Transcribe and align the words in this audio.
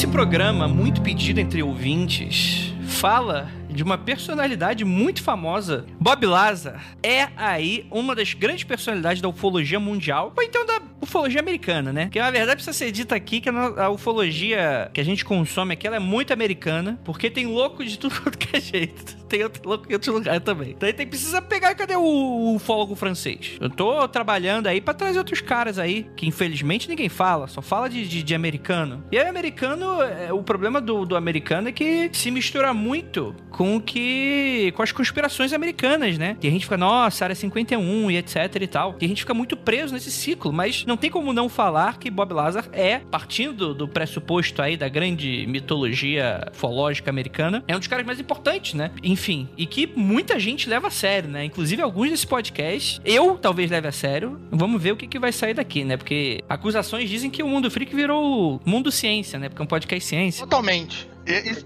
Esse 0.00 0.06
programa, 0.06 0.66
muito 0.66 1.02
pedido 1.02 1.40
entre 1.40 1.62
ouvintes, 1.62 2.72
fala 2.88 3.50
de 3.68 3.82
uma 3.82 3.98
personalidade 3.98 4.82
muito 4.82 5.22
famosa. 5.22 5.84
Bob 6.00 6.24
Lazar 6.24 6.82
é 7.02 7.28
aí 7.36 7.86
uma 7.90 8.14
das 8.14 8.32
grandes 8.32 8.64
personalidades 8.64 9.20
da 9.20 9.28
ufologia 9.28 9.78
mundial, 9.78 10.32
ou 10.34 10.42
então 10.42 10.64
da 10.64 10.80
ufologia 11.10 11.40
americana, 11.40 11.92
né? 11.92 12.08
Que 12.10 12.20
na 12.20 12.30
verdade 12.30 12.54
precisa 12.54 12.72
ser 12.72 12.92
dita 12.92 13.16
aqui 13.16 13.40
que 13.40 13.48
a 13.48 13.90
ufologia 13.90 14.88
que 14.94 15.00
a 15.00 15.04
gente 15.04 15.24
consome 15.24 15.74
aqui 15.74 15.88
é 15.88 15.98
muito 15.98 16.32
americana, 16.32 16.98
porque 17.04 17.28
tem 17.28 17.46
louco 17.46 17.84
de 17.84 17.98
tudo 17.98 18.14
quanto 18.22 18.38
que 18.38 18.56
é 18.56 18.60
jeito. 18.60 19.18
Tem 19.28 19.42
outro 19.42 19.62
louco 19.68 19.86
em 19.90 19.92
outro 19.92 20.12
lugar 20.12 20.40
também. 20.40 20.70
Então 20.70 20.92
tem 20.92 21.06
precisa 21.06 21.42
pegar 21.42 21.74
cadê 21.74 21.96
o 21.96 22.54
ufólogo 22.54 22.94
francês? 22.94 23.56
Eu 23.60 23.68
tô 23.68 24.06
trabalhando 24.08 24.68
aí 24.68 24.80
para 24.80 24.94
trazer 24.94 25.18
outros 25.18 25.40
caras 25.40 25.78
aí, 25.78 26.06
que 26.16 26.26
infelizmente 26.26 26.88
ninguém 26.88 27.08
fala, 27.08 27.46
só 27.48 27.60
fala 27.60 27.88
de, 27.88 28.06
de, 28.08 28.22
de 28.22 28.34
americano. 28.34 29.04
E 29.10 29.18
aí, 29.18 29.26
americano, 29.26 30.02
é, 30.02 30.32
o 30.32 30.42
problema 30.42 30.80
do, 30.80 31.04
do 31.04 31.16
americano 31.16 31.68
é 31.68 31.72
que 31.72 32.10
se 32.12 32.30
mistura 32.30 32.72
muito 32.72 33.34
com 33.50 33.80
que. 33.80 34.72
com 34.76 34.82
as 34.82 34.92
conspirações 34.92 35.52
americanas, 35.52 36.18
né? 36.18 36.36
E 36.42 36.48
a 36.48 36.50
gente 36.50 36.64
fica, 36.64 36.76
nossa, 36.76 37.24
área 37.24 37.34
51 37.34 38.10
e 38.10 38.16
etc 38.16 38.56
e 38.60 38.66
tal. 38.66 38.96
E 39.00 39.04
a 39.04 39.08
gente 39.08 39.22
fica 39.22 39.34
muito 39.34 39.56
preso 39.56 39.92
nesse 39.92 40.10
ciclo, 40.10 40.52
mas 40.52 40.84
não 40.84 40.96
tem 41.00 41.10
como 41.10 41.32
não 41.32 41.48
falar 41.48 41.98
que 41.98 42.10
Bob 42.10 42.32
Lazar 42.32 42.66
é, 42.72 42.98
partindo 42.98 43.74
do, 43.74 43.88
pressuposto 43.88 44.62
aí 44.62 44.76
da 44.76 44.88
grande 44.88 45.46
mitologia 45.48 46.48
ufológica 46.52 47.10
americana, 47.10 47.64
é 47.66 47.74
um 47.74 47.78
dos 47.78 47.88
caras 47.88 48.06
mais 48.06 48.20
importantes, 48.20 48.74
né? 48.74 48.90
Enfim, 49.02 49.48
e 49.56 49.66
que 49.66 49.86
muita 49.96 50.38
gente 50.38 50.68
leva 50.68 50.88
a 50.88 50.90
sério, 50.90 51.28
né? 51.28 51.44
Inclusive 51.44 51.82
alguns 51.82 52.10
desses 52.10 52.24
podcasts, 52.24 53.00
eu 53.04 53.36
talvez 53.36 53.70
leve 53.70 53.88
a 53.88 53.92
sério. 53.92 54.40
Vamos 54.50 54.80
ver 54.80 54.92
o 54.92 54.96
que, 54.96 55.06
que 55.06 55.18
vai 55.18 55.32
sair 55.32 55.54
daqui, 55.54 55.84
né? 55.84 55.96
Porque 55.96 56.44
acusações 56.48 57.08
dizem 57.08 57.30
que 57.30 57.42
o 57.42 57.48
Mundo 57.48 57.70
Freak 57.70 57.94
virou 57.94 58.60
mundo 58.64 58.92
ciência, 58.92 59.38
né? 59.38 59.48
Porque 59.48 59.62
é 59.62 59.64
um 59.64 59.68
podcast 59.68 60.04
ciência. 60.04 60.44
Totalmente. 60.46 61.08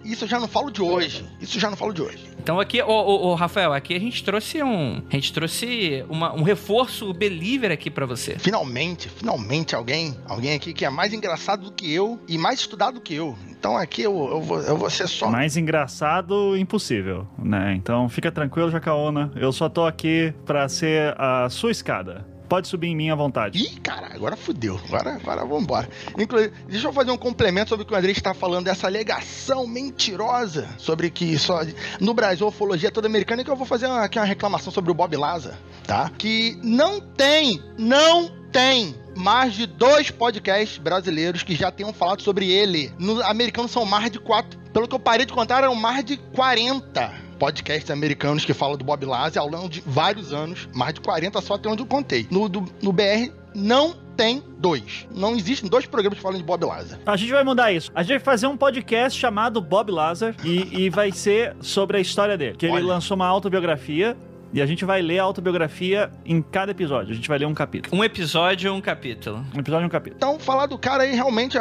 Isso 0.04 0.24
eu 0.24 0.28
já 0.28 0.40
não 0.40 0.48
falo 0.48 0.70
de 0.70 0.82
hoje. 0.82 1.24
Isso 1.40 1.56
eu 1.56 1.60
já 1.60 1.70
não 1.70 1.76
falo 1.76 1.92
de 1.92 2.02
hoje. 2.02 2.34
Então 2.38 2.60
aqui, 2.60 2.82
ô, 2.82 2.90
ô, 2.90 3.28
ô, 3.28 3.34
Rafael, 3.34 3.72
aqui 3.72 3.94
a 3.94 3.98
gente 3.98 4.22
trouxe 4.22 4.62
um. 4.62 5.02
A 5.10 5.14
gente 5.14 5.32
trouxe 5.32 6.04
uma, 6.10 6.34
um 6.34 6.42
reforço 6.42 7.12
believer 7.14 7.72
aqui 7.72 7.90
para 7.90 8.04
você. 8.04 8.38
Finalmente, 8.38 9.08
finalmente 9.08 9.74
alguém, 9.74 10.14
alguém 10.26 10.54
aqui 10.54 10.74
que 10.74 10.84
é 10.84 10.90
mais 10.90 11.14
engraçado 11.14 11.64
do 11.64 11.72
que 11.72 11.90
eu 11.92 12.20
e 12.28 12.36
mais 12.36 12.60
estudado 12.60 12.94
do 12.94 13.00
que 13.00 13.14
eu. 13.14 13.34
Então 13.50 13.76
aqui 13.78 14.02
eu, 14.02 14.12
eu, 14.30 14.42
vou, 14.42 14.60
eu 14.60 14.76
vou 14.76 14.90
ser 14.90 15.08
só. 15.08 15.30
Mais 15.30 15.56
engraçado, 15.56 16.54
impossível, 16.56 17.26
né? 17.38 17.74
Então 17.76 18.08
fica 18.10 18.30
tranquilo, 18.30 18.70
Jacaona. 18.70 19.32
Eu 19.36 19.52
só 19.52 19.70
tô 19.70 19.86
aqui 19.86 20.34
para 20.44 20.68
ser 20.68 21.14
a 21.18 21.48
sua 21.48 21.70
escada. 21.70 22.26
Pode 22.54 22.68
subir 22.68 22.86
em 22.86 22.94
mim 22.94 23.10
à 23.10 23.16
vontade. 23.16 23.58
Ih, 23.58 23.80
cara, 23.80 24.14
agora 24.14 24.36
fudeu. 24.36 24.80
Agora, 24.86 25.16
agora 25.16 25.44
vambora. 25.44 25.88
Inclusive, 26.16 26.52
deixa 26.68 26.86
eu 26.86 26.92
fazer 26.92 27.10
um 27.10 27.16
complemento 27.16 27.70
sobre 27.70 27.82
o 27.82 27.86
que 27.86 27.92
o 27.92 27.96
André 27.96 28.12
está 28.12 28.32
falando, 28.32 28.66
dessa 28.66 28.86
alegação 28.86 29.66
mentirosa 29.66 30.68
sobre 30.78 31.10
que 31.10 31.36
só. 31.36 31.62
No 31.98 32.14
Brasil, 32.14 32.46
a 32.46 32.50
ufologia 32.50 32.90
é 32.90 32.92
toda 32.92 33.08
americana, 33.08 33.42
que 33.42 33.50
eu 33.50 33.56
vou 33.56 33.66
fazer 33.66 33.86
aqui 33.86 34.20
uma 34.20 34.24
reclamação 34.24 34.72
sobre 34.72 34.92
o 34.92 34.94
Bob 34.94 35.16
Laza, 35.16 35.58
tá? 35.84 36.12
Que 36.16 36.56
não 36.62 37.00
tem, 37.00 37.60
não 37.76 38.30
tem 38.52 38.94
mais 39.16 39.54
de 39.54 39.66
dois 39.66 40.12
podcasts 40.12 40.78
brasileiros 40.78 41.42
que 41.42 41.56
já 41.56 41.72
tenham 41.72 41.92
falado 41.92 42.22
sobre 42.22 42.48
ele. 42.48 42.92
No 43.00 43.20
americano 43.24 43.66
são 43.66 43.84
mais 43.84 44.12
de 44.12 44.20
quatro. 44.20 44.56
Pelo 44.72 44.86
que 44.86 44.94
eu 44.94 45.00
parei 45.00 45.26
de 45.26 45.32
contar, 45.32 45.64
eram 45.64 45.74
mais 45.74 46.04
de 46.04 46.16
40 46.16 47.23
podcasts 47.34 47.90
americanos 47.90 48.44
que 48.44 48.54
falam 48.54 48.76
do 48.76 48.84
Bob 48.84 49.04
Lazar 49.04 49.42
ao 49.42 49.48
longo 49.48 49.68
de 49.68 49.82
vários 49.86 50.32
anos, 50.32 50.68
mais 50.74 50.94
de 50.94 51.00
40 51.00 51.40
só 51.40 51.54
até 51.54 51.68
onde 51.68 51.82
eu 51.82 51.86
contei. 51.86 52.26
No, 52.30 52.48
do, 52.48 52.64
no 52.82 52.92
BR 52.92 53.30
não 53.54 53.94
tem 54.16 54.42
dois. 54.58 55.06
Não 55.14 55.34
existem 55.34 55.68
dois 55.68 55.86
programas 55.86 56.18
que 56.18 56.22
falam 56.22 56.38
de 56.38 56.44
Bob 56.44 56.64
Lazar. 56.64 56.98
A 57.04 57.16
gente 57.16 57.32
vai 57.32 57.44
mudar 57.44 57.72
isso. 57.72 57.90
A 57.94 58.02
gente 58.02 58.12
vai 58.12 58.20
fazer 58.20 58.46
um 58.46 58.56
podcast 58.56 59.18
chamado 59.18 59.60
Bob 59.60 59.90
Lazar 59.90 60.34
e, 60.44 60.84
e 60.84 60.90
vai 60.90 61.12
ser 61.12 61.56
sobre 61.60 61.96
a 61.96 62.00
história 62.00 62.36
dele. 62.36 62.56
Que 62.56 62.66
ele 62.66 62.74
Olha. 62.74 62.86
lançou 62.86 63.16
uma 63.16 63.26
autobiografia 63.26 64.16
e 64.54 64.62
a 64.62 64.66
gente 64.66 64.84
vai 64.84 65.02
ler 65.02 65.18
a 65.18 65.24
autobiografia 65.24 66.12
em 66.24 66.40
cada 66.40 66.70
episódio. 66.70 67.10
A 67.10 67.14
gente 67.16 67.28
vai 67.28 67.36
ler 67.36 67.46
um 67.46 67.52
capítulo. 67.52 67.98
Um 67.98 68.04
episódio 68.04 68.70
ou 68.70 68.78
um 68.78 68.80
capítulo? 68.80 69.44
Um 69.52 69.58
episódio 69.58 69.84
e 69.84 69.86
um 69.86 69.90
capítulo. 69.90 70.16
Então, 70.16 70.38
falar 70.38 70.66
do 70.66 70.78
cara 70.78 71.02
aí, 71.02 71.12
realmente, 71.12 71.58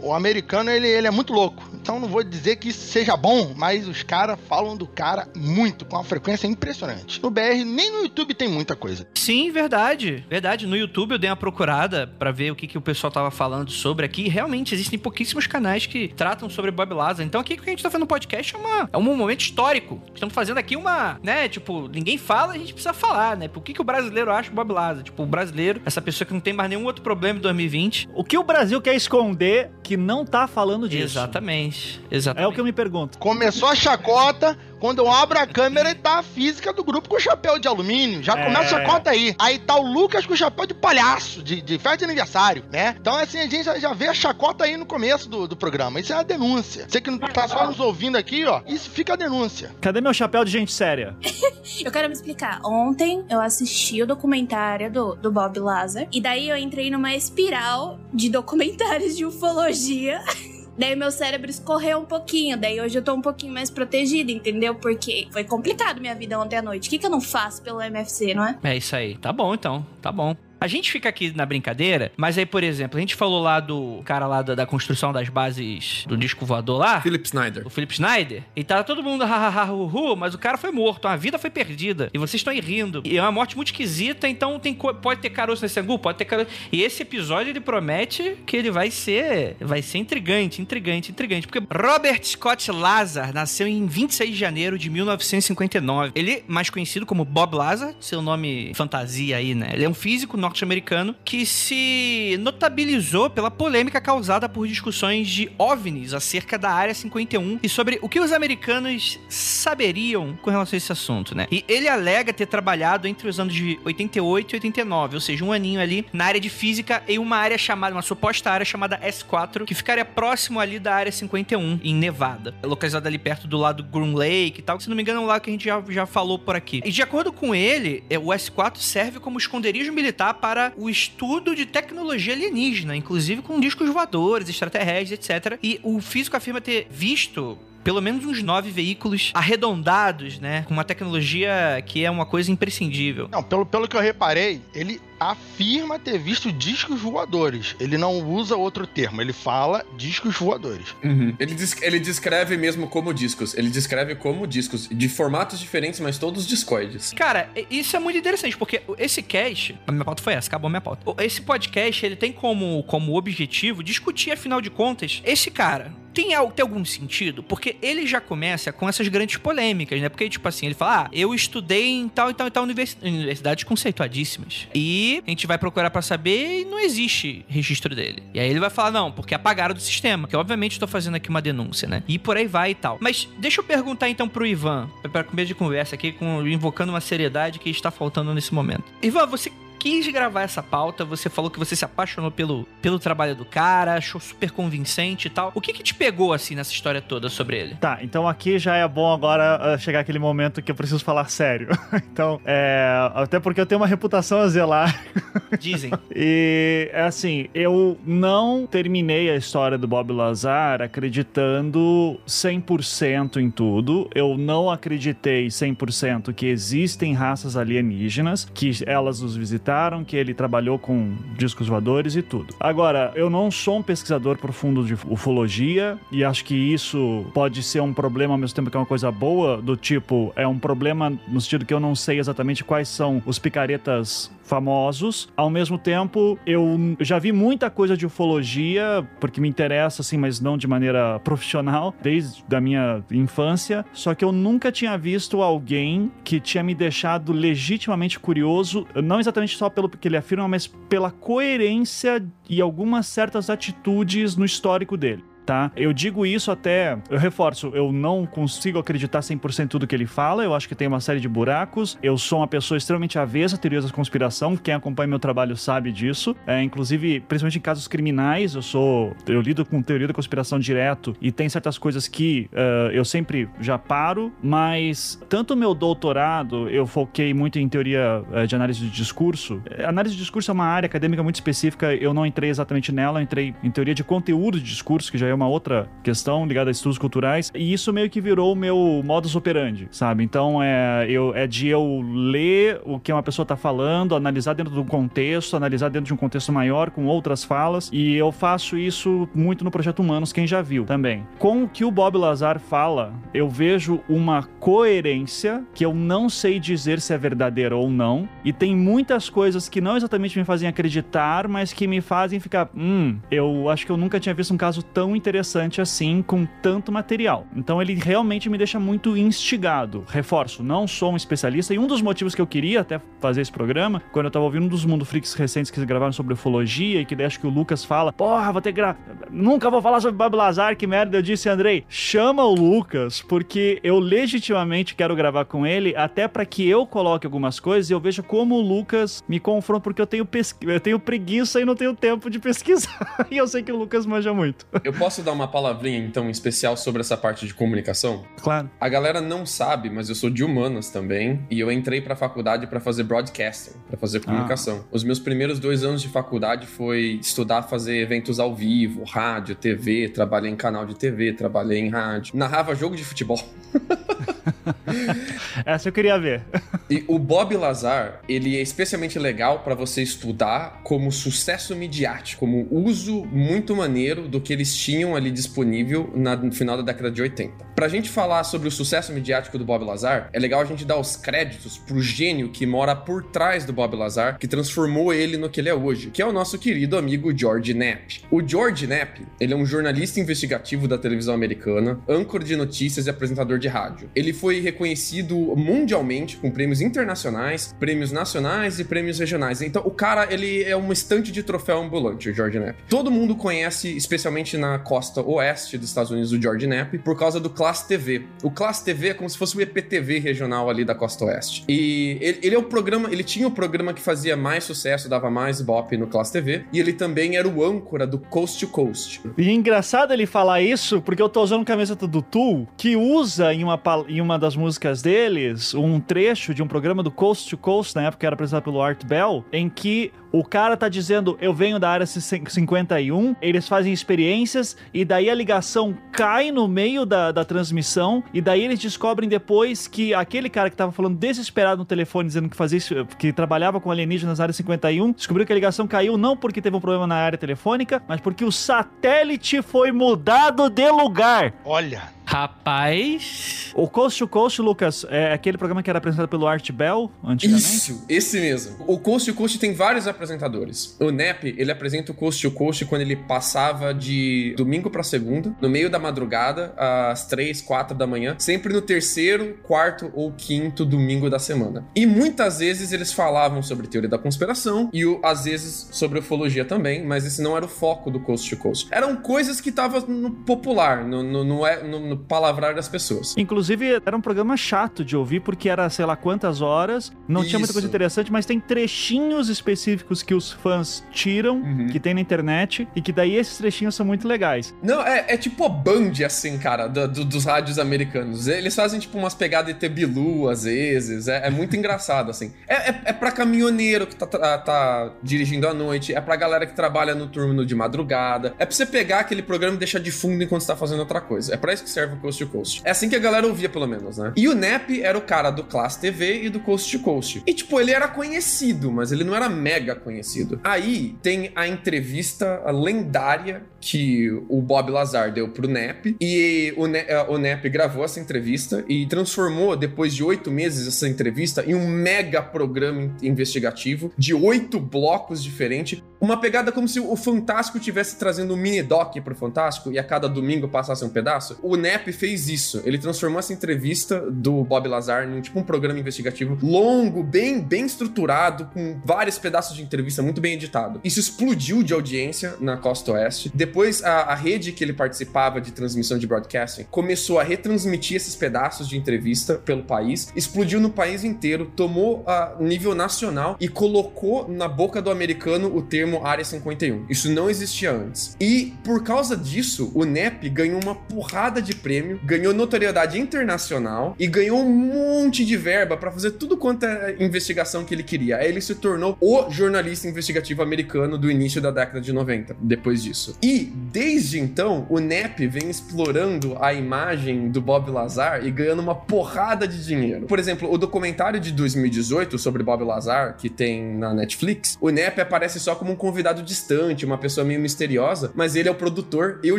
o 0.00 0.14
americano, 0.14 0.70
ele, 0.70 0.86
ele 0.86 1.08
é 1.08 1.10
muito 1.10 1.32
louco. 1.32 1.60
Então, 1.74 1.98
não 1.98 2.06
vou 2.06 2.22
dizer 2.22 2.54
que 2.56 2.68
isso 2.68 2.86
seja 2.86 3.16
bom, 3.16 3.52
mas 3.56 3.88
os 3.88 4.04
caras 4.04 4.38
falam 4.48 4.76
do 4.76 4.86
cara 4.86 5.26
muito, 5.34 5.84
com 5.84 5.96
uma 5.96 6.04
frequência 6.04 6.46
impressionante. 6.46 7.20
No 7.20 7.30
BR, 7.30 7.64
nem 7.66 7.90
no 7.90 8.02
YouTube 8.04 8.32
tem 8.32 8.48
muita 8.48 8.76
coisa. 8.76 9.08
Sim, 9.16 9.50
verdade. 9.50 10.24
Verdade. 10.30 10.68
No 10.68 10.76
YouTube 10.76 11.10
eu 11.10 11.18
dei 11.18 11.28
uma 11.28 11.34
procurada 11.34 12.06
para 12.06 12.30
ver 12.30 12.52
o 12.52 12.54
que, 12.54 12.68
que 12.68 12.78
o 12.78 12.80
pessoal 12.80 13.10
tava 13.10 13.32
falando 13.32 13.72
sobre 13.72 14.06
aqui. 14.06 14.28
Realmente, 14.28 14.72
existem 14.72 15.00
pouquíssimos 15.00 15.48
canais 15.48 15.84
que 15.84 16.06
tratam 16.14 16.48
sobre 16.48 16.70
Bob 16.70 16.94
Lazar. 16.94 17.26
Então, 17.26 17.40
aqui 17.40 17.54
o 17.54 17.56
que 17.56 17.68
a 17.68 17.72
gente 17.72 17.82
tá 17.82 17.90
fazendo 17.90 18.02
no 18.02 18.06
podcast 18.06 18.54
é, 18.54 18.58
uma, 18.58 18.88
é 18.92 18.96
um 18.96 19.02
momento 19.02 19.40
histórico. 19.40 20.00
Estamos 20.14 20.32
fazendo 20.32 20.58
aqui 20.58 20.76
uma, 20.76 21.18
né, 21.24 21.48
tipo, 21.48 21.88
ninguém 21.88 22.19
fala, 22.20 22.52
a 22.52 22.58
gente 22.58 22.72
precisa 22.72 22.92
falar, 22.92 23.36
né? 23.36 23.48
Por 23.48 23.62
que, 23.62 23.72
que 23.72 23.80
o 23.80 23.84
brasileiro 23.84 24.30
acha 24.30 24.50
o 24.50 24.54
Bob 24.54 24.72
Lazar? 24.72 25.02
Tipo, 25.02 25.22
o 25.22 25.26
brasileiro, 25.26 25.80
essa 25.84 26.00
pessoa 26.00 26.26
que 26.26 26.32
não 26.32 26.40
tem 26.40 26.52
mais 26.52 26.70
nenhum 26.70 26.84
outro 26.84 27.02
problema 27.02 27.38
em 27.38 27.42
2020. 27.42 28.08
O 28.14 28.22
que 28.22 28.38
o 28.38 28.44
Brasil 28.44 28.80
quer 28.80 28.94
esconder 28.94 29.70
que 29.82 29.96
não 29.96 30.24
tá 30.24 30.46
falando 30.46 30.88
disso? 30.88 31.18
Exatamente. 31.18 32.00
Exatamente. 32.10 32.44
É 32.44 32.48
o 32.48 32.52
que 32.52 32.60
eu 32.60 32.64
me 32.64 32.72
pergunto. 32.72 33.18
Começou 33.18 33.68
a 33.68 33.74
chacota, 33.74 34.56
quando 34.80 35.00
eu 35.00 35.10
abro 35.10 35.38
a 35.38 35.46
câmera, 35.46 35.94
tá 35.94 36.18
a 36.18 36.22
física 36.22 36.72
do 36.72 36.82
grupo 36.82 37.08
com 37.08 37.16
o 37.16 37.20
chapéu 37.20 37.58
de 37.58 37.68
alumínio. 37.68 38.22
Já 38.22 38.32
é. 38.32 38.44
começa 38.44 38.76
a 38.76 38.84
conta 38.84 39.10
aí. 39.10 39.34
Aí 39.38 39.58
tá 39.58 39.76
o 39.76 39.86
Lucas 39.86 40.24
com 40.24 40.32
o 40.32 40.36
chapéu 40.36 40.66
de 40.66 40.74
palhaço, 40.74 41.42
de, 41.42 41.60
de 41.60 41.78
festa 41.78 41.98
de 41.98 42.04
aniversário, 42.04 42.64
né? 42.72 42.96
Então, 42.98 43.14
assim, 43.14 43.38
a 43.38 43.42
gente 43.42 43.62
já, 43.62 43.78
já 43.78 43.92
vê 43.92 44.08
a 44.08 44.14
chacota 44.14 44.64
aí 44.64 44.76
no 44.76 44.86
começo 44.86 45.28
do, 45.28 45.46
do 45.46 45.54
programa. 45.54 46.00
Isso 46.00 46.12
é 46.12 46.16
a 46.16 46.22
denúncia. 46.22 46.86
Você 46.88 47.00
que 47.00 47.10
não 47.10 47.18
tá 47.18 47.46
só 47.46 47.66
nos 47.66 47.78
ouvindo 47.78 48.16
aqui, 48.16 48.44
ó, 48.46 48.62
isso 48.66 48.90
fica 48.90 49.12
a 49.12 49.16
denúncia. 49.16 49.74
Cadê 49.80 50.00
meu 50.00 50.14
chapéu 50.14 50.44
de 50.44 50.50
gente 50.50 50.72
séria? 50.72 51.14
eu 51.84 51.92
quero 51.92 52.08
me 52.08 52.14
explicar. 52.14 52.60
Ontem 52.64 53.24
eu 53.28 53.40
assisti 53.40 54.02
o 54.02 54.06
documentário 54.06 54.90
do, 54.90 55.14
do 55.14 55.30
Bob 55.30 55.58
Lazar. 55.58 56.06
E 56.10 56.20
daí 56.20 56.48
eu 56.48 56.56
entrei 56.56 56.90
numa 56.90 57.14
espiral 57.14 57.98
de 58.12 58.30
documentários 58.30 59.16
de 59.16 59.26
ufologia. 59.26 60.22
Daí 60.78 60.96
meu 60.96 61.10
cérebro 61.10 61.50
escorreu 61.50 61.98
um 61.98 62.04
pouquinho. 62.04 62.56
Daí 62.56 62.80
hoje 62.80 62.98
eu 62.98 63.02
tô 63.02 63.14
um 63.14 63.22
pouquinho 63.22 63.52
mais 63.52 63.70
protegida, 63.70 64.30
entendeu? 64.32 64.74
Porque 64.74 65.28
foi 65.30 65.44
complicado 65.44 66.00
minha 66.00 66.14
vida 66.14 66.38
ontem 66.38 66.56
à 66.56 66.62
noite. 66.62 66.88
O 66.88 66.90
que, 66.90 66.98
que 66.98 67.06
eu 67.06 67.10
não 67.10 67.20
faço 67.20 67.62
pelo 67.62 67.80
MFC, 67.80 68.34
não 68.34 68.44
é? 68.46 68.58
É 68.62 68.76
isso 68.76 68.96
aí. 68.96 69.16
Tá 69.16 69.32
bom 69.32 69.54
então. 69.54 69.84
Tá 70.00 70.10
bom. 70.10 70.34
A 70.60 70.66
gente 70.66 70.92
fica 70.92 71.08
aqui 71.08 71.32
na 71.34 71.46
brincadeira, 71.46 72.12
mas 72.16 72.36
aí, 72.36 72.44
por 72.44 72.62
exemplo, 72.62 72.98
a 72.98 73.00
gente 73.00 73.14
falou 73.14 73.42
lá 73.42 73.60
do 73.60 74.02
cara 74.04 74.26
lá 74.26 74.42
da, 74.42 74.54
da 74.54 74.66
construção 74.66 75.12
das 75.12 75.28
bases 75.28 76.04
do 76.06 76.16
disco 76.16 76.44
voador 76.44 76.78
lá. 76.78 77.00
Philip 77.00 77.24
Snyder. 77.26 77.66
O 77.66 77.70
Philip 77.70 77.92
Snyder. 77.92 78.42
E 78.54 78.62
tá 78.62 78.82
todo 78.82 79.02
mundo 79.02 79.24
hahaha, 79.24 79.72
uhu, 79.72 80.16
mas 80.16 80.34
o 80.34 80.38
cara 80.38 80.58
foi 80.58 80.70
morto, 80.70 81.08
a 81.08 81.16
vida 81.16 81.38
foi 81.38 81.48
perdida. 81.48 82.10
E 82.12 82.18
vocês 82.18 82.40
estão 82.40 82.52
aí 82.52 82.60
rindo. 82.60 83.02
E 83.04 83.16
é 83.16 83.22
uma 83.22 83.32
morte 83.32 83.56
muito 83.56 83.68
esquisita, 83.68 84.28
então 84.28 84.58
tem, 84.58 84.74
pode 84.74 85.20
ter 85.20 85.30
caroço 85.30 85.62
nesse 85.62 85.80
angu, 85.80 85.98
pode 85.98 86.18
ter 86.18 86.26
caroço. 86.26 86.50
E 86.70 86.82
esse 86.82 87.02
episódio 87.02 87.50
ele 87.50 87.60
promete 87.60 88.36
que 88.46 88.56
ele 88.56 88.70
vai 88.70 88.90
ser. 88.90 89.56
Vai 89.60 89.80
ser 89.80 89.98
intrigante, 89.98 90.60
intrigante, 90.60 91.10
intrigante. 91.10 91.46
Porque 91.46 91.62
Robert 91.74 92.22
Scott 92.24 92.70
Lazar 92.70 93.32
nasceu 93.32 93.66
em 93.66 93.86
26 93.86 94.30
de 94.30 94.36
janeiro 94.36 94.78
de 94.78 94.90
1959. 94.90 96.12
Ele, 96.14 96.44
mais 96.46 96.68
conhecido 96.68 97.06
como 97.06 97.24
Bob 97.24 97.54
Lazar, 97.54 97.94
seu 97.98 98.20
nome 98.20 98.72
fantasia 98.74 99.36
aí, 99.36 99.54
né? 99.54 99.70
Ele 99.72 99.84
é 99.84 99.88
um 99.88 99.94
físico 99.94 100.36
norte-americano 100.50 101.14
que 101.24 101.46
se 101.46 102.36
notabilizou 102.40 103.30
pela 103.30 103.50
polêmica 103.50 104.00
causada 104.00 104.48
por 104.48 104.66
discussões 104.66 105.28
de 105.28 105.50
OVNIs 105.56 106.12
acerca 106.12 106.58
da 106.58 106.70
Área 106.70 106.92
51 106.92 107.60
e 107.62 107.68
sobre 107.68 107.98
o 108.02 108.08
que 108.08 108.18
os 108.18 108.32
americanos 108.32 109.18
saberiam 109.28 110.36
com 110.42 110.50
relação 110.50 110.76
a 110.76 110.78
esse 110.78 110.92
assunto, 110.92 111.34
né? 111.34 111.46
E 111.50 111.64
ele 111.68 111.88
alega 111.88 112.32
ter 112.32 112.46
trabalhado 112.46 113.06
entre 113.06 113.28
os 113.28 113.38
anos 113.38 113.54
de 113.54 113.78
88 113.84 114.52
e 114.52 114.56
89, 114.56 115.14
ou 115.14 115.20
seja, 115.20 115.44
um 115.44 115.52
aninho 115.52 115.80
ali 115.80 116.04
na 116.12 116.24
área 116.24 116.40
de 116.40 116.50
física 116.50 117.02
em 117.06 117.18
uma 117.18 117.36
área 117.36 117.56
chamada, 117.56 117.94
uma 117.94 118.02
suposta 118.02 118.50
área 118.50 118.66
chamada 118.66 118.98
S4, 118.98 119.64
que 119.64 119.74
ficaria 119.74 120.04
próximo 120.04 120.58
ali 120.58 120.78
da 120.78 120.94
Área 120.94 121.12
51, 121.12 121.80
em 121.82 121.94
Nevada, 121.94 122.54
localizada 122.62 123.08
ali 123.08 123.18
perto 123.18 123.46
do 123.46 123.56
lado 123.56 123.82
do 123.82 123.88
Groom 123.88 124.14
Lake 124.14 124.58
e 124.58 124.62
tal, 124.62 124.80
se 124.80 124.88
não 124.88 124.96
me 124.96 125.02
engano 125.02 125.20
é 125.20 125.22
um 125.22 125.26
lado 125.26 125.42
que 125.42 125.50
a 125.50 125.52
gente 125.52 125.64
já, 125.64 125.82
já 125.88 126.06
falou 126.06 126.38
por 126.38 126.56
aqui. 126.56 126.82
E 126.84 126.90
de 126.90 127.02
acordo 127.02 127.32
com 127.32 127.54
ele, 127.54 128.02
é, 128.10 128.18
o 128.18 128.26
S4 128.26 128.78
serve 128.78 129.20
como 129.20 129.38
esconderijo 129.38 129.92
militar 129.92 130.34
para 130.40 130.72
o 130.76 130.88
estudo 130.88 131.54
de 131.54 131.66
tecnologia 131.66 132.34
alienígena, 132.34 132.96
inclusive 132.96 133.42
com 133.42 133.60
discos 133.60 133.88
voadores, 133.90 134.48
extraterrestres, 134.48 135.12
etc. 135.12 135.58
E 135.62 135.78
o 135.82 136.00
físico 136.00 136.36
afirma 136.36 136.60
ter 136.60 136.86
visto 136.90 137.58
pelo 137.82 138.00
menos 138.00 138.24
uns 138.24 138.42
nove 138.42 138.70
veículos 138.70 139.30
arredondados, 139.34 140.38
né? 140.38 140.64
Com 140.66 140.74
uma 140.74 140.84
tecnologia 140.84 141.82
que 141.86 142.04
é 142.04 142.10
uma 142.10 142.26
coisa 142.26 142.50
imprescindível. 142.50 143.28
Não, 143.30 143.42
pelo, 143.42 143.64
pelo 143.64 143.88
que 143.88 143.96
eu 143.96 144.00
reparei, 144.00 144.60
ele 144.74 145.00
afirma 145.20 145.98
ter 145.98 146.18
visto 146.18 146.50
discos 146.50 147.00
voadores. 147.00 147.76
Ele 147.78 147.98
não 147.98 148.18
usa 148.18 148.56
outro 148.56 148.86
termo, 148.86 149.20
ele 149.20 149.34
fala 149.34 149.84
discos 149.96 150.36
voadores. 150.36 150.96
Uhum. 151.04 151.36
Ele, 151.38 151.54
ele 151.82 152.00
descreve 152.00 152.56
mesmo 152.56 152.88
como 152.88 153.12
discos. 153.12 153.54
Ele 153.54 153.68
descreve 153.68 154.14
como 154.14 154.46
discos, 154.46 154.88
de 154.90 155.08
formatos 155.08 155.60
diferentes, 155.60 156.00
mas 156.00 156.16
todos 156.16 156.46
discoides. 156.46 157.12
Cara, 157.12 157.50
isso 157.70 157.94
é 157.94 157.98
muito 157.98 158.18
interessante, 158.18 158.56
porque 158.56 158.82
esse 158.98 159.22
cast. 159.22 159.78
A 159.86 159.92
minha 159.92 160.04
pauta 160.04 160.22
foi 160.22 160.32
essa, 160.32 160.48
acabou 160.48 160.68
a 160.68 160.70
minha 160.70 160.80
pauta. 160.80 161.02
Esse 161.22 161.42
podcast, 161.42 162.06
ele 162.06 162.16
tem 162.16 162.32
como, 162.32 162.82
como 162.84 163.16
objetivo 163.16 163.82
discutir, 163.84 164.30
afinal 164.30 164.60
de 164.60 164.70
contas, 164.70 165.20
esse 165.24 165.50
cara, 165.50 165.92
tem, 166.22 166.50
tem 166.50 166.62
algum 166.62 166.84
sentido? 166.84 167.42
Porque 167.42 167.76
ele 167.80 168.06
já 168.06 168.20
começa 168.20 168.72
com 168.72 168.88
essas 168.88 169.08
grandes 169.08 169.36
polêmicas, 169.36 170.00
né? 170.00 170.08
Porque, 170.08 170.28
tipo 170.28 170.46
assim, 170.46 170.66
ele 170.66 170.74
fala: 170.74 171.04
Ah, 171.04 171.10
eu 171.12 171.34
estudei 171.34 171.88
em 171.88 172.08
tal 172.08 172.30
e 172.30 172.34
tal 172.34 172.46
e 172.46 172.50
tal 172.50 172.62
univers... 172.64 172.96
universidades 173.02 173.64
conceituadíssimas. 173.64 174.68
E 174.74 175.22
a 175.26 175.30
gente 175.30 175.46
vai 175.46 175.58
procurar 175.58 175.90
para 175.90 176.02
saber 176.02 176.60
e 176.60 176.64
não 176.64 176.78
existe 176.78 177.44
registro 177.48 177.94
dele. 177.94 178.22
E 178.34 178.40
aí 178.40 178.48
ele 178.48 178.60
vai 178.60 178.70
falar: 178.70 178.90
Não, 178.90 179.10
porque 179.10 179.34
apagaram 179.34 179.74
do 179.74 179.80
sistema. 179.80 180.28
Que 180.28 180.36
obviamente 180.36 180.72
estou 180.72 180.88
fazendo 180.88 181.14
aqui 181.14 181.28
uma 181.28 181.40
denúncia, 181.40 181.88
né? 181.88 182.02
E 182.06 182.18
por 182.18 182.36
aí 182.36 182.46
vai 182.46 182.72
e 182.72 182.74
tal. 182.74 182.98
Mas 183.00 183.28
deixa 183.38 183.60
eu 183.60 183.64
perguntar 183.64 184.08
então 184.08 184.28
pro 184.28 184.46
Ivan, 184.46 184.88
para 185.12 185.24
começo 185.24 185.48
de 185.48 185.54
conversa 185.54 185.94
aqui, 185.94 186.12
com, 186.12 186.46
invocando 186.46 186.92
uma 186.92 187.00
seriedade 187.00 187.58
que 187.58 187.70
está 187.70 187.90
faltando 187.90 188.34
nesse 188.34 188.52
momento. 188.52 188.84
Ivan, 189.02 189.26
você 189.26 189.50
quis 189.80 190.06
gravar 190.08 190.42
essa 190.42 190.62
pauta, 190.62 191.06
você 191.06 191.30
falou 191.30 191.50
que 191.50 191.58
você 191.58 191.74
se 191.74 191.86
apaixonou 191.86 192.30
pelo, 192.30 192.68
pelo 192.82 192.98
trabalho 192.98 193.34
do 193.34 193.46
cara, 193.46 193.94
achou 193.94 194.20
super 194.20 194.50
convincente 194.50 195.26
e 195.26 195.30
tal. 195.30 195.50
O 195.54 195.60
que 195.60 195.72
que 195.72 195.82
te 195.82 195.94
pegou, 195.94 196.34
assim, 196.34 196.54
nessa 196.54 196.70
história 196.70 197.00
toda 197.00 197.30
sobre 197.30 197.58
ele? 197.58 197.74
Tá, 197.76 197.98
então 198.02 198.28
aqui 198.28 198.58
já 198.58 198.76
é 198.76 198.86
bom 198.86 199.10
agora 199.10 199.74
uh, 199.74 199.78
chegar 199.78 200.00
aquele 200.00 200.18
momento 200.18 200.60
que 200.60 200.70
eu 200.70 200.74
preciso 200.74 201.02
falar 201.02 201.30
sério. 201.30 201.68
então, 202.12 202.38
é... 202.44 203.10
Até 203.14 203.40
porque 203.40 203.58
eu 203.58 203.64
tenho 203.64 203.80
uma 203.80 203.86
reputação 203.86 204.40
a 204.40 204.48
zelar. 204.48 205.02
Dizem. 205.58 205.92
e, 206.14 206.90
é 206.92 207.02
assim, 207.02 207.48
eu 207.54 207.98
não 208.04 208.66
terminei 208.66 209.30
a 209.30 209.36
história 209.36 209.78
do 209.78 209.88
Bob 209.88 210.12
Lazar 210.12 210.82
acreditando 210.82 212.20
100% 212.26 213.38
em 213.38 213.50
tudo. 213.50 214.10
Eu 214.14 214.36
não 214.36 214.70
acreditei 214.70 215.46
100% 215.46 216.34
que 216.34 216.46
existem 216.46 217.14
raças 217.14 217.56
alienígenas, 217.56 218.46
que 218.52 218.70
elas 218.86 219.22
os 219.22 219.36
visitaram 219.36 219.69
que 220.04 220.16
ele 220.16 220.34
trabalhou 220.34 220.78
com 220.78 221.14
discos 221.36 221.68
voadores 221.68 222.16
e 222.16 222.22
tudo. 222.22 222.54
Agora, 222.58 223.12
eu 223.14 223.30
não 223.30 223.50
sou 223.50 223.78
um 223.78 223.82
pesquisador 223.82 224.36
profundo 224.36 224.84
de 224.84 224.94
ufologia 225.08 225.98
e 226.10 226.24
acho 226.24 226.44
que 226.44 226.54
isso 226.54 227.24
pode 227.32 227.62
ser 227.62 227.80
um 227.80 227.92
problema 227.92 228.34
ao 228.34 228.38
mesmo 228.38 228.54
tempo 228.54 228.70
que 228.70 228.76
é 228.76 228.80
uma 228.80 228.86
coisa 228.86 229.10
boa, 229.10 229.60
do 229.60 229.76
tipo, 229.76 230.32
é 230.34 230.46
um 230.46 230.58
problema 230.58 231.12
no 231.28 231.40
sentido 231.40 231.64
que 231.64 231.72
eu 231.72 231.80
não 231.80 231.94
sei 231.94 232.18
exatamente 232.18 232.64
quais 232.64 232.88
são 232.88 233.22
os 233.24 233.38
picaretas 233.38 234.30
famosos. 234.50 235.28
Ao 235.36 235.48
mesmo 235.48 235.78
tempo, 235.78 236.36
eu 236.44 236.76
já 236.98 237.20
vi 237.20 237.30
muita 237.30 237.70
coisa 237.70 237.96
de 237.96 238.04
ufologia, 238.04 239.06
porque 239.20 239.40
me 239.40 239.48
interessa, 239.48 240.02
assim, 240.02 240.18
mas 240.18 240.40
não 240.40 240.58
de 240.58 240.66
maneira 240.66 241.20
profissional, 241.22 241.94
desde 242.02 242.44
a 242.52 242.60
minha 242.60 243.04
infância. 243.12 243.84
Só 243.92 244.12
que 244.12 244.24
eu 244.24 244.32
nunca 244.32 244.72
tinha 244.72 244.98
visto 244.98 245.40
alguém 245.40 246.10
que 246.24 246.40
tinha 246.40 246.64
me 246.64 246.74
deixado 246.74 247.32
legitimamente 247.32 248.18
curioso, 248.18 248.86
não 248.96 249.20
exatamente 249.20 249.56
só 249.56 249.70
pelo 249.70 249.88
que 249.88 250.08
ele 250.08 250.16
afirma, 250.16 250.48
mas 250.48 250.66
pela 250.66 251.12
coerência 251.12 252.20
e 252.48 252.60
algumas 252.60 253.06
certas 253.06 253.48
atitudes 253.48 254.34
no 254.34 254.44
histórico 254.44 254.96
dele 254.96 255.29
tá? 255.50 255.72
Eu 255.74 255.92
digo 255.92 256.24
isso 256.24 256.52
até, 256.52 256.96
eu 257.10 257.18
reforço, 257.18 257.72
eu 257.74 257.90
não 257.90 258.24
consigo 258.24 258.78
acreditar 258.78 259.18
100% 259.18 259.66
tudo 259.66 259.84
que 259.84 259.96
ele 259.96 260.06
fala, 260.06 260.44
eu 260.44 260.54
acho 260.54 260.68
que 260.68 260.76
tem 260.76 260.86
uma 260.86 261.00
série 261.00 261.18
de 261.18 261.28
buracos. 261.28 261.98
Eu 262.00 262.16
sou 262.16 262.38
uma 262.38 262.46
pessoa 262.46 262.78
extremamente 262.78 263.18
avessa 263.18 263.56
a 263.56 263.58
teorias 263.58 263.84
da 263.84 263.90
conspiração, 263.90 264.56
quem 264.56 264.72
acompanha 264.72 265.08
meu 265.08 265.18
trabalho 265.18 265.56
sabe 265.56 265.90
disso. 265.90 266.36
É, 266.46 266.62
inclusive, 266.62 267.18
principalmente 267.18 267.58
em 267.58 267.60
casos 267.60 267.88
criminais, 267.88 268.54
eu 268.54 268.62
sou, 268.62 269.12
eu 269.26 269.40
lido 269.40 269.66
com 269.66 269.82
teoria 269.82 270.06
da 270.06 270.14
conspiração 270.14 270.56
direto 270.56 271.16
e 271.20 271.32
tem 271.32 271.48
certas 271.48 271.76
coisas 271.76 272.06
que 272.06 272.48
uh, 272.52 272.92
eu 272.92 273.04
sempre 273.04 273.48
já 273.58 273.76
paro, 273.76 274.32
mas 274.40 275.20
tanto 275.28 275.56
meu 275.56 275.74
doutorado, 275.74 276.68
eu 276.68 276.86
foquei 276.86 277.34
muito 277.34 277.58
em 277.58 277.68
teoria 277.68 278.22
uh, 278.30 278.46
de 278.46 278.54
análise 278.54 278.78
de 278.78 278.90
discurso. 278.90 279.60
Análise 279.84 280.14
de 280.14 280.20
discurso 280.20 280.48
é 280.52 280.54
uma 280.54 280.66
área 280.66 280.86
acadêmica 280.86 281.24
muito 281.24 281.34
específica, 281.34 281.92
eu 281.92 282.14
não 282.14 282.24
entrei 282.24 282.50
exatamente 282.50 282.92
nela, 282.92 283.18
eu 283.18 283.24
entrei 283.24 283.52
em 283.64 283.70
teoria 283.72 283.96
de 283.96 284.04
conteúdo 284.04 284.60
de 284.60 284.66
discurso, 284.66 285.10
que 285.10 285.18
já 285.18 285.26
é 285.26 285.39
uma 285.40 285.48
outra 285.48 285.88
questão 286.02 286.46
ligada 286.46 286.70
a 286.70 286.72
estudos 286.72 286.98
culturais. 286.98 287.50
E 287.54 287.72
isso 287.72 287.92
meio 287.92 288.10
que 288.10 288.20
virou 288.20 288.52
o 288.52 288.56
meu 288.56 289.02
modus 289.04 289.34
operandi, 289.34 289.88
sabe? 289.90 290.22
Então 290.22 290.62
é, 290.62 291.06
eu, 291.08 291.34
é 291.34 291.46
de 291.46 291.68
eu 291.68 292.02
ler 292.04 292.80
o 292.84 293.00
que 293.00 293.10
uma 293.10 293.22
pessoa 293.22 293.46
tá 293.46 293.56
falando, 293.56 294.14
analisar 294.14 294.52
dentro 294.54 294.74
do 294.74 294.84
contexto, 294.84 295.56
analisar 295.56 295.88
dentro 295.88 296.08
de 296.08 296.14
um 296.14 296.16
contexto 296.16 296.52
maior, 296.52 296.90
com 296.90 297.06
outras 297.06 297.42
falas. 297.42 297.88
E 297.92 298.14
eu 298.14 298.30
faço 298.30 298.76
isso 298.76 299.28
muito 299.34 299.64
no 299.64 299.70
Projeto 299.70 300.00
Humanos, 300.00 300.32
quem 300.32 300.46
já 300.46 300.60
viu 300.60 300.84
também. 300.84 301.26
Com 301.38 301.64
o 301.64 301.68
que 301.68 301.84
o 301.84 301.90
Bob 301.90 302.18
Lazar 302.18 302.58
fala, 302.58 303.14
eu 303.32 303.48
vejo 303.48 304.00
uma 304.08 304.42
coerência 304.42 305.64
que 305.74 305.84
eu 305.84 305.94
não 305.94 306.28
sei 306.28 306.60
dizer 306.60 307.00
se 307.00 307.14
é 307.14 307.18
verdadeira 307.18 307.74
ou 307.74 307.88
não. 307.88 308.28
E 308.44 308.52
tem 308.52 308.76
muitas 308.76 309.30
coisas 309.30 309.68
que 309.68 309.80
não 309.80 309.96
exatamente 309.96 310.38
me 310.38 310.44
fazem 310.44 310.68
acreditar, 310.68 311.48
mas 311.48 311.72
que 311.72 311.86
me 311.86 312.00
fazem 312.00 312.38
ficar, 312.38 312.68
hum, 312.76 313.18
eu 313.30 313.70
acho 313.70 313.86
que 313.86 313.92
eu 313.92 313.96
nunca 313.96 314.20
tinha 314.20 314.34
visto 314.34 314.52
um 314.52 314.58
caso 314.58 314.82
tão 314.82 315.16
interessante 315.16 315.29
interessante 315.30 315.80
assim 315.80 316.22
com 316.22 316.44
tanto 316.60 316.90
material. 316.90 317.46
Então 317.54 317.80
ele 317.80 317.94
realmente 317.94 318.50
me 318.50 318.58
deixa 318.58 318.80
muito 318.80 319.16
instigado. 319.16 320.04
Reforço, 320.08 320.62
não 320.62 320.88
sou 320.88 321.12
um 321.12 321.16
especialista 321.16 321.72
e 321.72 321.78
um 321.78 321.86
dos 321.86 322.02
motivos 322.02 322.34
que 322.34 322.40
eu 322.40 322.46
queria 322.46 322.80
até 322.80 323.00
fazer 323.20 323.40
esse 323.40 323.52
programa, 323.52 324.02
quando 324.12 324.26
eu 324.26 324.30
tava 324.30 324.44
ouvindo 324.44 324.64
um 324.64 324.68
dos 324.68 324.84
Mundo 324.84 325.04
Freaks 325.04 325.34
recentes 325.34 325.70
que 325.70 325.84
gravaram 325.86 326.12
sobre 326.12 326.34
ufologia 326.34 327.00
e 327.00 327.04
que 327.04 327.20
acho 327.22 327.38
que 327.38 327.46
o 327.46 327.50
Lucas 327.50 327.84
fala, 327.84 328.12
porra, 328.12 328.50
vou 328.50 328.60
ter 328.60 328.72
que 328.72 328.80
gra... 328.80 328.96
nunca 329.30 329.70
vou 329.70 329.80
falar 329.80 330.00
sobre 330.00 330.16
Bob 330.16 330.34
Lazar, 330.34 330.76
que 330.76 330.86
merda, 330.86 331.18
eu 331.18 331.22
disse, 331.22 331.48
Andrei, 331.48 331.84
chama 331.88 332.44
o 332.44 332.54
Lucas, 332.54 333.22
porque 333.22 333.78
eu 333.84 333.98
legitimamente 333.98 334.94
quero 334.94 335.14
gravar 335.14 335.44
com 335.44 335.66
ele, 335.66 335.94
até 335.94 336.26
para 336.26 336.44
que 336.44 336.68
eu 336.68 336.86
coloque 336.86 337.26
algumas 337.26 337.60
coisas 337.60 337.90
e 337.90 337.92
eu 337.92 338.00
veja 338.00 338.22
como 338.22 338.56
o 338.56 338.60
Lucas 338.60 339.22
me 339.28 339.38
confronta, 339.38 339.82
porque 339.82 340.02
eu 340.02 340.06
tenho, 340.06 340.26
pesqu... 340.26 340.68
eu 340.68 340.80
tenho 340.80 340.98
preguiça 340.98 341.60
e 341.60 341.64
não 341.64 341.76
tenho 341.76 341.94
tempo 341.94 342.28
de 342.28 342.38
pesquisar. 342.38 343.26
e 343.30 343.36
eu 343.36 343.46
sei 343.46 343.62
que 343.62 343.70
o 343.70 343.76
Lucas 343.76 344.06
manja 344.06 344.32
muito. 344.32 344.66
Eu 344.82 344.92
posso 344.92 345.09
posso 345.10 345.24
dar 345.24 345.32
uma 345.32 345.48
palavrinha, 345.48 345.98
então, 345.98 346.30
especial 346.30 346.76
sobre 346.76 347.00
essa 347.00 347.16
parte 347.16 347.44
de 347.44 347.52
comunicação? 347.52 348.24
Claro. 348.40 348.70
A 348.80 348.88
galera 348.88 349.20
não 349.20 349.44
sabe, 349.44 349.90
mas 349.90 350.08
eu 350.08 350.14
sou 350.14 350.30
de 350.30 350.44
humanas 350.44 350.88
também. 350.88 351.44
E 351.50 351.58
eu 351.58 351.68
entrei 351.72 352.00
pra 352.00 352.14
faculdade 352.14 352.68
para 352.68 352.78
fazer 352.78 353.02
broadcasting, 353.02 353.72
para 353.88 353.98
fazer 353.98 354.20
comunicação. 354.20 354.84
Ah. 354.84 354.88
Os 354.92 355.02
meus 355.02 355.18
primeiros 355.18 355.58
dois 355.58 355.82
anos 355.82 356.00
de 356.00 356.06
faculdade 356.08 356.64
foi 356.64 357.18
estudar 357.20 357.62
fazer 357.62 357.96
eventos 357.96 358.38
ao 358.38 358.54
vivo, 358.54 359.02
rádio, 359.02 359.56
TV. 359.56 360.08
Trabalhei 360.10 360.52
em 360.52 360.54
canal 360.54 360.86
de 360.86 360.94
TV, 360.94 361.32
trabalhei 361.32 361.80
em 361.80 361.88
rádio. 361.88 362.36
Narrava 362.36 362.72
jogo 362.76 362.94
de 362.94 363.02
futebol. 363.02 363.40
Essa 365.66 365.88
eu 365.88 365.92
queria 365.92 366.18
ver. 366.18 366.42
E 366.88 367.04
o 367.06 367.18
Bob 367.18 367.56
Lazar, 367.56 368.20
ele 368.28 368.56
é 368.56 368.60
especialmente 368.60 369.18
legal 369.18 369.60
para 369.60 369.74
você 369.74 370.02
estudar 370.02 370.80
como 370.82 371.10
sucesso 371.10 371.74
midiático, 371.74 372.40
como 372.40 372.66
uso 372.70 373.24
muito 373.26 373.76
maneiro 373.76 374.28
do 374.28 374.40
que 374.40 374.52
eles 374.52 374.74
tinham 374.76 374.99
ali 375.16 375.30
disponível 375.30 376.10
na, 376.14 376.36
no 376.36 376.52
final 376.52 376.76
da 376.76 376.82
década 376.82 377.10
de 377.10 377.20
80. 377.20 377.70
Pra 377.74 377.88
gente 377.88 378.10
falar 378.10 378.44
sobre 378.44 378.68
o 378.68 378.70
sucesso 378.70 379.12
midiático 379.12 379.56
do 379.56 379.64
Bob 379.64 379.84
Lazar, 379.84 380.28
é 380.32 380.38
legal 380.38 380.60
a 380.60 380.64
gente 380.64 380.84
dar 380.84 380.98
os 380.98 381.16
créditos 381.16 381.78
pro 381.78 382.00
gênio 382.00 382.50
que 382.50 382.66
mora 382.66 382.94
por 382.94 383.24
trás 383.24 383.64
do 383.64 383.72
Bob 383.72 383.96
Lazar, 383.96 384.38
que 384.38 384.46
transformou 384.46 385.12
ele 385.14 385.36
no 385.36 385.48
que 385.48 385.60
ele 385.60 385.68
é 385.68 385.74
hoje, 385.74 386.10
que 386.10 386.20
é 386.20 386.26
o 386.26 386.32
nosso 386.32 386.58
querido 386.58 386.96
amigo 386.96 387.36
George 387.36 387.72
Knapp. 387.72 388.22
O 388.30 388.46
George 388.46 388.86
Knapp, 388.86 389.26
ele 389.40 389.54
é 389.54 389.56
um 389.56 389.64
jornalista 389.64 390.20
investigativo 390.20 390.86
da 390.86 390.98
televisão 390.98 391.34
americana, 391.34 391.98
âncora 392.08 392.44
de 392.44 392.56
notícias 392.56 393.06
e 393.06 393.10
apresentador 393.10 393.58
de 393.58 393.68
rádio. 393.68 394.10
Ele 394.14 394.32
foi 394.32 394.60
reconhecido 394.60 395.36
mundialmente 395.56 396.36
com 396.36 396.50
prêmios 396.50 396.80
internacionais, 396.80 397.74
prêmios 397.78 398.12
nacionais 398.12 398.78
e 398.78 398.84
prêmios 398.84 399.18
regionais. 399.18 399.62
Então, 399.62 399.82
o 399.84 399.90
cara, 399.90 400.32
ele 400.32 400.62
é 400.64 400.76
uma 400.76 400.92
estante 400.92 401.32
de 401.32 401.42
troféu 401.42 401.78
ambulante, 401.78 402.28
o 402.28 402.34
George 402.34 402.58
Knapp. 402.58 402.78
Todo 402.88 403.10
mundo 403.10 403.34
conhece, 403.34 403.96
especialmente 403.96 404.56
na 404.56 404.78
costa 404.90 405.22
oeste 405.22 405.78
dos 405.78 405.88
Estados 405.88 406.10
Unidos, 406.10 406.32
o 406.32 406.42
George 406.42 406.66
Knapp, 406.66 406.98
por 406.98 407.16
causa 407.16 407.38
do 407.38 407.48
Class 407.48 407.84
TV. 407.84 408.26
O 408.42 408.50
Class 408.50 408.82
TV 408.82 409.10
é 409.10 409.14
como 409.14 409.30
se 409.30 409.38
fosse 409.38 409.56
o 409.56 409.60
EPTV 409.60 410.18
regional 410.18 410.68
ali 410.68 410.84
da 410.84 410.96
costa 410.96 411.26
oeste. 411.26 411.62
E 411.68 412.18
ele, 412.20 412.40
ele 412.42 412.54
é 412.56 412.58
o 412.58 412.64
programa, 412.64 413.08
ele 413.08 413.22
tinha 413.22 413.46
o 413.46 413.52
programa 413.52 413.94
que 413.94 414.00
fazia 414.00 414.36
mais 414.36 414.64
sucesso, 414.64 415.08
dava 415.08 415.30
mais 415.30 415.62
bop 415.62 415.96
no 415.96 416.08
Class 416.08 416.32
TV, 416.32 416.64
e 416.72 416.80
ele 416.80 416.92
também 416.92 417.36
era 417.36 417.48
o 417.48 417.64
âncora 417.64 418.04
do 418.04 418.18
Coast 418.18 418.58
to 418.58 418.72
Coast. 418.72 419.20
E 419.38 419.48
é 419.48 419.52
engraçado 419.52 420.12
ele 420.12 420.26
falar 420.26 420.60
isso, 420.60 421.00
porque 421.00 421.22
eu 421.22 421.28
tô 421.28 421.40
usando 421.40 421.64
camiseta 421.64 422.08
do 422.08 422.20
Tool, 422.20 422.66
que 422.76 422.96
usa 422.96 423.54
em 423.54 423.62
uma, 423.62 423.80
em 424.08 424.20
uma 424.20 424.40
das 424.40 424.56
músicas 424.56 425.00
deles 425.00 425.72
um 425.72 426.00
trecho 426.00 426.52
de 426.52 426.64
um 426.64 426.66
programa 426.66 427.00
do 427.00 427.12
Coast 427.12 427.48
to 427.48 427.56
Coast, 427.56 427.94
na 427.94 428.08
época 428.08 428.26
era 428.26 428.34
apresentado 428.34 428.64
pelo 428.64 428.82
Art 428.82 429.04
Bell, 429.04 429.44
em 429.52 429.70
que 429.70 430.12
o 430.32 430.44
cara 430.44 430.76
tá 430.76 430.88
dizendo, 430.88 431.36
eu 431.40 431.52
venho 431.52 431.78
da 431.78 431.90
área 431.90 432.06
51, 432.06 433.36
eles 433.40 433.68
fazem 433.68 433.92
experiências 433.92 434.76
e 434.92 435.04
daí 435.04 435.28
a 435.28 435.34
ligação 435.34 435.96
cai 436.12 436.50
no 436.52 436.68
meio 436.68 437.04
da, 437.04 437.32
da 437.32 437.44
transmissão 437.44 438.22
e 438.32 438.40
daí 438.40 438.64
eles 438.64 438.78
descobrem 438.78 439.28
depois 439.28 439.86
que 439.86 440.14
aquele 440.14 440.48
cara 440.48 440.70
que 440.70 440.76
tava 440.76 440.92
falando 440.92 441.16
desesperado 441.16 441.78
no 441.78 441.84
telefone 441.84 442.28
dizendo 442.28 442.48
que 442.48 442.56
fazia 442.56 442.80
que 443.18 443.32
trabalhava 443.32 443.80
com 443.80 443.90
alienígenas 443.90 444.38
na 444.38 444.44
área 444.44 444.52
51, 444.52 445.12
descobriu 445.12 445.46
que 445.46 445.52
a 445.52 445.54
ligação 445.54 445.86
caiu 445.86 446.16
não 446.16 446.36
porque 446.36 446.62
teve 446.62 446.76
um 446.76 446.80
problema 446.80 447.06
na 447.06 447.16
área 447.16 447.38
telefônica, 447.38 448.02
mas 448.08 448.20
porque 448.20 448.44
o 448.44 448.52
satélite 448.52 449.62
foi 449.62 449.92
mudado 449.92 450.70
de 450.70 450.90
lugar. 450.90 451.52
Olha. 451.64 452.19
Rapaz. 452.30 453.72
O 453.74 453.88
Coast 453.88 454.20
to 454.20 454.28
Coast, 454.28 454.62
Lucas, 454.62 455.04
é 455.10 455.32
aquele 455.32 455.58
programa 455.58 455.82
que 455.82 455.90
era 455.90 455.98
apresentado 455.98 456.28
pelo 456.28 456.46
Art 456.46 456.70
Bell 456.70 457.10
antigamente? 457.24 457.66
Isso, 457.66 458.04
esse 458.08 458.40
mesmo. 458.40 458.84
O 458.86 459.00
Coast 459.00 459.32
to 459.32 459.36
Coast 459.36 459.58
tem 459.58 459.74
vários 459.74 460.06
apresentadores. 460.06 460.96
O 461.00 461.10
Nep, 461.10 461.52
ele 461.58 461.72
apresenta 461.72 462.12
o 462.12 462.14
Coast 462.14 462.40
to 462.40 462.54
Coast 462.54 462.84
quando 462.84 463.02
ele 463.02 463.16
passava 463.16 463.92
de 463.92 464.54
domingo 464.56 464.88
para 464.90 465.02
segunda, 465.02 465.52
no 465.60 465.68
meio 465.68 465.90
da 465.90 465.98
madrugada, 465.98 466.72
às 466.76 467.26
três, 467.26 467.60
quatro 467.60 467.96
da 467.96 468.06
manhã, 468.06 468.36
sempre 468.38 468.72
no 468.72 468.80
terceiro, 468.80 469.58
quarto 469.64 470.12
ou 470.14 470.30
quinto 470.30 470.84
domingo 470.84 471.28
da 471.28 471.40
semana. 471.40 471.84
E 471.96 472.06
muitas 472.06 472.60
vezes 472.60 472.92
eles 472.92 473.12
falavam 473.12 473.60
sobre 473.60 473.88
teoria 473.88 474.08
da 474.08 474.18
conspiração 474.18 474.88
e 474.92 475.02
às 475.24 475.46
vezes 475.46 475.88
sobre 475.90 476.20
ufologia 476.20 476.64
também, 476.64 477.04
mas 477.04 477.26
esse 477.26 477.42
não 477.42 477.56
era 477.56 477.64
o 477.64 477.68
foco 477.68 478.08
do 478.08 478.20
Coast 478.20 478.48
to 478.48 478.56
Coast. 478.56 478.86
Eram 478.92 479.16
coisas 479.16 479.60
que 479.60 479.70
estavam 479.70 480.00
no 480.02 480.30
popular, 480.30 481.04
no, 481.04 481.24
no, 481.24 481.42
no, 481.42 481.66
é, 481.66 481.82
no 481.82 482.19
palavrar 482.28 482.74
das 482.74 482.88
pessoas. 482.88 483.34
Inclusive, 483.36 484.00
era 484.04 484.16
um 484.16 484.20
programa 484.20 484.56
chato 484.56 485.04
de 485.04 485.16
ouvir, 485.16 485.40
porque 485.40 485.68
era, 485.68 485.88
sei 485.90 486.04
lá, 486.04 486.16
quantas 486.16 486.60
horas, 486.60 487.12
não 487.28 487.40
Isso. 487.40 487.50
tinha 487.50 487.58
muita 487.58 487.72
coisa 487.72 487.86
interessante, 487.86 488.30
mas 488.30 488.46
tem 488.46 488.58
trechinhos 488.60 489.48
específicos 489.48 490.22
que 490.22 490.34
os 490.34 490.52
fãs 490.52 491.04
tiram, 491.10 491.58
uhum. 491.58 491.88
que 491.88 492.00
tem 492.00 492.14
na 492.14 492.20
internet, 492.20 492.88
e 492.94 493.00
que 493.00 493.12
daí 493.12 493.36
esses 493.36 493.58
trechinhos 493.58 493.94
são 493.94 494.04
muito 494.04 494.26
legais. 494.26 494.74
Não, 494.82 495.02
é, 495.02 495.26
é 495.28 495.36
tipo 495.36 495.64
a 495.64 495.68
Band, 495.68 496.12
assim, 496.24 496.58
cara, 496.58 496.86
do, 496.86 497.08
do, 497.08 497.24
dos 497.24 497.44
rádios 497.44 497.78
americanos. 497.78 498.48
Eles 498.48 498.74
fazem, 498.74 499.00
tipo, 499.00 499.18
umas 499.18 499.34
pegadas 499.34 499.74
de 499.74 499.88
Bilu, 499.88 500.48
às 500.48 500.64
vezes, 500.64 501.28
é, 501.28 501.46
é 501.46 501.50
muito 501.50 501.74
engraçado, 501.76 502.30
assim. 502.30 502.52
É, 502.68 502.90
é, 502.90 503.00
é 503.06 503.12
pra 503.12 503.32
caminhoneiro 503.32 504.06
que 504.06 504.16
tá, 504.16 504.26
tá, 504.26 504.58
tá, 504.58 505.12
dirigindo 505.22 505.66
à 505.66 505.74
noite, 505.74 506.14
é 506.14 506.20
pra 506.20 506.36
galera 506.36 506.66
que 506.66 506.74
trabalha 506.74 507.14
no 507.14 507.26
turno 507.26 507.64
de 507.64 507.74
madrugada, 507.74 508.54
é 508.58 508.66
pra 508.66 508.74
você 508.74 508.86
pegar 508.86 509.20
aquele 509.20 509.42
programa 509.42 509.76
e 509.76 509.78
deixar 509.78 509.98
de 509.98 510.10
fundo 510.10 510.42
enquanto 510.42 510.62
você 510.62 510.68
tá 510.68 510.76
fazendo 510.76 511.00
outra 511.00 511.20
coisa. 511.20 511.54
É 511.54 511.56
pra 511.56 511.72
isso 511.72 511.84
que 511.84 511.90
serve 511.90 512.09
serve 512.10 512.16
o 512.16 512.20
Coast 512.20 512.44
to 512.44 512.50
Coast. 512.50 512.82
É 512.84 512.90
assim 512.90 513.08
que 513.08 513.16
a 513.16 513.18
galera 513.18 513.46
ouvia, 513.46 513.68
pelo 513.68 513.86
menos, 513.86 514.18
né? 514.18 514.32
E 514.36 514.48
o 514.48 514.54
Nep 514.54 515.00
era 515.02 515.16
o 515.16 515.22
cara 515.22 515.50
do 515.50 515.64
Class 515.64 515.96
TV 515.96 516.44
e 516.44 516.48
do 516.48 516.60
Coast 516.60 516.96
to 516.96 517.02
Coast. 517.02 517.42
E, 517.46 517.54
tipo, 517.54 517.80
ele 517.80 517.92
era 517.92 518.08
conhecido, 518.08 518.90
mas 518.90 519.12
ele 519.12 519.24
não 519.24 519.34
era 519.34 519.48
mega 519.48 519.94
conhecido. 519.94 520.60
Aí 520.64 521.16
tem 521.22 521.52
a 521.54 521.66
entrevista 521.66 522.70
lendária 522.70 523.62
que 523.80 524.30
o 524.48 524.60
Bob 524.60 524.90
Lazar 524.90 525.32
deu 525.32 525.48
pro 525.48 525.68
Nep. 525.68 526.16
E 526.20 526.72
o, 526.76 526.86
ne 526.86 526.98
eh, 526.98 527.26
o 527.28 527.38
Nep 527.38 527.68
gravou 527.68 528.04
essa 528.04 528.20
entrevista 528.20 528.84
e 528.88 529.06
transformou, 529.06 529.76
depois 529.76 530.14
de 530.14 530.22
oito 530.22 530.50
meses, 530.50 530.86
essa 530.86 531.08
entrevista 531.08 531.64
em 531.66 531.74
um 531.74 531.88
mega 531.88 532.42
programa 532.42 533.14
investigativo 533.22 534.12
de 534.16 534.34
oito 534.34 534.78
blocos 534.78 535.42
diferentes. 535.42 536.02
Uma 536.20 536.38
pegada 536.38 536.70
como 536.70 536.86
se 536.86 537.00
o 537.00 537.16
Fantástico 537.16 537.80
tivesse 537.80 538.16
trazendo 538.16 538.54
um 538.54 538.56
mini 538.56 538.82
doc 538.82 539.16
pro 539.24 539.34
Fantástico 539.34 539.90
e 539.90 539.98
a 539.98 540.04
cada 540.04 540.28
domingo 540.28 540.68
passasse 540.68 541.04
um 541.04 541.08
pedaço. 541.08 541.58
O 541.62 541.76
Nep 541.76 542.12
fez 542.12 542.48
isso. 542.48 542.82
Ele 542.84 542.98
transformou 542.98 543.38
essa 543.38 543.52
entrevista 543.52 544.20
do 544.30 544.62
Bob 544.64 544.86
Lazar 544.86 545.26
em 545.26 545.40
tipo 545.40 545.58
um 545.58 545.62
programa 545.62 545.98
investigativo 545.98 546.58
longo, 546.62 547.22
bem, 547.22 547.60
bem 547.60 547.86
estruturado, 547.86 548.66
com 548.66 549.00
vários 549.04 549.38
pedaços 549.38 549.76
de 549.76 549.82
entrevista 549.82 550.22
muito 550.22 550.40
bem 550.40 550.54
editado. 550.54 551.00
Isso 551.02 551.18
explodiu 551.18 551.82
de 551.82 551.94
audiência 551.94 552.56
na 552.60 552.76
costa 552.76 553.12
oeste. 553.12 553.50
Depois, 553.54 553.69
a, 554.04 554.32
a 554.32 554.34
rede 554.34 554.72
que 554.72 554.84
ele 554.84 554.92
participava 554.92 555.60
de 555.60 555.72
transmissão 555.72 556.18
de 556.18 556.26
broadcasting 556.26 556.84
começou 556.90 557.38
a 557.38 557.42
retransmitir 557.42 558.16
esses 558.16 558.34
pedaços 558.34 558.88
de 558.88 558.96
entrevista 558.96 559.54
pelo 559.54 559.82
país, 559.82 560.32
explodiu 560.34 560.80
no 560.80 560.90
país 560.90 561.24
inteiro, 561.24 561.70
tomou 561.74 562.24
a 562.26 562.56
nível 562.60 562.94
nacional 562.94 563.56
e 563.60 563.68
colocou 563.68 564.48
na 564.48 564.68
boca 564.68 565.00
do 565.00 565.10
americano 565.10 565.74
o 565.74 565.82
termo 565.82 566.24
Área 566.24 566.44
51. 566.44 567.06
Isso 567.08 567.30
não 567.30 567.48
existia 567.48 567.92
antes. 567.92 568.36
E 568.40 568.74
por 568.84 569.02
causa 569.02 569.36
disso, 569.36 569.90
o 569.94 570.04
NEP 570.04 570.48
ganhou 570.48 570.80
uma 570.82 570.94
porrada 570.94 571.60
de 571.60 571.74
prêmio, 571.74 572.20
ganhou 572.24 572.52
notoriedade 572.54 573.18
internacional 573.18 574.14
e 574.18 574.26
ganhou 574.26 574.60
um 574.60 574.68
monte 574.68 575.44
de 575.44 575.56
verba 575.56 575.96
para 575.96 576.10
fazer 576.10 576.32
tudo 576.32 576.56
quanto 576.56 576.84
é 576.84 577.16
investigação 577.18 577.84
que 577.84 577.94
ele 577.94 578.02
queria. 578.02 578.38
Aí 578.38 578.48
ele 578.48 578.60
se 578.60 578.74
tornou 578.74 579.16
o 579.20 579.50
jornalista 579.50 580.08
investigativo 580.08 580.62
americano 580.62 581.18
do 581.18 581.30
início 581.30 581.60
da 581.60 581.70
década 581.70 582.00
de 582.00 582.12
90, 582.12 582.56
depois 582.60 583.02
disso. 583.02 583.36
E 583.42 583.59
desde 583.64 584.38
então, 584.38 584.86
o 584.88 584.98
NEP 584.98 585.46
vem 585.46 585.68
explorando 585.68 586.56
a 586.60 586.72
imagem 586.72 587.48
do 587.50 587.60
Bob 587.60 587.90
Lazar 587.90 588.44
e 588.44 588.50
ganhando 588.50 588.80
uma 588.80 588.94
porrada 588.94 589.66
de 589.66 589.84
dinheiro. 589.84 590.26
Por 590.26 590.38
exemplo, 590.38 590.72
o 590.72 590.78
documentário 590.78 591.40
de 591.40 591.52
2018 591.52 592.38
sobre 592.38 592.62
Bob 592.62 592.84
Lazar, 592.84 593.36
que 593.36 593.48
tem 593.48 593.94
na 593.94 594.14
Netflix, 594.14 594.76
o 594.80 594.90
NEP 594.90 595.20
aparece 595.20 595.58
só 595.60 595.74
como 595.74 595.92
um 595.92 595.96
convidado 595.96 596.42
distante, 596.42 597.04
uma 597.04 597.18
pessoa 597.18 597.44
meio 597.44 597.60
misteriosa, 597.60 598.32
mas 598.34 598.56
ele 598.56 598.68
é 598.68 598.72
o 598.72 598.74
produtor 598.74 599.40
e 599.42 599.52
o 599.52 599.58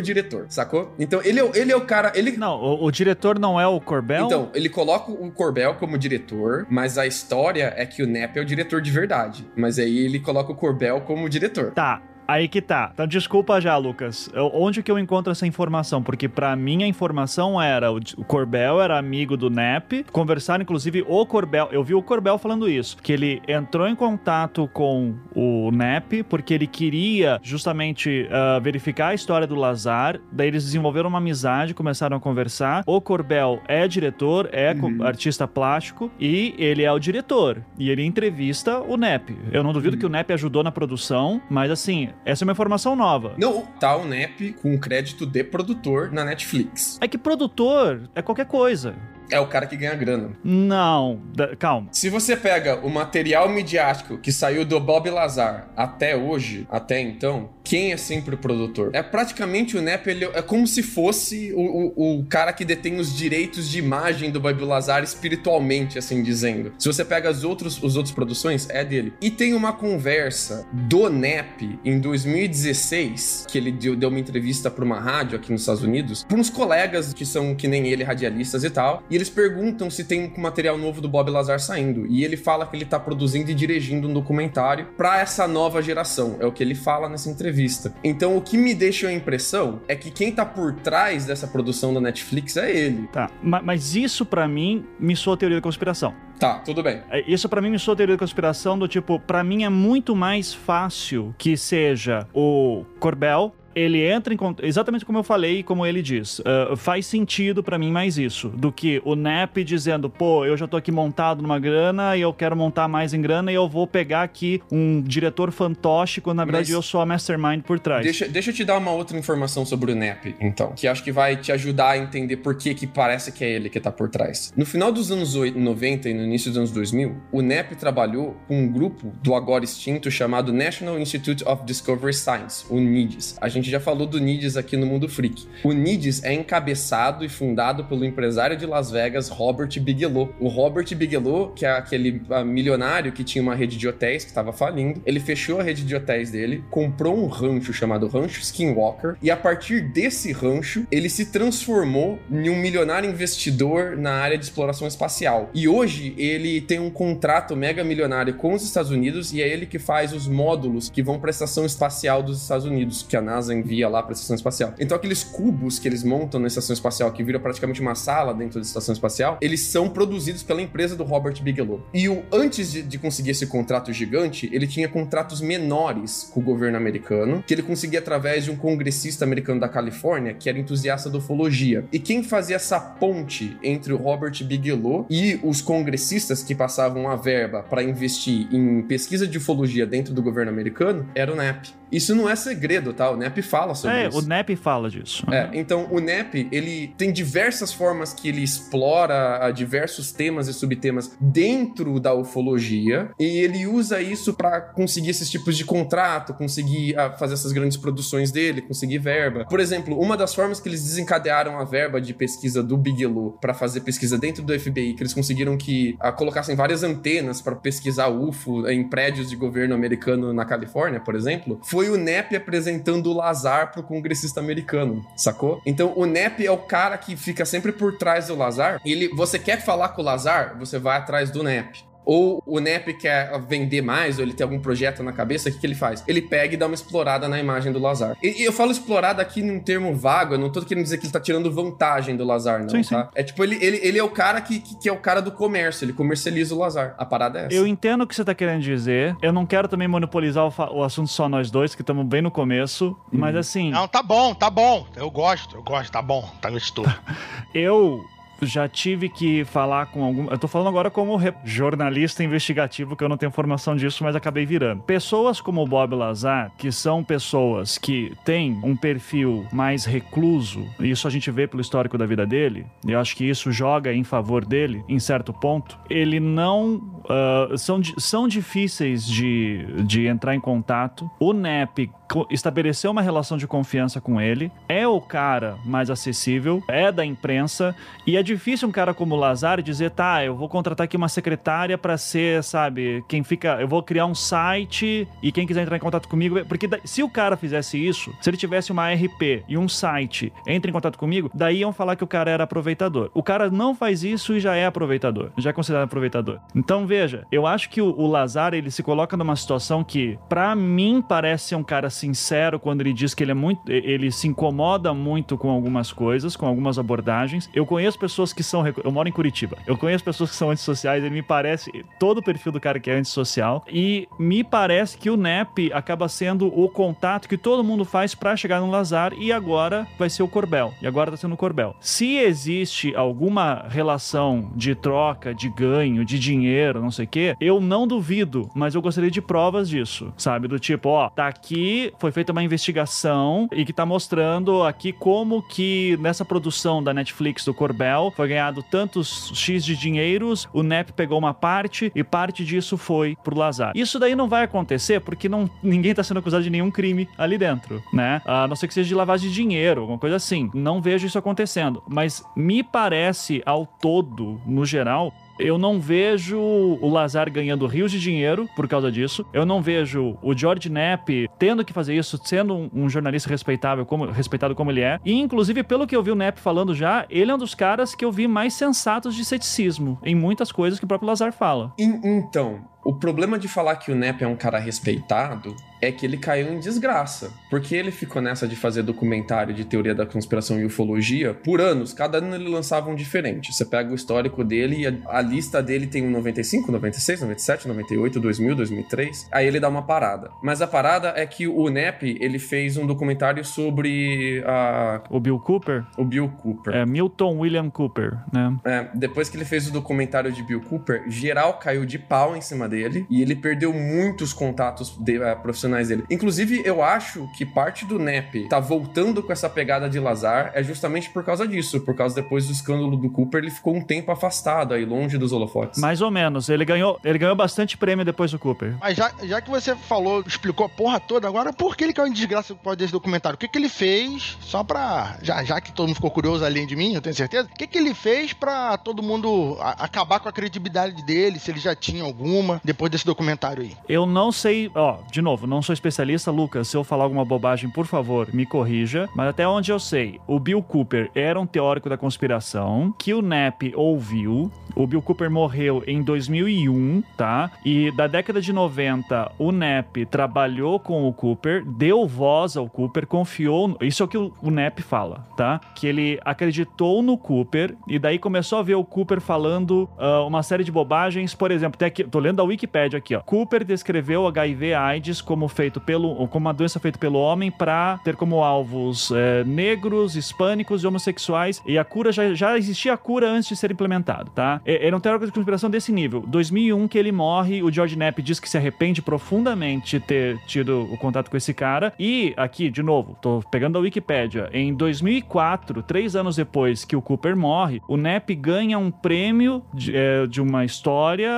diretor, 0.00 0.46
sacou? 0.48 0.94
Então 0.98 1.20
ele 1.22 1.40
é, 1.40 1.50
ele 1.54 1.72
é 1.72 1.76
o 1.76 1.82
cara. 1.82 2.12
Ele... 2.14 2.36
Não, 2.36 2.56
o, 2.56 2.84
o 2.84 2.90
diretor 2.90 3.38
não 3.38 3.60
é 3.60 3.66
o 3.66 3.80
Corbel? 3.80 4.26
Então, 4.26 4.50
ele 4.54 4.68
coloca 4.68 5.10
o 5.10 5.30
Corbel 5.30 5.74
como 5.74 5.98
diretor, 5.98 6.66
mas 6.70 6.98
a 6.98 7.06
história 7.06 7.72
é 7.76 7.86
que 7.86 8.02
o 8.02 8.06
NEP 8.06 8.38
é 8.38 8.42
o 8.42 8.44
diretor 8.44 8.80
de 8.80 8.90
verdade. 8.90 9.46
Mas 9.56 9.78
aí 9.78 9.98
ele 9.98 10.18
coloca 10.18 10.52
o 10.52 10.54
Corbel 10.54 11.00
como 11.02 11.28
diretor. 11.28 11.72
Tá, 11.72 12.02
Aí 12.26 12.48
que 12.48 12.60
tá. 12.60 12.90
Então 12.92 13.06
desculpa 13.06 13.60
já, 13.60 13.76
Lucas. 13.76 14.30
Eu, 14.32 14.50
onde 14.54 14.82
que 14.82 14.90
eu 14.90 14.98
encontro 14.98 15.32
essa 15.32 15.46
informação? 15.46 16.02
Porque 16.02 16.28
para 16.28 16.54
mim 16.56 16.82
a 16.82 16.86
informação 16.86 17.60
era 17.60 17.92
o, 17.92 17.96
o 18.16 18.24
Corbel 18.24 18.80
era 18.80 18.98
amigo 18.98 19.36
do 19.36 19.50
NEP, 19.50 20.04
conversaram 20.10 20.62
inclusive 20.62 21.04
o 21.06 21.26
Corbel, 21.26 21.68
eu 21.72 21.82
vi 21.82 21.94
o 21.94 22.02
Corbel 22.02 22.38
falando 22.38 22.68
isso, 22.68 22.96
que 22.96 23.12
ele 23.12 23.42
entrou 23.46 23.88
em 23.88 23.94
contato 23.94 24.68
com 24.72 25.14
o 25.34 25.70
NEP 25.72 26.22
porque 26.22 26.54
ele 26.54 26.66
queria 26.66 27.40
justamente 27.42 28.26
uh, 28.28 28.60
verificar 28.60 29.08
a 29.08 29.14
história 29.14 29.46
do 29.46 29.54
Lazar, 29.54 30.20
daí 30.30 30.48
eles 30.48 30.64
desenvolveram 30.64 31.08
uma 31.08 31.18
amizade, 31.18 31.74
começaram 31.74 32.16
a 32.16 32.20
conversar. 32.20 32.82
O 32.86 33.00
Corbel 33.00 33.60
é 33.66 33.86
diretor, 33.86 34.48
é 34.52 34.72
uhum. 34.72 35.02
artista 35.02 35.46
plástico 35.46 36.10
e 36.18 36.54
ele 36.58 36.82
é 36.82 36.92
o 36.92 36.98
diretor. 36.98 37.62
E 37.78 37.90
ele 37.90 38.04
entrevista 38.04 38.80
o 38.80 38.96
NEP. 38.96 39.36
Eu 39.50 39.62
não 39.62 39.72
duvido 39.72 39.96
uhum. 39.96 40.00
que 40.00 40.06
o 40.06 40.08
NEP 40.08 40.32
ajudou 40.32 40.62
na 40.62 40.72
produção, 40.72 41.40
mas 41.50 41.70
assim, 41.70 42.10
essa 42.24 42.44
é 42.44 42.46
uma 42.46 42.52
informação 42.52 42.94
nova. 42.94 43.34
Não, 43.38 43.62
tá 43.80 43.96
o 43.96 44.04
NEP 44.06 44.54
com 44.62 44.78
crédito 44.78 45.26
de 45.26 45.42
produtor 45.42 46.12
na 46.12 46.24
Netflix. 46.24 46.98
É 47.00 47.08
que 47.08 47.18
produtor 47.18 48.08
é 48.14 48.22
qualquer 48.22 48.46
coisa 48.46 48.94
é 49.32 49.40
o 49.40 49.46
cara 49.46 49.66
que 49.66 49.76
ganha 49.76 49.94
grana. 49.94 50.30
Não, 50.44 51.20
calma. 51.58 51.88
Se 51.90 52.10
você 52.10 52.36
pega 52.36 52.76
o 52.76 52.90
material 52.90 53.48
midiático 53.48 54.18
que 54.18 54.30
saiu 54.30 54.64
do 54.64 54.78
Bob 54.78 55.08
Lazar 55.08 55.68
até 55.74 56.14
hoje, 56.14 56.66
até 56.70 57.00
então, 57.00 57.50
quem 57.64 57.92
é 57.92 57.96
sempre 57.96 58.34
o 58.34 58.38
produtor? 58.38 58.90
É 58.92 59.02
praticamente 59.02 59.76
o 59.76 59.82
Nep, 59.82 60.06
ele 60.08 60.24
é 60.26 60.42
como 60.42 60.66
se 60.66 60.82
fosse 60.82 61.52
o, 61.54 61.92
o, 61.96 62.18
o, 62.18 62.24
cara 62.26 62.52
que 62.52 62.64
detém 62.64 62.98
os 62.98 63.16
direitos 63.16 63.70
de 63.70 63.78
imagem 63.78 64.30
do 64.30 64.38
Bob 64.38 64.62
Lazar 64.64 65.02
espiritualmente, 65.02 65.98
assim 65.98 66.22
dizendo. 66.22 66.72
Se 66.78 66.86
você 66.86 67.04
pega 67.04 67.30
as 67.30 67.42
outros, 67.42 67.82
os 67.82 67.96
outras 67.96 68.14
produções, 68.14 68.68
é 68.68 68.84
dele. 68.84 69.14
E 69.20 69.30
tem 69.30 69.54
uma 69.54 69.72
conversa 69.72 70.66
do 70.72 71.08
Nep 71.08 71.78
em 71.84 71.98
2016, 71.98 73.46
que 73.48 73.56
ele 73.56 73.72
deu, 73.72 73.96
deu 73.96 74.10
uma 74.10 74.20
entrevista 74.20 74.70
para 74.70 74.84
uma 74.84 75.00
rádio 75.00 75.38
aqui 75.38 75.50
nos 75.50 75.62
Estados 75.62 75.82
Unidos, 75.82 76.24
para 76.24 76.36
uns 76.36 76.50
colegas 76.50 77.14
que 77.14 77.24
são 77.24 77.54
que 77.54 77.66
nem 77.66 77.86
ele, 77.86 78.04
radialistas 78.04 78.64
e 78.64 78.70
tal, 78.70 79.02
e 79.08 79.21
eles 79.22 79.30
perguntam 79.30 79.88
se 79.88 80.04
tem 80.04 80.32
material 80.36 80.76
novo 80.76 81.00
do 81.00 81.08
Bob 81.08 81.30
Lazar 81.30 81.60
saindo. 81.60 82.06
E 82.06 82.24
ele 82.24 82.36
fala 82.36 82.66
que 82.66 82.76
ele 82.76 82.84
tá 82.84 82.98
produzindo 82.98 83.50
e 83.50 83.54
dirigindo 83.54 84.08
um 84.08 84.12
documentário 84.12 84.88
para 84.96 85.20
essa 85.20 85.46
nova 85.46 85.80
geração. 85.80 86.36
É 86.40 86.46
o 86.46 86.50
que 86.50 86.62
ele 86.62 86.74
fala 86.74 87.08
nessa 87.08 87.30
entrevista. 87.30 87.94
Então, 88.02 88.36
o 88.36 88.42
que 88.42 88.58
me 88.58 88.74
deixa 88.74 89.08
a 89.08 89.12
impressão 89.12 89.80
é 89.86 89.94
que 89.94 90.10
quem 90.10 90.32
tá 90.32 90.44
por 90.44 90.74
trás 90.74 91.24
dessa 91.24 91.46
produção 91.46 91.94
da 91.94 92.00
Netflix 92.00 92.56
é 92.56 92.74
ele. 92.74 93.06
Tá, 93.12 93.30
mas 93.42 93.94
isso 93.94 94.26
para 94.26 94.48
mim 94.48 94.84
me 94.98 95.14
soa 95.14 95.36
teoria 95.36 95.58
da 95.58 95.62
conspiração. 95.62 96.14
Tá, 96.38 96.58
tudo 96.58 96.82
bem. 96.82 97.02
É, 97.08 97.22
isso 97.30 97.48
para 97.48 97.60
mim 97.60 97.70
me 97.70 97.78
soa 97.78 97.94
teoria 97.94 98.16
da 98.16 98.18
conspiração 98.18 98.76
do 98.76 98.88
tipo, 98.88 99.20
para 99.20 99.44
mim 99.44 99.62
é 99.62 99.68
muito 99.68 100.16
mais 100.16 100.52
fácil 100.52 101.32
que 101.38 101.56
seja 101.56 102.26
o 102.34 102.84
Corbel 102.98 103.54
ele 103.74 104.02
entra 104.04 104.34
em 104.34 104.38
exatamente 104.62 105.04
como 105.04 105.18
eu 105.18 105.22
falei 105.22 105.58
e 105.58 105.62
como 105.62 105.86
ele 105.86 106.02
diz. 106.02 106.40
Uh, 106.40 106.76
faz 106.76 107.06
sentido 107.06 107.62
para 107.62 107.78
mim 107.78 107.90
mais 107.90 108.18
isso 108.18 108.48
do 108.48 108.72
que 108.72 109.00
o 109.04 109.14
NEP 109.14 109.64
dizendo, 109.64 110.10
pô, 110.10 110.44
eu 110.44 110.56
já 110.56 110.66
tô 110.66 110.76
aqui 110.76 110.90
montado 110.90 111.42
numa 111.42 111.58
grana 111.58 112.16
e 112.16 112.20
eu 112.20 112.32
quero 112.32 112.56
montar 112.56 112.88
mais 112.88 113.14
em 113.14 113.20
grana 113.20 113.52
e 113.52 113.54
eu 113.54 113.68
vou 113.68 113.86
pegar 113.86 114.22
aqui 114.22 114.62
um 114.70 115.00
diretor 115.02 115.50
fantoche 115.52 116.20
quando 116.20 116.38
na 116.38 116.44
verdade 116.44 116.68
Mas 116.68 116.74
eu 116.74 116.82
sou 116.82 117.00
a 117.00 117.06
mastermind 117.06 117.62
por 117.62 117.78
trás. 117.78 118.04
Deixa, 118.04 118.28
deixa 118.28 118.50
eu 118.50 118.54
te 118.54 118.64
dar 118.64 118.78
uma 118.78 118.90
outra 118.90 119.18
informação 119.18 119.64
sobre 119.64 119.92
o 119.92 119.94
NEP, 119.94 120.34
então, 120.40 120.72
que 120.72 120.86
acho 120.86 121.02
que 121.02 121.12
vai 121.12 121.36
te 121.36 121.52
ajudar 121.52 121.90
a 121.90 121.98
entender 121.98 122.38
por 122.38 122.56
que 122.56 122.74
que 122.74 122.86
parece 122.86 123.32
que 123.32 123.44
é 123.44 123.50
ele 123.50 123.68
que 123.68 123.80
tá 123.80 123.90
por 123.90 124.08
trás. 124.08 124.52
No 124.56 124.66
final 124.66 124.92
dos 124.92 125.10
anos 125.10 125.34
90 125.34 126.08
e 126.08 126.14
no 126.14 126.24
início 126.24 126.50
dos 126.50 126.58
anos 126.58 126.70
2000, 126.70 127.16
o 127.30 127.42
NEP 127.42 127.76
trabalhou 127.76 128.36
com 128.48 128.62
um 128.62 128.68
grupo 128.68 129.12
do 129.22 129.34
agora 129.34 129.64
extinto 129.64 130.10
chamado 130.10 130.52
National 130.52 130.98
Institute 130.98 131.44
of 131.44 131.64
Discovery 131.64 132.14
Science, 132.14 132.64
o 132.68 132.78
NIDS. 132.78 133.36
A 133.40 133.48
gente 133.48 133.61
já 133.70 133.80
falou 133.80 134.06
do 134.06 134.18
NIDS 134.18 134.56
aqui 134.56 134.76
no 134.76 134.86
Mundo 134.86 135.08
Freak. 135.08 135.46
O 135.64 135.72
NIDS 135.72 136.22
é 136.24 136.32
encabeçado 136.32 137.24
e 137.24 137.28
fundado 137.28 137.84
pelo 137.84 138.04
empresário 138.04 138.56
de 138.56 138.66
Las 138.66 138.90
Vegas, 138.90 139.28
Robert 139.28 139.68
Bigelow. 139.80 140.34
O 140.40 140.48
Robert 140.48 140.86
Bigelow, 140.94 141.50
que 141.50 141.66
é 141.66 141.70
aquele 141.70 142.22
ah, 142.30 142.44
milionário 142.44 143.12
que 143.12 143.24
tinha 143.24 143.42
uma 143.42 143.54
rede 143.54 143.76
de 143.76 143.88
hotéis 143.88 144.24
que 144.24 144.30
estava 144.30 144.52
falindo, 144.52 145.00
ele 145.04 145.20
fechou 145.20 145.60
a 145.60 145.62
rede 145.62 145.84
de 145.84 145.94
hotéis 145.94 146.30
dele, 146.30 146.64
comprou 146.70 147.16
um 147.16 147.26
rancho 147.26 147.72
chamado 147.72 148.08
Rancho 148.08 148.40
Skinwalker 148.40 149.16
e 149.22 149.30
a 149.30 149.36
partir 149.36 149.80
desse 149.80 150.32
rancho 150.32 150.86
ele 150.90 151.08
se 151.08 151.26
transformou 151.26 152.18
em 152.30 152.48
um 152.48 152.56
milionário 152.56 153.08
investidor 153.08 153.96
na 153.96 154.12
área 154.12 154.38
de 154.38 154.44
exploração 154.44 154.86
espacial. 154.86 155.50
E 155.54 155.68
hoje 155.68 156.14
ele 156.16 156.60
tem 156.60 156.78
um 156.78 156.90
contrato 156.90 157.56
mega 157.56 157.84
milionário 157.84 158.34
com 158.34 158.54
os 158.54 158.62
Estados 158.62 158.90
Unidos 158.90 159.32
e 159.32 159.42
é 159.42 159.48
ele 159.48 159.66
que 159.66 159.78
faz 159.78 160.12
os 160.12 160.26
módulos 160.26 160.88
que 160.88 161.02
vão 161.02 161.18
para 161.18 161.30
a 161.30 161.32
estação 161.32 161.64
espacial 161.64 162.22
dos 162.22 162.42
Estados 162.42 162.66
Unidos, 162.66 163.04
que 163.08 163.16
a 163.16 163.20
NASA 163.20 163.51
envia 163.52 163.88
lá 163.88 164.02
para 164.02 164.12
a 164.12 164.14
estação 164.14 164.36
espacial. 164.36 164.74
Então 164.78 164.96
aqueles 164.96 165.22
cubos 165.24 165.78
que 165.78 165.88
eles 165.88 166.02
montam 166.02 166.40
na 166.40 166.46
estação 166.46 166.74
espacial, 166.74 167.12
que 167.12 167.22
vira 167.22 167.38
praticamente 167.38 167.80
uma 167.80 167.94
sala 167.94 168.32
dentro 168.32 168.60
da 168.60 168.66
estação 168.66 168.92
espacial, 168.92 169.38
eles 169.40 169.60
são 169.60 169.88
produzidos 169.88 170.42
pela 170.42 170.62
empresa 170.62 170.96
do 170.96 171.04
Robert 171.04 171.40
Bigelow. 171.42 171.86
E 171.92 172.08
o 172.08 172.22
antes 172.32 172.72
de, 172.72 172.82
de 172.82 172.98
conseguir 172.98 173.30
esse 173.30 173.46
contrato 173.46 173.92
gigante, 173.92 174.48
ele 174.52 174.66
tinha 174.66 174.88
contratos 174.88 175.40
menores 175.40 176.30
com 176.32 176.40
o 176.40 176.42
governo 176.42 176.76
americano, 176.76 177.42
que 177.46 177.54
ele 177.54 177.62
conseguia 177.62 177.98
através 177.98 178.44
de 178.44 178.50
um 178.50 178.56
congressista 178.56 179.24
americano 179.24 179.60
da 179.60 179.68
Califórnia, 179.68 180.34
que 180.34 180.48
era 180.48 180.58
entusiasta 180.58 181.10
da 181.10 181.18
ufologia. 181.18 181.84
E 181.92 181.98
quem 181.98 182.22
fazia 182.22 182.56
essa 182.56 182.80
ponte 182.80 183.56
entre 183.62 183.92
o 183.92 183.96
Robert 183.96 184.42
Bigelow 184.44 185.06
e 185.10 185.38
os 185.42 185.60
congressistas 185.60 186.42
que 186.42 186.54
passavam 186.54 187.08
a 187.08 187.16
verba 187.16 187.62
para 187.62 187.82
investir 187.82 188.48
em 188.52 188.82
pesquisa 188.82 189.26
de 189.26 189.38
ufologia 189.38 189.86
dentro 189.86 190.14
do 190.14 190.22
governo 190.22 190.50
americano 190.50 191.08
era 191.14 191.32
o 191.32 191.36
NEP. 191.36 191.81
Isso 191.92 192.14
não 192.14 192.28
é 192.28 192.34
segredo, 192.34 192.92
tá? 192.92 193.10
O 193.10 193.16
NEP 193.16 193.42
fala 193.42 193.74
sobre 193.74 193.96
é, 193.98 194.08
isso. 194.08 194.18
É, 194.18 194.22
o 194.22 194.26
NEP 194.26 194.56
fala 194.56 194.88
disso. 194.90 195.24
É, 195.30 195.50
então 195.52 195.86
o 195.90 196.00
NEP, 196.00 196.48
ele 196.50 196.94
tem 196.96 197.12
diversas 197.12 197.72
formas 197.72 198.14
que 198.14 198.28
ele 198.28 198.42
explora 198.42 199.50
diversos 199.52 200.10
temas 200.10 200.48
e 200.48 200.54
subtemas 200.54 201.14
dentro 201.20 202.00
da 202.00 202.14
ufologia 202.14 203.10
e 203.18 203.38
ele 203.38 203.66
usa 203.66 204.00
isso 204.00 204.32
para 204.34 204.60
conseguir 204.60 205.10
esses 205.10 205.30
tipos 205.30 205.56
de 205.56 205.64
contrato, 205.64 206.32
conseguir 206.34 206.98
ah, 206.98 207.10
fazer 207.10 207.34
essas 207.34 207.52
grandes 207.52 207.76
produções 207.76 208.30
dele, 208.30 208.62
conseguir 208.62 208.98
verba. 208.98 209.44
Por 209.44 209.60
exemplo, 209.60 209.98
uma 209.98 210.16
das 210.16 210.34
formas 210.34 210.60
que 210.60 210.68
eles 210.68 210.82
desencadearam 210.82 211.58
a 211.58 211.64
verba 211.64 212.00
de 212.00 212.14
pesquisa 212.14 212.62
do 212.62 212.76
Bigelow 212.76 213.36
para 213.40 213.52
fazer 213.52 213.80
pesquisa 213.80 214.16
dentro 214.16 214.42
do 214.42 214.58
FBI, 214.58 214.94
que 214.94 215.02
eles 215.02 215.12
conseguiram 215.12 215.56
que 215.56 215.96
a, 216.00 216.08
ah, 216.08 216.12
colocassem 216.12 216.56
várias 216.56 216.82
antenas 216.82 217.40
para 217.42 217.54
pesquisar 217.54 218.08
UFO 218.08 218.68
em 218.68 218.88
prédios 218.88 219.28
de 219.28 219.36
governo 219.36 219.74
americano 219.74 220.32
na 220.32 220.44
Califórnia, 220.44 221.00
por 221.00 221.14
exemplo, 221.14 221.60
foi 221.62 221.81
foi 221.82 221.90
o 221.90 221.96
NEP 221.96 222.36
apresentando 222.36 223.10
o 223.10 223.12
Lazar 223.12 223.72
pro 223.72 223.82
congressista 223.82 224.38
americano, 224.38 225.04
sacou? 225.16 225.60
Então 225.66 225.92
o 225.96 226.06
NEP 226.06 226.46
é 226.46 226.50
o 226.50 226.58
cara 226.58 226.96
que 226.96 227.16
fica 227.16 227.44
sempre 227.44 227.72
por 227.72 227.98
trás 227.98 228.28
do 228.28 228.36
Lazar. 228.36 228.80
Ele, 228.86 229.08
você 229.08 229.36
quer 229.36 229.60
falar 229.60 229.88
com 229.88 230.00
o 230.00 230.04
Lazar, 230.04 230.56
você 230.56 230.78
vai 230.78 230.98
atrás 230.98 231.32
do 231.32 231.42
NEP 231.42 231.84
ou 232.04 232.42
o 232.46 232.60
NEP 232.60 232.94
quer 232.94 233.30
vender 233.48 233.82
mais, 233.82 234.18
ou 234.18 234.24
ele 234.24 234.32
tem 234.32 234.44
algum 234.44 234.58
projeto 234.58 235.02
na 235.02 235.12
cabeça, 235.12 235.48
o 235.48 235.52
que, 235.52 235.58
que 235.58 235.66
ele 235.66 235.74
faz? 235.74 236.02
Ele 236.06 236.22
pega 236.22 236.54
e 236.54 236.56
dá 236.56 236.66
uma 236.66 236.74
explorada 236.74 237.28
na 237.28 237.38
imagem 237.38 237.72
do 237.72 237.78
Lazar. 237.78 238.16
E, 238.22 238.42
e 238.42 238.44
eu 238.44 238.52
falo 238.52 238.70
explorada 238.70 239.22
aqui 239.22 239.42
num 239.42 239.60
termo 239.60 239.94
vago, 239.94 240.34
eu 240.34 240.38
não 240.38 240.50
tô 240.50 240.62
querendo 240.62 240.84
dizer 240.84 240.98
que 240.98 241.06
ele 241.06 241.12
tá 241.12 241.20
tirando 241.20 241.50
vantagem 241.50 242.16
do 242.16 242.24
Lazar, 242.24 242.60
não, 242.60 242.68
sim, 242.68 242.82
tá? 242.82 243.04
Sim. 243.04 243.08
É 243.14 243.22
tipo, 243.22 243.42
ele, 243.42 243.56
ele, 243.60 243.80
ele 243.82 243.98
é 243.98 244.04
o 244.04 244.10
cara 244.10 244.40
que, 244.40 244.60
que, 244.60 244.76
que, 244.76 244.88
é 244.88 244.92
o 244.92 244.98
cara 244.98 245.20
do 245.20 245.32
comércio, 245.32 245.84
ele 245.84 245.92
comercializa 245.92 246.54
o 246.54 246.58
Lazar. 246.58 246.94
A 246.98 247.04
parada 247.04 247.40
é 247.40 247.46
essa. 247.46 247.54
Eu 247.54 247.66
entendo 247.66 248.02
o 248.02 248.06
que 248.06 248.14
você 248.14 248.24
tá 248.24 248.34
querendo 248.34 248.62
dizer. 248.62 249.16
Eu 249.22 249.32
não 249.32 249.46
quero 249.46 249.68
também 249.68 249.88
monopolizar 249.88 250.44
o, 250.44 250.78
o 250.78 250.82
assunto 250.82 251.08
só 251.08 251.28
nós 251.28 251.50
dois, 251.50 251.74
que 251.74 251.82
estamos 251.82 252.06
bem 252.06 252.22
no 252.22 252.30
começo, 252.30 252.96
uhum. 253.12 253.18
mas 253.18 253.36
assim... 253.36 253.70
Não, 253.70 253.86
tá 253.86 254.02
bom, 254.02 254.34
tá 254.34 254.50
bom. 254.50 254.86
Eu 254.96 255.10
gosto, 255.10 255.56
eu 255.56 255.62
gosto, 255.62 255.90
tá 255.90 256.02
bom, 256.02 256.28
tá 256.40 256.50
gostoso. 256.50 256.92
eu 257.54 258.04
já 258.42 258.68
tive 258.68 259.08
que 259.08 259.44
falar 259.44 259.86
com 259.86 260.04
algum. 260.04 260.30
Eu 260.30 260.38
tô 260.38 260.48
falando 260.48 260.68
agora 260.68 260.90
como 260.90 261.18
jornalista 261.44 262.22
investigativo, 262.22 262.96
que 262.96 263.04
eu 263.04 263.08
não 263.08 263.16
tenho 263.16 263.32
formação 263.32 263.76
disso, 263.76 264.02
mas 264.04 264.16
acabei 264.16 264.44
virando. 264.44 264.82
Pessoas 264.82 265.40
como 265.40 265.62
o 265.62 265.66
Bob 265.66 265.94
Lazar, 265.94 266.52
que 266.58 266.70
são 266.70 267.02
pessoas 267.02 267.78
que 267.78 268.12
têm 268.24 268.60
um 268.62 268.76
perfil 268.76 269.46
mais 269.52 269.84
recluso, 269.84 270.66
isso 270.80 271.06
a 271.06 271.10
gente 271.10 271.30
vê 271.30 271.46
pelo 271.46 271.60
histórico 271.60 271.96
da 271.96 272.06
vida 272.06 272.26
dele, 272.26 272.66
eu 272.86 272.98
acho 272.98 273.16
que 273.16 273.28
isso 273.28 273.52
joga 273.52 273.92
em 273.92 274.04
favor 274.04 274.44
dele, 274.44 274.84
em 274.88 274.98
certo 274.98 275.32
ponto. 275.32 275.78
Ele 275.88 276.20
não. 276.20 276.76
Uh, 277.02 277.58
são, 277.58 277.80
são 277.98 278.28
difíceis 278.28 279.06
de, 279.06 279.66
de 279.84 280.06
entrar 280.06 280.34
em 280.34 280.40
contato. 280.40 281.10
O 281.18 281.32
NEP 281.32 281.90
estabeleceu 282.30 282.90
uma 282.90 283.02
relação 283.02 283.36
de 283.36 283.46
confiança 283.46 284.00
com 284.00 284.20
ele, 284.20 284.50
é 284.68 284.86
o 284.86 285.00
cara 285.00 285.56
mais 285.64 285.90
acessível, 285.90 286.62
é 286.68 286.90
da 286.90 287.04
imprensa, 287.04 287.74
e 288.06 288.16
é 288.16 288.22
difícil 288.22 288.68
um 288.68 288.72
cara 288.72 288.94
como 288.94 289.14
o 289.14 289.18
Lazar 289.18 289.62
dizer, 289.62 289.90
tá, 289.90 290.24
eu 290.24 290.34
vou 290.34 290.48
contratar 290.48 290.84
aqui 290.84 290.96
uma 290.96 291.08
secretária 291.08 291.76
para 291.76 291.96
ser, 291.96 292.42
sabe, 292.42 293.04
quem 293.08 293.22
fica, 293.22 293.60
eu 293.60 293.68
vou 293.68 293.82
criar 293.82 294.06
um 294.06 294.14
site 294.14 295.08
e 295.22 295.32
quem 295.32 295.46
quiser 295.46 295.62
entrar 295.62 295.76
em 295.76 295.80
contato 295.80 296.08
comigo, 296.08 296.44
porque 296.46 296.68
se 296.84 297.02
o 297.02 297.08
cara 297.08 297.36
fizesse 297.36 297.78
isso, 297.78 298.12
se 298.20 298.30
ele 298.30 298.36
tivesse 298.36 298.72
uma 298.72 298.92
RP 298.92 299.44
e 299.48 299.56
um 299.56 299.68
site, 299.68 300.32
entre 300.46 300.70
em 300.70 300.72
contato 300.72 300.98
comigo, 300.98 301.30
daí 301.34 301.58
iam 301.58 301.72
falar 301.72 301.96
que 301.96 302.04
o 302.04 302.06
cara 302.06 302.30
era 302.30 302.44
aproveitador. 302.44 303.10
O 303.14 303.22
cara 303.22 303.50
não 303.50 303.74
faz 303.74 304.02
isso 304.02 304.34
e 304.34 304.40
já 304.40 304.54
é 304.54 304.66
aproveitador, 304.66 305.30
já 305.36 305.50
é 305.50 305.52
considerado 305.52 305.84
aproveitador. 305.84 306.38
Então 306.54 306.86
veja, 306.86 307.26
eu 307.30 307.46
acho 307.46 307.70
que 307.70 307.80
o, 307.80 307.88
o 307.88 308.06
Lazar 308.06 308.54
ele 308.54 308.70
se 308.70 308.82
coloca 308.82 309.16
numa 309.16 309.36
situação 309.36 309.84
que, 309.84 310.18
para 310.28 310.54
mim, 310.54 311.02
parece 311.06 311.48
ser 311.48 311.56
um 311.56 311.62
cara 311.62 311.90
sincero 312.02 312.58
quando 312.58 312.80
ele 312.80 312.92
diz 312.92 313.14
que 313.14 313.22
ele 313.22 313.30
é 313.30 313.34
muito. 313.34 313.70
Ele 313.70 314.10
se 314.10 314.26
incomoda 314.26 314.92
muito 314.92 315.38
com 315.38 315.50
algumas 315.50 315.92
coisas, 315.92 316.36
com 316.36 316.46
algumas 316.46 316.78
abordagens. 316.78 317.48
Eu 317.54 317.64
conheço 317.64 317.98
pessoas 317.98 318.32
que 318.32 318.42
são. 318.42 318.66
Eu 318.66 318.90
moro 318.90 319.08
em 319.08 319.12
Curitiba. 319.12 319.56
Eu 319.66 319.76
conheço 319.76 320.04
pessoas 320.04 320.30
que 320.30 320.36
são 320.36 320.50
antissociais. 320.50 321.04
Ele 321.04 321.14
me 321.14 321.22
parece. 321.22 321.70
Todo 321.98 322.18
o 322.18 322.22
perfil 322.22 322.52
do 322.52 322.60
cara 322.60 322.80
que 322.80 322.90
é 322.90 322.94
antissocial. 322.94 323.64
E 323.68 324.08
me 324.18 324.42
parece 324.42 324.98
que 324.98 325.10
o 325.10 325.16
NEP 325.16 325.72
acaba 325.72 326.08
sendo 326.08 326.46
o 326.46 326.68
contato 326.68 327.28
que 327.28 327.38
todo 327.38 327.64
mundo 327.64 327.84
faz 327.84 328.14
para 328.14 328.36
chegar 328.36 328.60
no 328.60 328.70
Lazar. 328.70 329.12
E 329.16 329.32
agora 329.32 329.86
vai 329.98 330.10
ser 330.10 330.22
o 330.22 330.28
Corbel. 330.28 330.74
E 330.82 330.86
agora 330.86 331.10
tá 331.10 331.16
sendo 331.16 331.34
o 331.34 331.38
Corbel. 331.38 331.76
Se 331.80 332.16
existe 332.16 332.94
alguma 332.94 333.66
relação 333.68 334.50
de 334.56 334.74
troca, 334.74 335.34
de 335.34 335.48
ganho, 335.48 336.04
de 336.04 336.18
dinheiro, 336.18 336.80
não 336.80 336.90
sei 336.90 337.04
o 337.04 337.08
quê, 337.08 337.36
eu 337.40 337.60
não 337.60 337.86
duvido. 337.86 338.50
Mas 338.54 338.74
eu 338.74 338.82
gostaria 338.82 339.10
de 339.10 339.22
provas 339.22 339.68
disso. 339.68 340.12
Sabe? 340.16 340.48
Do 340.48 340.58
tipo, 340.58 340.88
ó, 340.88 341.08
tá 341.08 341.28
aqui 341.28 341.91
foi 341.98 342.12
feita 342.12 342.32
uma 342.32 342.42
investigação 342.42 343.48
e 343.52 343.64
que 343.64 343.72
tá 343.72 343.84
mostrando 343.84 344.62
aqui 344.62 344.92
como 344.92 345.42
que 345.42 345.96
nessa 346.00 346.24
produção 346.24 346.82
da 346.82 346.92
Netflix 346.92 347.44
do 347.44 347.54
Corbel 347.54 348.12
foi 348.14 348.28
ganhado 348.28 348.62
tantos 348.62 349.30
X 349.34 349.64
de 349.64 349.76
dinheiros, 349.76 350.48
o 350.52 350.62
NEP 350.62 350.92
pegou 350.92 351.18
uma 351.18 351.34
parte 351.34 351.92
e 351.94 352.04
parte 352.04 352.44
disso 352.44 352.76
foi 352.76 353.16
pro 353.22 353.36
Lazar. 353.36 353.72
Isso 353.74 353.98
daí 353.98 354.14
não 354.14 354.28
vai 354.28 354.44
acontecer 354.44 355.00
porque 355.00 355.28
não, 355.28 355.48
ninguém 355.62 355.94
tá 355.94 356.02
sendo 356.02 356.18
acusado 356.18 356.42
de 356.42 356.50
nenhum 356.50 356.70
crime 356.70 357.08
ali 357.16 357.38
dentro, 357.38 357.82
né? 357.92 358.20
A 358.24 358.46
não 358.46 358.56
ser 358.56 358.68
que 358.68 358.74
seja 358.74 358.88
de 358.88 358.94
lavagem 358.94 359.28
de 359.28 359.34
dinheiro, 359.34 359.82
alguma 359.82 359.98
coisa 359.98 360.16
assim. 360.16 360.50
Não 360.54 360.80
vejo 360.80 361.06
isso 361.06 361.18
acontecendo. 361.18 361.82
Mas 361.88 362.24
me 362.36 362.62
parece, 362.62 363.42
ao 363.44 363.66
todo, 363.66 364.40
no 364.46 364.64
geral, 364.64 365.12
eu 365.38 365.58
não 365.58 365.80
vejo 365.80 366.38
o 366.38 366.88
Lazar 366.88 367.30
ganhando 367.30 367.66
rios 367.66 367.90
de 367.90 368.00
dinheiro 368.00 368.48
por 368.54 368.68
causa 368.68 368.90
disso. 368.90 369.26
Eu 369.32 369.46
não 369.46 369.62
vejo 369.62 370.16
o 370.22 370.36
George 370.36 370.68
Knapp 370.68 371.28
tendo 371.38 371.64
que 371.64 371.72
fazer 371.72 371.94
isso, 371.94 372.20
sendo 372.24 372.70
um, 372.72 372.88
jornalista 372.88 373.28
respeitável, 373.28 373.84
como, 373.86 374.06
respeitado 374.06 374.54
como 374.54 374.70
ele 374.70 374.80
é. 374.80 374.98
E, 375.04 375.18
inclusive, 375.18 375.62
pelo 375.62 375.86
que 375.86 375.96
eu 375.96 376.02
vi 376.02 376.10
o 376.10 376.14
Knapp 376.14 376.40
falando 376.40 376.74
já, 376.74 377.06
ele 377.08 377.30
é 377.30 377.34
um 377.34 377.38
dos 377.38 377.54
caras 377.54 377.94
que 377.94 378.04
eu 378.04 378.12
vi 378.12 378.28
mais 378.28 378.54
sensatos 378.54 379.14
de 379.14 379.24
ceticismo 379.24 379.98
em 380.02 380.14
muitas 380.14 380.52
coisas 380.52 380.78
que 380.78 380.84
o 380.84 380.88
próprio 380.88 381.08
Lazar 381.08 381.32
fala. 381.32 381.72
então, 381.78 382.60
O 382.84 382.94
problema 382.94 383.38
de 383.38 383.46
falar 383.48 383.76
que 383.76 383.92
o 383.92 383.94
Nep 383.94 384.22
é 384.22 384.26
um 384.26 384.36
cara 384.36 384.58
respeitado 384.58 385.54
é 385.82 385.90
que 385.90 386.06
ele 386.06 386.16
caiu 386.16 386.52
em 386.52 386.60
desgraça. 386.60 387.32
Porque 387.50 387.74
ele 387.74 387.90
ficou 387.90 388.22
nessa 388.22 388.46
de 388.46 388.54
fazer 388.54 388.84
documentário 388.84 389.52
de 389.52 389.64
teoria 389.64 389.94
da 389.94 390.06
conspiração 390.06 390.60
e 390.60 390.64
ufologia 390.64 391.34
por 391.34 391.60
anos. 391.60 391.92
Cada 391.92 392.18
ano 392.18 392.36
ele 392.36 392.48
lançava 392.48 392.88
um 392.88 392.94
diferente. 392.94 393.52
Você 393.52 393.64
pega 393.64 393.90
o 393.90 393.94
histórico 393.94 394.44
dele 394.44 394.82
e 394.82 394.86
a, 394.86 395.18
a 395.18 395.20
lista 395.20 395.60
dele 395.60 395.88
tem 395.88 396.06
um 396.06 396.10
95, 396.10 396.70
96, 396.70 397.22
97, 397.22 397.68
98, 397.68 398.20
2000, 398.20 398.54
2003. 398.54 399.28
Aí 399.32 399.46
ele 399.46 399.58
dá 399.58 399.68
uma 399.68 399.82
parada. 399.82 400.30
Mas 400.40 400.62
a 400.62 400.68
parada 400.68 401.14
é 401.16 401.26
que 401.26 401.48
o 401.48 401.68
NEP, 401.68 402.16
ele 402.20 402.38
fez 402.38 402.76
um 402.76 402.86
documentário 402.86 403.44
sobre 403.44 404.42
a... 404.46 405.02
O 405.10 405.18
Bill 405.18 405.40
Cooper? 405.40 405.84
O 405.98 406.04
Bill 406.04 406.28
Cooper. 406.28 406.74
É, 406.74 406.86
Milton 406.86 407.38
William 407.38 407.68
Cooper, 407.70 408.18
né? 408.32 408.56
É, 408.64 408.88
depois 408.94 409.28
que 409.28 409.36
ele 409.36 409.44
fez 409.44 409.68
o 409.68 409.72
documentário 409.72 410.30
de 410.30 410.42
Bill 410.44 410.60
Cooper, 410.60 411.10
geral 411.10 411.54
caiu 411.54 411.84
de 411.84 411.98
pau 411.98 412.36
em 412.36 412.40
cima 412.40 412.68
dele 412.68 413.04
e 413.10 413.20
ele 413.20 413.34
perdeu 413.34 413.72
muitos 413.72 414.32
contatos 414.32 414.96
de, 414.98 415.18
uh, 415.18 415.36
profissionais 415.42 415.71
profissionais 415.72 415.88
dele. 415.88 416.04
Inclusive, 416.10 416.62
eu 416.64 416.82
acho 416.82 417.28
que 417.36 417.46
parte 417.46 417.84
do 417.86 417.98
NEP 417.98 418.48
tá 418.48 418.60
voltando 418.60 419.22
com 419.22 419.32
essa 419.32 419.48
pegada 419.48 419.88
de 419.88 419.98
Lazar 419.98 420.52
é 420.54 420.62
justamente 420.62 421.10
por 421.10 421.24
causa 421.24 421.46
disso, 421.48 421.80
por 421.80 421.94
causa 421.94 422.14
depois 422.14 422.46
do 422.46 422.52
escândalo 422.52 422.96
do 422.96 423.10
Cooper, 423.10 423.42
ele 423.42 423.50
ficou 423.50 423.74
um 423.74 423.82
tempo 423.82 424.10
afastado 424.10 424.74
aí, 424.74 424.84
longe 424.84 425.16
dos 425.16 425.32
holofotes. 425.32 425.80
Mais 425.80 426.00
ou 426.00 426.10
menos. 426.10 426.48
Ele 426.48 426.64
ganhou, 426.64 427.00
ele 427.04 427.18
ganhou 427.18 427.34
bastante 427.34 427.76
prêmio 427.76 428.04
depois 428.04 428.30
do 428.30 428.38
Cooper. 428.38 428.76
Mas 428.80 428.96
já, 428.96 429.12
já 429.22 429.40
que 429.40 429.50
você 429.50 429.74
falou, 429.74 430.22
explicou 430.26 430.66
a 430.66 430.68
porra 430.68 431.00
toda, 431.00 431.26
agora 431.26 431.52
por 431.52 431.76
que 431.76 431.84
ele 431.84 431.92
caiu 431.92 432.08
em 432.08 432.12
desgraça 432.12 432.54
por 432.54 432.76
desse 432.76 432.92
documentário? 432.92 433.36
O 433.36 433.38
que, 433.38 433.48
que 433.48 433.58
ele 433.58 433.68
fez, 433.68 434.36
só 434.40 434.62
pra. 434.62 435.16
Já, 435.22 435.42
já 435.44 435.60
que 435.60 435.72
todo 435.72 435.86
mundo 435.86 435.96
ficou 435.96 436.10
curioso 436.10 436.44
além 436.44 436.66
de 436.66 436.76
mim, 436.76 436.94
eu 436.94 437.00
tenho 437.00 437.14
certeza. 437.14 437.48
O 437.50 437.56
que, 437.56 437.66
que 437.66 437.78
ele 437.78 437.94
fez 437.94 438.32
pra 438.32 438.76
todo 438.76 439.02
mundo 439.02 439.56
a, 439.60 439.84
acabar 439.84 440.20
com 440.20 440.28
a 440.28 440.32
credibilidade 440.32 441.04
dele, 441.04 441.38
se 441.38 441.50
ele 441.50 441.60
já 441.60 441.74
tinha 441.74 442.02
alguma, 442.02 442.60
depois 442.64 442.90
desse 442.90 443.06
documentário 443.06 443.62
aí? 443.62 443.76
Eu 443.88 444.06
não 444.06 444.32
sei, 444.32 444.70
ó, 444.74 444.98
de 445.10 445.22
novo, 445.22 445.46
não 445.46 445.61
sou 445.62 445.72
especialista, 445.72 446.30
Lucas. 446.30 446.68
Se 446.68 446.76
eu 446.76 446.84
falar 446.84 447.04
alguma 447.04 447.24
bobagem, 447.24 447.70
por 447.70 447.86
favor, 447.86 448.28
me 448.32 448.46
corrija. 448.46 449.08
Mas 449.14 449.28
até 449.28 449.46
onde 449.46 449.70
eu 449.70 449.78
sei, 449.78 450.20
o 450.26 450.38
Bill 450.38 450.62
Cooper 450.62 451.10
era 451.14 451.40
um 451.40 451.46
teórico 451.46 451.88
da 451.88 451.96
conspiração 451.96 452.94
que 452.98 453.14
o 453.14 453.22
Nap 453.22 453.62
ouviu. 453.74 454.50
O 454.74 454.86
Bill 454.86 455.02
Cooper 455.02 455.30
morreu 455.30 455.82
em 455.86 456.02
2001, 456.02 457.02
tá? 457.16 457.50
E 457.64 457.90
da 457.92 458.06
década 458.06 458.40
de 458.40 458.52
90, 458.52 459.32
o 459.38 459.52
Nap 459.52 459.96
trabalhou 460.10 460.80
com 460.80 461.06
o 461.06 461.12
Cooper, 461.12 461.64
deu 461.64 462.06
voz 462.06 462.56
ao 462.56 462.68
Cooper, 462.68 463.06
confiou. 463.06 463.76
Isso 463.80 464.02
é 464.02 464.06
o 464.06 464.08
que 464.08 464.16
o 464.16 464.50
Nap 464.50 464.80
fala, 464.80 465.26
tá? 465.36 465.60
Que 465.74 465.86
ele 465.86 466.18
acreditou 466.24 467.02
no 467.02 467.18
Cooper 467.18 467.76
e 467.86 467.98
daí 467.98 468.18
começou 468.18 468.58
a 468.58 468.62
ver 468.62 468.74
o 468.74 468.84
Cooper 468.84 469.20
falando 469.20 469.88
uh, 469.98 470.26
uma 470.26 470.42
série 470.42 470.64
de 470.64 470.72
bobagens. 470.72 471.34
Por 471.34 471.50
exemplo, 471.50 471.76
até 471.76 471.86
aqui, 471.86 472.04
tô 472.04 472.18
lendo 472.18 472.36
da 472.36 472.44
Wikipedia 472.44 472.98
aqui, 472.98 473.14
ó. 473.14 473.20
Cooper 473.20 473.64
descreveu 473.64 474.26
HIV/AIDS 474.26 475.20
como 475.20 475.48
feito 475.52 475.80
pelo, 475.80 476.26
como 476.28 476.46
uma 476.46 476.54
doença 476.54 476.80
feita 476.80 476.98
pelo 476.98 477.18
homem 477.18 477.50
para 477.50 477.98
ter 478.04 478.16
como 478.16 478.42
alvos 478.42 479.10
é, 479.12 479.44
negros, 479.44 480.16
hispânicos 480.16 480.82
e 480.82 480.86
homossexuais. 480.86 481.62
E 481.66 481.78
a 481.78 481.84
cura 481.84 482.10
já, 482.12 482.34
já 482.34 482.58
existia 482.58 482.92
a 482.92 482.96
cura 482.96 483.30
antes 483.30 483.48
de 483.48 483.56
ser 483.56 483.70
implementado, 483.70 484.30
tá? 484.30 484.60
Era 484.64 484.96
um 484.96 485.00
teórico 485.00 485.26
de 485.26 485.32
conspiração 485.32 485.70
desse 485.70 485.92
nível. 485.92 486.24
2001 486.26 486.88
que 486.88 486.98
ele 486.98 487.12
morre, 487.12 487.62
o 487.62 487.70
George 487.70 487.96
Knapp 487.96 488.20
diz 488.22 488.40
que 488.40 488.48
se 488.48 488.56
arrepende 488.56 489.02
profundamente 489.02 489.92
de 489.92 490.00
ter 490.00 490.38
tido 490.46 490.88
o 490.90 490.96
contato 490.96 491.30
com 491.30 491.36
esse 491.36 491.52
cara. 491.52 491.92
E 491.98 492.32
aqui, 492.36 492.70
de 492.70 492.82
novo, 492.82 493.16
tô 493.20 493.42
pegando 493.50 493.78
a 493.78 493.80
Wikipédia. 493.80 494.48
Em 494.52 494.72
2004, 494.74 495.82
três 495.82 496.16
anos 496.16 496.36
depois 496.36 496.84
que 496.84 496.96
o 496.96 497.02
Cooper 497.02 497.36
morre, 497.36 497.82
o 497.86 497.96
Knapp 497.96 498.34
ganha 498.34 498.78
um 498.78 498.90
prêmio 498.90 499.62
de, 499.74 499.94
é, 499.94 500.26
de 500.26 500.40
uma 500.40 500.64
história 500.64 501.30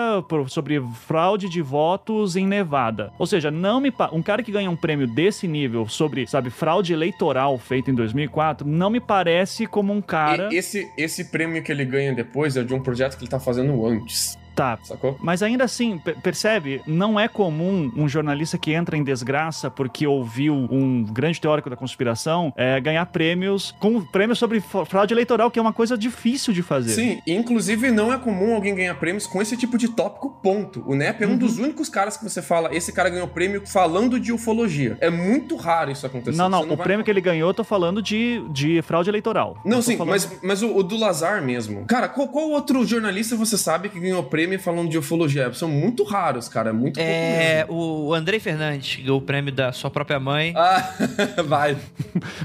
sobre 0.49 0.81
fraude 1.07 1.49
de 1.49 1.61
votos 1.61 2.37
em 2.37 2.47
Nevada. 2.47 3.13
Ou 3.19 3.27
seja, 3.27 3.51
não 3.51 3.81
me 3.81 3.91
um 4.13 4.23
cara 4.23 4.43
que 4.43 4.53
ganha 4.53 4.71
um 4.71 4.77
prêmio 4.77 5.07
desse 5.07 5.47
nível 5.47 5.89
sobre, 5.89 6.27
sabe, 6.27 6.51
fraude 6.51 6.93
eleitoral 6.93 7.59
feita 7.59 7.91
em 7.91 7.95
2004, 7.95 8.67
não 8.67 8.91
me 8.91 9.01
parece 9.01 9.67
como 9.67 9.93
um 9.93 10.01
cara. 10.01 10.49
E 10.53 10.57
esse, 10.57 10.89
esse 10.97 11.25
prêmio 11.27 11.63
que 11.63 11.71
ele 11.71 11.85
ganha 11.85 12.13
depois 12.13 12.57
é 12.57 12.63
de 12.63 12.75
um 12.75 12.81
projeto 12.81 13.17
que 13.17 13.25
ele 13.25 13.31
tá 13.31 13.41
fazendo 13.41 13.87
antes. 13.87 14.39
Tá. 14.55 14.79
Sacou? 14.83 15.17
Mas 15.21 15.43
ainda 15.43 15.65
assim, 15.65 15.99
percebe? 16.23 16.81
Não 16.87 17.19
é 17.19 17.29
comum 17.29 17.91
um 17.97 18.09
jornalista 18.09 18.57
que 18.57 18.73
entra 18.73 18.97
em 18.97 19.03
desgraça 19.03 19.71
porque 19.71 20.07
ouviu 20.07 20.55
um 20.55 21.05
grande 21.05 21.41
teórico 21.41 21.69
da 21.69 21.77
conspiração 21.77 22.53
é, 22.57 22.81
ganhar 22.81 23.05
prêmios 23.07 23.75
com 23.79 24.01
prêmios 24.01 24.39
sobre 24.39 24.61
fraude 24.61 25.13
eleitoral, 25.13 25.51
que 25.51 25.59
é 25.59 25.63
uma 25.63 25.73
coisa 25.73 25.97
difícil 25.97 26.53
de 26.53 26.63
fazer. 26.63 26.93
Sim, 26.93 27.23
inclusive 27.27 27.91
não 27.91 28.13
é 28.13 28.19
comum 28.19 28.55
alguém 28.55 28.75
ganhar 28.75 28.95
prêmios 28.95 29.27
com 29.27 29.41
esse 29.41 29.57
tipo 29.57 29.77
de 29.77 29.89
tópico, 29.89 30.31
ponto. 30.43 30.85
O 30.87 30.95
NEP 30.95 31.23
é 31.23 31.27
um 31.27 31.31
uhum. 31.31 31.39
dos 31.39 31.59
únicos 31.59 31.89
caras 31.89 32.17
que 32.17 32.25
você 32.25 32.41
fala, 32.41 32.75
esse 32.75 32.93
cara 32.93 33.09
ganhou 33.09 33.29
prêmio 33.29 33.67
falando 33.67 34.21
de 34.21 34.33
ufologia. 34.33 34.97
É 35.01 35.11
muito 35.11 35.57
raro 35.57 35.91
isso 35.91 36.07
acontecer. 36.07 36.37
Não, 36.37 36.49
não, 36.49 36.65
não 36.65 36.75
o 36.75 36.77
vai... 36.77 36.85
prêmio 36.85 37.05
que 37.05 37.11
ele 37.11 37.21
ganhou, 37.21 37.51
eu 37.51 37.55
tô 37.55 37.65
falando 37.65 38.03
de, 38.03 38.45
de 38.51 38.83
fraude 38.83 39.11
eleitoral. 39.11 39.57
Não, 39.65 39.83
sim, 39.83 39.97
falando... 39.97 40.13
mas, 40.13 40.31
mas 40.43 40.63
o, 40.63 40.77
o, 40.77 40.83
do 40.83 40.97
Lazar 40.97 41.43
mesmo. 41.43 41.85
Cara, 41.87 42.09
qual, 42.09 42.29
qual 42.29 42.51
outro 42.51 42.85
jornalista 42.87 43.37
você 43.37 43.57
sabe 43.57 43.89
que 43.89 43.99
ganhou 43.99 44.23
prêmio 44.23 44.44
prêmio 44.45 44.61
falando 44.61 44.91
de 44.91 44.99
ufologia. 44.99 45.53
São 45.55 45.69
muito 45.69 46.05
raros, 46.05 46.49
cara. 46.49 46.71
É 46.71 46.73
muito 46.73 47.01
É, 47.01 47.65
o 47.69 48.13
Andrei 48.13 48.39
Fernandes 48.39 48.97
ganhou 49.01 49.19
o 49.19 49.23
prêmio 49.23 49.53
da 49.53 49.73
sua 49.73 49.91
própria 49.91 50.21
mãe. 50.21 50.53
Ah, 50.57 50.93
vai. 51.47 51.77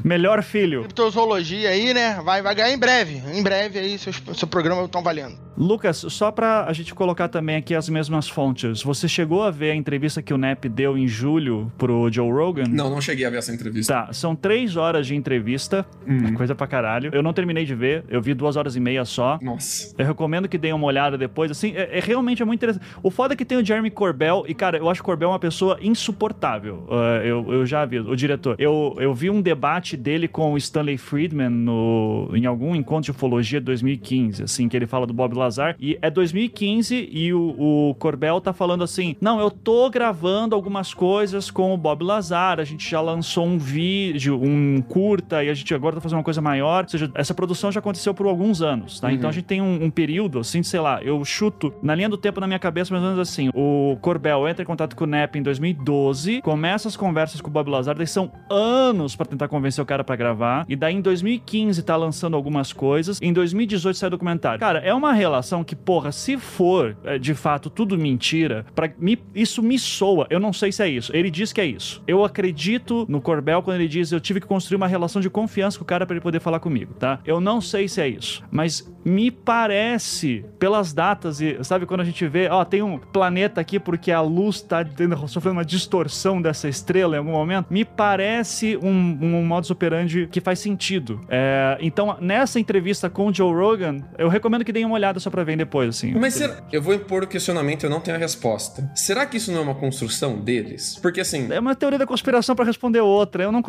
Melhor 0.03 0.41
filho. 0.41 0.81
Criptozoologia 0.83 1.69
aí, 1.69 1.93
né? 1.93 2.21
Vai, 2.23 2.41
vai 2.41 2.55
ganhar 2.55 2.71
em 2.71 2.77
breve. 2.77 3.21
Em 3.33 3.43
breve 3.43 3.79
aí, 3.79 3.97
seus, 3.97 4.21
seu 4.35 4.47
programa 4.47 4.83
estão 4.83 5.03
valendo. 5.03 5.37
Lucas, 5.57 6.05
só 6.07 6.31
pra 6.31 6.65
a 6.65 6.71
gente 6.73 6.95
colocar 6.95 7.27
também 7.27 7.57
aqui 7.57 7.75
as 7.75 7.89
mesmas 7.89 8.29
fontes. 8.29 8.81
Você 8.81 9.09
chegou 9.09 9.43
a 9.43 9.51
ver 9.51 9.71
a 9.71 9.75
entrevista 9.75 10.21
que 10.21 10.33
o 10.33 10.37
Nep 10.37 10.69
deu 10.69 10.97
em 10.97 11.05
julho 11.05 11.69
pro 11.77 12.09
Joe 12.09 12.31
Rogan? 12.31 12.63
Não, 12.69 12.89
não 12.89 13.01
cheguei 13.01 13.25
a 13.25 13.29
ver 13.29 13.39
essa 13.39 13.53
entrevista. 13.53 13.93
Tá, 13.93 14.13
são 14.13 14.33
três 14.37 14.77
horas 14.77 15.05
de 15.05 15.15
entrevista. 15.15 15.85
Hum. 16.07 16.33
Coisa 16.33 16.55
pra 16.55 16.65
caralho. 16.65 17.11
Eu 17.13 17.21
não 17.21 17.33
terminei 17.33 17.65
de 17.65 17.75
ver. 17.75 18.05
Eu 18.07 18.21
vi 18.21 18.33
duas 18.33 18.55
horas 18.55 18.77
e 18.77 18.79
meia 18.79 19.03
só. 19.03 19.37
Nossa. 19.41 19.93
Eu 19.97 20.05
recomendo 20.05 20.47
que 20.47 20.57
deem 20.57 20.71
uma 20.71 20.87
olhada 20.87 21.17
depois. 21.17 21.51
Assim, 21.51 21.73
é, 21.89 21.97
é 21.97 21.99
realmente 21.99 22.41
é 22.41 22.45
muito 22.45 22.59
interessante. 22.59 22.85
O 23.01 23.09
foda 23.09 23.33
é 23.33 23.37
que 23.37 23.45
tem 23.45 23.57
o 23.57 23.65
Jeremy 23.65 23.89
Corbell, 23.89 24.45
e 24.47 24.53
cara, 24.53 24.77
eu 24.77 24.89
acho 24.89 25.01
o 25.01 25.03
Corbell 25.03 25.29
uma 25.29 25.39
pessoa 25.39 25.77
insuportável. 25.81 26.85
Uh, 26.87 27.25
eu, 27.25 27.53
eu 27.53 27.65
já 27.65 27.85
vi, 27.85 27.99
o 27.99 28.15
diretor. 28.15 28.55
Eu, 28.59 28.95
eu 28.99 29.13
vi 29.13 29.29
um 29.29 29.41
debate 29.41 29.97
dele 29.97 30.27
com 30.27 30.53
o 30.53 30.57
Stanley 30.57 30.97
Friedman 30.97 31.49
no, 31.49 32.29
em 32.33 32.45
algum 32.45 32.75
encontro 32.75 33.05
de 33.05 33.11
ufologia 33.11 33.59
de 33.59 33.65
2015, 33.65 34.43
assim, 34.43 34.67
que 34.67 34.75
ele 34.75 34.87
fala 34.87 35.05
do 35.05 35.13
Bob 35.13 35.35
Lazar. 35.35 35.75
E 35.79 35.97
é 36.01 36.09
2015 36.09 37.09
e 37.11 37.33
o, 37.33 37.89
o 37.89 37.95
Corbell 37.95 38.39
tá 38.41 38.53
falando 38.53 38.83
assim: 38.83 39.15
não, 39.19 39.39
eu 39.39 39.49
tô 39.51 39.89
gravando 39.89 40.55
algumas 40.55 40.93
coisas 40.93 41.49
com 41.51 41.73
o 41.73 41.77
Bob 41.77 42.03
Lazar, 42.03 42.59
a 42.59 42.63
gente 42.63 42.89
já 42.89 43.01
lançou 43.01 43.45
um 43.45 43.57
vídeo, 43.57 44.39
um 44.41 44.81
curta, 44.81 45.43
e 45.43 45.49
a 45.49 45.53
gente 45.53 45.73
agora 45.73 45.95
tá 45.95 46.01
fazendo 46.01 46.17
uma 46.17 46.23
coisa 46.23 46.41
maior. 46.41 46.83
Ou 46.83 46.89
seja, 46.89 47.11
essa 47.13 47.33
produção 47.33 47.71
já 47.71 47.79
aconteceu 47.79 48.13
por 48.13 48.25
alguns 48.25 48.61
anos, 48.61 48.99
tá? 48.99 49.07
Uhum. 49.07 49.13
Então 49.13 49.29
a 49.29 49.33
gente 49.33 49.45
tem 49.45 49.61
um, 49.61 49.85
um 49.85 49.89
período, 49.89 50.39
assim, 50.39 50.63
sei 50.63 50.79
lá, 50.79 51.01
eu 51.03 51.23
chuto 51.23 51.73
na 51.81 51.95
linha 51.95 52.09
do 52.09 52.17
tempo 52.17 52.39
na 52.39 52.47
minha 52.47 52.59
cabeça, 52.59 52.93
mais 52.93 53.03
ou 53.03 53.11
menos 53.11 53.27
assim. 53.27 53.49
O 53.53 53.97
Corbel 54.01 54.47
entra 54.47 54.63
em 54.63 54.65
contato 54.65 54.95
com 54.95 55.03
o 55.03 55.07
Nep 55.07 55.37
em 55.37 55.43
2012, 55.43 56.41
começa 56.41 56.87
as 56.87 56.95
conversas 56.95 57.41
com 57.41 57.49
o 57.49 57.51
Bob 57.51 57.69
Lazar, 57.69 57.95
daí 57.95 58.07
são 58.07 58.31
anos 58.49 59.15
para 59.15 59.25
tentar 59.25 59.47
convencer 59.47 59.81
o 59.81 59.85
cara 59.85 60.03
para 60.03 60.15
gravar, 60.15 60.65
e 60.67 60.75
daí 60.75 60.95
em 60.95 61.01
2015 61.01 61.81
tá 61.83 61.95
lançando 61.95 62.35
algumas 62.35 62.73
coisas, 62.73 63.19
em 63.21 63.33
2018 63.33 63.97
sai 63.97 64.07
o 64.07 64.11
documentário. 64.11 64.59
Cara, 64.59 64.79
é 64.79 64.93
uma 64.93 65.13
relação 65.13 65.63
que, 65.63 65.75
porra, 65.75 66.11
se 66.11 66.37
for 66.37 66.97
é, 67.03 67.17
de 67.17 67.33
fato 67.33 67.69
tudo 67.69 67.97
mentira, 67.97 68.65
para 68.75 68.91
mim 68.97 69.17
isso 69.33 69.61
me 69.61 69.77
soa. 69.77 70.27
Eu 70.29 70.39
não 70.39 70.53
sei 70.53 70.71
se 70.71 70.83
é 70.83 70.87
isso. 70.87 71.15
Ele 71.15 71.29
diz 71.29 71.53
que 71.53 71.61
é 71.61 71.65
isso. 71.65 72.03
Eu 72.07 72.23
acredito 72.23 73.05
no 73.09 73.21
Corbel 73.21 73.61
quando 73.61 73.77
ele 73.77 73.87
diz 73.87 74.11
eu 74.11 74.19
tive 74.19 74.39
que 74.39 74.47
construir 74.47 74.77
uma 74.77 74.87
relação 74.87 75.21
de 75.21 75.29
confiança 75.29 75.77
com 75.77 75.83
o 75.83 75.87
cara 75.87 76.05
para 76.05 76.15
ele 76.15 76.21
poder 76.21 76.39
falar 76.39 76.59
comigo, 76.59 76.93
tá? 76.93 77.19
Eu 77.25 77.39
não 77.39 77.61
sei 77.61 77.87
se 77.87 78.01
é 78.01 78.07
isso, 78.07 78.43
mas 78.51 78.91
me 79.05 79.31
parece 79.31 80.45
pelas 80.57 80.93
datas 80.93 81.39
e 81.41 81.57
sabe 81.69 81.85
quando 81.85 82.01
a 82.01 82.03
gente 82.03 82.27
vê, 82.27 82.49
ó, 82.49 82.65
tem 82.65 82.81
um 82.81 82.97
planeta 82.97 83.61
aqui 83.61 83.79
porque 83.79 84.11
a 84.11 84.21
luz 84.21 84.59
tá 84.59 84.83
sofrendo 85.27 85.57
uma 85.57 85.65
distorção 85.65 86.41
dessa 86.41 86.67
estrela 86.67 87.15
em 87.15 87.19
algum 87.19 87.31
momento, 87.31 87.67
me 87.69 87.85
parece 87.85 88.75
um, 88.77 88.89
um 88.89 89.45
modus 89.45 89.69
operandi 89.69 90.27
que 90.31 90.41
faz 90.41 90.59
sentido. 90.59 91.21
É, 91.29 91.77
então, 91.79 92.17
nessa 92.19 92.59
entrevista 92.59 93.09
com 93.09 93.27
o 93.27 93.33
Joe 93.33 93.53
Rogan, 93.53 94.03
eu 94.17 94.29
recomendo 94.29 94.65
que 94.65 94.73
deem 94.73 94.83
uma 94.83 94.95
olhada 94.95 95.19
só 95.19 95.29
pra 95.29 95.43
ver 95.43 95.57
depois, 95.57 95.89
assim. 95.89 96.13
Mas 96.15 96.33
será... 96.33 96.57
eu 96.71 96.81
vou 96.81 96.93
impor 96.93 97.23
o 97.23 97.27
questionamento, 97.27 97.83
eu 97.83 97.89
não 97.89 97.99
tenho 97.99 98.17
a 98.17 98.19
resposta. 98.19 98.89
Será 98.95 99.25
que 99.25 99.37
isso 99.37 99.51
não 99.51 99.59
é 99.59 99.61
uma 99.61 99.75
construção 99.75 100.39
deles? 100.39 100.97
Porque 100.99 101.21
assim. 101.21 101.47
É 101.51 101.59
uma 101.59 101.75
teoria 101.75 101.99
da 101.99 102.07
conspiração 102.07 102.55
para 102.55 102.65
responder 102.65 103.01
outra. 103.01 103.43
Eu 103.43 103.51
não. 103.51 103.63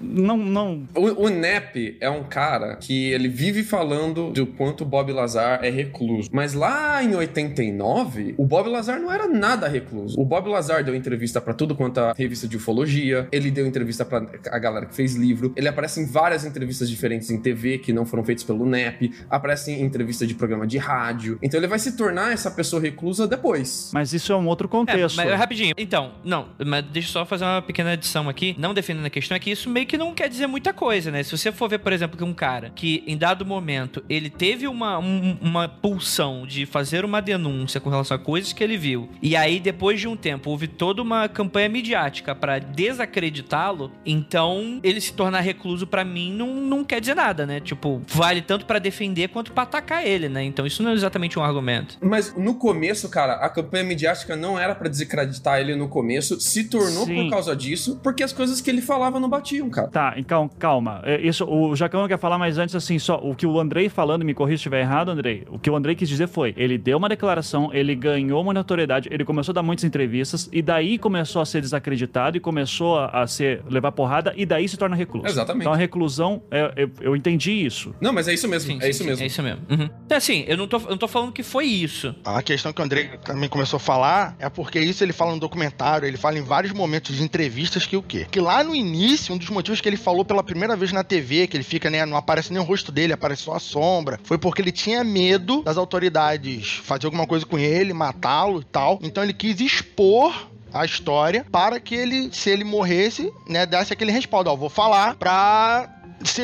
Não. 0.00 0.36
não... 0.36 0.82
O, 0.94 1.26
o 1.26 1.28
Nep 1.28 1.96
é 2.00 2.08
um 2.08 2.22
cara 2.22 2.76
que 2.76 3.10
ele 3.10 3.28
vive 3.28 3.64
falando 3.64 4.30
do 4.30 4.46
quanto 4.46 4.84
Bob 4.84 5.12
Lazar 5.12 5.60
é 5.64 5.70
recluso. 5.70 6.30
Mas 6.32 6.54
lá 6.54 7.02
em 7.02 7.14
89, 7.44 8.34
o 8.36 8.46
Bob 8.46 8.68
Lazar 8.68 9.00
não 9.00 9.10
era 9.10 9.26
nada 9.26 9.68
recluso. 9.68 10.20
O 10.20 10.24
Bob 10.24 10.48
Lazar 10.48 10.84
deu 10.84 10.94
entrevista 10.94 11.40
para 11.40 11.54
tudo 11.54 11.74
quanto 11.74 11.98
a 11.98 12.12
revista 12.16 12.46
de 12.46 12.56
ufologia, 12.56 13.28
ele 13.32 13.50
deu 13.50 13.66
entrevista 13.66 14.04
para 14.04 14.26
a 14.50 14.58
galera 14.58 14.86
que 14.86 14.94
fez 14.94 15.14
livro, 15.14 15.52
ele 15.56 15.68
aparece 15.68 16.00
em 16.00 16.06
várias 16.06 16.44
entrevistas 16.44 16.88
diferentes 16.88 17.30
em 17.30 17.40
TV 17.40 17.78
que 17.78 17.92
não 17.92 18.04
foram 18.04 18.24
feitas 18.24 18.44
pelo 18.44 18.66
NEP, 18.66 19.12
aparece 19.28 19.72
em 19.72 19.82
entrevista 19.82 20.26
de 20.26 20.34
programa 20.34 20.66
de 20.66 20.78
rádio 20.78 21.00
rádio. 21.00 21.38
Então 21.42 21.58
ele 21.58 21.66
vai 21.66 21.78
se 21.78 21.96
tornar 21.96 22.32
essa 22.32 22.50
pessoa 22.50 22.80
reclusa 22.80 23.26
depois. 23.26 23.90
Mas 23.92 24.12
isso 24.12 24.32
é 24.32 24.36
um 24.36 24.46
outro 24.46 24.68
contexto. 24.68 25.20
É, 25.20 25.24
mas 25.24 25.38
rapidinho. 25.38 25.74
Então, 25.76 26.12
não, 26.24 26.48
mas 26.64 26.84
deixa 26.86 27.08
eu 27.08 27.12
só 27.12 27.26
fazer 27.26 27.44
uma 27.44 27.62
pequena 27.62 27.92
adição 27.92 28.28
aqui. 28.28 28.54
Não 28.58 28.74
defendendo 28.74 29.06
a 29.06 29.10
questão, 29.10 29.36
é 29.36 29.40
que 29.40 29.50
isso 29.50 29.68
meio 29.68 29.86
que 29.86 29.98
não 29.98 30.14
quer 30.14 30.28
dizer 30.28 30.46
muita 30.46 30.72
coisa, 30.72 31.10
né? 31.10 31.22
Se 31.22 31.36
você 31.36 31.52
for 31.52 31.68
ver, 31.68 31.78
por 31.78 31.92
exemplo, 31.92 32.16
que 32.16 32.24
um 32.24 32.34
cara 32.34 32.70
que 32.70 33.02
em 33.06 33.16
dado 33.16 33.44
momento 33.44 34.02
ele 34.08 34.30
teve 34.30 34.66
uma, 34.66 34.98
um, 34.98 35.36
uma 35.40 35.68
pulsão 35.68 36.46
de 36.46 36.66
fazer 36.66 37.04
uma 37.04 37.20
denúncia 37.30 37.80
com 37.80 37.90
relação 37.90 38.16
a 38.16 38.20
coisas 38.20 38.52
que 38.52 38.62
ele 38.62 38.76
viu, 38.76 39.08
e 39.22 39.36
aí 39.36 39.60
depois 39.60 40.00
de 40.00 40.08
um 40.08 40.16
tempo 40.16 40.50
houve 40.50 40.66
toda 40.66 41.00
uma 41.00 41.28
campanha 41.28 41.68
midiática 41.68 42.34
para 42.34 42.58
desacreditá-lo, 42.58 43.90
então 44.04 44.80
ele 44.82 45.00
se 45.00 45.12
tornar 45.12 45.40
recluso 45.40 45.86
para 45.86 46.04
mim 46.04 46.32
não, 46.32 46.54
não 46.54 46.84
quer 46.84 47.00
dizer 47.00 47.14
nada, 47.14 47.46
né? 47.46 47.60
Tipo, 47.60 48.02
vale 48.08 48.42
tanto 48.42 48.66
para 48.66 48.78
defender 48.78 49.28
quanto 49.28 49.52
para 49.52 49.62
atacar 49.62 50.06
ele, 50.06 50.28
né? 50.28 50.42
Então 50.42 50.66
isso 50.66 50.82
não 50.82 50.90
é 50.90 50.94
exatamente 50.94 51.38
um 51.38 51.42
argumento. 51.42 51.98
Mas 52.00 52.34
no 52.36 52.54
começo, 52.54 53.08
cara, 53.08 53.34
a 53.34 53.48
campanha 53.48 53.84
midiática 53.84 54.34
não 54.34 54.58
era 54.58 54.74
para 54.74 54.88
desacreditar 54.88 55.60
ele 55.60 55.76
no 55.76 55.88
começo, 55.88 56.40
se 56.40 56.64
tornou 56.64 57.06
Sim. 57.06 57.24
por 57.24 57.30
causa 57.30 57.54
disso, 57.54 58.00
porque 58.02 58.22
as 58.22 58.32
coisas 58.32 58.60
que 58.60 58.70
ele 58.70 58.82
falava 58.82 59.20
não 59.20 59.28
batiam, 59.28 59.70
cara. 59.70 59.88
Tá, 59.88 60.14
então 60.16 60.48
calma. 60.58 61.00
É, 61.04 61.20
isso, 61.20 61.44
o 61.44 61.74
Jacão 61.76 62.06
quer 62.08 62.18
falar, 62.18 62.38
mas 62.38 62.58
antes, 62.58 62.74
assim, 62.74 62.98
só 62.98 63.16
o 63.22 63.34
que 63.34 63.46
o 63.46 63.58
Andrei 63.58 63.88
falando, 63.88 64.24
me 64.24 64.34
corrija 64.34 64.58
se 64.58 64.60
estiver 64.60 64.80
errado, 64.80 65.10
Andrei. 65.10 65.44
O 65.50 65.58
que 65.58 65.70
o 65.70 65.76
Andrei 65.76 65.94
quis 65.94 66.08
dizer 66.08 66.28
foi: 66.28 66.54
ele 66.56 66.78
deu 66.78 66.98
uma 66.98 67.08
declaração, 67.20 67.70
ele 67.74 67.94
ganhou 67.94 68.40
uma 68.40 68.54
notoriedade, 68.54 69.08
ele 69.12 69.24
começou 69.24 69.52
a 69.52 69.54
dar 69.54 69.62
muitas 69.62 69.84
entrevistas, 69.84 70.48
e 70.50 70.62
daí 70.62 70.98
começou 70.98 71.42
a 71.42 71.46
ser 71.46 71.60
desacreditado 71.60 72.38
e 72.38 72.40
começou 72.40 72.98
a, 72.98 73.22
a 73.22 73.26
ser 73.26 73.62
levar 73.68 73.92
porrada, 73.92 74.32
e 74.36 74.46
daí 74.46 74.66
se 74.66 74.78
torna 74.78 74.96
recluso. 74.96 75.26
Exatamente. 75.26 75.62
Então 75.62 75.72
a 75.72 75.76
reclusão, 75.76 76.42
é, 76.50 76.72
eu, 76.76 76.90
eu, 77.00 77.16
entendi 77.16 77.52
isso. 77.52 77.94
Não, 78.00 78.12
mas 78.12 78.26
é 78.26 78.32
isso 78.32 78.48
mesmo. 78.48 78.72
Sim, 78.72 78.78
é 78.78 78.84
sim, 78.84 78.88
isso 78.88 78.98
sim, 79.02 79.04
mesmo. 79.04 79.22
É 79.22 79.26
isso 79.26 79.42
mesmo. 79.42 79.60
Uhum. 79.68 79.90
Então, 80.06 80.16
assim, 80.16 80.44
eu 80.48 80.56
não, 80.56 80.66
tô, 80.66 80.78
eu 80.78 80.90
não 80.90 80.96
tô 80.96 81.06
falando 81.06 81.32
que 81.32 81.42
foi 81.42 81.66
isso. 81.66 82.14
A 82.24 82.42
questão 82.42 82.72
que 82.72 82.80
o 82.80 82.84
Andrei 82.84 83.10
também 83.22 83.48
começou 83.48 83.76
a 83.76 83.80
falar 83.80 84.34
é 84.38 84.48
porque 84.48 84.80
isso 84.80 85.04
ele 85.04 85.12
fala 85.12 85.32
no 85.32 85.40
documentário, 85.40 86.08
ele 86.08 86.16
fala 86.16 86.38
em 86.38 86.42
vários 86.42 86.72
momentos 86.72 87.16
de 87.16 87.22
entrevistas 87.22 87.84
que 87.84 87.96
o 87.96 88.02
quê? 88.02 88.26
Que 88.30 88.40
lá 88.40 88.64
no 88.64 88.74
início, 88.74 89.34
um 89.34 89.38
dos 89.38 89.50
motivos 89.50 89.80
que 89.80 89.88
ele 89.88 89.98
falou 89.98 90.24
pela 90.24 90.42
primeira 90.42 90.74
vez 90.74 90.90
na 90.90 91.04
TV, 91.04 91.46
que 91.46 91.56
ele 91.56 91.64
fica, 91.64 91.90
né, 91.90 92.06
não 92.06 92.16
aparece 92.16 92.50
nem 92.50 92.62
o 92.62 92.64
rosto 92.64 92.90
dele, 92.90 93.12
aparece 93.12 93.42
só 93.42 93.54
a 93.54 93.60
sombra, 93.60 94.18
foi 94.24 94.38
porque 94.38 94.62
ele 94.62 94.72
tinha 94.72 95.04
medo 95.04 95.62
das 95.62 95.76
autoridades 95.76 96.80
fazer 97.00 97.06
alguma 97.06 97.26
coisa 97.26 97.46
com 97.46 97.58
ele, 97.58 97.94
matá-lo 97.94 98.60
e 98.60 98.64
tal. 98.64 98.98
Então 99.02 99.24
ele 99.24 99.32
quis 99.32 99.58
expor 99.60 100.48
a 100.72 100.84
história 100.84 101.44
para 101.50 101.80
que 101.80 101.94
ele, 101.94 102.30
se 102.32 102.50
ele 102.50 102.62
morresse, 102.62 103.32
né, 103.48 103.64
desse 103.66 103.92
aquele 103.92 104.12
respaldo. 104.12 104.50
Ó, 104.50 104.56
vou 104.56 104.68
falar 104.68 105.16
pra 105.16 105.99
se 106.24 106.42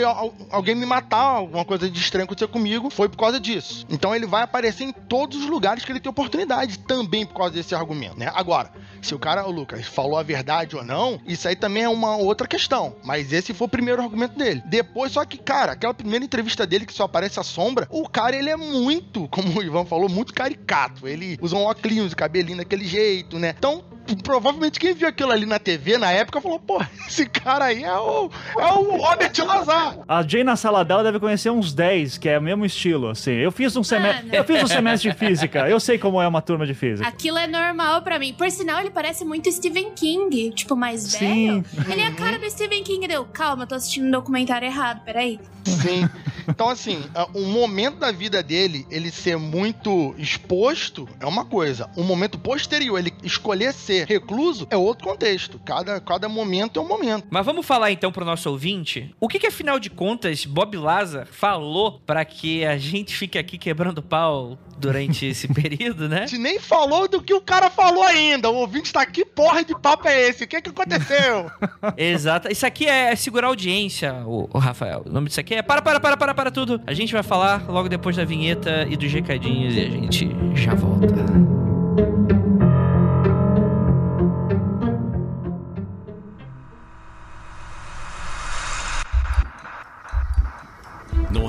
alguém 0.51 0.75
me 0.75 0.87
matar, 0.87 1.19
alguma 1.19 1.65
coisa 1.65 1.91
de 1.91 1.99
estranho 1.99 2.25
acontecer 2.25 2.49
comigo, 2.49 2.91
foi 2.91 3.09
por 3.09 3.19
causa 3.19 3.39
disso. 3.39 3.87
Então 3.89 4.15
ele 4.15 4.27
vai 4.27 4.43
aparecer 4.43 4.85
em 4.85 4.93
todos 4.93 5.39
os 5.43 5.47
lugares 5.49 5.85
que 5.85 5.93
ele 5.93 6.01
tem 6.01 6.11
oportunidade, 6.11 6.79
também 6.81 7.27
por 7.27 7.35
causa 7.35 7.55
desse 7.55 7.75
argumento, 7.75 8.19
né? 8.19 8.31
Agora, 8.35 8.71
se 9.03 9.15
o 9.15 9.19
cara, 9.19 9.47
o 9.47 9.51
Lucas, 9.51 9.87
falou 9.87 10.19
a 10.19 10.23
verdade 10.23 10.77
ou 10.77 10.85
não, 10.85 11.21
isso 11.27 11.47
aí 11.47 11.57
também 11.57 11.85
é 11.85 11.89
uma 11.89 12.17
outra 12.17 12.47
questão. 12.47 12.97
Mas 13.05 13.33
esse 13.33 13.53
foi 13.53 13.67
o 13.67 13.71
primeiro 13.71 14.03
argumento 14.03 14.39
dele. 14.39 14.63
Depois, 14.67 15.13
só 15.13 15.25
que, 15.25 15.39
cara, 15.39 15.73
aquela 15.73 15.95
primeira 15.95 16.25
entrevista 16.25 16.67
dele 16.67 16.87
que 16.87 16.93
só 16.93 17.05
aparece 17.05 17.39
a 17.39 17.43
sombra, 17.43 17.87
o 17.91 18.09
cara, 18.09 18.37
ele 18.37 18.51
é 18.51 18.57
muito, 18.57 19.29
como 19.31 19.59
o 19.59 19.63
Ivan 19.63 19.85
falou, 19.85 20.09
muito 20.09 20.35
caricato. 20.35 21.07
Ele 21.07 21.39
usa 21.41 21.57
um 21.57 21.65
óculos, 21.65 22.15
cabelinho 22.15 22.59
daquele 22.59 22.85
jeito, 22.85 23.39
né? 23.39 23.55
Então, 23.57 23.85
provavelmente 24.23 24.79
quem 24.79 24.95
viu 24.95 25.09
aquilo 25.09 25.33
ali 25.33 25.47
na 25.47 25.59
TV 25.59 25.99
na 25.99 26.11
época 26.13 26.41
falou: 26.41 26.59
pô, 26.59 26.83
esse 27.07 27.27
cara 27.27 27.67
aí 27.67 27.83
é 27.83 27.97
o, 27.97 28.31
é 28.59 28.73
o 28.73 28.97
Robert 28.97 29.33
Lazar. 29.45 29.99
A 30.07 30.23
Jay 30.23 30.45
na 30.45 30.57
sala 30.57 30.85
dela 30.85 31.03
deve 31.03 31.19
conhecer 31.19 31.51
uns 31.51 31.73
10, 31.73 32.19
que 32.19 32.29
é 32.29 32.39
o 32.39 32.43
mesmo 32.43 32.65
estilo, 32.65 33.09
assim. 33.09 33.33
Eu 33.33 33.51
fiz 33.51 33.75
um 33.77 33.85
semestre. 33.85 34.29
Eu 34.33 34.45
fiz 34.45 34.63
um 34.63 34.67
semestre 34.67 35.11
de 35.11 35.17
física. 35.17 35.69
Eu 35.69 35.81
sei 35.81 35.99
como 35.99 36.21
é 36.21 36.29
uma 36.29 36.43
turma 36.43 36.67
de 36.67 36.75
física. 36.75 37.09
Aquilo 37.09 37.39
é 37.39 37.47
normal 37.47 38.03
para 38.03 38.19
mim. 38.19 38.33
Por 38.35 38.51
sinal, 38.51 38.81
ele 38.81 38.91
parece 38.91 39.25
muito 39.25 39.51
Stephen 39.51 39.93
King, 39.95 40.51
tipo, 40.53 40.77
mais 40.77 41.13
velho. 41.13 41.65
Sim. 41.65 41.65
Ele 41.91 42.01
é 42.01 42.07
a 42.07 42.13
cara 42.13 42.39
do 42.39 42.49
Stephen 42.51 42.83
King. 42.83 43.07
Deu, 43.09 43.25
calma, 43.25 43.67
tô 43.67 43.75
assistindo 43.75 44.07
um 44.07 44.11
documentário 44.11 44.67
errado, 44.67 45.03
peraí. 45.05 45.41
Sim. 45.65 46.09
Então, 46.49 46.69
assim, 46.69 47.03
um 47.35 47.47
momento 47.47 47.99
da 47.99 48.13
vida 48.13 48.43
dele, 48.43 48.87
ele 48.91 49.11
ser 49.11 49.37
muito 49.37 50.15
exposto, 50.17 51.09
é 51.19 51.27
uma 51.27 51.45
coisa. 51.45 51.91
Um 51.97 52.05
momento 52.05 52.39
posterior, 52.39 52.99
ele 52.99 53.13
escolher 53.23 53.73
ser 53.73 53.96
recluso, 54.05 54.67
é 54.71 54.77
outro 54.77 55.07
contexto. 55.07 55.61
Cada, 55.65 56.01
cada 56.01 56.29
momento 56.29 56.79
é 56.79 56.83
um 56.83 56.89
momento. 56.89 57.27
Mas 57.31 57.45
vamos 57.45 57.67
falar 57.67 57.91
então 57.91 58.13
pro 58.13 58.25
nosso 58.25 58.51
ouvinte, 58.51 59.15
o 59.21 59.29
que 59.29 59.39
que 59.39 59.47
afinal 59.47 59.79
de 59.79 59.91
contas 59.91 60.45
Bob 60.45 60.77
Lazar 60.77 61.27
falou 61.27 62.01
para 62.07 62.25
que 62.25 62.65
a 62.65 62.77
gente 62.77 63.17
fique 63.17 63.39
aqui 63.39 63.59
quebrando 63.59 64.03
pau 64.03 64.59
durante 64.79 65.27
esse 65.27 65.49
período, 65.49 66.09
né? 66.09 66.25
A 66.25 66.27
gente 66.27 66.41
nem 66.41 66.59
falou 66.59 67.09
do 67.09 67.23
que 67.23 67.35
o 67.35 67.41
cara 67.41 67.71
falou 67.71 68.03
ainda. 68.03 68.51
O 68.51 68.57
ouvinte 68.57 68.93
tá 68.93 69.03
aqui, 69.03 69.25
porra 69.25 69.65
de 69.65 69.79
papo 69.79 70.09
é 70.09 70.29
esse? 70.29 70.45
O 70.45 70.49
que 70.49 70.61
que 70.61 70.71
aconteceu? 70.71 71.51
Exato. 71.97 72.51
Isso 72.51 72.67
aqui 72.67 72.87
é 72.87 73.15
segurar 73.17 73.49
audiência, 73.49 74.13
o, 74.27 74.49
o 74.53 74.59
Rafael. 74.59 75.03
O 75.07 75.11
nome 75.11 75.29
disso 75.29 75.41
aqui 75.41 75.55
é 75.55 75.63
para, 75.63 75.83
para, 75.83 76.01
para, 76.01 76.17
para, 76.17 76.35
para 76.35 76.51
tudo. 76.51 76.81
A 76.87 76.93
gente 76.93 77.13
vai 77.13 77.23
falar 77.23 77.69
logo 77.69 77.89
depois 77.89 78.17
da 78.17 78.25
vinheta 78.25 78.87
e 78.89 78.97
dos 78.97 79.13
recadinhos 79.13 79.75
e 79.75 79.81
a 79.81 79.91
gente 79.91 80.31
já 80.55 80.75
volta. 80.75 82.26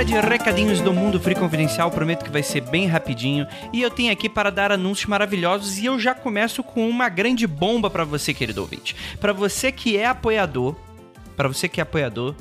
Área 0.00 0.22
de 0.22 0.28
recadinhos 0.28 0.80
do 0.80 0.94
Mundo 0.94 1.20
Free 1.20 1.34
Confidencial, 1.34 1.90
prometo 1.90 2.24
que 2.24 2.30
vai 2.30 2.42
ser 2.42 2.62
bem 2.62 2.86
rapidinho. 2.86 3.46
E 3.70 3.82
eu 3.82 3.90
tenho 3.90 4.10
aqui 4.10 4.30
para 4.30 4.48
dar 4.48 4.72
anúncios 4.72 5.04
maravilhosos 5.04 5.76
e 5.76 5.84
eu 5.84 6.00
já 6.00 6.14
começo 6.14 6.62
com 6.62 6.88
uma 6.88 7.10
grande 7.10 7.46
bomba 7.46 7.90
para 7.90 8.02
você, 8.02 8.32
querido 8.32 8.62
ouvinte. 8.62 8.96
Para 9.20 9.34
você 9.34 9.70
que 9.70 9.98
é 9.98 10.06
apoiador, 10.06 10.74
para 11.36 11.48
você 11.48 11.68
que 11.68 11.80
é 11.80 11.82
apoiador, 11.82 12.34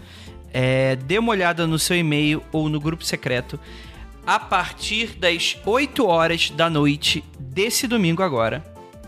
é, 0.53 0.95
dê 0.95 1.19
uma 1.19 1.31
olhada 1.31 1.67
no 1.67 1.77
seu 1.77 1.97
e-mail 1.97 2.41
ou 2.53 2.69
no 2.69 2.79
grupo 2.79 3.03
secreto 3.03 3.59
a 4.25 4.39
partir 4.39 5.17
das 5.17 5.57
8 5.65 6.07
horas 6.07 6.49
da 6.51 6.69
noite 6.69 7.25
desse 7.37 7.87
domingo 7.87 8.23
agora, 8.23 8.63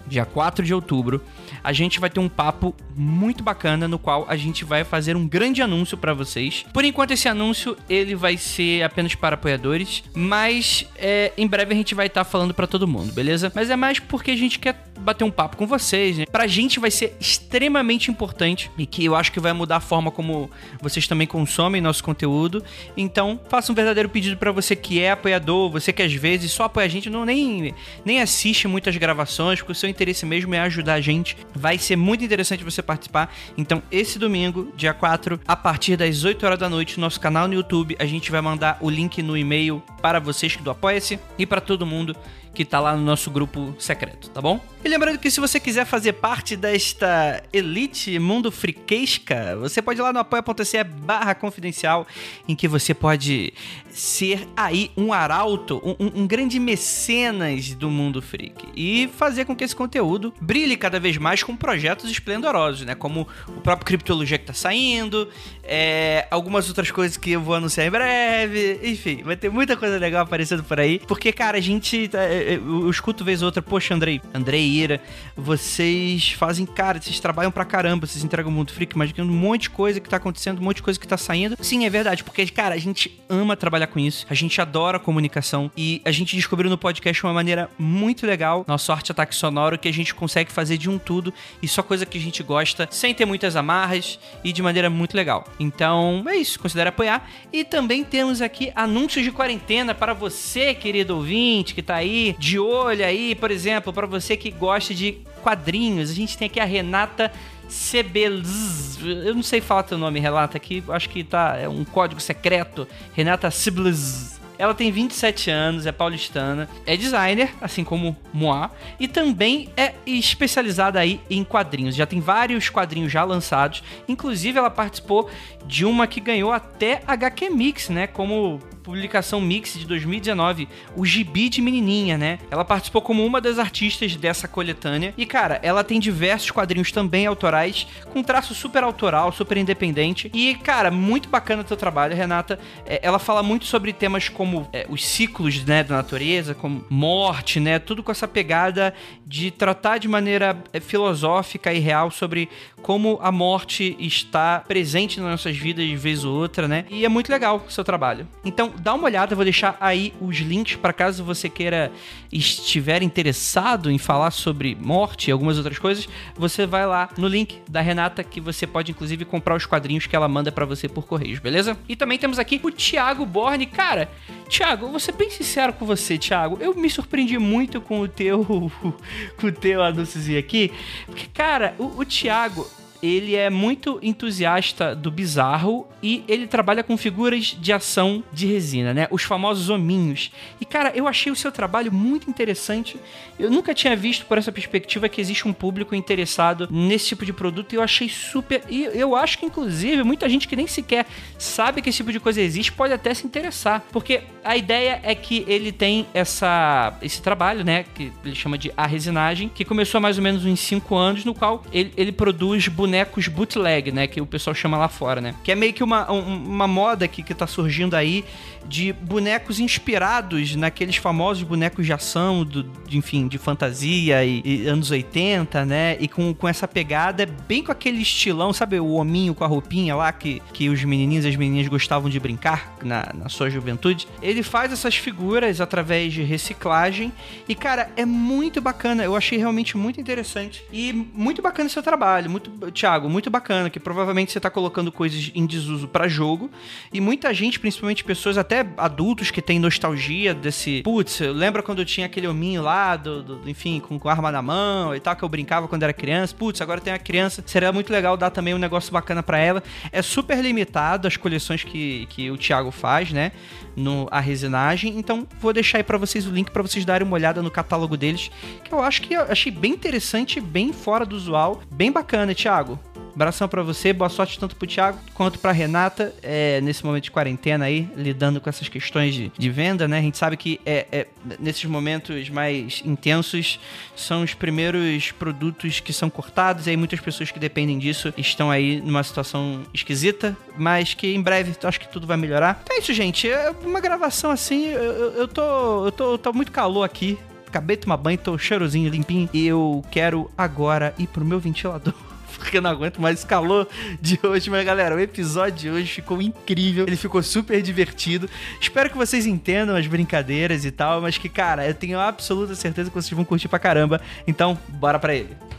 dia 0.06 0.26
4 0.26 0.66
de 0.66 0.74
outubro 0.74 1.24
a 1.64 1.74
gente 1.74 2.00
vai 2.00 2.10
ter 2.10 2.20
um 2.20 2.30
papo 2.30 2.76
muito 2.96 3.44
bacana 3.44 3.88
no 3.88 3.98
qual 3.98 4.26
a 4.28 4.36
gente 4.36 4.66
vai 4.66 4.84
fazer 4.84 5.16
um 5.16 5.28
grande 5.28 5.62
anúncio 5.62 5.98
para 5.98 6.14
vocês. 6.14 6.66
Por 6.74 6.84
enquanto 6.84 7.12
esse 7.12 7.28
anúncio 7.28 7.78
ele 7.90 8.16
vai 8.16 8.38
ser 8.38 8.84
apenas 8.84 9.16
para 9.16 9.36
apoiadores, 9.36 10.04
mas 10.14 10.86
é, 10.98 11.32
em 11.38 11.48
breve 11.48 11.74
a 11.74 11.78
gente 11.78 11.96
vai 11.96 12.08
estar 12.08 12.24
tá 12.24 12.30
falando 12.30 12.54
para 12.54 12.68
todo 12.68 12.88
mundo, 12.88 13.14
beleza? 13.14 13.52
Mas 13.56 13.70
é 13.70 13.76
mais 13.76 14.00
porque 14.00 14.32
a 14.32 14.36
gente 14.36 14.60
quer 14.60 14.92
bater 15.02 15.24
um 15.24 15.32
papo 15.32 15.58
com 15.58 15.66
vocês, 15.66 16.18
né? 16.18 16.26
Pra 16.26 16.48
gente 16.48 16.80
vai 16.80 16.92
ser 16.92 17.16
extremamente 17.20 18.12
importante 18.12 18.70
e 18.78 18.86
que 18.86 19.04
eu 19.04 19.16
acho 19.16 19.32
que 19.32 19.40
vai 19.40 19.52
mudar 19.54 19.78
a 19.78 19.80
forma 19.80 20.12
como 20.12 20.50
vocês 20.80 21.08
também 21.08 21.28
consomem 21.28 21.82
nosso 21.82 22.04
conteúdo. 22.04 22.64
Então, 22.96 23.40
faça 23.50 23.72
um 23.72 23.76
verdadeiro 23.76 24.10
pedido 24.10 24.38
para 24.38 24.52
você 24.52 24.76
que 24.76 25.02
é 25.02 25.12
apoiador, 25.12 25.70
você 25.72 25.92
que 25.92 26.04
às 26.04 26.14
vezes 26.14 26.52
só 26.52 26.66
apoia 26.66 26.86
a 26.86 26.90
gente, 26.90 27.10
não 27.10 27.26
nem, 27.26 27.74
nem 28.06 28.22
assiste 28.22 28.68
muitas 28.68 28.96
gravações, 28.96 29.60
porque 29.60 29.72
o 29.72 29.76
seu 29.76 29.90
interesse 29.90 30.26
mesmo 30.26 30.54
é 30.54 30.60
ajudar 30.60 30.94
a 30.94 31.02
gente 31.02 31.36
Vai 31.54 31.78
ser 31.78 31.96
muito 31.96 32.24
interessante 32.24 32.64
você 32.64 32.82
participar. 32.82 33.34
Então, 33.58 33.82
esse 33.92 34.18
domingo, 34.18 34.72
dia 34.76 34.94
4, 34.94 35.40
a 35.48 35.56
partir 35.56 35.98
das 35.98 36.24
8 36.24 36.46
horas 36.46 36.60
da 36.60 36.70
noite, 36.70 36.98
no 36.98 37.02
nosso 37.02 37.20
canal 37.20 37.48
no 37.48 37.54
YouTube, 37.54 37.96
a 38.00 38.06
gente 38.06 38.32
vai 38.32 38.42
mandar 38.42 38.78
o 38.82 38.90
link 38.90 39.22
no 39.22 39.38
e-mail 39.38 39.84
para 40.02 40.20
vocês 40.20 40.56
do 40.58 40.72
Apoia-se 40.72 41.20
e 41.38 41.46
para 41.46 41.62
todo 41.62 41.86
mundo 41.86 42.16
que 42.54 42.66
tá 42.66 42.80
lá 42.80 42.96
no 42.96 43.04
nosso 43.04 43.32
grupo 43.32 43.74
secreto, 43.80 44.30
tá 44.30 44.42
bom? 44.42 44.60
E 44.84 44.90
lembrando 44.90 45.20
que 45.20 45.30
se 45.30 45.40
você 45.40 45.60
quiser 45.60 45.86
fazer 45.86 46.14
parte 46.14 46.56
desta 46.56 47.44
elite 47.54 48.18
mundo 48.18 48.52
friquesca, 48.52 49.56
você 49.58 49.82
pode 49.82 50.00
ir 50.00 50.04
lá 50.04 50.12
no 50.12 50.20
apoia.se 50.20 50.84
barra 50.84 51.36
confidencial, 51.36 52.06
em 52.48 52.56
que 52.56 52.68
você 52.68 52.94
pode 52.94 53.54
ser 53.90 54.48
aí 54.56 54.90
um 54.98 55.14
arauto, 55.14 55.82
um, 55.84 56.22
um, 56.22 56.28
grande 56.28 56.60
mecenas 56.60 57.74
do 57.74 57.92
mundo 57.92 58.22
freak 58.22 58.70
e 58.76 59.10
fazer 59.18 59.46
com 59.46 59.56
que 59.56 59.64
esse 59.64 59.76
conteúdo 59.76 60.34
brilhe 60.40 60.78
cada 60.78 61.00
vez 61.00 61.18
mais 61.18 61.44
com 61.44 61.56
projetos 61.56 62.10
esplendorosos, 62.10 62.86
né? 62.86 62.96
Como 62.96 63.28
o 63.48 63.62
próprio 63.62 63.86
Criptologia 63.86 64.38
que 64.38 64.46
tá 64.46 64.54
saindo, 64.54 65.30
é, 65.64 66.26
algumas 66.32 66.68
outras 66.70 66.90
coisas 66.90 67.18
que 67.18 67.32
eu 67.32 67.42
vou 67.42 67.56
anunciar 67.56 67.86
em 67.86 67.92
breve, 67.92 68.80
enfim, 68.84 69.22
vai 69.24 69.36
ter 69.36 69.50
muita 69.50 69.78
coisa 69.78 69.98
legal 69.98 70.24
aparecendo 70.24 70.64
por 70.64 70.80
aí, 70.80 71.00
porque, 71.00 71.32
cara, 71.32 71.58
a 71.58 71.62
gente, 71.62 72.08
tá, 72.08 72.20
eu 72.42 72.90
escuto 72.90 73.24
vez 73.24 73.42
ou 73.42 73.48
outra, 73.48 73.62
poxa, 73.62 73.94
Andrei, 73.94 74.22
Andrei 74.34 74.68
Ira, 74.68 75.02
vocês 75.36 76.32
fazem, 76.32 76.66
cara, 76.66 77.02
vocês 77.02 77.20
trabalham 77.20 77.52
pra 77.52 77.66
caramba, 77.66 78.06
vocês 78.06 78.24
entregam 78.24 78.52
o 78.52 78.54
mundo 78.54 78.72
freak, 78.72 78.96
imaginando 78.96 79.32
um 79.32 79.36
monte 79.36 79.64
de 79.64 79.70
coisa 79.70 80.00
que 80.00 80.10
tá 80.10 80.18
acontecendo, 80.18 80.60
um 80.60 80.64
monte 80.64 80.78
de 80.78 80.84
coisa 80.84 81.00
que 81.00 81.08
tá 81.08 81.18
saindo. 81.18 81.58
Sim, 81.62 81.86
é 81.86 81.90
verdade, 81.90 82.24
porque, 82.24 82.46
cara, 82.48 82.76
a 82.76 82.78
gente 82.78 83.20
ama 83.30 83.56
trabalhar 83.56 83.88
com 83.88 84.00
isso, 84.00 84.26
a 84.30 84.34
gente 84.34 84.60
adora 84.60 85.00
comunicação 85.00 85.72
e 85.76 86.02
a 86.06 86.12
gente 86.12 86.36
descobriu 86.36 86.70
no 86.70 86.78
podcast 86.78 87.24
uma 87.24 87.34
maneira 87.34 87.70
muito 87.78 88.26
legal, 88.26 88.66
nosso 88.68 88.92
arte 88.92 89.12
ataque 89.12 89.36
sonoro, 89.36 89.78
que 89.78 89.88
a 89.88 89.94
gente 89.94 90.14
consegue 90.14 90.52
fazer 90.52 90.78
de 90.78 90.90
um 90.90 90.98
tudo 90.98 91.34
e 91.62 91.68
só 91.68 91.84
coisa 91.84 92.06
que 92.06 92.18
a 92.18 92.22
gente 92.22 92.44
gosta, 92.44 92.88
sem 92.92 93.14
ter 93.14 93.26
muitas 93.26 93.56
amarras 93.56 94.20
e 94.44 94.52
de 94.52 94.62
maneira 94.62 94.90
muito 94.90 95.16
legal. 95.16 95.46
Então, 95.60 96.24
é 96.28 96.36
isso, 96.36 96.60
considere 96.60 96.90
apoiar. 96.90 97.30
E 97.52 97.64
também 97.64 98.04
temos 98.04 98.42
aqui 98.42 98.72
anúncios 98.76 99.24
de 99.24 99.32
quarentena 99.32 99.94
para 99.94 100.14
você, 100.14 100.74
querido 100.74 101.16
ouvinte, 101.16 101.74
que 101.74 101.82
tá 101.82 101.96
aí 101.96 102.31
de 102.38 102.60
olho 102.60 103.06
aí, 103.06 103.36
por 103.36 103.52
exemplo, 103.52 103.92
para 103.92 104.08
você 104.08 104.36
que 104.38 104.52
gosta 104.52 104.94
de 104.94 105.18
quadrinhos. 105.42 106.10
A 106.10 106.14
gente 106.14 106.38
tem 106.38 106.48
aqui 106.48 106.60
a 106.60 106.66
Renata 106.66 107.32
Sebelz. 107.68 109.00
Eu 109.02 109.34
não 109.34 109.44
sei 109.44 109.62
falar 109.62 109.84
teu 109.84 109.98
nome, 109.98 110.20
Renata, 110.20 110.58
aqui 110.58 110.84
acho 110.90 111.10
que 111.10 111.24
tá 111.24 111.58
é 111.58 111.68
um 111.68 111.86
código 111.86 112.22
secreto. 112.22 112.88
Renata 113.14 113.50
Sebelz. 113.50 114.40
Ela 114.58 114.76
tem 114.76 114.92
27 114.92 115.50
anos, 115.50 115.88
é 115.88 115.92
paulistana, 115.92 116.70
é 116.86 116.96
designer, 116.96 117.52
assim 117.60 117.84
como 117.84 118.16
Moá, 118.32 118.70
e 119.00 119.08
também 119.08 119.70
é 119.76 119.96
especializada 120.06 121.00
aí 121.00 121.20
em 121.32 121.44
quadrinhos. 121.44 121.96
Já 121.96 122.06
tem 122.06 122.20
vários 122.20 122.70
quadrinhos 122.70 123.12
já 123.12 123.24
lançados, 123.24 123.82
inclusive 124.08 124.60
ela 124.60 124.70
participou 124.70 125.28
de 125.66 125.84
uma 125.84 126.06
que 126.06 126.20
ganhou 126.20 126.52
até 126.52 127.02
HQ 127.08 127.50
Mix, 127.50 127.90
né, 127.90 128.06
como 128.06 128.60
publicação 128.84 129.40
Mix 129.40 129.78
de 129.78 129.86
2019, 129.86 130.68
o 130.96 131.06
Gibi 131.06 131.50
de 131.50 131.62
Menininha, 131.62 132.18
né? 132.18 132.40
Ela 132.50 132.66
participou 132.66 133.02
como 133.02 133.26
uma 133.26 133.40
das 133.40 133.60
artistas 133.60 134.16
dessa 134.16 134.48
coletânea. 134.48 135.14
E, 135.18 135.26
cara, 135.26 135.60
ela 135.64 135.84
tem 135.84 136.00
diversos 136.00 136.52
quadrinhos 136.52 136.92
também 136.92 137.26
autorais, 137.26 137.88
com 138.12 138.24
traço 138.24 138.54
super 138.54 138.84
autoral, 138.84 139.32
super 139.32 139.58
independente. 139.58 140.30
E, 140.34 140.56
cara, 140.56 140.92
muito 140.92 141.30
bacana 141.30 141.64
teu 141.64 141.78
trabalho, 141.78 142.16
Renata. 142.16 142.60
É, 142.86 143.00
ela 143.04 143.20
fala 143.20 143.44
muito 143.44 143.66
sobre 143.66 143.94
temas 143.94 144.30
como 144.30 144.68
é, 144.74 144.86
os 144.90 145.06
ciclos, 145.06 145.64
né, 145.64 145.84
da 145.84 145.96
natureza, 145.96 146.54
como 146.54 146.84
morte, 146.90 147.60
né? 147.60 147.80
Tudo 147.80 148.04
com 148.04 148.12
essa 148.12 148.28
pegada 148.28 148.94
de 149.26 149.52
tratar 149.52 149.98
de 149.98 150.08
maneira 150.08 150.62
é, 150.74 150.80
filosófica 150.80 151.74
e 151.74 151.80
real 151.80 152.12
sobre 152.12 152.50
como 152.82 153.20
a 153.22 153.32
morte 153.32 153.96
está 154.00 154.60
presente 154.68 155.20
nas 155.20 155.30
nossas 155.30 155.56
vidas 155.56 155.86
de 155.86 155.96
vez 155.96 156.24
ou 156.24 156.34
outra, 156.36 156.68
né? 156.68 156.86
E 156.90 157.06
é 157.06 157.10
muito 157.10 157.32
legal 157.32 157.64
o 157.68 157.72
seu 157.72 157.84
trabalho. 157.84 158.28
Então, 158.44 158.72
dá 158.80 158.94
uma 158.94 159.06
olhada, 159.06 159.34
eu 159.34 159.36
vou 159.36 159.46
deixar 159.46 159.78
aí 159.80 160.14
os 160.20 160.38
links 160.38 160.76
para 160.76 160.94
caso 160.94 161.24
você 161.24 161.50
queira 161.50 161.92
estiver 162.32 163.04
interessado 163.04 163.92
em 163.92 163.98
falar 163.98 164.32
sobre 164.32 164.76
morte 164.80 165.30
e 165.30 165.32
algumas 165.32 165.58
outras 165.58 165.78
coisas, 165.78 166.08
você 166.36 166.66
vai 166.66 166.86
lá 166.86 167.10
no 167.18 167.28
link 167.28 167.60
da 167.70 167.82
Renata 167.82 168.24
que 168.24 168.40
você 168.40 168.66
pode 168.66 168.92
inclusive 168.92 169.26
comprar 169.26 169.56
os 169.56 169.66
quadrinhos 169.66 170.08
que 170.08 170.16
ela 170.16 170.28
manda 170.28 170.52
para 170.52 170.66
você 170.66 170.88
por 170.88 171.06
correios, 171.06 171.40
beleza? 171.40 171.78
E 171.88 171.96
também 171.96 172.18
temos 172.18 172.40
aqui 172.40 172.60
o 172.64 172.72
Thiago 172.72 173.26
Borne. 173.26 173.66
Cara, 173.66 174.10
Thiago, 174.52 174.90
vou 174.90 175.00
ser 175.00 175.14
bem 175.14 175.30
sincero 175.30 175.72
com 175.72 175.86
você, 175.86 176.18
Thiago. 176.18 176.58
Eu 176.60 176.76
me 176.76 176.90
surpreendi 176.90 177.40
muito 177.40 177.80
com 177.80 178.02
o 178.02 178.08
teu 178.08 178.44
com 179.40 179.48
o 179.48 179.52
teu 179.52 179.82
anúnciozinho 179.82 180.38
aqui, 180.38 180.74
porque 181.06 181.28
cara, 181.34 181.74
o, 181.80 181.86
o 181.86 182.06
Thiago 182.06 182.68
ele 183.02 183.36
é 183.36 183.50
muito 183.50 184.00
entusiasta 184.02 184.96
do 184.96 185.10
bizarro 185.10 185.88
e 186.04 186.24
ele 186.28 186.48
trabalha 186.48 186.84
com 186.84 186.96
figuras 186.98 187.58
de 187.60 187.74
ação 187.74 188.24
de 188.32 188.46
resina, 188.46 188.94
né? 188.94 189.08
Os 189.10 189.24
famosos 189.24 189.70
hominhos. 189.70 190.32
E 190.60 190.66
cara, 190.66 190.92
eu 190.96 191.08
achei 191.08 191.32
o 191.32 191.36
seu 191.36 191.52
trabalho 191.52 191.92
muito 191.92 192.30
interessante. 192.30 192.98
Eu 193.40 193.50
nunca 193.50 193.74
tinha 193.74 193.96
visto 193.96 194.26
por 194.26 194.38
essa 194.38 194.52
perspectiva 194.52 195.10
que 195.10 195.20
existe 195.20 195.48
um 195.48 195.54
público 195.54 195.96
interessado 195.96 196.68
nesse 196.70 197.08
tipo 197.08 197.26
de 197.26 197.34
produto 197.34 197.74
e 197.74 197.76
eu 197.76 197.82
achei 197.82 198.08
super. 198.08 198.62
E 198.70 198.84
eu 198.94 199.16
acho 199.16 199.40
que, 199.40 199.46
inclusive, 199.46 200.04
muita 200.04 200.30
gente 200.30 200.48
que 200.48 200.56
nem 200.56 200.68
sequer 200.68 201.06
sabe 201.38 201.82
que 201.82 201.90
esse 201.90 201.98
tipo 201.98 202.12
de 202.12 202.20
coisa 202.20 202.42
existe 202.42 202.72
pode 202.72 202.94
até 202.94 203.14
se 203.14 203.26
interessar. 203.26 203.84
Porque 203.92 204.22
a 204.44 204.56
ideia 204.56 205.00
é 205.04 205.16
que 205.16 205.44
ele 205.48 205.72
tem 205.72 206.06
essa, 206.14 206.98
esse 207.02 207.22
trabalho, 207.22 207.64
né? 207.64 207.86
Que 207.96 208.12
ele 208.24 208.36
chama 208.36 208.58
de 208.58 208.72
arresinagem, 208.78 209.50
que 209.50 209.66
começou 209.66 209.98
há 209.98 210.02
mais 210.02 210.18
ou 210.18 210.24
menos 210.24 210.46
uns 210.46 210.60
5 210.60 210.96
anos, 210.96 211.26
no 211.26 211.34
qual 211.34 211.64
ele, 211.72 211.92
ele 211.98 212.12
produz 212.12 212.68
bonecos 212.68 212.91
bonecos 212.92 213.30
bootleg, 213.30 213.92
né? 213.92 214.06
Que 214.06 214.20
o 214.20 214.26
pessoal 214.26 214.54
chama 214.54 214.78
lá 214.78 214.90
fora, 214.90 215.22
né? 215.22 215.34
Que 215.44 215.54
é 215.54 215.56
meio 215.56 215.72
que 215.72 215.84
uma, 215.84 216.12
uma 216.12 216.68
moda 216.68 217.08
que, 217.08 217.24
que 217.24 217.34
tá 217.34 217.48
surgindo 217.48 217.96
aí 217.96 218.26
de 218.68 218.94
bonecos 218.94 219.60
inspirados 219.60 220.56
naqueles 220.56 220.96
famosos 220.96 221.44
bonecos 221.44 221.86
de 221.86 221.94
ação, 221.94 222.44
do, 222.44 222.64
de, 222.64 222.98
enfim, 222.98 223.28
de 223.28 223.38
fantasia 223.38 224.24
e, 224.24 224.42
e, 224.44 224.68
anos 224.68 224.92
80, 224.92 225.66
né? 225.66 225.98
E 226.00 226.08
com, 226.08 226.34
com 226.34 226.48
essa 226.48 226.68
pegada, 226.68 227.26
bem 227.48 227.64
com 227.64 227.72
aquele 227.72 228.02
estilão, 228.02 228.54
sabe? 228.54 228.80
O 228.80 228.94
hominho 228.94 229.34
com 229.34 229.44
a 229.44 229.48
roupinha 229.48 229.96
lá 229.96 230.12
que, 230.12 230.42
que 230.54 230.70
os 230.70 230.84
menininhos 230.84 231.26
e 231.26 231.30
as 231.30 231.36
menininhas 231.36 231.68
gostavam 231.68 232.10
de 232.10 232.20
brincar 232.20 232.76
na, 232.84 233.12
na 233.14 233.30
sua 233.30 233.50
juventude. 233.50 234.08
Ele 234.22 234.44
faz 234.44 234.72
essas 234.72 234.96
figuras 234.96 235.62
através 235.62 236.14
de 236.14 236.24
reciclagem 236.24 237.12
e, 237.48 237.56
cara, 237.56 237.90
é 237.96 238.06
muito 238.06 238.62
bacana. 238.62 239.04
Eu 239.04 239.16
achei 239.16 239.38
realmente 239.38 239.78
muito 239.78 240.00
interessante 240.00 240.64
e 240.72 240.92
muito 240.94 241.42
bacana 241.42 241.70
seu 241.70 241.84
trabalho. 241.84 242.30
Muito, 242.30 242.50
Thiago, 242.72 243.10
muito 243.10 243.30
bacana, 243.30 243.70
que 243.70 243.80
provavelmente 243.80 244.32
você 244.32 244.40
tá 244.40 244.50
colocando 244.50 244.92
coisas 244.92 245.32
em 245.34 245.46
desuso 245.46 245.88
para 245.88 246.08
jogo 246.08 246.50
e 246.94 247.00
muita 247.00 247.34
gente, 247.34 247.60
principalmente 247.60 248.04
pessoas 248.04 248.38
até 248.38 248.51
adultos 248.78 249.32
que 249.32 249.42
têm 249.42 249.60
nostalgia 249.60 250.34
desse, 250.34 250.82
putz, 250.84 251.20
lembra 251.20 251.64
quando 251.64 251.80
eu 251.80 251.86
tinha 251.86 252.06
aquele 252.06 252.28
hominho 252.28 252.62
lá, 252.62 252.96
do, 252.96 253.24
do, 253.24 253.50
enfim, 253.50 253.80
com, 253.80 254.00
com 254.00 254.10
arma 254.10 254.32
na 254.32 254.42
mão 254.42 254.96
e 254.96 255.00
tal, 255.00 255.16
que 255.16 255.24
eu 255.24 255.30
brincava 255.30 255.68
quando 255.68 255.84
era 255.84 255.94
criança, 255.94 256.36
putz, 256.36 256.62
agora 256.62 256.82
tem 256.82 256.94
uma 256.94 257.00
criança, 257.00 257.44
seria 257.46 257.72
muito 257.72 257.92
legal 257.92 258.18
dar 258.18 258.30
também 258.30 258.54
um 258.54 258.58
negócio 258.58 258.92
bacana 258.92 259.24
para 259.24 259.38
ela. 259.38 259.64
É 259.92 260.02
super 260.02 260.38
limitado 260.42 261.08
as 261.08 261.18
coleções 261.18 261.64
que, 261.64 262.06
que 262.08 262.30
o 262.30 262.38
Thiago 262.38 262.72
faz, 262.72 263.12
né, 263.12 263.32
no 263.76 264.08
a 264.12 264.20
resinagem, 264.20 264.98
então 264.98 265.28
vou 265.40 265.54
deixar 265.54 265.78
aí 265.78 265.84
para 265.84 265.98
vocês 265.98 266.28
o 266.28 266.32
link 266.32 266.52
para 266.52 266.62
vocês 266.62 266.84
darem 266.84 267.08
uma 267.08 267.16
olhada 267.16 267.42
no 267.42 267.50
catálogo 267.50 267.96
deles, 267.96 268.32
que 268.64 268.74
eu 268.74 268.82
acho 268.82 269.02
que 269.02 269.14
eu 269.14 269.22
achei 269.22 269.52
bem 269.52 269.72
interessante, 269.72 270.40
bem 270.40 270.74
fora 270.74 271.06
do 271.06 271.16
usual, 271.16 271.62
bem 271.72 271.92
bacana, 271.92 272.36
Thiago. 272.36 272.80
Abração 273.14 273.48
para 273.48 273.62
você, 273.62 273.92
boa 273.92 274.10
sorte 274.10 274.40
tanto 274.40 274.56
pro 274.56 274.68
Thiago 274.68 274.98
quanto 275.14 275.38
pra 275.40 275.52
Renata, 275.52 276.14
é, 276.24 276.62
nesse 276.62 276.86
momento 276.86 277.04
de 277.04 277.12
quarentena 277.12 277.66
aí, 277.66 277.90
lidando 277.96 278.40
com 278.40 278.50
essas 278.50 278.70
questões 278.70 279.14
de, 279.14 279.32
de 279.38 279.50
venda, 279.50 279.88
né? 279.88 280.00
A 280.00 280.02
gente 280.02 280.18
sabe 280.18 280.38
que 280.38 280.60
é, 280.66 280.88
é, 280.92 281.08
nesses 281.40 281.66
momentos 281.66 282.30
mais 282.30 282.82
intensos 282.86 283.60
são 283.96 284.24
os 284.24 284.34
primeiros 284.34 285.12
produtos 285.12 285.80
que 285.80 285.92
são 285.92 286.10
cortados, 286.10 286.68
e 286.68 286.72
aí 286.72 286.78
muitas 286.78 287.00
pessoas 287.00 287.32
que 287.32 287.40
dependem 287.40 287.78
disso 287.78 288.14
estão 288.18 288.50
aí 288.50 288.82
numa 288.82 289.04
situação 289.04 289.64
esquisita, 289.74 290.36
mas 290.58 290.94
que 290.94 291.14
em 291.14 291.22
breve 291.22 291.54
acho 291.64 291.80
que 291.80 291.88
tudo 291.90 292.08
vai 292.08 292.18
melhorar. 292.18 292.62
Então 292.64 292.76
é 292.76 292.80
isso, 292.80 292.94
gente. 292.94 293.30
É 293.30 293.52
uma 293.64 293.80
gravação 293.80 294.32
assim, 294.32 294.68
eu, 294.68 295.12
eu, 295.14 295.28
tô, 295.28 295.86
eu 295.86 295.92
tô, 295.92 296.18
tô 296.18 296.34
muito 296.34 296.52
calor 296.52 296.84
aqui. 296.84 297.18
Acabei 297.48 297.76
de 297.76 297.84
tomar 297.84 297.98
banho, 297.98 298.18
tô 298.18 298.38
cheirosinho, 298.38 298.90
limpinho. 298.90 299.30
E 299.34 299.46
eu 299.46 299.84
quero 299.92 300.32
agora 300.38 300.96
ir 300.98 301.08
pro 301.08 301.26
meu 301.26 301.40
ventilador 301.40 301.94
porque 302.38 302.58
eu 302.58 302.62
não 302.62 302.70
aguento 302.70 303.02
mais 303.02 303.24
calor 303.24 303.68
de 304.02 304.20
hoje. 304.24 304.50
Mas, 304.50 304.66
galera, 304.66 304.96
o 304.96 305.00
episódio 305.00 305.58
de 305.58 305.70
hoje 305.70 305.88
ficou 305.88 306.22
incrível. 306.22 306.86
Ele 306.88 306.98
ficou 306.98 307.22
super 307.24 307.62
divertido. 307.62 308.30
Espero 308.60 308.90
que 308.90 308.98
vocês 308.98 309.26
entendam 309.26 309.76
as 309.76 309.88
brincadeiras 309.88 310.66
e 310.66 310.72
tal, 310.72 311.02
mas 311.02 311.18
que, 311.18 311.30
cara, 311.30 311.68
eu 311.68 311.74
tenho 311.74 312.00
absoluta 312.00 312.56
certeza 312.56 312.90
que 312.90 312.96
vocês 312.96 313.12
vão 313.12 313.26
curtir 313.26 313.48
pra 313.48 313.60
caramba. 313.60 314.02
Então, 314.28 314.58
bora 314.68 315.00
pra 315.00 315.14
ele. 315.16 315.51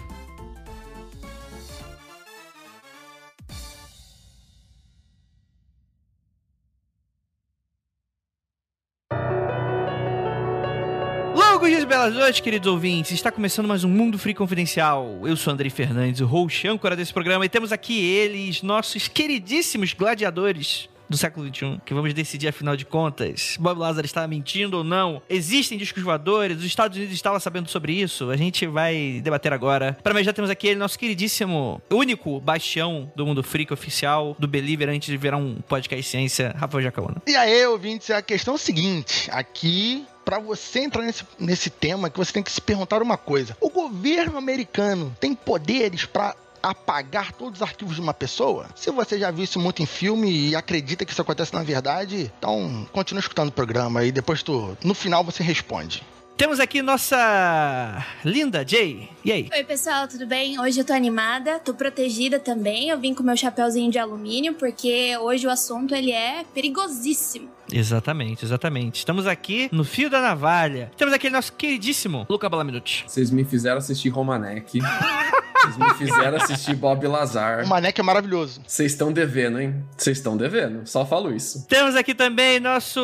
Belas 11.93 12.15
noites, 12.15 12.41
queridos 12.41 12.67
ouvintes. 12.67 13.13
Está 13.13 13.31
começando 13.31 13.67
mais 13.67 13.85
um 13.85 13.89
Mundo 13.91 14.19
Free 14.19 14.33
Confidencial. 14.33 15.21
Eu 15.25 15.37
sou 15.37 15.53
Andrei 15.53 15.69
Fernandes, 15.69 16.23
o 16.23 16.27
host 16.27 16.67
âncora 16.67 16.97
desse 16.97 17.13
programa, 17.13 17.45
e 17.45 17.51
temos 17.51 17.71
aqui 17.71 18.03
eles, 18.03 18.63
nossos 18.63 19.09
queridíssimos 19.09 19.93
gladiadores 19.93 20.89
do 21.07 21.19
século 21.19 21.47
XXI 21.47 21.79
que 21.85 21.93
vamos 21.93 22.15
decidir, 22.15 22.49
afinal 22.49 22.75
de 22.75 22.87
contas, 22.87 23.59
Bob 23.61 23.79
Lazar 23.79 24.07
está 24.07 24.27
mentindo 24.27 24.79
ou 24.79 24.85
não? 24.85 25.21
Existem 25.29 25.77
discos 25.77 26.03
voadores? 26.03 26.57
Os 26.57 26.65
Estados 26.65 26.97
Unidos 26.97 27.15
estavam 27.15 27.39
sabendo 27.39 27.69
sobre 27.69 27.93
isso? 27.93 28.31
A 28.31 28.39
gente 28.39 28.67
vai 28.67 29.21
debater 29.23 29.53
agora. 29.53 29.95
Para 30.03 30.15
mim, 30.15 30.25
já 30.25 30.33
temos 30.33 30.51
aqui 30.51 30.69
ele, 30.69 30.79
nosso 30.79 30.99
queridíssimo, 30.99 31.83
único 31.91 32.41
bastião 32.41 33.13
do 33.15 33.27
mundo 33.27 33.43
freak 33.43 33.71
oficial, 33.71 34.35
do 34.39 34.49
Believer, 34.49 34.89
antes 34.89 35.11
de 35.11 35.17
virar 35.19 35.37
um 35.37 35.57
podcast 35.69 36.09
ciência, 36.09 36.55
Rafael 36.57 36.85
Jacaúna. 36.85 37.21
E 37.27 37.37
aí, 37.37 37.67
ouvintes, 37.67 38.09
a 38.11 38.23
questão 38.23 38.55
é 38.55 38.57
a 38.57 38.59
seguinte: 38.59 39.31
aqui 39.31 40.07
para 40.25 40.39
você 40.39 40.81
entrar 40.81 41.03
nesse, 41.03 41.25
nesse 41.39 41.71
tema 41.71 42.11
que 42.11 42.19
você 42.19 42.33
tem 42.33 42.43
que 42.43 42.53
se 42.53 42.61
perguntar 42.61 43.03
uma 43.03 43.17
coisa. 43.17 43.57
O 43.61 43.71
governo 43.71 44.39
americano 44.39 45.15
tem 45.21 45.35
poderes 45.35 46.05
para 46.05 46.35
apagar 46.63 47.33
todos 47.33 47.61
os 47.61 47.63
arquivos 47.63 47.97
de 47.97 48.01
uma 48.01 48.15
pessoa? 48.15 48.69
Se 48.77 48.91
você 48.91 49.19
já 49.19 49.31
viu 49.31 49.45
isso 49.45 49.59
muito 49.59 49.83
em 49.83 49.87
filme 49.87 50.51
e 50.51 50.57
acredita 50.57 51.05
que 51.05 51.13
isso 51.13 51.21
acontece 51.21 51.53
na 51.53 51.63
verdade, 51.63 52.31
então 52.39 52.87
continua 52.93 53.21
escutando 53.21 53.49
o 53.49 53.53
programa 53.53 54.05
e 54.05 54.13
depois 54.13 54.43
tu, 54.43 54.77
no 54.85 54.95
final 54.95 55.25
você 55.25 55.43
responde. 55.43 56.05
Temos 56.43 56.59
aqui 56.59 56.83
nossa 56.83 58.05
linda 58.25 58.67
Jay. 58.67 59.09
E 59.25 59.31
aí? 59.31 59.49
Oi, 59.55 59.63
pessoal, 59.63 60.09
tudo 60.09 60.27
bem? 60.27 60.59
Hoje 60.59 60.81
eu 60.81 60.85
tô 60.85 60.93
animada, 60.93 61.61
tô 61.61 61.73
protegida 61.73 62.41
também. 62.41 62.89
Eu 62.89 62.99
vim 62.99 63.15
com 63.15 63.23
meu 63.23 63.37
chapéuzinho 63.37 63.93
de 63.93 63.99
alumínio 64.01 64.55
porque 64.55 65.17
hoje 65.19 65.47
o 65.47 65.51
assunto 65.51 65.95
ele 65.95 66.11
é 66.11 66.45
perigosíssimo. 66.53 67.49
Exatamente, 67.73 68.45
exatamente. 68.45 68.97
Estamos 68.97 69.25
aqui 69.25 69.69
no 69.71 69.85
fio 69.85 70.11
da 70.11 70.21
navalha. 70.21 70.91
Temos 70.97 71.15
aqui 71.15 71.31
nosso 71.31 71.53
queridíssimo 71.53 72.27
Luca 72.29 72.49
Balaminuti. 72.49 73.05
Vocês 73.07 73.31
me 73.31 73.45
fizeram 73.45 73.79
assistir 73.79 74.09
Romanek. 74.09 74.81
Vocês 75.63 75.77
me 75.77 75.95
fizeram 75.95 76.37
assistir 76.39 76.75
Bob 76.75 77.07
Lazar. 77.07 77.65
O 77.65 77.69
Manek 77.69 78.01
é 78.01 78.03
maravilhoso. 78.03 78.61
Vocês 78.67 78.93
estão 78.93 79.13
devendo, 79.13 79.61
hein? 79.61 79.77
Vocês 79.97 80.19
estão 80.19 80.37
devendo. 80.37 80.87
Só 80.87 81.07
falo 81.07 81.33
isso. 81.33 81.67
Temos 81.69 81.95
aqui 81.95 82.15
também 82.15 82.59
nosso 82.59 83.01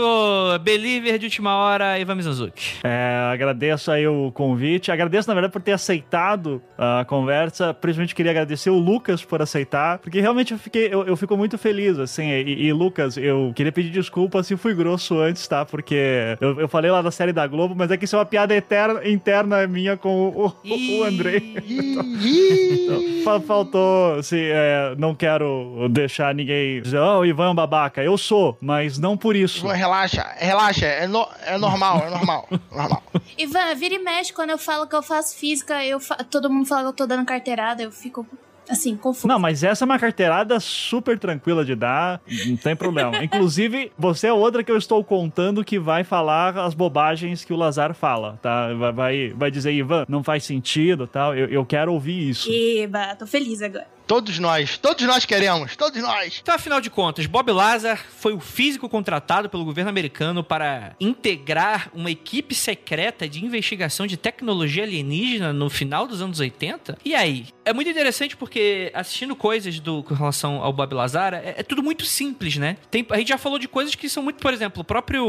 believer 0.63 1.19
de 1.19 1.27
última 1.27 1.55
hora, 1.55 1.99
Ivan 2.01 2.17
Mizanzuki. 2.17 2.79
É, 2.83 3.31
agradeço 3.33 3.93
aí 3.93 4.09
o 4.09 4.33
convite. 4.33 4.91
Agradeço, 4.91 5.29
na 5.29 5.35
verdade, 5.35 5.53
por 5.53 5.63
ter 5.63 5.73
aceitado 5.73 6.61
a 6.77 7.05
conversa. 7.05 7.73
Principalmente 7.73 8.15
queria 8.15 8.33
agradecer 8.33 8.71
o 8.71 8.79
Lucas 8.79 9.25
por 9.25 9.41
aceitar, 9.41 9.99
porque 9.99 10.21
realmente 10.21 10.53
eu 10.53 10.59
fiquei, 10.59 10.93
eu, 10.93 11.07
eu 11.07 11.17
fico 11.17 11.37
muito 11.37 11.57
feliz, 11.57 11.97
assim. 11.99 12.29
E, 12.29 12.67
e, 12.67 12.73
Lucas, 12.73 13.17
eu 13.17 13.53
queria 13.55 13.71
pedir 13.71 13.91
desculpa 13.91 14.43
se 14.43 14.57
fui 14.57 14.75
grosso 14.75 15.19
antes, 15.19 15.47
tá? 15.47 15.65
Porque 15.65 16.37
eu, 16.41 16.61
eu 16.61 16.69
falei 16.69 16.91
lá 16.91 17.03
da 17.03 17.13
série 17.13 17.33
da 17.33 17.47
Globo, 17.47 17.75
mas 17.77 17.91
é 17.93 17.97
que 17.97 18.05
isso 18.05 18.17
é 18.17 18.19
uma 18.19 18.27
piada 18.27 18.55
eterna, 18.55 19.09
interna 19.09 19.65
minha 19.67 19.97
com 19.97 20.29
o, 20.29 20.47
o, 20.47 20.99
o 21.01 21.05
Andrei. 21.05 21.55
Então, 22.51 23.41
faltou, 23.43 24.15
assim, 24.15 24.41
é, 24.41 24.95
não 24.97 25.15
quero 25.15 25.89
deixar 25.91 26.35
ninguém 26.35 26.81
dizer, 26.83 26.99
oh, 26.99 27.21
o 27.21 27.27
Ivan 27.27 27.47
é 27.47 27.51
um 27.51 27.55
babaca. 27.55 28.03
Eu 28.03 28.17
sou, 28.17 28.57
mas 28.61 28.99
não 28.99 29.17
por 29.17 29.37
isso. 29.37 29.67
Ivan, 29.67 29.75
relaxa, 29.75 30.27
relaxa, 30.37 30.87
é, 30.87 31.07
no, 31.07 31.27
é 31.45 31.59
normal, 31.59 32.05
é 32.07 32.11
normal, 32.11 32.49
normal. 32.71 33.03
Ivan, 33.37 33.75
vira 33.75 33.95
e 33.95 33.99
mexe 33.99 34.33
quando 34.33 34.51
eu 34.51 34.59
falo 34.59 34.87
que 34.87 34.97
eu 34.97 35.03
faço 35.03 35.37
física, 35.37 35.85
eu 35.85 36.01
fa... 36.01 36.17
todo 36.17 36.51
mundo 36.51 36.67
fala 36.67 36.83
que 36.83 36.89
eu 36.89 36.93
tô 36.93 37.07
dando 37.07 37.25
carteirada, 37.25 37.83
eu 37.83 37.93
fico 37.93 38.27
assim, 38.69 38.97
confuso. 38.97 39.27
Não, 39.27 39.39
mas 39.39 39.63
essa 39.63 39.85
é 39.85 39.87
uma 39.87 39.99
carteirada 39.99 40.59
super 40.61 41.19
tranquila 41.19 41.65
de 41.65 41.75
dar, 41.75 42.21
não 42.47 42.57
tem 42.57 42.77
problema. 42.77 43.19
Inclusive, 43.25 43.93
você 43.99 44.29
é 44.29 44.33
outra 44.33 44.63
que 44.63 44.71
eu 44.71 44.77
estou 44.77 45.03
contando 45.03 45.65
que 45.65 45.79
vai 45.79 46.05
falar 46.05 46.57
as 46.59 46.75
bobagens 46.75 47.45
que 47.45 47.53
o 47.53 47.57
Lazar 47.57 47.95
fala, 47.95 48.39
tá? 48.43 48.73
Vai, 48.75 48.93
vai, 48.93 49.29
vai 49.31 49.51
dizer, 49.51 49.73
Ivan, 49.73 50.05
não 50.09 50.23
faz 50.23 50.45
sentido 50.45 51.07
tal. 51.07 51.35
Eu, 51.35 51.47
eu 51.49 51.65
quero 51.65 51.93
ouvir 51.93 52.29
isso. 52.29 52.49
Eba, 52.51 53.15
tô 53.17 53.27
feliz 53.27 53.63
agora. 53.63 53.98
Todos 54.09 54.39
nós, 54.39 54.79
todos 54.79 55.05
nós 55.05 55.27
queremos, 55.27 55.77
todos 55.77 56.01
nós. 56.01 56.39
Então, 56.41 56.55
afinal 56.55 56.81
de 56.81 56.89
contas, 56.89 57.27
Bob 57.27 57.53
Lazar 57.53 58.03
foi 58.17 58.33
o 58.33 58.41
físico 58.41 58.89
contratado 58.89 59.51
pelo 59.51 59.67
governo 59.67 59.91
americano 59.91 60.43
para 60.43 60.97
integrar 60.99 61.91
uma 61.93 62.11
equipe 62.11 62.55
secreta 62.55 63.29
de 63.29 63.45
investigação 63.45 64.07
de 64.07 64.17
tecnologia 64.17 64.85
alienígena 64.85 65.53
no 65.53 65.69
final 65.69 66.07
dos 66.07 66.23
anos 66.23 66.41
80. 66.41 66.97
E 67.05 67.15
aí? 67.15 67.49
É 67.67 67.73
muito 67.75 67.91
interessante 67.91 68.35
porque 68.35 68.91
assistindo 68.95 69.37
coisas 69.37 69.79
do, 69.79 70.03
com 70.03 70.15
relação 70.15 70.63
ao 70.63 70.73
Bob 70.73 70.95
Lazar, 70.95 71.35
é, 71.35 71.57
é 71.59 71.63
tudo 71.63 71.83
muito 71.83 72.07
simples, 72.07 72.57
né? 72.57 72.79
Tem, 72.91 73.07
a 73.11 73.19
gente 73.19 73.29
já 73.29 73.37
falou 73.37 73.59
de 73.59 73.69
coisas 73.69 73.95
que 73.95 74.09
são 74.09 74.23
muito, 74.23 74.41
por 74.41 74.55
exemplo, 74.55 74.81
o 74.81 74.85
próprio 74.85 75.23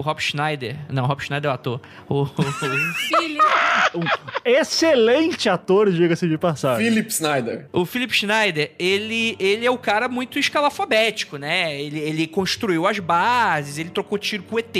Rob 0.00 0.20
Schneider. 0.20 0.76
Não, 0.88 1.06
Rob 1.06 1.20
Schneider 1.20 1.48
é 1.48 1.52
o 1.52 1.54
ator. 1.54 1.80
O, 2.08 2.24
Filho. 2.26 3.42
um 3.96 4.04
excelente 4.44 5.48
ator, 5.48 5.90
diga-se 5.90 6.28
de 6.28 6.38
passagem. 6.38 6.88
Philip 6.88 7.12
Schneider. 7.12 7.66
O 7.72 7.84
Philip 7.84 8.11
Schneider, 8.12 8.72
ele, 8.78 9.36
ele 9.38 9.64
é 9.64 9.70
o 9.70 9.78
cara 9.78 10.08
muito 10.08 10.38
escalafobético, 10.38 11.36
né? 11.36 11.80
Ele, 11.80 11.98
ele 11.98 12.26
construiu 12.26 12.86
as 12.86 12.98
bases, 12.98 13.78
ele 13.78 13.90
trocou 13.90 14.18
tiro 14.18 14.42
com 14.42 14.56
o 14.56 14.58
ET. 14.58 14.76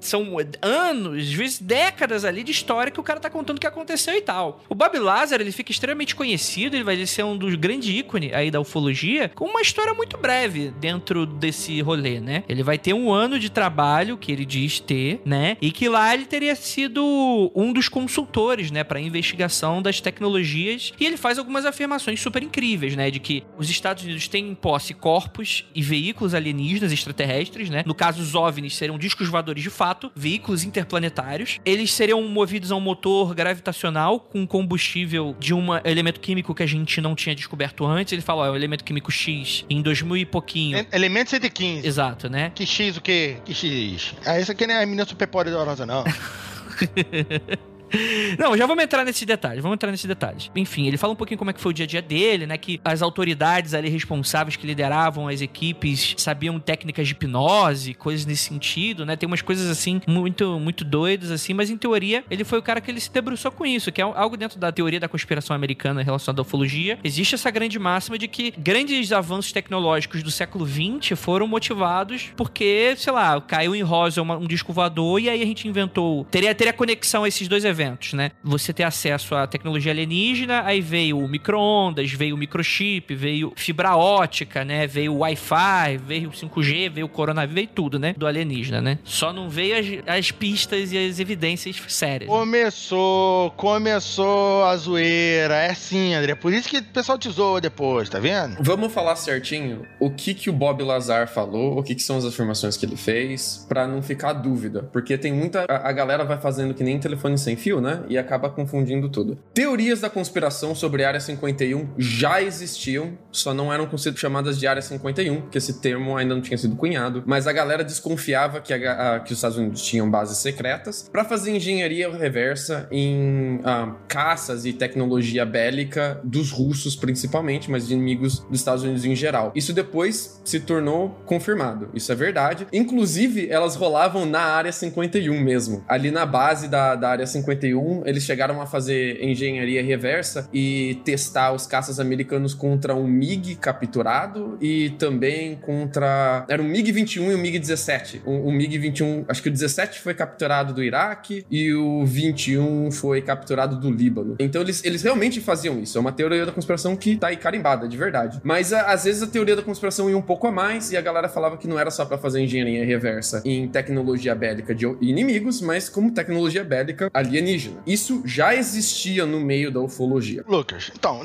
São 0.00 0.36
anos, 0.62 1.22
às 1.22 1.32
vezes 1.32 1.58
décadas 1.60 2.24
ali 2.24 2.42
de 2.42 2.52
história 2.52 2.90
que 2.90 3.00
o 3.00 3.02
cara 3.02 3.20
tá 3.20 3.30
contando 3.30 3.58
o 3.58 3.60
que 3.60 3.66
aconteceu 3.66 4.16
e 4.16 4.20
tal. 4.20 4.62
O 4.68 4.74
Bob 4.74 4.98
Lazar, 4.98 5.40
ele 5.40 5.52
fica 5.52 5.70
extremamente 5.70 6.14
conhecido, 6.14 6.74
ele 6.74 6.84
vai 6.84 7.04
ser 7.06 7.24
um 7.24 7.36
dos 7.36 7.54
grandes 7.54 7.88
ícones 7.88 8.32
aí 8.32 8.50
da 8.50 8.60
ufologia, 8.60 9.30
com 9.34 9.44
uma 9.44 9.60
história 9.60 9.94
muito 9.94 10.16
breve 10.16 10.72
dentro 10.80 11.26
desse 11.26 11.80
rolê, 11.80 12.20
né? 12.20 12.42
Ele 12.48 12.62
vai 12.62 12.78
ter 12.78 12.92
um 12.92 13.12
ano 13.12 13.38
de 13.38 13.50
trabalho, 13.50 14.16
que 14.16 14.32
ele 14.32 14.44
diz 14.44 14.80
ter, 14.80 15.20
né? 15.24 15.56
E 15.60 15.70
que 15.70 15.88
lá 15.88 16.14
ele 16.14 16.24
teria 16.24 16.54
sido 16.54 17.52
um 17.54 17.72
dos 17.72 17.88
consultores, 17.88 18.70
né, 18.70 18.82
para 18.82 19.00
investigação 19.00 19.80
das 19.80 20.00
tecnologias. 20.00 20.92
E 20.98 21.06
ele 21.06 21.16
faz 21.16 21.38
algumas 21.38 21.64
afirmações 21.64 22.20
super 22.20 22.42
incríveis 22.42 22.63
incríveis, 22.64 22.96
né? 22.96 23.10
De 23.10 23.20
que 23.20 23.44
os 23.58 23.68
Estados 23.68 24.02
Unidos 24.04 24.26
têm 24.26 24.48
em 24.48 24.54
posse 24.54 24.94
corpos 24.94 25.66
e 25.74 25.82
veículos 25.82 26.34
alienígenas 26.34 26.92
extraterrestres, 26.92 27.68
né? 27.68 27.82
No 27.86 27.94
caso, 27.94 28.22
os 28.22 28.34
OVNIs 28.34 28.76
seriam 28.76 28.98
discos 28.98 29.28
voadores 29.28 29.62
de 29.62 29.70
fato, 29.70 30.10
veículos 30.14 30.64
interplanetários. 30.64 31.60
Eles 31.64 31.92
seriam 31.92 32.22
movidos 32.22 32.72
a 32.72 32.76
um 32.76 32.80
motor 32.80 33.34
gravitacional 33.34 34.18
com 34.18 34.46
combustível 34.46 35.36
de 35.38 35.52
um 35.52 35.74
elemento 35.84 36.20
químico 36.20 36.54
que 36.54 36.62
a 36.62 36.66
gente 36.66 37.00
não 37.00 37.14
tinha 37.14 37.34
descoberto 37.34 37.84
antes. 37.84 38.12
Ele 38.12 38.22
fala, 38.22 38.42
ó, 38.42 38.46
é 38.46 38.50
o 38.50 38.56
elemento 38.56 38.84
químico 38.84 39.12
X 39.12 39.64
em 39.68 39.82
2000 39.82 40.16
e 40.16 40.24
pouquinho. 40.24 40.86
Elemento 40.92 41.30
115. 41.30 41.86
Exato, 41.86 42.28
né? 42.28 42.50
Que 42.54 42.64
X 42.64 42.96
o 42.96 43.00
quê? 43.00 43.36
Que 43.44 43.54
X? 43.54 44.14
Ah, 44.24 44.40
isso 44.40 44.50
aqui 44.50 44.66
não 44.66 44.74
é 44.74 44.82
a 44.82 44.86
menina 44.86 45.04
super 45.04 45.28
poderosa, 45.28 45.84
não. 45.84 46.04
Não, 48.38 48.56
já 48.56 48.66
vamos 48.66 48.82
entrar 48.84 49.04
nesse 49.04 49.24
detalhe, 49.24 49.60
vamos 49.60 49.76
entrar 49.76 49.90
nesse 49.90 50.06
detalhe. 50.06 50.50
Enfim, 50.54 50.86
ele 50.86 50.96
fala 50.96 51.12
um 51.12 51.16
pouquinho 51.16 51.38
como 51.38 51.50
é 51.50 51.52
que 51.52 51.60
foi 51.60 51.70
o 51.70 51.74
dia 51.74 51.84
a 51.84 51.88
dia 51.88 52.02
dele, 52.02 52.46
né? 52.46 52.58
Que 52.58 52.80
as 52.84 53.02
autoridades 53.02 53.74
ali 53.74 53.88
responsáveis 53.88 54.56
que 54.56 54.66
lideravam 54.66 55.28
as 55.28 55.40
equipes 55.40 56.14
sabiam 56.16 56.58
técnicas 56.58 57.06
de 57.06 57.12
hipnose, 57.12 57.94
coisas 57.94 58.26
nesse 58.26 58.44
sentido, 58.44 59.06
né? 59.06 59.16
Tem 59.16 59.26
umas 59.26 59.42
coisas 59.42 59.68
assim 59.68 60.00
muito, 60.06 60.58
muito 60.58 60.84
doidas, 60.84 61.30
assim, 61.30 61.54
mas 61.54 61.70
em 61.70 61.76
teoria 61.76 62.24
ele 62.30 62.44
foi 62.44 62.58
o 62.58 62.62
cara 62.62 62.80
que 62.80 62.90
ele 62.90 63.00
se 63.00 63.10
debruçou 63.10 63.50
com 63.50 63.64
isso, 63.64 63.92
que 63.92 64.00
é 64.00 64.04
algo 64.04 64.36
dentro 64.36 64.58
da 64.58 64.72
teoria 64.72 65.00
da 65.00 65.08
conspiração 65.08 65.54
americana 65.54 66.02
relacionada 66.02 66.40
à 66.40 66.42
ufologia. 66.42 66.98
Existe 67.04 67.34
essa 67.34 67.50
grande 67.50 67.78
máxima 67.78 68.18
de 68.18 68.28
que 68.28 68.52
grandes 68.56 69.12
avanços 69.12 69.52
tecnológicos 69.52 70.22
do 70.22 70.30
século 70.30 70.66
XX 70.66 71.18
foram 71.18 71.46
motivados 71.46 72.32
porque, 72.36 72.94
sei 72.96 73.12
lá, 73.12 73.40
caiu 73.40 73.74
em 73.74 73.82
Roswell 73.82 74.24
um 74.24 74.46
disco 74.46 74.72
voador 74.72 75.20
e 75.20 75.28
aí 75.28 75.42
a 75.42 75.46
gente 75.46 75.68
inventou. 75.68 76.24
Teria, 76.30 76.54
teria 76.54 76.72
conexão 76.72 77.24
a 77.24 77.28
esses 77.28 77.46
dois 77.46 77.64
eventos 77.64 77.73
eventos, 77.74 78.12
né? 78.12 78.30
Você 78.42 78.72
ter 78.72 78.84
acesso 78.84 79.34
à 79.34 79.46
tecnologia 79.46 79.92
alienígena, 79.92 80.62
aí 80.64 80.80
veio 80.80 81.18
o 81.18 81.28
micro-ondas, 81.28 82.10
veio 82.12 82.34
o 82.34 82.38
microchip, 82.38 83.14
veio 83.14 83.52
fibra 83.56 83.96
ótica, 83.96 84.64
né? 84.64 84.86
Veio 84.86 85.12
o 85.12 85.18
Wi-Fi, 85.18 85.98
veio 86.06 86.28
o 86.28 86.32
5G, 86.32 86.90
veio 86.90 87.06
o 87.06 87.08
coronavírus, 87.08 87.54
veio 87.54 87.68
tudo, 87.68 87.98
né? 87.98 88.14
Do 88.16 88.26
alienígena, 88.26 88.80
né? 88.80 88.98
Só 89.04 89.32
não 89.32 89.48
veio 89.48 90.02
as, 90.06 90.18
as 90.18 90.30
pistas 90.30 90.92
e 90.92 90.98
as 90.98 91.18
evidências 91.18 91.80
sérias. 91.88 92.28
Começou, 92.28 93.50
começou 93.52 94.64
a 94.64 94.76
zoeira. 94.76 95.56
É 95.56 95.74
sim, 95.74 96.14
André. 96.14 96.34
Por 96.34 96.52
isso 96.52 96.68
que 96.68 96.78
o 96.78 96.84
pessoal 96.84 97.18
te 97.18 97.28
zoa 97.30 97.60
depois, 97.60 98.08
tá 98.08 98.18
vendo? 98.18 98.56
Vamos 98.60 98.92
falar 98.92 99.16
certinho 99.16 99.86
o 99.98 100.10
que 100.10 100.34
que 100.34 100.50
o 100.50 100.52
Bob 100.52 100.82
Lazar 100.82 101.28
falou, 101.28 101.78
o 101.78 101.82
que 101.82 101.94
que 101.94 102.02
são 102.02 102.16
as 102.16 102.24
afirmações 102.24 102.76
que 102.76 102.86
ele 102.86 102.96
fez, 102.96 103.64
para 103.68 103.86
não 103.86 104.02
ficar 104.02 104.32
dúvida. 104.32 104.88
Porque 104.92 105.16
tem 105.18 105.32
muita. 105.32 105.64
A, 105.68 105.88
a 105.88 105.92
galera 105.92 106.24
vai 106.24 106.38
fazendo 106.38 106.74
que 106.74 106.84
nem 106.84 106.98
telefone 106.98 107.38
sem 107.38 107.56
fio, 107.64 107.80
né? 107.80 108.02
E 108.10 108.18
acaba 108.18 108.50
confundindo 108.50 109.08
tudo. 109.08 109.38
Teorias 109.54 110.00
da 110.00 110.10
conspiração 110.10 110.74
sobre 110.74 111.02
a 111.02 111.08
Área 111.08 111.20
51 111.20 111.88
já 111.96 112.42
existiam, 112.42 113.16
só 113.32 113.54
não 113.54 113.72
eram 113.72 113.88
chamadas 114.16 114.58
de 114.58 114.66
Área 114.66 114.82
51, 114.82 115.42
porque 115.42 115.56
esse 115.56 115.80
termo 115.80 116.14
ainda 116.16 116.34
não 116.34 116.42
tinha 116.42 116.58
sido 116.58 116.76
cunhado. 116.76 117.22
Mas 117.24 117.46
a 117.46 117.52
galera 117.52 117.82
desconfiava 117.82 118.60
que, 118.60 118.74
a, 118.74 119.14
a, 119.14 119.20
que 119.20 119.32
os 119.32 119.38
Estados 119.38 119.56
Unidos 119.56 119.80
tinham 119.82 120.10
bases 120.10 120.36
secretas 120.38 121.08
para 121.10 121.24
fazer 121.24 121.56
engenharia 121.56 122.12
reversa 122.14 122.86
em 122.90 123.60
ah, 123.64 123.94
caças 124.08 124.66
e 124.66 124.72
tecnologia 124.72 125.46
bélica 125.46 126.20
dos 126.22 126.50
russos, 126.50 126.94
principalmente, 126.94 127.70
mas 127.70 127.86
de 127.86 127.94
inimigos 127.94 128.40
dos 128.40 128.60
Estados 128.60 128.82
Unidos 128.82 129.06
em 129.06 129.16
geral. 129.16 129.52
Isso 129.54 129.72
depois 129.72 130.42
se 130.44 130.60
tornou 130.60 131.10
confirmado. 131.24 131.88
Isso 131.94 132.12
é 132.12 132.14
verdade. 132.14 132.66
Inclusive, 132.72 133.48
elas 133.48 133.74
rolavam 133.74 134.26
na 134.26 134.40
Área 134.40 134.72
51 134.72 135.40
mesmo, 135.40 135.82
ali 135.88 136.10
na 136.10 136.26
base 136.26 136.68
da, 136.68 136.94
da 136.94 137.08
Área 137.08 137.26
51 137.26 137.53
51, 137.54 138.02
eles 138.06 138.22
chegaram 138.24 138.60
a 138.60 138.66
fazer 138.66 139.22
engenharia 139.22 139.82
reversa 139.82 140.48
e 140.52 141.00
testar 141.04 141.52
os 141.52 141.66
caças 141.66 142.00
americanos 142.00 142.54
contra 142.54 142.94
um 142.94 143.06
MiG 143.06 143.56
capturado 143.56 144.58
e 144.60 144.90
também 144.90 145.56
contra. 145.56 146.44
Era 146.48 146.62
um 146.62 146.68
MiG-21 146.68 147.30
e 147.30 147.34
um 147.34 147.38
MiG-17. 147.38 148.20
O, 148.24 148.50
MiG-21, 148.50 149.24
acho 149.28 149.42
que 149.42 149.48
o 149.48 149.52
17 149.52 150.00
foi 150.00 150.14
capturado 150.14 150.72
do 150.72 150.82
Iraque 150.82 151.44
e 151.50 151.72
o 151.72 152.04
21 152.04 152.90
foi 152.90 153.22
capturado 153.22 153.78
do 153.78 153.90
Líbano. 153.90 154.36
Então 154.38 154.62
eles, 154.62 154.84
eles 154.84 155.02
realmente 155.02 155.40
faziam 155.40 155.80
isso. 155.80 155.98
É 155.98 156.00
uma 156.00 156.12
teoria 156.12 156.44
da 156.46 156.52
conspiração 156.52 156.96
que 156.96 157.16
tá 157.16 157.28
aí 157.28 157.36
carimbada, 157.36 157.88
de 157.88 157.96
verdade. 157.96 158.40
Mas 158.42 158.72
a, 158.72 158.92
às 158.92 159.04
vezes 159.04 159.22
a 159.22 159.26
teoria 159.26 159.56
da 159.56 159.62
conspiração 159.62 160.10
ia 160.10 160.16
um 160.16 160.22
pouco 160.22 160.46
a 160.46 160.52
mais 160.52 160.92
e 160.92 160.96
a 160.96 161.00
galera 161.00 161.28
falava 161.28 161.56
que 161.56 161.68
não 161.68 161.78
era 161.78 161.90
só 161.90 162.04
para 162.04 162.18
fazer 162.18 162.40
engenharia 162.40 162.84
reversa 162.84 163.42
em 163.44 163.68
tecnologia 163.68 164.34
bélica 164.34 164.74
de 164.74 164.86
inimigos, 165.00 165.60
mas 165.60 165.88
como 165.88 166.12
tecnologia 166.12 166.64
bélica 166.64 167.10
alienígena. 167.12 167.43
Isso 167.86 168.22
já 168.24 168.54
existia 168.54 169.26
no 169.26 169.40
meio 169.40 169.70
da 169.70 169.80
ufologia. 169.80 170.44
Lucas, 170.46 170.90
então, 170.94 171.20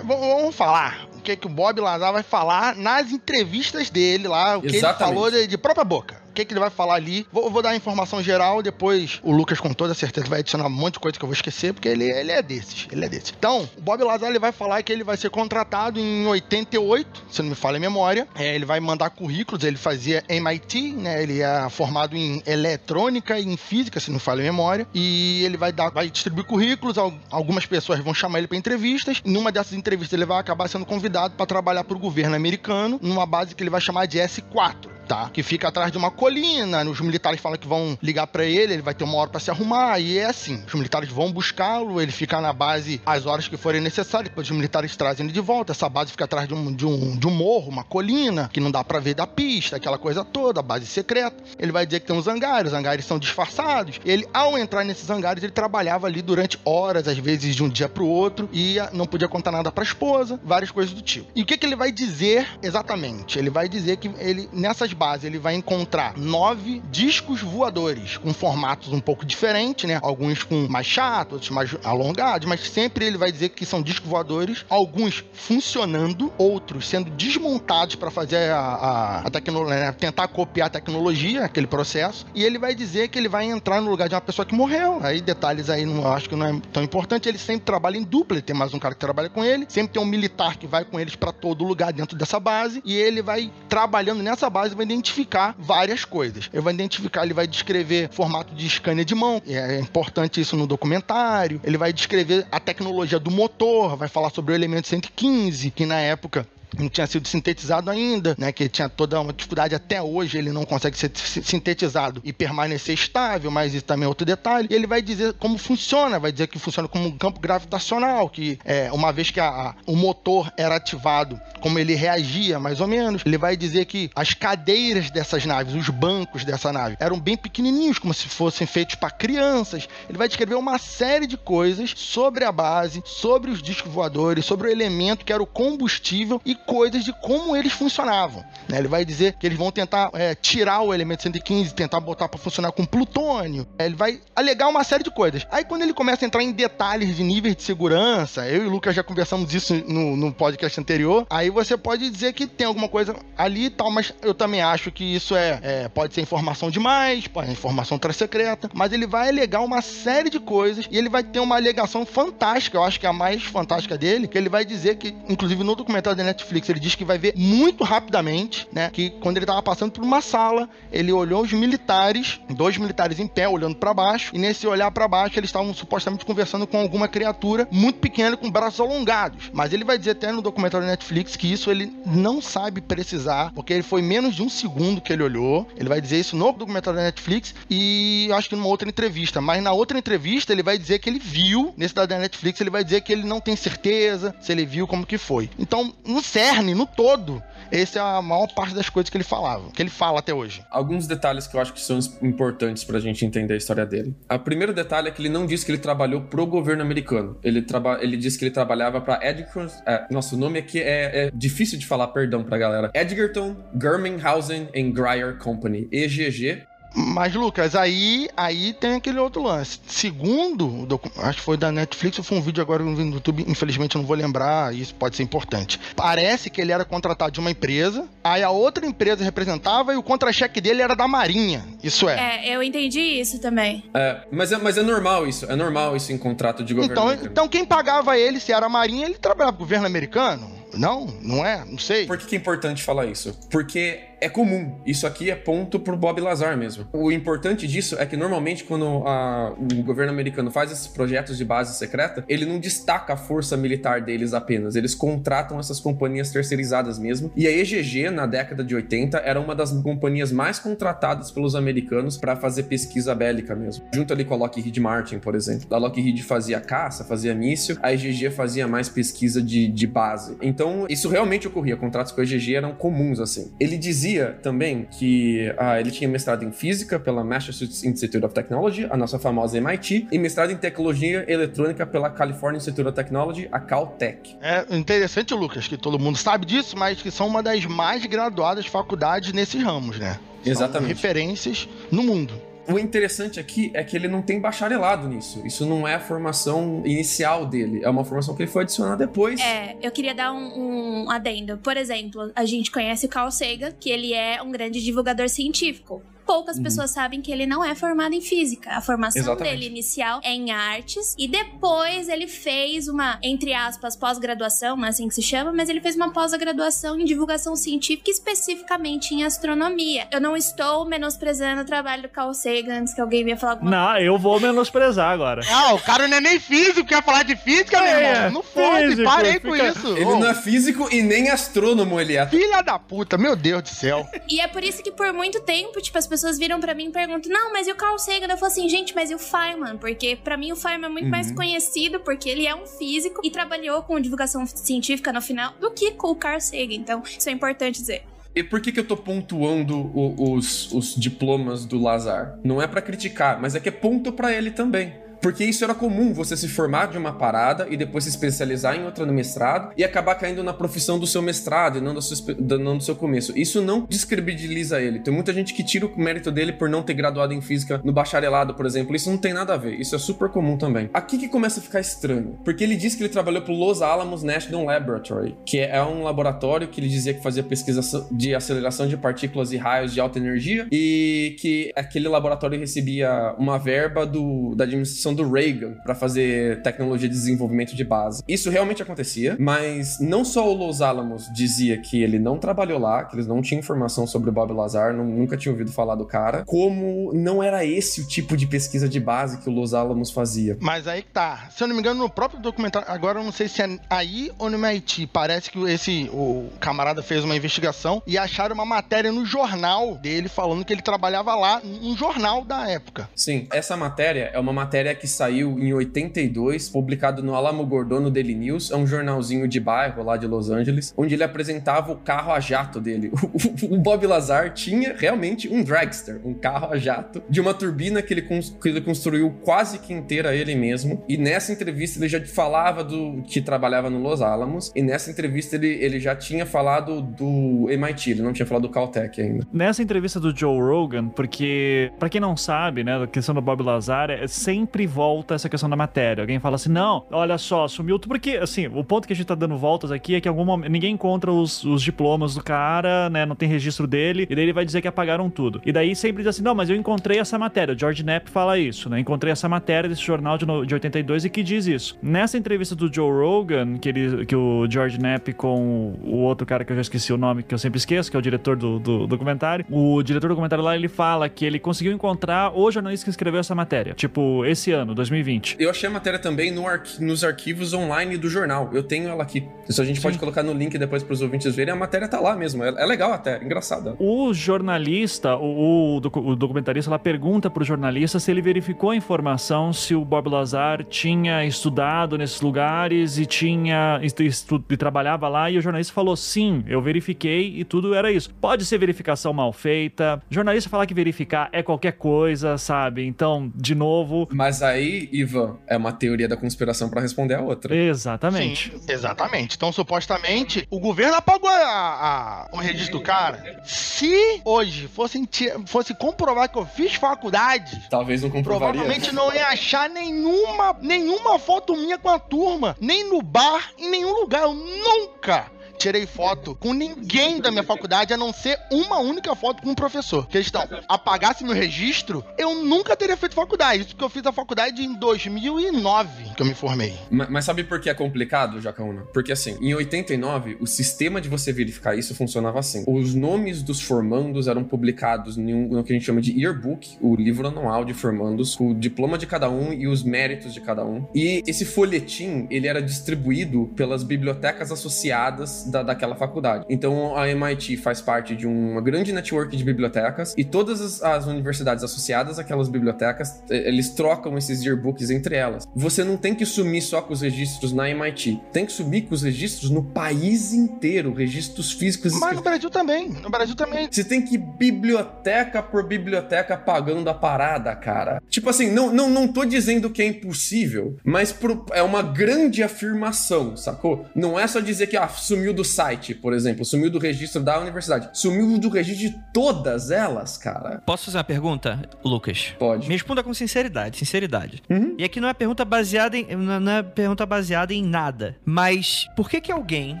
vamos 0.04 0.54
falar 0.54 1.08
o 1.16 1.20
que, 1.20 1.36
que 1.36 1.46
o 1.46 1.50
Bob 1.50 1.80
Lazar 1.80 2.12
vai 2.12 2.22
falar 2.22 2.76
nas 2.76 3.10
entrevistas 3.12 3.90
dele 3.90 4.28
lá, 4.28 4.58
o 4.58 4.62
que 4.62 4.76
Exatamente. 4.76 5.02
ele 5.02 5.14
falou 5.14 5.30
de, 5.30 5.46
de 5.46 5.58
própria 5.58 5.84
boca 5.84 6.23
que, 6.34 6.44
que 6.44 6.52
ele 6.52 6.60
vai 6.60 6.70
falar 6.70 6.94
ali. 6.94 7.26
Vou, 7.32 7.50
vou, 7.50 7.62
dar 7.62 7.70
a 7.70 7.76
informação 7.76 8.22
geral, 8.22 8.62
depois 8.62 9.20
o 9.22 9.32
Lucas, 9.32 9.60
com 9.60 9.72
toda 9.72 9.94
certeza, 9.94 10.26
vai 10.26 10.40
adicionar 10.40 10.66
um 10.66 10.70
monte 10.70 10.94
de 10.94 11.00
coisa 11.00 11.18
que 11.18 11.24
eu 11.24 11.28
vou 11.28 11.34
esquecer, 11.34 11.72
porque 11.72 11.88
ele, 11.88 12.04
ele 12.04 12.32
é 12.32 12.42
desses. 12.42 12.86
Ele 12.90 13.04
é 13.04 13.08
desses. 13.08 13.32
Então, 13.36 13.68
o 13.76 13.80
Bob 13.80 14.02
Lazar 14.02 14.28
ele 14.28 14.38
vai 14.38 14.52
falar 14.52 14.82
que 14.82 14.92
ele 14.92 15.04
vai 15.04 15.16
ser 15.16 15.30
contratado 15.30 15.98
em 15.98 16.26
88, 16.26 17.24
se 17.30 17.42
não 17.42 17.50
me 17.50 17.54
falha 17.54 17.76
a 17.76 17.80
memória. 17.80 18.28
É, 18.34 18.54
ele 18.54 18.64
vai 18.64 18.80
mandar 18.80 19.10
currículos, 19.10 19.64
ele 19.64 19.76
fazia 19.76 20.24
MIT, 20.28 20.92
né? 20.92 21.22
Ele 21.22 21.40
é 21.40 21.68
formado 21.70 22.16
em 22.16 22.42
eletrônica 22.46 23.38
e 23.38 23.46
em 23.46 23.56
física, 23.56 24.00
se 24.00 24.10
não 24.10 24.14
me 24.14 24.20
falha 24.20 24.40
a 24.40 24.44
memória. 24.44 24.86
E 24.92 25.44
ele 25.44 25.56
vai 25.56 25.72
dar, 25.72 25.90
vai 25.90 26.10
distribuir 26.10 26.46
currículos, 26.46 26.96
algumas 27.30 27.66
pessoas 27.66 28.00
vão 28.00 28.12
chamar 28.12 28.38
ele 28.38 28.48
para 28.48 28.58
entrevistas. 28.58 29.22
Numa 29.24 29.52
dessas 29.52 29.72
entrevistas, 29.72 30.12
ele 30.12 30.26
vai 30.26 30.38
acabar 30.38 30.68
sendo 30.68 30.84
convidado 30.84 31.34
para 31.34 31.46
trabalhar 31.46 31.84
para 31.84 31.96
o 31.96 32.00
governo 32.00 32.34
americano, 32.34 32.98
numa 33.00 33.26
base 33.26 33.54
que 33.54 33.62
ele 33.62 33.70
vai 33.70 33.80
chamar 33.80 34.06
de 34.06 34.18
S4 34.18 34.93
tá? 35.04 35.30
Que 35.30 35.42
fica 35.42 35.68
atrás 35.68 35.92
de 35.92 35.98
uma 35.98 36.10
colina. 36.10 36.82
Os 36.84 37.00
militares 37.00 37.40
falam 37.40 37.58
que 37.58 37.66
vão 37.66 37.98
ligar 38.02 38.26
para 38.26 38.44
ele, 38.44 38.74
ele 38.74 38.82
vai 38.82 38.94
ter 38.94 39.04
uma 39.04 39.16
hora 39.16 39.30
para 39.30 39.40
se 39.40 39.50
arrumar. 39.50 39.98
E 39.98 40.18
é 40.18 40.26
assim: 40.26 40.62
os 40.66 40.74
militares 40.74 41.08
vão 41.08 41.30
buscá-lo, 41.30 42.00
ele 42.00 42.12
fica 42.12 42.40
na 42.40 42.52
base 42.52 43.00
as 43.04 43.26
horas 43.26 43.48
que 43.48 43.56
forem 43.56 43.80
necessárias. 43.80 44.28
Depois 44.28 44.48
os 44.48 44.56
militares 44.56 44.96
trazem 44.96 45.24
ele 45.26 45.32
de 45.32 45.40
volta. 45.40 45.72
Essa 45.72 45.88
base 45.88 46.10
fica 46.10 46.24
atrás 46.24 46.48
de 46.48 46.54
um, 46.54 46.72
de 46.72 46.86
um, 46.86 47.16
de 47.16 47.26
um 47.26 47.30
morro, 47.30 47.68
uma 47.68 47.84
colina, 47.84 48.48
que 48.52 48.60
não 48.60 48.70
dá 48.70 48.82
para 48.82 48.98
ver 48.98 49.14
da 49.14 49.26
pista, 49.26 49.76
aquela 49.76 49.98
coisa 49.98 50.24
toda, 50.24 50.60
a 50.60 50.62
base 50.62 50.86
secreta. 50.86 51.36
Ele 51.58 51.72
vai 51.72 51.86
dizer 51.86 52.00
que 52.00 52.06
tem 52.06 52.16
uns 52.16 52.26
hangares, 52.26 52.72
os 52.72 52.78
hangares 52.78 53.04
são 53.04 53.18
disfarçados. 53.18 54.00
Ele, 54.04 54.26
ao 54.32 54.56
entrar 54.58 54.84
nesses 54.84 55.08
hangares, 55.10 55.42
ele 55.42 55.52
trabalhava 55.52 56.06
ali 56.06 56.22
durante 56.22 56.58
horas, 56.64 57.06
às 57.06 57.18
vezes 57.18 57.54
de 57.54 57.62
um 57.62 57.68
dia 57.68 57.88
pro 57.88 58.06
outro, 58.06 58.48
e 58.52 58.76
não 58.92 59.06
podia 59.06 59.28
contar 59.28 59.50
nada 59.50 59.70
pra 59.70 59.84
esposa, 59.84 60.40
várias 60.42 60.70
coisas 60.70 60.94
do 60.94 61.02
tipo. 61.02 61.26
E 61.34 61.42
o 61.42 61.46
que, 61.46 61.56
que 61.56 61.66
ele 61.66 61.76
vai 61.76 61.92
dizer 61.92 62.48
exatamente? 62.62 63.38
Ele 63.38 63.50
vai 63.50 63.68
dizer 63.68 63.96
que 63.96 64.10
ele, 64.18 64.48
nessas 64.52 64.92
base 64.94 65.26
ele 65.26 65.38
vai 65.38 65.54
encontrar 65.54 66.16
nove 66.16 66.82
discos 66.90 67.40
voadores 67.40 68.16
com 68.16 68.32
formatos 68.32 68.92
um 68.92 69.00
pouco 69.00 69.24
diferentes, 69.24 69.88
né? 69.88 69.98
Alguns 70.02 70.42
com 70.42 70.66
mais 70.68 70.86
chato, 70.86 71.32
outros 71.32 71.50
mais 71.50 71.74
alongados, 71.84 72.46
mas 72.48 72.60
sempre 72.68 73.04
ele 73.04 73.18
vai 73.18 73.30
dizer 73.30 73.50
que 73.50 73.66
são 73.66 73.82
discos 73.82 74.08
voadores, 74.08 74.64
alguns 74.68 75.24
funcionando, 75.32 76.32
outros 76.38 76.88
sendo 76.88 77.10
desmontados 77.10 77.96
para 77.96 78.10
fazer 78.10 78.50
a, 78.50 78.58
a, 78.58 79.18
a 79.20 79.30
tecnologia, 79.30 79.76
né? 79.76 79.92
tentar 79.92 80.28
copiar 80.28 80.66
a 80.66 80.70
tecnologia, 80.70 81.44
aquele 81.44 81.66
processo, 81.66 82.26
e 82.34 82.42
ele 82.42 82.58
vai 82.58 82.74
dizer 82.74 83.08
que 83.08 83.18
ele 83.18 83.28
vai 83.28 83.46
entrar 83.46 83.80
no 83.80 83.90
lugar 83.90 84.08
de 84.08 84.14
uma 84.14 84.20
pessoa 84.20 84.46
que 84.46 84.54
morreu. 84.54 85.00
Aí 85.02 85.20
detalhes 85.20 85.68
aí 85.68 85.84
não 85.84 86.10
acho 86.12 86.28
que 86.28 86.36
não 86.36 86.46
é 86.46 86.60
tão 86.72 86.82
importante. 86.82 87.28
Ele 87.28 87.38
sempre 87.38 87.64
trabalha 87.64 87.96
em 87.96 88.02
dupla, 88.02 88.36
ele 88.36 88.42
tem 88.42 88.54
mais 88.54 88.72
um 88.74 88.78
cara 88.78 88.94
que 88.94 89.00
trabalha 89.00 89.28
com 89.28 89.44
ele, 89.44 89.66
sempre 89.68 89.92
tem 89.92 90.02
um 90.02 90.06
militar 90.06 90.56
que 90.56 90.66
vai 90.66 90.84
com 90.84 90.98
eles 90.98 91.16
para 91.16 91.32
todo 91.32 91.64
lugar 91.64 91.92
dentro 91.92 92.16
dessa 92.16 92.38
base, 92.38 92.82
e 92.84 92.94
ele 92.94 93.22
vai 93.22 93.50
trabalhando 93.68 94.22
nessa 94.22 94.48
base, 94.48 94.74
vai 94.74 94.83
identificar 94.84 95.54
várias 95.58 96.04
coisas. 96.04 96.48
Ele 96.52 96.62
vai 96.62 96.72
identificar, 96.72 97.24
ele 97.24 97.34
vai 97.34 97.46
descrever 97.46 98.08
formato 98.12 98.54
de 98.54 98.68
scanner 98.68 99.04
de 99.04 99.14
mão, 99.14 99.42
é 99.46 99.78
importante 99.78 100.40
isso 100.40 100.56
no 100.56 100.66
documentário. 100.66 101.60
Ele 101.64 101.76
vai 101.76 101.92
descrever 101.92 102.46
a 102.50 102.60
tecnologia 102.60 103.18
do 103.18 103.30
motor, 103.30 103.96
vai 103.96 104.08
falar 104.08 104.30
sobre 104.30 104.52
o 104.52 104.54
elemento 104.54 104.88
115, 104.88 105.70
que 105.70 105.86
na 105.86 106.00
época 106.00 106.46
não 106.78 106.88
tinha 106.88 107.06
sido 107.06 107.26
sintetizado 107.28 107.90
ainda, 107.90 108.34
né? 108.38 108.52
Que 108.52 108.68
tinha 108.68 108.88
toda 108.88 109.20
uma 109.20 109.32
dificuldade 109.32 109.74
até 109.74 110.00
hoje, 110.02 110.38
ele 110.38 110.52
não 110.52 110.64
consegue 110.64 110.96
ser 110.96 111.10
sintetizado 111.14 112.20
e 112.24 112.32
permanecer 112.32 112.94
estável, 112.94 113.50
mas 113.50 113.74
isso 113.74 113.84
também 113.84 114.04
é 114.04 114.08
outro 114.08 114.24
detalhe. 114.24 114.68
E 114.70 114.74
ele 114.74 114.86
vai 114.86 115.02
dizer 115.02 115.34
como 115.34 115.58
funciona, 115.58 116.18
vai 116.18 116.32
dizer 116.32 116.46
que 116.46 116.58
funciona 116.58 116.88
como 116.88 117.06
um 117.06 117.16
campo 117.16 117.40
gravitacional, 117.40 118.28
que 118.28 118.58
é, 118.64 118.90
uma 118.92 119.12
vez 119.12 119.30
que 119.30 119.40
a, 119.40 119.48
a, 119.48 119.74
o 119.86 119.96
motor 119.96 120.52
era 120.56 120.76
ativado, 120.76 121.40
como 121.60 121.78
ele 121.78 121.94
reagia, 121.94 122.58
mais 122.58 122.80
ou 122.80 122.86
menos. 122.86 123.22
Ele 123.24 123.38
vai 123.38 123.56
dizer 123.56 123.84
que 123.84 124.10
as 124.14 124.34
cadeiras 124.34 125.10
dessas 125.10 125.44
naves, 125.44 125.74
os 125.74 125.88
bancos 125.88 126.44
dessa 126.44 126.72
nave, 126.72 126.96
eram 126.98 127.18
bem 127.18 127.36
pequenininhos, 127.36 127.98
como 127.98 128.14
se 128.14 128.28
fossem 128.28 128.66
feitos 128.66 128.94
para 128.94 129.10
crianças. 129.10 129.88
Ele 130.08 130.18
vai 130.18 130.28
descrever 130.28 130.54
uma 130.54 130.78
série 130.78 131.26
de 131.26 131.36
coisas 131.36 131.92
sobre 131.96 132.44
a 132.44 132.52
base, 132.52 133.02
sobre 133.04 133.50
os 133.50 133.62
discos 133.62 133.92
voadores, 133.92 134.44
sobre 134.44 134.68
o 134.68 134.70
elemento 134.70 135.24
que 135.24 135.32
era 135.32 135.42
o 135.42 135.46
combustível 135.46 136.40
e 136.44 136.54
coisas 136.66 137.04
de 137.04 137.12
como 137.12 137.56
eles 137.56 137.72
funcionavam. 137.72 138.44
Né? 138.68 138.78
Ele 138.78 138.88
vai 138.88 139.04
dizer 139.04 139.34
que 139.34 139.46
eles 139.46 139.58
vão 139.58 139.70
tentar 139.70 140.10
é, 140.14 140.34
tirar 140.34 140.80
o 140.80 140.92
elemento 140.92 141.22
115, 141.22 141.74
tentar 141.74 142.00
botar 142.00 142.28
para 142.28 142.38
funcionar 142.38 142.72
com 142.72 142.84
plutônio. 142.84 143.66
Ele 143.78 143.94
vai 143.94 144.20
alegar 144.34 144.68
uma 144.68 144.84
série 144.84 145.02
de 145.02 145.10
coisas. 145.10 145.46
Aí 145.50 145.64
quando 145.64 145.82
ele 145.82 145.92
começa 145.92 146.24
a 146.24 146.26
entrar 146.26 146.42
em 146.42 146.52
detalhes 146.52 147.16
de 147.16 147.22
níveis 147.22 147.56
de 147.56 147.62
segurança, 147.62 148.48
eu 148.48 148.64
e 148.64 148.66
o 148.66 148.70
Lucas 148.70 148.94
já 148.94 149.02
conversamos 149.02 149.52
isso 149.52 149.74
no, 149.86 150.16
no 150.16 150.32
podcast 150.32 150.80
anterior, 150.80 151.26
aí 151.30 151.50
você 151.50 151.76
pode 151.76 152.08
dizer 152.10 152.32
que 152.32 152.46
tem 152.46 152.66
alguma 152.66 152.88
coisa 152.88 153.14
ali 153.36 153.66
e 153.66 153.70
tal, 153.70 153.90
mas 153.90 154.12
eu 154.22 154.34
também 154.34 154.62
acho 154.62 154.90
que 154.90 155.04
isso 155.04 155.36
é, 155.36 155.60
é 155.62 155.88
pode 155.88 156.14
ser 156.14 156.20
informação 156.20 156.70
demais, 156.70 157.26
pode 157.26 157.48
ser 157.48 157.52
informação 157.52 157.98
secreta, 158.12 158.70
mas 158.72 158.92
ele 158.92 159.06
vai 159.06 159.28
alegar 159.28 159.60
uma 159.60 159.82
série 159.82 160.30
de 160.30 160.38
coisas 160.38 160.86
e 160.90 160.96
ele 160.96 161.08
vai 161.08 161.22
ter 161.22 161.40
uma 161.40 161.56
alegação 161.56 162.06
fantástica, 162.06 162.76
eu 162.76 162.84
acho 162.84 163.00
que 163.00 163.06
é 163.06 163.08
a 163.08 163.12
mais 163.12 163.42
fantástica 163.42 163.98
dele, 163.98 164.28
que 164.28 164.38
ele 164.38 164.48
vai 164.48 164.64
dizer 164.64 164.96
que, 164.96 165.14
inclusive 165.28 165.62
no 165.64 165.74
documentário 165.74 166.16
da 166.16 166.24
Netflix, 166.24 166.53
Netflix, 166.54 166.68
ele 166.68 166.80
diz 166.80 166.94
que 166.94 167.04
vai 167.04 167.18
ver 167.18 167.34
muito 167.36 167.84
rapidamente, 167.84 168.66
né? 168.72 168.90
Que 168.92 169.10
quando 169.10 169.36
ele 169.36 169.46
tava 169.46 169.62
passando 169.62 169.92
por 169.92 170.02
uma 170.02 170.20
sala, 170.20 170.68
ele 170.92 171.12
olhou 171.12 171.42
os 171.42 171.52
militares, 171.52 172.40
dois 172.50 172.76
militares 172.76 173.18
em 173.18 173.26
pé, 173.26 173.48
olhando 173.48 173.76
para 173.76 173.92
baixo, 173.92 174.30
e 174.34 174.38
nesse 174.38 174.66
olhar 174.66 174.90
para 174.90 175.08
baixo, 175.08 175.38
eles 175.38 175.48
estavam 175.48 175.74
supostamente 175.74 176.24
conversando 176.24 176.66
com 176.66 176.78
alguma 176.78 177.08
criatura 177.08 177.68
muito 177.70 177.98
pequena 177.98 178.36
com 178.36 178.50
braços 178.50 178.80
alongados. 178.80 179.50
Mas 179.52 179.72
ele 179.72 179.84
vai 179.84 179.98
dizer 179.98 180.12
até 180.12 180.30
no 180.30 180.42
documentário 180.42 180.86
Netflix 180.86 181.36
que 181.36 181.50
isso 181.50 181.70
ele 181.70 181.92
não 182.06 182.40
sabe 182.40 182.80
precisar, 182.80 183.52
porque 183.54 183.72
ele 183.72 183.82
foi 183.82 184.02
menos 184.02 184.34
de 184.34 184.42
um 184.42 184.48
segundo 184.48 185.00
que 185.00 185.12
ele 185.12 185.22
olhou. 185.22 185.66
Ele 185.76 185.88
vai 185.88 186.00
dizer 186.00 186.20
isso 186.20 186.36
no 186.36 186.52
documentário 186.52 187.00
Netflix 187.00 187.54
e 187.68 188.28
acho 188.32 188.48
que 188.48 188.56
numa 188.56 188.68
outra 188.68 188.88
entrevista. 188.88 189.40
Mas 189.40 189.62
na 189.62 189.72
outra 189.72 189.98
entrevista 189.98 190.52
ele 190.52 190.62
vai 190.62 190.78
dizer 190.78 190.98
que 190.98 191.08
ele 191.08 191.18
viu, 191.18 191.74
nesse 191.76 191.94
da 191.94 192.06
Netflix, 192.06 192.60
ele 192.60 192.70
vai 192.70 192.82
dizer 192.82 193.00
que 193.02 193.12
ele 193.12 193.24
não 193.24 193.40
tem 193.40 193.54
certeza 193.56 194.34
se 194.40 194.52
ele 194.52 194.66
viu 194.66 194.86
como 194.86 195.06
que 195.06 195.16
foi. 195.16 195.48
Então, 195.58 195.92
sério, 196.22 196.33
cerne, 196.34 196.74
no 196.74 196.84
todo, 196.84 197.40
essa 197.70 198.00
é 198.00 198.02
a 198.02 198.20
maior 198.20 198.48
parte 198.52 198.74
das 198.74 198.90
coisas 198.90 199.08
que 199.08 199.16
ele 199.16 199.22
falava, 199.22 199.70
que 199.70 199.80
ele 199.80 199.88
fala 199.88 200.18
até 200.18 200.34
hoje. 200.34 200.64
Alguns 200.68 201.06
detalhes 201.06 201.46
que 201.46 201.56
eu 201.56 201.60
acho 201.60 201.72
que 201.72 201.80
são 201.80 201.96
importantes 202.20 202.82
pra 202.82 202.98
gente 202.98 203.24
entender 203.24 203.54
a 203.54 203.56
história 203.56 203.86
dele. 203.86 204.16
O 204.28 204.38
primeiro 204.40 204.74
detalhe 204.74 205.06
é 205.06 205.10
que 205.12 205.22
ele 205.22 205.28
não 205.28 205.46
disse 205.46 205.64
que 205.64 205.70
ele 205.70 205.78
trabalhou 205.78 206.22
pro 206.22 206.44
governo 206.44 206.82
americano. 206.82 207.38
Ele, 207.40 207.62
traba 207.62 207.98
ele 208.02 208.16
disse 208.16 208.36
que 208.36 208.44
ele 208.44 208.50
trabalhava 208.50 209.00
pra 209.00 209.20
Edgerton. 209.22 209.68
É, 209.86 210.06
nosso 210.10 210.36
nome 210.36 210.58
aqui 210.58 210.80
é, 210.80 211.26
é, 211.26 211.30
difícil 211.32 211.78
de 211.78 211.86
falar, 211.86 212.08
perdão 212.08 212.42
pra 212.42 212.58
galera. 212.58 212.90
Edgerton, 212.92 213.56
Germinghausen 213.80 214.68
and 214.74 214.90
Grier 214.90 215.38
Company, 215.38 215.88
EGG. 215.92 216.66
Mas, 216.94 217.34
Lucas, 217.34 217.74
aí, 217.74 218.28
aí 218.36 218.72
tem 218.72 218.94
aquele 218.94 219.18
outro 219.18 219.42
lance. 219.42 219.80
Segundo, 219.86 220.86
acho 221.18 221.38
que 221.38 221.44
foi 221.44 221.56
da 221.56 221.72
Netflix, 221.72 222.18
ou 222.18 222.24
foi 222.24 222.38
um 222.38 222.40
vídeo 222.40 222.62
agora 222.62 222.82
no 222.82 223.00
YouTube, 223.00 223.44
infelizmente 223.48 223.96
eu 223.96 224.00
não 224.00 224.06
vou 224.06 224.16
lembrar, 224.16 224.74
isso 224.74 224.94
pode 224.94 225.16
ser 225.16 225.24
importante. 225.24 225.80
Parece 225.96 226.48
que 226.48 226.60
ele 226.60 226.72
era 226.72 226.84
contratado 226.84 227.32
de 227.32 227.40
uma 227.40 227.50
empresa, 227.50 228.06
aí 228.22 228.42
a 228.42 228.50
outra 228.50 228.86
empresa 228.86 229.24
representava 229.24 229.92
e 229.92 229.96
o 229.96 230.02
contra-cheque 230.02 230.60
dele 230.60 230.82
era 230.82 230.94
da 230.94 231.08
Marinha. 231.08 231.64
Isso 231.82 232.08
é. 232.08 232.46
É, 232.46 232.54
eu 232.54 232.62
entendi 232.62 233.00
isso 233.00 233.40
também. 233.40 233.84
É, 233.92 234.20
mas 234.30 234.52
é, 234.52 234.58
mas 234.58 234.78
é 234.78 234.82
normal 234.82 235.26
isso, 235.26 235.46
é 235.46 235.56
normal 235.56 235.96
isso 235.96 236.12
em 236.12 236.18
contrato 236.18 236.62
de 236.62 236.74
governo. 236.74 236.92
Então, 236.92 237.26
então 237.30 237.48
quem 237.48 237.64
pagava 237.64 238.16
ele, 238.16 238.38
se 238.38 238.52
era 238.52 238.66
a 238.66 238.68
Marinha, 238.68 239.06
ele 239.06 239.14
trabalhava 239.14 239.56
pro 239.56 239.64
governo 239.64 239.86
americano? 239.86 240.64
Não? 240.76 241.06
Não 241.22 241.44
é? 241.44 241.64
Não 241.64 241.78
sei. 241.78 242.06
Por 242.06 242.18
que, 242.18 242.26
que 242.26 242.34
é 242.34 242.38
importante 242.38 242.82
falar 242.82 243.06
isso? 243.06 243.36
Porque 243.50 244.00
é 244.24 244.28
comum. 244.28 244.72
Isso 244.86 245.06
aqui 245.06 245.30
é 245.30 245.36
ponto 245.36 245.78
pro 245.78 245.98
Bob 245.98 246.18
Lazar 246.18 246.56
mesmo. 246.56 246.86
O 246.94 247.12
importante 247.12 247.68
disso 247.68 247.96
é 247.98 248.06
que 248.06 248.16
normalmente 248.16 248.64
quando 248.64 249.06
a, 249.06 249.52
o 249.58 249.82
governo 249.82 250.12
americano 250.12 250.50
faz 250.50 250.72
esses 250.72 250.86
projetos 250.86 251.36
de 251.36 251.44
base 251.44 251.76
secreta, 251.76 252.24
ele 252.26 252.46
não 252.46 252.58
destaca 252.58 253.12
a 253.12 253.16
força 253.18 253.54
militar 253.54 254.00
deles 254.00 254.32
apenas. 254.32 254.76
Eles 254.76 254.94
contratam 254.94 255.60
essas 255.60 255.78
companhias 255.78 256.30
terceirizadas 256.30 256.98
mesmo. 256.98 257.30
E 257.36 257.46
a 257.46 257.50
EGG, 257.50 258.08
na 258.08 258.24
década 258.26 258.64
de 258.64 258.74
80, 258.74 259.18
era 259.18 259.38
uma 259.38 259.54
das 259.54 259.72
companhias 259.82 260.32
mais 260.32 260.58
contratadas 260.58 261.30
pelos 261.30 261.54
americanos 261.54 262.16
para 262.16 262.34
fazer 262.34 262.62
pesquisa 262.62 263.14
bélica 263.14 263.54
mesmo. 263.54 263.84
Junto 263.94 264.14
ali 264.14 264.24
com 264.24 264.32
a 264.32 264.38
Lockheed 264.38 264.80
Martin, 264.80 265.18
por 265.18 265.34
exemplo. 265.34 265.66
A 265.70 265.76
Lockheed 265.76 266.22
fazia 266.22 266.60
caça, 266.60 267.04
fazia 267.04 267.34
míssil, 267.34 267.76
a 267.82 267.92
EGG 267.92 268.30
fazia 268.30 268.66
mais 268.66 268.88
pesquisa 268.88 269.42
de, 269.42 269.68
de 269.68 269.86
base. 269.86 270.34
Então, 270.40 270.86
isso 270.88 271.10
realmente 271.10 271.46
ocorria. 271.46 271.76
Contratos 271.76 272.10
com 272.10 272.22
a 272.22 272.24
EGG 272.24 272.54
eram 272.54 272.72
comuns, 272.72 273.20
assim. 273.20 273.52
Ele 273.60 273.76
dizia 273.76 274.13
também 274.42 274.86
que 274.90 275.52
ah, 275.58 275.78
ele 275.80 275.90
tinha 275.90 276.08
mestrado 276.08 276.44
em 276.44 276.52
física 276.52 276.98
pela 276.98 277.24
Massachusetts 277.24 277.84
Institute 277.84 278.24
of 278.24 278.34
Technology, 278.34 278.86
a 278.90 278.96
nossa 278.96 279.18
famosa 279.18 279.58
MIT, 279.58 280.08
e 280.10 280.18
mestrado 280.18 280.50
em 280.50 280.56
tecnologia 280.56 281.24
eletrônica 281.28 281.86
pela 281.86 282.10
California 282.10 282.58
Institute 282.58 282.86
of 282.86 282.94
Technology, 282.94 283.48
a 283.50 283.60
Caltech. 283.60 284.36
É 284.40 284.64
interessante, 284.74 285.34
Lucas, 285.34 285.66
que 285.66 285.76
todo 285.76 285.98
mundo 285.98 286.18
sabe 286.18 286.46
disso, 286.46 286.76
mas 286.76 287.00
que 287.00 287.10
são 287.10 287.26
uma 287.26 287.42
das 287.42 287.64
mais 287.64 288.04
graduadas 288.06 288.66
faculdades 288.66 289.32
nesses 289.32 289.62
ramos, 289.62 289.98
né? 289.98 290.18
Exatamente. 290.44 290.72
São 290.72 290.88
referências 290.88 291.68
no 291.90 292.02
mundo. 292.02 292.53
O 292.68 292.78
interessante 292.78 293.38
aqui 293.38 293.70
é 293.74 293.84
que 293.84 293.96
ele 293.96 294.08
não 294.08 294.22
tem 294.22 294.40
bacharelado 294.40 295.08
nisso. 295.08 295.44
Isso 295.46 295.66
não 295.66 295.86
é 295.86 295.94
a 295.94 296.00
formação 296.00 296.82
inicial 296.84 297.46
dele. 297.46 297.82
É 297.82 297.88
uma 297.88 298.04
formação 298.04 298.34
que 298.34 298.42
ele 298.42 298.50
foi 298.50 298.62
adicionar 298.62 298.96
depois. 298.96 299.40
É, 299.40 299.76
eu 299.82 299.90
queria 299.90 300.14
dar 300.14 300.32
um, 300.32 301.04
um 301.04 301.10
adendo. 301.10 301.58
Por 301.58 301.76
exemplo, 301.76 302.32
a 302.34 302.44
gente 302.44 302.70
conhece 302.70 303.06
o 303.06 303.08
Carl 303.08 303.30
Sagan, 303.30 303.72
que 303.78 303.90
ele 303.90 304.12
é 304.12 304.42
um 304.42 304.50
grande 304.50 304.82
divulgador 304.82 305.28
científico 305.28 306.02
poucas 306.26 306.56
uhum. 306.56 306.62
pessoas 306.62 306.90
sabem 306.90 307.20
que 307.20 307.30
ele 307.30 307.46
não 307.46 307.64
é 307.64 307.74
formado 307.74 308.14
em 308.14 308.20
física. 308.20 308.70
A 308.70 308.80
formação 308.80 309.22
Exatamente. 309.22 309.52
dele 309.52 309.66
inicial 309.66 310.20
é 310.22 310.30
em 310.30 310.50
artes 310.50 311.14
e 311.18 311.28
depois 311.28 312.08
ele 312.08 312.26
fez 312.26 312.88
uma, 312.88 313.18
entre 313.22 313.54
aspas, 313.54 313.96
pós-graduação, 313.96 314.76
não 314.76 314.86
é 314.86 314.88
assim 314.88 315.08
que 315.08 315.14
se 315.14 315.22
chama, 315.22 315.52
mas 315.52 315.68
ele 315.68 315.80
fez 315.80 315.96
uma 315.96 316.12
pós-graduação 316.12 316.98
em 316.98 317.04
divulgação 317.04 317.54
científica 317.56 318.10
especificamente 318.10 319.14
em 319.14 319.24
astronomia. 319.24 320.06
Eu 320.10 320.20
não 320.20 320.36
estou 320.36 320.84
menosprezando 320.84 321.62
o 321.62 321.64
trabalho 321.64 322.02
do 322.02 322.08
Carl 322.08 322.32
Sagan 322.34 322.80
antes 322.80 322.94
que 322.94 323.00
alguém 323.00 323.24
venha 323.24 323.36
falar 323.36 323.52
alguma 323.52 323.70
Não, 323.70 323.92
coisa. 323.92 324.00
eu 324.00 324.18
vou 324.18 324.40
menosprezar 324.40 325.10
agora. 325.10 325.42
Não, 325.48 325.76
o 325.76 325.80
cara 325.80 326.08
não 326.08 326.16
é 326.16 326.20
nem 326.20 326.40
físico, 326.40 326.84
quer 326.84 327.02
falar 327.02 327.22
de 327.22 327.36
física, 327.36 327.76
é, 327.78 327.80
meu 327.80 328.10
irmão. 328.10 328.30
Não 328.32 328.42
pode, 328.42 328.88
físico, 328.88 329.04
parei 329.04 329.32
fica... 329.34 329.48
com 329.48 329.56
isso. 329.56 329.88
Ele 329.96 330.04
oh. 330.04 330.18
não 330.18 330.28
é 330.28 330.34
físico 330.34 330.88
e 330.90 331.02
nem 331.02 331.30
astrônomo 331.30 332.00
ele 332.00 332.16
é. 332.16 332.26
Filha 332.26 332.62
da 332.62 332.78
puta, 332.78 333.16
meu 333.16 333.36
Deus 333.36 333.62
do 333.62 333.68
céu. 333.68 334.08
e 334.28 334.40
é 334.40 334.48
por 334.48 334.62
isso 334.64 334.82
que 334.82 334.90
por 334.90 335.12
muito 335.12 335.40
tempo, 335.40 335.80
tipo, 335.80 335.96
as 335.96 336.06
pessoas 336.06 336.13
viram 336.38 336.60
para 336.60 336.74
mim 336.74 336.86
e 336.86 336.90
perguntam: 336.90 337.32
Não, 337.32 337.52
mas 337.52 337.66
e 337.66 337.72
o 337.72 337.74
Carl 337.74 337.98
Sagan? 337.98 338.26
Eu 338.26 338.36
falo 338.36 338.46
assim, 338.46 338.68
gente, 338.68 338.94
mas 338.94 339.10
e 339.10 339.14
o 339.14 339.18
Feynman? 339.18 339.78
Porque 339.78 340.16
para 340.16 340.36
mim 340.36 340.52
o 340.52 340.56
Feynman 340.56 340.88
é 340.88 340.92
muito 340.92 341.04
uhum. 341.04 341.10
mais 341.10 341.32
conhecido 341.32 342.00
porque 342.00 342.28
ele 342.28 342.46
é 342.46 342.54
um 342.54 342.66
físico 342.66 343.20
e 343.24 343.30
trabalhou 343.30 343.82
com 343.82 343.98
divulgação 344.00 344.46
científica 344.46 345.12
no 345.12 345.20
final 345.20 345.52
do 345.60 345.70
que 345.70 345.92
com 345.92 346.08
o 346.08 346.14
Carl 346.14 346.40
Sagan. 346.40 346.74
Então, 346.74 347.02
isso 347.02 347.28
é 347.28 347.32
importante 347.32 347.80
dizer. 347.80 348.04
E 348.34 348.42
por 348.42 348.60
que, 348.60 348.72
que 348.72 348.80
eu 348.80 348.86
tô 348.86 348.96
pontuando 348.96 349.92
os, 349.94 350.72
os 350.72 350.94
diplomas 350.96 351.64
do 351.64 351.80
Lazar? 351.80 352.36
Não 352.42 352.60
é 352.60 352.66
para 352.66 352.82
criticar, 352.82 353.40
mas 353.40 353.54
é 353.54 353.60
que 353.60 353.68
é 353.68 353.72
ponto 353.72 354.12
para 354.12 354.32
ele 354.32 354.50
também. 354.50 355.03
Porque 355.24 355.42
isso 355.42 355.64
era 355.64 355.74
comum, 355.74 356.12
você 356.12 356.36
se 356.36 356.46
formar 356.46 356.88
de 356.88 356.98
uma 356.98 357.10
parada 357.10 357.66
e 357.70 357.78
depois 357.78 358.04
se 358.04 358.10
especializar 358.10 358.76
em 358.76 358.84
outra 358.84 359.06
no 359.06 359.12
mestrado 359.14 359.72
e 359.74 359.82
acabar 359.82 360.16
caindo 360.16 360.44
na 360.44 360.52
profissão 360.52 360.98
do 360.98 361.06
seu 361.06 361.22
mestrado 361.22 361.78
e 361.78 361.80
não 361.80 361.94
do 361.94 362.02
seu, 362.02 362.36
não 362.60 362.76
do 362.76 362.84
seu 362.84 362.94
começo. 362.94 363.32
Isso 363.34 363.62
não 363.62 363.86
descredibiliza 363.88 364.82
ele. 364.82 364.98
Tem 364.98 365.14
muita 365.14 365.32
gente 365.32 365.54
que 365.54 365.64
tira 365.64 365.86
o 365.86 365.98
mérito 365.98 366.30
dele 366.30 366.52
por 366.52 366.68
não 366.68 366.82
ter 366.82 366.92
graduado 366.92 367.32
em 367.32 367.40
física 367.40 367.80
no 367.82 367.90
bacharelado, 367.90 368.52
por 368.52 368.66
exemplo. 368.66 368.94
Isso 368.94 369.08
não 369.08 369.16
tem 369.16 369.32
nada 369.32 369.54
a 369.54 369.56
ver. 369.56 369.80
Isso 369.80 369.96
é 369.96 369.98
super 369.98 370.28
comum 370.28 370.58
também. 370.58 370.90
Aqui 370.92 371.16
que 371.16 371.26
começa 371.26 371.58
a 371.58 371.62
ficar 371.62 371.80
estranho. 371.80 372.38
Porque 372.44 372.62
ele 372.62 372.76
diz 372.76 372.94
que 372.94 373.02
ele 373.02 373.08
trabalhou 373.08 373.40
pro 373.40 373.54
Los 373.54 373.80
Alamos 373.80 374.22
National 374.22 374.66
Laboratory, 374.66 375.38
que 375.46 375.58
é 375.58 375.82
um 375.82 376.02
laboratório 376.02 376.68
que 376.68 376.82
ele 376.82 376.88
dizia 376.88 377.14
que 377.14 377.22
fazia 377.22 377.42
pesquisa 377.42 377.80
de 378.12 378.34
aceleração 378.34 378.86
de 378.86 378.98
partículas 378.98 379.52
e 379.52 379.56
raios 379.56 379.94
de 379.94 380.00
alta 380.02 380.18
energia 380.18 380.66
e 380.70 381.34
que 381.40 381.72
aquele 381.74 382.08
laboratório 382.08 382.60
recebia 382.60 383.34
uma 383.38 383.58
verba 383.58 384.04
do, 384.04 384.54
da 384.54 384.64
administração 384.64 385.13
do 385.14 385.30
Reagan 385.30 385.74
para 385.82 385.94
fazer 385.94 386.62
tecnologia 386.62 387.08
de 387.08 387.14
desenvolvimento 387.14 387.74
de 387.74 387.84
base. 387.84 388.22
Isso 388.28 388.50
realmente 388.50 388.82
acontecia, 388.82 389.36
mas 389.38 389.98
não 390.00 390.24
só 390.24 390.48
o 390.50 390.54
Los 390.54 390.80
Alamos 390.80 391.30
dizia 391.32 391.78
que 391.78 392.02
ele 392.02 392.18
não 392.18 392.38
trabalhou 392.38 392.78
lá, 392.78 393.04
que 393.04 393.16
eles 393.16 393.26
não 393.26 393.40
tinham 393.42 393.60
informação 393.60 394.06
sobre 394.06 394.30
o 394.30 394.32
Bob 394.32 394.52
Lazar, 394.52 394.94
não, 394.94 395.04
nunca 395.04 395.36
tinham 395.36 395.52
ouvido 395.52 395.72
falar 395.72 395.94
do 395.94 396.04
cara, 396.04 396.44
como 396.44 397.12
não 397.14 397.42
era 397.42 397.64
esse 397.64 398.00
o 398.00 398.08
tipo 398.08 398.36
de 398.36 398.46
pesquisa 398.46 398.88
de 398.88 399.00
base 399.00 399.38
que 399.38 399.48
o 399.48 399.52
Los 399.52 399.74
Alamos 399.74 400.10
fazia. 400.10 400.56
Mas 400.60 400.86
aí 400.86 401.02
que 401.02 401.10
tá. 401.10 401.48
Se 401.50 401.62
eu 401.62 401.68
não 401.68 401.74
me 401.74 401.80
engano, 401.80 402.00
no 402.00 402.10
próprio 402.10 402.40
documentário, 402.40 402.90
agora 402.90 403.20
eu 403.20 403.24
não 403.24 403.32
sei 403.32 403.48
se 403.48 403.62
é 403.62 403.78
aí 403.88 404.30
ou 404.38 404.50
no 404.50 404.56
MIT, 404.56 405.06
parece 405.08 405.50
que 405.50 405.58
esse 405.64 406.08
o 406.12 406.50
camarada 406.60 407.02
fez 407.02 407.24
uma 407.24 407.36
investigação 407.36 408.02
e 408.06 408.16
acharam 408.18 408.54
uma 408.54 408.64
matéria 408.64 409.12
no 409.12 409.24
jornal 409.24 409.94
dele 409.96 410.28
falando 410.28 410.64
que 410.64 410.72
ele 410.72 410.82
trabalhava 410.82 411.34
lá, 411.34 411.60
um 411.64 411.96
jornal 411.96 412.44
da 412.44 412.68
época. 412.68 413.08
Sim, 413.14 413.46
essa 413.50 413.76
matéria 413.76 414.30
é 414.32 414.38
uma 414.38 414.52
matéria 414.52 414.94
que 414.94 415.03
saiu 415.06 415.58
em 415.58 415.72
82, 415.72 416.68
publicado 416.68 417.22
no 417.22 417.34
Alamo 417.34 417.64
Gordono 417.66 418.10
Daily 418.10 418.34
News, 418.34 418.70
é 418.70 418.76
um 418.76 418.86
jornalzinho 418.86 419.46
de 419.46 419.60
bairro 419.60 420.02
lá 420.02 420.16
de 420.16 420.26
Los 420.26 420.50
Angeles, 420.50 420.92
onde 420.96 421.14
ele 421.14 421.24
apresentava 421.24 421.92
o 421.92 421.96
carro 421.96 422.32
a 422.32 422.40
jato 422.40 422.80
dele. 422.80 423.10
O, 423.70 423.78
Bob 423.78 424.06
Lazar 424.06 424.52
tinha 424.52 424.94
realmente 424.96 425.48
um 425.48 425.62
dragster, 425.62 426.20
um 426.24 426.34
carro 426.34 426.72
a 426.72 426.76
jato, 426.76 427.22
de 427.28 427.40
uma 427.40 427.52
turbina 427.52 428.02
que 428.02 428.12
ele, 428.12 428.22
que 428.22 428.68
ele 428.68 428.80
construiu 428.80 429.30
quase 429.42 429.78
que 429.78 429.92
inteira 429.92 430.34
ele 430.34 430.54
mesmo. 430.54 431.02
E 431.08 431.16
nessa 431.16 431.52
entrevista 431.52 431.98
ele 431.98 432.08
já 432.08 432.20
falava 432.24 432.82
do 432.82 433.22
que 433.26 433.40
trabalhava 433.40 433.90
no 433.90 433.98
Los 433.98 434.22
Alamos, 434.22 434.72
e 434.74 434.82
nessa 434.82 435.10
entrevista 435.10 435.56
ele, 435.56 435.68
ele 435.68 436.00
já 436.00 436.14
tinha 436.16 436.46
falado 436.46 437.00
do 437.00 437.68
MIT, 437.70 438.10
ele 438.12 438.22
não 438.22 438.32
tinha 438.32 438.46
falado 438.46 438.62
do 438.62 438.68
Caltech 438.68 439.20
ainda. 439.20 439.46
Nessa 439.52 439.82
entrevista 439.82 440.18
do 440.18 440.36
Joe 440.36 440.58
Rogan, 440.58 441.08
porque, 441.08 441.92
para 441.98 442.08
quem 442.08 442.20
não 442.20 442.36
sabe, 442.36 442.84
né, 442.84 443.02
a 443.02 443.06
questão 443.06 443.34
do 443.34 443.40
Bob 443.40 443.62
Lazar 443.62 444.10
é 444.10 444.26
sempre 444.26 444.86
volta 444.94 445.34
essa 445.34 445.48
questão 445.48 445.68
da 445.68 445.76
matéria. 445.76 446.22
Alguém 446.22 446.38
fala 446.38 446.54
assim, 446.54 446.70
não, 446.70 447.04
olha 447.10 447.36
só, 447.36 447.66
sumiu 447.66 447.98
tudo. 447.98 448.08
Porque, 448.08 448.36
assim, 448.36 448.68
o 448.68 448.84
ponto 448.84 449.06
que 449.06 449.12
a 449.12 449.16
gente 449.16 449.26
tá 449.26 449.34
dando 449.34 449.56
voltas 449.56 449.90
aqui 449.90 450.14
é 450.14 450.20
que 450.20 450.28
algum 450.28 450.44
momento 450.44 450.70
ninguém 450.70 450.94
encontra 450.94 451.32
os, 451.32 451.64
os 451.64 451.82
diplomas 451.82 452.34
do 452.34 452.42
cara, 452.42 453.10
né? 453.10 453.26
Não 453.26 453.34
tem 453.34 453.48
registro 453.48 453.86
dele, 453.86 454.26
e 454.30 454.34
daí 454.34 454.44
ele 454.44 454.52
vai 454.52 454.64
dizer 454.64 454.80
que 454.80 454.88
apagaram 454.88 455.28
tudo. 455.28 455.60
E 455.66 455.72
daí 455.72 455.96
sempre 455.96 456.22
diz 456.22 456.28
assim, 456.28 456.42
não, 456.42 456.54
mas 456.54 456.70
eu 456.70 456.76
encontrei 456.76 457.18
essa 457.18 457.38
matéria. 457.38 457.74
O 457.74 457.78
George 457.78 458.02
Knapp 458.02 458.30
fala 458.30 458.58
isso, 458.58 458.88
né? 458.88 459.00
Encontrei 459.00 459.32
essa 459.32 459.48
matéria 459.48 459.88
desse 459.88 460.02
jornal 460.02 460.38
de, 460.38 460.46
no, 460.46 460.64
de 460.64 460.74
82 460.74 461.24
e 461.24 461.30
que 461.30 461.42
diz 461.42 461.66
isso. 461.66 461.98
Nessa 462.02 462.38
entrevista 462.38 462.76
do 462.76 462.92
Joe 462.92 463.10
Rogan, 463.10 463.78
que, 463.78 463.88
ele, 463.88 464.26
que 464.26 464.36
o 464.36 464.66
George 464.70 464.98
Knapp 464.98 465.32
com 465.32 465.94
o 466.02 466.18
outro 466.18 466.46
cara 466.46 466.64
que 466.64 466.72
eu 466.72 466.76
já 466.76 466.82
esqueci 466.82 467.12
o 467.12 467.16
nome, 467.16 467.42
que 467.42 467.54
eu 467.54 467.58
sempre 467.58 467.78
esqueço, 467.78 468.10
que 468.10 468.16
é 468.16 468.18
o 468.18 468.22
diretor 468.22 468.56
do, 468.56 468.78
do 468.78 469.06
documentário, 469.06 469.64
o 469.70 470.02
diretor 470.02 470.28
do 470.28 470.34
documentário 470.34 470.64
lá, 470.64 470.76
ele 470.76 470.88
fala 470.88 471.28
que 471.28 471.44
ele 471.44 471.58
conseguiu 471.58 471.92
encontrar 471.92 472.56
o 472.56 472.70
jornalista 472.70 473.04
que 473.04 473.10
escreveu 473.10 473.40
essa 473.40 473.54
matéria. 473.54 473.94
Tipo, 473.94 474.44
esse 474.44 474.73
ano, 474.74 474.94
2020. 474.94 475.56
Eu 475.58 475.70
achei 475.70 475.88
a 475.88 475.92
matéria 475.92 476.18
também 476.18 476.50
no 476.50 476.66
arqu 476.66 477.00
nos 477.00 477.24
arquivos 477.24 477.72
online 477.72 478.16
do 478.16 478.28
jornal. 478.28 478.70
Eu 478.72 478.82
tenho 478.82 479.08
ela 479.08 479.22
aqui. 479.22 479.46
Isso 479.68 479.80
a 479.80 479.84
gente 479.84 479.96
Sim. 479.96 480.02
pode 480.02 480.18
colocar 480.18 480.42
no 480.42 480.52
link 480.52 480.76
depois 480.76 481.02
para 481.02 481.12
os 481.12 481.22
ouvintes 481.22 481.54
verem. 481.54 481.72
A 481.72 481.76
matéria 481.76 482.08
tá 482.08 482.20
lá 482.20 482.36
mesmo. 482.36 482.62
É, 482.62 482.68
é 482.68 482.86
legal 482.86 483.12
até, 483.12 483.38
é 483.38 483.44
engraçada. 483.44 483.96
O 483.98 484.34
jornalista, 484.34 485.36
o, 485.36 485.98
o, 485.98 486.18
o 486.30 486.36
documentarista, 486.36 486.90
ela 486.90 486.98
pergunta 486.98 487.48
pro 487.48 487.64
jornalista 487.64 488.18
se 488.18 488.30
ele 488.30 488.42
verificou 488.42 488.90
a 488.90 488.96
informação 488.96 489.72
se 489.72 489.94
o 489.94 490.04
Bob 490.04 490.28
Lazar 490.28 490.84
tinha 490.84 491.44
estudado 491.44 492.18
nesses 492.18 492.40
lugares 492.40 493.18
e 493.18 493.26
tinha 493.26 494.00
e 494.02 494.76
trabalhava 494.76 495.28
lá. 495.28 495.50
E 495.50 495.58
o 495.58 495.62
jornalista 495.62 495.92
falou: 495.92 496.16
sim, 496.16 496.64
eu 496.66 496.82
verifiquei 496.82 497.54
e 497.58 497.64
tudo 497.64 497.94
era 497.94 498.10
isso. 498.10 498.32
Pode 498.34 498.64
ser 498.64 498.78
verificação 498.78 499.32
mal 499.32 499.52
feita. 499.52 500.20
O 500.30 500.34
jornalista 500.34 500.70
falar 500.70 500.86
que 500.86 500.94
verificar 500.94 501.48
é 501.52 501.62
qualquer 501.62 501.92
coisa, 501.92 502.58
sabe? 502.58 503.06
Então, 503.06 503.52
de 503.54 503.74
novo. 503.74 504.28
Mas 504.32 504.62
aí 504.64 505.08
Ivan, 505.12 505.58
é 505.66 505.76
uma 505.76 505.92
teoria 505.92 506.28
da 506.28 506.36
conspiração 506.36 506.88
para 506.88 507.00
responder 507.00 507.34
a 507.34 507.40
outra. 507.40 507.74
Exatamente. 507.74 508.70
Sim, 508.70 508.92
exatamente. 508.92 509.56
Então, 509.56 509.72
supostamente, 509.72 510.66
o 510.70 510.78
governo 510.78 511.14
apagou 511.14 511.48
a, 511.48 511.54
a, 511.54 512.48
o 512.52 512.58
registro 512.58 512.98
do 512.98 513.04
cara. 513.04 513.62
Se 513.64 514.40
hoje 514.44 514.88
fosse, 514.88 515.20
fosse 515.66 515.94
comprovar 515.94 516.48
que 516.48 516.58
eu 516.58 516.66
fiz 516.66 516.94
faculdade, 516.94 517.86
talvez 517.90 518.22
não 518.22 518.30
comprovaria. 518.30 518.80
Provavelmente 518.80 519.14
não 519.14 519.32
ia 519.32 519.48
achar 519.48 519.88
nenhuma, 519.88 520.76
nenhuma 520.80 521.38
foto 521.38 521.76
minha 521.76 521.98
com 521.98 522.08
a 522.08 522.18
turma, 522.18 522.76
nem 522.80 523.08
no 523.08 523.22
bar, 523.22 523.70
em 523.78 523.90
nenhum 523.90 524.20
lugar. 524.20 524.42
Eu 524.42 524.54
nunca 524.54 525.46
tirei 525.78 526.06
foto 526.06 526.54
com 526.54 526.72
ninguém 526.72 527.40
da 527.40 527.50
minha 527.50 527.62
faculdade, 527.62 528.12
a 528.12 528.16
não 528.16 528.32
ser 528.32 528.58
uma 528.70 528.98
única 528.98 529.34
foto 529.34 529.62
com 529.62 529.70
um 529.70 529.74
professor. 529.74 530.26
Questão, 530.26 530.66
apagasse 530.88 531.44
meu 531.44 531.54
registro, 531.54 532.24
eu 532.38 532.54
nunca 532.64 532.96
teria 532.96 533.16
feito 533.16 533.34
faculdade. 533.34 533.82
Isso 533.82 533.90
porque 533.90 534.04
eu 534.04 534.08
fiz 534.08 534.24
a 534.26 534.32
faculdade 534.32 534.82
em 534.82 534.94
2009, 534.94 536.34
que 536.36 536.42
eu 536.42 536.46
me 536.46 536.54
formei. 536.54 536.94
Mas, 537.10 537.28
mas 537.28 537.44
sabe 537.44 537.64
por 537.64 537.80
que 537.80 537.90
é 537.90 537.94
complicado, 537.94 538.60
Jacaúna? 538.60 539.02
Porque 539.12 539.32
assim, 539.32 539.56
em 539.60 539.74
89, 539.74 540.58
o 540.60 540.66
sistema 540.66 541.20
de 541.20 541.28
você 541.28 541.52
verificar 541.52 541.96
isso 541.96 542.14
funcionava 542.14 542.58
assim. 542.58 542.84
Os 542.86 543.14
nomes 543.14 543.62
dos 543.62 543.80
formandos 543.80 544.46
eram 544.46 544.64
publicados 544.64 545.36
um, 545.36 545.68
no 545.68 545.84
que 545.84 545.92
a 545.92 545.96
gente 545.96 546.04
chama 546.06 546.20
de 546.20 546.32
yearbook, 546.32 546.96
o 547.00 547.16
livro 547.16 547.46
anual 547.46 547.84
de 547.84 547.94
formandos, 547.94 548.58
o 548.58 548.74
diploma 548.74 549.18
de 549.18 549.26
cada 549.26 549.50
um 549.50 549.72
e 549.72 549.86
os 549.86 550.02
méritos 550.02 550.52
de 550.52 550.60
cada 550.60 550.84
um. 550.84 551.06
E 551.14 551.42
esse 551.46 551.64
folhetim, 551.64 552.46
ele 552.50 552.66
era 552.66 552.82
distribuído 552.82 553.70
pelas 553.76 554.02
bibliotecas 554.02 554.70
associadas 554.70 555.63
da, 555.70 555.82
daquela 555.82 556.14
faculdade. 556.16 556.64
Então 556.68 557.16
a 557.16 557.28
MIT 557.28 557.76
faz 557.78 558.00
parte 558.00 558.36
de 558.36 558.46
uma 558.46 558.80
grande 558.80 559.12
network 559.12 559.56
de 559.56 559.64
bibliotecas 559.64 560.34
e 560.36 560.44
todas 560.44 560.80
as, 560.80 561.02
as 561.02 561.26
universidades 561.26 561.82
associadas 561.82 562.38
àquelas 562.38 562.68
bibliotecas, 562.68 563.42
eles 563.48 563.90
trocam 563.90 564.36
esses 564.36 564.62
yearbooks 564.62 565.10
entre 565.10 565.36
elas. 565.36 565.66
Você 565.74 566.04
não 566.04 566.16
tem 566.16 566.34
que 566.34 566.44
sumir 566.44 566.82
só 566.82 567.00
com 567.00 567.12
os 567.12 567.20
registros 567.20 567.72
na 567.72 567.88
MIT, 567.88 568.40
tem 568.52 568.66
que 568.66 568.72
sumir 568.72 569.06
com 569.06 569.14
os 569.14 569.22
registros 569.22 569.70
no 569.70 569.82
país 569.82 570.52
inteiro, 570.52 571.12
registros 571.12 571.72
físicos. 571.72 572.18
Mas 572.18 572.36
no 572.36 572.42
Brasil 572.42 572.70
também, 572.70 573.08
no 573.08 573.30
Brasil 573.30 573.54
também. 573.54 573.88
Você 573.90 574.04
tem 574.04 574.22
que 574.22 574.34
ir 574.34 574.38
biblioteca 574.38 575.62
por 575.62 575.86
biblioteca 575.86 576.56
pagando 576.56 577.08
a 577.08 577.14
parada, 577.14 577.74
cara. 577.74 578.22
Tipo 578.28 578.50
assim, 578.50 578.70
não, 578.70 578.92
não, 578.92 579.08
não 579.08 579.28
tô 579.28 579.44
dizendo 579.44 579.90
que 579.90 580.02
é 580.02 580.06
impossível, 580.06 580.96
mas 581.04 581.32
pro, 581.32 581.64
é 581.72 581.82
uma 581.82 582.02
grande 582.02 582.62
afirmação, 582.62 583.56
sacou? 583.56 584.06
Não 584.14 584.38
é 584.38 584.46
só 584.46 584.60
dizer 584.60 584.86
que 584.86 584.96
ah, 584.96 585.08
sumiu 585.08 585.53
do 585.54 585.64
site, 585.64 586.14
por 586.14 586.32
exemplo, 586.32 586.64
sumiu 586.64 586.90
do 586.90 586.98
registro 586.98 587.42
da 587.42 587.58
universidade, 587.58 588.10
sumiu 588.12 588.58
do 588.58 588.68
registro 588.68 589.08
de 589.08 589.16
todas 589.32 589.90
elas, 589.90 590.36
cara. 590.36 590.82
Posso 590.84 591.06
fazer 591.06 591.18
uma 591.18 591.24
pergunta, 591.24 591.88
Lucas? 592.04 592.54
Pode. 592.58 592.88
Me 592.88 592.94
responda 592.94 593.22
com 593.22 593.32
sinceridade, 593.32 593.98
sinceridade. 593.98 594.62
Uhum. 594.68 594.94
E 594.98 595.04
aqui 595.04 595.20
não 595.20 595.28
é 595.28 595.34
pergunta 595.34 595.64
baseada 595.64 596.16
em 596.16 596.34
não 596.36 596.72
é 596.72 596.82
pergunta 596.82 597.24
baseada 597.24 597.72
em 597.72 597.82
nada, 597.82 598.36
mas 598.44 599.06
por 599.16 599.30
que 599.30 599.40
que 599.40 599.52
alguém 599.52 600.00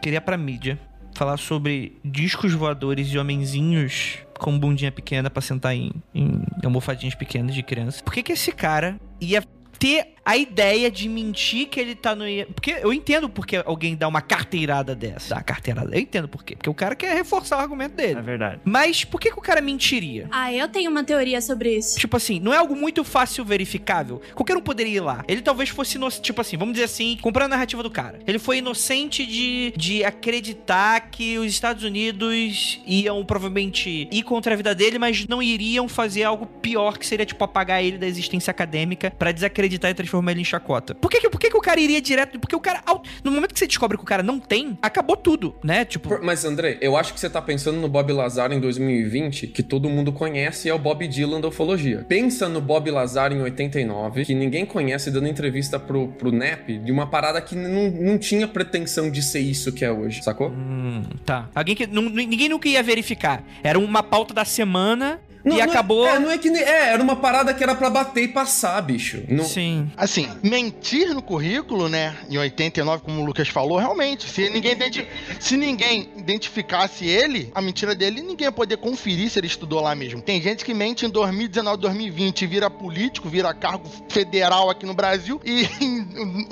queria 0.00 0.20
pra 0.20 0.36
mídia 0.36 0.78
falar 1.14 1.36
sobre 1.36 1.98
discos 2.04 2.52
voadores 2.52 3.08
e 3.08 3.18
homenzinhos 3.18 4.18
com 4.38 4.58
bundinha 4.58 4.90
pequena 4.90 5.28
para 5.28 5.42
sentar 5.42 5.74
em, 5.74 5.92
em 6.14 6.42
almofadinhas 6.64 7.14
pequenas 7.14 7.54
de 7.54 7.62
criança? 7.62 8.02
Por 8.02 8.12
que 8.12 8.22
que 8.22 8.32
esse 8.32 8.52
cara 8.52 8.98
ia 9.20 9.42
ter 9.78 10.14
a 10.30 10.36
ideia 10.36 10.88
de 10.92 11.08
mentir 11.08 11.66
que 11.66 11.80
ele 11.80 11.96
tá 11.96 12.14
no. 12.14 12.24
Porque 12.54 12.78
eu 12.80 12.92
entendo 12.92 13.28
porque 13.28 13.56
alguém 13.56 13.96
dá 13.96 14.06
uma 14.06 14.20
carteirada 14.20 14.94
dessa. 14.94 15.34
Dá 15.34 15.42
carteirada. 15.42 15.92
Eu 15.92 16.00
entendo 16.00 16.28
por 16.28 16.44
quê. 16.44 16.54
Porque 16.54 16.70
o 16.70 16.74
cara 16.74 16.94
quer 16.94 17.16
reforçar 17.16 17.56
o 17.56 17.60
argumento 17.60 17.96
dele. 17.96 18.20
É 18.20 18.22
verdade. 18.22 18.60
Mas 18.64 19.04
por 19.04 19.20
que, 19.20 19.32
que 19.32 19.38
o 19.38 19.42
cara 19.42 19.60
mentiria? 19.60 20.28
Ah, 20.30 20.52
eu 20.52 20.68
tenho 20.68 20.88
uma 20.88 21.02
teoria 21.02 21.40
sobre 21.40 21.76
isso. 21.76 21.98
Tipo 21.98 22.16
assim, 22.16 22.38
não 22.38 22.54
é 22.54 22.58
algo 22.58 22.76
muito 22.76 23.02
fácil 23.02 23.44
verificável. 23.44 24.22
Qualquer 24.32 24.56
um 24.56 24.60
poderia 24.60 24.98
ir 24.98 25.00
lá. 25.00 25.24
Ele 25.26 25.42
talvez 25.42 25.68
fosse 25.68 25.96
inocente. 25.96 26.22
Tipo 26.22 26.42
assim, 26.42 26.56
vamos 26.56 26.74
dizer 26.74 26.84
assim, 26.84 27.18
comprando 27.20 27.46
a 27.46 27.56
narrativa 27.56 27.82
do 27.82 27.90
cara. 27.90 28.20
Ele 28.24 28.38
foi 28.38 28.58
inocente 28.58 29.26
de, 29.26 29.72
de 29.76 30.04
acreditar 30.04 31.10
que 31.10 31.38
os 31.38 31.46
Estados 31.46 31.82
Unidos 31.82 32.80
iam 32.86 33.24
provavelmente 33.24 34.08
ir 34.12 34.22
contra 34.22 34.54
a 34.54 34.56
vida 34.56 34.76
dele, 34.76 34.96
mas 34.96 35.26
não 35.26 35.42
iriam 35.42 35.88
fazer 35.88 36.22
algo 36.22 36.46
pior 36.46 36.98
que 36.98 37.06
seria, 37.06 37.26
tipo, 37.26 37.42
apagar 37.42 37.82
ele 37.82 37.98
da 37.98 38.06
existência 38.06 38.52
acadêmica 38.52 39.10
para 39.10 39.32
desacreditar 39.32 39.90
e 39.90 39.94
transformar 39.94 40.19
ele 40.28 40.40
em 40.40 40.44
chacota. 40.44 40.94
Por 40.94 41.10
que, 41.10 41.28
por 41.28 41.40
que, 41.40 41.50
que 41.50 41.56
o 41.56 41.60
cara 41.60 41.80
iria 41.80 42.00
direto? 42.00 42.38
Porque 42.38 42.56
o 42.56 42.60
cara, 42.60 42.82
no 43.22 43.30
momento 43.30 43.52
que 43.52 43.58
você 43.58 43.66
descobre 43.66 43.96
que 43.96 44.02
o 44.02 44.06
cara 44.06 44.22
não 44.22 44.38
tem, 44.38 44.78
acabou 44.82 45.16
tudo, 45.16 45.54
né? 45.62 45.84
Tipo. 45.84 46.18
Mas, 46.22 46.44
André, 46.44 46.78
eu 46.80 46.96
acho 46.96 47.14
que 47.14 47.20
você 47.20 47.30
tá 47.30 47.40
pensando 47.40 47.78
no 47.78 47.88
Bob 47.88 48.12
Lazar 48.12 48.52
em 48.52 48.60
2020, 48.60 49.46
que 49.48 49.62
todo 49.62 49.88
mundo 49.88 50.12
conhece, 50.12 50.68
é 50.68 50.74
o 50.74 50.78
Bob 50.78 51.06
Dylan 51.06 51.40
da 51.40 51.48
ufologia. 51.48 52.04
Pensa 52.08 52.48
no 52.48 52.60
Bob 52.60 52.90
Lazar 52.90 53.32
em 53.32 53.40
89, 53.40 54.24
que 54.24 54.34
ninguém 54.34 54.66
conhece, 54.66 55.10
dando 55.10 55.28
entrevista 55.28 55.78
pro, 55.78 56.08
pro 56.08 56.32
NEP, 56.32 56.78
de 56.78 56.92
uma 56.92 57.06
parada 57.06 57.40
que 57.40 57.54
não, 57.54 57.90
não 57.90 58.18
tinha 58.18 58.48
pretensão 58.48 59.10
de 59.10 59.22
ser 59.22 59.40
isso 59.40 59.72
que 59.72 59.84
é 59.84 59.90
hoje, 59.90 60.22
sacou? 60.22 60.50
Hum, 60.50 61.02
tá. 61.24 61.48
Alguém 61.54 61.74
que. 61.74 61.86
Não, 61.86 62.02
ninguém 62.02 62.48
nunca 62.48 62.68
ia 62.68 62.82
verificar. 62.82 63.44
Era 63.62 63.78
uma 63.78 64.02
pauta 64.02 64.34
da 64.34 64.44
semana 64.44 65.20
não, 65.44 65.56
e 65.56 65.58
não 65.58 65.66
é- 65.66 65.68
acabou. 65.68 66.06
É, 66.06 66.18
não 66.18 66.30
é 66.30 66.38
que. 66.38 66.48
É, 66.48 66.90
era 66.92 67.02
uma 67.02 67.16
parada 67.16 67.54
que 67.54 67.62
era 67.62 67.74
para 67.74 67.88
bater 67.88 68.24
e 68.24 68.28
passar, 68.28 68.80
bicho. 68.82 69.22
Não... 69.28 69.44
Sim. 69.44 69.90
Assim, 69.96 70.28
mentir 70.42 71.14
no 71.14 71.22
currículo, 71.22 71.88
né? 71.88 72.14
Em 72.28 72.36
89, 72.36 73.02
como 73.02 73.22
o 73.22 73.24
Lucas 73.24 73.48
falou, 73.48 73.78
realmente. 73.78 74.28
Se 74.28 74.48
ninguém, 74.50 74.72
identi... 74.72 75.06
se 75.38 75.56
ninguém 75.56 76.10
identificasse 76.16 77.06
ele, 77.06 77.50
a 77.54 77.62
mentira 77.62 77.94
dele, 77.94 78.20
ninguém 78.20 78.46
ia 78.46 78.52
poder 78.52 78.76
conferir 78.76 79.30
se 79.30 79.38
ele 79.38 79.46
estudou 79.46 79.80
lá 79.80 79.94
mesmo. 79.94 80.20
Tem 80.20 80.40
gente 80.40 80.64
que 80.64 80.74
mente 80.74 81.06
em 81.06 81.10
2019, 81.10 81.80
2020, 81.80 82.46
vira 82.46 82.70
político, 82.70 83.28
vira 83.28 83.52
cargo 83.54 83.88
federal 84.08 84.68
aqui 84.70 84.84
no 84.84 84.94
Brasil 84.94 85.40
e 85.44 85.66
em, 85.80 86.06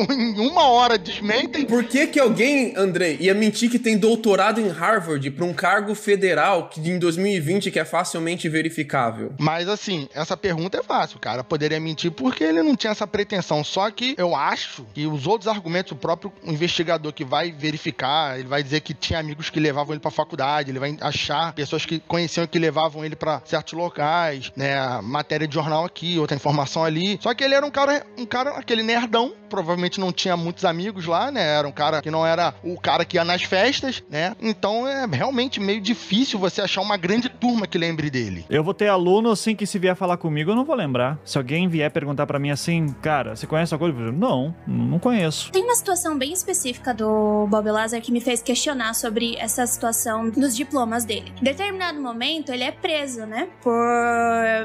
em 0.09 0.41
uma 0.41 0.69
hora 0.69 0.97
desmentem. 0.97 1.65
Por 1.65 1.85
que 1.85 2.07
que 2.07 2.19
alguém, 2.19 2.75
André, 2.77 3.17
ia 3.21 3.35
mentir 3.35 3.71
que 3.71 3.79
tem 3.79 3.99
doutorado 3.99 4.61
em 4.61 4.69
Harvard 4.69 5.31
pra 5.31 5.45
um 5.45 5.53
cargo 5.53 5.95
federal 5.95 6.69
que 6.69 6.81
em 6.81 6.99
2020 6.99 7.71
que 7.71 7.79
é 7.79 7.85
facilmente 7.85 8.49
verificado? 8.49 8.78
Verificável? 8.79 9.33
Mas 9.39 9.69
assim, 9.69 10.09
essa 10.15 10.37
pergunta 10.37 10.79
é 10.79 10.83
fácil. 10.83 11.19
Cara 11.19 11.43
poderia 11.43 11.81
mentir 11.81 12.11
porque 12.13 12.45
ele 12.45 12.63
não 12.63 12.77
tinha 12.77 12.93
essa 12.93 13.07
pretensão. 13.07 13.65
Só 13.65 13.91
que 13.91 14.15
eu 14.17 14.35
acho 14.35 14.87
que 14.95 15.07
os 15.07 15.27
outros 15.27 15.49
argumentos, 15.49 15.93
o 15.93 15.97
próprio 15.97 16.33
investigador 16.45 17.13
que 17.13 17.25
vai 17.25 17.51
verificar, 17.51 18.39
ele 18.39 18.49
vai 18.49 18.63
dizer 18.63 18.81
que 18.81 18.95
tinha 18.95 19.19
amigos 19.19 19.51
que 19.51 19.59
levavam 19.59 19.95
ele 19.95 20.01
pra 20.01 20.11
faculdade, 20.11 20.71
ele 20.71 20.79
vai 20.79 20.97
achar 21.01 21.53
pessoas 21.53 21.85
que 21.85 21.99
conheciam 22.01 22.47
que 22.47 22.59
levavam 22.59 23.05
ele 23.05 23.17
para 23.17 23.43
certos 23.45 23.73
locais, 23.73 24.53
né? 24.57 25.01
Matéria 25.03 25.47
de 25.47 25.55
jornal 25.55 25.85
aqui, 25.85 26.19
outra 26.19 26.37
informação 26.37 26.85
ali. 26.85 27.19
Só 27.21 27.35
que 27.35 27.43
ele 27.43 27.55
era 27.55 27.67
um 27.67 27.71
cara, 27.71 28.07
um 28.17 28.27
cara, 28.27 28.51
aquele 28.51 28.83
nerdão, 28.83 29.33
provavelmente 29.49 29.99
não 29.99 30.13
tinha 30.13 30.37
muitos 30.37 30.65
amigos 30.65 31.07
lá, 31.07 31.31
né? 31.31 31.43
Era 31.59 31.67
um 31.67 31.73
cara 31.73 32.01
que 32.01 32.11
não 32.11 32.27
era 32.27 32.55
o 32.63 32.79
cara 32.79 33.05
que 33.05 33.17
ia 33.17 33.25
nas 33.25 33.43
festas, 33.43 34.03
né? 34.09 34.37
Então 34.41 34.87
é 34.87 35.07
realmente 35.07 35.59
meio 35.61 35.81
difícil 35.81 36.39
você 36.39 36.61
achar 36.61 36.81
uma 36.81 36.97
grande 36.97 37.29
turma 37.29 37.67
que 37.67 37.79
lembre 37.79 38.11
dele. 38.11 38.45
Eu 38.49 38.63
vou 38.69 38.75
ter 38.75 38.89
aluno 38.89 39.31
assim 39.31 39.57
que 39.57 39.67
se 39.67 39.79
vier 39.79 39.97
falar 39.97 40.19
comigo, 40.19 40.51
eu 40.51 40.55
não 40.55 40.65
vou 40.65 40.77
lembrar. 40.77 41.19
Se 41.25 41.39
alguém 41.39 41.67
vier 41.69 41.91
perguntar 41.91 42.27
para 42.27 42.39
mim 42.39 42.51
assim, 42.51 42.95
cara, 43.01 43.35
você 43.35 43.47
conhece 43.47 43.75
a 43.75 43.79
coisa? 43.79 44.13
Não, 44.13 44.55
não 44.67 44.99
conheço. 44.99 45.51
Tem 45.51 45.65
uma 45.65 45.75
situação 45.75 46.19
bem 46.19 46.35
específica 46.35 46.93
do 46.93 47.47
Bob 47.49 47.71
Lazar 47.71 47.99
que 48.03 48.13
me 48.13 48.21
fez 48.21 48.43
questionar 48.43 48.93
sobre 48.95 49.37
essa 49.37 49.67
situação 49.67 50.29
dos 50.29 50.55
diplomas 50.55 51.07
dele. 51.07 51.33
Em 51.41 51.45
determinado 51.45 51.99
momento, 51.99 52.53
ele 52.53 52.63
é 52.63 52.71
preso, 52.71 53.25
né? 53.25 53.49
Por, 53.63 53.73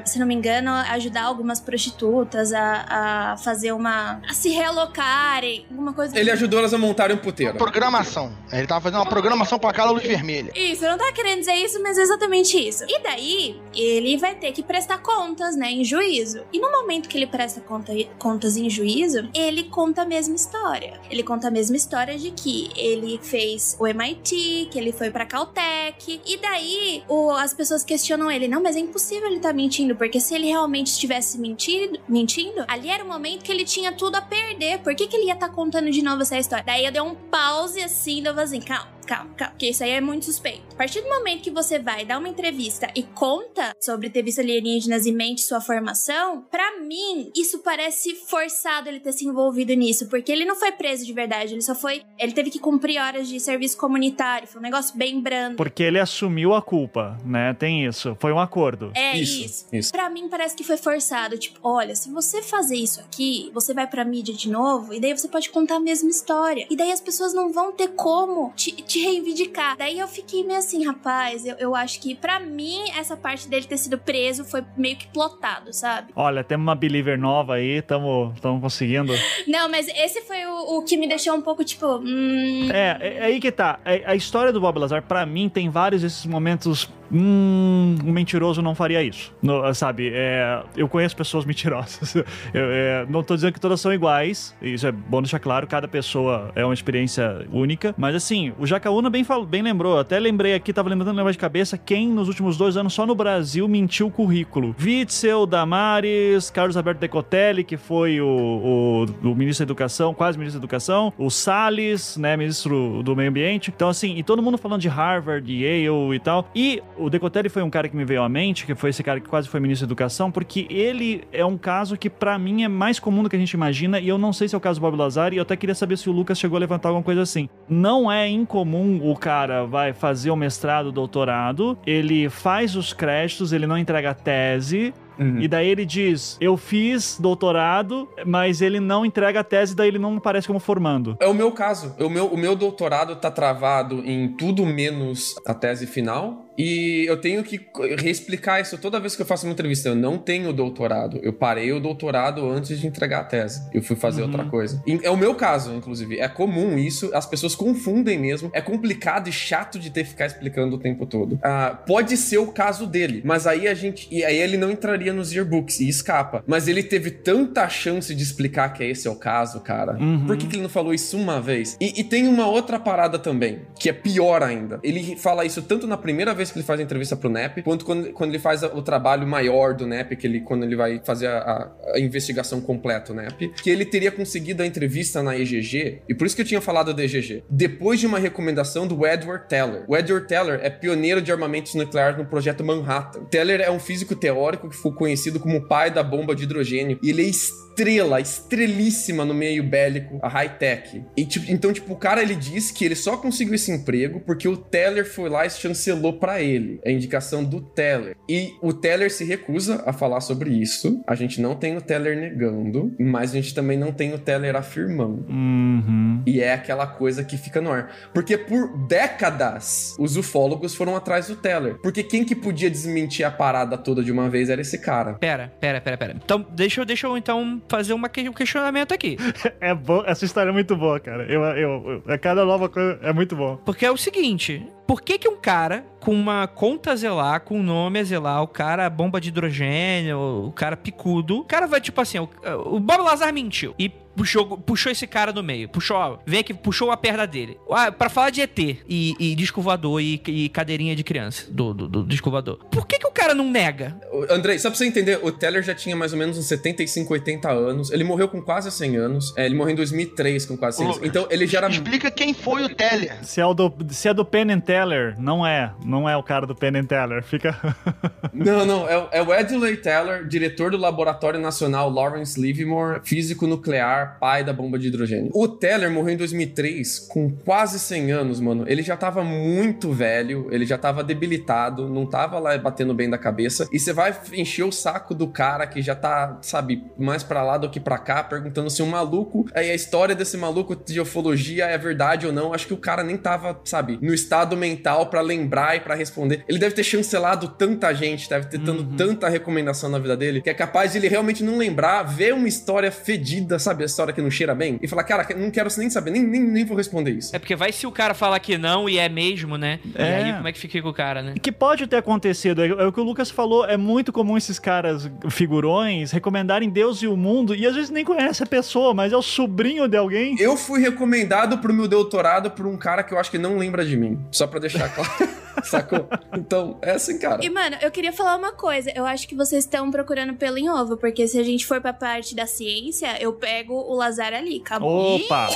se 0.05 0.19
não 0.19 0.27
me 0.27 0.35
engano, 0.35 0.71
ajudar 0.91 1.23
algumas 1.23 1.61
prostitutas 1.61 2.51
a, 2.51 3.31
a 3.33 3.37
fazer 3.37 3.71
uma. 3.71 4.19
a 4.29 4.33
se 4.33 4.49
realocarem, 4.49 5.65
alguma 5.69 5.93
coisa 5.93 6.19
Ele 6.19 6.29
ajudou 6.29 6.59
elas 6.59 6.73
a 6.73 6.77
montarem 6.77 7.15
um 7.15 7.19
puteiro. 7.19 7.57
Programação. 7.57 8.33
Ele 8.51 8.67
tava 8.67 8.81
fazendo 8.81 8.99
uma 8.99 9.09
programação 9.09 9.57
com 9.57 9.67
aquela 9.67 9.91
luz 9.91 10.03
vermelha. 10.03 10.51
Isso, 10.53 10.83
eu 10.83 10.91
não 10.91 10.97
tava 10.97 11.13
querendo 11.13 11.39
dizer 11.39 11.53
isso, 11.53 11.81
mas 11.81 11.97
é 11.97 12.01
exatamente 12.01 12.57
isso. 12.57 12.83
E 12.85 13.01
daí, 13.01 13.61
ele 13.93 14.17
vai 14.17 14.35
ter 14.35 14.51
que 14.51 14.63
prestar 14.63 14.99
contas, 14.99 15.55
né, 15.55 15.71
em 15.71 15.83
juízo. 15.83 16.43
E 16.51 16.59
no 16.59 16.71
momento 16.71 17.09
que 17.09 17.17
ele 17.17 17.27
presta 17.27 17.61
conta, 17.61 17.93
contas 18.17 18.57
em 18.57 18.69
juízo, 18.69 19.29
ele 19.33 19.63
conta 19.65 20.01
a 20.01 20.05
mesma 20.05 20.35
história. 20.35 20.99
Ele 21.09 21.23
conta 21.23 21.47
a 21.47 21.51
mesma 21.51 21.75
história 21.75 22.17
de 22.17 22.31
que 22.31 22.69
ele 22.75 23.19
fez 23.21 23.75
o 23.79 23.87
MIT, 23.87 24.69
que 24.71 24.77
ele 24.77 24.91
foi 24.91 25.11
pra 25.11 25.25
Caltech, 25.25 26.21
e 26.25 26.37
daí 26.37 27.03
o, 27.07 27.31
as 27.31 27.53
pessoas 27.53 27.83
questionam 27.83 28.29
ele, 28.29 28.47
não, 28.47 28.61
mas 28.61 28.75
é 28.75 28.79
impossível 28.79 29.27
ele 29.27 29.39
tá 29.39 29.53
mentindo, 29.53 29.95
porque 29.95 30.19
se 30.19 30.33
ele 30.33 30.47
realmente 30.47 30.87
estivesse 30.87 31.37
mentindo, 31.39 31.99
mentindo, 32.07 32.63
ali 32.67 32.89
era 32.89 33.03
o 33.03 33.07
momento 33.07 33.43
que 33.43 33.51
ele 33.51 33.65
tinha 33.65 33.91
tudo 33.91 34.15
a 34.15 34.21
perder, 34.21 34.79
por 34.79 34.95
que, 34.95 35.07
que 35.07 35.15
ele 35.15 35.27
ia 35.27 35.33
estar 35.33 35.49
tá 35.49 35.53
contando 35.53 35.89
de 35.91 36.01
novo 36.01 36.21
essa 36.21 36.37
história? 36.37 36.63
Daí 36.65 36.85
eu 36.85 36.91
dei 36.91 37.01
um 37.01 37.15
pause 37.15 37.81
assim, 37.81 38.19
eu 38.19 38.33
falei 38.33 38.43
assim, 38.43 38.61
calma, 38.61 38.92
calma, 39.05 39.31
calma, 39.35 39.51
porque 39.53 39.69
isso 39.69 39.83
aí 39.83 39.91
é 39.91 40.01
muito 40.01 40.25
suspeito. 40.25 40.61
A 40.73 40.75
partir 40.75 41.01
do 41.01 41.09
momento 41.09 41.41
que 41.41 41.51
você 41.51 41.79
vai 41.79 42.05
dar 42.05 42.17
uma 42.17 42.29
entrevista 42.29 42.87
e 42.95 43.03
conta 43.03 43.75
sobre 43.79 44.09
ter 44.09 44.23
visto 44.23 44.39
alienígenas 44.39 45.05
e 45.05 45.11
mente 45.11 45.41
sua 45.41 45.61
formação, 45.61 46.45
para 46.49 46.79
mim, 46.79 47.31
isso 47.35 47.59
parece 47.59 48.15
forçado 48.15 48.89
ele 48.89 48.99
ter 48.99 49.11
se 49.11 49.25
envolvido 49.25 49.73
nisso, 49.73 50.07
porque 50.07 50.31
ele 50.31 50.45
não 50.45 50.55
foi 50.55 50.71
preso 50.71 51.05
de 51.05 51.13
verdade, 51.13 51.53
ele 51.53 51.61
só 51.61 51.75
foi. 51.75 52.03
Ele 52.17 52.31
teve 52.31 52.49
que 52.49 52.59
cumprir 52.59 52.99
horas 52.99 53.27
de 53.27 53.39
serviço 53.39 53.77
comunitário, 53.77 54.47
foi 54.47 54.59
um 54.59 54.63
negócio 54.63 54.97
bem 54.97 55.19
brando. 55.21 55.55
Porque 55.55 55.83
ele 55.83 55.99
assumiu 55.99 56.53
a 56.53 56.61
culpa, 56.61 57.17
né? 57.25 57.53
Tem 57.53 57.85
isso. 57.85 58.15
Foi 58.19 58.31
um 58.31 58.39
acordo. 58.39 58.91
É 58.95 59.17
isso. 59.17 59.45
isso. 59.45 59.67
isso. 59.71 59.91
Pra 59.91 60.09
mim, 60.09 60.27
parece 60.27 60.55
que 60.55 60.63
foi 60.63 60.77
forçado. 60.77 61.37
Tipo, 61.37 61.59
olha, 61.63 61.95
se 61.95 62.11
você 62.11 62.41
fazer 62.41 62.77
isso 62.77 62.99
aqui, 62.99 63.49
você 63.53 63.73
vai 63.73 63.87
pra 63.87 64.05
mídia 64.05 64.33
de 64.33 64.49
novo, 64.49 64.93
e 64.93 64.99
daí 64.99 65.15
você 65.15 65.27
pode 65.27 65.49
contar 65.49 65.75
a 65.75 65.79
mesma 65.79 66.09
história. 66.09 66.65
E 66.69 66.75
daí 66.75 66.91
as 66.91 67.01
pessoas 67.01 67.33
não 67.33 67.51
vão 67.51 67.71
ter 67.71 67.89
como 67.89 68.53
te 68.55 68.71
te 68.71 68.92
reivindicar. 68.99 69.77
Daí 69.77 69.99
eu 69.99 70.07
fiquei 70.07 70.43
meio 70.43 70.59
assim, 70.59 70.85
rapaz, 70.85 71.45
eu, 71.45 71.55
eu 71.55 71.75
acho 71.75 71.99
que 71.99 72.15
para 72.15 72.39
mim 72.39 72.89
essa 72.97 73.15
parte 73.15 73.47
dele 73.47 73.65
ter 73.65 73.77
sido 73.77 73.97
preso 73.97 74.43
foi 74.45 74.63
meio 74.77 74.95
que 74.95 75.07
plotado, 75.07 75.73
sabe? 75.73 76.11
Olha, 76.15 76.43
temos 76.43 76.63
uma 76.63 76.75
believer 76.75 77.17
nova 77.17 77.55
aí, 77.55 77.81
tamo, 77.81 78.33
tamo 78.41 78.59
conseguindo. 78.59 79.13
Não, 79.47 79.69
mas 79.69 79.87
esse 79.87 80.21
foi 80.21 80.45
o, 80.45 80.77
o 80.77 80.83
que 80.83 80.97
me 80.97 81.07
deixou 81.07 81.35
um 81.35 81.41
pouco 81.41 81.63
tipo. 81.63 81.85
Hum... 81.97 82.69
É, 82.71 82.97
é, 82.99 83.17
é 83.17 83.23
aí 83.25 83.39
que 83.39 83.51
tá. 83.51 83.79
É, 83.85 84.03
a 84.05 84.15
história 84.15 84.51
do 84.51 84.59
Bob 84.59 84.79
Lazar, 84.79 85.01
para 85.03 85.25
mim, 85.25 85.49
tem 85.49 85.69
vários 85.69 86.01
desses 86.01 86.25
momentos 86.25 86.89
hum, 87.13 87.95
um 88.03 88.11
mentiroso 88.11 88.61
não 88.61 88.73
faria 88.73 89.03
isso. 89.03 89.33
No, 89.41 89.73
sabe, 89.73 90.11
é, 90.13 90.63
eu 90.75 90.89
conheço 90.89 91.15
pessoas 91.15 91.45
mentirosas. 91.45 92.15
eu, 92.15 92.25
é, 92.53 93.05
não 93.07 93.23
tô 93.23 93.35
dizendo 93.35 93.53
que 93.53 93.59
todas 93.59 93.79
são 93.79 93.93
iguais, 93.93 94.55
isso 94.61 94.87
é 94.87 94.91
bom 94.91 95.21
deixar 95.21 95.39
claro, 95.39 95.67
cada 95.67 95.87
pessoa 95.87 96.51
é 96.55 96.65
uma 96.65 96.73
experiência 96.73 97.47
única. 97.51 97.93
Mas 97.97 98.15
assim, 98.15 98.53
o 98.59 98.65
Jacaúna 98.83 99.09
bem, 99.09 99.25
bem 99.47 99.61
lembrou, 99.61 99.97
até 99.97 100.19
lembrei 100.19 100.53
aqui, 100.53 100.73
tava 100.73 100.89
lembrando 100.89 101.15
lembrar 101.15 101.31
de 101.31 101.37
cabeça, 101.37 101.77
quem 101.77 102.05
nos 102.05 102.27
últimos 102.27 102.57
dois 102.57 102.75
anos 102.75 102.91
só 102.91 103.05
no 103.05 103.15
Brasil 103.15 103.65
mentiu 103.65 104.07
o 104.07 104.11
currículo. 104.11 104.75
Witzel, 104.77 105.45
Damares, 105.45 106.49
Carlos 106.49 106.75
Alberto 106.75 106.99
Decotelli, 106.99 107.63
que 107.63 107.77
foi 107.77 108.19
o, 108.19 108.27
o, 108.27 109.29
o 109.29 109.35
ministro 109.35 109.65
da 109.65 109.71
Educação, 109.71 110.13
quase 110.13 110.37
ministro 110.37 110.59
da 110.59 110.65
Educação, 110.65 111.13
o 111.17 111.29
Salles, 111.29 112.17
né, 112.17 112.35
ministro 112.35 113.01
do 113.03 113.15
Meio 113.15 113.29
Ambiente. 113.29 113.71
Então 113.73 113.87
assim, 113.87 114.17
e 114.17 114.23
todo 114.23 114.41
mundo 114.41 114.57
falando 114.57 114.81
de 114.81 114.89
Harvard, 114.89 115.49
Yale 115.49 116.13
e 116.13 116.19
tal. 116.19 116.49
E 116.53 116.83
o 116.97 117.09
Decotelli 117.09 117.47
foi 117.47 117.63
um 117.63 117.69
cara 117.69 117.87
que 117.87 117.95
me 117.95 118.03
veio 118.03 118.21
à 118.21 118.27
mente, 118.27 118.65
que 118.65 118.75
foi 118.75 118.89
esse 118.89 119.01
cara 119.01 119.21
que 119.21 119.29
quase 119.29 119.47
foi 119.47 119.61
ministro 119.61 119.87
da 119.87 119.91
Educação, 119.93 120.29
porque 120.29 120.67
ele 120.69 121.23
é 121.31 121.45
um 121.45 121.57
caso 121.57 121.95
que 121.95 122.09
para 122.09 122.37
mim 122.37 122.63
é 122.63 122.67
mais 122.67 122.99
comum 122.99 123.23
do 123.23 123.29
que 123.29 123.37
a 123.37 123.39
gente 123.39 123.53
imagina, 123.53 123.97
e 123.97 124.09
eu 124.09 124.17
não 124.17 124.33
sei 124.33 124.49
se 124.49 124.55
é 124.55 124.57
o 124.57 124.61
caso 124.61 124.81
do 124.81 124.83
Bob 124.83 124.97
Lazar, 124.97 125.31
e 125.31 125.37
eu 125.37 125.43
até 125.43 125.55
queria 125.55 125.73
saber 125.73 125.97
se 125.97 126.09
o 126.09 126.11
Lucas 126.11 126.37
chegou 126.37 126.57
a 126.57 126.59
levantar 126.59 126.89
alguma 126.89 127.01
coisa 127.03 127.21
assim. 127.21 127.47
Não 127.69 128.11
é 128.11 128.27
incomum 128.27 128.72
o 129.01 129.15
cara 129.15 129.65
vai 129.65 129.93
fazer 129.93 130.31
o 130.31 130.35
mestrado, 130.35 130.87
o 130.87 130.91
doutorado, 130.91 131.77
ele 131.85 132.29
faz 132.29 132.75
os 132.75 132.93
créditos, 132.93 133.53
ele 133.53 133.67
não 133.67 133.77
entrega 133.77 134.11
a 134.11 134.13
tese, 134.13 134.93
Uhum. 135.19 135.41
E 135.41 135.47
daí 135.47 135.67
ele 135.67 135.85
diz: 135.85 136.37
Eu 136.39 136.57
fiz 136.57 137.17
doutorado, 137.19 138.09
mas 138.25 138.61
ele 138.61 138.79
não 138.79 139.05
entrega 139.05 139.41
a 139.41 139.43
tese, 139.43 139.75
daí 139.75 139.87
ele 139.87 139.99
não 139.99 140.17
aparece 140.17 140.47
como 140.47 140.59
formando. 140.59 141.15
É 141.19 141.27
o 141.27 141.33
meu 141.33 141.51
caso. 141.51 141.95
O 141.99 142.09
meu, 142.09 142.27
o 142.27 142.37
meu 142.37 142.55
doutorado 142.55 143.15
tá 143.15 143.29
travado 143.29 143.99
em 144.05 144.29
tudo 144.29 144.65
menos 144.65 145.35
a 145.45 145.53
tese 145.53 145.85
final. 145.85 146.42
E 146.57 147.05
eu 147.07 147.19
tenho 147.19 147.43
que 147.43 147.59
reexplicar 147.97 148.61
isso 148.61 148.77
toda 148.77 148.99
vez 148.99 149.15
que 149.15 149.21
eu 149.21 149.25
faço 149.25 149.45
uma 149.45 149.53
entrevista. 149.53 149.89
Eu 149.89 149.95
não 149.95 150.17
tenho 150.17 150.53
doutorado. 150.53 151.19
Eu 151.23 151.33
parei 151.33 151.71
o 151.71 151.79
doutorado 151.79 152.49
antes 152.49 152.79
de 152.79 152.87
entregar 152.87 153.21
a 153.21 153.23
tese. 153.23 153.67
Eu 153.73 153.81
fui 153.81 153.95
fazer 153.95 154.21
uhum. 154.21 154.27
outra 154.27 154.45
coisa. 154.45 154.81
É 155.01 155.09
o 155.09 155.17
meu 155.17 155.35
caso, 155.35 155.73
inclusive. 155.73 156.19
É 156.19 156.27
comum 156.27 156.77
isso. 156.77 157.11
As 157.13 157.25
pessoas 157.25 157.55
confundem 157.55 158.17
mesmo. 158.17 158.49
É 158.53 158.61
complicado 158.61 159.27
e 159.27 159.31
chato 159.31 159.79
de 159.79 159.89
ter 159.89 160.03
que 160.03 160.09
ficar 160.09 160.25
explicando 160.25 160.75
o 160.75 160.79
tempo 160.79 161.05
todo. 161.05 161.39
Ah, 161.43 161.77
pode 161.85 162.17
ser 162.17 162.37
o 162.37 162.47
caso 162.47 162.85
dele, 162.85 163.21
mas 163.25 163.47
aí 163.47 163.67
a 163.67 163.73
gente. 163.73 164.07
E 164.11 164.23
aí 164.23 164.37
ele 164.37 164.57
não 164.57 164.71
entraria 164.71 165.13
nos 165.13 165.31
yearbooks 165.31 165.79
e 165.79 165.87
escapa. 165.87 166.43
Mas 166.47 166.67
ele 166.67 166.83
teve 166.83 167.11
tanta 167.11 167.67
chance 167.69 168.13
de 168.13 168.23
explicar 168.23 168.69
que 168.73 168.83
esse 168.83 169.07
é 169.07 169.11
o 169.11 169.15
caso, 169.15 169.59
cara. 169.61 169.97
Uhum. 169.97 170.25
Por 170.25 170.37
que, 170.37 170.47
que 170.47 170.55
ele 170.55 170.63
não 170.63 170.69
falou 170.69 170.93
isso 170.93 171.17
uma 171.17 171.41
vez? 171.41 171.77
E, 171.79 172.01
e 172.01 172.03
tem 172.03 172.27
uma 172.27 172.47
outra 172.47 172.79
parada 172.79 173.17
também, 173.17 173.61
que 173.79 173.89
é 173.89 173.93
pior 173.93 174.43
ainda. 174.43 174.79
Ele 174.83 175.15
fala 175.15 175.45
isso 175.45 175.61
tanto 175.61 175.87
na 175.87 175.97
primeira 175.97 176.33
vez 176.33 176.42
vez 176.43 176.51
que 176.51 176.57
ele 176.59 176.65
faz 176.65 176.79
a 176.79 176.83
entrevista 176.83 177.15
pro 177.15 177.29
NEP, 177.29 177.61
quanto 177.61 177.85
quando, 177.85 178.11
quando 178.13 178.29
ele 178.31 178.39
faz 178.39 178.63
o 178.63 178.81
trabalho 178.81 179.25
maior 179.25 179.73
do 179.73 179.87
NEP, 179.87 180.15
que 180.15 180.27
ele, 180.27 180.41
quando 180.41 180.63
ele 180.63 180.75
vai 180.75 181.01
fazer 181.03 181.27
a, 181.27 181.71
a, 181.93 181.99
investigação 181.99 182.61
completa 182.61 183.13
do 183.13 183.21
NEP, 183.21 183.49
que 183.61 183.69
ele 183.69 183.85
teria 183.85 184.11
conseguido 184.11 184.61
a 184.63 184.65
entrevista 184.65 185.23
na 185.23 185.37
EGG, 185.37 186.01
e 186.07 186.13
por 186.13 186.27
isso 186.27 186.35
que 186.35 186.41
eu 186.41 186.45
tinha 186.45 186.61
falado 186.61 186.93
da 186.93 187.03
EGG, 187.03 187.43
depois 187.49 187.99
de 187.99 188.07
uma 188.07 188.19
recomendação 188.19 188.85
do 188.85 189.05
Edward 189.05 189.47
Teller. 189.47 189.83
O 189.87 189.95
Edward 189.95 190.27
Teller 190.27 190.59
é 190.61 190.69
pioneiro 190.69 191.21
de 191.21 191.31
armamentos 191.31 191.73
nucleares 191.75 192.17
no 192.17 192.25
projeto 192.25 192.63
Manhattan. 192.63 193.23
Teller 193.25 193.61
é 193.61 193.71
um 193.71 193.79
físico 193.79 194.15
teórico 194.15 194.69
que 194.69 194.75
foi 194.75 194.93
conhecido 194.93 195.39
como 195.39 195.57
o 195.57 195.67
pai 195.67 195.89
da 195.89 196.03
bomba 196.03 196.35
de 196.35 196.43
hidrogênio, 196.43 196.99
e 197.01 197.09
ele 197.09 197.23
é 197.23 197.25
estrela, 197.73 198.21
estrelíssima 198.21 199.25
no 199.25 199.33
meio 199.33 199.63
bélico, 199.63 200.19
a 200.21 200.27
high-tech. 200.27 201.03
E, 201.17 201.25
tipo, 201.25 201.51
então, 201.51 201.73
tipo, 201.73 201.91
o 201.93 201.97
cara 201.97 202.21
ele 202.21 202.35
diz 202.35 202.71
que 202.71 202.85
ele 202.85 202.95
só 202.95 203.17
conseguiu 203.17 203.55
esse 203.55 203.71
emprego 203.71 204.19
porque 204.19 204.47
o 204.47 204.55
Teller 204.55 205.05
foi 205.05 205.29
lá 205.29 205.45
e 205.45 205.49
chancelou 205.49 206.13
para 206.13 206.41
ele. 206.41 206.79
É 206.83 206.89
a 206.89 206.93
indicação 206.93 207.43
do 207.43 207.61
Teller. 207.61 208.15
E 208.29 208.53
o 208.61 208.71
Teller 208.71 209.11
se 209.11 209.25
recusa 209.25 209.83
a 209.85 209.91
falar 209.91 210.21
sobre 210.21 210.51
isso. 210.51 211.01
A 211.07 211.15
gente 211.15 211.41
não 211.41 211.55
tem 211.55 211.75
o 211.75 211.81
Teller 211.81 212.15
negando, 212.15 212.95
mas 212.99 213.31
a 213.31 213.35
gente 213.35 213.53
também 213.53 213.77
não 213.77 213.91
tem 213.91 214.13
o 214.13 214.19
Teller 214.19 214.55
afirmando. 214.55 215.25
Uhum. 215.27 216.21
E 216.25 216.39
é 216.39 216.53
aquela 216.53 216.85
coisa 216.85 217.23
que 217.23 217.37
fica 217.37 217.59
no 217.59 217.71
ar. 217.71 217.91
Porque 218.13 218.37
por 218.37 218.77
décadas, 218.87 219.95
os 219.97 220.15
ufólogos 220.15 220.75
foram 220.75 220.95
atrás 220.95 221.27
do 221.27 221.35
Teller. 221.35 221.75
Porque 221.81 222.03
quem 222.03 222.23
que 222.23 222.35
podia 222.35 222.69
desmentir 222.69 223.25
a 223.25 223.31
parada 223.31 223.77
toda 223.77 224.03
de 224.03 224.11
uma 224.11 224.29
vez 224.29 224.49
era 224.49 224.61
esse 224.61 224.77
cara. 224.77 225.13
Pera, 225.13 225.51
pera, 225.59 225.81
pera, 225.81 225.97
pera. 225.97 226.15
Então, 226.23 226.45
deixa 226.51 226.81
eu, 226.81 226.85
deixa 226.85 227.07
eu 227.07 227.17
então 227.17 227.62
fazer 227.67 227.93
uma, 227.93 228.07
um 228.07 228.33
questionamento 228.33 228.93
aqui. 228.93 229.17
é 229.59 229.73
bom, 229.73 230.03
essa 230.05 230.25
história 230.25 230.49
é 230.49 230.53
muito 230.53 230.75
boa, 230.75 230.99
cara. 230.99 231.23
Eu, 231.23 231.41
eu, 231.43 232.03
eu, 232.05 232.19
cada 232.19 232.45
nova 232.45 232.69
coisa 232.69 232.99
é 233.01 233.13
muito 233.13 233.35
bom. 233.35 233.57
Porque 233.65 233.85
é 233.85 233.91
o 233.91 233.97
seguinte: 233.97 234.65
por 234.87 235.01
que, 235.01 235.17
que 235.17 235.27
um 235.27 235.37
cara 235.37 235.85
com 235.99 236.13
uma 236.13 236.47
conta 236.47 236.91
a 236.91 236.95
zelar, 236.95 237.41
com 237.41 237.59
um 237.59 237.63
nome 237.63 237.99
a 237.99 238.03
zelar, 238.03 238.41
o 238.43 238.47
cara 238.47 238.89
bomba 238.89 239.19
de 239.19 239.29
hidrogênio, 239.29 240.45
o 240.47 240.51
cara 240.51 240.75
picudo, 240.75 241.39
o 241.39 241.43
cara 241.45 241.65
vai 241.65 241.79
tipo 241.79 241.99
assim, 242.01 242.19
o, 242.19 242.29
o 242.65 242.79
Bob 242.79 243.01
Lazar 243.03 243.33
mentiu 243.33 243.73
e 243.79 243.89
puxou, 244.15 244.57
puxou 244.57 244.91
esse 244.91 245.05
cara 245.07 245.31
no 245.31 245.43
meio. 245.43 245.67
Puxou, 245.69 245.97
ó, 245.97 246.17
vem 246.25 246.39
aqui, 246.39 246.53
puxou 246.53 246.91
a 246.91 246.97
perna 246.97 247.25
dele. 247.25 247.57
Ah, 247.71 247.91
pra 247.91 248.09
falar 248.09 248.29
de 248.29 248.41
ET 248.41 248.57
e, 248.59 249.15
e 249.19 249.35
disco 249.35 249.61
voador 249.61 250.01
e, 250.01 250.21
e, 250.27 250.49
cadeirinha 250.49 250.95
de 250.95 251.03
criança 251.03 251.45
do, 251.49 251.73
do, 251.73 251.87
do 251.87 252.03
disco 252.03 252.29
voador. 252.29 252.57
Por 252.71 252.87
que, 252.87 252.99
que 252.99 253.07
o 253.07 253.11
cara 253.11 253.33
não 253.33 253.49
nega? 253.49 253.95
Andrei, 254.29 254.57
só 254.59 254.69
pra 254.69 254.77
você 254.77 254.85
entender, 254.85 255.19
o 255.21 255.31
Teller 255.31 255.63
já 255.63 255.75
tinha 255.75 255.95
mais 255.95 256.13
ou 256.13 256.19
menos 256.19 256.37
uns 256.37 256.45
75, 256.45 257.13
80 257.13 257.51
anos. 257.51 257.91
Ele 257.91 258.03
morreu 258.03 258.27
com 258.27 258.41
quase 258.41 258.71
100 258.71 258.97
anos. 258.97 259.33
É, 259.37 259.45
ele 259.45 259.55
morreu 259.55 259.73
em 259.73 259.75
2003 259.75 260.45
com 260.45 260.57
quase 260.57 260.77
100 260.77 260.85
anos. 260.85 260.99
Então 261.03 261.27
ele 261.29 261.47
já 261.47 261.59
era. 261.59 261.69
Explica 261.69 262.11
quem 262.11 262.33
foi 262.33 262.63
o 262.63 262.69
Teller. 262.69 263.23
Se 263.23 263.41
é, 263.41 263.45
o 263.45 263.53
do, 263.53 263.73
se 263.89 264.07
é 264.07 264.13
do 264.13 264.25
Penn 264.25 264.51
and 264.51 264.59
Teller, 264.59 265.15
não 265.19 265.45
é. 265.45 265.73
Não 265.83 266.09
é 266.09 266.15
o 266.15 266.23
cara 266.23 266.45
do 266.45 266.55
Penn 266.55 266.75
and 266.77 266.85
Teller. 266.85 267.23
Fica. 267.23 267.57
não, 268.33 268.65
não. 268.65 268.87
É, 268.87 269.07
é 269.11 269.21
o 269.21 269.33
Edley 269.33 269.77
Teller, 269.77 270.27
diretor 270.27 270.71
do 270.71 270.77
Laboratório 270.77 271.39
Nacional 271.39 271.89
Lawrence 271.89 272.39
Livermore, 272.39 273.01
físico 273.03 273.47
nuclear 273.47 274.02
pai 274.05 274.43
da 274.43 274.53
bomba 274.53 274.77
de 274.77 274.87
hidrogênio. 274.87 275.31
O 275.33 275.47
Teller 275.47 275.91
morreu 275.91 276.13
em 276.13 276.17
2003 276.17 276.99
com 276.99 277.31
quase 277.43 277.79
100 277.79 278.11
anos, 278.11 278.39
mano. 278.39 278.65
Ele 278.67 278.81
já 278.81 278.97
tava 278.97 279.23
muito 279.23 279.91
velho, 279.91 280.47
ele 280.51 280.65
já 280.65 280.77
tava 280.77 281.03
debilitado, 281.03 281.89
não 281.89 282.05
tava 282.05 282.39
lá 282.39 282.57
batendo 282.57 282.93
bem 282.93 283.09
da 283.09 283.17
cabeça. 283.17 283.67
E 283.71 283.79
você 283.79 283.93
vai 283.93 284.15
encher 284.33 284.63
o 284.63 284.71
saco 284.71 285.13
do 285.13 285.27
cara 285.27 285.67
que 285.67 285.81
já 285.81 285.95
tá, 285.95 286.37
sabe, 286.41 286.83
mais 286.97 287.23
para 287.23 287.43
lá 287.43 287.57
do 287.57 287.69
que 287.69 287.79
para 287.79 287.97
cá, 287.97 288.23
perguntando 288.23 288.69
se 288.69 288.81
um 288.81 288.87
maluco, 288.87 289.45
aí 289.53 289.69
a 289.69 289.75
história 289.75 290.15
desse 290.15 290.37
maluco 290.37 290.75
de 290.75 290.99
ufologia 290.99 291.65
é 291.65 291.77
verdade 291.77 292.25
ou 292.25 292.33
não. 292.33 292.53
Acho 292.53 292.67
que 292.67 292.73
o 292.73 292.77
cara 292.77 293.03
nem 293.03 293.17
tava, 293.17 293.59
sabe, 293.65 293.99
no 294.01 294.13
estado 294.13 294.55
mental 294.55 295.07
para 295.07 295.21
lembrar 295.21 295.75
e 295.75 295.79
para 295.79 295.95
responder. 295.95 296.43
Ele 296.47 296.59
deve 296.59 296.75
ter 296.75 296.83
chancelado 296.83 297.49
tanta 297.49 297.93
gente, 297.93 298.29
deve 298.29 298.47
ter 298.47 298.57
dando 298.57 298.83
uhum. 298.83 298.95
tanta 298.95 299.29
recomendação 299.29 299.89
na 299.89 299.99
vida 299.99 300.15
dele, 300.15 300.41
que 300.41 300.49
é 300.49 300.53
capaz 300.53 300.91
de 300.91 300.97
ele 300.97 301.07
realmente 301.07 301.43
não 301.43 301.57
lembrar, 301.57 302.03
ver 302.03 302.33
uma 302.33 302.47
história 302.47 302.91
fedida, 302.91 303.59
sabe? 303.59 303.83
História 303.93 304.13
que 304.13 304.21
não 304.21 304.31
cheira 304.31 304.53
bem 304.53 304.79
e 304.81 304.87
falar, 304.87 305.03
cara, 305.03 305.27
não 305.37 305.49
quero 305.49 305.69
nem 305.77 305.89
saber, 305.89 306.11
nem, 306.11 306.23
nem, 306.23 306.41
nem 306.41 306.65
vou 306.65 306.75
responder 306.75 307.11
isso. 307.11 307.35
É 307.35 307.39
porque 307.39 307.55
vai 307.55 307.71
se 307.71 307.87
o 307.87 307.91
cara 307.91 308.13
falar 308.13 308.39
que 308.39 308.57
não 308.57 308.89
e 308.89 308.97
é 308.97 309.07
mesmo, 309.07 309.57
né? 309.57 309.79
É. 309.95 310.03
E 310.03 310.13
aí 310.23 310.33
como 310.33 310.47
é 310.47 310.51
que 310.51 310.59
fica 310.59 310.81
com 310.81 310.89
o 310.89 310.93
cara, 310.93 311.21
né? 311.21 311.35
Que 311.41 311.51
pode 311.51 311.87
ter 311.87 311.97
acontecido. 311.97 312.63
É, 312.63 312.67
é 312.67 312.85
o 312.85 312.91
que 312.91 312.99
o 312.99 313.03
Lucas 313.03 313.29
falou, 313.29 313.65
é 313.65 313.77
muito 313.77 314.11
comum 314.11 314.37
esses 314.37 314.59
caras 314.59 315.09
figurões 315.29 316.11
recomendarem 316.11 316.69
Deus 316.69 317.01
e 317.01 317.07
o 317.07 317.15
mundo 317.15 317.55
e 317.55 317.65
às 317.65 317.75
vezes 317.75 317.89
nem 317.89 318.03
conhece 318.03 318.43
a 318.43 318.45
pessoa, 318.45 318.93
mas 318.93 319.13
é 319.13 319.17
o 319.17 319.21
sobrinho 319.21 319.87
de 319.87 319.97
alguém. 319.97 320.35
Eu 320.39 320.57
fui 320.57 320.81
recomendado 320.81 321.57
pro 321.59 321.73
meu 321.73 321.87
doutorado 321.87 322.51
por 322.51 322.65
um 322.65 322.77
cara 322.77 323.03
que 323.03 323.13
eu 323.13 323.19
acho 323.19 323.31
que 323.31 323.37
não 323.37 323.57
lembra 323.57 323.85
de 323.85 323.95
mim. 323.95 324.19
Só 324.31 324.47
pra 324.47 324.59
deixar 324.59 324.89
claro. 324.89 325.11
Sacou? 325.63 326.07
Então, 326.35 326.77
é 326.81 326.91
assim, 326.91 327.19
cara. 327.19 327.43
E, 327.43 327.49
mano, 327.49 327.77
eu 327.81 327.91
queria 327.91 328.11
falar 328.11 328.35
uma 328.35 328.53
coisa. 328.53 328.91
Eu 328.95 329.05
acho 329.05 329.27
que 329.27 329.35
vocês 329.35 329.63
estão 329.65 329.91
procurando 329.91 330.33
pelo 330.33 330.57
em 330.57 330.69
ovo, 330.69 330.97
porque 330.97 331.27
se 331.27 331.39
a 331.39 331.43
gente 331.43 331.65
for 331.65 331.81
pra 331.81 331.93
parte 331.93 332.35
da 332.35 332.47
ciência, 332.47 333.21
eu 333.21 333.33
pego 333.33 333.73
o 333.73 333.93
Lazar 333.93 334.33
ali. 334.33 334.61
Acabou. 334.63 335.15
Opa! 335.17 335.49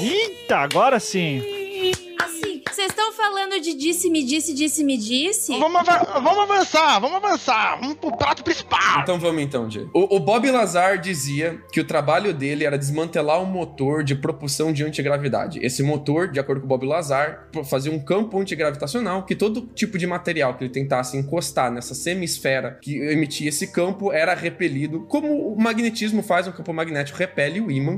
Eita, 0.00 0.58
agora 0.58 1.00
sim! 1.00 1.42
Vocês 2.70 2.88
estão 2.88 3.12
falando 3.12 3.60
de 3.60 3.74
disse-me 3.74 4.24
disse, 4.24 4.52
disse-me 4.52 4.96
disse. 4.96 5.56
Vamos, 5.58 5.82
vamos 5.86 6.38
avançar, 6.38 7.00
vamos 7.00 7.16
avançar. 7.16 7.78
Vamos 7.80 7.94
pro 7.94 8.16
prato 8.16 8.42
principal. 8.42 9.00
Então 9.02 9.18
vamos 9.18 9.42
então, 9.42 9.70
Jay. 9.70 9.88
O, 9.94 10.16
o 10.16 10.20
Bob 10.20 10.50
Lazar 10.50 10.98
dizia 10.98 11.60
que 11.72 11.80
o 11.80 11.84
trabalho 11.84 12.32
dele 12.32 12.64
era 12.64 12.76
desmantelar 12.76 13.40
um 13.40 13.46
motor 13.46 14.02
de 14.02 14.14
propulsão 14.14 14.72
de 14.72 14.84
antigravidade. 14.84 15.60
Esse 15.64 15.82
motor, 15.82 16.30
de 16.30 16.40
acordo 16.40 16.60
com 16.60 16.66
o 16.66 16.68
Bob 16.68 16.86
Lazar, 16.86 17.48
fazia 17.64 17.92
um 17.92 17.98
campo 17.98 18.38
antigravitacional 18.40 19.24
que 19.24 19.36
todo 19.36 19.68
tipo 19.74 19.96
de 19.96 20.06
material 20.06 20.54
que 20.54 20.64
ele 20.64 20.72
tentasse 20.72 21.16
encostar 21.16 21.70
nessa 21.70 21.94
semisfera 21.94 22.78
que 22.82 22.96
emitia 22.96 23.48
esse 23.48 23.68
campo 23.68 24.12
era 24.12 24.34
repelido. 24.34 25.06
Como 25.08 25.52
o 25.52 25.60
magnetismo 25.60 26.22
faz, 26.22 26.48
um 26.48 26.52
campo 26.52 26.72
magnético 26.72 27.18
repele 27.18 27.60
o 27.60 27.70
ímã, 27.70 27.96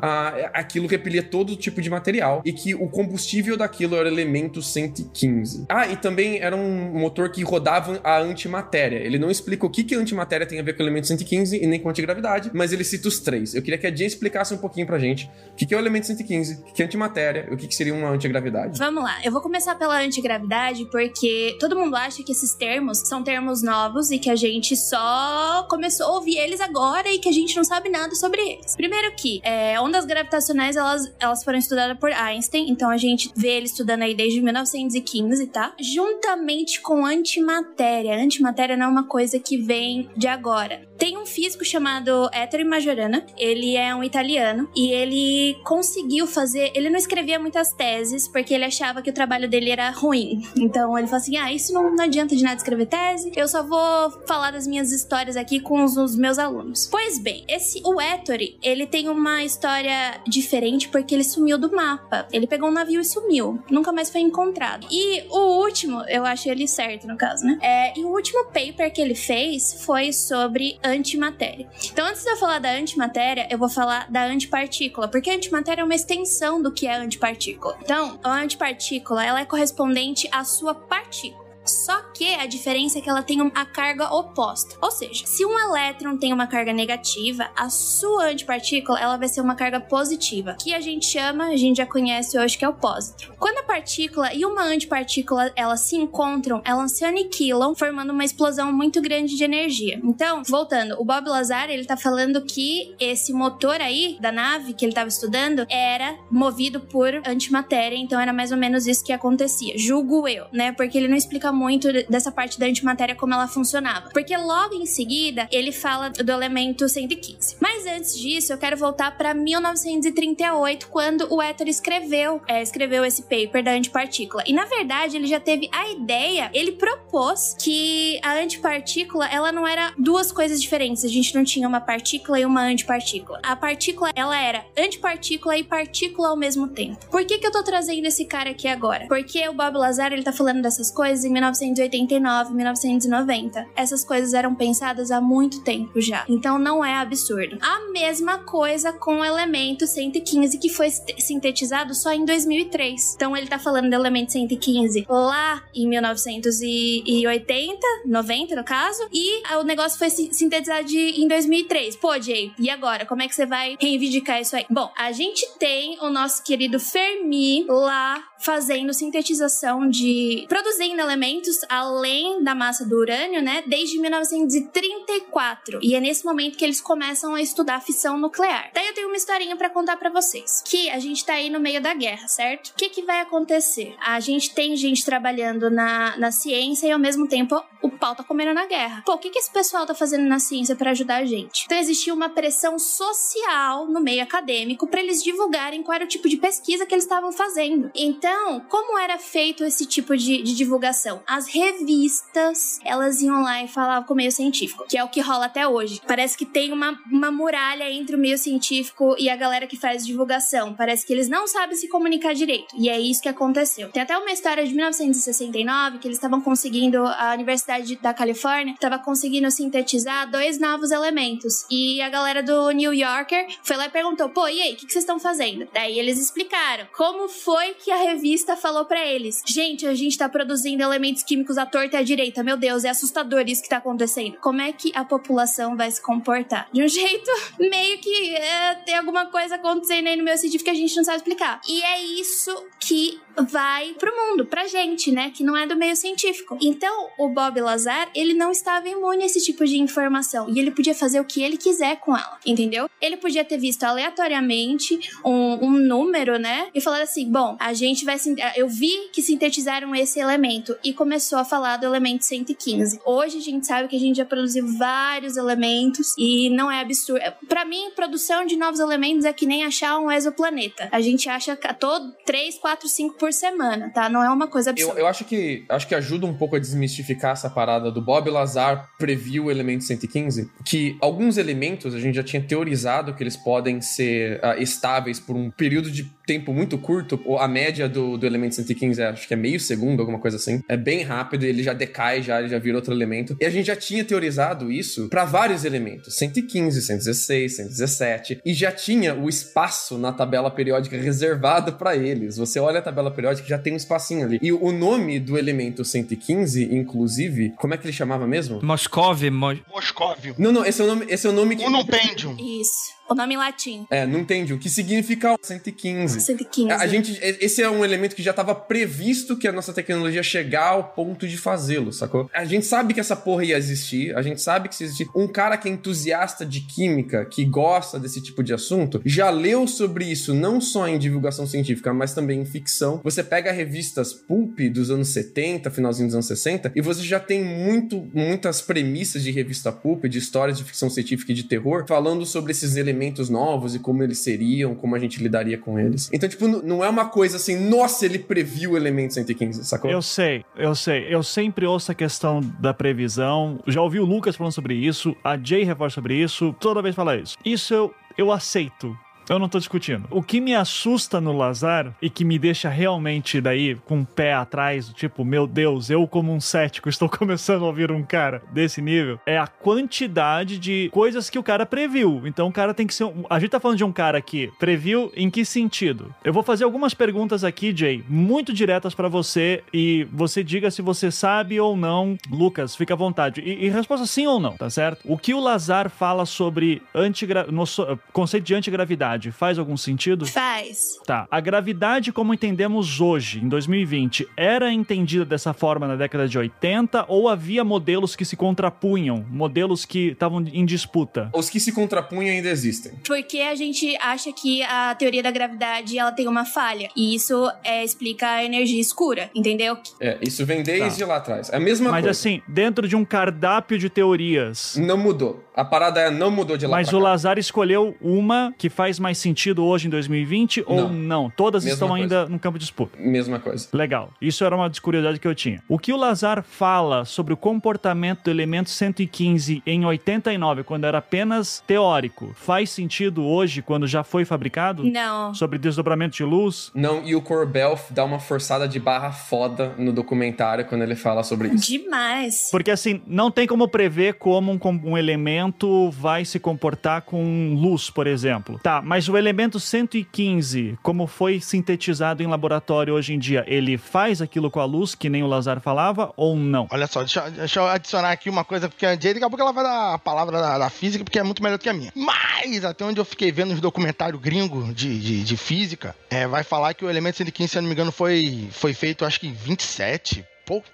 aquilo 0.52 0.86
repelia 0.86 1.22
todo 1.22 1.56
tipo 1.56 1.80
de 1.80 1.88
material 1.88 2.42
e 2.44 2.52
que 2.52 2.74
o 2.74 2.88
combustível 2.88 3.56
daquilo 3.56 3.96
era 3.96 4.04
o 4.04 4.12
elemento 4.12 4.55
115. 4.62 5.66
Ah, 5.68 5.88
e 5.88 5.96
também 5.96 6.38
era 6.38 6.54
um 6.54 6.98
motor 6.98 7.30
que 7.30 7.42
rodava 7.42 8.00
a 8.02 8.18
antimatéria. 8.18 8.98
Ele 8.98 9.18
não 9.18 9.30
explica 9.30 9.66
o 9.66 9.70
que, 9.70 9.84
que 9.84 9.94
a 9.94 9.98
antimatéria 9.98 10.46
tem 10.46 10.58
a 10.58 10.62
ver 10.62 10.74
com 10.74 10.82
o 10.82 10.86
elemento 10.86 11.06
115 11.06 11.56
e 11.56 11.66
nem 11.66 11.80
com 11.80 11.88
a 11.88 11.90
antigravidade, 11.90 12.50
mas 12.52 12.72
ele 12.72 12.84
cita 12.84 13.08
os 13.08 13.18
três. 13.18 13.54
Eu 13.54 13.62
queria 13.62 13.78
que 13.78 13.86
a 13.86 13.94
Jay 13.94 14.06
explicasse 14.06 14.52
um 14.54 14.58
pouquinho 14.58 14.86
pra 14.86 14.98
gente 14.98 15.30
o 15.52 15.56
que, 15.56 15.66
que 15.66 15.74
é 15.74 15.76
o 15.76 15.80
elemento 15.80 16.06
115, 16.06 16.54
o 16.54 16.64
que, 16.64 16.72
que 16.74 16.82
é 16.82 16.86
antimatéria 16.86 17.46
o 17.50 17.56
que, 17.56 17.66
que 17.66 17.74
seria 17.74 17.94
uma 17.94 18.10
antigravidade. 18.10 18.78
Vamos 18.78 19.02
lá, 19.02 19.18
eu 19.24 19.32
vou 19.32 19.40
começar 19.40 19.74
pela 19.74 19.98
antigravidade 20.00 20.84
porque 20.90 21.56
todo 21.58 21.76
mundo 21.76 21.96
acha 21.96 22.22
que 22.22 22.32
esses 22.32 22.54
termos 22.54 22.98
são 23.06 23.22
termos 23.22 23.62
novos 23.62 24.10
e 24.10 24.18
que 24.18 24.30
a 24.30 24.36
gente 24.36 24.76
só 24.76 25.66
começou 25.68 26.06
a 26.06 26.14
ouvir 26.14 26.36
eles 26.36 26.60
agora 26.60 27.08
e 27.10 27.18
que 27.18 27.28
a 27.28 27.32
gente 27.32 27.56
não 27.56 27.64
sabe 27.64 27.88
nada 27.88 28.14
sobre 28.14 28.40
eles. 28.40 28.76
Primeiro 28.76 29.14
que 29.16 29.40
é, 29.42 29.80
ondas 29.80 30.04
gravitacionais 30.04 30.76
elas, 30.76 31.12
elas 31.18 31.42
foram 31.44 31.58
estudadas 31.58 31.98
por 31.98 32.10
Einstein, 32.12 32.70
então 32.70 32.90
a 32.90 32.96
gente 32.96 33.30
vê 33.36 33.48
ele 33.48 33.66
estudando 33.66 34.02
aí 34.02 34.14
desde 34.14 34.40
1915, 34.46 35.46
tá? 35.48 35.74
Juntamente 35.78 36.80
com 36.80 37.04
antimatéria. 37.04 38.16
Antimatéria 38.16 38.76
não 38.76 38.86
é 38.86 38.88
uma 38.88 39.06
coisa 39.06 39.38
que 39.38 39.56
vem 39.56 40.08
de 40.16 40.26
agora. 40.26 40.86
Tem 40.98 41.16
um 41.18 41.26
físico 41.26 41.64
chamado 41.64 42.28
Ettore 42.32 42.64
Majorana, 42.64 43.26
ele 43.36 43.76
é 43.76 43.94
um 43.94 44.02
italiano 44.02 44.68
e 44.74 44.90
ele 44.90 45.58
conseguiu 45.64 46.26
fazer. 46.26 46.72
Ele 46.74 46.88
não 46.88 46.96
escrevia 46.96 47.38
muitas 47.38 47.72
teses 47.72 48.26
porque 48.28 48.54
ele 48.54 48.64
achava 48.64 49.02
que 49.02 49.10
o 49.10 49.12
trabalho 49.12 49.48
dele 49.48 49.70
era 49.70 49.90
ruim. 49.90 50.42
Então 50.56 50.96
ele 50.96 51.06
falou 51.06 51.20
assim: 51.20 51.36
ah, 51.36 51.52
isso 51.52 51.72
não, 51.72 51.94
não 51.94 52.04
adianta 52.04 52.34
de 52.34 52.42
nada 52.42 52.56
escrever 52.56 52.86
tese, 52.86 53.32
eu 53.36 53.46
só 53.46 53.62
vou 53.62 54.10
falar 54.26 54.52
das 54.52 54.66
minhas 54.66 54.92
histórias 54.92 55.36
aqui 55.36 55.60
com 55.60 55.84
os, 55.84 55.96
os 55.96 56.16
meus 56.16 56.38
alunos. 56.38 56.86
Pois 56.90 57.18
bem, 57.18 57.44
esse 57.48 57.82
o 57.84 58.00
Ettore, 58.00 58.58
ele 58.62 58.86
tem 58.86 59.08
uma 59.08 59.44
história 59.44 60.20
diferente 60.26 60.88
porque 60.88 61.14
ele 61.14 61.24
sumiu 61.24 61.58
do 61.58 61.70
mapa. 61.74 62.26
Ele 62.32 62.46
pegou 62.46 62.68
um 62.68 62.72
navio 62.72 63.00
e 63.00 63.04
sumiu. 63.04 63.62
Nunca 63.70 63.92
mais 63.92 64.10
foi 64.10 64.20
encontrado. 64.20 64.86
E 64.90 65.24
o 65.30 65.62
último, 65.62 66.02
eu 66.08 66.24
acho 66.24 66.48
ele 66.48 66.66
certo 66.66 67.06
no 67.06 67.16
caso, 67.16 67.44
né? 67.44 67.58
É, 67.62 67.98
e 67.98 68.04
o 68.04 68.08
último 68.08 68.44
paper 68.46 68.92
que 68.92 69.00
ele 69.00 69.14
fez 69.14 69.84
foi 69.84 70.12
sobre 70.12 70.78
antimatéria. 70.88 71.68
Então, 71.92 72.06
antes 72.06 72.22
de 72.22 72.30
eu 72.30 72.36
falar 72.36 72.58
da 72.58 72.70
antimatéria, 72.70 73.46
eu 73.50 73.58
vou 73.58 73.68
falar 73.68 74.10
da 74.10 74.24
antipartícula, 74.24 75.08
porque 75.08 75.30
a 75.30 75.34
antimatéria 75.34 75.82
é 75.82 75.84
uma 75.84 75.94
extensão 75.94 76.60
do 76.62 76.72
que 76.72 76.86
é 76.86 76.96
antipartícula. 76.96 77.76
Então, 77.82 78.18
a 78.22 78.32
antipartícula, 78.40 79.24
ela 79.24 79.40
é 79.40 79.44
correspondente 79.44 80.28
à 80.32 80.44
sua 80.44 80.74
partícula. 80.74 81.45
Só 81.66 82.02
que 82.14 82.34
a 82.34 82.46
diferença 82.46 82.98
é 82.98 83.00
que 83.00 83.08
ela 83.08 83.22
tem 83.22 83.40
uma 83.40 83.64
carga 83.64 84.12
oposta. 84.12 84.76
Ou 84.80 84.90
seja, 84.90 85.26
se 85.26 85.44
um 85.44 85.58
elétron 85.58 86.16
tem 86.16 86.32
uma 86.32 86.46
carga 86.46 86.72
negativa, 86.72 87.50
a 87.56 87.68
sua 87.68 88.26
antipartícula 88.30 88.98
ela 88.98 89.16
vai 89.16 89.28
ser 89.28 89.40
uma 89.40 89.54
carga 89.54 89.80
positiva, 89.80 90.56
que 90.60 90.74
a 90.74 90.80
gente 90.80 91.06
chama, 91.06 91.46
a 91.46 91.56
gente 91.56 91.78
já 91.78 91.86
conhece 91.86 92.38
hoje 92.38 92.56
que 92.56 92.64
é 92.64 92.68
o 92.68 92.74
pósitron. 92.74 93.34
Quando 93.38 93.58
a 93.58 93.62
partícula 93.62 94.32
e 94.32 94.44
uma 94.44 94.62
antipartícula 94.62 95.52
elas 95.56 95.80
se 95.80 95.96
encontram, 95.96 96.62
elas 96.64 96.92
se 96.92 97.04
aniquilam, 97.04 97.74
formando 97.74 98.10
uma 98.10 98.24
explosão 98.24 98.72
muito 98.72 99.00
grande 99.00 99.36
de 99.36 99.44
energia. 99.44 100.00
Então, 100.02 100.42
voltando, 100.44 101.00
o 101.00 101.04
Bob 101.04 101.28
Lazar 101.28 101.70
ele 101.70 101.84
tá 101.84 101.96
falando 101.96 102.42
que 102.42 102.94
esse 102.98 103.32
motor 103.32 103.80
aí 103.80 104.16
da 104.20 104.32
nave 104.32 104.72
que 104.72 104.84
ele 104.84 104.92
estava 104.92 105.08
estudando 105.08 105.66
era 105.68 106.16
movido 106.30 106.80
por 106.80 107.14
antimatéria, 107.26 107.96
então 107.96 108.20
era 108.20 108.32
mais 108.32 108.52
ou 108.52 108.58
menos 108.58 108.86
isso 108.86 109.04
que 109.04 109.12
acontecia. 109.12 109.76
Julgo 109.76 110.26
eu, 110.28 110.46
né? 110.52 110.72
Porque 110.72 110.96
ele 110.96 111.08
não 111.08 111.16
explica 111.16 111.52
muito 111.56 111.88
dessa 112.08 112.30
parte 112.30 112.58
da 112.58 112.66
antimatéria 112.66 113.14
como 113.14 113.34
ela 113.34 113.48
funcionava. 113.48 114.10
Porque 114.10 114.36
logo 114.36 114.74
em 114.74 114.86
seguida 114.86 115.48
ele 115.50 115.72
fala 115.72 116.10
do 116.10 116.30
elemento 116.30 116.88
115. 116.88 117.56
Mas 117.60 117.86
antes 117.86 118.18
disso, 118.18 118.52
eu 118.52 118.58
quero 118.58 118.76
voltar 118.76 119.16
para 119.16 119.34
1938, 119.34 120.88
quando 120.88 121.26
o 121.32 121.42
Ether 121.42 121.68
escreveu, 121.68 122.40
é, 122.46 122.62
escreveu 122.62 123.04
esse 123.04 123.22
paper 123.22 123.64
da 123.64 123.72
antipartícula. 123.72 124.44
E 124.46 124.52
na 124.52 124.64
verdade, 124.64 125.16
ele 125.16 125.26
já 125.26 125.40
teve 125.40 125.68
a 125.72 125.90
ideia, 125.90 126.50
ele 126.52 126.72
propôs 126.72 127.56
que 127.58 128.20
a 128.22 128.34
antipartícula 128.34 129.26
ela 129.26 129.50
não 129.50 129.66
era 129.66 129.92
duas 129.98 130.30
coisas 130.30 130.60
diferentes. 130.60 131.04
A 131.04 131.08
gente 131.08 131.34
não 131.34 131.44
tinha 131.44 131.66
uma 131.66 131.80
partícula 131.80 132.38
e 132.38 132.44
uma 132.44 132.62
antipartícula. 132.62 133.40
A 133.42 133.56
partícula 133.56 134.10
ela 134.14 134.38
era 134.38 134.64
antipartícula 134.76 135.56
e 135.56 135.64
partícula 135.64 136.28
ao 136.28 136.36
mesmo 136.36 136.68
tempo. 136.68 137.06
Por 137.10 137.24
que 137.24 137.38
que 137.38 137.46
eu 137.46 137.52
tô 137.52 137.62
trazendo 137.62 138.06
esse 138.06 138.24
cara 138.24 138.50
aqui 138.50 138.68
agora? 138.68 139.06
Porque 139.06 139.48
o 139.48 139.52
Bob 139.52 139.76
Lazar 139.76 140.12
ele 140.12 140.22
tá 140.22 140.32
falando 140.32 140.62
dessas 140.62 140.90
coisas 140.90 141.24
em 141.24 141.30
1989, 141.50 142.54
1990. 142.54 143.66
Essas 143.74 144.04
coisas 144.04 144.34
eram 144.34 144.54
pensadas 144.54 145.10
há 145.10 145.20
muito 145.20 145.62
tempo 145.62 146.00
já. 146.00 146.24
Então 146.28 146.58
não 146.58 146.84
é 146.84 146.94
absurdo. 146.94 147.58
A 147.60 147.90
mesma 147.90 148.38
coisa 148.38 148.92
com 148.92 149.20
o 149.20 149.24
elemento 149.24 149.86
115 149.86 150.58
que 150.58 150.68
foi 150.68 150.88
sintetizado 151.18 151.94
só 151.94 152.12
em 152.12 152.24
2003. 152.24 153.14
Então 153.14 153.36
ele 153.36 153.46
tá 153.46 153.58
falando 153.58 153.88
do 153.88 153.94
elemento 153.94 154.32
115 154.32 155.06
lá 155.08 155.62
em 155.74 155.88
1980, 155.88 157.86
90 158.06 158.56
no 158.56 158.64
caso, 158.64 159.06
e 159.12 159.42
o 159.56 159.62
negócio 159.62 159.98
foi 159.98 160.10
sintetizado 160.10 160.90
em 160.90 161.26
2003. 161.28 161.96
Pô, 161.96 162.18
Jay, 162.20 162.52
e 162.58 162.70
agora? 162.70 163.04
Como 163.06 163.22
é 163.22 163.28
que 163.28 163.34
você 163.34 163.46
vai 163.46 163.76
reivindicar 163.80 164.40
isso 164.40 164.56
aí? 164.56 164.66
Bom, 164.70 164.90
a 164.96 165.12
gente 165.12 165.46
tem 165.58 165.98
o 166.00 166.10
nosso 166.10 166.42
querido 166.42 166.78
Fermi 166.78 167.64
lá 167.68 168.22
fazendo 168.38 168.92
sintetização 168.92 169.88
de. 169.88 170.46
produzindo 170.48 171.00
elementos 171.00 171.35
além 171.68 172.42
da 172.42 172.54
massa 172.54 172.84
do 172.84 172.96
urânio, 172.96 173.42
né? 173.42 173.62
Desde 173.66 173.98
1934. 173.98 175.80
E 175.82 175.94
é 175.94 176.00
nesse 176.00 176.24
momento 176.24 176.56
que 176.56 176.64
eles 176.64 176.80
começam 176.80 177.34
a 177.34 177.40
estudar 177.40 177.80
fissão 177.80 178.18
nuclear. 178.18 178.70
Daí 178.74 178.86
eu 178.86 178.94
tenho 178.94 179.08
uma 179.08 179.16
historinha 179.16 179.56
para 179.56 179.70
contar 179.70 179.96
para 179.96 180.10
vocês. 180.10 180.62
Que 180.64 180.90
a 180.90 180.98
gente 180.98 181.24
tá 181.24 181.34
aí 181.34 181.50
no 181.50 181.60
meio 181.60 181.80
da 181.80 181.94
guerra, 181.94 182.28
certo? 182.28 182.68
O 182.68 182.74
que, 182.74 182.88
que 182.88 183.02
vai 183.02 183.20
acontecer? 183.20 183.94
A 184.00 184.20
gente 184.20 184.54
tem 184.54 184.76
gente 184.76 185.04
trabalhando 185.04 185.70
na, 185.70 186.16
na 186.16 186.30
ciência 186.30 186.86
e 186.86 186.90
ao 186.90 186.98
mesmo 186.98 187.28
tempo 187.28 187.62
o 187.82 187.90
pau 187.90 188.14
tá 188.14 188.24
comendo 188.24 188.52
na 188.52 188.66
guerra. 188.66 189.02
Pô, 189.04 189.14
o 189.14 189.18
que, 189.18 189.30
que 189.30 189.38
esse 189.38 189.50
pessoal 189.50 189.86
tá 189.86 189.94
fazendo 189.94 190.26
na 190.26 190.38
ciência 190.38 190.74
para 190.74 190.90
ajudar 190.90 191.16
a 191.16 191.24
gente? 191.24 191.64
Então 191.66 191.78
existia 191.78 192.12
uma 192.12 192.28
pressão 192.28 192.78
social 192.78 193.86
no 193.86 194.00
meio 194.00 194.22
acadêmico 194.22 194.86
para 194.86 195.00
eles 195.00 195.22
divulgarem 195.22 195.82
qual 195.82 195.94
era 195.94 196.04
o 196.04 196.08
tipo 196.08 196.28
de 196.28 196.36
pesquisa 196.36 196.86
que 196.86 196.94
eles 196.94 197.04
estavam 197.04 197.32
fazendo. 197.32 197.90
Então, 197.94 198.60
como 198.68 198.98
era 198.98 199.18
feito 199.18 199.64
esse 199.64 199.86
tipo 199.86 200.16
de, 200.16 200.42
de 200.42 200.54
divulgação? 200.54 201.22
As 201.26 201.48
revistas, 201.48 202.78
elas 202.84 203.20
iam 203.20 203.42
lá 203.42 203.62
e 203.62 203.68
falavam 203.68 204.06
com 204.06 204.14
o 204.14 204.16
meio 204.16 204.30
científico, 204.30 204.84
que 204.88 204.96
é 204.96 205.02
o 205.02 205.08
que 205.08 205.20
rola 205.20 205.46
até 205.46 205.66
hoje. 205.66 206.00
Parece 206.06 206.36
que 206.36 206.46
tem 206.46 206.72
uma, 206.72 206.98
uma 207.10 207.30
muralha 207.30 207.90
entre 207.90 208.14
o 208.14 208.18
meio 208.18 208.38
científico 208.38 209.16
e 209.18 209.28
a 209.28 209.36
galera 209.36 209.66
que 209.66 209.76
faz 209.76 210.06
divulgação. 210.06 210.74
Parece 210.74 211.04
que 211.04 211.12
eles 211.12 211.28
não 211.28 211.46
sabem 211.46 211.76
se 211.76 211.88
comunicar 211.88 212.34
direito. 212.34 212.74
E 212.78 212.88
é 212.88 212.98
isso 212.98 213.22
que 213.22 213.28
aconteceu. 213.28 213.90
Tem 213.90 214.02
até 214.02 214.16
uma 214.16 214.30
história 214.30 214.64
de 214.64 214.72
1969 214.72 215.98
que 215.98 216.06
eles 216.06 216.16
estavam 216.16 216.40
conseguindo, 216.40 217.04
a 217.04 217.32
Universidade 217.34 217.96
da 217.96 218.14
Califórnia 218.14 218.74
estava 218.74 218.98
conseguindo 218.98 219.50
sintetizar 219.50 220.30
dois 220.30 220.58
novos 220.58 220.90
elementos. 220.90 221.66
E 221.70 222.00
a 222.00 222.08
galera 222.08 222.42
do 222.42 222.70
New 222.70 222.92
Yorker 222.92 223.46
foi 223.62 223.76
lá 223.76 223.86
e 223.86 223.90
perguntou: 223.90 224.28
pô, 224.28 224.46
e 224.48 224.60
aí, 224.60 224.74
o 224.74 224.76
que, 224.76 224.82
vocês 224.82 225.02
estão 225.02 225.18
fazendo? 225.18 225.66
Daí 225.72 225.98
eles 225.98 226.20
explicaram 226.20 226.86
como 226.96 227.28
foi 227.28 227.74
que 227.74 227.90
a 227.90 227.96
revista 227.96 228.56
falou 228.56 228.84
para 228.84 229.04
eles: 229.04 229.42
gente, 229.46 229.86
a 229.86 229.94
gente 229.94 230.16
tá 230.16 230.28
produzindo 230.28 230.82
elementos 230.82 231.05
químicos 231.22 231.58
à 231.58 231.66
torta 231.66 231.96
e 231.96 232.00
à 232.00 232.02
direita. 232.02 232.42
Meu 232.42 232.56
Deus, 232.56 232.84
é 232.84 232.88
assustador 232.88 233.44
isso 233.46 233.62
que 233.62 233.68
tá 233.68 233.78
acontecendo. 233.78 234.36
Como 234.40 234.60
é 234.60 234.72
que 234.72 234.92
a 234.94 235.04
população 235.04 235.76
vai 235.76 235.90
se 235.90 236.02
comportar? 236.02 236.68
De 236.72 236.82
um 236.82 236.88
jeito 236.88 237.30
meio 237.58 237.98
que 237.98 238.34
é, 238.34 238.74
tem 238.84 238.96
alguma 238.96 239.26
coisa 239.26 239.56
acontecendo 239.56 240.08
aí 240.08 240.16
no 240.16 240.24
meu 240.24 240.36
científico 240.36 240.64
que 240.64 240.76
a 240.76 240.78
gente 240.78 240.96
não 240.96 241.04
sabe 241.04 241.18
explicar. 241.18 241.60
E 241.68 241.82
é 241.82 242.02
isso 242.02 242.66
que 242.80 243.20
vai 243.44 243.94
pro 243.94 244.14
mundo, 244.14 244.46
pra 244.46 244.66
gente, 244.66 245.10
né? 245.12 245.30
Que 245.30 245.44
não 245.44 245.56
é 245.56 245.66
do 245.66 245.76
meio 245.76 245.96
científico. 245.96 246.58
Então, 246.60 247.08
o 247.18 247.28
Bob 247.28 247.60
Lazar, 247.60 248.08
ele 248.14 248.34
não 248.34 248.50
estava 248.50 248.88
imune 248.88 249.22
a 249.22 249.26
esse 249.26 249.44
tipo 249.44 249.64
de 249.64 249.78
informação. 249.78 250.48
E 250.48 250.58
ele 250.58 250.70
podia 250.70 250.94
fazer 250.94 251.20
o 251.20 251.24
que 251.24 251.42
ele 251.42 251.56
quiser 251.56 251.96
com 251.96 252.16
ela, 252.16 252.38
entendeu? 252.44 252.88
Ele 253.00 253.16
podia 253.16 253.44
ter 253.44 253.58
visto 253.58 253.84
aleatoriamente 253.84 254.98
um, 255.24 255.66
um 255.66 255.70
número, 255.70 256.38
né? 256.38 256.68
E 256.74 256.80
falar 256.80 257.02
assim: 257.02 257.30
bom, 257.30 257.56
a 257.60 257.72
gente 257.72 258.04
vai. 258.04 258.16
Eu 258.56 258.68
vi 258.68 259.08
que 259.12 259.22
sintetizaram 259.22 259.94
esse 259.94 260.18
elemento. 260.18 260.76
E 260.82 260.92
começou 260.92 261.38
a 261.38 261.44
falar 261.44 261.76
do 261.76 261.86
elemento 261.86 262.24
115. 262.24 263.00
Hoje 263.04 263.38
a 263.38 263.40
gente 263.40 263.66
sabe 263.66 263.88
que 263.88 263.96
a 263.96 264.00
gente 264.00 264.16
já 264.16 264.24
produziu 264.24 264.66
vários 264.66 265.36
elementos 265.36 266.14
e 266.18 266.50
não 266.50 266.70
é 266.70 266.80
absurdo. 266.80 267.20
Para 267.48 267.64
mim, 267.64 267.90
produção 267.94 268.46
de 268.46 268.56
novos 268.56 268.80
elementos 268.80 269.24
é 269.24 269.32
que 269.32 269.46
nem 269.46 269.64
achar 269.64 269.98
um 269.98 270.10
exoplaneta. 270.10 270.88
A 270.90 271.00
gente 271.00 271.28
acha 271.28 271.56
todo 271.56 272.12
3, 272.24 272.58
4, 272.58 272.88
5% 272.88 273.25
por 273.26 273.32
semana, 273.32 273.90
tá? 273.90 274.08
Não 274.08 274.22
é 274.22 274.30
uma 274.30 274.46
coisa 274.46 274.70
absurda. 274.70 275.00
Eu, 275.00 275.00
eu 275.00 275.06
acho 275.08 275.24
que 275.24 275.64
acho 275.68 275.88
que 275.88 275.96
ajuda 275.96 276.26
um 276.26 276.34
pouco 276.34 276.54
a 276.54 276.60
desmistificar 276.60 277.32
essa 277.32 277.50
parada 277.50 277.90
do 277.90 278.00
Bob 278.00 278.30
Lazar 278.30 278.88
previu 278.96 279.46
o 279.46 279.50
elemento 279.50 279.82
115, 279.82 280.48
que 280.64 280.96
alguns 281.00 281.36
elementos 281.36 281.92
a 281.92 281.98
gente 281.98 282.14
já 282.14 282.22
tinha 282.22 282.40
teorizado 282.40 283.14
que 283.14 283.24
eles 283.24 283.36
podem 283.36 283.80
ser 283.80 284.40
uh, 284.44 284.62
estáveis 284.62 285.18
por 285.18 285.34
um 285.34 285.50
período 285.50 285.90
de 285.90 286.04
tempo 286.26 286.52
muito 286.52 286.76
curto. 286.76 287.20
A 287.38 287.46
média 287.46 287.88
do, 287.88 288.18
do 288.18 288.26
elemento 288.26 288.56
115 288.56 289.00
é, 289.00 289.06
acho 289.06 289.28
que 289.28 289.34
é 289.34 289.36
meio 289.36 289.60
segundo, 289.60 290.00
alguma 290.00 290.18
coisa 290.18 290.36
assim. 290.36 290.62
É 290.68 290.76
bem 290.76 291.02
rápido, 291.02 291.44
ele 291.44 291.62
já 291.62 291.72
decai, 291.72 292.22
já, 292.22 292.40
ele 292.40 292.48
já 292.48 292.58
vira 292.58 292.76
outro 292.76 292.92
elemento. 292.92 293.36
E 293.40 293.44
a 293.44 293.50
gente 293.50 293.66
já 293.66 293.76
tinha 293.76 294.04
teorizado 294.04 294.70
isso 294.70 295.08
para 295.08 295.24
vários 295.24 295.64
elementos: 295.64 296.16
115, 296.16 296.82
116, 296.82 297.56
117. 297.56 298.40
E 298.44 298.52
já 298.52 298.72
tinha 298.72 299.14
o 299.14 299.28
espaço 299.28 299.96
na 299.96 300.12
tabela 300.12 300.50
periódica 300.50 300.96
reservado 300.96 301.74
para 301.74 301.96
eles. 301.96 302.36
Você 302.36 302.58
olha 302.58 302.80
a 302.80 302.82
tabela 302.82 303.10
periódica 303.10 303.46
já 303.48 303.58
tem 303.58 303.72
um 303.72 303.76
espacinho 303.76 304.24
ali. 304.24 304.38
E 304.42 304.52
o 304.52 304.72
nome 304.72 305.20
do 305.20 305.38
elemento 305.38 305.84
115, 305.84 306.74
inclusive, 306.74 307.52
como 307.56 307.74
é 307.74 307.78
que 307.78 307.86
ele 307.86 307.92
chamava 307.92 308.26
mesmo? 308.26 308.60
Moscov. 308.62 309.30
Mo... 309.30 309.56
Moscóvio. 309.72 310.34
Não, 310.38 310.52
não, 310.52 310.64
esse 310.64 310.80
é 310.80 310.84
o 310.84 310.86
nome, 310.88 311.06
esse 311.08 311.26
é 311.26 311.30
o 311.30 311.32
nome 311.32 311.56
que. 311.56 311.64
Unumpendium. 311.64 312.36
Isso. 312.60 312.96
O 313.08 313.14
nome 313.14 313.34
em 313.34 313.36
latim. 313.36 313.86
É, 313.90 314.04
não 314.04 314.20
entende 314.20 314.52
o 314.52 314.58
que 314.58 314.68
significa 314.68 315.36
115. 315.40 316.20
115. 316.20 316.72
A, 316.72 316.78
a 316.78 316.86
gente, 316.86 317.18
esse 317.22 317.62
é 317.62 317.70
um 317.70 317.84
elemento 317.84 318.16
que 318.16 318.22
já 318.22 318.32
estava 318.32 318.54
previsto 318.54 319.36
que 319.36 319.46
a 319.46 319.52
nossa 319.52 319.72
tecnologia 319.72 320.22
chegar 320.22 320.70
ao 320.70 320.84
ponto 320.84 321.28
de 321.28 321.36
fazê-lo, 321.36 321.92
sacou? 321.92 322.28
A 322.34 322.44
gente 322.44 322.66
sabe 322.66 322.94
que 322.94 323.00
essa 323.00 323.14
porra 323.14 323.44
ia 323.44 323.56
existir, 323.56 324.16
a 324.16 324.22
gente 324.22 324.40
sabe 324.40 324.68
que 324.68 324.74
se 324.74 324.84
existir 324.84 325.08
um 325.14 325.28
cara 325.28 325.56
que 325.56 325.68
é 325.68 325.72
entusiasta 325.72 326.44
de 326.44 326.60
química, 326.60 327.24
que 327.24 327.44
gosta 327.44 327.98
desse 327.98 328.20
tipo 328.20 328.42
de 328.42 328.52
assunto, 328.52 329.00
já 329.04 329.30
leu 329.30 329.68
sobre 329.68 330.04
isso 330.04 330.34
não 330.34 330.60
só 330.60 330.88
em 330.88 330.98
divulgação 330.98 331.46
científica, 331.46 331.94
mas 331.94 332.12
também 332.12 332.40
em 332.40 332.44
ficção. 332.44 333.00
Você 333.04 333.22
pega 333.22 333.52
revistas 333.52 334.12
pulp 334.12 334.58
dos 334.72 334.90
anos 334.90 335.08
70, 335.08 335.70
finalzinho 335.70 336.08
dos 336.08 336.14
anos 336.14 336.26
60, 336.26 336.72
e 336.74 336.80
você 336.80 337.02
já 337.02 337.20
tem 337.20 337.44
muito, 337.44 338.08
muitas 338.12 338.60
premissas 338.60 339.22
de 339.22 339.30
revista 339.30 339.70
pulp, 339.70 340.06
de 340.06 340.18
histórias 340.18 340.58
de 340.58 340.64
ficção 340.64 340.90
científica 340.90 341.30
e 341.30 341.34
de 341.34 341.44
terror, 341.44 341.84
falando 341.86 342.26
sobre 342.26 342.50
esses 342.50 342.74
elementos 342.76 342.95
elementos 342.96 343.28
novos 343.28 343.74
e 343.74 343.78
como 343.78 344.02
eles 344.02 344.18
seriam, 344.18 344.74
como 344.74 344.94
a 344.96 344.98
gente 344.98 345.22
lidaria 345.22 345.58
com 345.58 345.78
eles. 345.78 346.10
Então, 346.12 346.28
tipo, 346.28 346.48
não 346.48 346.82
é 346.82 346.88
uma 346.88 347.06
coisa 347.06 347.36
assim, 347.36 347.56
nossa, 347.68 348.06
ele 348.06 348.18
previu 348.18 348.72
o 348.72 348.76
elemento 348.76 349.14
115, 349.14 349.64
sacou? 349.64 349.90
Eu 349.90 350.00
sei, 350.00 350.44
eu 350.56 350.74
sei. 350.74 351.06
Eu 351.08 351.22
sempre 351.22 351.66
ouço 351.66 351.92
a 351.92 351.94
questão 351.94 352.40
da 352.58 352.72
previsão. 352.72 353.60
Já 353.66 353.82
ouvi 353.82 354.00
o 354.00 354.04
Lucas 354.04 354.34
falando 354.34 354.52
sobre 354.52 354.74
isso, 354.74 355.14
a 355.22 355.36
Jay 355.36 355.62
reforça 355.62 355.96
sobre 355.96 356.14
isso, 356.14 356.54
toda 356.58 356.82
vez 356.82 356.94
fala 356.94 357.16
isso. 357.16 357.36
Isso 357.44 357.74
eu, 357.74 357.94
eu 358.16 358.32
aceito. 358.32 358.96
Eu 359.28 359.38
não 359.38 359.48
tô 359.48 359.58
discutindo. 359.58 360.06
O 360.10 360.22
que 360.22 360.40
me 360.40 360.54
assusta 360.54 361.20
no 361.20 361.36
Lazar 361.36 361.92
e 362.00 362.08
que 362.08 362.24
me 362.24 362.38
deixa 362.38 362.68
realmente 362.68 363.40
daí 363.40 363.74
com 363.74 364.00
o 364.00 364.06
pé 364.06 364.34
atrás, 364.34 364.88
tipo, 364.90 365.24
meu 365.24 365.46
Deus, 365.46 365.90
eu 365.90 366.06
como 366.06 366.32
um 366.32 366.40
cético 366.40 366.88
estou 366.90 367.08
começando 367.08 367.64
a 367.64 367.66
ouvir 367.66 367.90
um 367.90 368.02
cara 368.02 368.42
desse 368.52 368.80
nível, 368.80 369.18
é 369.26 369.36
a 369.36 369.46
quantidade 369.46 370.58
de 370.58 370.88
coisas 370.92 371.28
que 371.28 371.38
o 371.38 371.42
cara 371.42 371.66
previu. 371.66 372.22
Então 372.24 372.48
o 372.48 372.52
cara 372.52 372.72
tem 372.72 372.86
que 372.86 372.94
ser. 372.94 373.04
Um... 373.04 373.24
A 373.28 373.38
gente 373.38 373.50
tá 373.50 373.60
falando 373.60 373.78
de 373.78 373.84
um 373.84 373.92
cara 373.92 374.20
que 374.20 374.50
previu 374.58 375.12
em 375.16 375.28
que 375.28 375.44
sentido? 375.44 376.14
Eu 376.24 376.32
vou 376.32 376.42
fazer 376.42 376.64
algumas 376.64 376.94
perguntas 376.94 377.42
aqui, 377.42 377.74
Jay, 377.76 378.04
muito 378.08 378.52
diretas 378.52 378.94
para 378.94 379.08
você 379.08 379.62
e 379.72 380.04
você 380.12 380.44
diga 380.44 380.70
se 380.70 380.82
você 380.82 381.10
sabe 381.10 381.58
ou 381.60 381.76
não. 381.76 382.16
Lucas, 382.30 382.76
fica 382.76 382.94
à 382.94 382.96
vontade. 382.96 383.40
E, 383.40 383.66
e 383.66 383.68
resposta 383.68 384.06
sim 384.06 384.26
ou 384.26 384.38
não, 384.38 384.56
tá 384.56 384.70
certo? 384.70 385.00
O 385.04 385.18
que 385.18 385.34
o 385.34 385.40
Lazar 385.40 385.90
fala 385.90 386.24
sobre 386.24 386.82
antigra... 386.94 387.46
no 387.50 387.64
conceito 388.12 388.44
de 388.44 388.54
antigravidade? 388.54 389.15
Gravidade 389.16 389.32
faz 389.32 389.58
algum 389.58 389.76
sentido? 389.76 390.26
Faz. 390.26 390.98
Tá. 391.04 391.26
A 391.30 391.40
gravidade, 391.40 392.12
como 392.12 392.32
entendemos 392.32 393.00
hoje, 393.00 393.40
em 393.42 393.48
2020, 393.48 394.28
era 394.36 394.72
entendida 394.72 395.24
dessa 395.24 395.52
forma 395.52 395.86
na 395.86 395.96
década 395.96 396.28
de 396.28 396.38
80 396.38 397.06
ou 397.08 397.28
havia 397.28 397.64
modelos 397.64 398.14
que 398.14 398.24
se 398.24 398.36
contrapunham, 398.36 399.24
modelos 399.30 399.84
que 399.84 400.08
estavam 400.08 400.44
em 400.52 400.64
disputa? 400.64 401.30
Os 401.34 401.48
que 401.48 401.58
se 401.58 401.72
contrapunham 401.72 402.34
ainda 402.34 402.48
existem. 402.48 402.92
Porque 403.06 403.38
a 403.38 403.54
gente 403.54 403.96
acha 403.96 404.32
que 404.32 404.62
a 404.62 404.94
teoria 404.94 405.22
da 405.22 405.30
gravidade 405.30 405.98
ela 405.98 406.12
tem 406.12 406.28
uma 406.28 406.44
falha 406.44 406.88
e 406.96 407.14
isso 407.14 407.50
é, 407.64 407.84
explica 407.84 408.26
a 408.26 408.44
energia 408.44 408.80
escura, 408.80 409.30
entendeu? 409.34 409.78
É, 410.00 410.18
isso 410.20 410.44
vem 410.44 410.62
desde 410.62 411.00
tá. 411.00 411.06
lá 411.06 411.16
atrás. 411.16 411.50
É 411.50 411.56
a 411.56 411.60
mesma 411.60 411.90
Mas 411.90 412.04
coisa. 412.04 412.08
Mas 412.08 412.18
assim, 412.18 412.42
dentro 412.46 412.86
de 412.86 412.94
um 412.94 413.04
cardápio 413.04 413.78
de 413.78 413.88
teorias. 413.88 414.76
Não 414.76 414.96
mudou. 414.96 415.44
A 415.54 415.64
parada 415.64 416.00
é 416.00 416.10
não 416.10 416.30
mudou 416.30 416.56
de 416.56 416.66
lá 416.66 416.76
Mas 416.76 416.88
o 416.88 416.98
cá. 416.98 417.04
Lazar 417.04 417.38
escolheu 417.38 417.96
uma 418.00 418.54
que 418.58 418.68
faz 418.68 418.98
mais 418.98 419.05
sentido 419.14 419.64
hoje 419.64 419.86
em 419.86 419.90
2020 419.90 420.64
não. 420.68 420.76
ou 420.76 420.88
não? 420.90 421.30
Todas 421.30 421.64
Mesma 421.64 421.74
estão 421.74 421.88
coisa. 421.88 422.02
ainda 422.02 422.26
no 422.28 422.38
campo 422.38 422.58
de 422.58 422.64
disputa. 422.64 422.98
Mesma 422.98 423.38
coisa. 423.38 423.68
Legal. 423.72 424.10
Isso 424.20 424.44
era 424.44 424.54
uma 424.54 424.70
curiosidade 424.80 425.18
que 425.18 425.26
eu 425.26 425.34
tinha. 425.34 425.62
O 425.68 425.78
que 425.78 425.92
o 425.92 425.96
Lazar 425.96 426.42
fala 426.42 427.04
sobre 427.04 427.32
o 427.32 427.36
comportamento 427.36 428.24
do 428.24 428.30
elemento 428.30 428.70
115 428.70 429.62
em 429.66 429.84
89, 429.84 430.64
quando 430.64 430.84
era 430.84 430.98
apenas 430.98 431.62
teórico, 431.66 432.32
faz 432.36 432.70
sentido 432.70 433.24
hoje, 433.24 433.62
quando 433.62 433.86
já 433.86 434.02
foi 434.02 434.24
fabricado? 434.24 434.84
Não. 434.84 435.34
Sobre 435.34 435.58
desdobramento 435.58 436.16
de 436.16 436.24
luz? 436.24 436.70
Não, 436.74 437.04
e 437.04 437.14
o 437.14 437.20
Corbel 437.20 437.78
dá 437.90 438.04
uma 438.04 438.18
forçada 438.18 438.66
de 438.68 438.78
barra 438.78 439.12
foda 439.12 439.74
no 439.78 439.92
documentário 439.92 440.64
quando 440.64 440.82
ele 440.82 440.96
fala 440.96 441.22
sobre 441.22 441.48
isso. 441.48 441.66
Demais. 441.66 442.48
Porque 442.50 442.70
assim, 442.70 443.02
não 443.06 443.30
tem 443.30 443.46
como 443.46 443.68
prever 443.68 444.14
como 444.14 444.52
um, 444.52 444.58
um 444.84 444.98
elemento 444.98 445.90
vai 445.90 446.24
se 446.24 446.38
comportar 446.38 447.02
com 447.02 447.54
luz, 447.54 447.90
por 447.90 448.06
exemplo. 448.06 448.58
Tá, 448.62 448.80
mas 448.82 448.95
o 449.04 449.16
elemento 449.16 449.36
elemento 449.46 449.60
115, 449.60 450.78
como 450.82 451.06
foi 451.06 451.40
sintetizado 451.40 452.22
em 452.22 452.26
laboratório 452.26 452.94
hoje 452.94 453.12
em 453.12 453.18
dia, 453.18 453.44
ele 453.46 453.76
faz 453.76 454.22
aquilo 454.22 454.50
com 454.50 454.60
a 454.60 454.64
luz, 454.64 454.94
que 454.94 455.08
nem 455.08 455.22
o 455.22 455.26
Lazar 455.26 455.60
falava, 455.60 456.12
ou 456.16 456.36
não? 456.36 456.66
Olha 456.70 456.86
só, 456.86 457.00
deixa, 457.00 457.28
deixa 457.30 457.60
eu 457.60 457.66
adicionar 457.66 458.10
aqui 458.10 458.30
uma 458.30 458.44
coisa, 458.44 458.68
porque 458.68 458.86
a 458.86 458.98
Jay, 458.98 459.14
daqui 459.14 459.24
a 459.24 459.28
pouco 459.28 459.42
ela 459.42 459.52
vai 459.52 459.62
dar 459.62 459.94
a 459.94 459.98
palavra 459.98 460.40
da, 460.40 460.58
da, 460.58 460.70
física, 460.70 461.04
porque 461.04 461.18
é 461.18 461.22
muito 461.22 461.42
melhor 461.42 461.58
do 461.58 461.62
que 461.62 461.68
a 461.68 461.72
minha. 461.74 461.92
Mas, 461.94 462.64
até 462.64 462.84
onde 462.84 462.98
eu 462.98 463.04
fiquei 463.04 463.30
vendo 463.30 463.52
os 463.52 463.60
documentários 463.60 464.20
gringos 464.20 464.74
de, 464.74 464.98
de, 464.98 465.24
de, 465.24 465.36
física, 465.36 465.94
é, 466.10 466.26
vai 466.26 466.42
falar 466.42 466.74
que 466.74 466.84
o 466.84 466.90
elemento 466.90 467.18
115, 467.18 467.48
se 467.50 467.58
eu 467.58 467.62
não 467.62 467.68
me 467.68 467.74
engano, 467.74 467.92
foi, 467.92 468.48
foi 468.50 468.72
feito, 468.72 469.04
acho 469.04 469.20
que 469.20 469.30
27 469.30 470.24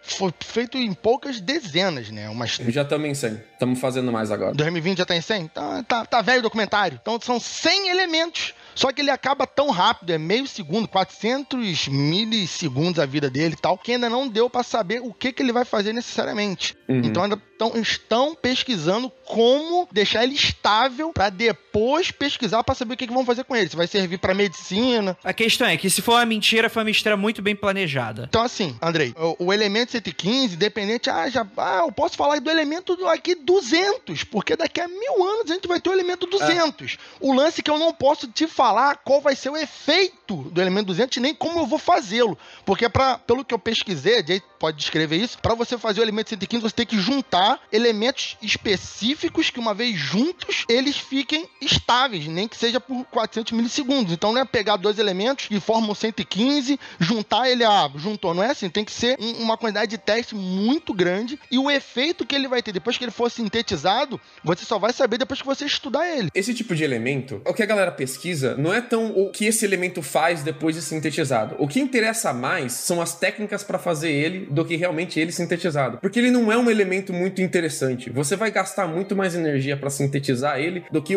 foi 0.03 0.33
feito 0.41 0.77
em 0.77 0.93
poucas 0.93 1.41
dezenas, 1.41 2.11
né? 2.11 2.29
Umas... 2.29 2.51
Já 2.51 2.83
estamos 2.83 3.09
em 3.09 3.15
100. 3.15 3.41
Estamos 3.53 3.81
fazendo 3.81 4.13
mais 4.13 4.31
agora. 4.31 4.55
2020 4.55 4.99
já 4.99 5.07
tá 5.07 5.17
em 5.17 5.21
100? 5.21 5.49
Tá, 5.49 5.83
tá, 5.83 6.05
tá 6.05 6.23
velho 6.23 6.41
o 6.41 6.43
documentário. 6.43 6.99
Então 7.01 7.19
são 7.21 7.41
100 7.41 7.89
elementos. 7.89 8.55
Só 8.75 8.93
que 8.93 9.01
ele 9.01 9.11
acaba 9.11 9.47
tão 9.47 9.71
rápido, 9.71 10.11
é 10.11 10.19
meio 10.19 10.47
segundo, 10.47 10.89
400 10.89 11.89
milissegundos 11.89 12.99
a 12.99 13.07
vida 13.07 13.29
dele 13.29 13.55
e 13.55 13.61
tal, 13.61 13.79
que 13.79 13.93
ainda 13.93 14.09
não 14.09 14.29
deu 14.29 14.49
para 14.49 14.63
saber 14.63 15.01
o 15.01 15.13
que, 15.13 15.33
que 15.33 15.43
ele 15.43 15.53
vai 15.53 15.65
fazer 15.65 15.93
necessariamente. 15.93 16.77
Uhum. 16.89 17.03
Então 17.05 17.23
ainda 17.23 17.37
tão, 17.59 17.77
estão 17.77 18.35
pesquisando 18.35 19.11
como 19.27 19.89
deixar 19.93 20.25
ele 20.25 20.35
estável 20.35 21.13
para 21.13 21.31
depois 21.31 22.11
pesquisar 22.11 22.65
para 22.65 22.75
saber 22.75 22.95
o 22.95 22.97
que, 22.97 23.07
que 23.07 23.13
vão 23.13 23.25
fazer 23.25 23.45
com 23.45 23.55
ele. 23.55 23.69
Se 23.69 23.77
vai 23.77 23.87
servir 23.87 24.19
para 24.19 24.35
medicina. 24.35 25.17
A 25.23 25.33
questão 25.33 25.67
é 25.67 25.77
que 25.77 25.89
se 25.89 26.03
for 26.03 26.13
uma 26.13 26.27
mentira, 26.27 26.69
foi 26.69 26.81
uma 26.81 26.87
mentira 26.87 27.17
muito 27.17 27.43
bem 27.43 27.55
planejada. 27.55 28.27
Então 28.29 28.43
assim, 28.43 28.77
Andrei, 28.81 29.15
o, 29.17 29.47
o 29.47 29.53
elemento 29.53 29.93
115, 29.93 30.57
dependente, 30.57 31.11
ah, 31.11 31.29
já, 31.29 31.47
ah, 31.57 31.83
eu 31.85 31.93
posso 31.93 32.17
falar 32.17 32.41
do 32.41 32.51
elemento 32.51 32.97
aqui 33.09 33.35
200, 33.35 34.25
porque 34.25 34.57
daqui 34.57 34.81
a 34.81 34.89
mil 34.89 35.25
anos 35.25 35.51
a 35.51 35.55
gente 35.55 35.69
vai 35.69 35.81
ter 35.81 35.91
o 35.91 35.93
elemento 35.93 36.27
200. 36.27 36.93
É. 36.93 36.97
O 37.21 37.33
lance 37.33 37.63
que 37.63 37.71
eu 37.71 37.79
não 37.79 37.93
posso 37.93 38.27
te 38.27 38.47
falar 38.47 38.62
qual 39.05 39.21
vai 39.21 39.35
ser 39.35 39.51
o 39.51 39.57
efeito 39.57 40.37
do 40.51 40.61
elemento 40.61 40.87
200 40.87 41.19
nem 41.19 41.35
como 41.35 41.61
eu 41.61 41.67
vou 41.67 41.79
fazê-lo, 41.79 42.39
porque 42.65 42.89
para 42.89 43.19
pelo 43.19 43.45
que 43.45 43.55
eu 43.55 43.59
pesquisei, 43.59 44.23
pode 44.63 44.77
descrever 44.79 45.17
isso, 45.17 45.39
para 45.39 45.55
você 45.55 45.79
fazer 45.79 46.01
o 46.01 46.05
elemento 46.05 46.31
115 46.31 46.63
você 46.63 46.75
tem 46.75 46.87
que 46.87 46.99
juntar 46.99 47.61
elementos 47.73 48.37
específicos 48.43 49.51
que 49.51 49.61
uma 49.61 49.75
vez 49.75 49.97
juntos 49.97 50.65
eles 50.69 50.97
fiquem 50.97 51.49
estáveis, 51.61 52.27
nem 52.27 52.49
que 52.49 52.57
seja 52.57 52.81
por 52.81 53.05
400 53.07 53.53
milissegundos. 53.53 54.13
Então 54.13 54.33
não 54.33 54.41
é 54.41 54.45
pegar 54.45 54.77
dois 54.77 54.99
elementos 54.99 55.47
que 55.47 55.61
formam 55.61 55.95
115, 55.95 56.81
juntar 56.99 57.49
ele 57.49 57.65
a 57.65 57.91
juntou, 57.97 58.35
não 58.35 58.43
é 58.43 58.51
assim, 58.51 58.69
tem 58.69 58.85
que 58.85 58.93
ser 58.93 59.17
um, 59.21 59.43
uma 59.43 59.53
uma 59.53 59.59
quantidade 59.59 59.91
de 59.91 59.99
teste 59.99 60.35
muito 60.35 60.95
grande 60.95 61.39
e 61.51 61.59
o 61.59 61.71
efeito 61.71 62.25
que 62.25 62.35
ele 62.35 62.49
vai 62.49 62.63
ter 62.63 62.73
depois 62.73 62.97
que 62.97 63.05
ele 63.05 63.11
for 63.11 63.31
sintetizado, 63.31 64.21
você 64.43 64.65
só 64.65 64.79
vai 64.79 64.93
saber 64.93 65.19
depois 65.19 65.41
que 65.41 65.47
você 65.47 65.67
estudar 65.67 66.09
ele. 66.09 66.31
Esse 66.35 66.55
tipo 66.55 66.75
de 66.75 66.83
elemento, 66.83 67.43
o 67.47 67.53
que 67.53 67.63
a 67.63 67.67
galera 67.67 67.93
pesquisa 67.93 68.57
não 68.57 68.73
é 68.73 68.81
tão 68.81 69.11
o 69.11 69.31
que 69.31 69.45
esse 69.45 69.65
elemento 69.65 70.03
faz 70.03 70.43
depois 70.43 70.75
de 70.75 70.83
sintetizado. 70.83 71.55
O 71.59 71.69
que 71.69 71.81
interessa 71.81 72.33
mais 72.33 72.73
são 72.73 73.01
as 73.01 73.15
técnicas 73.15 73.63
para 73.63 73.79
fazer 73.79 74.11
ele 74.11 74.47
do 74.53 74.65
que 74.65 74.77
realmente 74.77 75.19
ele 75.19 75.33
sintetizado. 75.33 75.99
Porque 75.99 76.19
ele 76.19 76.31
não 76.31 76.53
é 76.53 76.57
um 76.57 76.71
elemento 76.71 77.13
muito 77.13 77.41
interessante. 77.41 78.11
Você 78.11 78.37
vai 78.37 78.51
gastar 78.51 78.87
muito 78.87 79.17
mais 79.17 79.35
energia 79.35 79.77
para 79.77 79.91
sintetizar 79.91 80.59
ele 80.59 80.85
do 80.91 81.03
que 81.03 81.15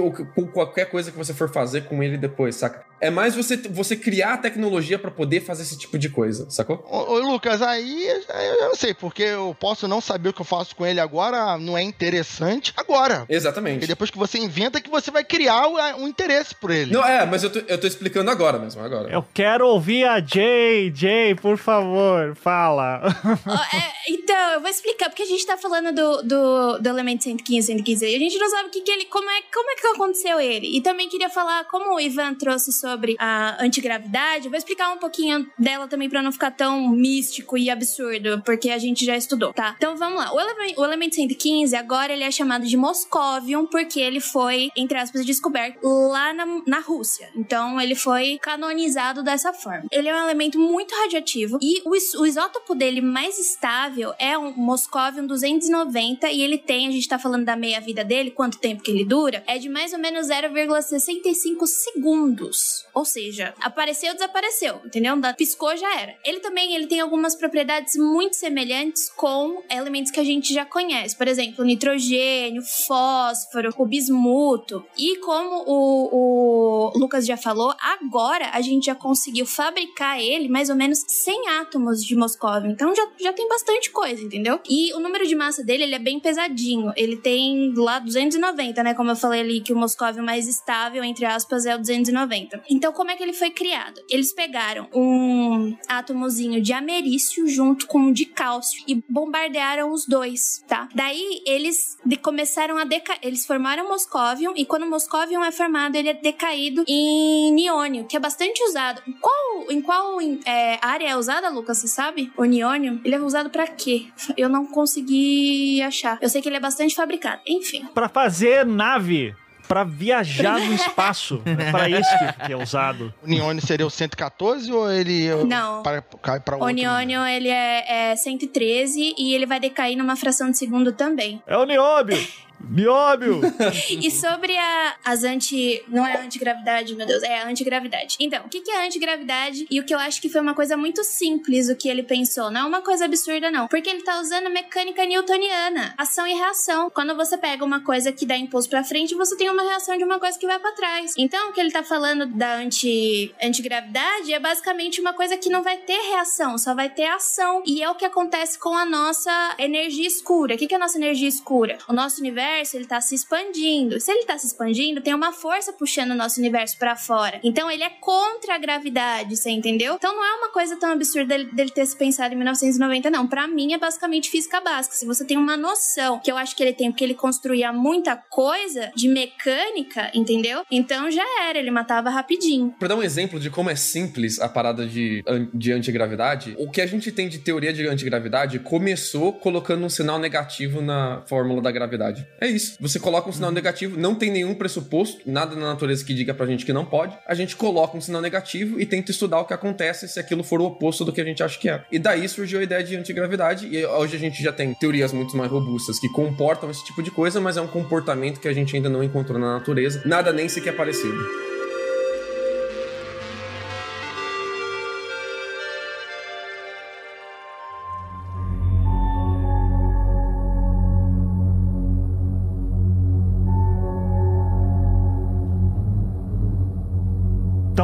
qualquer 0.54 0.86
coisa 0.86 1.12
que 1.12 1.18
você 1.18 1.34
for 1.34 1.52
fazer 1.52 1.82
com 1.86 2.02
ele 2.02 2.18
depois, 2.18 2.56
saca? 2.56 2.86
É 3.02 3.10
mais 3.10 3.36
você, 3.36 3.58
você 3.58 3.96
criar 3.96 4.34
a 4.34 4.38
tecnologia 4.38 4.98
para 4.98 5.12
poder 5.12 5.42
fazer 5.42 5.64
esse 5.64 5.78
tipo 5.78 5.98
de 5.98 6.10
coisa, 6.10 6.50
sacou? 6.50 6.84
Ô, 6.90 7.14
ô, 7.14 7.20
Lucas, 7.20 7.62
aí 7.62 8.08
eu 8.08 8.68
não 8.70 8.76
sei, 8.76 8.94
porque 8.94 9.24
eu 9.24 9.56
posso 9.60 9.88
não 9.88 10.00
saber 10.00 10.30
o 10.30 10.34
que 10.34 10.42
eu 10.42 10.46
faço 10.46 10.76
com 10.76 10.86
ele 10.86 11.00
agora, 11.00 11.58
não 11.58 11.78
é 11.78 11.84
interessante 11.84 12.74
agora. 12.78 13.26
Exatamente. 13.28 13.76
Porque 13.76 13.88
depois 13.88 14.10
que 14.10 14.18
você 14.18 14.38
inventa 14.38 14.80
que 14.80 14.90
você 14.90 15.12
vai 15.12 15.24
criar 15.24 15.68
um 15.98 16.08
interesse 16.08 16.56
por 16.56 16.72
ele. 16.72 16.94
Não, 16.94 17.06
é, 17.06 17.26
mas 17.26 17.44
eu 17.44 17.50
tô, 17.50 17.60
eu 17.68 17.78
tô 17.78 17.86
explicando 17.86 18.32
agora 18.32 18.58
mesmo, 18.58 18.82
agora. 18.82 19.12
Eu 19.12 19.26
quero 19.34 19.68
ouvir 19.68 20.06
a 20.06 20.20
Jay. 20.20 20.92
Jay, 20.96 21.36
por 21.36 21.58
favor, 21.58 22.36
fala. 22.36 23.02
é, 23.74 24.12
então, 24.12 24.52
eu 24.54 24.62
vou 24.62 24.70
explicar, 24.70 25.10
porque 25.10 25.24
a 25.24 25.28
gente 25.28 25.46
tá 25.46 25.58
falando 25.58 25.94
do, 25.94 26.22
do, 26.24 26.80
do 26.80 26.90
elemento 26.90 27.24
115, 27.24 27.68
115, 27.68 28.06
e 28.06 28.16
a 28.16 28.20
gente 28.20 28.38
não 28.38 28.50
sabe 28.50 28.70
o 28.70 28.72
que, 28.72 28.82
que 28.82 28.92
ele, 28.92 29.06
como 29.06 29.30
é, 29.30 29.42
como 29.54 29.70
é 29.70 29.76
que 29.76 29.88
aconteceu 29.88 30.40
ele. 30.40 30.78
E 30.78 30.82
também 30.82 31.10
queria 31.10 31.30
falar, 31.30 31.66
como 31.66 31.96
o 31.96 32.00
Ivan 32.00 32.34
trouxe 32.36 32.72
sobre 32.72 33.16
a 33.20 33.64
antigravidade, 33.64 34.46
eu 34.46 34.52
vou 34.52 34.58
explicar 34.58 34.92
um 34.92 34.98
pouquinho 34.98 35.50
dela 35.58 35.88
também 35.88 36.10
pra 36.10 36.22
não 36.22 36.32
ficar 36.32 36.52
tão 36.52 36.90
místico 36.90 37.58
e 37.58 37.70
absurdo, 37.70 38.42
porque 38.46 38.70
a 38.70 38.78
gente 38.78 39.06
já 39.06 39.16
estudou, 39.16 39.54
tá? 39.54 39.76
Então 39.78 39.96
vamos 39.96 40.20
lá. 40.20 40.34
O, 40.34 40.40
ele 40.40 40.74
o 40.78 40.86
elemento 40.86 41.16
115, 41.16 41.76
agora 41.76 42.14
ele 42.14 42.24
é 42.24 42.32
chamado 42.32 42.66
de 42.66 42.78
Moscovium, 42.78 43.66
porque 43.66 44.00
ele 44.00 44.20
foi, 44.20 44.70
entre 44.76 44.98
aspas, 44.98 45.26
descoberto 45.26 45.80
lá 45.84 46.34
na, 46.34 46.46
na 46.66 46.80
Rússia. 46.80 47.30
Então 47.36 47.80
ele 47.80 47.96
foi 47.96 48.38
canonizado 48.42 49.24
dessa 49.24 49.54
forma. 49.54 49.86
Ele 49.92 50.08
é 50.08 50.16
um 50.16 50.24
elemento 50.24 50.60
muito 50.60 50.94
radioativo 50.96 51.58
e 51.62 51.82
o, 51.86 52.22
o 52.22 52.26
isótopo 52.26 52.76
dele 52.76 53.02
mais 53.16 53.40
estável 53.40 54.14
é 54.20 54.38
um 54.38 54.52
Moscovium 54.52 55.26
290 55.26 56.30
e 56.32 56.42
ele 56.42 56.58
tem, 56.58 56.86
a 56.86 56.92
gente 56.92 57.08
tá 57.08 57.18
falando 57.18 57.46
da 57.46 57.56
meia-vida 57.56 58.04
dele, 58.04 58.30
quanto 58.30 58.60
tempo 58.60 58.84
que 58.84 58.92
ele 58.92 59.06
dura, 59.06 59.42
é 59.48 59.58
de 59.58 59.70
mais 59.70 59.94
ou 59.94 60.00
menos 60.00 60.28
0,65 60.28 61.66
segundos. 61.66 62.86
Ou 62.94 63.06
seja, 63.06 63.54
apareceu, 63.62 64.14
desapareceu, 64.14 64.82
entendeu? 64.86 65.14
Piscou, 65.38 65.78
já 65.78 65.98
era. 65.98 66.14
Ele 66.26 66.42
também 66.42 66.76
ele 66.76 66.88
tem 66.88 67.00
algumas 67.00 67.38
propriedades 67.38 67.96
muito 67.96 68.36
semelhantes 68.36 69.10
com 69.16 69.64
elementos 69.70 70.12
que 70.12 70.20
a 70.20 70.24
gente 70.26 70.54
já 70.54 70.66
conhece. 70.66 71.16
Por 71.16 71.30
exemplo, 71.30 71.64
nitrogênio, 71.64 72.64
fósforo, 72.86 73.74
o 73.78 73.86
bismuto. 73.86 74.86
E 74.98 75.20
como 75.20 75.64
o, 75.66 76.90
o 76.92 77.00
Lucas 77.00 77.26
já 77.26 77.38
falou, 77.38 77.74
agora 77.80 78.50
a 78.52 78.60
gente 78.60 78.88
já 78.88 78.96
conseguiu 78.96 79.46
fabricar 79.46 80.20
ele 80.20 80.50
mais 80.50 80.70
ou 80.70 80.76
menos 80.76 81.00
100 81.08 81.50
átomos 81.62 82.04
de 82.04 82.14
Moscovio. 82.14 82.70
Então 82.70 82.94
já, 82.94 83.05
já 83.20 83.34
tem 83.34 83.48
bastante 83.48 83.92
coisa, 83.92 84.22
entendeu? 84.22 84.60
E 84.70 84.94
o 84.94 85.00
número 85.00 85.26
de 85.26 85.36
massa 85.36 85.64
dele, 85.64 85.84
ele 85.84 85.96
é 85.96 86.00
bem 86.00 86.20
pesadinho. 86.20 86.92
Ele 86.96 87.18
tem 87.18 87.74
lá 87.76 88.00
290, 88.00 88.84
né? 88.84 88.94
Como 88.94 89.12
eu 89.12 89.16
falei 89.16 89.42
ali, 89.42 89.62
que 89.62 89.74
o 89.74 89.78
Moscovio 89.78 90.24
mais 90.24 90.48
estável, 90.48 91.04
entre 91.04 91.26
aspas, 91.26 91.66
é 91.66 91.76
o 91.76 91.80
290. 91.80 92.64
Então, 92.70 92.92
como 92.92 93.12
é 93.12 93.16
que 93.16 93.24
ele 93.24 93.34
foi 93.34 93.50
criado? 93.50 94.02
Eles 94.10 94.34
pegaram 94.34 94.88
um 94.94 95.76
átomozinho 95.88 96.62
de 96.62 96.74
americício 96.74 97.48
junto 97.48 97.88
com 97.88 98.00
um 98.00 98.12
de 98.12 98.26
cálcio 98.26 98.84
e 98.88 99.04
bombardearam 99.10 99.92
os 99.92 100.06
dois, 100.06 100.64
tá? 100.68 100.88
Daí, 100.94 101.42
eles 101.46 101.98
começaram 102.22 102.78
a 102.78 102.84
decair. 102.84 103.20
Eles 103.22 103.46
formaram 103.46 103.90
Moscovium 103.90 104.54
e 104.56 104.66
quando 104.66 104.84
o 104.84 104.90
Moscovium 104.90 105.44
é 105.44 105.52
formado, 105.52 105.96
ele 105.96 106.10
é 106.10 106.14
decaído 106.14 106.84
em 106.88 107.52
niônio, 107.52 108.06
que 108.06 108.18
é 108.18 108.20
bastante 108.20 108.64
usado. 108.64 109.02
Qual, 109.20 109.72
em 109.72 109.82
qual 109.82 110.20
é, 110.46 110.80
área 110.82 111.08
é 111.08 111.16
usada, 111.16 111.50
Lucas? 111.50 111.78
Você 111.78 111.88
sabe? 111.88 112.32
O 112.38 112.44
niônio? 112.46 112.85
Ele 113.04 113.16
é 113.16 113.20
usado 113.20 113.50
para 113.50 113.68
quê? 113.68 114.08
Eu 114.38 114.50
não 114.50 114.66
consegui 114.66 115.82
achar. 115.82 116.18
Eu 116.22 116.30
sei 116.30 116.42
que 116.42 116.50
ele 116.50 116.58
é 116.58 116.60
bastante 116.60 116.96
fabricado. 116.96 117.42
Enfim. 117.48 117.86
Para 117.94 118.10
fazer 118.10 118.66
nave 118.66 119.36
para 119.68 119.84
viajar 119.84 120.60
no 120.60 120.74
espaço. 120.76 121.42
É 121.46 121.72
para 121.72 121.90
isso 121.90 122.10
que, 122.46 122.54
é 122.54 122.56
usado. 122.56 123.14
O 123.24 123.28
Niônio 123.28 123.66
seria 123.66 123.86
o 123.86 123.90
114 123.90 124.72
ou 124.72 124.92
ele 124.92 125.30
Não. 125.46 125.84
Para, 125.84 126.02
cai 126.22 126.40
para 126.40 126.58
o 126.58 126.70
Niônio 126.70 127.26
ele 127.26 127.50
é, 127.50 128.12
é 128.12 128.16
113 128.16 129.16
e 129.18 129.34
ele 129.34 129.46
vai 129.46 129.60
decair 129.60 129.98
numa 129.98 130.16
fração 130.16 130.52
de 130.52 130.58
segundo 130.58 130.94
também. 130.94 131.42
É 131.48 131.58
o 131.58 131.66
niôbio. 131.66 132.18
Nióbio! 132.70 133.42
e 133.90 134.10
sobre 134.12 134.58
a, 134.58 134.96
as 135.04 135.24
anti. 135.24 135.84
Não 135.88 136.06
é 136.06 136.22
antigravidade, 136.22 136.96
meu 136.96 137.06
Deus, 137.06 137.24
é 137.24 137.42
a 137.42 137.48
antigravidade. 137.48 138.18
Então, 138.20 138.46
o 138.46 138.50
que, 138.50 138.62
que 138.62 138.72
é 138.72 138.86
antigravidade? 138.86 139.68
E 139.70 139.80
o 139.80 139.86
que 139.86 139.94
eu 139.94 140.00
acho 140.00 140.22
que 140.22 140.30
foi 140.30 140.42
uma 140.42 140.54
coisa 140.54 140.76
muito 140.76 141.04
simples 141.04 141.70
o 141.70 141.76
que 141.76 141.88
ele 141.88 142.04
pensou. 142.04 142.50
Não 142.50 142.62
é 142.62 142.64
uma 142.66 142.82
coisa 142.82 143.06
absurda, 143.06 143.52
não. 143.52 143.68
Porque 143.68 143.90
ele 143.90 144.02
tá 144.02 144.20
usando 144.20 144.50
mecânica 144.50 145.06
newtoniana. 145.06 145.94
Ação 145.98 146.28
e 146.28 146.34
reação. 146.34 146.90
Quando 146.90 147.16
você 147.16 147.38
pega 147.38 147.64
uma 147.64 147.82
coisa 147.82 148.12
que 148.12 148.26
dá 148.26 148.38
impulso 148.38 148.70
pra 148.70 148.84
frente, 148.84 149.16
você 149.16 149.36
tem 149.36 149.50
uma 149.50 149.64
reação 149.64 149.98
de 149.98 150.04
uma 150.04 150.20
coisa 150.20 150.38
que 150.38 150.48
vai 150.48 150.60
para 150.60 150.72
trás. 150.72 151.14
Então, 151.18 151.50
o 151.50 151.54
que 151.54 151.60
ele 151.60 151.72
tá 151.72 151.84
falando 151.84 152.26
da 152.26 152.56
anti, 152.56 153.34
antigravidade 153.42 154.34
é 154.34 154.40
basicamente 154.40 155.00
uma 155.00 155.14
coisa 155.14 155.38
que 155.38 155.50
não 155.50 155.64
vai 155.64 155.78
ter 155.78 156.00
reação, 156.10 156.58
só 156.58 156.74
vai 156.74 156.90
ter 156.90 157.06
ação. 157.06 157.62
E 157.66 157.84
é 157.84 157.90
o 157.90 157.96
que 157.96 158.06
acontece 158.06 158.58
com 158.58 158.76
a 158.76 158.86
nossa 158.86 159.56
energia 159.58 160.08
escura. 160.08 160.56
O 160.56 160.58
que, 160.58 160.68
que 160.68 160.74
é 160.74 160.78
a 160.78 160.80
nossa 160.80 160.98
energia 160.98 161.28
escura? 161.28 161.78
O 161.88 161.94
nosso 161.94 162.20
universo 162.20 162.45
universo 162.46 162.78
ele 162.78 162.86
tá 162.86 163.02
se 163.02 163.16
expandindo. 163.16 164.00
Se 164.00 164.12
ele 164.12 164.26
tá 164.26 164.38
se 164.38 164.48
expandindo, 164.48 165.02
tem 165.02 165.14
uma 165.14 165.32
força 165.32 165.74
puxando 165.74 166.12
o 166.12 166.16
nosso 166.16 166.40
universo 166.40 166.78
para 166.78 166.96
fora. 166.96 167.40
Então 167.44 167.70
ele 167.70 167.84
é 167.84 167.90
contra 167.90 168.56
a 168.56 168.58
gravidade, 168.58 169.36
você 169.36 169.50
entendeu? 169.50 169.96
Então 169.96 170.16
não 170.16 170.24
é 170.24 170.38
uma 170.38 170.50
coisa 170.50 170.78
tão 170.78 170.92
absurda 170.92 171.38
dele, 171.44 171.72
ter 171.72 171.86
se 171.86 171.98
pensado 171.98 172.34
em 172.34 172.38
1990, 172.38 173.10
não. 173.10 173.28
Para 173.28 173.48
mim 173.48 173.74
é 173.74 173.78
basicamente 173.78 174.30
física 174.30 174.62
básica. 174.62 174.96
Se 174.96 175.06
você 175.06 175.26
tem 175.26 175.38
uma 175.38 175.58
noção, 175.58 176.20
que 176.20 176.32
eu 176.32 176.38
acho 176.38 176.56
que 176.56 176.64
ele 176.64 176.74
tem, 176.74 176.92
porque 176.92 177.04
ele 177.04 177.16
construía 177.16 177.74
muita 177.74 178.16
coisa 178.16 178.92
de 178.96 179.08
mecânica, 179.08 180.12
entendeu? 180.14 180.64
Então 180.70 181.10
já 181.10 181.26
era, 181.48 181.58
ele 181.58 181.72
matava 181.72 182.10
rapidinho. 182.10 182.74
Pra 182.78 182.88
dar 182.88 182.96
um 182.96 183.04
exemplo 183.04 183.40
de 183.40 183.50
como 183.50 183.70
é 183.70 183.76
simples 183.76 184.40
a 184.40 184.48
parada 184.48 184.86
de, 184.86 185.24
de 185.54 185.72
antigravidade, 185.72 186.56
o 186.58 186.70
que 186.70 186.82
a 186.82 186.86
gente 186.86 187.12
tem 187.12 187.28
de 187.28 187.40
teoria 187.40 187.74
de 187.74 187.88
antigravidade 187.88 188.60
começou 188.60 189.34
colocando 189.34 189.86
um 189.86 189.90
sinal 189.90 190.20
negativo 190.20 190.82
na 190.82 191.24
fórmula 191.26 191.62
da 191.62 191.72
gravidade. 191.72 192.28
É 192.40 192.48
isso. 192.48 192.78
Você 192.80 193.00
coloca 193.00 193.30
um 193.30 193.32
sinal 193.32 193.50
uhum. 193.50 193.56
negativo, 193.56 194.00
não 194.00 194.16
tem 194.16 194.32
nenhum 194.32 194.54
pressuposto, 194.54 195.22
nada 195.26 195.56
na 195.56 195.68
natureza 195.68 196.04
que 196.04 196.14
diga 196.14 196.34
pra 196.34 196.46
gente 196.46 196.66
que 196.66 196.74
não 196.74 196.86
pode. 196.86 197.18
A 197.26 197.34
gente 197.34 197.56
coloca 197.56 197.98
um 197.98 198.02
sinal 198.02 198.22
negativo 198.22 198.80
e 198.80 198.86
tenta 198.86 199.12
estudar 199.12 199.40
o 199.40 199.46
que 199.46 199.54
acontece 199.54 200.08
se 200.08 200.20
aquilo 200.20 200.44
for 200.44 200.62
o 200.62 200.66
oposto 200.66 201.06
do 201.06 201.14
que 201.14 201.22
a 201.22 201.26
gente 201.26 201.42
acha 201.42 201.60
que 201.60 201.70
é. 201.70 201.84
E 201.92 202.00
daí 202.00 202.28
surgiu 202.28 202.60
a 202.60 202.64
ideia 202.64 202.84
de 202.84 202.96
antigravidade, 202.96 203.68
e 203.68 203.86
hoje 203.86 204.16
a 204.16 204.20
gente 204.20 204.42
já 204.42 204.52
tem 204.52 204.74
teorias 204.74 205.14
muito 205.14 205.36
mais 205.38 205.50
robustas 205.50 206.00
que 206.00 206.10
comportam 206.10 206.70
esse 206.70 206.84
tipo 206.86 207.02
de 207.02 207.12
coisa, 207.12 207.40
mas 207.40 207.58
é 207.58 207.62
um 207.62 207.68
comportamento 207.68 208.40
que 208.40 208.48
a 208.48 208.54
gente 208.54 208.76
ainda 208.76 208.90
não 208.90 209.04
encontrou 209.04 209.40
na 209.40 209.54
natureza. 209.54 210.02
Nada 210.06 210.32
nem 210.32 210.50
sequer 210.50 210.76
parecido. 210.76 211.55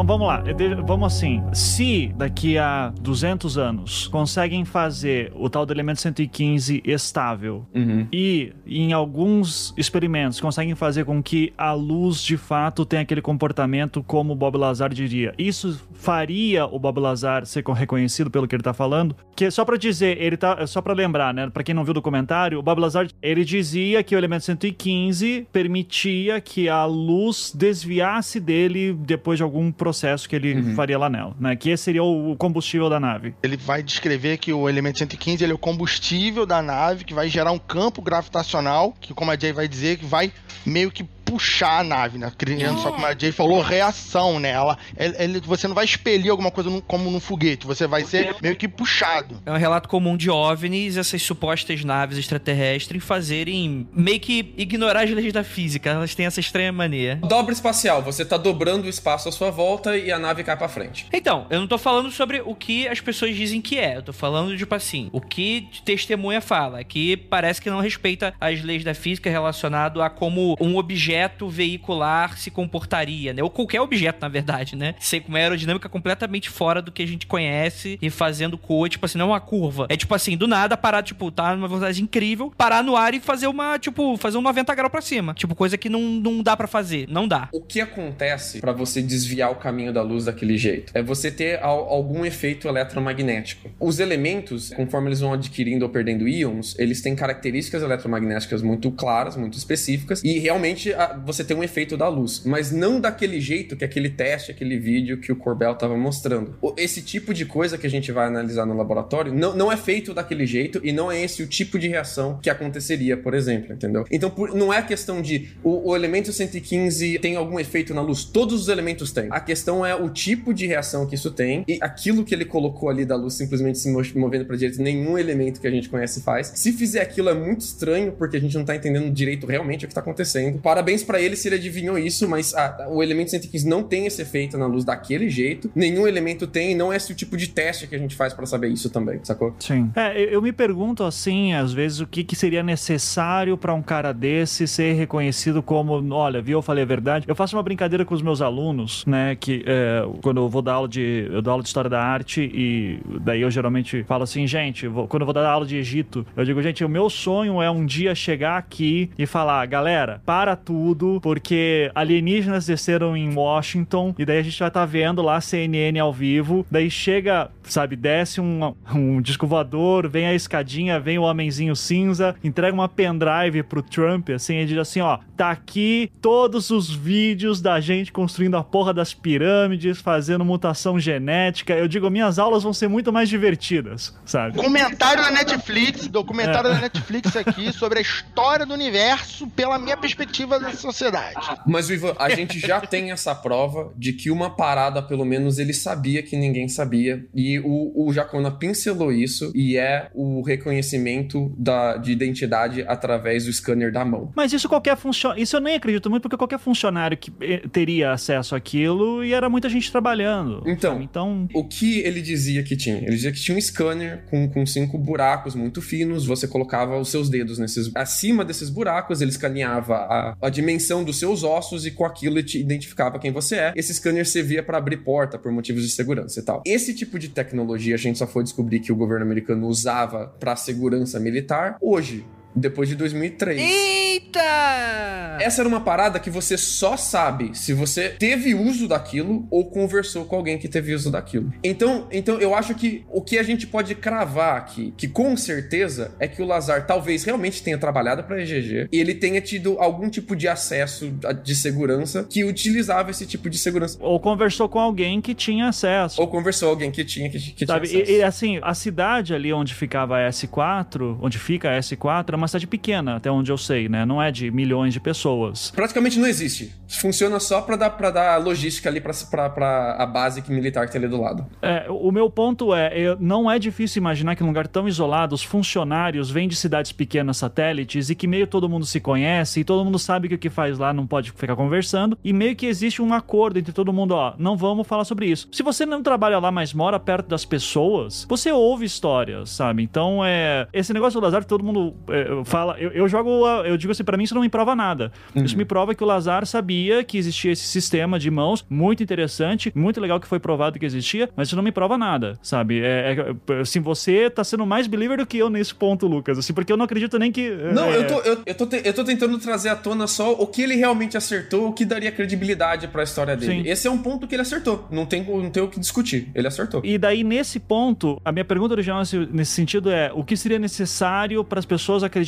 Então 0.01 0.17
vamos 0.17 0.27
lá, 0.27 0.43
vamos 0.83 1.13
assim. 1.13 1.43
Se 1.53 2.11
daqui 2.17 2.57
a 2.57 2.91
200 2.99 3.59
anos 3.59 4.07
conseguem 4.07 4.65
fazer 4.65 5.31
o 5.35 5.47
tal 5.47 5.63
do 5.63 5.71
elemento 5.71 6.01
115 6.01 6.81
estável 6.83 7.67
uhum. 7.71 8.07
e 8.11 8.51
em 8.65 8.93
alguns 8.93 9.75
experimentos 9.77 10.41
conseguem 10.41 10.73
fazer 10.73 11.05
com 11.05 11.21
que 11.21 11.53
a 11.55 11.73
luz 11.73 12.23
de 12.23 12.35
fato 12.35 12.83
tenha 12.83 13.03
aquele 13.03 13.21
comportamento 13.21 14.01
como 14.01 14.33
o 14.33 14.35
Bob 14.35 14.57
Lazar 14.57 14.91
diria, 14.91 15.35
isso 15.37 15.79
faria 15.93 16.65
o 16.65 16.79
Bob 16.79 16.99
Lazar 16.99 17.45
ser 17.45 17.63
reconhecido 17.63 18.31
pelo 18.31 18.47
que 18.47 18.55
ele 18.55 18.63
tá 18.63 18.73
falando? 18.73 19.15
Que 19.35 19.51
só 19.51 19.63
para 19.63 19.77
dizer, 19.77 20.19
ele 20.19 20.35
tá 20.35 20.65
só 20.65 20.81
para 20.81 20.93
lembrar, 20.93 21.31
né, 21.31 21.47
para 21.47 21.61
quem 21.61 21.75
não 21.75 21.83
viu 21.83 21.91
o 21.91 21.93
documentário, 21.93 22.57
o 22.57 22.63
Bob 22.63 22.79
Lazar 22.79 23.07
ele 23.21 23.45
dizia 23.45 24.01
que 24.01 24.15
o 24.15 24.17
elemento 24.17 24.45
115 24.45 25.47
permitia 25.51 26.41
que 26.41 26.67
a 26.67 26.85
luz 26.85 27.53
desviasse 27.55 28.39
dele 28.39 28.93
depois 28.93 29.37
de 29.37 29.43
algum 29.43 29.71
processo 29.71 29.90
que 30.27 30.35
ele 30.35 30.53
uhum. 30.53 30.75
faria 30.75 30.97
lá 30.97 31.09
nela, 31.09 31.35
né? 31.39 31.55
Que 31.55 31.69
esse 31.69 31.83
seria 31.83 32.03
o 32.03 32.35
combustível 32.37 32.89
da 32.89 32.99
nave. 32.99 33.33
Ele 33.43 33.57
vai 33.57 33.83
descrever 33.83 34.37
que 34.37 34.53
o 34.53 34.67
elemento 34.67 34.99
115 34.99 35.43
ele 35.43 35.51
é 35.51 35.55
o 35.55 35.57
combustível 35.57 36.45
da 36.45 36.61
nave 36.61 37.03
que 37.03 37.13
vai 37.13 37.29
gerar 37.29 37.51
um 37.51 37.59
campo 37.59 38.01
gravitacional, 38.01 38.93
que 38.99 39.13
como 39.13 39.31
a 39.31 39.37
Jay 39.37 39.53
vai 39.53 39.67
dizer, 39.67 39.97
que 39.97 40.05
vai 40.05 40.31
meio 40.65 40.91
que 40.91 41.03
puxar 41.31 41.79
a 41.79 41.83
nave, 41.83 42.17
né? 42.17 42.29
Criando, 42.37 42.79
é. 42.79 42.83
só 42.83 42.91
como 42.91 43.05
a 43.05 43.17
Jay 43.17 43.31
falou, 43.31 43.61
reação, 43.61 44.37
né? 44.37 44.49
Ela, 44.49 44.77
ele, 44.97 45.39
você 45.39 45.65
não 45.65 45.73
vai 45.73 45.85
expelir 45.85 46.29
alguma 46.29 46.51
coisa 46.51 46.69
no, 46.69 46.81
como 46.81 47.09
num 47.09 47.21
foguete, 47.21 47.65
você 47.65 47.87
vai 47.87 48.03
ser 48.03 48.35
meio 48.41 48.53
que 48.57 48.67
puxado. 48.67 49.41
É 49.45 49.51
um 49.51 49.57
relato 49.57 49.87
comum 49.87 50.17
de 50.17 50.29
OVNIs, 50.29 50.97
essas 50.97 51.21
supostas 51.21 51.85
naves 51.85 52.17
extraterrestres 52.17 53.01
fazerem 53.01 53.87
meio 53.93 54.19
que 54.19 54.53
ignorar 54.57 55.03
as 55.03 55.09
leis 55.09 55.31
da 55.31 55.41
física. 55.41 55.89
Elas 55.89 56.13
têm 56.13 56.25
essa 56.25 56.41
estranha 56.41 56.73
mania. 56.73 57.15
Dobra 57.23 57.53
espacial, 57.53 58.01
você 58.01 58.25
tá 58.25 58.35
dobrando 58.35 58.87
o 58.87 58.89
espaço 58.89 59.29
à 59.29 59.31
sua 59.31 59.49
volta 59.49 59.97
e 59.97 60.11
a 60.11 60.19
nave 60.19 60.43
cai 60.43 60.57
para 60.57 60.67
frente. 60.67 61.07
Então, 61.13 61.47
eu 61.49 61.61
não 61.61 61.67
tô 61.67 61.77
falando 61.77 62.11
sobre 62.11 62.41
o 62.41 62.53
que 62.53 62.89
as 62.89 62.99
pessoas 62.99 63.33
dizem 63.33 63.61
que 63.61 63.77
é, 63.77 63.95
eu 63.95 64.03
tô 64.03 64.11
falando, 64.11 64.57
tipo 64.57 64.75
assim, 64.75 65.09
o 65.13 65.21
que 65.21 65.69
testemunha 65.85 66.41
fala, 66.41 66.83
que 66.83 67.15
parece 67.15 67.61
que 67.61 67.69
não 67.69 67.79
respeita 67.79 68.33
as 68.41 68.61
leis 68.61 68.83
da 68.83 68.93
física 68.93 69.29
relacionado 69.29 70.01
a 70.01 70.09
como 70.09 70.57
um 70.59 70.75
objeto 70.75 71.20
objeto 71.21 71.49
veicular 71.49 72.37
se 72.37 72.49
comportaria, 72.49 73.33
né? 73.33 73.43
Ou 73.43 73.49
qualquer 73.49 73.81
objeto, 73.81 74.19
na 74.21 74.27
verdade, 74.27 74.75
né? 74.75 74.95
Sei 74.99 75.19
com 75.19 75.29
uma 75.29 75.37
aerodinâmica 75.37 75.87
completamente 75.87 76.49
fora 76.49 76.81
do 76.81 76.91
que 76.91 77.03
a 77.03 77.05
gente 77.05 77.27
conhece 77.27 77.99
e 78.01 78.09
fazendo 78.09 78.57
coa, 78.57 78.89
tipo 78.89 79.05
assim, 79.05 79.17
não 79.17 79.27
uma 79.27 79.39
curva. 79.39 79.85
É 79.89 79.95
tipo 79.95 80.13
assim, 80.15 80.35
do 80.35 80.47
nada 80.47 80.75
parar, 80.75 81.03
tipo, 81.03 81.31
tá 81.31 81.55
numa 81.55 81.67
velocidade 81.67 82.01
incrível, 82.01 82.51
parar 82.57 82.83
no 82.83 82.95
ar 82.95 83.13
e 83.13 83.19
fazer 83.19 83.47
uma, 83.47 83.77
tipo, 83.77 84.17
fazer 84.17 84.37
um 84.37 84.41
90 84.41 84.73
graus 84.75 84.91
pra 84.91 85.01
cima. 85.01 85.33
Tipo, 85.33 85.55
coisa 85.55 85.77
que 85.77 85.89
não, 85.89 86.01
não 86.01 86.41
dá 86.41 86.57
para 86.57 86.67
fazer. 86.67 87.07
Não 87.09 87.27
dá. 87.27 87.49
O 87.51 87.61
que 87.61 87.79
acontece 87.79 88.59
para 88.59 88.71
você 88.71 89.01
desviar 89.01 89.51
o 89.51 89.55
caminho 89.55 89.93
da 89.93 90.01
luz 90.01 90.25
daquele 90.25 90.57
jeito? 90.57 90.91
É 90.95 91.03
você 91.03 91.29
ter 91.31 91.61
algum 91.61 92.25
efeito 92.25 92.67
eletromagnético. 92.67 93.69
Os 93.79 93.99
elementos, 93.99 94.71
conforme 94.71 95.09
eles 95.09 95.19
vão 95.19 95.33
adquirindo 95.33 95.85
ou 95.85 95.91
perdendo 95.91 96.27
íons, 96.27 96.77
eles 96.79 97.01
têm 97.01 97.15
características 97.15 97.83
eletromagnéticas 97.83 98.61
muito 98.61 98.91
claras, 98.91 99.35
muito 99.35 99.57
específicas, 99.57 100.23
e 100.23 100.39
realmente 100.39 100.93
você 101.25 101.43
tem 101.43 101.55
um 101.55 101.63
efeito 101.63 101.95
da 101.97 102.07
luz, 102.07 102.43
mas 102.45 102.71
não 102.71 102.99
daquele 102.99 103.39
jeito 103.39 103.75
que 103.75 103.85
aquele 103.85 104.09
teste, 104.09 104.51
aquele 104.51 104.77
vídeo 104.77 105.17
que 105.17 105.31
o 105.31 105.35
Corbel 105.35 105.73
estava 105.73 105.97
mostrando. 105.97 106.55
Esse 106.77 107.01
tipo 107.01 107.33
de 107.33 107.45
coisa 107.45 107.77
que 107.77 107.87
a 107.87 107.89
gente 107.89 108.11
vai 108.11 108.27
analisar 108.27 108.65
no 108.65 108.75
laboratório 108.75 109.33
não, 109.33 109.55
não 109.55 109.71
é 109.71 109.77
feito 109.77 110.13
daquele 110.13 110.45
jeito 110.45 110.81
e 110.83 110.91
não 110.91 111.11
é 111.11 111.21
esse 111.21 111.43
o 111.43 111.47
tipo 111.47 111.77
de 111.77 111.87
reação 111.87 112.39
que 112.41 112.49
aconteceria, 112.49 113.15
por 113.17 113.33
exemplo, 113.33 113.73
entendeu? 113.73 114.05
Então 114.11 114.29
por, 114.29 114.53
não 114.53 114.73
é 114.73 114.81
questão 114.81 115.21
de 115.21 115.49
o, 115.63 115.91
o 115.91 115.95
elemento 115.95 116.33
115 116.33 117.19
tem 117.19 117.35
algum 117.35 117.59
efeito 117.59 117.93
na 117.93 118.01
luz, 118.01 118.23
todos 118.23 118.61
os 118.61 118.67
elementos 118.67 119.11
têm. 119.11 119.27
A 119.29 119.39
questão 119.39 119.85
é 119.85 119.95
o 119.95 120.09
tipo 120.09 120.53
de 120.53 120.65
reação 120.65 121.05
que 121.05 121.15
isso 121.15 121.31
tem 121.31 121.63
e 121.67 121.77
aquilo 121.81 122.23
que 122.23 122.33
ele 122.33 122.45
colocou 122.45 122.89
ali 122.89 123.05
da 123.05 123.15
luz 123.15 123.35
simplesmente 123.35 123.79
se 123.79 123.89
movendo 123.89 124.45
para 124.45 124.55
direita, 124.55 124.81
nenhum 124.81 125.17
elemento 125.17 125.61
que 125.61 125.67
a 125.67 125.71
gente 125.71 125.89
conhece 125.89 126.21
faz. 126.21 126.51
Se 126.55 126.73
fizer 126.73 127.01
aquilo 127.01 127.29
é 127.29 127.33
muito 127.33 127.61
estranho 127.61 128.11
porque 128.11 128.37
a 128.37 128.39
gente 128.39 128.57
não 128.57 128.65
tá 128.65 128.75
entendendo 128.75 129.11
direito 129.11 129.47
realmente 129.47 129.85
o 129.85 129.87
que 129.87 129.93
tá 129.93 130.01
acontecendo. 130.01 130.59
Parabéns 130.59 130.90
para 131.03 131.21
ele 131.21 131.35
se 131.35 131.47
ele 131.47 131.55
adivinhou 131.55 131.97
isso, 131.97 132.27
mas 132.27 132.53
a, 132.53 132.87
o 132.89 133.01
elemento 133.01 133.31
115 133.31 133.67
não 133.67 133.83
tem 133.83 134.05
esse 134.05 134.21
efeito 134.21 134.57
na 134.57 134.65
luz 134.65 134.83
daquele 134.83 135.29
jeito. 135.29 135.71
Nenhum 135.75 136.07
elemento 136.07 136.45
tem, 136.45 136.75
não 136.75 136.91
é 136.91 136.97
esse 136.97 137.11
o 137.11 137.15
tipo 137.15 137.37
de 137.37 137.47
teste 137.47 137.87
que 137.87 137.95
a 137.95 137.97
gente 137.97 138.15
faz 138.15 138.33
para 138.33 138.45
saber 138.45 138.69
isso 138.69 138.89
também, 138.89 139.19
sacou? 139.23 139.55
Sim. 139.59 139.91
É, 139.95 140.21
eu 140.33 140.41
me 140.41 140.51
pergunto 140.51 141.03
assim, 141.03 141.53
às 141.53 141.73
vezes, 141.73 141.99
o 141.99 142.07
que, 142.07 142.23
que 142.23 142.35
seria 142.35 142.61
necessário 142.61 143.57
para 143.57 143.73
um 143.73 143.81
cara 143.81 144.13
desse 144.13 144.67
ser 144.67 144.93
reconhecido 144.93 145.63
como, 145.63 146.13
olha, 146.13 146.41
viu, 146.41 146.59
eu 146.59 146.61
falei 146.61 146.83
a 146.83 146.87
verdade. 146.87 147.25
Eu 147.27 147.35
faço 147.35 147.55
uma 147.55 147.63
brincadeira 147.63 148.03
com 148.05 148.13
os 148.13 148.21
meus 148.21 148.41
alunos, 148.41 149.05
né, 149.05 149.35
que 149.35 149.63
é, 149.65 150.03
quando 150.21 150.41
eu 150.41 150.49
vou 150.49 150.61
dar 150.61 150.73
aula 150.73 150.87
de, 150.87 151.27
eu 151.31 151.41
dou 151.41 151.51
aula 151.51 151.63
de 151.63 151.69
história 151.69 151.89
da 151.89 152.01
arte 152.01 152.41
e 152.41 152.99
daí 153.21 153.41
eu 153.41 153.51
geralmente 153.51 154.03
falo 154.03 154.23
assim, 154.23 154.45
gente, 154.45 154.87
vou, 154.87 155.07
quando 155.07 155.21
eu 155.21 155.25
vou 155.25 155.33
dar 155.33 155.47
aula 155.49 155.65
de 155.65 155.77
Egito, 155.77 156.25
eu 156.35 156.45
digo, 156.45 156.61
gente, 156.61 156.83
o 156.83 156.89
meu 156.89 157.09
sonho 157.09 157.61
é 157.61 157.69
um 157.69 157.85
dia 157.85 158.13
chegar 158.15 158.57
aqui 158.57 159.09
e 159.17 159.25
falar, 159.25 159.65
galera, 159.65 160.21
para 160.25 160.55
tudo, 160.55 160.80
porque 161.21 161.91
alienígenas 161.93 162.65
desceram 162.65 163.15
em 163.15 163.33
Washington 163.33 164.13
e 164.17 164.25
daí 164.25 164.39
a 164.39 164.43
gente 164.43 164.57
vai 164.57 164.67
estar 164.67 164.81
tá 164.81 164.85
vendo 164.85 165.21
lá 165.21 165.39
CNN 165.39 165.99
ao 165.99 166.11
vivo, 166.11 166.65
daí 166.69 166.89
chega, 166.89 167.49
sabe, 167.63 167.95
desce 167.95 168.41
um, 168.41 168.73
um 168.93 169.21
disco 169.21 169.45
voador, 169.47 170.07
vem 170.07 170.25
a 170.25 170.33
escadinha, 170.33 170.99
vem 170.99 171.17
o 171.17 171.23
homenzinho 171.23 171.75
cinza, 171.75 172.35
entrega 172.43 172.73
uma 172.73 172.89
pendrive 172.89 173.63
pro 173.63 173.81
Trump, 173.81 174.29
assim, 174.29 174.57
e 174.57 174.65
diz 174.65 174.77
assim, 174.77 175.01
ó, 175.01 175.19
tá 175.35 175.51
aqui 175.51 176.11
todos 176.21 176.69
os 176.69 176.93
vídeos 176.93 177.61
da 177.61 177.79
gente 177.79 178.11
construindo 178.11 178.57
a 178.57 178.63
porra 178.63 178.93
das 178.93 179.13
pirâmides, 179.13 179.99
fazendo 179.99 180.45
mutação 180.45 180.99
genética. 180.99 181.73
Eu 181.73 181.87
digo, 181.87 182.09
minhas 182.09 182.39
aulas 182.39 182.63
vão 182.63 182.73
ser 182.73 182.87
muito 182.87 183.11
mais 183.11 183.29
divertidas, 183.29 184.15
sabe? 184.25 184.57
Comentário 184.57 185.23
da 185.23 185.31
Netflix, 185.31 186.07
documentário 186.07 186.69
é. 186.69 186.73
da 186.73 186.81
Netflix 186.81 187.35
aqui 187.35 187.71
sobre 187.71 187.99
a 187.99 188.01
história 188.01 188.65
do 188.65 188.73
universo 188.73 189.47
pela 189.47 189.77
minha 189.79 189.97
perspectiva 189.97 190.59
da 190.71 190.77
sociedade. 190.77 191.35
Mas, 191.65 191.89
Ivan, 191.89 192.15
a 192.17 192.29
gente 192.29 192.59
já 192.59 192.81
tem 192.81 193.11
essa 193.11 193.33
prova 193.35 193.91
de 193.97 194.13
que 194.13 194.31
uma 194.31 194.49
parada, 194.49 195.01
pelo 195.01 195.25
menos, 195.25 195.59
ele 195.59 195.73
sabia 195.73 196.23
que 196.23 196.35
ninguém 196.35 196.67
sabia. 196.67 197.25
E 197.33 197.59
o, 197.59 198.07
o 198.07 198.13
Jacona 198.13 198.51
pincelou 198.51 199.11
isso 199.11 199.51
e 199.55 199.77
é 199.77 200.09
o 200.13 200.41
reconhecimento 200.41 201.53
da, 201.57 201.97
de 201.97 202.11
identidade 202.11 202.83
através 202.87 203.45
do 203.45 203.53
scanner 203.53 203.91
da 203.91 204.03
mão. 204.03 204.31
Mas 204.35 204.53
isso 204.53 204.67
qualquer 204.67 204.97
funcionário. 204.97 205.43
Isso 205.43 205.55
eu 205.55 205.61
nem 205.61 205.75
acredito 205.75 206.09
muito, 206.09 206.23
porque 206.23 206.37
qualquer 206.37 206.59
funcionário 206.59 207.17
que 207.17 207.31
eh, 207.41 207.63
teria 207.71 208.11
acesso 208.11 208.55
àquilo 208.55 209.23
e 209.23 209.33
era 209.33 209.49
muita 209.49 209.69
gente 209.69 209.91
trabalhando. 209.91 210.63
Então, 210.65 211.01
então, 211.01 211.47
o 211.53 211.63
que 211.63 211.99
ele 211.99 212.21
dizia 212.21 212.63
que 212.63 212.75
tinha? 212.75 212.97
Ele 212.97 213.15
dizia 213.15 213.31
que 213.31 213.39
tinha 213.39 213.57
um 213.57 213.61
scanner 213.61 214.23
com, 214.29 214.49
com 214.49 214.65
cinco 214.65 214.97
buracos 214.97 215.55
muito 215.55 215.81
finos, 215.81 216.25
você 216.25 216.47
colocava 216.47 216.97
os 216.97 217.09
seus 217.09 217.29
dedos 217.29 217.57
nesses. 217.57 217.91
Acima 217.95 218.45
desses 218.45 218.69
buracos, 218.69 219.21
ele 219.21 219.31
escaneava 219.31 219.95
a, 219.95 220.35
a 220.41 220.49
dimensão 220.61 221.03
dos 221.03 221.19
seus 221.19 221.43
ossos 221.43 221.85
e 221.85 221.91
com 221.91 222.05
aquilo 222.05 222.37
ele 222.37 222.43
te 222.43 222.59
identificava 222.59 223.19
quem 223.19 223.31
você 223.31 223.55
é. 223.55 223.73
Esse 223.75 223.93
scanner 223.93 224.25
servia 224.25 224.63
para 224.63 224.77
abrir 224.77 224.97
porta 224.97 225.37
por 225.37 225.51
motivos 225.51 225.83
de 225.83 225.89
segurança 225.89 226.39
e 226.39 226.43
tal. 226.43 226.61
Esse 226.65 226.93
tipo 226.93 227.17
de 227.19 227.29
tecnologia 227.29 227.95
a 227.95 227.97
gente 227.97 228.19
só 228.19 228.27
foi 228.27 228.43
descobrir 228.43 228.79
que 228.79 228.91
o 228.91 228.95
governo 228.95 229.25
americano 229.25 229.67
usava 229.67 230.27
para 230.39 230.55
segurança 230.55 231.19
militar 231.19 231.77
hoje 231.81 232.25
depois 232.55 232.89
de 232.89 232.95
2003. 232.95 233.59
Eita! 233.59 235.37
Essa 235.41 235.61
era 235.61 235.67
uma 235.67 235.81
parada 235.81 236.19
que 236.19 236.29
você 236.29 236.57
só 236.57 236.95
sabe 236.95 237.57
se 237.57 237.73
você 237.73 238.09
teve 238.09 238.53
uso 238.53 238.87
daquilo 238.87 239.47
ou 239.49 239.65
conversou 239.69 240.25
com 240.25 240.35
alguém 240.35 240.57
que 240.57 240.67
teve 240.67 240.93
uso 240.93 241.11
daquilo. 241.11 241.51
Então, 241.63 242.07
então 242.11 242.39
eu 242.39 242.53
acho 242.55 242.75
que 242.75 243.03
o 243.09 243.21
que 243.21 243.37
a 243.37 243.43
gente 243.43 243.65
pode 243.65 243.95
cravar 243.95 244.57
aqui, 244.57 244.93
que 244.95 245.07
com 245.07 245.35
certeza 245.35 246.13
é 246.19 246.27
que 246.27 246.41
o 246.41 246.45
Lazar 246.45 246.85
talvez 246.85 247.23
realmente 247.23 247.63
tenha 247.63 247.77
trabalhado 247.77 248.23
para 248.23 248.35
a 248.35 248.41
EGG 248.41 248.87
e 248.91 248.99
ele 248.99 249.15
tenha 249.15 249.41
tido 249.41 249.77
algum 249.79 250.09
tipo 250.09 250.35
de 250.35 250.47
acesso 250.47 251.11
de 251.43 251.55
segurança 251.55 252.25
que 252.29 252.43
utilizava 252.43 253.11
esse 253.11 253.25
tipo 253.25 253.49
de 253.49 253.57
segurança. 253.57 253.97
Ou 254.01 254.19
conversou 254.19 254.69
com 254.69 254.79
alguém 254.79 255.21
que 255.21 255.33
tinha 255.33 255.69
acesso. 255.69 256.21
Ou 256.21 256.27
conversou 256.27 256.69
com 256.69 256.73
alguém 256.73 256.91
que 256.91 257.03
tinha 257.03 257.29
que, 257.29 257.39
que 257.39 257.65
Sabe, 257.65 257.87
tinha 257.87 258.03
acesso. 258.03 258.17
E, 258.17 258.19
e 258.19 258.23
assim, 258.23 258.59
a 258.61 258.73
cidade 258.73 259.33
ali 259.33 259.51
onde 259.51 259.73
ficava 259.73 260.17
a 260.17 260.29
S4, 260.29 261.17
onde 261.21 261.39
fica 261.39 261.71
a 261.71 261.79
S4, 261.79 262.35
uma 262.41 262.47
cidade 262.47 262.67
pequena, 262.67 263.15
até 263.15 263.29
onde 263.31 263.51
eu 263.51 263.57
sei, 263.57 263.87
né? 263.87 264.05
Não 264.05 264.21
é 264.21 264.31
de 264.31 264.51
milhões 264.51 264.93
de 264.93 264.99
pessoas. 264.99 265.71
Praticamente 265.71 266.19
não 266.19 266.27
existe. 266.27 266.73
Funciona 266.87 267.39
só 267.39 267.61
para 267.61 267.75
dar, 267.75 267.89
pra 267.91 268.09
dar 268.09 268.37
logística 268.37 268.89
ali 268.89 268.99
para 268.99 269.95
a 269.97 270.05
base 270.05 270.43
militar 270.49 270.85
que 270.85 270.91
tem 270.91 270.99
ali 270.99 271.07
do 271.07 271.21
lado. 271.21 271.45
É, 271.61 271.85
o 271.89 272.11
meu 272.11 272.29
ponto 272.29 272.73
é, 272.73 272.97
eu, 272.97 273.17
não 273.19 273.49
é 273.49 273.57
difícil 273.57 273.99
imaginar 273.99 274.35
que 274.35 274.41
num 274.41 274.49
lugar 274.49 274.67
tão 274.67 274.87
isolado, 274.87 275.35
os 275.35 275.43
funcionários 275.43 276.29
vêm 276.29 276.47
de 276.47 276.55
cidades 276.55 276.91
pequenas 276.91 277.37
satélites 277.37 278.09
e 278.09 278.15
que 278.15 278.27
meio 278.27 278.47
todo 278.47 278.67
mundo 278.67 278.85
se 278.85 278.99
conhece 278.99 279.59
e 279.59 279.63
todo 279.63 279.85
mundo 279.85 279.99
sabe 279.99 280.27
que 280.27 280.35
o 280.35 280.39
que 280.39 280.49
faz 280.49 280.77
lá 280.77 280.93
não 280.93 281.07
pode 281.07 281.31
ficar 281.31 281.55
conversando 281.55 282.17
e 282.23 282.33
meio 282.33 282.55
que 282.55 282.65
existe 282.65 283.01
um 283.01 283.13
acordo 283.13 283.59
entre 283.59 283.71
todo 283.71 283.93
mundo, 283.93 284.11
ó, 284.11 284.33
não 284.37 284.57
vamos 284.57 284.87
falar 284.87 285.05
sobre 285.05 285.27
isso. 285.27 285.47
Se 285.51 285.63
você 285.63 285.85
não 285.85 286.03
trabalha 286.03 286.39
lá, 286.39 286.51
mas 286.51 286.73
mora 286.73 286.99
perto 286.99 287.27
das 287.27 287.45
pessoas, 287.45 288.25
você 288.27 288.51
ouve 288.51 288.85
histórias, 288.85 289.49
sabe? 289.49 289.83
Então, 289.83 290.23
é, 290.23 290.67
esse 290.73 290.93
negócio 290.93 291.19
do 291.19 291.23
Lazar, 291.23 291.43
todo 291.45 291.63
mundo 291.63 291.95
é, 292.09 292.30
fala. 292.45 292.77
Eu, 292.79 292.91
eu 292.91 293.07
jogo. 293.07 293.47
Eu 293.65 293.77
digo 293.77 293.91
assim, 293.91 294.03
para 294.03 294.17
mim 294.17 294.23
isso 294.23 294.35
não 294.35 294.41
me 294.41 294.49
prova 294.49 294.75
nada. 294.75 295.11
Uhum. 295.35 295.43
Isso 295.43 295.57
me 295.57 295.65
prova 295.65 295.93
que 295.93 296.03
o 296.03 296.07
Lazar 296.07 296.45
sabia 296.45 297.03
que 297.03 297.17
existia 297.17 297.51
esse 297.51 297.67
sistema 297.67 298.17
de 298.17 298.29
mãos, 298.29 298.65
muito 298.69 299.03
interessante, 299.03 299.71
muito 299.75 299.99
legal 299.99 300.19
que 300.19 300.27
foi 300.27 300.39
provado 300.39 300.79
que 300.79 300.85
existia, 300.85 301.29
mas 301.35 301.47
isso 301.47 301.55
não 301.55 301.63
me 301.63 301.71
prova 301.71 301.97
nada, 301.97 302.37
sabe? 302.41 302.81
É, 302.81 303.35
é, 303.49 303.59
assim, 303.59 303.79
você 303.79 304.29
tá 304.29 304.43
sendo 304.43 304.65
mais 304.65 304.87
believer 304.87 305.17
do 305.17 305.25
que 305.25 305.37
eu 305.37 305.49
nesse 305.49 305.73
ponto, 305.73 306.07
Lucas, 306.07 306.37
assim, 306.37 306.53
porque 306.53 306.71
eu 306.71 306.77
não 306.77 306.85
acredito 306.85 307.17
nem 307.19 307.31
que. 307.31 307.49
Não, 307.51 307.85
é... 307.85 307.97
eu, 307.97 308.07
tô, 308.07 308.19
eu, 308.21 308.41
eu, 308.45 308.55
tô 308.55 308.65
te, 308.65 308.81
eu 308.83 308.93
tô 308.93 309.03
tentando 309.03 309.37
trazer 309.37 309.69
à 309.69 309.75
tona 309.75 310.07
só 310.07 310.31
o 310.33 310.47
que 310.47 310.61
ele 310.61 310.75
realmente 310.75 311.17
acertou, 311.17 311.69
o 311.69 311.73
que 311.73 311.85
daria 311.85 312.11
credibilidade 312.11 312.87
para 312.87 313.01
a 313.01 313.03
história 313.03 313.35
dele. 313.35 313.63
Sim. 313.63 313.69
Esse 313.69 313.87
é 313.87 313.91
um 313.91 313.97
ponto 313.97 314.27
que 314.27 314.35
ele 314.35 314.41
acertou. 314.41 314.87
Não 314.91 315.05
tem, 315.05 315.23
não 315.23 315.49
tem 315.49 315.63
o 315.63 315.67
que 315.67 315.79
discutir. 315.79 316.29
Ele 316.33 316.47
acertou. 316.47 316.81
E 316.83 316.97
daí, 316.97 317.23
nesse 317.23 317.59
ponto, 317.59 318.21
a 318.23 318.31
minha 318.31 318.45
pergunta 318.45 318.73
original 318.73 319.01
nesse 319.31 319.51
sentido 319.51 319.89
é: 319.91 320.11
o 320.13 320.23
que 320.23 320.35
seria 320.37 320.59
necessário 320.59 321.43
para 321.43 321.59
as 321.59 321.65
pessoas 321.65 322.03
acreditarem 322.03 322.20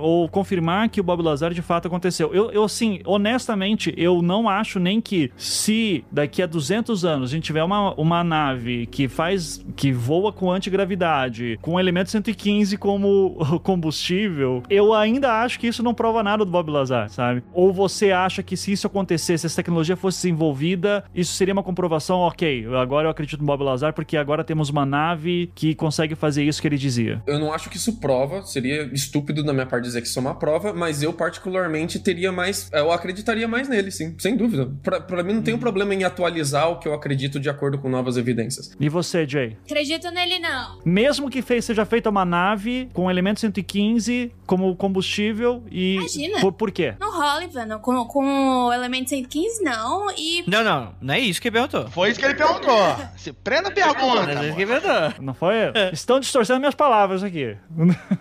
ou 0.00 0.28
confirmar 0.28 0.88
que 0.88 1.00
o 1.00 1.04
Bob 1.04 1.22
Lazar 1.22 1.52
de 1.52 1.62
fato 1.62 1.86
aconteceu. 1.86 2.32
Eu, 2.32 2.50
eu, 2.50 2.64
assim, 2.64 3.00
honestamente, 3.04 3.92
eu 3.96 4.22
não 4.22 4.48
acho 4.48 4.78
nem 4.78 5.00
que 5.00 5.30
se 5.36 6.04
daqui 6.10 6.42
a 6.42 6.46
200 6.46 7.04
anos 7.04 7.30
a 7.30 7.34
gente 7.34 7.44
tiver 7.44 7.62
uma, 7.62 7.94
uma 7.94 8.22
nave 8.22 8.86
que 8.86 9.08
faz, 9.08 9.64
que 9.76 9.92
voa 9.92 10.32
com 10.32 10.50
antigravidade, 10.50 11.58
com 11.62 11.78
elemento 11.78 12.10
115 12.10 12.76
como 12.76 13.36
combustível, 13.62 14.62
eu 14.68 14.94
ainda 14.94 15.42
acho 15.42 15.58
que 15.58 15.66
isso 15.66 15.82
não 15.82 15.94
prova 15.94 16.22
nada 16.22 16.44
do 16.44 16.50
Bob 16.50 16.70
Lazar, 16.70 17.08
sabe? 17.08 17.42
Ou 17.52 17.72
você 17.72 18.12
acha 18.12 18.42
que 18.42 18.56
se 18.56 18.72
isso 18.72 18.86
acontecesse, 18.86 19.42
se 19.42 19.46
essa 19.46 19.56
tecnologia 19.56 19.96
fosse 19.96 20.18
desenvolvida, 20.18 21.04
isso 21.14 21.32
seria 21.34 21.52
uma 21.52 21.62
comprovação, 21.62 22.18
ok, 22.20 22.66
agora 22.76 23.06
eu 23.06 23.10
acredito 23.10 23.40
no 23.40 23.46
Bob 23.46 23.62
Lazar 23.62 23.92
porque 23.92 24.16
agora 24.16 24.44
temos 24.44 24.70
uma 24.70 24.86
nave 24.86 25.50
que 25.54 25.74
consegue 25.74 26.14
fazer 26.14 26.44
isso 26.44 26.60
que 26.60 26.68
ele 26.68 26.78
dizia. 26.78 27.22
Eu 27.26 27.38
não 27.38 27.52
acho 27.52 27.68
que 27.70 27.76
isso 27.76 27.98
prova, 27.98 28.42
seria 28.42 28.88
estúpido 29.08 29.42
na 29.42 29.52
minha 29.52 29.66
parte 29.66 29.84
dizer 29.84 30.02
que 30.02 30.06
isso 30.06 30.18
é 30.18 30.22
uma 30.22 30.34
prova, 30.34 30.72
mas 30.72 31.02
eu 31.02 31.12
particularmente 31.12 31.98
teria 31.98 32.30
mais. 32.30 32.70
Eu 32.72 32.92
acreditaria 32.92 33.48
mais 33.48 33.68
nele, 33.68 33.90
sim, 33.90 34.14
sem 34.18 34.36
dúvida. 34.36 34.70
Pra, 34.82 35.00
pra 35.00 35.22
mim 35.22 35.32
não 35.34 35.42
tem 35.42 35.54
um 35.54 35.58
problema 35.58 35.94
em 35.94 36.04
atualizar 36.04 36.70
o 36.70 36.78
que 36.78 36.86
eu 36.86 36.94
acredito 36.94 37.40
de 37.40 37.48
acordo 37.48 37.78
com 37.78 37.88
novas 37.88 38.16
evidências. 38.16 38.70
E 38.78 38.88
você, 38.88 39.26
Jay? 39.26 39.56
Acredito 39.64 40.10
nele, 40.10 40.38
não. 40.38 40.78
Mesmo 40.84 41.30
que 41.30 41.42
fez, 41.42 41.64
seja 41.64 41.84
feita 41.84 42.10
uma 42.10 42.24
nave 42.24 42.88
com 42.92 43.10
elemento 43.10 43.40
115 43.40 44.32
como 44.46 44.74
combustível 44.76 45.64
e. 45.70 45.96
Imagina. 45.96 46.40
Por, 46.40 46.52
por 46.52 46.70
quê? 46.70 46.94
Não 47.00 47.10
rola, 47.10 47.44
Ivano. 47.44 47.80
Com, 47.80 48.04
com 48.06 48.66
o 48.66 48.72
elemento 48.72 49.10
115, 49.10 49.62
não. 49.62 50.10
E. 50.16 50.44
Não, 50.46 50.62
não, 50.62 50.94
não 51.00 51.14
é 51.14 51.20
isso 51.20 51.40
que 51.40 51.48
ele 51.48 51.54
perguntou. 51.54 51.88
Foi 51.90 52.10
isso 52.10 52.20
que 52.20 52.26
ele 52.26 52.34
perguntou. 52.34 52.96
Se 53.16 53.32
prenda 53.32 53.68
a 53.68 53.72
pergunta. 53.72 54.34
Não 54.34 54.42
é 54.42 54.46
isso 54.46 54.56
que 54.56 54.62
ele 54.62 54.80
perguntou. 54.80 55.14
Não 55.24 55.34
foi? 55.34 55.54
Estão 55.92 56.20
distorcendo 56.20 56.60
minhas 56.60 56.74
palavras 56.74 57.22
aqui. 57.22 57.56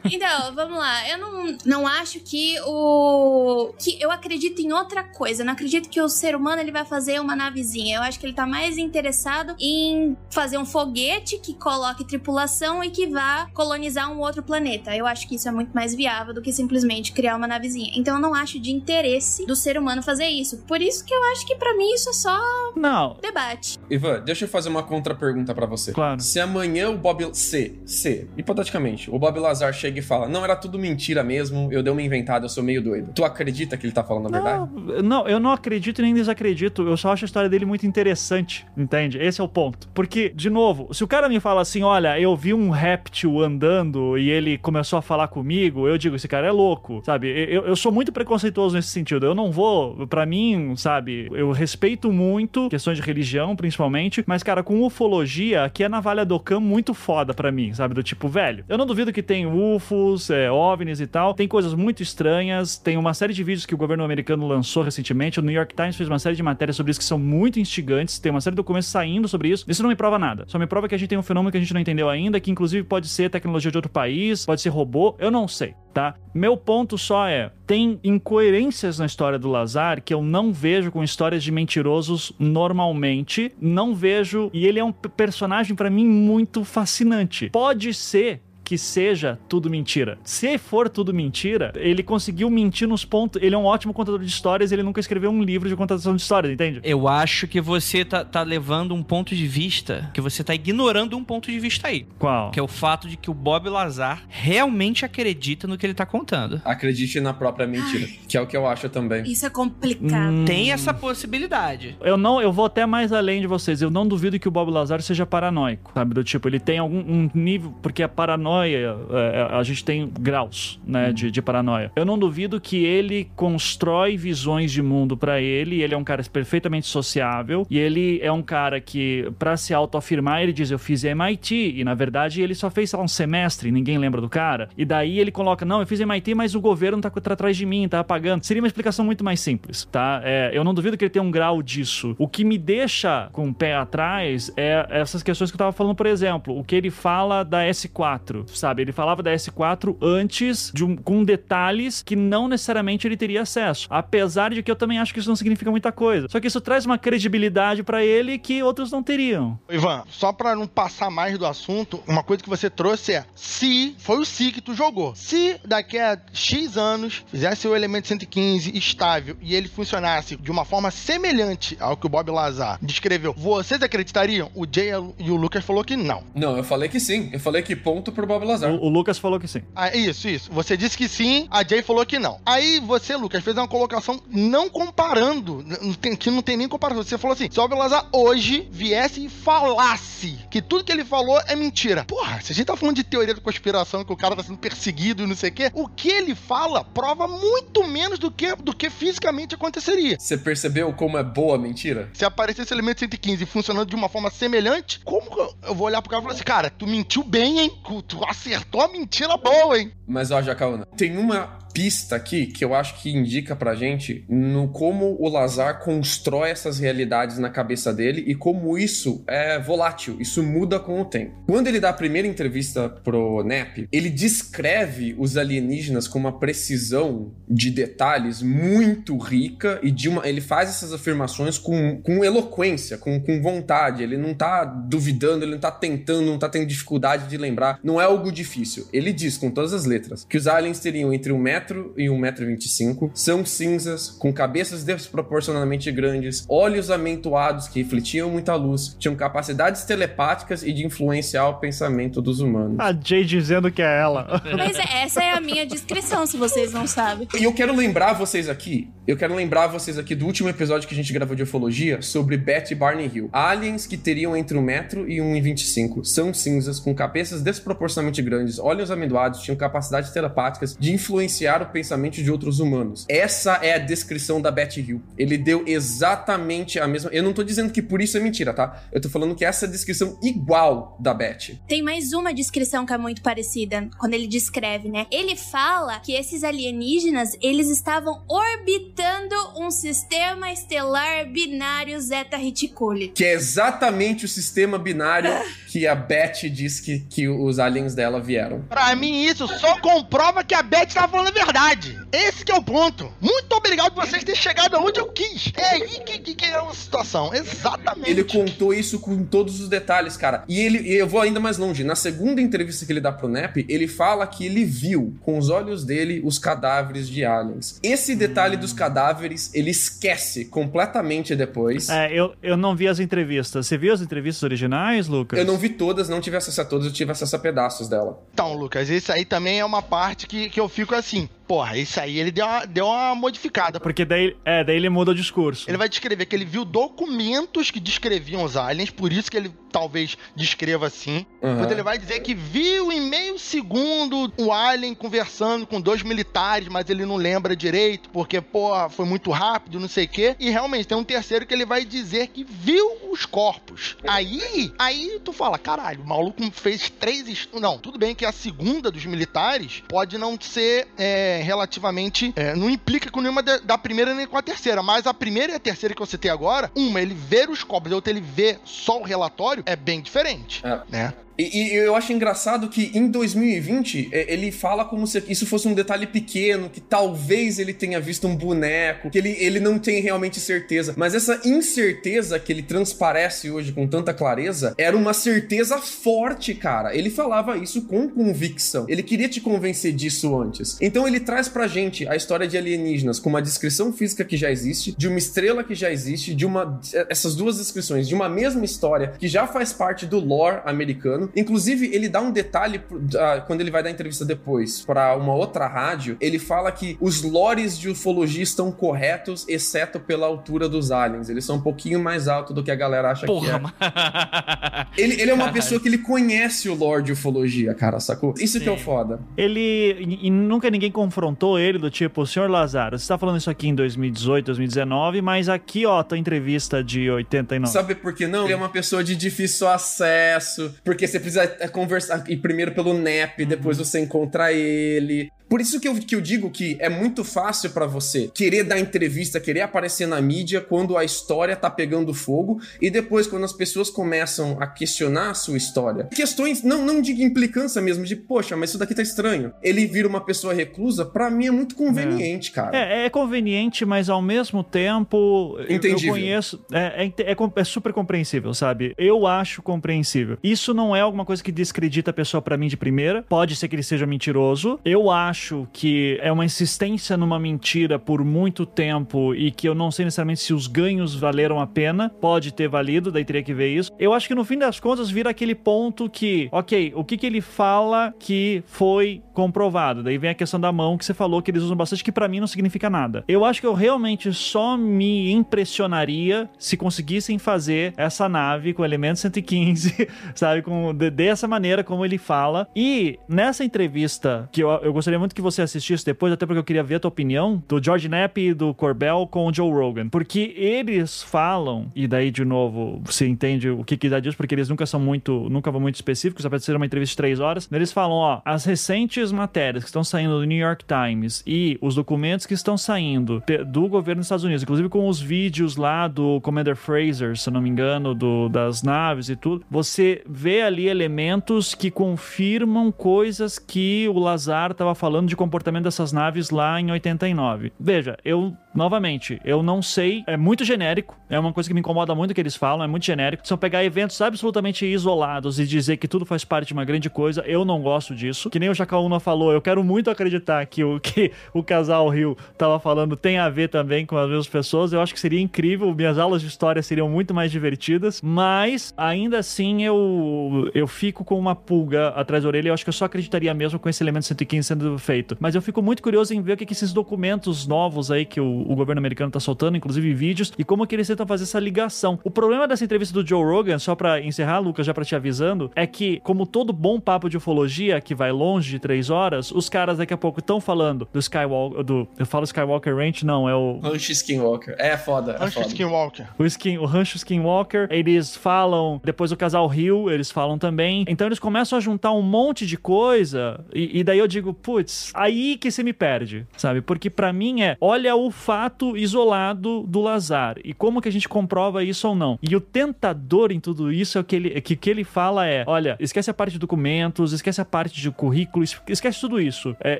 Então, 0.05 0.53
vamos 0.55 0.76
lá. 0.77 1.09
Eu 1.09 1.17
não, 1.17 1.57
não 1.65 1.87
acho 1.87 2.19
que 2.19 2.55
o. 2.65 3.73
que 3.77 4.01
eu 4.01 4.11
acredito 4.11 4.61
em 4.61 4.71
outra 4.71 5.03
coisa. 5.03 5.41
Eu 5.41 5.45
não 5.45 5.53
acredito 5.53 5.89
que 5.89 6.01
o 6.01 6.09
ser 6.09 6.35
humano 6.35 6.61
ele 6.61 6.71
vai 6.71 6.85
fazer 6.85 7.19
uma 7.19 7.35
navezinha. 7.35 7.97
Eu 7.97 8.01
acho 8.01 8.19
que 8.19 8.25
ele 8.25 8.33
tá 8.33 8.45
mais 8.45 8.77
interessado 8.77 9.55
em 9.59 10.17
fazer 10.29 10.57
um 10.57 10.65
foguete 10.65 11.37
que 11.39 11.53
coloque 11.53 12.05
tripulação 12.05 12.83
e 12.83 12.89
que 12.89 13.07
vá 13.07 13.47
colonizar 13.53 14.11
um 14.11 14.19
outro 14.19 14.41
planeta. 14.41 14.95
Eu 14.95 15.05
acho 15.05 15.27
que 15.27 15.35
isso 15.35 15.47
é 15.47 15.51
muito 15.51 15.71
mais 15.73 15.93
viável 15.93 16.33
do 16.33 16.41
que 16.41 16.51
simplesmente 16.51 17.11
criar 17.11 17.35
uma 17.35 17.47
navezinha. 17.47 17.91
Então 17.95 18.15
eu 18.15 18.21
não 18.21 18.33
acho 18.33 18.59
de 18.59 18.71
interesse 18.71 19.45
do 19.45 19.55
ser 19.55 19.77
humano 19.77 20.01
fazer 20.01 20.27
isso. 20.27 20.57
Por 20.67 20.81
isso 20.81 21.03
que 21.05 21.13
eu 21.13 21.23
acho 21.31 21.45
que 21.45 21.55
para 21.55 21.75
mim 21.75 21.93
isso 21.93 22.09
é 22.09 22.13
só 22.13 22.73
Não. 22.75 23.17
debate. 23.21 23.77
Ivan, 23.89 24.21
deixa 24.21 24.45
eu 24.45 24.49
fazer 24.49 24.69
uma 24.69 24.83
contra-pergunta 24.83 25.53
pra 25.53 25.65
você. 25.65 25.91
Claro. 25.91 26.19
Se 26.21 26.39
amanhã 26.39 26.89
o 26.89 26.97
Bob. 26.97 27.17
C, 27.33 27.79
C, 27.85 28.27
hipoteticamente, 28.37 29.09
o 29.09 29.17
Bob 29.17 29.39
Lazar 29.39 29.73
chega 29.73 29.99
e 29.99 30.01
fala: 30.01 30.27
Não, 30.27 30.43
era 30.43 30.55
tudo 30.55 30.66
mentira 30.77 31.23
mesmo, 31.23 31.71
eu 31.71 31.83
dei 31.83 31.91
uma 31.91 32.01
inventada, 32.01 32.45
eu 32.45 32.49
sou 32.49 32.63
meio 32.63 32.81
doido. 32.81 33.11
Tu 33.13 33.23
acredita 33.23 33.77
que 33.77 33.85
ele 33.85 33.93
tá 33.93 34.03
falando 34.03 34.27
a 34.27 34.29
verdade? 34.29 34.71
Não, 35.03 35.03
não, 35.03 35.27
eu 35.27 35.39
não 35.39 35.51
acredito 35.51 36.01
nem 36.01 36.13
desacredito. 36.13 36.81
Eu 36.81 36.97
só 36.97 37.11
acho 37.11 37.25
a 37.25 37.27
história 37.27 37.49
dele 37.49 37.65
muito 37.65 37.85
interessante, 37.85 38.65
entende? 38.75 39.17
Esse 39.17 39.41
é 39.41 39.43
o 39.43 39.47
ponto. 39.47 39.87
Porque, 39.93 40.31
de 40.35 40.49
novo, 40.49 40.93
se 40.93 41.03
o 41.03 41.07
cara 41.07 41.29
me 41.29 41.39
fala 41.39 41.61
assim, 41.61 41.83
olha, 41.83 42.19
eu 42.19 42.35
vi 42.35 42.53
um 42.53 42.69
réptil 42.69 43.41
andando 43.41 44.17
e 44.17 44.29
ele 44.29 44.57
começou 44.57 44.97
a 44.97 45.01
falar 45.01 45.27
comigo, 45.27 45.87
eu 45.87 45.97
digo, 45.97 46.15
esse 46.15 46.27
cara 46.27 46.47
é 46.47 46.51
louco, 46.51 47.01
sabe? 47.05 47.27
Eu, 47.27 47.65
eu 47.65 47.75
sou 47.75 47.91
muito 47.91 48.11
preconceituoso 48.11 48.75
nesse 48.75 48.89
sentido. 48.89 49.25
Eu 49.25 49.35
não 49.35 49.51
vou, 49.51 50.07
pra 50.07 50.25
mim, 50.25 50.75
sabe? 50.75 51.27
Eu 51.31 51.51
respeito 51.51 52.11
muito 52.11 52.69
questões 52.69 52.97
de 52.97 53.03
religião, 53.03 53.55
principalmente, 53.55 54.23
mas, 54.25 54.43
cara, 54.43 54.63
com 54.63 54.81
ufologia, 54.85 55.63
aqui 55.63 55.83
é 55.83 55.89
navalha 55.89 56.25
do 56.25 56.39
Cam 56.39 56.59
muito 56.59 56.93
foda 56.93 57.33
pra 57.33 57.51
mim, 57.51 57.73
sabe? 57.73 57.93
Do 57.93 58.03
tipo, 58.03 58.27
velho, 58.27 58.63
eu 58.67 58.77
não 58.77 58.85
duvido 58.85 59.13
que 59.13 59.23
tem 59.23 59.45
UFOs, 59.45 60.29
é, 60.29 60.46
OVNIs 60.49 60.99
e 60.99 61.07
tal, 61.07 61.33
tem 61.33 61.47
coisas 61.47 61.73
muito 61.73 62.01
estranhas, 62.03 62.77
tem 62.77 62.97
uma 62.97 63.13
série 63.13 63.33
de 63.33 63.43
vídeos 63.43 63.65
que 63.65 63.73
o 63.73 63.77
governo 63.77 64.03
americano 64.03 64.47
lançou 64.47 64.83
recentemente, 64.83 65.39
o 65.39 65.43
New 65.43 65.53
York 65.53 65.75
Times 65.75 65.95
fez 65.95 66.09
uma 66.09 66.19
série 66.19 66.35
de 66.35 66.43
matérias 66.43 66.75
sobre 66.75 66.91
isso 66.91 66.99
que 66.99 67.05
são 67.05 67.19
muito 67.19 67.59
instigantes, 67.59 68.19
tem 68.19 68.31
uma 68.31 68.41
série 68.41 68.53
de 68.53 68.57
documentos 68.57 68.87
saindo 68.87 69.27
sobre 69.27 69.49
isso. 69.49 69.65
Isso 69.67 69.81
não 69.81 69.89
me 69.89 69.95
prova 69.95 70.17
nada. 70.17 70.45
Só 70.47 70.57
me 70.57 70.67
prova 70.67 70.87
que 70.87 70.95
a 70.95 70.97
gente 70.97 71.09
tem 71.09 71.17
um 71.17 71.23
fenômeno 71.23 71.51
que 71.51 71.57
a 71.57 71.59
gente 71.59 71.73
não 71.73 71.81
entendeu 71.81 72.09
ainda, 72.09 72.39
que 72.39 72.51
inclusive 72.51 72.83
pode 72.83 73.07
ser 73.07 73.29
tecnologia 73.29 73.71
de 73.71 73.77
outro 73.77 73.91
país, 73.91 74.45
pode 74.45 74.61
ser 74.61 74.69
robô, 74.69 75.15
eu 75.19 75.31
não 75.31 75.47
sei, 75.47 75.73
tá? 75.93 76.15
Meu 76.33 76.55
ponto 76.55 76.97
só 76.97 77.27
é, 77.27 77.51
tem 77.65 77.99
incoerências 78.03 78.99
na 78.99 79.05
história 79.05 79.39
do 79.39 79.49
Lazar 79.49 80.01
que 80.01 80.13
eu 80.13 80.21
não 80.21 80.53
vejo 80.53 80.91
com 80.91 81.03
histórias 81.03 81.43
de 81.43 81.51
mentirosos 81.51 82.31
normalmente, 82.37 83.51
não 83.59 83.95
vejo, 83.95 84.49
e 84.53 84.67
ele 84.67 84.79
é 84.79 84.83
um 84.83 84.91
personagem 84.91 85.75
pra 85.75 85.89
mim 85.89 86.05
muito 86.05 86.63
fascinante. 86.63 87.49
Pode 87.49 87.93
ser 87.93 88.41
que 88.67 88.77
seja 88.77 89.39
tudo 89.47 89.69
mentira. 89.69 90.17
Se 90.25 90.57
for 90.57 90.89
tudo 90.89 91.13
mentira, 91.13 91.71
ele 91.77 92.03
conseguiu 92.03 92.49
mentir 92.49 92.85
nos 92.85 93.05
pontos. 93.05 93.41
Ele 93.41 93.55
é 93.55 93.57
um 93.57 93.63
ótimo 93.63 93.93
contador 93.93 94.19
de 94.19 94.25
histórias, 94.25 94.73
ele 94.73 94.83
nunca 94.83 94.99
escreveu 94.99 95.31
um 95.31 95.41
livro 95.41 95.69
de 95.69 95.75
contação 95.77 96.13
de 96.13 96.21
histórias, 96.21 96.51
entende? 96.51 96.81
Eu 96.83 97.07
acho 97.07 97.47
que 97.47 97.61
você 97.61 98.03
tá, 98.03 98.25
tá 98.25 98.43
levando 98.43 98.93
um 98.93 99.01
ponto 99.01 99.33
de 99.33 99.47
vista, 99.47 100.11
que 100.13 100.19
você 100.19 100.43
tá 100.43 100.53
ignorando 100.53 101.15
um 101.15 101.23
ponto 101.23 101.49
de 101.49 101.57
vista 101.57 101.87
aí. 101.87 102.05
Qual? 102.19 102.51
Que 102.51 102.59
é 102.59 102.61
o 102.61 102.67
fato 102.67 103.07
de 103.07 103.15
que 103.15 103.31
o 103.31 103.33
Bob 103.33 103.69
Lazar 103.69 104.23
realmente 104.27 105.05
acredita 105.05 105.65
no 105.65 105.77
que 105.77 105.85
ele 105.85 105.93
tá 105.93 106.05
contando. 106.05 106.61
Acredite 106.65 107.21
na 107.21 107.33
própria 107.33 107.65
mentira, 107.65 108.05
que 108.27 108.35
é 108.35 108.41
o 108.41 108.45
que 108.45 108.57
eu 108.57 108.67
acho 108.67 108.89
também. 108.89 109.23
Isso 109.23 109.45
é 109.45 109.49
complicado. 109.49 110.33
Hum. 110.33 110.43
Tem 110.43 110.73
essa 110.73 110.93
possibilidade. 110.93 111.95
Eu 112.01 112.17
não, 112.17 112.41
eu 112.41 112.51
vou 112.51 112.65
até 112.65 112.85
mais 112.85 113.13
além 113.13 113.39
de 113.39 113.47
vocês. 113.47 113.81
Eu 113.81 113.89
não 113.89 114.05
duvido 114.05 114.37
que 114.37 114.47
o 114.49 114.51
Bob 114.51 114.69
Lazar 114.69 115.01
seja 115.01 115.25
paranoico, 115.25 115.93
sabe? 115.93 116.13
Do 116.13 116.21
tipo, 116.21 116.49
ele 116.49 116.59
tem 116.59 116.79
algum 116.79 116.97
um 116.99 117.29
nível, 117.33 117.73
porque 117.81 118.03
a 118.03 118.09
paranoia, 118.09 118.56
é, 118.65 119.47
a 119.51 119.63
gente 119.63 119.83
tem 119.83 120.09
graus, 120.19 120.79
né, 120.85 121.11
de, 121.11 121.29
de 121.29 121.41
paranoia. 121.41 121.91
Eu 121.95 122.05
não 122.05 122.17
duvido 122.17 122.59
que 122.59 122.83
ele 122.83 123.29
constrói 123.35 124.17
visões 124.17 124.71
de 124.71 124.81
mundo 124.81 125.17
pra 125.17 125.41
ele. 125.41 125.81
Ele 125.81 125.93
é 125.93 125.97
um 125.97 126.03
cara 126.03 126.23
perfeitamente 126.31 126.87
sociável 126.87 127.65
e 127.69 127.77
ele 127.77 128.19
é 128.21 128.31
um 128.31 128.41
cara 128.41 128.79
que, 128.79 129.31
pra 129.37 129.57
se 129.57 129.73
autoafirmar, 129.73 130.41
ele 130.41 130.53
diz: 130.53 130.71
Eu 130.71 130.79
fiz 130.79 131.03
MIT 131.03 131.73
e 131.75 131.83
na 131.83 131.93
verdade 131.93 132.41
ele 132.41 132.55
só 132.55 132.69
fez 132.69 132.89
sei 132.89 132.97
lá, 132.97 133.05
um 133.05 133.07
semestre, 133.07 133.71
ninguém 133.71 133.97
lembra 133.97 134.21
do 134.21 134.29
cara. 134.29 134.69
E 134.77 134.85
daí 134.85 135.19
ele 135.19 135.31
coloca: 135.31 135.65
Não, 135.65 135.79
eu 135.81 135.87
fiz 135.87 135.99
MIT, 135.99 136.33
mas 136.33 136.55
o 136.55 136.61
governo 136.61 137.01
tá 137.01 137.09
tá 137.09 137.33
atrás 137.33 137.57
de 137.57 137.65
mim, 137.65 137.87
tá 137.87 138.03
pagando. 138.03 138.43
Seria 138.43 138.61
uma 138.61 138.67
explicação 138.67 139.03
muito 139.05 139.23
mais 139.23 139.39
simples, 139.39 139.85
tá? 139.91 140.21
É, 140.23 140.51
eu 140.53 140.63
não 140.63 140.73
duvido 140.73 140.97
que 140.97 141.03
ele 141.03 141.09
tenha 141.09 141.23
um 141.23 141.31
grau 141.31 141.61
disso. 141.61 142.15
O 142.17 142.27
que 142.27 142.43
me 142.43 142.57
deixa 142.57 143.29
com 143.31 143.49
o 143.49 143.53
pé 143.53 143.75
atrás 143.75 144.51
é 144.55 144.85
essas 144.89 145.23
questões 145.23 145.51
que 145.51 145.55
eu 145.55 145.59
tava 145.59 145.71
falando, 145.71 145.95
por 145.95 146.05
exemplo, 146.05 146.57
o 146.57 146.63
que 146.63 146.75
ele 146.75 146.89
fala 146.89 147.43
da 147.43 147.65
S4, 147.65 148.46
sabe? 148.53 148.81
Ele 148.81 148.91
falava 148.91 149.23
da 149.23 149.31
S4 149.33 149.95
antes, 150.01 150.71
de 150.73 150.83
um, 150.83 150.95
com 150.95 151.23
detalhes 151.23 152.01
que 152.01 152.15
não 152.15 152.47
necessariamente 152.47 153.07
ele 153.07 153.17
teria 153.17 153.41
acesso. 153.41 153.87
Apesar 153.89 154.53
de 154.53 154.63
que 154.63 154.71
eu 154.71 154.75
também 154.75 154.99
acho 154.99 155.13
que 155.13 155.19
isso 155.19 155.29
não 155.29 155.35
significa 155.35 155.71
muita 155.71 155.91
coisa. 155.91 156.27
Só 156.29 156.39
que 156.39 156.47
isso 156.47 156.61
traz 156.61 156.85
uma 156.85 156.97
credibilidade 156.97 157.83
pra 157.83 158.03
ele 158.03 158.37
que 158.37 158.61
outros 158.63 158.91
não 158.91 159.03
teriam. 159.03 159.59
Ivan, 159.69 160.03
só 160.09 160.31
pra 160.31 160.55
não 160.55 160.67
passar 160.67 161.09
mais 161.09 161.37
do 161.37 161.45
assunto, 161.45 162.03
uma 162.07 162.23
coisa 162.23 162.43
que 162.43 162.49
você 162.49 162.69
trouxe 162.69 163.13
é: 163.13 163.25
se 163.35 163.95
foi 163.97 164.19
o 164.19 164.25
si 164.25 164.51
que 164.51 164.61
tu 164.61 164.73
jogou, 164.73 165.15
se 165.15 165.59
daqui 165.65 165.97
a 165.97 166.19
X 166.33 166.77
anos 166.77 167.23
fizesse 167.27 167.67
o 167.67 167.75
elemento 167.75 168.07
115 168.07 168.77
estável 168.77 169.37
e 169.41 169.55
ele 169.55 169.67
funcionasse 169.67 170.35
de 170.35 170.51
uma 170.51 170.65
forma 170.65 170.91
semelhante 170.91 171.77
ao 171.79 171.97
que 171.97 172.05
o 172.05 172.09
Bob 172.09 172.29
Lazar 172.31 172.77
descreveu, 172.81 173.33
vocês 173.37 173.81
acreditariam? 173.81 174.51
O 174.55 174.65
Jay 174.69 174.89
e 175.19 175.31
o 175.31 175.35
Lucas 175.35 175.63
falou 175.63 175.83
que 175.83 175.95
não. 175.95 176.23
Não, 176.33 176.57
eu 176.57 176.63
falei 176.63 176.89
que 176.89 176.99
sim. 176.99 177.29
Eu 177.31 177.39
falei 177.39 177.61
que 177.61 177.75
ponto 177.75 178.11
pro 178.11 178.27
Bob 178.27 178.36
Lazar. 178.45 178.71
O, 178.71 178.85
o 178.85 178.89
Lucas 178.89 179.17
falou 179.17 179.39
que 179.39 179.47
sim. 179.47 179.61
Ah, 179.75 179.95
isso, 179.95 180.27
isso. 180.27 180.49
Você 180.51 180.75
disse 180.77 180.97
que 180.97 181.07
sim, 181.07 181.47
a 181.49 181.63
Jay 181.67 181.81
falou 181.81 182.05
que 182.05 182.19
não. 182.19 182.39
Aí 182.45 182.79
você, 182.79 183.15
Lucas, 183.15 183.43
fez 183.43 183.55
uma 183.57 183.67
colocação 183.67 184.21
não 184.29 184.69
comparando, 184.69 185.63
não 185.81 185.93
tem- 185.93 186.15
que 186.15 186.29
não 186.29 186.41
tem 186.41 186.57
nem 186.57 186.67
comparação. 186.67 187.03
Você 187.03 187.17
falou 187.17 187.33
assim: 187.33 187.49
se 187.51 187.59
o 187.59 187.67
Lazar 187.67 188.07
hoje 188.11 188.67
viesse 188.71 189.25
e 189.25 189.29
falasse 189.29 190.39
que 190.49 190.61
tudo 190.61 190.83
que 190.83 190.91
ele 190.91 191.05
falou 191.05 191.39
é 191.47 191.55
mentira. 191.55 192.03
Porra, 192.05 192.41
se 192.41 192.51
a 192.51 192.55
gente 192.55 192.65
tá 192.65 192.75
falando 192.75 192.95
de 192.95 193.03
teoria 193.03 193.33
da 193.33 193.41
conspiração, 193.41 194.03
que 194.03 194.11
o 194.13 194.17
cara 194.17 194.35
tá 194.35 194.43
sendo 194.43 194.57
perseguido 194.57 195.23
e 195.23 195.27
não 195.27 195.35
sei 195.35 195.49
o 195.49 195.53
quê, 195.53 195.71
o 195.73 195.87
que 195.87 196.09
ele 196.09 196.33
fala 196.35 196.83
prova 196.83 197.27
muito 197.27 197.85
menos 197.87 198.17
do 198.19 198.31
que, 198.31 198.55
do 198.55 198.75
que 198.75 198.89
fisicamente 198.89 199.55
aconteceria. 199.55 200.17
Você 200.19 200.37
percebeu 200.37 200.91
como 200.93 201.17
é 201.17 201.23
boa 201.23 201.55
a 201.55 201.59
mentira? 201.59 202.09
Se 202.13 202.25
aparecesse 202.25 202.73
elemento 202.73 202.99
115 202.99 203.45
funcionando 203.45 203.89
de 203.89 203.95
uma 203.95 204.09
forma 204.09 204.29
semelhante, 204.31 204.99
como 205.03 205.29
que 205.29 205.39
eu- 205.39 205.53
eu 205.67 205.75
vou 205.75 205.87
olhar 205.87 206.01
pro 206.01 206.09
cara 206.09 206.21
e 206.21 206.23
falar 206.23 206.33
assim, 206.35 206.43
cara, 206.43 206.69
tu 206.69 206.87
mentiu 206.87 207.23
bem, 207.23 207.59
hein? 207.59 207.71
Tu 208.07 208.23
acertou 208.27 208.81
a 208.81 208.87
mentira 208.87 209.37
boa, 209.37 209.79
hein? 209.79 209.91
Mas 210.07 210.31
ó, 210.31 210.41
Jacaúna, 210.41 210.85
tem 210.95 211.17
uma 211.17 211.57
pista 211.73 212.15
aqui 212.15 212.47
que 212.47 212.65
eu 212.65 212.73
acho 212.73 212.95
que 212.95 213.15
indica 213.15 213.55
pra 213.55 213.75
gente 213.75 214.25
no 214.27 214.69
como 214.69 215.15
o 215.19 215.29
Lazar 215.29 215.79
constrói 215.83 216.49
essas 216.49 216.79
realidades 216.79 217.37
na 217.37 217.49
cabeça 217.49 217.93
dele 217.93 218.23
e 218.25 218.33
como 218.33 218.77
isso 218.77 219.23
é 219.27 219.59
volátil, 219.59 220.17
isso 220.19 220.41
muda 220.41 220.79
com 220.79 221.01
o 221.01 221.05
tempo. 221.05 221.35
Quando 221.45 221.67
ele 221.67 221.79
dá 221.79 221.89
a 221.89 221.93
primeira 221.93 222.27
entrevista 222.27 222.89
pro 222.89 223.43
Nep, 223.43 223.87
ele 223.91 224.09
descreve 224.09 225.13
os 225.19 225.37
alienígenas 225.37 226.07
com 226.07 226.17
uma 226.17 226.39
precisão 226.39 227.33
de 227.47 227.69
detalhes 227.69 228.41
muito 228.41 229.15
rica 229.17 229.79
e 229.83 229.91
de 229.91 230.09
uma, 230.09 230.27
ele 230.27 230.41
faz 230.41 230.69
essas 230.69 230.93
afirmações 230.93 231.59
com, 231.59 232.01
com 232.01 232.23
eloquência, 232.23 232.97
com, 232.97 233.19
com 233.19 233.41
vontade, 233.41 234.01
ele 234.01 234.17
não 234.17 234.33
tá 234.33 234.65
duvidando, 234.65 235.43
ele 235.43 235.51
não 235.51 235.59
tá 235.59 235.71
tentando, 235.71 236.25
não 236.25 236.39
tá 236.39 236.49
tendo 236.49 236.65
dificuldade 236.65 237.27
de 237.27 237.37
lembrar, 237.37 237.79
não 237.83 238.01
é 238.01 238.05
algo 238.05 238.31
difícil. 238.31 238.87
Ele 238.91 239.13
diz 239.13 239.37
com 239.37 239.51
todas 239.51 239.73
as 239.73 239.85
letras 239.85 239.96
que 240.27 240.37
os 240.37 240.47
aliens 240.47 240.79
teriam 240.79 241.13
entre 241.13 241.31
um 241.31 241.37
metro 241.39 241.93
e 241.97 242.09
um 242.09 242.17
metro 242.17 242.43
e 242.43 242.47
vinte 242.47 242.65
e 242.65 242.69
cinco, 242.69 243.11
são 243.13 243.45
cinzas, 243.45 244.09
com 244.09 244.31
cabeças 244.33 244.83
desproporcionalmente 244.83 245.91
grandes, 245.91 246.45
olhos 246.47 246.89
amentoados 246.91 247.67
que 247.67 247.81
refletiam 247.81 248.29
muita 248.29 248.55
luz, 248.55 248.95
tinham 248.99 249.15
capacidades 249.15 249.83
telepáticas 249.83 250.63
e 250.63 250.71
de 250.71 250.85
influenciar 250.85 251.47
o 251.49 251.55
pensamento 251.55 252.21
dos 252.21 252.39
humanos. 252.39 252.77
A 252.79 252.93
Jay 252.93 253.23
dizendo 253.25 253.71
que 253.71 253.81
é 253.81 253.99
ela. 253.99 254.41
Mas 254.55 254.77
é- 254.77 255.03
essa 255.03 255.23
é 255.23 255.31
a 255.31 255.41
minha 255.41 255.65
descrição, 255.65 256.25
se 256.25 256.37
vocês 256.37 256.71
não 256.71 256.85
sabem. 256.87 257.27
E 257.39 257.43
eu 257.43 257.53
quero 257.53 257.75
lembrar 257.75 258.13
vocês 258.13 258.49
aqui, 258.49 258.89
eu 259.07 259.15
quero 259.17 259.33
lembrar 259.35 259.67
vocês 259.67 259.97
aqui 259.97 260.15
do 260.15 260.25
último 260.25 260.49
episódio 260.49 260.87
que 260.87 260.93
a 260.93 260.97
gente 260.97 261.11
gravou 261.13 261.35
de 261.35 261.43
ufologia 261.43 262.01
sobre 262.01 262.37
Betty 262.37 262.75
Barney 262.75 263.09
Hill. 263.13 263.29
Aliens 263.31 263.85
que 263.85 263.97
teriam 263.97 264.35
entre 264.35 264.57
1 264.57 264.61
metro 264.61 265.09
e 265.09 265.19
1,25 265.21 266.03
são 266.03 266.33
cinzas, 266.33 266.79
com 266.79 266.93
cabeças 266.93 267.41
desproporcionalmente 267.41 268.21
grandes, 268.21 268.59
olhos 268.59 268.91
amendoados, 268.91 269.41
tinham 269.41 269.55
capacidades 269.55 269.86
telepáticas 270.11 270.75
de 270.79 270.93
influenciar 270.93 271.61
o 271.61 271.67
pensamento 271.67 272.21
de 272.21 272.31
outros 272.31 272.59
humanos. 272.59 273.05
Essa 273.09 273.53
é 273.61 273.73
a 273.73 273.77
descrição 273.77 274.41
da 274.41 274.51
Betty 274.51 274.81
Hill. 274.81 275.01
Ele 275.17 275.37
deu 275.37 275.63
exatamente 275.65 276.79
a 276.79 276.87
mesma. 276.87 277.09
Eu 277.11 277.23
não 277.23 277.33
tô 277.33 277.43
dizendo 277.43 277.71
que 277.71 277.81
por 277.81 278.01
isso 278.01 278.17
é 278.17 278.19
mentira, 278.19 278.53
tá? 278.53 278.83
Eu 278.91 279.01
tô 279.01 279.09
falando 279.09 279.35
que 279.35 279.45
essa 279.45 279.65
é 279.65 279.67
a 279.67 279.71
descrição 279.71 280.19
igual 280.21 280.97
da 280.99 281.13
Betty. 281.13 281.61
Tem 281.67 281.81
mais 281.81 282.13
uma 282.13 282.33
descrição 282.33 282.85
que 282.85 282.93
é 282.93 282.97
muito 282.97 283.21
parecida, 283.21 283.89
quando 283.97 284.13
ele 284.13 284.27
descreve, 284.27 284.89
né? 284.89 285.07
Ele 285.11 285.35
fala 285.35 285.99
que 285.99 286.13
esses 286.13 286.43
alienígenas, 286.43 287.37
eles 287.41 287.69
estavam 287.69 288.23
orbitando 288.27 289.35
um 289.57 289.69
sistema 289.71 290.51
estelar 290.51 291.29
binário 291.29 291.99
Zeta 291.99 292.37
Reticuli. 292.37 293.09
Que 293.09 293.25
é 293.25 293.33
exatamente 293.33 294.25
o 294.25 294.27
sistema 294.27 294.77
binário 294.77 295.31
que 295.67 295.85
a 295.85 295.95
Beth 295.95 296.49
diz 296.51 296.79
que, 296.79 296.99
que 296.99 297.27
os 297.27 297.59
aliens 297.59 297.93
dela 297.93 298.19
vieram. 298.19 298.61
Pra 298.69 298.95
mim, 298.95 299.23
isso 299.23 299.47
só 299.47 299.76
comprova 299.77 300.43
que 300.43 300.53
a 300.53 300.61
Beth 300.61 300.87
tava 300.93 301.07
falando 301.07 301.27
a 301.27 301.31
verdade. 301.31 301.99
Esse 302.11 302.43
que 302.43 302.51
é 302.51 302.55
o 302.55 302.63
ponto. 302.63 303.11
Muito 303.19 303.51
obrigado 303.53 303.93
por 303.93 304.05
vocês 304.05 304.23
terem 304.23 304.39
chegado 304.39 304.75
aonde 304.75 304.99
eu 304.99 305.07
quis. 305.07 305.51
É 305.55 305.75
aí 305.75 305.99
que, 306.05 306.19
que, 306.19 306.35
que 306.35 306.45
é 306.45 306.55
a 306.55 306.73
situação. 306.73 307.33
Exatamente. 307.33 308.09
Ele 308.09 308.23
contou 308.23 308.73
isso 308.73 308.99
com 308.99 309.23
todos 309.23 309.59
os 309.59 309.67
detalhes, 309.67 310.15
cara. 310.17 310.43
E 310.47 310.59
ele, 310.59 310.79
e 310.79 310.93
eu 310.93 311.07
vou 311.07 311.21
ainda 311.21 311.39
mais 311.39 311.57
longe. 311.57 311.83
Na 311.83 311.95
segunda 311.95 312.41
entrevista 312.41 312.85
que 312.85 312.91
ele 312.91 313.01
dá 313.01 313.11
pro 313.11 313.27
Nep, 313.27 313.65
ele 313.67 313.87
fala 313.87 314.25
que 314.25 314.45
ele 314.45 314.63
viu 314.63 315.15
com 315.21 315.37
os 315.37 315.49
olhos 315.49 315.83
dele 315.83 316.21
os 316.23 316.39
cadáveres 316.39 317.09
de 317.09 317.25
aliens. 317.25 317.79
Esse 317.83 318.15
detalhe 318.15 318.57
dos 318.57 318.73
cadáveres, 318.73 319.53
ele 319.53 319.71
esquece 319.71 320.45
completamente 320.45 321.35
depois. 321.35 321.89
É, 321.89 322.11
eu, 322.11 322.33
eu 322.41 322.57
não 322.57 322.75
vi 322.75 322.87
as 322.87 322.99
entrevistas. 322.99 323.67
Você 323.67 323.77
viu 323.77 323.93
as 323.93 324.01
entrevistas 324.01 324.43
originais, 324.43 325.07
Lucas? 325.07 325.37
Eu 325.37 325.45
não 325.45 325.57
vi 325.57 325.69
todas, 325.69 326.09
não 326.09 326.21
tive 326.21 326.37
acesso 326.37 326.61
a 326.61 326.65
todas, 326.65 326.87
eu 326.87 326.93
tive 326.93 327.11
acesso 327.11 327.35
a 327.35 327.39
pedaços 327.39 327.87
dela. 327.87 328.21
Então, 328.33 328.53
Lucas, 328.53 328.89
isso 328.89 329.11
aí 329.11 329.25
também 329.25 329.59
é 329.59 329.65
uma 329.67 329.81
parte 329.81 330.25
que, 330.25 330.49
que 330.49 330.59
eu 330.59 330.67
fico 330.67 330.95
assim 330.95 331.29
porra, 331.47 331.77
isso 331.77 331.99
aí 331.99 332.19
ele 332.19 332.31
deu 332.31 332.45
uma, 332.45 332.65
deu 332.65 332.85
uma 332.85 333.15
modificada. 333.15 333.79
Porque 333.79 334.03
daí, 334.03 334.35
é, 334.43 334.63
daí 334.63 334.75
ele 334.75 334.89
muda 334.89 335.11
o 335.11 335.15
discurso. 335.15 335.69
Ele 335.69 335.77
vai 335.77 335.87
descrever 335.87 336.25
que 336.25 336.35
ele 336.35 336.45
viu 336.45 336.65
documentos 336.65 337.71
que 337.71 337.79
descreviam 337.79 338.43
os 338.43 338.57
aliens, 338.57 338.89
por 338.89 339.13
isso 339.13 339.31
que 339.31 339.37
ele 339.37 339.51
talvez 339.71 340.17
descreva 340.35 340.87
assim. 340.87 341.25
Uhum. 341.41 341.53
Depois 341.53 341.71
ele 341.71 341.83
vai 341.83 341.97
dizer 341.97 342.19
que 342.19 342.33
viu 342.33 342.91
em 342.91 343.01
meio 343.01 343.39
segundo 343.39 344.31
o 344.37 344.51
alien 344.51 344.93
conversando 344.93 345.65
com 345.65 345.79
dois 345.79 346.03
militares, 346.03 346.67
mas 346.67 346.89
ele 346.89 347.05
não 347.05 347.15
lembra 347.15 347.55
direito, 347.55 348.09
porque, 348.09 348.41
porra, 348.41 348.89
foi 348.89 349.05
muito 349.05 349.31
rápido, 349.31 349.79
não 349.79 349.87
sei 349.87 350.05
o 350.05 350.09
quê. 350.09 350.35
E 350.39 350.49
realmente 350.49 350.87
tem 350.87 350.97
um 350.97 351.03
terceiro 351.03 351.45
que 351.45 351.53
ele 351.53 351.65
vai 351.65 351.85
dizer 351.85 352.27
que 352.27 352.43
viu 352.43 353.11
os 353.11 353.25
corpos. 353.25 353.95
Aí, 354.07 354.73
aí 354.77 355.19
tu 355.23 355.31
fala, 355.31 355.57
caralho, 355.57 356.01
o 356.01 356.07
maluco 356.07 356.41
fez 356.51 356.89
três. 356.89 357.47
Não, 357.53 357.77
tudo 357.77 357.97
bem 357.97 358.15
que 358.15 358.25
a 358.25 358.31
segunda 358.31 358.91
dos 358.91 359.05
militares 359.05 359.83
pode 359.87 360.17
não 360.17 360.37
ser. 360.39 360.87
É, 360.97 361.36
relativamente. 361.41 362.33
É, 362.35 362.55
não 362.55 362.69
implica 362.69 363.09
com 363.09 363.21
nenhuma 363.21 363.41
da, 363.41 363.57
da, 363.57 363.77
primeira 363.77 364.13
nem 364.13 364.27
com 364.27 364.37
a 364.37 364.41
terceira. 364.41 364.81
Mas 364.81 365.05
a 365.07 365.13
primeira 365.13 365.53
e 365.53 365.55
a 365.55 365.59
terceira 365.59 365.93
que 365.93 365.99
você 365.99 366.17
tem 366.17 366.31
agora, 366.31 366.71
uma, 366.75 367.01
ele 367.01 367.13
ver 367.13 367.49
os 367.49 367.63
copos, 367.63 367.91
a 367.91 367.95
outra, 367.95 368.11
ele 368.11 368.21
vê 368.21 368.57
só 368.63 368.99
o 368.99 369.03
relatório, 369.03 369.63
é 369.65 369.75
bem 369.75 370.01
diferente. 370.01 370.61
É. 370.65 370.81
Né? 370.89 371.13
E, 371.37 371.43
e, 371.43 371.75
eu 371.75 371.95
acho 371.95 372.11
engraçado 372.11 372.67
que 372.67 372.91
em 372.95 373.07
2020 373.07 374.09
é, 374.11 374.33
ele 374.33 374.51
fala 374.51 374.83
como 374.83 375.05
se 375.05 375.23
isso 375.29 375.45
fosse 375.45 375.67
um 375.67 375.73
detalhe 375.73 376.07
pequeno, 376.07 376.69
que 376.69 376.81
talvez 376.81 377.59
ele 377.59 377.73
tenha 377.73 377.99
visto 377.99 378.27
um 378.27 378.35
boneco, 378.35 379.11
que 379.11 379.17
ele, 379.17 379.35
ele 379.39 379.59
não 379.59 379.77
tem 379.77 380.01
realmente 380.01 380.39
certeza. 380.39 380.93
Mas 380.97 381.13
essa 381.13 381.39
incerteza 381.45 382.39
que 382.39 382.51
ele 382.51 382.63
transparece 382.63 383.51
hoje 383.51 383.71
com 383.71 383.87
tanta 383.87 384.13
clareza 384.13 384.73
era 384.77 384.97
uma 384.97 385.13
certeza 385.13 385.77
forte, 385.77 386.55
cara. 386.55 386.95
Ele 386.95 387.09
falava 387.09 387.57
isso 387.57 387.83
com 387.83 388.09
convicção. 388.09 388.85
Ele 388.89 389.03
queria 389.03 389.29
te 389.29 389.39
convencer 389.39 389.93
disso 389.93 390.39
antes. 390.39 390.77
Então 390.81 391.07
ele 391.07 391.19
traz 391.19 391.47
pra 391.47 391.67
gente 391.67 392.07
a 392.07 392.15
história 392.15 392.47
de 392.47 392.57
alienígenas 392.57 393.19
com 393.19 393.29
uma 393.29 393.41
descrição 393.41 393.93
física 393.93 394.25
que 394.25 394.37
já 394.37 394.49
existe, 394.49 394.95
de 394.97 395.07
uma 395.07 395.17
estrela 395.17 395.63
que 395.63 395.75
já 395.75 395.91
existe, 395.91 396.33
de 396.33 396.45
uma. 396.45 396.79
Essas 397.09 397.35
duas 397.35 397.57
descrições, 397.57 398.07
de 398.07 398.15
uma 398.15 398.27
mesma 398.27 398.65
história 398.65 399.13
que 399.19 399.27
já 399.27 399.45
faz 399.45 399.71
parte 399.71 400.05
do 400.05 400.19
lore 400.19 400.61
americano 400.65 401.26
Inclusive, 401.35 401.93
ele 401.93 402.09
dá 402.09 402.21
um 402.21 402.31
detalhe 402.31 402.77
uh, 402.77 403.45
quando 403.45 403.61
ele 403.61 403.71
vai 403.71 403.83
dar 403.83 403.89
entrevista 403.89 404.25
depois 404.25 404.81
para 404.85 405.15
uma 405.15 405.33
outra 405.33 405.67
rádio. 405.67 406.17
Ele 406.19 406.39
fala 406.39 406.71
que 406.71 406.97
os 406.99 407.21
lores 407.23 407.77
de 407.77 407.89
ufologia 407.89 408.43
estão 408.43 408.71
corretos, 408.71 409.45
exceto 409.47 409.99
pela 409.99 410.25
altura 410.27 410.67
dos 410.69 410.91
aliens. 410.91 411.29
Eles 411.29 411.45
são 411.45 411.57
um 411.57 411.61
pouquinho 411.61 411.99
mais 411.99 412.27
altos 412.27 412.53
do 412.53 412.63
que 412.63 412.71
a 412.71 412.75
galera 412.75 413.11
acha 413.11 413.25
Porra, 413.25 413.59
que 413.59 413.83
é. 413.83 415.03
ele, 415.03 415.21
ele 415.21 415.31
é 415.31 415.33
uma 415.33 415.51
pessoa 415.51 415.79
que 415.79 415.87
ele 415.87 415.97
conhece 415.97 416.69
o 416.69 416.75
lore 416.75 417.03
de 417.03 417.11
ufologia, 417.11 417.73
cara, 417.73 417.99
sacou? 417.99 418.33
Isso 418.37 418.57
Sim. 418.57 418.63
que 418.63 418.69
é 418.69 418.71
o 418.71 418.77
foda. 418.77 419.19
Ele. 419.35 420.17
E 420.21 420.29
nunca 420.29 420.69
ninguém 420.69 420.91
confrontou 420.91 421.59
ele 421.59 421.77
do 421.77 421.89
tipo, 421.89 422.25
senhor 422.25 422.49
Lazaro, 422.49 422.97
você 422.97 423.07
tá 423.07 423.17
falando 423.17 423.37
isso 423.37 423.49
aqui 423.49 423.67
em 423.67 423.75
2018, 423.75 424.45
2019, 424.45 425.21
mas 425.21 425.49
aqui, 425.49 425.85
ó, 425.85 426.01
tá 426.03 426.17
entrevista 426.17 426.83
de 426.83 427.09
89. 427.09 427.71
Sabe 427.71 427.95
por 427.95 428.13
que 428.13 428.27
não? 428.27 428.45
Ele 428.45 428.53
é 428.53 428.55
uma 428.55 428.69
pessoa 428.69 429.03
de 429.03 429.15
difícil 429.15 429.67
acesso, 429.67 430.73
porque 430.83 431.07
você 431.07 431.16
você 431.17 431.19
precisa 431.19 431.47
conversar 431.69 432.23
ir 432.29 432.37
primeiro 432.37 432.73
pelo 432.73 432.93
NEP, 432.93 433.45
depois 433.45 433.77
você 433.77 433.99
encontra 433.99 434.51
ele. 434.53 435.31
Por 435.49 435.61
isso 435.61 435.79
que 435.79 435.87
eu, 435.87 435.95
que 435.95 436.15
eu 436.15 436.21
digo 436.21 436.49
que 436.49 436.77
é 436.79 436.89
muito 436.89 437.23
fácil 437.23 437.69
para 437.69 437.85
você 437.85 438.29
querer 438.33 438.63
dar 438.63 438.79
entrevista, 438.79 439.39
querer 439.39 439.61
aparecer 439.61 440.07
na 440.07 440.21
mídia 440.21 440.59
quando 440.59 440.97
a 440.97 441.03
história 441.03 441.55
tá 441.55 441.69
pegando 441.69 442.13
fogo 442.13 442.59
e 442.81 442.89
depois 442.89 443.27
quando 443.27 443.45
as 443.45 443.53
pessoas 443.53 443.89
começam 443.89 444.57
a 444.59 444.67
questionar 444.67 445.31
a 445.31 445.33
sua 445.33 445.57
história. 445.57 446.05
Questões, 446.05 446.63
não, 446.63 446.85
não 446.85 447.01
de 447.01 447.11
implicância 447.23 447.81
mesmo, 447.81 448.03
de 448.03 448.15
poxa, 448.15 448.55
mas 448.57 448.69
isso 448.69 448.77
daqui 448.77 448.93
tá 448.93 449.01
estranho. 449.01 449.53
Ele 449.63 449.85
vira 449.85 450.07
uma 450.07 450.21
pessoa 450.21 450.53
reclusa, 450.53 451.05
para 451.05 451.29
mim 451.29 451.47
é 451.47 451.51
muito 451.51 451.75
conveniente, 451.75 452.51
é. 452.51 452.53
cara. 452.53 452.77
É, 452.77 453.05
é, 453.05 453.09
conveniente, 453.09 453.85
mas 453.85 454.09
ao 454.09 454.21
mesmo 454.21 454.63
tempo 454.63 455.57
Entendível. 455.69 456.07
eu 456.07 456.11
conheço. 456.13 456.65
É, 456.71 457.05
é, 457.17 457.31
é, 457.31 457.35
é 457.55 457.63
super 457.63 457.93
compreensível, 457.93 458.53
sabe? 458.53 458.93
Eu 458.97 459.25
acho 459.25 459.61
compreensível. 459.61 460.37
Isso 460.43 460.73
não 460.73 460.95
é 460.95 461.01
alguma 461.01 461.23
coisa 461.23 461.43
que 461.43 461.51
descredita 461.51 462.11
a 462.11 462.13
pessoa 462.13 462.41
para 462.41 462.57
mim 462.57 462.67
de 462.67 462.75
primeira. 462.75 463.23
Pode 463.23 463.55
ser 463.55 463.67
que 463.67 463.75
ele 463.75 463.83
seja 463.83 464.05
mentiroso. 464.05 464.79
Eu 464.83 465.09
acho 465.09 465.36
acho 465.37 465.67
que 465.71 466.17
é 466.19 466.31
uma 466.31 466.43
insistência 466.43 467.15
numa 467.15 467.37
mentira 467.37 467.99
por 467.99 468.23
muito 468.25 468.65
tempo 468.65 469.35
e 469.35 469.51
que 469.51 469.69
eu 469.69 469.75
não 469.75 469.91
sei 469.91 470.05
necessariamente 470.05 470.41
se 470.41 470.51
os 470.51 470.65
ganhos 470.65 471.13
valeram 471.13 471.61
a 471.61 471.67
pena, 471.67 472.09
pode 472.09 472.51
ter 472.51 472.67
valido, 472.67 473.11
daí 473.11 473.23
teria 473.23 473.43
que 473.43 473.53
ver 473.53 473.69
isso. 473.69 473.91
Eu 473.99 474.13
acho 474.13 474.27
que 474.27 474.33
no 474.33 474.43
fim 474.43 474.57
das 474.57 474.79
contas 474.79 475.11
vira 475.11 475.29
aquele 475.29 475.53
ponto 475.53 476.09
que, 476.09 476.49
ok, 476.51 476.91
o 476.95 477.03
que, 477.03 477.17
que 477.17 477.25
ele 477.27 477.39
fala 477.39 478.11
que 478.17 478.63
foi 478.65 479.21
comprovado? 479.31 480.01
Daí 480.01 480.17
vem 480.17 480.31
a 480.31 480.33
questão 480.33 480.59
da 480.59 480.71
mão 480.71 480.97
que 480.97 481.05
você 481.05 481.13
falou 481.13 481.39
que 481.39 481.51
eles 481.51 481.61
usam 481.61 481.77
bastante, 481.77 482.03
que 482.03 482.11
para 482.11 482.27
mim 482.27 482.39
não 482.39 482.47
significa 482.47 482.89
nada. 482.89 483.23
Eu 483.27 483.45
acho 483.45 483.61
que 483.61 483.67
eu 483.67 483.75
realmente 483.75 484.33
só 484.33 484.75
me 484.75 485.31
impressionaria 485.31 486.49
se 486.57 486.75
conseguissem 486.75 487.37
fazer 487.37 487.93
essa 487.95 488.27
nave 488.27 488.73
com 488.73 488.83
elemento 488.83 489.19
115, 489.19 490.07
sabe? 490.33 490.63
Com, 490.63 490.95
de, 490.95 491.11
dessa 491.11 491.47
maneira 491.47 491.83
como 491.83 492.03
ele 492.03 492.17
fala. 492.17 492.67
E 492.75 493.19
nessa 493.29 493.63
entrevista, 493.63 494.49
que 494.51 494.63
eu, 494.63 494.69
eu 494.69 494.91
gostaria 494.91 495.19
muito 495.19 495.26
muito 495.27 495.35
que 495.35 495.41
você 495.41 495.61
assistisse 495.61 496.05
depois, 496.05 496.31
até 496.31 496.45
porque 496.45 496.59
eu 496.59 496.63
queria 496.63 496.83
ver 496.83 496.95
a 496.95 496.99
tua 497.01 497.09
opinião, 497.09 497.61
do 497.67 497.83
George 497.83 498.07
Knapp 498.07 498.39
e 498.39 498.53
do 498.53 498.73
Corbell 498.73 499.27
com 499.29 499.45
o 499.45 499.53
Joe 499.53 499.69
Rogan. 499.69 500.07
Porque 500.07 500.53
eles 500.55 501.21
falam, 501.21 501.87
e 501.93 502.07
daí 502.07 502.31
de 502.31 502.45
novo 502.45 503.01
você 503.05 503.27
entende 503.27 503.69
o 503.69 503.83
que 503.83 503.97
que 503.97 504.09
dá 504.09 504.19
disso, 504.19 504.37
porque 504.37 504.55
eles 504.55 504.69
nunca 504.69 504.85
são 504.85 504.99
muito, 504.99 505.49
nunca 505.49 505.69
vão 505.69 505.81
muito 505.81 505.95
específicos, 505.95 506.45
apesar 506.45 506.59
de 506.59 506.65
ser 506.65 506.75
uma 506.75 506.85
entrevista 506.85 507.11
de 507.11 507.17
três 507.17 507.39
horas. 507.39 507.67
Eles 507.71 507.91
falam, 507.91 508.15
ó, 508.15 508.41
as 508.45 508.63
recentes 508.63 509.31
matérias 509.31 509.83
que 509.83 509.89
estão 509.89 510.03
saindo 510.03 510.39
do 510.39 510.45
New 510.45 510.57
York 510.57 510.85
Times 510.85 511.43
e 511.45 511.77
os 511.81 511.95
documentos 511.95 512.45
que 512.45 512.53
estão 512.53 512.77
saindo 512.77 513.43
do 513.67 513.87
governo 513.89 514.21
dos 514.21 514.27
Estados 514.27 514.45
Unidos, 514.45 514.63
inclusive 514.63 514.87
com 514.87 515.07
os 515.07 515.19
vídeos 515.19 515.75
lá 515.75 516.07
do 516.07 516.39
Commander 516.41 516.75
Fraser, 516.75 517.37
se 517.37 517.51
não 517.51 517.61
me 517.61 517.69
engano, 517.69 518.15
do, 518.15 518.47
das 518.47 518.81
naves 518.81 519.27
e 519.27 519.35
tudo, 519.35 519.65
você 519.69 520.21
vê 520.25 520.61
ali 520.61 520.87
elementos 520.87 521.75
que 521.75 521.91
confirmam 521.91 522.91
coisas 522.91 523.59
que 523.59 524.07
o 524.07 524.19
Lazar 524.19 524.71
estava 524.71 524.95
falando 524.95 525.16
falando 525.17 525.29
de 525.29 525.35
comportamento 525.35 525.85
dessas 525.85 526.11
naves 526.11 526.51
lá 526.51 526.79
em 526.79 526.91
89. 526.91 527.71
Veja, 527.79 528.17
eu, 528.23 528.55
novamente, 528.77 529.41
eu 529.43 529.63
não 529.63 529.81
sei, 529.81 530.23
é 530.27 530.37
muito 530.37 530.63
genérico, 530.63 531.17
é 531.27 531.39
uma 531.39 531.51
coisa 531.51 531.67
que 531.67 531.73
me 531.73 531.79
incomoda 531.79 532.13
muito 532.13 532.31
que 532.33 532.39
eles 532.39 532.55
falam, 532.55 532.83
é 532.83 532.87
muito 532.87 533.05
genérico. 533.05 533.45
São 533.47 533.57
pegar 533.57 533.83
eventos 533.83 534.21
absolutamente 534.21 534.85
isolados 534.85 535.59
e 535.59 535.65
dizer 535.65 535.97
que 535.97 536.07
tudo 536.07 536.25
faz 536.25 536.45
parte 536.45 536.67
de 536.67 536.73
uma 536.73 536.85
grande 536.85 537.09
coisa, 537.09 537.41
eu 537.47 537.65
não 537.65 537.81
gosto 537.81 538.13
disso. 538.13 538.51
Que 538.51 538.59
nem 538.59 538.69
o 538.69 538.75
Jacaúna 538.75 539.19
falou, 539.19 539.51
eu 539.51 539.59
quero 539.59 539.83
muito 539.83 540.11
acreditar 540.11 540.63
que 540.67 540.83
o 540.83 540.99
que 540.99 541.31
o 541.53 541.63
casal 541.63 542.07
Rio 542.07 542.37
tava 542.55 542.79
falando 542.79 543.15
tem 543.15 543.39
a 543.39 543.49
ver 543.49 543.67
também 543.69 544.05
com 544.05 544.15
as 544.15 544.27
mesmas 544.27 544.47
pessoas. 544.47 544.93
Eu 544.93 545.01
acho 545.01 545.13
que 545.13 545.19
seria 545.19 545.41
incrível, 545.41 545.93
minhas 545.95 546.19
aulas 546.19 546.41
de 546.41 546.47
história 546.47 546.83
seriam 546.83 547.09
muito 547.09 547.33
mais 547.33 547.51
divertidas, 547.51 548.21
mas 548.21 548.93
ainda 548.95 549.39
assim 549.39 549.83
eu 549.83 550.69
eu 550.75 550.85
fico 550.85 551.25
com 551.25 551.39
uma 551.39 551.55
pulga 551.55 552.09
atrás 552.09 552.43
da 552.43 552.49
orelha. 552.49 552.69
Eu 552.69 552.73
acho 552.75 552.85
que 552.85 552.89
eu 552.89 552.93
só 552.93 553.05
acreditaria 553.05 553.53
mesmo 553.55 553.79
com 553.79 553.89
esse 553.89 554.03
elemento 554.03 554.25
115 554.27 554.67
sendo 554.67 554.99
feito. 554.99 555.35
Mas 555.39 555.55
eu 555.55 555.61
fico 555.63 555.81
muito 555.81 556.03
curioso 556.03 556.33
em 556.33 556.41
ver 556.41 556.53
o 556.53 556.57
que, 556.57 556.65
que 556.65 556.73
esses 556.73 556.93
documentos 556.93 557.65
novos 557.65 558.11
aí 558.11 558.23
que 558.23 558.39
o, 558.39 558.66
o 558.67 558.75
governo 558.75 558.99
americano 558.99 559.31
tá 559.31 559.39
soltando, 559.39 559.77
inclusive 559.77 560.13
vídeos, 560.13 560.51
e 560.57 560.63
como 560.63 560.85
que 560.85 560.95
eles 560.95 561.07
tentam 561.07 561.25
fazer 561.25 561.43
essa 561.43 561.59
ligação. 561.59 562.19
O 562.23 562.29
problema 562.29 562.67
dessa 562.67 562.83
entrevista 562.83 563.13
do 563.13 563.27
Joe 563.27 563.43
Rogan, 563.43 563.79
só 563.79 563.95
para 563.95 564.21
encerrar, 564.21 564.59
Lucas, 564.59 564.85
já 564.85 564.93
pra 564.93 565.05
te 565.05 565.15
avisando, 565.15 565.71
é 565.75 565.87
que, 565.87 566.19
como 566.21 566.45
todo 566.45 566.73
bom 566.73 566.99
papo 566.99 567.29
de 567.29 567.37
ufologia 567.37 568.01
que 568.01 568.13
vai 568.13 568.31
longe 568.31 568.69
de 568.69 568.79
três 568.79 569.09
horas, 569.09 569.51
os 569.51 569.69
caras 569.69 569.97
daqui 569.97 570.13
a 570.13 570.17
pouco 570.17 570.39
estão 570.39 570.59
falando 570.59 571.07
do 571.11 571.19
Skywalker, 571.19 571.83
do, 571.83 572.07
eu 572.17 572.25
falo 572.25 572.43
Skywalker 572.43 572.95
Ranch, 572.95 573.23
não, 573.23 573.47
é 573.47 573.55
o... 573.55 573.79
Rancho 573.79 574.11
Skinwalker. 574.11 574.75
É 574.77 574.97
foda, 574.97 575.33
é 575.33 575.37
Rancho 575.37 575.53
foda. 575.53 575.67
Skinwalker. 575.67 576.27
O, 576.37 576.45
skin, 576.45 576.77
o 576.77 576.85
Rancho 576.85 577.17
Skinwalker, 577.17 577.87
eles 577.91 578.35
falam, 578.35 578.99
depois 579.03 579.31
o 579.31 579.37
casal 579.37 579.73
Hill, 579.73 580.09
eles 580.09 580.31
falam 580.31 580.57
também. 580.57 581.05
Então 581.07 581.27
eles 581.27 581.39
começam 581.39 581.77
a 581.77 581.81
juntar 581.81 582.11
um 582.11 582.21
monte 582.21 582.65
de 582.65 582.77
coisa, 582.77 583.63
e, 583.73 583.99
e 583.99 584.03
daí 584.03 584.19
eu 584.19 584.27
digo, 584.27 584.53
putz, 584.53 585.11
aí 585.13 585.57
que 585.57 585.71
você 585.71 585.83
me 585.83 585.93
perde, 585.93 586.45
sabe? 586.57 586.81
Porque 586.81 587.09
para 587.09 587.31
mim 587.31 587.61
é, 587.61 587.77
olha 587.79 588.15
o 588.15 588.31
fato 588.47 588.95
isolado 588.95 589.83
do 589.83 589.99
Lazar, 590.01 590.55
e 590.63 590.73
como 590.73 591.01
que 591.01 591.09
a 591.09 591.11
gente 591.11 591.27
comprova 591.27 591.83
isso 591.83 592.07
ou 592.07 592.15
não. 592.15 592.39
E 592.41 592.55
o 592.55 592.61
tentador 592.61 593.51
em 593.51 593.59
tudo 593.59 593.91
isso 593.91 594.17
é 594.17 594.21
o 594.21 594.23
que 594.23 594.37
ele, 594.37 594.53
é 594.55 594.61
que, 594.61 594.73
que 594.77 594.89
ele 594.89 595.03
fala 595.03 595.45
é, 595.45 595.65
olha, 595.67 595.97
esquece 595.99 596.29
a 596.31 596.33
parte 596.33 596.53
de 596.53 596.59
documentos, 596.59 597.33
esquece 597.33 597.59
a 597.59 597.65
parte 597.65 597.99
de 597.99 598.09
currículo, 598.09 598.63
es- 598.63 598.81
esquece 598.87 599.19
tudo 599.19 599.41
isso. 599.41 599.75
É, 599.83 599.99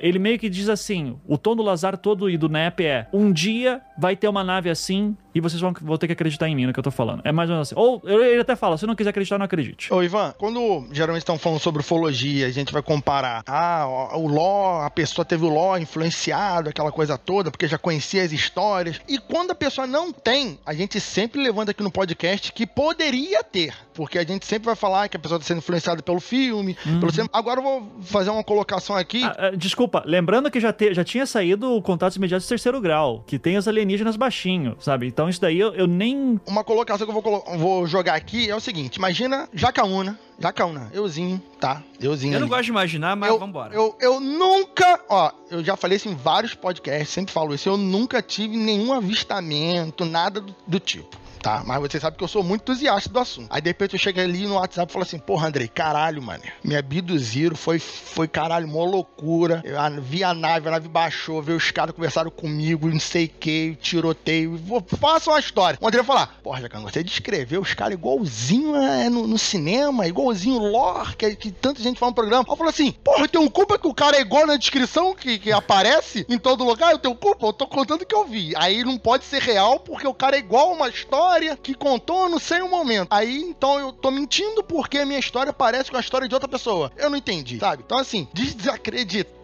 ele 0.00 0.20
meio 0.20 0.38
que 0.38 0.48
diz 0.48 0.68
assim, 0.68 1.16
o 1.26 1.36
tom 1.36 1.56
do 1.56 1.62
Lazar 1.64 1.98
todo 1.98 2.30
e 2.30 2.38
do 2.38 2.48
Nep 2.48 2.80
é, 2.84 3.08
um 3.12 3.32
dia 3.32 3.80
vai 3.98 4.14
ter 4.14 4.28
uma 4.28 4.44
nave 4.44 4.70
assim 4.70 5.16
e 5.34 5.40
vocês 5.40 5.60
vão, 5.60 5.74
vão 5.82 5.98
ter 5.98 6.06
que 6.06 6.12
acreditar 6.12 6.48
em 6.48 6.54
mim 6.54 6.66
no 6.66 6.72
que 6.72 6.78
eu 6.78 6.84
tô 6.84 6.90
falando. 6.90 7.20
É 7.24 7.32
mais 7.32 7.50
ou 7.50 7.56
menos 7.56 7.68
assim. 7.68 7.78
Ou 7.78 8.00
ele 8.08 8.40
até 8.40 8.54
fala, 8.56 8.78
se 8.78 8.86
não 8.86 8.94
quiser 8.94 9.10
acreditar, 9.10 9.36
não 9.38 9.44
acredite. 9.44 9.92
Ô, 9.92 10.02
Ivan, 10.02 10.32
quando 10.38 10.86
geralmente 10.92 11.22
estão 11.22 11.36
falando 11.36 11.58
sobre 11.58 11.80
ufologia, 11.80 12.46
a 12.46 12.50
gente 12.50 12.72
vai 12.72 12.80
comparar. 12.80 13.42
Ah, 13.46 13.86
o 14.14 14.26
Ló, 14.28 14.80
a 14.82 14.88
pessoa 14.88 15.24
teve 15.26 15.44
o 15.44 15.48
Ló 15.50 15.76
influenciado, 15.76 16.70
aquela 16.70 16.90
coisa 16.92 17.18
toda, 17.18 17.50
porque 17.50 17.66
já 17.68 17.76
conhecia 17.76 18.22
as 18.22 18.32
histórias. 18.36 19.00
E 19.08 19.18
quando 19.18 19.50
a 19.50 19.54
pessoa 19.54 19.86
não 19.86 20.12
tem, 20.12 20.58
a 20.64 20.72
gente 20.74 21.00
sempre 21.00 21.42
levanta 21.42 21.70
aqui 21.72 21.82
no 21.82 21.90
podcast 21.90 22.52
que 22.52 22.66
poderia 22.66 23.42
ter. 23.42 23.74
Porque 23.94 24.18
a 24.18 24.24
gente 24.24 24.44
sempre 24.46 24.66
vai 24.66 24.76
falar 24.76 25.08
que 25.08 25.16
a 25.16 25.20
pessoa 25.20 25.38
está 25.38 25.48
sendo 25.48 25.58
influenciada 25.58 26.02
pelo 26.02 26.20
filme, 26.20 26.74
pelo 27.00 27.10
cinema. 27.10 27.30
Agora 27.32 27.60
eu 27.60 27.64
vou 27.64 27.92
fazer 28.02 28.30
uma 28.30 28.44
colocação 28.44 28.94
aqui. 28.94 29.24
Ah, 29.24 29.36
ah, 29.38 29.50
desculpa, 29.56 30.02
lembrando 30.06 30.50
que 30.50 30.60
já, 30.60 30.72
te- 30.72 30.92
já 30.92 31.02
tinha 31.02 31.24
saído 31.26 31.72
o 31.74 31.80
Contatos 31.82 32.16
Imediatos 32.16 32.44
de 32.44 32.48
Terceiro 32.50 32.80
Grau, 32.80 33.24
que 33.26 33.38
tem 33.38 33.56
os 33.56 33.66
alienígenas 33.66 34.16
baixinho, 34.16 34.76
sabe? 34.80 35.06
Então 35.06 35.28
isso 35.28 35.40
daí 35.40 35.58
eu, 35.58 35.74
eu 35.74 35.86
nem... 35.86 36.38
Uma 36.46 36.62
colocação 36.62 37.06
que 37.06 37.12
eu 37.12 37.20
vou, 37.20 37.44
vou 37.58 37.86
jogar 37.86 38.14
aqui 38.14 38.50
é 38.50 38.54
o 38.54 38.60
seguinte: 38.60 38.96
imagina 38.96 39.48
Jacaúna, 39.54 40.18
Jacaúna, 40.38 40.90
euzinho, 40.92 41.40
tá? 41.58 41.82
Euzinho. 42.00 42.34
Eu 42.34 42.40
não 42.40 42.46
ali. 42.46 42.50
gosto 42.50 42.64
de 42.64 42.70
imaginar, 42.70 43.16
mas 43.16 43.30
eu, 43.30 43.38
vambora. 43.38 43.74
Eu, 43.74 43.96
eu 43.98 44.20
nunca, 44.20 45.00
ó, 45.08 45.32
eu 45.50 45.64
já 45.64 45.76
falei 45.76 45.96
isso 45.96 46.08
em 46.08 46.14
vários 46.14 46.54
podcasts, 46.54 47.08
sempre 47.08 47.32
falo 47.32 47.54
isso, 47.54 47.68
eu 47.68 47.76
nunca 47.76 48.20
tive 48.20 48.56
nenhum 48.56 48.92
avistamento, 48.92 50.04
nada 50.04 50.40
do, 50.40 50.54
do 50.66 50.78
tipo. 50.78 51.16
Tá, 51.40 51.62
mas 51.64 51.80
você 51.80 52.00
sabe 52.00 52.16
que 52.16 52.24
eu 52.24 52.28
sou 52.28 52.42
muito 52.42 52.62
entusiasta 52.62 53.08
do 53.08 53.18
assunto. 53.18 53.46
Aí 53.50 53.60
de 53.60 53.70
repente 53.70 53.92
eu 53.94 53.98
chego 53.98 54.20
ali 54.20 54.46
no 54.46 54.54
WhatsApp 54.54 54.90
e 54.90 54.92
falo 54.92 55.04
assim: 55.04 55.18
Porra, 55.18 55.48
Andrei, 55.48 55.68
caralho, 55.68 56.20
mano. 56.22 56.42
Me 56.64 56.74
abduziram, 56.76 57.54
foi, 57.54 57.78
foi 57.78 58.26
caralho, 58.26 58.66
mó 58.66 58.84
loucura. 58.84 59.62
Eu 59.64 60.02
vi 60.02 60.24
a 60.24 60.34
nave, 60.34 60.68
a 60.68 60.72
nave 60.72 60.88
baixou, 60.88 61.40
veio 61.42 61.58
os 61.58 61.70
caras 61.70 61.94
conversaram 61.94 62.30
comigo, 62.30 62.88
não 62.88 62.98
sei 62.98 63.26
o 63.26 63.28
que, 63.28 63.76
tiroteio. 63.80 64.56
Vou- 64.56 64.84
Faça 64.98 65.30
uma 65.30 65.38
história. 65.38 65.78
O 65.80 65.86
André 65.86 65.98
vai 66.02 66.06
falar: 66.06 66.38
Porra, 66.42 66.60
Jacan, 66.60 66.80
você 66.80 67.02
descreveu 67.04 67.60
os 67.60 67.74
caras 67.74 67.94
igualzinho 67.94 68.74
é, 68.76 69.08
no, 69.08 69.26
no 69.26 69.38
cinema, 69.38 70.06
igualzinho 70.06 70.58
lore, 70.58 71.14
que, 71.16 71.36
que 71.36 71.50
tanta 71.52 71.80
gente 71.82 71.98
fala 71.98 72.10
no 72.10 72.14
programa. 72.16 72.44
Eu 72.48 72.56
falo 72.56 72.70
assim: 72.70 72.92
Porra, 73.04 73.24
eu 73.24 73.28
tenho 73.28 73.50
culpa 73.50 73.78
que 73.78 73.86
o 73.86 73.94
cara 73.94 74.16
é 74.16 74.20
igual 74.20 74.46
na 74.46 74.56
descrição 74.56 75.14
que, 75.14 75.38
que 75.38 75.52
aparece 75.52 76.26
em 76.28 76.38
todo 76.38 76.64
lugar? 76.64 76.92
Eu 76.92 76.98
tenho 76.98 77.14
culpa? 77.14 77.46
Eu 77.46 77.52
tô 77.52 77.66
contando 77.66 78.02
o 78.02 78.06
que 78.06 78.14
eu 78.14 78.26
vi. 78.26 78.52
Aí 78.56 78.82
não 78.84 78.98
pode 78.98 79.24
ser 79.24 79.40
real 79.42 79.78
porque 79.78 80.06
o 80.06 80.14
cara 80.14 80.36
é 80.36 80.38
igual 80.40 80.72
uma 80.72 80.88
história 80.88 81.25
que 81.62 81.74
contou, 81.74 82.28
não 82.28 82.38
sei 82.38 82.62
o 82.62 82.68
momento. 82.68 83.08
Aí 83.10 83.42
então 83.42 83.78
eu 83.78 83.92
tô 83.92 84.10
mentindo 84.10 84.62
porque 84.62 84.98
a 84.98 85.06
minha 85.06 85.18
história 85.18 85.52
parece 85.52 85.90
com 85.90 85.96
a 85.96 86.00
história 86.00 86.28
de 86.28 86.34
outra 86.34 86.48
pessoa. 86.48 86.90
Eu 86.96 87.10
não 87.10 87.16
entendi, 87.16 87.58
sabe? 87.58 87.82
Então 87.84 87.98
assim, 87.98 88.26
desacreditar. 88.32 89.36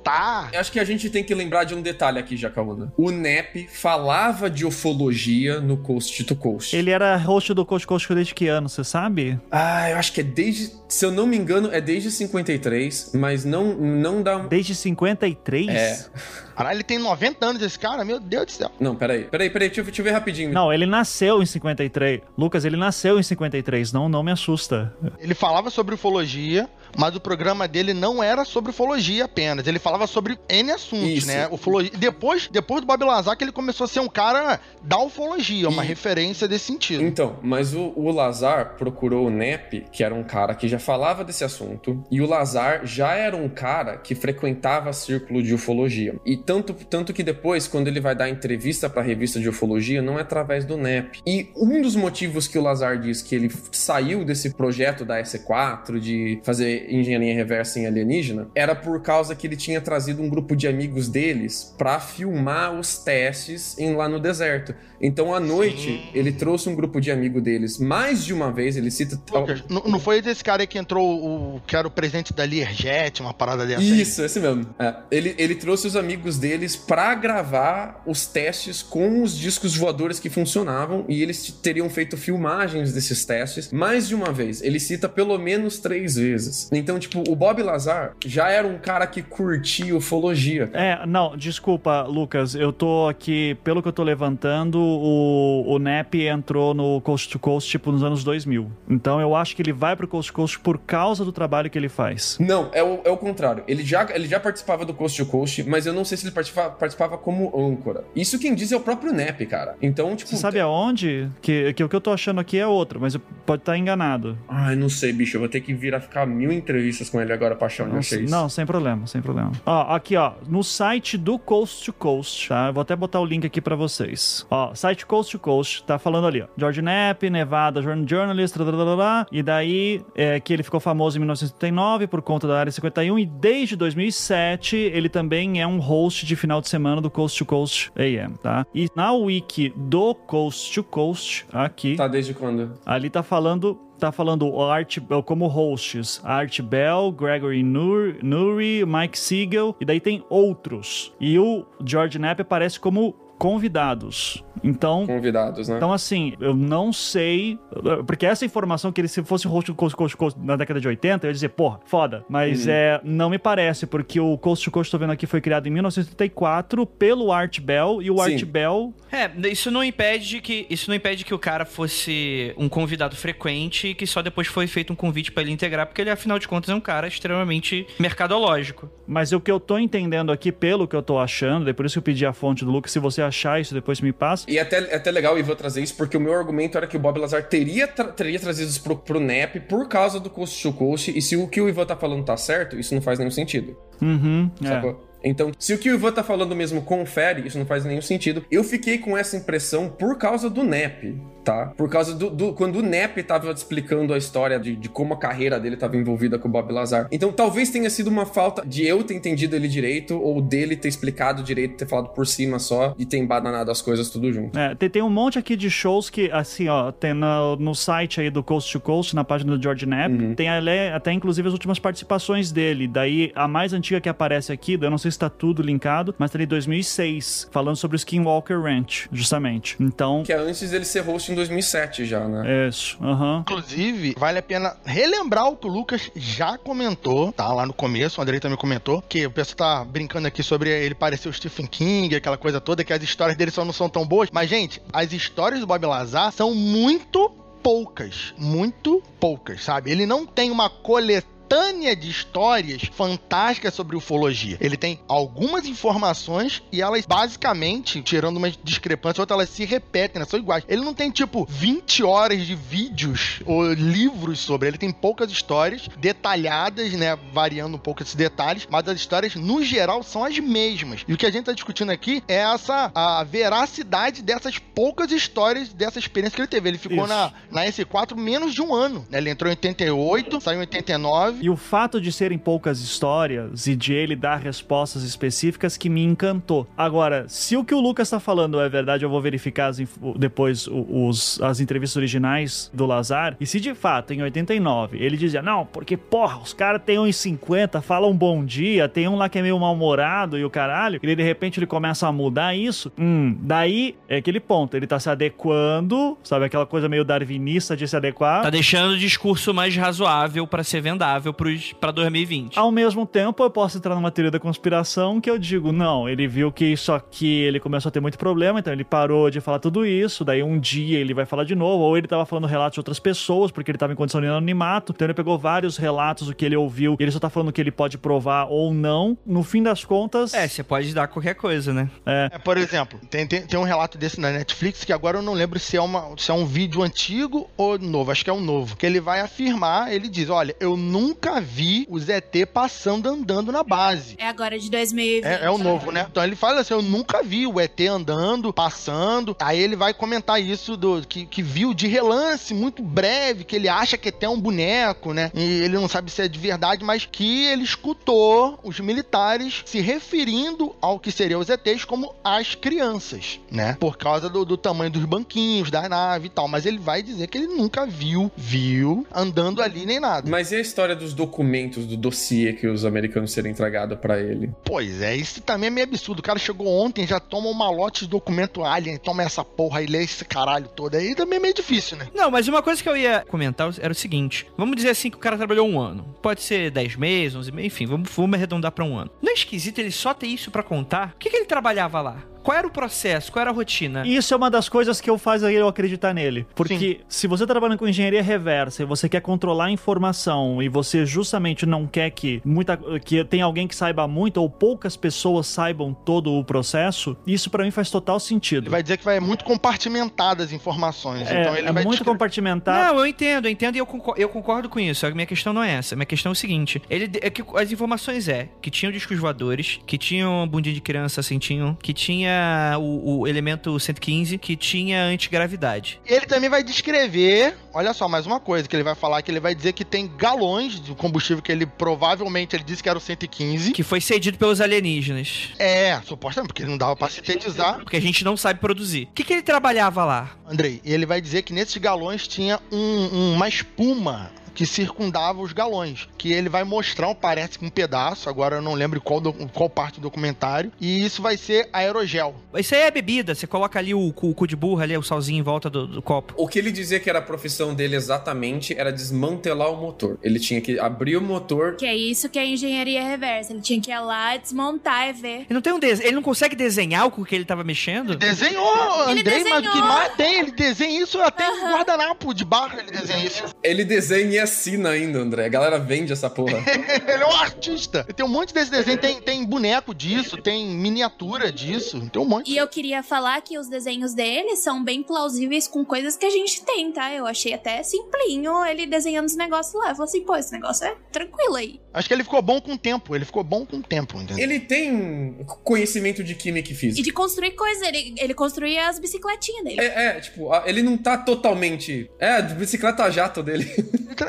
Eu 0.53 0.61
Acho 0.61 0.73
que 0.73 0.81
a 0.81 0.85
gente 0.85 1.11
tem 1.11 1.23
que 1.23 1.35
lembrar 1.35 1.65
de 1.65 1.75
um 1.75 1.83
detalhe 1.83 2.19
aqui, 2.19 2.37
Jacaúna. 2.37 2.93
O 2.97 3.11
NEP 3.11 3.69
falava 3.69 4.49
de 4.49 4.65
ufologia 4.65 5.61
no 5.61 5.77
Coast 5.77 6.23
to 6.25 6.37
Coast. 6.37 6.75
Ele 6.75 6.91
era 6.91 7.17
host 7.17 7.53
do 7.55 7.65
Coach 7.65 7.87
Coach 7.87 8.15
desde 8.15 8.35
que 8.35 8.49
ano, 8.49 8.69
você 8.69 8.85
sabe? 8.85 9.39
Ah, 9.51 9.91
eu 9.91 9.97
acho 9.97 10.13
que 10.13 10.21
é 10.21 10.25
desde. 10.25 10.73
Se 10.89 11.05
eu 11.05 11.11
não 11.11 11.27
me 11.27 11.37
engano, 11.37 11.71
é 11.73 11.81
desde 11.81 12.11
53, 12.11 13.13
mas 13.15 13.45
não, 13.45 13.75
não 13.75 14.23
dá. 14.23 14.39
Desde 14.39 14.75
53? 14.75 15.69
É. 15.69 16.07
Caralho, 16.55 16.77
ele 16.77 16.85
tem 16.85 16.99
90 16.99 17.47
anos 17.47 17.63
esse 17.63 17.79
cara, 17.79 18.05
meu 18.05 18.21
Deus 18.21 18.47
do 18.47 18.53
céu. 18.53 18.71
Não, 18.79 18.95
peraí. 18.95 19.25
Peraí, 19.25 19.49
peraí, 19.49 19.69
deixa 19.69 19.81
eu, 19.81 19.85
deixa 19.85 20.01
eu 20.01 20.05
ver 20.05 20.11
rapidinho. 20.11 20.53
Não, 20.53 20.73
ele 20.73 20.85
nasceu 20.85 21.43
em 21.43 21.47
53. 21.47 22.21
Lucas, 22.37 22.65
ele 22.65 22.77
nasceu 22.77 23.19
em 23.19 23.23
53, 23.23 23.93
não, 23.93 24.09
não 24.09 24.23
me 24.23 24.31
assusta. 24.31 24.95
Ele 25.19 25.35
falava 25.35 25.71
sobre 25.71 25.95
ufologia, 25.95 26.69
mas 26.97 27.15
o 27.17 27.21
programa 27.21 27.67
dele 27.69 27.93
não 27.95 28.23
era 28.23 28.45
sobre 28.45 28.71
ufologia 28.71 29.25
apenas. 29.25 29.67
Ele 29.67 29.79
falava 29.79 30.07
sobre 30.07 30.39
N 30.49 30.71
assuntos, 30.73 31.09
Isso. 31.09 31.27
né? 31.27 31.49
Ufologia. 31.51 31.93
Depois, 31.97 32.49
depois 32.51 32.81
do 32.81 32.87
Bob 32.87 33.05
Lazar, 33.05 33.37
que 33.37 33.45
ele 33.45 33.53
começou 33.53 33.85
a 33.85 33.89
ser 33.89 34.01
um 34.01 34.09
cara 34.09 34.61
da 34.83 34.99
ufologia, 34.99 35.69
uma 35.69 35.85
E- 35.85 35.89
referência 35.89 36.47
desse 36.49 36.67
sentido. 36.67 37.03
Então, 37.03 37.39
mas 37.43 37.75
o, 37.75 37.93
o 37.97 38.11
Lazar 38.11 38.77
procurou 38.77 39.27
o 39.27 39.31
Nep, 39.31 39.87
que 39.93 40.03
era 40.05 40.15
um 40.15 40.23
cara 40.25 40.55
que 40.55 40.69
já 40.69 40.79
falava 40.79 41.25
desse 41.25 41.45
assunto, 41.45 42.03
e 42.11 42.21
o 42.21 42.27
Lazar 42.27 42.83
já 42.85 43.13
era 43.15 43.37
um 43.37 43.49
cara 43.49 43.97
que 43.97 44.15
frequentava 44.15 44.93
círculo 44.93 45.43
de 45.43 45.55
ufologia. 45.55 46.17
E 46.25 46.37
tanto, 46.37 46.73
tanto 46.75 47.13
que 47.13 47.23
depois, 47.23 47.67
quando 47.69 47.89
ele 47.89 48.01
vai 48.01 48.15
dar 48.15 48.29
entrevista 48.29 48.89
pra 48.89 49.03
revista 49.03 49.39
de 49.41 49.49
ufologia, 49.49 50.01
não 50.03 50.19
é 50.19 50.23
através 50.23 50.65
do 50.65 50.77
Nep. 50.77 51.21
E 51.27 51.49
um 51.57 51.81
dos 51.83 51.97
motivos 51.97 52.47
que 52.49 52.59
o 52.59 52.63
Lazar 52.63 52.99
diz 52.99 53.23
que 53.23 53.35
ele 53.35 53.51
saiu 53.71 54.25
desse 54.25 54.51
projeto 54.55 55.05
da 55.05 55.21
S4 55.23 55.99
de 55.99 56.41
fazer 56.43 56.82
engenharia 56.89 57.35
reversa 57.35 57.79
em 57.79 57.87
alienígena 57.87 58.49
era 58.55 58.75
por 58.75 59.01
causa 59.03 59.35
que 59.35 59.47
ele 59.47 59.57
tinha 59.57 59.81
trazido 59.81 60.23
um 60.23 60.29
grupo 60.29 60.55
de 60.57 60.67
amigos 60.69 61.09
deles 61.09 61.75
pra 61.77 62.01
filmar 62.01 62.79
os 62.79 62.99
testes 62.99 63.79
em, 63.79 63.95
lá 63.95 64.09
no 64.09 64.21
deserto. 64.21 64.75
Então, 65.03 65.35
à 65.35 65.41
noite, 65.41 65.89
Sim. 65.89 66.03
ele 66.15 66.31
trouxe 66.31 66.69
um 66.69 66.77
grupo 66.77 67.01
de 67.01 67.11
amigo 67.11 67.41
deles 67.41 67.77
mais 67.79 68.25
de 68.25 68.33
uma 68.33 68.53
vez. 68.53 68.77
Ele 68.77 68.89
cita. 68.91 69.21
Lucas, 69.33 69.65
não, 69.69 69.83
não 69.83 69.99
foi 69.99 70.23
desse 70.23 70.45
cara 70.45 70.63
aí 70.63 70.67
que 70.67 70.79
entrou 70.79 71.57
o 71.57 71.61
que 71.67 71.75
era 71.75 71.89
o 71.89 71.91
presidente 71.91 72.33
da 72.33 72.45
Learjet, 72.45 73.21
uma 73.21 73.35
parada 73.35 73.67
dessa 73.67 73.81
aí? 73.81 74.01
Isso, 74.01 74.23
esse 74.23 74.39
mesmo. 74.39 74.67
É, 74.79 74.95
ele, 75.11 75.35
ele 75.37 75.57
trouxe 75.57 75.89
os 75.89 75.97
amigos 75.97 76.39
deles 76.39 76.77
pra 76.77 77.15
gravar 77.17 78.03
os 78.07 78.27
testes 78.27 78.81
com 78.81 79.23
os 79.23 79.37
discos 79.37 79.77
voadores 79.77 80.21
que 80.21 80.31
funcionavam 80.31 81.05
e 81.09 81.21
eles 81.21 81.51
teriam 81.51 81.91
feito 81.91 82.17
filmagens 82.17 82.93
desses 82.93 83.25
testes 83.25 83.73
mais 83.73 84.07
de 84.07 84.15
uma 84.15 84.33
vez. 84.33 84.63
Ele 84.63 84.79
cita 84.79 85.09
pelo 85.09 85.37
menos 85.37 85.79
três 85.79 86.15
vezes. 86.15 86.69
Então, 86.73 86.99
tipo, 86.99 87.23
o 87.29 87.37
Bob 87.37 87.63
Lazar 87.63 88.15
já 88.25 88.49
era 88.49 88.67
um 88.67 88.79
cara 88.79 89.07
que 89.07 89.23
curtia 89.23 89.97
ufologia. 89.97 90.71
É, 90.73 91.05
não, 91.07 91.37
desculpa, 91.37 92.03
Lucas. 92.03 92.55
Eu 92.55 92.73
tô 92.73 93.09
aqui, 93.09 93.57
pelo 93.63 93.83
que 93.83 93.89
eu 93.89 93.93
tô 93.93 94.03
levantando, 94.03 94.79
o, 94.79 95.65
o 95.67 95.79
NEP 95.79 96.27
entrou 96.27 96.75
no 96.75 97.01
Coast 97.01 97.29
to 97.29 97.39
Coast, 97.39 97.69
tipo, 97.69 97.93
nos 97.93 98.03
anos 98.03 98.25
2000. 98.25 98.71
Então 98.89 99.21
eu 99.21 99.35
acho 99.35 99.55
que 99.55 99.63
ele 99.63 99.73
vai 99.73 99.97
pro 99.97 100.09
Coast 100.09 100.31
to 100.31 100.37
Coast 100.37 100.59
por 100.59 100.79
causa 100.79 101.25
do 101.25 101.33
trabalho 101.33 101.71
que 101.71 101.79
ele 101.79 101.89
faz. 101.89 102.37
Não, 102.41 102.71
é 102.73 102.83
o, 102.83 103.01
é 103.05 103.11
o 103.11 103.17
contrário. 103.17 103.65
Ele 103.67 103.85
já, 103.85 104.07
ele 104.15 104.27
já 104.27 104.41
participava 104.41 104.85
do 104.85 104.95
Coast 104.95 105.23
to 105.23 105.31
Coast, 105.31 105.63
mas 105.65 105.87
eu 105.87 105.93
não 105.93 106.05
sei 106.05 106.17
se 106.17 106.25
ele 106.25 106.33
participava, 106.33 106.71
participava 106.71 107.19
como 107.19 107.53
âncora. 107.57 108.05
Isso 108.15 108.39
quem 108.39 108.55
diz 108.55 108.73
é 108.73 108.77
o 108.77 108.81
próprio 108.81 109.13
Nep, 109.13 109.45
cara. 109.47 109.77
Então, 109.83 110.15
tipo. 110.17 110.31
Você 110.31 110.37
sabe 110.37 110.61
aonde? 110.61 111.29
Que, 111.41 111.73
que 111.75 111.85
o 111.85 111.89
que 111.89 111.97
eu 111.97 112.01
tô 112.01 112.11
achando 112.11 112.41
aqui 112.41 112.59
é 112.59 112.67
outro, 112.67 113.01
mas 113.01 113.17
pode 113.45 113.63
estar 113.63 113.77
enganado. 113.77 114.39
Ai, 114.49 114.77
não 114.77 114.89
sei, 114.89 115.13
bicho. 115.13 115.37
Eu 115.37 115.41
vou 115.41 115.49
ter 115.49 115.61
que 115.61 115.75
vir 115.75 115.95
a 115.95 116.01
ficar 116.01 116.27
mil 116.27 116.53
entrevistas 116.63 117.09
com 117.11 117.21
ele 117.21 117.33
agora 117.33 117.57
eu 117.61 117.87
Não, 117.89 117.99
achei 117.99 118.23
isso. 118.23 118.31
não, 118.35 118.49
sem 118.49 118.65
problema, 118.67 119.07
sem 119.07 119.21
problema. 119.21 119.53
Ó, 119.67 119.95
aqui, 119.95 120.17
ó, 120.17 120.33
no 120.49 120.63
site 120.65 121.17
do 121.19 121.39
Coast 121.39 121.85
to 121.87 121.93
Coast, 121.93 122.49
tá? 122.49 122.69
Eu 122.69 122.73
vou 122.73 122.83
até 122.83 122.95
botar 122.97 123.21
o 123.21 123.25
link 123.25 123.47
aqui 123.47 123.61
pra 123.61 123.77
vocês. 123.77 124.47
Ó, 124.51 124.75
site 124.75 125.05
Coast 125.07 125.33
to 125.33 125.39
Coast, 125.39 125.85
tá 125.85 125.99
falando 125.99 126.27
ali, 126.27 126.43
ó. 126.43 126.47
George 126.57 126.81
Knapp, 126.81 127.29
Nevada 127.31 127.83
Journal- 127.83 128.07
Journalist, 128.09 128.55
tralala, 128.55 129.27
e 129.31 129.43
daí 129.43 130.03
é, 130.15 130.39
que 130.41 130.53
ele 130.53 130.63
ficou 130.63 130.81
famoso 130.81 131.17
em 131.19 131.21
1979 131.21 132.07
por 132.07 132.23
conta 132.23 132.47
da 132.47 132.59
Área 132.59 132.73
51 132.73 133.19
e 133.19 133.27
desde 133.27 133.77
2007 133.77 134.77
ele 134.77 135.09
também 135.09 135.61
é 135.61 135.67
um 135.67 135.79
host 135.79 136.25
de 136.27 136.37
final 136.37 136.61
de 136.61 136.69
semana 136.69 137.01
do 137.01 137.11
Coast 137.11 137.39
to 137.39 137.45
Coast 137.45 137.93
AM, 137.97 138.35
tá? 138.43 138.67
E 138.75 138.89
na 138.95 139.13
wiki 139.13 139.73
do 139.77 140.15
Coast 140.15 140.73
to 140.75 140.83
Coast, 140.85 141.47
aqui, 141.53 141.97
Tá 141.97 142.09
desde 142.09 142.35
quando? 142.35 142.73
Ali 142.87 143.11
tá 143.11 143.23
falando. 143.23 143.79
Tá 144.03 144.11
falando 144.11 144.61
Art 144.61 144.99
Bell 144.99 145.23
como 145.23 145.47
hosts. 145.47 146.21
Art 146.25 146.61
Bell, 146.61 147.13
Gregory 147.13 147.63
Nur, 147.63 148.17
Nuri, 148.21 148.85
Mike 148.85 149.17
Siegel, 149.17 149.77
e 149.81 149.85
daí 149.85 150.01
tem 150.01 150.25
outros. 150.29 151.13
E 151.21 151.39
o 151.39 151.65
George 151.85 152.19
Knapp 152.19 152.43
aparece 152.43 152.81
como 152.81 153.15
convidados. 153.43 154.45
Então, 154.63 155.05
convidados, 155.05 155.67
né? 155.67 155.77
Então, 155.77 155.93
assim, 155.93 156.35
eu 156.39 156.55
não 156.55 156.93
sei. 156.93 157.59
Porque 158.07 158.25
essa 158.25 158.45
informação 158.45 158.93
que 158.93 159.01
ele, 159.01 159.09
se 159.09 159.21
fosse 159.25 159.49
host 159.49 159.73
do 159.73 159.75
Coast 159.75 159.97
Coast, 159.97 160.17
Coast 160.17 160.39
na 160.41 160.55
década 160.55 160.81
de 160.81 160.87
80, 160.87 161.27
eu 161.27 161.31
ia 161.31 161.35
dizer, 161.35 161.49
porra, 161.49 161.81
foda. 161.85 162.25
Mas 162.29 162.67
uhum. 162.67 162.73
é, 162.73 163.01
não 163.03 163.29
me 163.29 163.39
parece, 163.39 163.85
porque 163.85 164.21
o 164.21 164.39
Coast 164.39 164.65
to 164.65 164.71
Coast, 164.71 164.93
tô 164.93 164.99
vendo 164.99 165.11
aqui, 165.11 165.27
foi 165.27 165.41
criado 165.41 165.67
em 165.67 165.71
1984 165.71 166.87
pelo 166.87 167.33
Art 167.33 167.59
Bell, 167.59 168.01
e 168.01 168.13
o 168.13 168.19
Sim. 168.19 168.35
Art 168.35 168.45
Bell. 168.45 168.95
É, 169.11 169.29
isso 169.49 169.73
não 169.73 169.83
impede 169.83 170.41
que. 170.41 170.65
Isso 170.71 170.89
não 170.89 170.95
impede 170.95 171.25
que 171.25 171.35
o 171.35 171.39
cara 171.39 171.65
fosse 171.65 172.55
um 172.57 172.69
convidado 172.69 173.17
frequente 173.17 173.89
e 173.89 173.95
que 173.95 174.07
só 174.07 174.23
depois 174.23 174.47
foi 174.47 174.69
feito 174.69 174.93
um 174.93 174.97
convite 174.97 175.33
para 175.33 175.43
ele 175.43 175.51
integrar, 175.51 175.87
porque 175.87 176.01
ele, 176.01 176.11
afinal 176.11 176.39
de 176.39 176.47
contas, 176.47 176.71
é 176.71 176.75
um 176.75 176.81
cara 176.81 177.09
extremamente 177.09 177.89
mercadológico. 177.99 178.89
Mas 179.05 179.33
o 179.33 179.41
que 179.41 179.51
eu 179.51 179.59
tô 179.59 179.79
entendendo 179.79 180.31
aqui, 180.31 180.53
pelo 180.53 180.87
que 180.87 180.95
eu 180.95 181.03
tô 181.03 181.19
achando, 181.19 181.69
é 181.69 181.73
por 181.73 181.85
isso 181.85 181.95
que 181.95 181.99
eu 181.99 182.03
pedi 182.03 182.25
a 182.25 182.33
fonte 182.33 182.65
do 182.65 182.71
Lucas, 182.71 182.93
se 182.93 183.01
você 183.01 183.32
achar 183.33 183.61
isso, 183.61 183.75
depois 183.75 184.01
me 184.01 184.13
passa. 184.13 184.45
E 184.49 184.59
até, 184.59 184.95
até 184.95 185.11
legal, 185.11 185.39
e 185.39 185.43
vou 185.43 185.57
trazer 185.57 185.83
isso, 185.83 185.97
porque 185.97 186.17
o 186.17 186.21
meu 186.21 186.35
argumento 186.35 186.77
era 186.77 186.87
que 186.87 186.97
o 186.97 187.01
Bob 187.01 187.19
Lazar 187.19 187.43
teria, 187.49 187.89
tra 187.89 188.05
teria 188.05 188.39
trazido 188.39 188.69
isso 188.69 188.83
pro, 188.83 188.97
pro 188.97 189.19
NEP 189.19 189.61
por 189.61 189.89
causa 189.89 190.21
do 190.21 190.31
Coast 190.31 190.63
to 190.63 190.73
Coast, 190.73 191.17
e 191.17 191.23
se 191.23 191.37
o 191.37 191.49
que 191.49 191.61
o 191.61 191.69
Ivan 191.69 191.87
tá 191.87 191.97
falando 191.97 192.25
tá 192.25 192.37
certo, 192.37 192.79
isso 192.79 192.95
não 192.95 193.03
faz 193.03 193.19
nenhum 193.19 193.31
sentido. 193.31 193.77
Uhum, 194.01 194.51
é. 194.63 195.13
Então, 195.25 195.53
se 195.59 195.73
o 195.73 195.79
que 195.79 195.91
o 195.91 195.95
Ivan 195.95 196.13
tá 196.13 196.25
falando 196.25 196.55
mesmo 196.55 196.83
confere, 196.83 197.47
isso 197.47 197.59
não 197.59 197.65
faz 197.65 197.85
nenhum 197.85 198.03
sentido. 198.03 198.45
Eu 198.51 198.65
fiquei 198.65 198.99
com 198.99 199.17
essa 199.17 199.37
impressão 199.37 199.89
por 199.89 200.19
causa 200.19 200.51
do 200.51 200.65
NEP 200.65 201.17
tá? 201.43 201.73
Por 201.77 201.89
causa 201.89 202.15
do, 202.15 202.31
do 202.31 202.53
quando 202.53 202.77
o 202.77 202.83
Nep 202.83 203.23
tava 203.23 203.51
explicando 203.51 204.15
a 204.15 204.19
história 204.19 204.59
de, 204.59 204.77
de 204.77 204.89
como 204.89 205.15
a 205.15 205.17
carreira 205.17 205.59
dele 205.59 205.75
estava 205.75 205.97
envolvida 205.97 206.39
com 206.39 206.49
o 206.49 206.51
Bob 206.51 206.73
Lazar. 206.73 207.09
Então 207.11 207.33
talvez 207.33 207.71
tenha 207.71 207.91
sido 207.91 208.09
uma 208.09 208.27
falta 208.27 208.65
de 208.65 208.87
eu 208.87 209.03
ter 209.03 209.15
entendido 209.15 209.57
ele 209.57 209.69
direito 209.69 210.21
ou 210.21 210.41
dele 210.41 210.77
ter 210.77 210.89
explicado 210.89 211.43
direito, 211.43 211.77
ter 211.77 211.87
falado 211.87 212.09
por 212.09 212.27
cima 212.27 212.59
só 212.59 212.95
e 212.99 213.05
ter 213.05 213.19
embananado 213.19 213.71
as 213.71 213.83
coisas 213.83 214.11
tudo 214.11 214.33
junto. 214.33 214.59
É, 214.59 214.75
tem, 214.75 214.89
tem 214.89 215.03
um 215.03 215.11
monte 215.11 215.39
aqui 215.39 215.57
de 215.57 215.71
shows 215.71 216.11
que, 216.11 216.31
assim, 216.31 216.69
ó, 216.69 216.93
tem 216.93 217.15
no, 217.15 217.57
no 217.57 217.75
site 217.75 218.21
aí 218.21 218.31
do 218.31 218.43
Coast 218.43 218.71
to 218.71 218.81
Coast, 218.81 219.15
na 219.15 219.25
página 219.25 219.57
do 219.57 219.63
George 219.63 219.87
Knapp, 219.87 220.15
uhum. 220.15 220.35
tem 220.35 220.49
até 220.49 221.13
inclusive 221.13 221.49
as 221.49 221.53
últimas 221.53 221.79
participações 221.79 222.53
dele. 222.53 222.87
Daí 222.87 223.33
a 223.35 223.49
mais 223.49 223.73
antiga 223.73 224.01
que 224.01 224.09
aparece 224.09 224.53
aqui, 224.53 224.79
eu 224.81 224.91
não 224.91 224.99
sei 224.99 225.11
se 225.11 225.19
tá 225.19 225.29
tudo 225.29 225.63
linkado, 225.63 226.15
mas 226.19 226.31
tá 226.31 226.39
ali 226.39 226.47
2006, 226.47 227.49
falando 227.51 227.77
sobre 227.77 227.97
o 227.97 227.99
Skinwalker 227.99 228.61
Ranch, 228.61 229.09
justamente. 229.13 229.77
Então. 229.81 230.23
Que 230.23 230.33
é 230.33 230.37
antes 230.37 230.71
dele 230.71 230.85
ser 230.85 231.01
host 231.01 231.32
em 231.33 231.35
2007 231.35 232.05
já, 232.05 232.27
né? 232.27 232.69
Isso, 232.69 232.97
aham. 233.03 233.35
Uhum. 233.35 233.41
Inclusive, 233.41 234.15
vale 234.19 234.39
a 234.39 234.43
pena 234.43 234.77
relembrar 234.85 235.49
o 235.49 235.57
que 235.57 235.67
o 235.67 235.71
Lucas 235.71 236.11
já 236.15 236.57
comentou, 236.59 237.33
tá? 237.33 237.53
Lá 237.53 237.67
no 237.67 237.73
começo, 237.73 238.21
o 238.21 238.23
Andrei 238.23 238.39
também 238.39 238.57
comentou, 238.57 239.03
que 239.03 239.27
o 239.27 239.31
pessoal 239.31 239.57
tá 239.57 239.85
brincando 239.85 240.29
aqui 240.29 240.43
sobre 240.43 240.71
ele 240.71 240.95
parecer 240.95 241.29
o 241.29 241.33
Stephen 241.33 241.67
King, 241.67 242.15
aquela 242.15 242.37
coisa 242.37 242.61
toda, 242.61 242.85
que 242.85 242.93
as 242.93 243.03
histórias 243.03 243.37
dele 243.37 243.51
só 243.51 243.65
não 243.65 243.73
são 243.73 243.89
tão 243.89 244.07
boas. 244.07 244.29
Mas, 244.33 244.49
gente, 244.49 244.81
as 244.93 245.13
histórias 245.13 245.61
do 245.61 245.67
Bob 245.67 245.85
Lazar 245.85 246.33
são 246.33 246.55
muito 246.55 247.31
poucas, 247.63 248.35
muito 248.37 249.03
poucas, 249.21 249.63
sabe? 249.63 249.91
Ele 249.91 250.05
não 250.05 250.27
tem 250.27 250.51
uma 250.51 250.69
coletânea 250.69 251.32
coletânea 251.53 251.95
de 251.95 252.09
histórias 252.09 252.83
fantásticas 252.93 253.75
sobre 253.75 253.95
ufologia. 253.95 254.57
Ele 254.59 254.77
tem 254.77 254.99
algumas 255.07 255.67
informações 255.67 256.63
e 256.73 256.81
elas 256.81 257.05
basicamente, 257.05 258.01
tirando 258.01 258.39
uma 258.39 258.51
discrepância, 258.51 259.21
outras 259.21 259.39
elas 259.39 259.51
se 259.51 259.65
repetem, 259.65 260.21
né? 260.21 260.27
são 260.27 260.41
iguais. 260.41 260.65
Ele 260.67 260.83
não 260.83 260.95
tem 260.95 261.11
tipo 261.11 261.47
20 261.49 262.03
horas 262.05 262.47
de 262.47 262.55
vídeos 262.55 263.41
ou 263.45 263.71
livros 263.75 264.39
sobre, 264.39 264.69
ele 264.69 264.79
tem 264.79 264.91
poucas 264.91 265.31
histórias 265.31 265.89
detalhadas, 265.99 266.93
né, 266.93 267.17
variando 267.33 267.75
um 267.75 267.79
pouco 267.79 268.03
esses 268.03 268.15
detalhes, 268.15 268.67
mas 268.71 268.89
as 268.89 268.97
histórias 268.97 269.35
no 269.35 269.63
geral 269.63 270.03
são 270.03 270.25
as 270.25 270.39
mesmas. 270.39 271.05
E 271.07 271.13
o 271.13 271.19
que 271.19 271.27
a 271.27 271.31
gente 271.31 271.45
tá 271.45 271.53
discutindo 271.53 271.91
aqui 271.91 272.23
é 272.29 272.37
essa 272.37 272.91
a 272.95 273.23
veracidade 273.25 274.23
dessas 274.23 274.59
poucas 274.59 275.13
histórias 275.13 275.73
dessa 275.73 275.99
experiência 275.99 276.35
que 276.35 276.41
ele 276.41 276.49
teve. 276.49 276.69
Ele 276.71 276.79
ficou 276.79 277.07
na, 277.07 277.33
na 277.51 277.67
S4 277.67 278.17
menos 278.17 278.55
de 278.55 278.63
um 278.63 278.75
ano, 278.75 279.07
né? 279.11 279.19
Ele 279.19 279.31
entrou 279.31 279.51
em 279.51 279.55
88, 279.55 280.41
saiu 280.41 280.59
em 280.59 280.61
89 280.61 281.42
e 281.43 281.51
o 281.51 281.57
fato 281.57 282.01
de 282.01 282.13
serem 282.13 282.39
poucas 282.39 282.81
histórias 282.81 283.67
e 283.67 283.75
de 283.75 283.93
ele 283.93 284.15
dar 284.15 284.37
respostas 284.37 285.03
específicas 285.03 285.77
que 285.77 285.91
me 285.91 286.01
encantou. 286.05 286.69
Agora, 286.77 287.25
se 287.27 287.57
o 287.57 287.65
que 287.65 287.75
o 287.75 287.81
Lucas 287.81 288.09
tá 288.09 288.21
falando 288.21 288.61
é 288.61 288.69
verdade, 288.69 289.05
eu 289.05 289.11
vou 289.11 289.21
verificar 289.21 289.67
as, 289.67 289.83
depois 290.17 290.69
os, 290.69 291.43
as 291.43 291.59
entrevistas 291.59 291.97
originais 291.97 292.71
do 292.73 292.87
Lazar. 292.87 293.37
E 293.41 293.47
se 293.47 293.59
de 293.59 293.75
fato, 293.75 294.13
em 294.13 294.23
89, 294.23 294.99
ele 294.99 295.17
dizia, 295.17 295.43
não, 295.43 295.67
porque 295.67 295.97
porra, 295.97 296.39
os 296.39 296.55
caras 296.55 296.81
têm 296.87 297.01
uns 297.01 297.17
50, 297.17 297.83
falam 297.83 298.15
bom 298.15 298.45
dia, 298.45 298.89
tem 298.89 299.09
um 299.09 299.17
lá 299.17 299.29
que 299.29 299.41
é 299.41 299.43
meio 299.43 299.59
mal-humorado 299.59 300.39
e 300.39 300.45
o 300.45 300.51
caralho, 300.51 301.01
e 301.03 301.17
de 301.17 301.23
repente 301.25 301.59
ele 301.59 301.67
começa 301.67 302.07
a 302.07 302.13
mudar 302.13 302.55
isso, 302.55 302.93
hum, 302.97 303.37
daí 303.41 303.97
é 304.09 304.19
aquele 304.19 304.39
ponto, 304.39 304.77
ele 304.77 304.87
tá 304.87 305.01
se 305.01 305.11
adequando, 305.11 306.17
sabe, 306.23 306.45
aquela 306.45 306.67
coisa 306.67 306.89
meio 306.89 307.05
darwinista 307.05 307.77
de 307.77 307.89
se 307.89 307.97
adequar. 307.97 308.43
Tá 308.43 308.51
deixando 308.51 308.93
o 308.93 308.99
discurso 308.99 309.53
mais 309.53 309.77
razoável 309.77 310.47
para 310.47 310.63
ser 310.63 310.81
vendável 310.81 311.22
para 311.31 311.51
pra 311.79 311.91
2020. 311.91 312.59
Ao 312.59 312.71
mesmo 312.71 313.07
tempo, 313.07 313.43
eu 313.43 313.51
posso 313.51 313.77
entrar 313.77 313.95
numa 313.95 314.11
teoria 314.11 314.31
da 314.31 314.41
conspiração 314.41 315.21
que 315.21 315.31
eu 315.31 315.39
digo, 315.39 315.73
não, 315.73 316.09
ele 316.09 316.27
viu 316.27 316.51
que 316.51 316.65
isso 316.65 316.93
aqui 316.93 317.43
ele 317.43 317.61
começou 317.61 317.91
a 317.91 317.93
ter 317.93 318.01
muito 318.01 318.19
problema, 318.19 318.61
então 318.61 318.73
ele 318.73 318.85
parou 318.85 319.31
de 319.31 319.41
falar 319.41 319.59
tudo 319.59 319.85
isso, 319.85 320.25
daí 320.25 320.43
um 320.43 320.59
dia 320.59 320.99
ele 320.99 321.13
vai 321.13 321.27
falar 321.27 321.45
de 321.45 321.55
novo, 321.55 321.83
ou 321.85 321.97
ele 321.97 322.07
tava 322.07 322.25
falando 322.25 322.47
relatos 322.47 322.75
de 322.75 322.81
outras 322.81 322.99
pessoas, 322.99 323.51
porque 323.51 323.71
ele 323.71 323.79
tava 323.79 323.93
em 323.93 323.97
condição 323.97 324.21
de 324.21 324.27
anonimato, 324.27 324.93
então 324.93 325.07
ele 325.07 325.15
pegou 325.15 325.39
vários 325.39 325.77
relatos 325.77 326.27
do 326.27 326.35
que 326.35 326.45
ele 326.45 326.57
ouviu, 326.57 326.97
e 326.99 327.03
ele 327.03 327.11
só 327.11 327.19
tá 327.19 327.29
falando 327.29 327.53
que 327.53 327.61
ele 327.61 327.71
pode 327.71 327.99
provar 327.99 328.47
ou 328.49 328.73
não. 328.73 329.17
No 329.27 329.43
fim 329.43 329.63
das 329.63 329.85
contas. 329.85 330.33
É, 330.35 330.49
você 330.49 330.63
pode 330.63 330.95
dar 330.95 331.09
qualquer 331.09 331.35
coisa, 331.35 331.73
né? 331.73 331.91
É. 332.07 332.31
é 332.33 332.39
por 332.39 332.57
exemplo, 332.57 332.99
tem, 333.11 333.27
tem, 333.27 333.47
tem, 333.47 333.59
um 333.59 333.65
relato 333.65 333.99
desse 333.99 334.21
na 334.21 334.31
Netflix 334.31 334.85
que 334.85 334.93
agora 334.93 335.19
eu 335.19 335.23
não 335.23 335.35
lembro 335.35 335.59
se 335.59 335.77
é, 335.77 335.81
uma, 335.81 336.15
se 336.17 336.31
é 336.31 336.35
um 336.35 336.47
vídeo 336.47 336.83
antigo 336.83 337.49
ou 337.57 337.79
novo, 337.79 338.11
acho 338.11 338.25
que 338.25 338.31
é 338.31 338.33
um 338.33 338.41
novo, 338.41 338.77
que 338.77 338.87
ele 338.87 339.01
vai 339.01 339.21
afirmar, 339.21 339.93
ele 339.93 340.09
diz: 340.09 340.31
olha, 340.31 340.55
eu 340.59 340.77
nunca 340.77 341.12
nunca 341.13 341.41
vi 341.41 341.87
o 341.91 341.99
ZT 341.99 342.47
passando 342.53 343.07
andando 343.07 343.53
na 343.53 343.63
base. 343.63 344.15
É 344.19 344.27
agora 344.27 344.59
de 344.59 344.71
2020. 344.71 345.25
É, 345.25 345.45
é 345.45 345.51
o 345.51 345.59
novo, 345.59 345.93
né? 345.93 346.07
Então 346.11 346.25
ele 346.25 346.35
fala 346.35 346.61
assim: 346.61 346.73
eu 346.73 346.81
nunca 346.81 347.23
vi 347.23 347.47
o 347.47 347.61
ET 347.61 347.79
andando, 347.83 348.53
passando. 348.53 349.37
Aí 349.39 349.61
ele 349.61 349.77
vai 349.77 349.93
comentar 349.93 350.41
isso 350.41 350.77
do 350.77 351.07
que, 351.07 351.27
que 351.27 351.43
viu 351.43 351.75
de 351.75 351.87
relance, 351.87 352.55
muito 352.55 352.83
breve, 352.83 353.45
que 353.45 353.55
ele 353.55 353.69
acha 353.69 353.99
que 353.99 354.09
ET 354.09 354.23
é 354.23 354.29
um 354.29 354.41
boneco, 354.41 355.13
né? 355.13 355.31
E 355.35 355.63
ele 355.63 355.75
não 355.75 355.87
sabe 355.87 356.11
se 356.11 356.23
é 356.23 356.29
de 356.29 356.39
verdade, 356.39 356.83
mas 356.83 357.07
que 357.11 357.45
ele 357.45 357.63
escutou 357.63 358.59
os 358.63 358.81
militares 358.81 359.63
se 359.67 359.81
referindo 359.81 360.75
ao 360.81 360.99
que 360.99 361.13
seriam 361.13 361.41
os 361.41 361.51
ETs 361.51 361.85
como 361.85 362.15
as 362.25 362.55
crianças, 362.55 363.39
né? 363.51 363.77
Por 363.79 363.99
causa 363.99 364.31
do, 364.31 364.47
do 364.47 364.57
tamanho 364.57 364.91
dos 364.91 365.05
banquinhos, 365.05 365.71
da 365.71 365.87
nave 365.89 366.27
e 366.27 366.31
tal. 366.31 366.49
Mas 366.49 366.65
ele 366.65 366.79
vai 366.79 367.03
dizer 367.03 367.27
que 367.27 367.37
ele 367.37 367.49
nunca 367.49 367.85
viu, 367.85 368.33
viu 368.35 369.07
andando 369.15 369.61
ali 369.61 369.85
nem 369.85 370.01
nada. 370.01 370.31
Mas 370.31 370.53
e 370.53 370.57
a 370.57 370.61
história 370.61 370.97
dos 371.03 371.15
documentos 371.15 371.87
do 371.87 371.97
dossiê 371.97 372.53
que 372.53 372.67
os 372.67 372.85
americanos 372.85 373.33
serem 373.33 373.53
entregados 373.53 373.99
para 373.99 374.21
ele. 374.21 374.51
Pois 374.65 375.03
é, 375.03 375.15
isso 375.17 375.43
também 375.43 375.67
é 375.67 375.71
meio 375.71 375.87
absurdo. 375.87 376.21
O 376.21 376.23
cara 376.23 376.39
chegou 376.39 376.67
ontem, 376.67 377.07
já 377.07 377.21
toma 377.21 377.49
um 377.49 377.55
malote 377.55 378.05
de 378.05 378.11
documento 378.11 378.65
alien, 378.65 378.97
toma 378.97 379.23
essa 379.23 379.45
porra 379.45 379.83
e 379.83 379.87
lê 379.87 380.03
esse 380.03 380.25
caralho 380.25 380.69
todo. 380.69 380.95
Aí 380.95 381.15
também 381.15 381.39
é 381.39 381.41
meio 381.41 381.55
difícil, 381.55 381.97
né? 381.97 382.09
Não, 382.15 382.31
mas 382.31 382.49
uma 382.49 382.63
coisa 382.63 382.83
que 382.83 382.89
eu 382.89 382.97
ia 382.97 383.25
comentar 383.29 383.73
era 383.81 383.93
o 383.93 383.97
seguinte: 383.97 384.47
vamos 384.57 384.77
dizer 384.77 384.91
assim 384.91 385.11
que 385.11 385.17
o 385.17 385.21
cara 385.21 385.37
trabalhou 385.37 385.69
um 385.69 385.79
ano. 385.81 386.05
Pode 386.23 386.43
ser 386.43 386.71
10 386.71 386.97
meses, 386.97 387.37
11 387.37 387.53
meses, 387.53 387.73
enfim, 387.73 387.87
vamos, 387.87 388.11
vamos 388.15 388.35
arredondar 388.35 388.73
pra 388.73 388.85
um 388.85 388.97
ano. 388.97 389.11
Não 389.21 389.31
é 389.31 389.35
esquisito 389.35 389.79
ele 389.79 389.91
só 389.91 390.15
ter 390.15 390.27
isso 390.27 390.51
para 390.51 390.63
contar? 390.63 391.13
O 391.15 391.19
que, 391.19 391.31
que 391.31 391.37
ele 391.37 391.47
trabalhava 391.47 392.01
lá? 392.01 392.32
Qual 392.43 392.57
era 392.57 392.67
o 392.67 392.71
processo? 392.71 393.31
Qual 393.31 393.41
era 393.41 393.51
a 393.51 393.55
rotina? 393.55 394.07
Isso 394.07 394.35
é 394.35 394.37
uma 394.37 394.51
das 394.51 394.69
coisas 394.69 395.01
que 395.01 395.09
eu 395.09 395.17
faço 395.17 395.47
eu 395.47 395.69
acreditar 395.69 396.13
nele. 396.13 396.47
Porque 396.55 396.79
Sim. 396.79 397.05
se 397.09 397.27
você 397.27 397.47
tá 397.47 397.55
trabalhando 397.55 397.79
com 397.79 397.87
engenharia 397.87 398.23
reversa 398.23 398.83
e 398.83 398.87
você 398.87 399.09
quer 399.09 399.21
controlar 399.21 399.67
a 399.67 399.71
informação 399.71 400.63
e 400.63 400.69
você 400.69 401.07
justamente 401.07 401.65
não 401.65 401.87
quer 401.87 402.11
que 402.11 402.43
muita 402.45 402.77
que 403.05 403.25
tenha 403.25 403.45
alguém 403.45 403.69
que 403.69 403.75
saiba 403.75 404.07
muito 404.09 404.39
ou 404.39 404.51
poucas 404.51 404.97
pessoas 404.97 405.47
saibam 405.47 405.95
todo 405.95 406.33
o 406.33 406.45
processo, 406.45 407.17
isso 407.27 407.51
para 407.51 407.65
mim 407.65 407.71
faz 407.71 407.91
total 407.91 408.19
sentido. 408.19 408.65
Ele 408.65 408.71
vai 408.71 408.83
dizer 408.83 408.97
que 408.97 409.05
vai 409.05 409.21
muito 409.21 409.45
compartimentado 409.45 410.43
as 410.43 410.53
informações. 410.53 411.29
É, 411.29 411.41
então 411.41 411.57
ele 411.57 411.69
é 411.69 411.73
vai 411.73 411.85
muito 411.85 412.05
compartimentado. 412.05 412.95
Não, 412.95 413.01
eu 413.01 413.07
entendo, 413.07 413.47
eu 413.47 413.51
entendo 413.51 413.77
e 413.77 413.79
eu 413.79 413.87
concordo, 413.87 414.21
eu 414.21 414.29
concordo 414.29 414.69
com 414.69 414.81
isso. 414.81 415.07
A 415.07 415.11
minha 415.11 415.27
questão 415.27 415.53
não 415.53 415.63
é 415.63 415.73
essa. 415.73 415.95
A 415.95 415.97
minha 415.97 416.07
questão 416.07 416.31
é 416.31 416.35
o 416.35 416.37
seguinte: 416.37 416.83
ele, 416.91 417.11
é 417.21 417.31
que 417.31 417.43
as 417.57 417.71
informações 417.71 418.29
é 418.29 418.49
que 418.61 418.71
tinham 418.71 418.91
discos 418.91 419.19
voadores, 419.19 419.81
que 419.87 419.97
tinham 419.97 420.47
bundinha 420.49 420.75
de 420.75 420.81
criança 420.81 421.21
assim, 421.21 421.39
tinham, 421.39 421.75
que 421.75 421.93
tinha 421.93 422.32
o, 422.79 423.21
o 423.21 423.29
elemento 423.29 423.79
115 423.79 424.39
que 424.39 424.57
tinha 424.57 425.05
antigravidade. 425.05 426.01
Ele 426.07 426.27
também 426.27 426.49
vai 426.49 426.63
descrever, 426.63 427.57
olha 427.73 427.93
só, 427.93 428.09
mais 428.09 428.27
uma 428.27 428.41
coisa 428.41 428.69
que 428.69 428.75
ele 428.75 428.83
vai 428.83 428.95
falar, 428.95 429.23
que 429.23 429.31
ele 429.31 429.41
vai 429.41 429.55
dizer 429.55 429.73
que 429.73 429.85
tem 429.85 430.11
galões 430.17 430.81
de 430.81 430.95
combustível 430.95 431.43
que 431.43 431.53
ele 431.53 431.67
provavelmente 431.67 432.57
ele 432.57 432.65
disse 432.65 432.83
que 432.83 432.89
era 432.89 432.99
o 432.99 433.01
115. 433.01 433.73
Que 433.73 433.83
foi 433.83 434.01
cedido 434.01 434.39
pelos 434.39 434.61
alienígenas. 434.61 435.51
É, 435.59 436.01
supostamente, 436.07 436.49
porque 436.49 436.65
não 436.65 436.79
dava 436.79 436.97
pra 436.97 437.09
sintetizar. 437.09 437.79
Porque 437.81 437.97
a 437.97 438.01
gente 438.01 438.25
não 438.25 438.37
sabe 438.37 438.61
produzir. 438.61 439.05
O 439.05 439.13
que, 439.15 439.25
que 439.25 439.33
ele 439.33 439.43
trabalhava 439.43 440.05
lá? 440.05 440.31
Andrei, 440.47 440.81
ele 440.85 441.07
vai 441.07 441.21
dizer 441.21 441.43
que 441.43 441.53
nesses 441.53 441.77
galões 441.77 442.27
tinha 442.27 442.61
um, 442.71 443.35
uma 443.35 443.49
espuma 443.49 444.31
que 444.55 444.67
circundava 444.67 445.41
os 445.41 445.53
galões. 445.53 446.09
Que 446.17 446.33
ele 446.33 446.49
vai 446.49 446.65
mostrar, 446.65 447.15
parece 447.15 447.59
um 447.63 447.69
pedaço, 447.69 448.29
agora 448.29 448.57
eu 448.57 448.63
não 448.63 448.75
lembro 448.75 449.01
qual, 449.01 449.21
do, 449.21 449.33
qual 449.53 449.69
parte 449.69 450.01
do 450.01 450.03
documentário, 450.03 450.73
e 450.81 451.05
isso 451.05 451.23
vai 451.23 451.37
ser 451.37 451.69
aerogel. 451.73 452.35
Isso 452.55 452.75
aí 452.75 452.83
é 452.83 452.91
bebida, 452.91 453.35
você 453.35 453.47
coloca 453.47 453.79
ali 453.79 453.95
o, 453.95 454.09
o 454.09 454.35
cu 454.35 454.47
de 454.47 454.57
burra, 454.57 454.85
ali, 454.85 454.97
o 454.97 455.03
salzinho 455.03 455.39
em 455.39 455.43
volta 455.43 455.69
do, 455.71 455.87
do 455.87 456.03
copo. 456.03 456.35
O 456.37 456.47
que 456.49 456.59
ele 456.59 456.71
dizia 456.71 457.01
que 457.01 457.09
era 457.09 457.19
a 457.19 457.23
profissão 457.23 457.75
dele 457.75 457.97
exatamente 457.97 458.75
era 458.79 458.93
desmantelar 458.93 459.71
o 459.71 459.77
motor. 459.77 460.19
Ele 460.23 460.39
tinha 460.39 460.61
que 460.61 460.79
abrir 460.79 461.17
o 461.17 461.21
motor. 461.21 461.77
Que 461.77 461.87
é 461.87 461.97
isso 461.97 462.29
que 462.29 462.39
é 462.39 462.47
engenharia 462.47 463.03
reversa. 463.03 463.53
Ele 463.53 463.61
tinha 463.61 463.81
que 463.81 463.91
ir 463.91 464.01
lá, 464.01 464.37
desmontar 464.37 465.09
e 465.09 465.13
ver. 465.13 465.29
Ele 465.29 465.47
não 465.51 465.61
tem 465.61 465.73
um 465.73 465.79
des... 465.79 466.01
Ele 466.01 466.13
não 466.13 466.23
consegue 466.23 466.55
desenhar 466.55 467.07
o 467.07 467.25
que 467.25 467.35
ele 467.35 467.45
tava 467.45 467.65
mexendo? 467.65 468.17
Desenhou, 468.17 469.09
Ele 469.09 469.21
Andrei, 469.21 469.45
mas 469.45 469.59
o 469.59 469.63
que 469.63 469.69
desenhou. 469.69 469.89
mais 469.89 470.15
tem? 470.15 470.39
Ele 470.41 470.53
desenha 470.53 471.03
isso 471.03 471.21
até 471.21 471.47
em 471.47 471.61
guardanapo 471.73 472.35
de 472.35 472.45
barro, 472.45 472.79
ele 472.79 472.91
desenha 472.91 473.25
isso. 473.25 473.45
Ele 473.63 473.85
desenha 473.85 474.42
assina 474.43 474.91
ainda, 474.91 475.19
André. 475.19 475.47
A 475.47 475.49
galera 475.49 475.79
vende 475.79 476.13
essa 476.13 476.29
porra. 476.29 476.59
ele 477.09 477.23
é 477.23 477.27
um 477.27 477.37
artista. 477.37 478.05
Tem 478.05 478.25
um 478.25 478.29
monte 478.29 478.53
desse 478.53 478.71
desenho, 478.71 478.99
tem, 478.99 479.21
tem 479.21 479.45
boneco 479.45 479.95
disso, 479.95 480.37
tem 480.37 480.67
miniatura 480.69 481.51
disso, 481.51 482.09
tem 482.11 482.21
um 482.21 482.25
monte. 482.25 482.51
E 482.51 482.57
eu 482.57 482.69
queria 482.69 483.03
falar 483.03 483.41
que 483.43 483.59
os 483.59 483.69
desenhos 483.69 484.15
dele 484.15 484.57
são 484.57 484.83
bem 484.85 485.03
plausíveis 485.03 485.67
com 485.67 485.85
coisas 485.85 486.17
que 486.17 486.27
a 486.27 486.31
gente 486.31 486.63
tem, 486.65 486.93
tá? 486.93 487.13
Eu 487.13 487.27
achei 487.27 487.55
até 487.55 487.83
simplinho 487.83 488.65
ele 488.67 488.87
desenhando 488.87 489.27
os 489.27 489.37
negócios 489.37 489.75
lá. 489.75 489.91
Eu 489.91 489.97
falei 489.97 490.09
assim, 490.09 490.25
pô, 490.25 490.37
esse 490.37 490.53
negócio 490.53 490.87
é 490.87 490.95
tranquilo 491.11 491.55
aí. 491.57 491.81
Acho 491.95 492.09
que 492.09 492.15
ele 492.15 492.25
ficou 492.25 492.41
bom 492.43 492.61
com 492.61 492.73
o 492.73 492.79
tempo, 492.79 493.15
ele 493.15 493.25
ficou 493.25 493.45
bom 493.45 493.65
com 493.67 493.77
o 493.77 493.83
tempo, 493.83 494.17
entendeu? 494.17 494.43
Ele 494.43 494.59
tem 494.61 495.45
conhecimento 495.63 496.25
de 496.25 496.35
química 496.35 496.71
e 496.71 496.73
E 496.73 496.77
física. 496.77 497.03
de 497.03 497.13
construir 497.13 497.53
coisas, 497.53 497.87
ele, 497.87 498.15
ele 498.19 498.35
construía 498.35 498.89
as 498.89 498.99
bicicletinhas 498.99 499.65
dele. 499.65 499.81
É, 499.81 500.07
é, 500.07 500.21
tipo, 500.21 500.51
ele 500.65 500.83
não 500.83 500.97
tá 500.97 501.17
totalmente. 501.19 502.11
É, 502.19 502.41
bicicleta 502.43 503.11
jato 503.11 503.43
dele. 503.43 503.71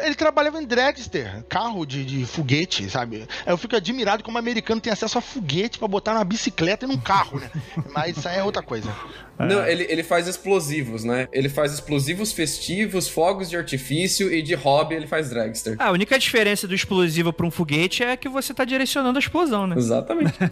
Ele, 0.03 0.15
tra- 0.15 0.29
ele 0.29 0.33
trabalhava 0.33 0.61
em 0.61 0.65
dragster, 0.65 1.43
carro 1.49 1.85
de, 1.85 2.03
de 2.05 2.25
foguete, 2.25 2.89
sabe? 2.89 3.27
Eu 3.45 3.57
fico 3.57 3.75
admirado 3.75 4.23
como 4.23 4.37
o 4.37 4.39
americano 4.39 4.81
tem 4.81 4.91
acesso 4.91 5.17
a 5.17 5.21
foguete 5.21 5.77
pra 5.79 5.87
botar 5.87 6.13
numa 6.13 6.23
bicicleta 6.23 6.85
e 6.85 6.87
num 6.87 6.97
carro, 6.97 7.39
né? 7.39 7.49
Mas 7.93 8.17
isso 8.17 8.27
aí 8.27 8.37
é 8.39 8.43
outra 8.43 8.61
coisa. 8.61 8.93
Não, 9.39 9.65
ele, 9.65 9.85
ele 9.89 10.03
faz 10.03 10.27
explosivos, 10.27 11.03
né? 11.03 11.27
Ele 11.31 11.49
faz 11.49 11.73
explosivos 11.73 12.31
festivos, 12.31 13.07
fogos 13.09 13.49
de 13.49 13.57
artifício 13.57 14.33
e 14.33 14.41
de 14.41 14.53
hobby 14.53 14.95
ele 14.95 15.07
faz 15.07 15.29
dragster. 15.29 15.75
Ah, 15.79 15.87
a 15.87 15.91
única 15.91 16.17
diferença 16.17 16.67
do 16.67 16.75
explosivo 16.75 17.33
pra 17.33 17.45
um 17.45 17.51
foguete 17.51 18.03
é 18.03 18.15
que 18.15 18.29
você 18.29 18.53
tá 18.53 18.63
direcionando 18.63 19.17
a 19.17 19.19
explosão, 19.19 19.67
né? 19.67 19.75
Exatamente. 19.77 20.33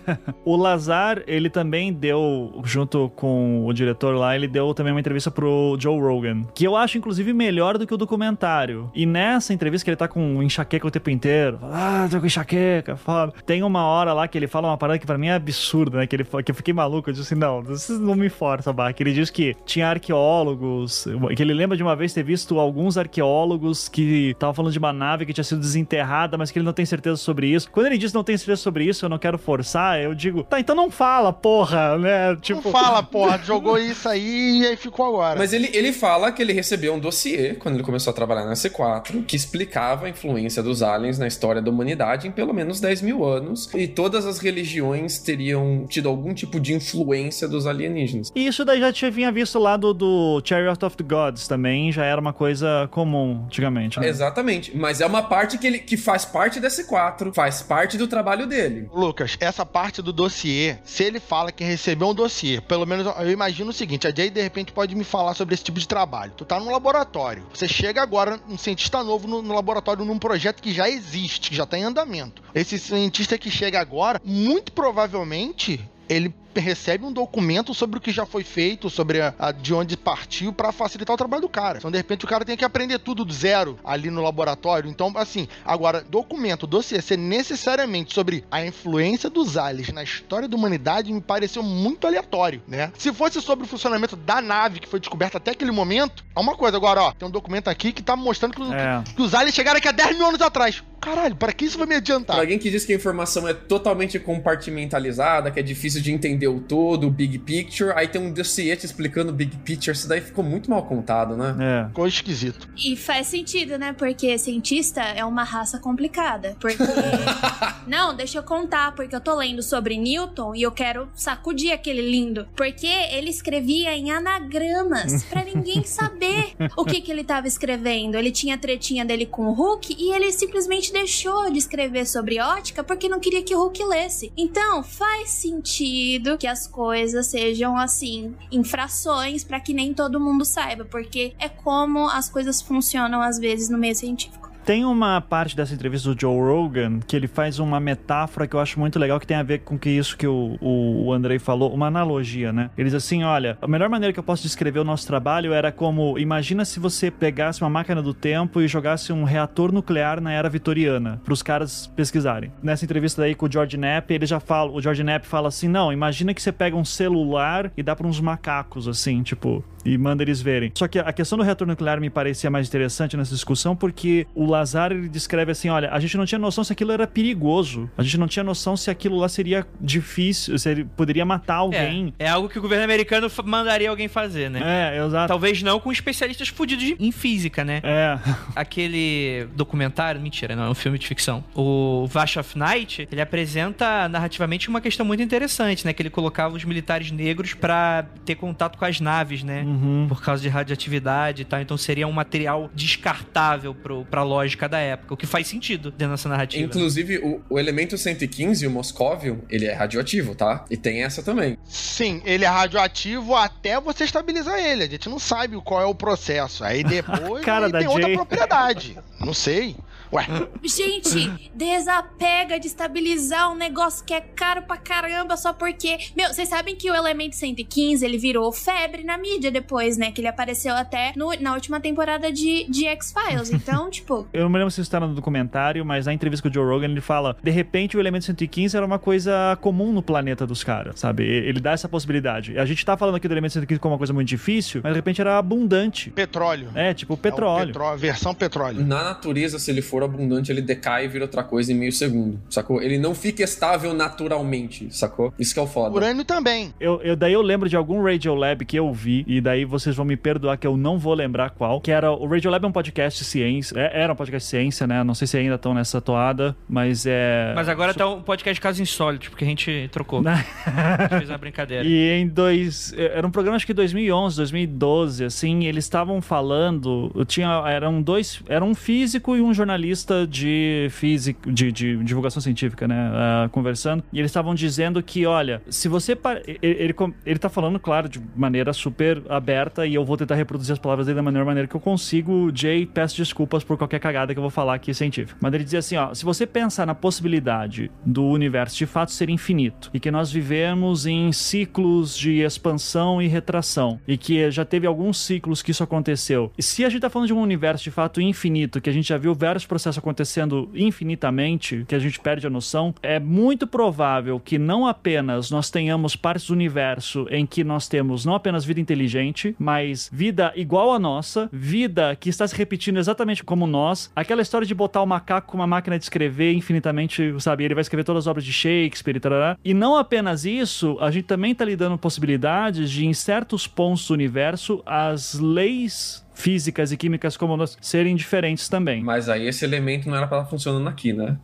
O 0.44 0.56
Lazar, 0.56 1.24
ele 1.28 1.50
também 1.50 1.94
deu, 1.94 2.62
junto 2.64 3.10
com 3.16 3.66
o 3.66 3.74
diretor 3.74 4.16
lá, 4.16 4.36
ele 4.36 4.48
deu 4.48 4.74
também 4.74 4.92
uma 4.92 5.00
entrevista 5.00 5.30
pro 5.30 5.78
Joe 5.80 6.00
Rogan, 6.00 6.44
que 6.54 6.66
eu 6.66 6.76
acho, 6.76 6.98
inclusive, 6.98 7.32
melhor 7.32 7.78
do 7.78 7.86
que 7.86 7.94
o 7.94 7.98
documentário. 7.98 8.92
E 8.94 9.06
nessa 9.06 9.54
entrevista, 9.54 9.86
que 9.86 9.92
ele 9.92 9.98
tá 9.98 10.08
com 10.08 10.42
enxaqueca 10.42 10.88
o 10.88 10.92
tempo 10.92 11.10
inteiro, 11.10 11.60
fala, 11.60 11.74
ah, 12.06 12.08
tô 12.10 12.20
com 12.20 12.26
enxaqueca, 12.26 12.96
foda. 12.96 13.34
Tem 13.46 13.64
uma 13.64 13.84
hora 13.86 14.14
lá 14.14 14.28
que 14.28 14.38
ele 14.38 14.48
fala 14.48 14.68
uma 14.68 14.78
parada 14.78 15.00
que 15.00 15.06
pra 15.06 15.18
mim 15.18 15.28
é 15.28 15.34
absurda, 15.34 15.98
né? 15.98 16.08
Que, 16.08 16.16
ele, 16.16 16.24
que 16.24 16.52
eu 16.52 16.56
fiquei 16.56 16.74
maluco, 16.74 17.10
eu 17.10 17.14
disse 17.14 17.34
assim, 17.34 17.40
não, 17.40 17.62
vocês 17.62 18.00
não 18.00 18.16
me 18.16 18.30
forçam, 18.30 18.71
Que 18.94 19.04
ele 19.04 19.14
diz 19.14 19.30
que 19.30 19.56
tinha 19.66 19.88
arqueólogos, 19.88 21.06
que 21.36 21.42
ele 21.42 21.54
lembra 21.54 21.78
de 21.78 21.84
uma 21.84 21.96
vez 21.96 22.14
ter 22.14 22.24
visto 22.24 22.60
alguns 22.60 22.98
arqueólogos 22.98 23.88
que 23.88 24.32
estavam 24.32 24.54
falando 24.54 24.72
de 24.72 24.80
uma 24.80 24.94
nave 24.94 25.26
que 25.26 25.34
tinha 25.34 25.44
sido 25.44 25.60
desenterrada, 25.62 26.38
mas 26.38 26.52
que 26.52 26.60
ele 26.60 26.66
não 26.66 26.74
tem 26.74 26.86
certeza 26.86 27.18
sobre 27.18 27.48
isso. 27.48 27.70
Quando 27.72 27.88
ele 27.88 27.98
diz 27.98 28.14
não 28.14 28.24
tem 28.24 28.38
certeza 28.38 28.62
sobre 28.62 28.86
isso, 28.86 29.06
eu 29.06 29.10
não 29.10 29.18
quero 29.18 29.38
forçar, 29.38 30.00
eu 30.00 30.14
digo, 30.14 30.44
tá, 30.44 30.60
então 30.60 30.76
não 30.76 30.90
fala, 30.92 31.32
porra, 31.34 31.98
né? 31.98 32.36
Tipo, 32.42 32.62
Não 32.64 32.72
fala, 32.72 33.04
porra, 33.04 33.40
jogou 33.44 33.78
isso 33.78 34.08
aí 34.08 34.60
e 34.62 34.66
aí 34.68 34.76
ficou 34.76 35.06
agora. 35.08 35.38
Mas 35.38 35.54
ele, 35.54 35.70
ele 35.74 35.94
fala 35.94 36.32
que 36.32 36.42
ele 36.42 36.54
recebeu 36.54 36.94
um 36.94 37.00
dossiê 37.00 37.54
quando 37.56 37.76
ele 37.76 37.84
começou 37.84 38.12
a 38.12 38.14
trabalhar 38.14 38.46
na 38.46 38.54
C4 38.54 39.26
que 39.26 39.36
explicava 39.36 40.06
a 40.06 40.10
influência 40.10 40.62
dos 40.62 40.82
aliens 40.84 41.18
na 41.18 41.28
história 41.28 41.62
da 41.62 41.70
humanidade 41.70 42.28
em 42.28 42.32
pelo 42.32 42.54
menos 42.54 42.80
10 42.80 43.02
mil 43.02 43.26
anos 43.26 43.70
e 43.74 43.88
todas 43.88 44.26
as 44.26 44.40
religiões 44.40 45.20
teriam 45.20 45.86
tido 45.88 46.10
algum 46.10 46.34
tipo 46.34 46.60
de 46.60 46.74
influência 46.74 47.48
dos 47.48 47.66
alienígenas. 47.68 48.32
E 48.36 48.46
isso 48.48 48.61
daí 48.66 48.80
já 48.80 48.92
tinha 48.92 49.12
vinha 49.12 49.32
visto 49.32 49.60
lá 49.60 49.78
do, 49.78 49.94
do 49.94 50.42
Chariot 50.44 50.84
of 50.86 50.96
the 50.96 51.04
Gods 51.04 51.48
também, 51.48 51.92
já 51.92 52.06
era 52.06 52.20
uma 52.20 52.34
coisa 52.34 52.88
comum 52.92 53.44
antigamente, 53.46 54.00
né? 54.00 54.08
Exatamente, 54.08 54.76
mas 54.76 55.02
é 55.02 55.06
uma 55.06 55.24
parte 55.24 55.58
que, 55.58 55.68
ele, 55.68 55.80
que 55.80 55.98
faz 55.98 56.26
parte 56.26 56.60
da 56.60 56.68
C4, 56.68 57.34
faz 57.34 57.62
parte 57.62 57.98
do 57.98 58.08
trabalho 58.08 58.48
dele. 58.48 58.90
Lucas, 58.94 59.38
essa 59.40 59.66
parte 59.66 60.02
do 60.02 60.14
dossiê, 60.14 60.78
se 60.84 61.04
ele 61.04 61.20
fala 61.20 61.52
que 61.52 61.64
recebeu 61.64 62.10
um 62.10 62.14
dossiê, 62.14 62.62
pelo 62.62 62.86
menos 62.86 63.06
eu 63.20 63.32
imagino 63.32 63.70
o 63.70 63.74
seguinte: 63.74 64.08
a 64.08 64.14
Jay 64.14 64.30
de 64.30 64.42
repente 64.42 64.72
pode 64.72 64.96
me 64.96 65.04
falar 65.04 65.34
sobre 65.34 65.54
esse 65.54 65.64
tipo 65.64 65.80
de 65.80 65.88
trabalho. 65.88 66.34
Tu 66.36 66.46
tá 66.46 66.60
num 66.60 66.72
laboratório, 66.72 67.44
você 67.54 67.68
chega 67.68 68.02
agora, 68.02 68.40
um 68.50 68.58
cientista 68.58 69.04
novo 69.04 69.28
no, 69.28 69.42
no 69.42 69.54
laboratório, 69.54 70.06
num 70.06 70.20
projeto 70.20 70.62
que 70.62 70.74
já 70.74 70.90
existe, 70.90 71.50
que 71.50 71.56
já 71.56 71.66
tá 71.66 71.78
em 71.78 71.84
andamento. 71.84 72.42
Esse 72.54 72.78
cientista 72.80 73.38
que 73.38 73.50
chega 73.50 73.80
agora, 73.80 74.22
muito 74.24 74.72
provavelmente, 74.72 75.80
ele 76.10 76.34
recebe 76.60 77.06
um 77.06 77.12
documento 77.12 77.74
sobre 77.74 77.98
o 77.98 78.02
que 78.02 78.12
já 78.12 78.26
foi 78.26 78.44
feito, 78.44 78.90
sobre 78.90 79.22
a, 79.22 79.34
a- 79.40 79.52
de 79.52 79.74
onde 79.74 79.96
partiu 79.96 80.52
pra 80.52 80.72
facilitar 80.72 81.14
o 81.14 81.18
trabalho 81.18 81.42
do 81.42 81.50
cara. 81.50 81.78
Então, 81.78 81.92
de 81.92 81.98
repente, 81.98 82.26
o 82.26 82.28
cara 82.28 82.44
tem 82.46 82.58
que 82.58 82.66
aprender 82.66 83.00
tudo 83.00 83.24
do 83.24 83.34
zero 83.34 83.80
ali 83.84 84.10
no 84.10 84.22
laboratório. 84.22 84.90
Então, 84.90 85.12
assim, 85.16 85.48
agora, 85.66 86.02
documento, 86.08 86.66
dossiê 86.68 87.02
ser 87.02 87.18
necessariamente 87.18 88.14
sobre 88.14 88.44
a 88.52 88.66
influência 88.66 89.30
dos 89.30 89.58
aliens 89.58 89.90
na 89.92 90.04
história 90.04 90.48
da 90.48 90.56
humanidade 90.56 91.12
me 91.12 91.22
pareceu 91.22 91.62
muito 91.64 92.08
aleatório, 92.08 92.62
né? 92.68 92.92
Se 92.98 93.12
fosse 93.14 93.42
sobre 93.42 93.66
o 93.66 93.68
funcionamento 93.68 94.16
da 94.16 94.42
nave 94.42 94.80
que 94.80 94.88
foi 94.88 95.00
descoberta 95.00 95.38
até 95.38 95.52
aquele 95.52 95.72
momento, 95.72 96.24
é 96.36 96.40
uma 96.40 96.56
coisa. 96.56 96.78
Agora, 96.78 97.02
ó, 97.04 97.12
tem 97.12 97.28
um 97.28 97.32
documento 97.32 97.68
aqui 97.68 97.92
que 97.92 98.02
tá 98.02 98.16
mostrando 98.16 98.54
que, 98.54 98.62
os- 98.62 98.72
É. 98.72 99.04
que 99.16 99.22
os 99.22 99.34
aliens 99.34 99.54
chegaram 99.56 99.78
aqui 99.78 99.88
há 99.88 99.92
10 99.92 100.18
mil 100.18 100.26
anos 100.28 100.42
atrás. 100.42 100.84
Caralho, 101.00 101.36
para 101.36 101.52
que 101.52 101.66
isso 101.66 101.80
vai 101.80 101.88
me 101.88 101.96
adiantar? 101.96 102.36
Pra 102.36 102.44
alguém 102.44 102.60
que 102.60 102.70
diz 102.70 102.86
que 102.86 102.94
a 102.94 102.96
informação 102.96 103.48
é 103.48 103.54
totalmente 103.56 104.20
compartimentalizada, 104.20 105.50
que 105.52 105.60
é 105.60 105.64
difícil 105.64 106.00
de 106.02 106.12
entender 106.12 106.41
o 106.48 106.60
todo, 106.60 107.08
o 107.08 107.12
big 107.12 107.40
picture, 107.40 107.92
aí 107.96 108.08
tem 108.08 108.22
um 108.22 108.32
dossiê 108.32 108.76
te 108.76 108.86
explicando 108.86 109.32
o 109.32 109.34
big 109.34 109.58
picture, 109.58 109.96
isso 109.96 110.08
daí 110.08 110.22
ficou 110.22 110.44
muito 110.44 110.70
mal 110.70 110.84
contado, 110.86 111.36
né? 111.36 111.56
É. 111.60 111.88
Ficou 111.88 112.08
esquisito. 112.08 112.68
E 112.78 112.96
faz 112.96 113.28
sentido, 113.28 113.78
né? 113.78 113.94
Porque 113.94 114.38
cientista 114.38 115.02
é 115.02 115.24
uma 115.24 115.44
raça 115.44 115.80
complicada. 115.80 116.56
Porque. 116.60 116.82
Não, 117.88 118.16
deixa 118.16 118.38
eu 118.38 118.44
contar, 118.44 118.94
porque 118.96 119.16
eu 119.16 119.22
tô 119.22 119.36
lendo 119.36 119.62
sobre 119.62 119.98
Newton 119.98 120.56
e 120.56 120.62
eu 120.62 120.72
quero 120.72 121.10
sacudir 121.14 121.72
aquele 121.72 122.02
lindo. 122.02 122.48
Porque 122.56 122.88
ele 122.88 123.30
escrevia 123.30 123.96
em 123.96 124.12
anagramas, 124.12 125.24
pra 125.30 125.44
ninguém 125.44 125.84
saber 125.84 126.54
o 126.78 126.86
que, 126.86 127.02
que 127.02 127.12
ele 127.12 127.24
tava 127.24 127.48
escrevendo. 127.48 128.16
Ele 128.16 128.32
tinha 128.32 128.56
a 128.56 128.58
tretinha 128.58 129.06
dele 129.06 129.26
com 129.26 129.48
o 129.48 129.54
Hulk 129.54 129.96
e 129.98 130.12
ele 130.12 130.32
simplesmente 130.32 130.92
deixou 130.94 131.52
de 131.52 131.58
escrever 131.58 132.06
sobre 132.06 132.40
ótica 132.40 132.84
porque 132.84 133.10
não 133.10 133.20
queria 133.20 133.44
que 133.44 133.56
o 133.56 133.60
Hulk 133.60 133.84
lesse. 133.86 134.32
Então, 134.38 134.84
faz 134.84 135.30
sentido 135.30 136.31
que 136.38 136.48
as 136.48 136.68
coisas 136.68 137.28
sejam 137.28 137.78
assim, 137.78 138.36
infrações 138.52 139.44
pra 139.44 139.60
que 139.60 139.74
nem 139.74 139.94
todo 139.94 140.20
mundo 140.20 140.46
saiba, 140.46 140.86
porque 140.86 141.34
é 141.40 141.50
como 141.50 142.08
as 142.10 142.30
coisas 142.30 142.62
funcionam 142.62 143.22
às 143.22 143.40
vezes 143.40 143.70
no 143.70 143.78
meio 143.78 143.96
científico. 143.96 144.51
Tem 144.64 144.86
uma 144.86 145.20
parte 145.20 145.56
dessa 145.56 145.74
entrevista 145.74 146.14
do 146.14 146.20
Joe 146.20 146.40
Rogan 146.40 147.00
que 147.00 147.16
ele 147.16 147.28
faz 147.28 147.58
uma 147.58 147.80
metáfora 147.80 148.48
que 148.48 148.56
eu 148.56 148.60
acho 148.60 148.80
muito 148.80 149.00
legal, 149.00 149.20
que 149.20 149.26
tem 149.26 149.38
a 149.38 149.44
ver 149.44 149.60
com 149.60 149.78
que 149.78 149.90
isso 149.90 150.16
que 150.16 150.28
o, 150.28 150.56
o, 150.62 151.06
o 151.06 151.14
Andrei 151.14 151.40
falou, 151.40 151.74
uma 151.74 151.88
analogia, 151.88 152.54
né? 152.54 152.70
Ele 152.78 152.88
diz 152.88 152.94
assim: 152.94 153.24
olha, 153.24 153.58
a 153.60 153.68
melhor 153.68 153.90
maneira 153.90 154.14
que 154.14 154.20
eu 154.20 154.24
posso 154.24 154.44
descrever 154.44 154.80
o 154.80 154.84
nosso 154.84 155.08
trabalho 155.08 155.52
era 155.52 155.72
como: 155.72 156.18
imagina 156.20 156.64
se 156.64 156.80
você 156.80 157.10
pegasse 157.10 157.62
uma 157.62 157.70
máquina 157.70 158.04
do 158.04 158.14
tempo 158.14 158.62
e 158.62 158.68
jogasse 158.68 159.12
um 159.12 159.24
reator 159.24 159.72
nuclear 159.72 160.22
na 160.22 160.32
era 160.32 160.48
vitoriana, 160.48 161.20
para 161.24 161.34
os 161.34 161.42
caras 161.42 161.88
pesquisarem. 161.96 162.52
Nessa 162.62 162.86
entrevista 162.86 163.24
aí 163.24 163.34
com 163.34 163.48
o 163.48 163.52
George 163.52 163.78
Knapp, 163.78 164.14
ele 164.14 164.28
já 164.28 164.40
fala, 164.40 164.72
o 164.72 164.82
George 164.82 165.02
Knapp 165.02 165.26
fala 165.26 165.48
assim: 165.48 165.68
não, 165.68 165.92
imagina 165.92 166.36
que 166.36 166.42
você 166.42 166.52
pega 166.52 166.76
um 166.76 166.86
celular 166.86 167.72
e 167.76 167.82
dá 167.82 167.96
para 167.96 168.06
uns 168.06 168.22
macacos, 168.22 168.88
assim, 168.88 169.24
tipo, 169.24 169.64
e 169.86 169.98
manda 169.98 170.24
eles 170.24 170.42
verem. 170.42 170.72
Só 170.76 170.88
que 170.88 171.00
a 171.00 171.12
questão 171.14 171.38
do 171.38 171.44
reator 171.44 171.68
nuclear 171.68 172.00
me 172.00 172.10
parecia 172.10 172.50
mais 172.50 172.68
interessante 172.68 173.16
nessa 173.18 173.34
discussão 173.34 173.76
porque 173.76 174.28
o 174.36 174.46
Lazar 174.46 174.92
ele 174.92 175.08
descreve 175.10 175.52
assim: 175.52 175.70
olha, 175.70 175.90
a 175.92 176.00
gente 176.00 176.18
não 176.18 176.26
tinha 176.26 176.40
noção 176.40 176.64
se 176.64 176.72
aquilo 176.74 176.92
era 176.92 177.08
perigoso, 177.08 177.90
a 177.98 178.04
gente 178.04 178.18
não 178.18 178.28
tinha 178.28 178.44
noção 178.44 178.76
se 178.78 178.90
aquilo 178.90 179.18
lá 179.18 179.28
seria 179.30 179.66
difícil, 179.80 180.58
se 180.58 180.70
ele 180.70 180.86
poderia 180.86 181.26
matar 181.26 181.56
alguém. 181.56 182.14
É, 182.20 182.26
é 182.26 182.30
algo 182.30 182.48
que 182.50 182.58
o 182.60 182.62
governo 182.62 182.84
americano 182.84 183.28
mandaria 183.46 183.90
alguém 183.90 184.08
fazer, 184.08 184.50
né? 184.50 184.62
É, 184.94 185.06
exato. 185.06 185.28
Talvez 185.28 185.62
não 185.62 185.80
com 185.80 185.92
especialistas 185.92 186.48
fudidos 186.50 186.84
de- 186.86 186.96
em 187.00 187.12
física, 187.12 187.64
né? 187.64 187.82
É, 187.84 188.18
Aquele 188.56 189.48
documentário, 189.56 190.22
mentira, 190.22 190.56
não, 190.56 190.66
é 190.66 190.70
um 190.70 190.74
filme 190.76 190.98
de 190.98 191.08
ficção. 191.08 191.44
O 191.56 192.06
Vash 192.08 192.38
of 192.38 192.58
Night, 192.58 193.08
ele 193.12 193.22
apresenta 193.22 194.08
narrativamente 194.08 194.70
uma 194.70 194.80
questão 194.82 195.06
muito 195.06 195.22
interessante, 195.24 195.86
né? 195.86 195.94
Que 195.94 196.02
ele 196.02 196.10
colocava 196.10 196.56
os 196.56 196.64
militares 196.64 197.12
negros 197.12 197.54
pra 197.54 198.06
ter 198.26 198.36
contato 198.36 198.78
com 198.78 198.86
as 198.86 199.00
naves, 199.00 199.44
né? 199.44 199.64
Uhum. 199.72 200.06
por 200.08 200.22
causa 200.22 200.42
de 200.42 200.50
radioatividade 200.50 201.42
e 201.42 201.46
tal. 201.46 201.62
Então 201.62 201.78
seria 201.78 202.08
um 202.08 202.12
material 202.12 202.70
descartável 202.74 203.74
pro, 203.74 204.06
pra 204.06 204.24
lógica 204.24 204.68
da 204.68 204.80
época, 204.80 205.14
o 205.14 205.18
que 205.18 205.26
faz 205.26 205.48
sentido 205.48 205.92
dentro 205.92 206.14
dessa 206.14 206.30
narrativa. 206.30 206.64
Inclusive, 206.64 207.20
né? 207.20 207.26
o, 207.50 207.56
o, 207.56 207.60
elemento 207.60 207.98
115, 207.98 208.66
o 208.68 208.72
moscóvio, 208.72 209.44
ele 209.50 209.66
é 209.66 209.74
radioativo, 209.74 210.36
tá? 210.36 210.66
E 210.70 210.78
tem 210.78 211.04
essa 211.04 211.24
também. 211.24 211.58
Sim, 211.66 212.22
ele 212.26 212.46
é 212.46 212.50
radioativo 212.50 213.36
até 213.36 213.80
você 213.80 214.04
estabilizar 214.04 214.60
ele. 214.60 214.84
A 214.84 214.88
gente 214.88 215.10
não 215.10 215.20
sabe 215.20 215.60
qual 215.62 215.82
é 215.82 215.86
o 215.86 215.96
processo. 215.96 216.64
Aí 216.64 216.84
depois 216.86 217.44
Cara 217.44 217.68
aí 217.68 217.72
tem 217.72 217.82
Jay. 217.82 217.90
outra 217.90 218.10
propriedade. 218.14 218.98
Não 219.20 219.34
sei. 219.34 219.76
Ué. 220.14 220.26
Gente, 220.64 221.52
desapega 221.56 222.60
de 222.60 222.68
estabilizar 222.68 223.52
um 223.52 223.56
negócio 223.56 224.06
que 224.06 224.14
é 224.14 224.20
caro 224.22 224.64
pra 224.64 224.78
caramba 224.78 225.38
só 225.38 225.54
porque. 225.54 225.98
Meu, 226.16 226.34
vocês 226.34 226.50
sabem 226.50 226.76
que 226.76 226.92
o 226.92 226.96
Elemento 226.96 227.36
115 227.36 228.04
ele 228.04 228.18
virou 228.18 228.52
febre 228.52 229.04
na 229.04 229.18
mídia 229.18 229.50
depois, 229.50 229.98
né? 229.98 230.12
Que 230.12 230.20
ele 230.22 230.28
apareceu 230.28 230.76
até 230.76 231.14
no, 231.16 231.32
na 231.40 231.54
última 231.54 231.80
temporada 231.80 232.32
de, 232.32 232.66
de 232.70 232.86
X-Files. 232.88 233.52
Então, 233.62 233.92
tipo. 233.92 234.28
Eu 234.34 234.44
não 234.44 234.50
me 234.50 234.58
lembro 234.58 234.72
se 234.72 234.82
está 234.82 235.00
no 235.00 235.14
documentário, 235.14 235.86
mas 235.86 236.08
na 236.08 236.14
entrevista 236.14 236.42
com 236.42 236.50
o 236.50 236.54
Joe 236.54 236.66
Rogan 236.66 236.88
ele 236.88 237.02
fala: 237.02 237.38
de 237.44 237.52
repente 237.52 237.96
o 237.96 238.00
Elemento 238.00 238.26
115 238.26 238.76
era 238.76 238.86
uma 238.86 238.98
coisa 238.98 239.56
comum 239.62 239.92
no 239.92 240.02
planeta 240.02 240.48
dos 240.48 240.64
caras, 240.64 241.00
sabe? 241.00 241.24
Ele 241.24 241.60
dá 241.60 241.72
essa 241.72 241.88
possibilidade. 241.88 242.58
A 242.58 242.66
gente 242.66 242.84
tá 242.84 242.98
falando 242.98 243.16
aqui 243.16 243.28
do 243.28 243.34
Elemento 243.34 243.54
115 243.54 243.80
como 243.80 243.94
uma 243.94 243.98
coisa 244.00 244.14
muito 244.14 244.28
difícil, 244.28 244.82
mas 244.84 244.94
de 244.94 244.98
repente 244.98 245.22
era 245.22 245.38
abundante. 245.38 246.10
Petróleo. 246.10 246.70
É, 246.74 246.94
tipo 246.94 247.16
petróleo. 247.16 247.64
É 247.64 247.68
petróleo 247.68 248.00
versão 248.00 248.34
petróleo. 248.34 248.84
Na 248.84 249.04
natureza, 249.04 249.60
se 249.60 249.70
ele 249.70 249.82
for 249.82 250.01
for 250.02 250.04
abundante, 250.06 250.52
ele 250.52 250.62
decai 250.62 251.06
e 251.06 251.08
vira 251.08 251.26
outra 251.26 251.44
coisa 251.44 251.72
em 251.72 251.76
meio 251.76 251.92
segundo, 251.92 252.40
sacou? 252.50 252.82
Ele 252.82 252.98
não 252.98 253.14
fica 253.14 253.44
estável 253.44 253.94
naturalmente, 253.94 254.88
sacou? 254.92 255.34
Isso 255.38 255.54
que 255.54 255.60
é 255.60 255.64
o 255.64 255.68
foda. 255.68 255.96
Urânio 255.96 256.26
também. 256.26 256.74
Eu, 256.80 257.02
eu, 257.02 257.16
daí 257.16 257.34
eu 257.34 257.42
lembro 257.42 257.70
de 257.70 257.76
algum 257.76 258.04
Radiolab 258.04 258.66
que 258.66 258.78
eu 258.78 258.92
vi, 258.92 259.24
e 259.28 259.40
daí 259.40 259.66
vocês 259.66 259.96
vão 259.96 260.06
me 260.06 260.18
perdoar 260.18 260.58
que 260.58 260.66
eu 260.66 260.76
não 260.76 260.98
vou 260.98 261.14
lembrar 261.14 261.52
qual, 261.52 261.80
que 261.82 261.92
era... 261.92 262.12
O 262.12 262.28
Radiolab 262.28 262.66
é 262.66 262.68
um 262.68 262.72
podcast 262.72 263.20
de 263.20 263.26
ciência, 263.26 263.78
é, 263.78 264.02
era 264.02 264.14
um 264.14 264.16
podcast 264.16 264.46
de 264.46 264.50
ciência, 264.50 264.88
né? 264.88 265.04
Não 265.04 265.14
sei 265.14 265.28
se 265.28 265.38
ainda 265.38 265.56
estão 265.56 265.74
nessa 265.74 266.02
toada, 266.02 266.56
mas 266.68 267.06
é... 267.06 267.54
Mas 267.56 267.70
agora 267.70 267.94
tá 267.94 268.08
um 268.08 268.22
podcast 268.22 268.56
de 268.56 268.62
casos 268.62 268.80
insólitos, 268.80 269.30
porque 269.30 269.44
a 269.44 269.48
gente 269.48 269.90
trocou. 269.92 270.22
a 270.26 270.36
gente 270.36 271.10
fez 271.18 271.30
uma 271.30 271.38
brincadeira. 271.38 271.88
E 271.88 272.12
em 272.12 272.28
dois... 272.28 272.94
Era 272.98 273.26
um 273.26 273.32
programa, 273.32 273.56
acho 273.56 273.66
que 273.66 273.74
2011, 273.74 274.38
2012, 274.38 275.26
assim, 275.26 275.66
eles 275.66 275.86
estavam 275.86 276.22
falando... 276.22 277.12
Tinha, 277.28 277.64
eram 277.68 278.02
dois... 278.02 278.42
Era 278.48 278.64
um 278.64 278.74
físico 278.74 279.36
e 279.36 279.42
um 279.42 279.54
jornalista 279.54 279.91
jornalista 279.92 280.26
de 280.26 280.88
física, 280.90 281.52
de, 281.52 281.72
de 281.72 282.04
divulgação 282.04 282.42
científica, 282.42 282.88
né, 282.88 283.12
uh, 283.12 283.50
conversando, 283.50 284.04
e 284.12 284.20
eles 284.20 284.32
estavam 284.32 284.56
dizendo 284.56 285.02
que, 285.04 285.26
olha, 285.26 285.62
se 285.70 285.88
você. 285.88 286.18
Ele, 286.46 286.58
ele, 286.62 286.96
ele 287.26 287.40
tá 287.40 287.50
falando, 287.50 287.80
claro, 287.80 288.08
de 288.08 288.22
maneira 288.36 288.74
super 288.74 289.22
aberta, 289.30 289.86
e 289.86 289.94
eu 289.94 290.06
vou 290.06 290.18
tentar 290.18 290.36
reproduzir 290.36 290.74
as 290.74 290.80
palavras 290.80 291.08
dele 291.08 291.18
da 291.18 291.22
melhor 291.22 291.46
maneira 291.46 291.68
que 291.68 291.76
eu 291.76 291.80
consigo. 291.80 292.52
Jay, 292.54 292.86
peço 292.86 293.18
desculpas 293.18 293.64
por 293.64 293.78
qualquer 293.78 294.00
cagada 294.00 294.34
que 294.34 294.40
eu 294.40 294.42
vou 294.42 294.50
falar 294.50 294.76
aqui 294.76 294.94
científica. 294.94 295.38
Mas 295.42 295.54
ele 295.54 295.64
dizia 295.64 295.80
assim: 295.80 295.98
ó, 295.98 296.14
se 296.14 296.24
você 296.24 296.46
pensar 296.48 296.86
na 296.86 296.96
possibilidade 296.96 297.92
do 298.06 298.26
universo 298.26 298.78
de 298.78 298.86
fato 298.86 299.12
ser 299.12 299.30
infinito, 299.30 299.90
e 299.94 300.00
que 300.00 300.12
nós 300.12 300.32
vivemos 300.32 301.06
em 301.06 301.32
ciclos 301.32 302.18
de 302.18 302.42
expansão 302.42 303.22
e 303.22 303.28
retração, 303.28 304.00
e 304.08 304.18
que 304.18 304.50
já 304.52 304.64
teve 304.64 304.88
alguns 304.88 305.20
ciclos 305.20 305.62
que 305.62 305.72
isso 305.72 305.84
aconteceu, 305.84 306.52
e 306.58 306.64
se 306.64 306.86
a 306.86 306.90
gente 306.90 307.02
tá 307.02 307.10
falando 307.10 307.28
de 307.28 307.34
um 307.34 307.42
universo 307.42 307.84
de 307.84 307.92
fato 307.92 308.22
infinito, 308.22 308.80
que 308.80 308.90
a 308.90 308.94
gente 308.94 309.10
já 309.10 309.18
viu 309.18 309.34
vários 309.34 309.66
processos 309.66 309.81
processo 309.82 310.00
acontecendo 310.00 310.70
infinitamente, 310.76 311.84
que 311.88 311.96
a 311.96 312.00
gente 312.00 312.20
perde 312.20 312.46
a 312.46 312.50
noção, 312.50 312.94
é 313.02 313.20
muito 313.20 313.66
provável 313.66 314.40
que 314.40 314.60
não 314.60 314.86
apenas 314.86 315.50
nós 315.50 315.72
tenhamos 315.72 316.16
partes 316.16 316.48
do 316.48 316.54
universo 316.54 317.26
em 317.32 317.46
que 317.46 317.64
nós 317.64 317.88
temos 317.88 318.24
não 318.24 318.36
apenas 318.36 318.64
vida 318.64 318.80
inteligente, 318.80 319.56
mas 319.58 320.10
vida 320.14 320.54
igual 320.56 320.94
a 320.94 321.00
nossa, 321.00 321.50
vida 321.52 322.16
que 322.16 322.30
está 322.30 322.48
se 322.48 322.56
repetindo 322.56 322.98
exatamente 322.98 323.44
como 323.44 323.66
nós. 323.66 324.12
Aquela 324.16 324.42
história 324.42 324.68
de 324.68 324.76
botar 324.76 325.02
o 325.02 325.08
macaco 325.08 325.52
com 325.52 325.58
uma 325.58 325.68
máquina 325.68 325.98
de 325.98 326.06
escrever 326.06 326.54
infinitamente, 326.54 327.34
sabe? 327.40 327.64
Ele 327.64 327.74
vai 327.74 327.82
escrever 327.82 328.04
todas 328.04 328.26
as 328.26 328.28
obras 328.28 328.46
de 328.46 328.54
Shakespeare 328.54 329.16
e 329.16 329.20
tal. 329.20 329.32
E 329.64 329.74
não 329.74 329.96
apenas 329.96 330.46
isso, 330.46 330.98
a 331.00 331.10
gente 331.10 331.26
também 331.26 331.54
está 331.54 331.66
lidando 331.66 331.98
possibilidades 331.98 332.92
de, 332.92 333.06
em 333.06 333.14
certos 333.14 333.66
pontos 333.66 334.08
do 334.08 334.14
universo, 334.14 334.84
as 334.86 335.40
leis 335.40 336.21
físicas 336.42 336.92
e 336.92 336.98
químicas 336.98 337.38
como 337.38 337.56
nós 337.56 337.78
serem 337.80 338.16
diferentes 338.16 338.68
também. 338.68 339.04
Mas 339.04 339.30
aí 339.30 339.48
esse 339.48 339.64
elemento 339.64 340.10
não 340.10 340.18
era 340.18 340.28
para 340.28 340.40
estar 340.40 340.50
funcionando 340.50 340.90
aqui, 340.90 341.14
né? 341.14 341.38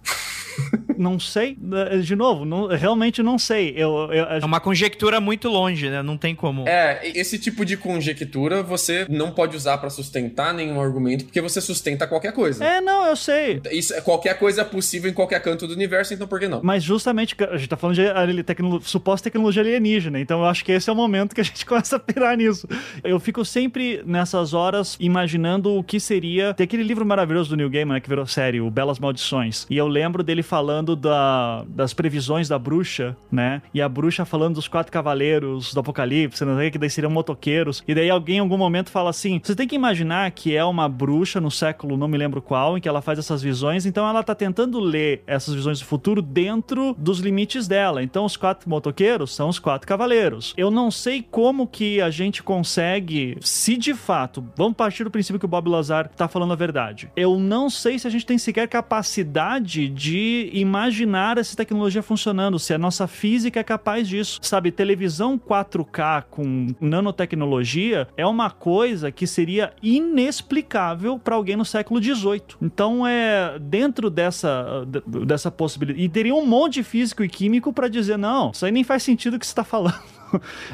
Não 0.97 1.19
sei. 1.19 1.57
De 2.03 2.15
novo, 2.15 2.45
não, 2.45 2.67
realmente 2.67 3.21
não 3.21 3.37
sei. 3.37 3.73
Eu, 3.75 4.11
eu, 4.11 4.25
É 4.25 4.45
uma 4.45 4.59
conjectura 4.59 5.19
muito 5.19 5.47
longe, 5.47 5.89
né? 5.89 6.01
Não 6.01 6.17
tem 6.17 6.35
como. 6.35 6.67
É, 6.67 7.01
esse 7.15 7.37
tipo 7.37 7.63
de 7.65 7.77
conjectura 7.77 8.63
você 8.63 9.05
não 9.09 9.31
pode 9.31 9.55
usar 9.55 9.77
para 9.77 9.89
sustentar 9.89 10.53
nenhum 10.53 10.81
argumento, 10.81 11.25
porque 11.25 11.41
você 11.41 11.61
sustenta 11.61 12.07
qualquer 12.07 12.33
coisa. 12.33 12.63
É, 12.63 12.81
não, 12.81 13.05
eu 13.05 13.15
sei. 13.15 13.61
Isso, 13.71 13.93
é, 13.93 14.01
qualquer 14.01 14.37
coisa 14.37 14.61
é 14.61 14.65
possível 14.65 15.09
em 15.09 15.13
qualquer 15.13 15.41
canto 15.41 15.67
do 15.67 15.73
universo, 15.73 16.13
então 16.13 16.27
por 16.27 16.39
que 16.39 16.47
não? 16.47 16.61
Mas 16.63 16.83
justamente, 16.83 17.35
a 17.39 17.57
gente 17.57 17.69
tá 17.69 17.77
falando 17.77 17.95
de 17.95 18.43
tecno, 18.43 18.81
suposta 18.81 19.29
tecnologia 19.29 19.61
alienígena, 19.61 20.19
então 20.19 20.39
eu 20.39 20.45
acho 20.45 20.63
que 20.63 20.71
esse 20.71 20.89
é 20.89 20.93
o 20.93 20.95
momento 20.95 21.35
que 21.35 21.41
a 21.41 21.43
gente 21.43 21.63
começa 21.65 21.95
a 21.95 21.99
pirar 21.99 22.35
nisso. 22.35 22.67
Eu 23.03 23.19
fico 23.19 23.45
sempre 23.45 24.01
nessas 24.05 24.53
horas 24.53 24.97
imaginando 24.99 25.73
o 25.73 25.83
que 25.83 25.99
seria. 25.99 26.53
Tem 26.53 26.63
aquele 26.63 26.83
livro 26.83 27.05
maravilhoso 27.05 27.49
do 27.49 27.55
Neil 27.55 27.69
Gaiman, 27.69 27.95
né, 27.95 27.99
que 27.99 28.09
virou 28.09 28.25
série, 28.25 28.59
o 28.61 28.69
Belas 28.69 28.99
Maldições. 28.99 29.65
E 29.69 29.77
eu 29.77 29.87
lembro 29.87 30.23
dele 30.23 30.43
falando 30.47 30.95
da, 30.95 31.65
das 31.67 31.93
previsões 31.93 32.47
da 32.47 32.57
bruxa, 32.57 33.15
né? 33.31 33.61
E 33.73 33.81
a 33.81 33.89
bruxa 33.89 34.25
falando 34.25 34.55
dos 34.55 34.67
quatro 34.67 34.91
cavaleiros 34.91 35.73
do 35.73 35.79
apocalipse, 35.81 36.43
né? 36.45 36.71
Que 36.71 36.77
daí 36.77 36.89
seriam 36.89 37.11
motoqueiros. 37.11 37.83
E 37.87 37.93
daí 37.93 38.09
alguém 38.09 38.37
em 38.37 38.39
algum 38.39 38.57
momento 38.57 38.89
fala 38.89 39.09
assim: 39.09 39.39
você 39.43 39.55
tem 39.55 39.67
que 39.67 39.75
imaginar 39.75 40.31
que 40.31 40.55
é 40.55 40.63
uma 40.63 40.87
bruxa 40.87 41.41
no 41.41 41.51
século 41.51 41.97
não 41.97 42.07
me 42.07 42.17
lembro 42.17 42.41
qual, 42.41 42.77
em 42.77 42.81
que 42.81 42.87
ela 42.87 43.01
faz 43.01 43.19
essas 43.19 43.41
visões, 43.41 43.85
então 43.85 44.07
ela 44.07 44.23
tá 44.23 44.33
tentando 44.33 44.79
ler 44.79 45.23
essas 45.27 45.53
visões 45.53 45.79
do 45.79 45.85
futuro 45.85 46.21
dentro 46.21 46.95
dos 46.97 47.19
limites 47.19 47.67
dela. 47.67 48.01
Então 48.01 48.23
os 48.23 48.37
quatro 48.37 48.69
motoqueiros 48.69 49.35
são 49.35 49.49
os 49.49 49.59
quatro 49.59 49.87
cavaleiros. 49.87 50.53
Eu 50.55 50.71
não 50.71 50.89
sei 50.89 51.21
como 51.29 51.67
que 51.67 51.99
a 52.01 52.09
gente 52.09 52.41
consegue, 52.41 53.37
se 53.41 53.75
de 53.75 53.93
fato, 53.93 54.45
vamos 54.55 54.77
partir 54.77 55.03
do 55.03 55.11
princípio 55.11 55.39
que 55.39 55.45
o 55.45 55.49
Bob 55.49 55.69
Lazar 55.69 56.07
tá 56.09 56.27
falando 56.27 56.53
a 56.53 56.55
verdade. 56.55 57.09
Eu 57.15 57.37
não 57.37 57.69
sei 57.69 57.99
se 57.99 58.07
a 58.07 58.09
gente 58.09 58.25
tem 58.25 58.37
sequer 58.37 58.67
capacidade 58.67 59.89
de 59.89 60.36
imaginar 60.53 61.37
essa 61.37 61.55
tecnologia 61.55 62.01
funcionando, 62.01 62.59
se 62.59 62.73
a 62.73 62.77
nossa 62.77 63.07
física 63.07 63.59
é 63.59 63.63
capaz 63.63 64.07
disso. 64.07 64.39
Sabe, 64.41 64.71
televisão 64.71 65.37
4K 65.37 66.25
com 66.29 66.67
nanotecnologia 66.79 68.07
é 68.15 68.25
uma 68.25 68.49
coisa 68.49 69.11
que 69.11 69.27
seria 69.27 69.73
inexplicável 69.81 71.19
para 71.19 71.35
alguém 71.35 71.55
no 71.55 71.65
século 71.65 71.99
18. 71.99 72.57
Então 72.61 73.05
é 73.05 73.57
dentro 73.59 74.09
dessa 74.09 74.85
dessa 75.25 75.51
possibilidade 75.51 76.03
e 76.03 76.09
teria 76.09 76.35
um 76.35 76.45
monte 76.45 76.75
de 76.75 76.83
físico 76.83 77.23
e 77.23 77.29
químico 77.29 77.73
para 77.73 77.87
dizer 77.87 78.17
não, 78.17 78.51
isso 78.51 78.65
aí 78.65 78.71
nem 78.71 78.83
faz 78.83 79.03
sentido 79.03 79.35
o 79.35 79.39
que 79.39 79.45
você 79.45 79.51
está 79.51 79.63
falando. 79.63 80.16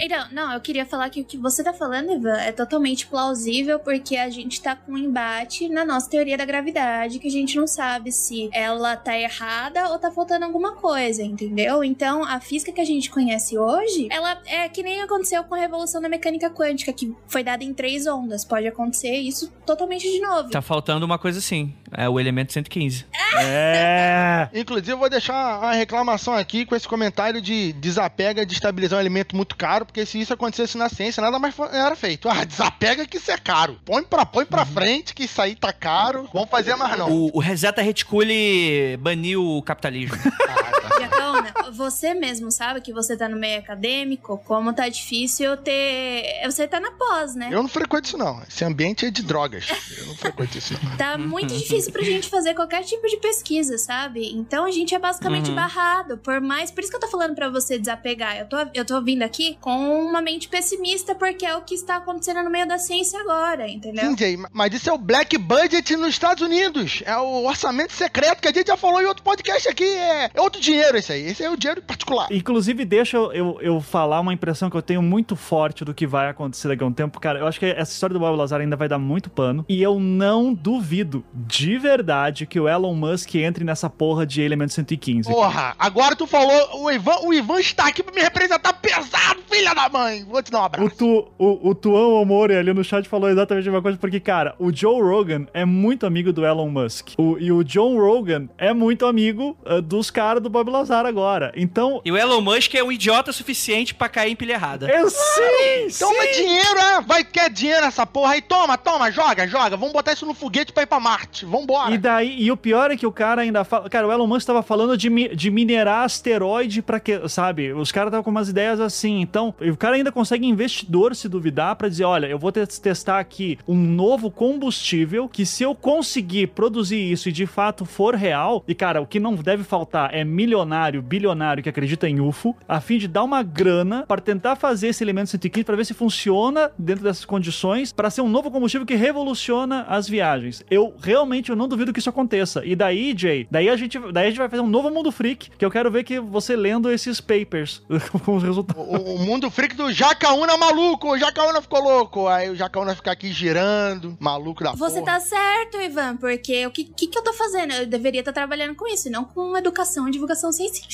Então, 0.02 0.28
não, 0.32 0.54
eu 0.54 0.60
queria 0.60 0.86
falar 0.86 1.10
que 1.10 1.22
o 1.22 1.26
que 1.26 1.38
você 1.38 1.64
tá 1.64 1.74
falando, 1.74 2.12
Ivan, 2.12 2.38
é 2.38 2.52
totalmente 2.52 3.08
plausível 3.08 3.80
porque 3.80 4.16
a 4.16 4.30
gente 4.30 4.62
tá 4.62 4.76
com 4.76 4.94
um 4.94 4.98
embate 4.98 5.70
na 5.70 5.86
nossa 5.86 6.10
teoria 6.10 6.38
da 6.38 6.46
gravidade 6.46 7.20
que 7.20 7.28
a 7.28 7.32
gente 7.32 7.56
não 7.58 7.68
sabe 7.68 8.12
se 8.12 8.50
ela 8.52 8.96
tá 8.96 9.18
errada 9.18 9.90
ou 9.90 10.00
tá 10.00 10.12
faltando 10.12 10.46
alguma 10.46 10.76
coisa, 10.76 11.24
entendeu? 11.24 11.84
Então, 11.84 12.24
a 12.24 12.40
física 12.40 12.72
que 12.72 12.82
a 12.82 12.86
gente 12.86 13.10
conhece 13.10 13.58
hoje, 13.58 14.08
ela 14.12 14.42
é 14.46 14.68
que 14.70 14.84
nem 14.84 15.02
aconteceu 15.02 15.44
com 15.44 15.56
a 15.56 15.60
revolução 15.60 16.02
da 16.02 16.10
mecânica 16.10 16.50
quântica, 16.50 16.94
que 16.94 17.14
foi 17.28 17.44
dada 17.44 17.64
em 17.64 17.74
três 17.74 18.08
ondas. 18.08 18.46
Pode 18.46 18.68
acontecer 18.68 19.16
isso 19.16 19.52
totalmente 19.66 20.10
de 20.10 20.20
novo. 20.20 20.50
Tá 20.50 20.62
faltando 20.62 21.06
uma 21.06 21.18
coisa 21.18 21.40
sim, 21.42 21.74
é 21.92 22.10
o 22.10 22.20
elemento 22.20 22.54
115. 22.54 23.06
É! 23.40 24.50
Inclusive, 24.54 24.92
eu 24.92 24.98
vou 24.98 25.10
deixar 25.10 25.60
uma 25.60 25.74
reclamação 25.74 26.34
aqui 26.34 26.66
com 26.66 26.76
esse 26.76 26.88
comentário 26.88 27.42
de 27.42 27.74
desapega 27.74 28.46
de 28.46 28.54
estabilizar 28.54 28.98
um 28.98 29.02
elemento 29.02 29.36
muito 29.36 29.43
caro, 29.46 29.86
porque 29.86 30.06
se 30.06 30.20
isso 30.20 30.34
acontecesse 30.34 30.78
na 30.78 30.90
ciência, 30.90 31.22
nada 31.22 31.38
mais 31.40 31.56
era 31.72 31.96
feito. 31.96 32.30
Ah, 32.30 32.44
desapega 32.44 33.06
que 33.06 33.18
isso 33.18 33.32
é 33.32 33.38
caro. 33.38 33.80
Põe 33.86 34.04
pra, 34.04 34.26
põe 34.26 34.46
pra 34.46 34.62
uhum. 34.62 34.68
frente 34.68 35.14
que 35.14 35.24
isso 35.24 35.42
aí 35.42 35.56
tá 35.56 35.74
caro. 35.74 36.30
Vamos 36.34 36.50
fazer 36.50 36.76
mais 36.76 36.98
não. 36.98 37.12
O, 37.12 37.32
o 37.38 37.40
Reseta 37.40 37.82
Reticule 37.82 38.98
baniu 38.98 39.44
o 39.44 39.62
capitalismo. 39.62 40.18
ah, 40.48 41.08
tá. 41.10 41.33
Você 41.72 42.14
mesmo 42.14 42.52
sabe 42.52 42.82
que 42.82 42.94
você 42.94 43.16
tá 43.16 43.28
no 43.28 43.38
meio 43.38 43.60
acadêmico, 43.60 44.38
como 44.46 44.74
tá 44.74 44.88
difícil 44.90 45.58
ter... 45.58 46.42
Você 46.46 46.68
tá 46.68 46.80
na 46.80 46.92
pós, 46.92 47.36
né? 47.36 47.50
Eu 47.52 47.62
não 47.62 47.70
frequento 47.70 48.08
isso 48.08 48.18
não. 48.18 48.42
Esse 48.48 48.64
ambiente 48.64 49.06
é 49.06 49.12
de 49.12 49.24
drogas. 49.24 49.68
Eu 49.98 50.08
não 50.08 50.16
frequento 50.16 50.58
isso 50.58 50.74
não. 50.84 50.98
Tá 50.98 51.18
muito 51.18 51.54
difícil 51.54 51.92
pra 51.92 52.04
gente 52.04 52.30
fazer 52.30 52.54
qualquer 52.54 52.84
tipo 52.84 53.08
de 53.08 53.18
pesquisa, 53.18 53.78
sabe? 53.78 54.32
Então 54.34 54.66
a 54.66 54.72
gente 54.72 54.94
é 54.94 55.00
basicamente 55.00 55.50
uhum. 55.50 55.56
barrado. 55.56 56.18
Por 56.18 56.40
mais... 56.42 56.72
Por 56.72 56.82
isso 56.82 56.90
que 56.90 56.96
eu 56.96 57.02
tô 57.02 57.08
falando 57.08 57.36
pra 57.36 57.50
você 57.50 57.78
desapegar. 57.78 58.38
Eu 58.38 58.48
tô, 58.48 58.58
eu 58.74 58.86
tô 58.86 59.02
vindo 59.02 59.24
aqui 59.24 59.58
com 59.62 60.06
uma 60.06 60.22
mente 60.22 60.48
pessimista, 60.48 61.16
porque 61.16 61.46
é 61.46 61.56
o 61.56 61.62
que 61.62 61.76
está 61.76 61.98
acontecendo 61.98 62.44
no 62.44 62.50
meio 62.50 62.68
da 62.68 62.78
ciência 62.78 63.20
agora, 63.20 63.68
entendeu? 63.68 64.06
Sim, 64.06 64.18
Jay, 64.18 64.38
mas 64.52 64.74
isso 64.74 64.90
é 64.90 64.94
o 64.94 64.98
Black 64.98 65.38
Budget 65.38 65.96
nos 65.96 66.10
Estados 66.10 66.44
Unidos. 66.44 67.02
É 67.06 67.18
o 67.18 67.46
orçamento 67.46 67.94
secreto 67.94 68.42
que 68.42 68.48
a 68.48 68.54
gente 68.54 68.68
já 68.68 68.78
falou 68.78 69.02
em 69.02 69.06
outro 69.06 69.24
podcast 69.24 69.68
aqui. 69.68 69.84
É, 69.84 70.32
é 70.34 70.42
outro 70.42 70.62
dinheiro 70.62 70.98
isso 70.98 71.12
aí. 71.12 71.33
Esse 71.34 71.44
é 71.44 71.50
o 71.50 71.58
dinheiro 71.58 71.82
particular. 71.82 72.28
Inclusive, 72.32 72.86
deixa 72.86 73.18
eu, 73.18 73.34
eu, 73.34 73.58
eu, 73.60 73.82
falar 73.82 74.20
uma 74.20 74.32
impressão 74.32 74.70
que 74.70 74.78
eu 74.78 74.84
tenho 74.84 75.02
muito 75.02 75.36
forte 75.36 75.84
do 75.84 75.92
que 75.92 76.06
vai 76.06 76.30
acontecer 76.30 76.68
daqui 76.68 76.84
a 76.84 76.88
um 76.88 76.94
tempo. 76.94 77.20
Cara, 77.20 77.40
eu 77.40 77.48
acho 77.48 77.60
que 77.60 77.66
essa 77.66 77.92
história 77.92 78.14
do 78.14 78.20
Bob 78.20 78.38
Lazar 78.38 78.62
ainda 78.62 78.76
vai 78.76 78.88
dar 78.88 79.00
muito 79.00 79.32
pano. 79.32 79.66
E 79.68 79.82
eu 79.82 80.00
não 80.00 80.54
duvido, 80.54 81.26
de 81.34 81.76
verdade, 81.80 82.46
que 82.46 82.60
o 82.60 82.70
Elon 82.70 82.94
Musk 82.94 83.34
entre 83.36 83.64
nessa 83.64 83.90
porra 83.90 84.28
de 84.28 84.44
Element 84.44 84.68
115. 84.68 85.28
Porra, 85.28 85.76
agora 85.80 86.16
tu 86.16 86.28
falou, 86.28 86.84
o 86.84 86.92
Ivan, 86.92 87.16
o 87.24 87.34
Ivan 87.34 87.60
está 87.60 87.88
aqui 87.88 88.04
pra 88.04 88.14
me 88.14 88.22
representar 88.22 88.74
pesado, 88.74 89.40
filha 89.50 89.74
da 89.74 89.90
mãe. 89.90 90.24
Vou 90.26 90.44
te 90.44 90.52
dar 90.52 90.62
um 90.62 90.66
abraço. 90.66 90.86
O, 90.86 90.90
tu, 90.92 91.32
o, 91.40 91.70
o 91.70 91.74
Tuan 91.74 92.22
Omori 92.22 92.56
ali 92.56 92.72
no 92.74 92.84
chat 92.84 93.10
falou 93.10 93.28
exatamente 93.28 93.68
a 93.68 93.72
mesma 93.72 93.82
coisa, 93.82 93.98
porque, 93.98 94.20
cara, 94.20 94.54
o 94.60 94.72
Joe 94.72 95.02
Rogan 95.02 95.48
é 95.52 95.66
muito 95.66 96.06
amigo 96.06 96.32
do 96.32 96.46
Elon 96.46 96.70
Musk. 96.70 97.14
O, 97.18 97.40
e 97.40 97.52
o 97.52 97.64
John 97.64 97.98
Rogan 97.98 98.48
é 98.56 98.72
muito 98.72 99.08
amigo 99.08 99.58
uh, 99.66 99.82
dos 99.82 100.12
caras 100.12 100.44
do 100.44 100.50
Bob 100.50 100.70
Lazar 100.70 101.08
agora. 101.08 101.23
Então. 101.56 102.02
E 102.04 102.12
o 102.12 102.18
Elon 102.18 102.42
Musk 102.42 102.76
é 102.76 102.84
um 102.84 102.92
idiota 102.92 103.32
suficiente 103.32 103.94
para 103.94 104.10
cair 104.10 104.32
em 104.32 104.36
pilha 104.36 104.54
errada. 104.54 104.90
Eu 104.90 105.10
sei! 105.10 105.88
Toma 105.98 106.28
dinheiro, 106.28 106.80
é? 106.80 107.02
Vai, 107.02 107.24
quer 107.24 107.50
dinheiro 107.50 107.82
nessa 107.82 108.06
porra 108.06 108.34
aí? 108.34 108.42
Toma, 108.42 108.78
toma, 108.78 109.12
joga, 109.12 109.48
joga. 109.48 109.78
Vamos 109.78 109.94
botar 109.94 110.14
isso 110.14 110.26
no 110.26 110.34
foguete 110.34 110.72
pra 110.72 110.84
ir 110.84 110.88
pra 110.88 111.00
Marte. 111.00 111.46
Vambora. 111.46 111.94
E 111.94 111.98
daí, 111.98 112.42
e 112.42 112.52
o 112.52 112.58
pior 112.58 112.92
é 112.92 112.98
que 112.98 113.06
o 113.06 113.12
cara 113.12 113.42
ainda 113.42 113.64
fala. 113.64 113.90
Cara, 113.90 114.08
o 114.08 114.12
Elon 114.12 114.28
Musk 114.28 114.48
tava 114.48 114.64
falando 114.64 114.98
de, 114.98 115.10
de 115.36 115.52
minerar 115.52 116.04
asteroide 116.04 116.82
pra 116.82 117.00
que, 117.00 117.28
sabe? 117.30 117.74
Os 117.74 117.92
caras 117.92 118.10
estavam 118.10 118.24
com 118.24 118.32
umas 118.32 118.50
ideias 118.50 118.80
assim. 118.80 119.22
Então, 119.22 119.54
o 119.60 119.78
cara 119.78 119.96
ainda 119.96 120.12
consegue 120.12 120.46
investidor 120.46 121.16
se 121.16 121.30
duvidar 121.30 121.76
para 121.76 121.90
dizer: 121.90 122.04
olha, 122.04 122.28
eu 122.28 122.40
vou 122.40 122.52
testar 122.52 123.20
aqui 123.20 123.58
um 123.68 123.76
novo 123.76 124.30
combustível 124.30 125.28
que 125.28 125.46
se 125.46 125.64
eu 125.64 125.76
conseguir 125.76 126.48
produzir 126.48 127.12
isso 127.12 127.30
e 127.30 127.32
de 127.32 127.46
fato 127.46 127.86
for 127.86 128.16
real, 128.16 128.64
e 128.68 128.76
cara, 128.76 129.02
o 129.02 129.08
que 129.08 129.20
não 129.20 129.36
deve 129.36 129.64
faltar 129.64 130.14
é 130.14 130.24
milionário, 130.24 131.02
bilionário 131.14 131.62
que 131.62 131.70
acredita 131.70 132.10
em 132.10 132.20
UFO, 132.20 132.56
a 132.68 132.82
fim 132.82 132.98
de 132.98 133.08
dar 133.08 133.24
uma 133.24 133.44
grana 133.44 134.04
para 134.08 134.20
tentar 134.20 134.56
fazer 134.56 134.88
esse 134.88 135.04
elemento 135.04 135.30
115 135.30 135.64
para 135.64 135.76
ver 135.76 135.86
se 135.86 135.94
funciona 135.94 136.72
dentro 136.76 137.04
dessas 137.04 137.24
condições 137.24 137.94
para 137.94 138.10
ser 138.10 138.22
um 138.22 138.28
novo 138.28 138.50
combustível 138.50 138.86
que 138.88 138.96
revoluciona 138.96 139.84
as 139.84 140.10
viagens. 140.10 140.64
Eu 140.72 140.96
realmente 141.00 141.52
eu 141.52 141.56
não 141.56 141.68
duvido 141.68 141.94
que 141.94 142.00
isso 142.00 142.10
aconteça. 142.10 142.66
E 142.66 142.76
daí, 142.76 143.14
Jay, 143.16 143.48
daí 143.52 143.70
a 143.70 143.76
gente, 143.76 144.00
daí 144.12 144.26
a 144.26 144.30
gente 144.30 144.40
vai 144.40 144.50
fazer 144.50 144.64
um 144.64 144.68
novo 144.68 144.90
mundo 144.90 145.12
freak, 145.12 145.52
que 145.52 145.64
eu 145.64 145.70
quero 145.70 145.92
ver 145.92 146.04
que 146.04 146.20
você 146.20 146.56
lendo 146.56 146.90
esses 146.90 147.22
papers 147.22 147.84
com 148.26 148.36
os 148.36 148.42
resultados. 148.42 148.84
O, 148.84 149.16
o 149.16 149.20
mundo 149.20 149.52
freak 149.52 149.76
do 149.76 149.92
Jacaúna 149.92 150.58
maluco, 150.58 151.12
o 151.12 151.18
Jacaúna 151.18 151.62
ficou 151.62 151.80
louco. 151.80 152.28
Aí 152.28 152.50
o 152.50 152.56
Jacaúna 152.56 152.96
fica 152.96 153.12
aqui 153.12 153.32
girando, 153.32 154.18
maluco 154.20 154.64
da 154.64 154.72
Você 154.72 155.00
porra. 155.00 155.14
tá 155.14 155.20
certo, 155.20 155.80
Ivan, 155.80 156.18
porque 156.18 156.66
o 156.66 156.72
que, 156.72 156.86
que, 156.86 157.06
que 157.06 157.18
eu 157.20 157.24
tô 157.24 157.34
fazendo? 157.34 157.74
Eu 157.74 157.86
deveria 157.86 158.22
estar 158.22 158.34
trabalhando 158.34 158.74
com 158.74 158.88
isso, 158.88 159.12
não 159.12 159.24
com 159.26 159.56
educação 159.56 160.08
e 160.08 160.12
divulgação 160.12 160.52
científica, 160.52 160.88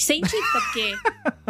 porque 0.52 0.96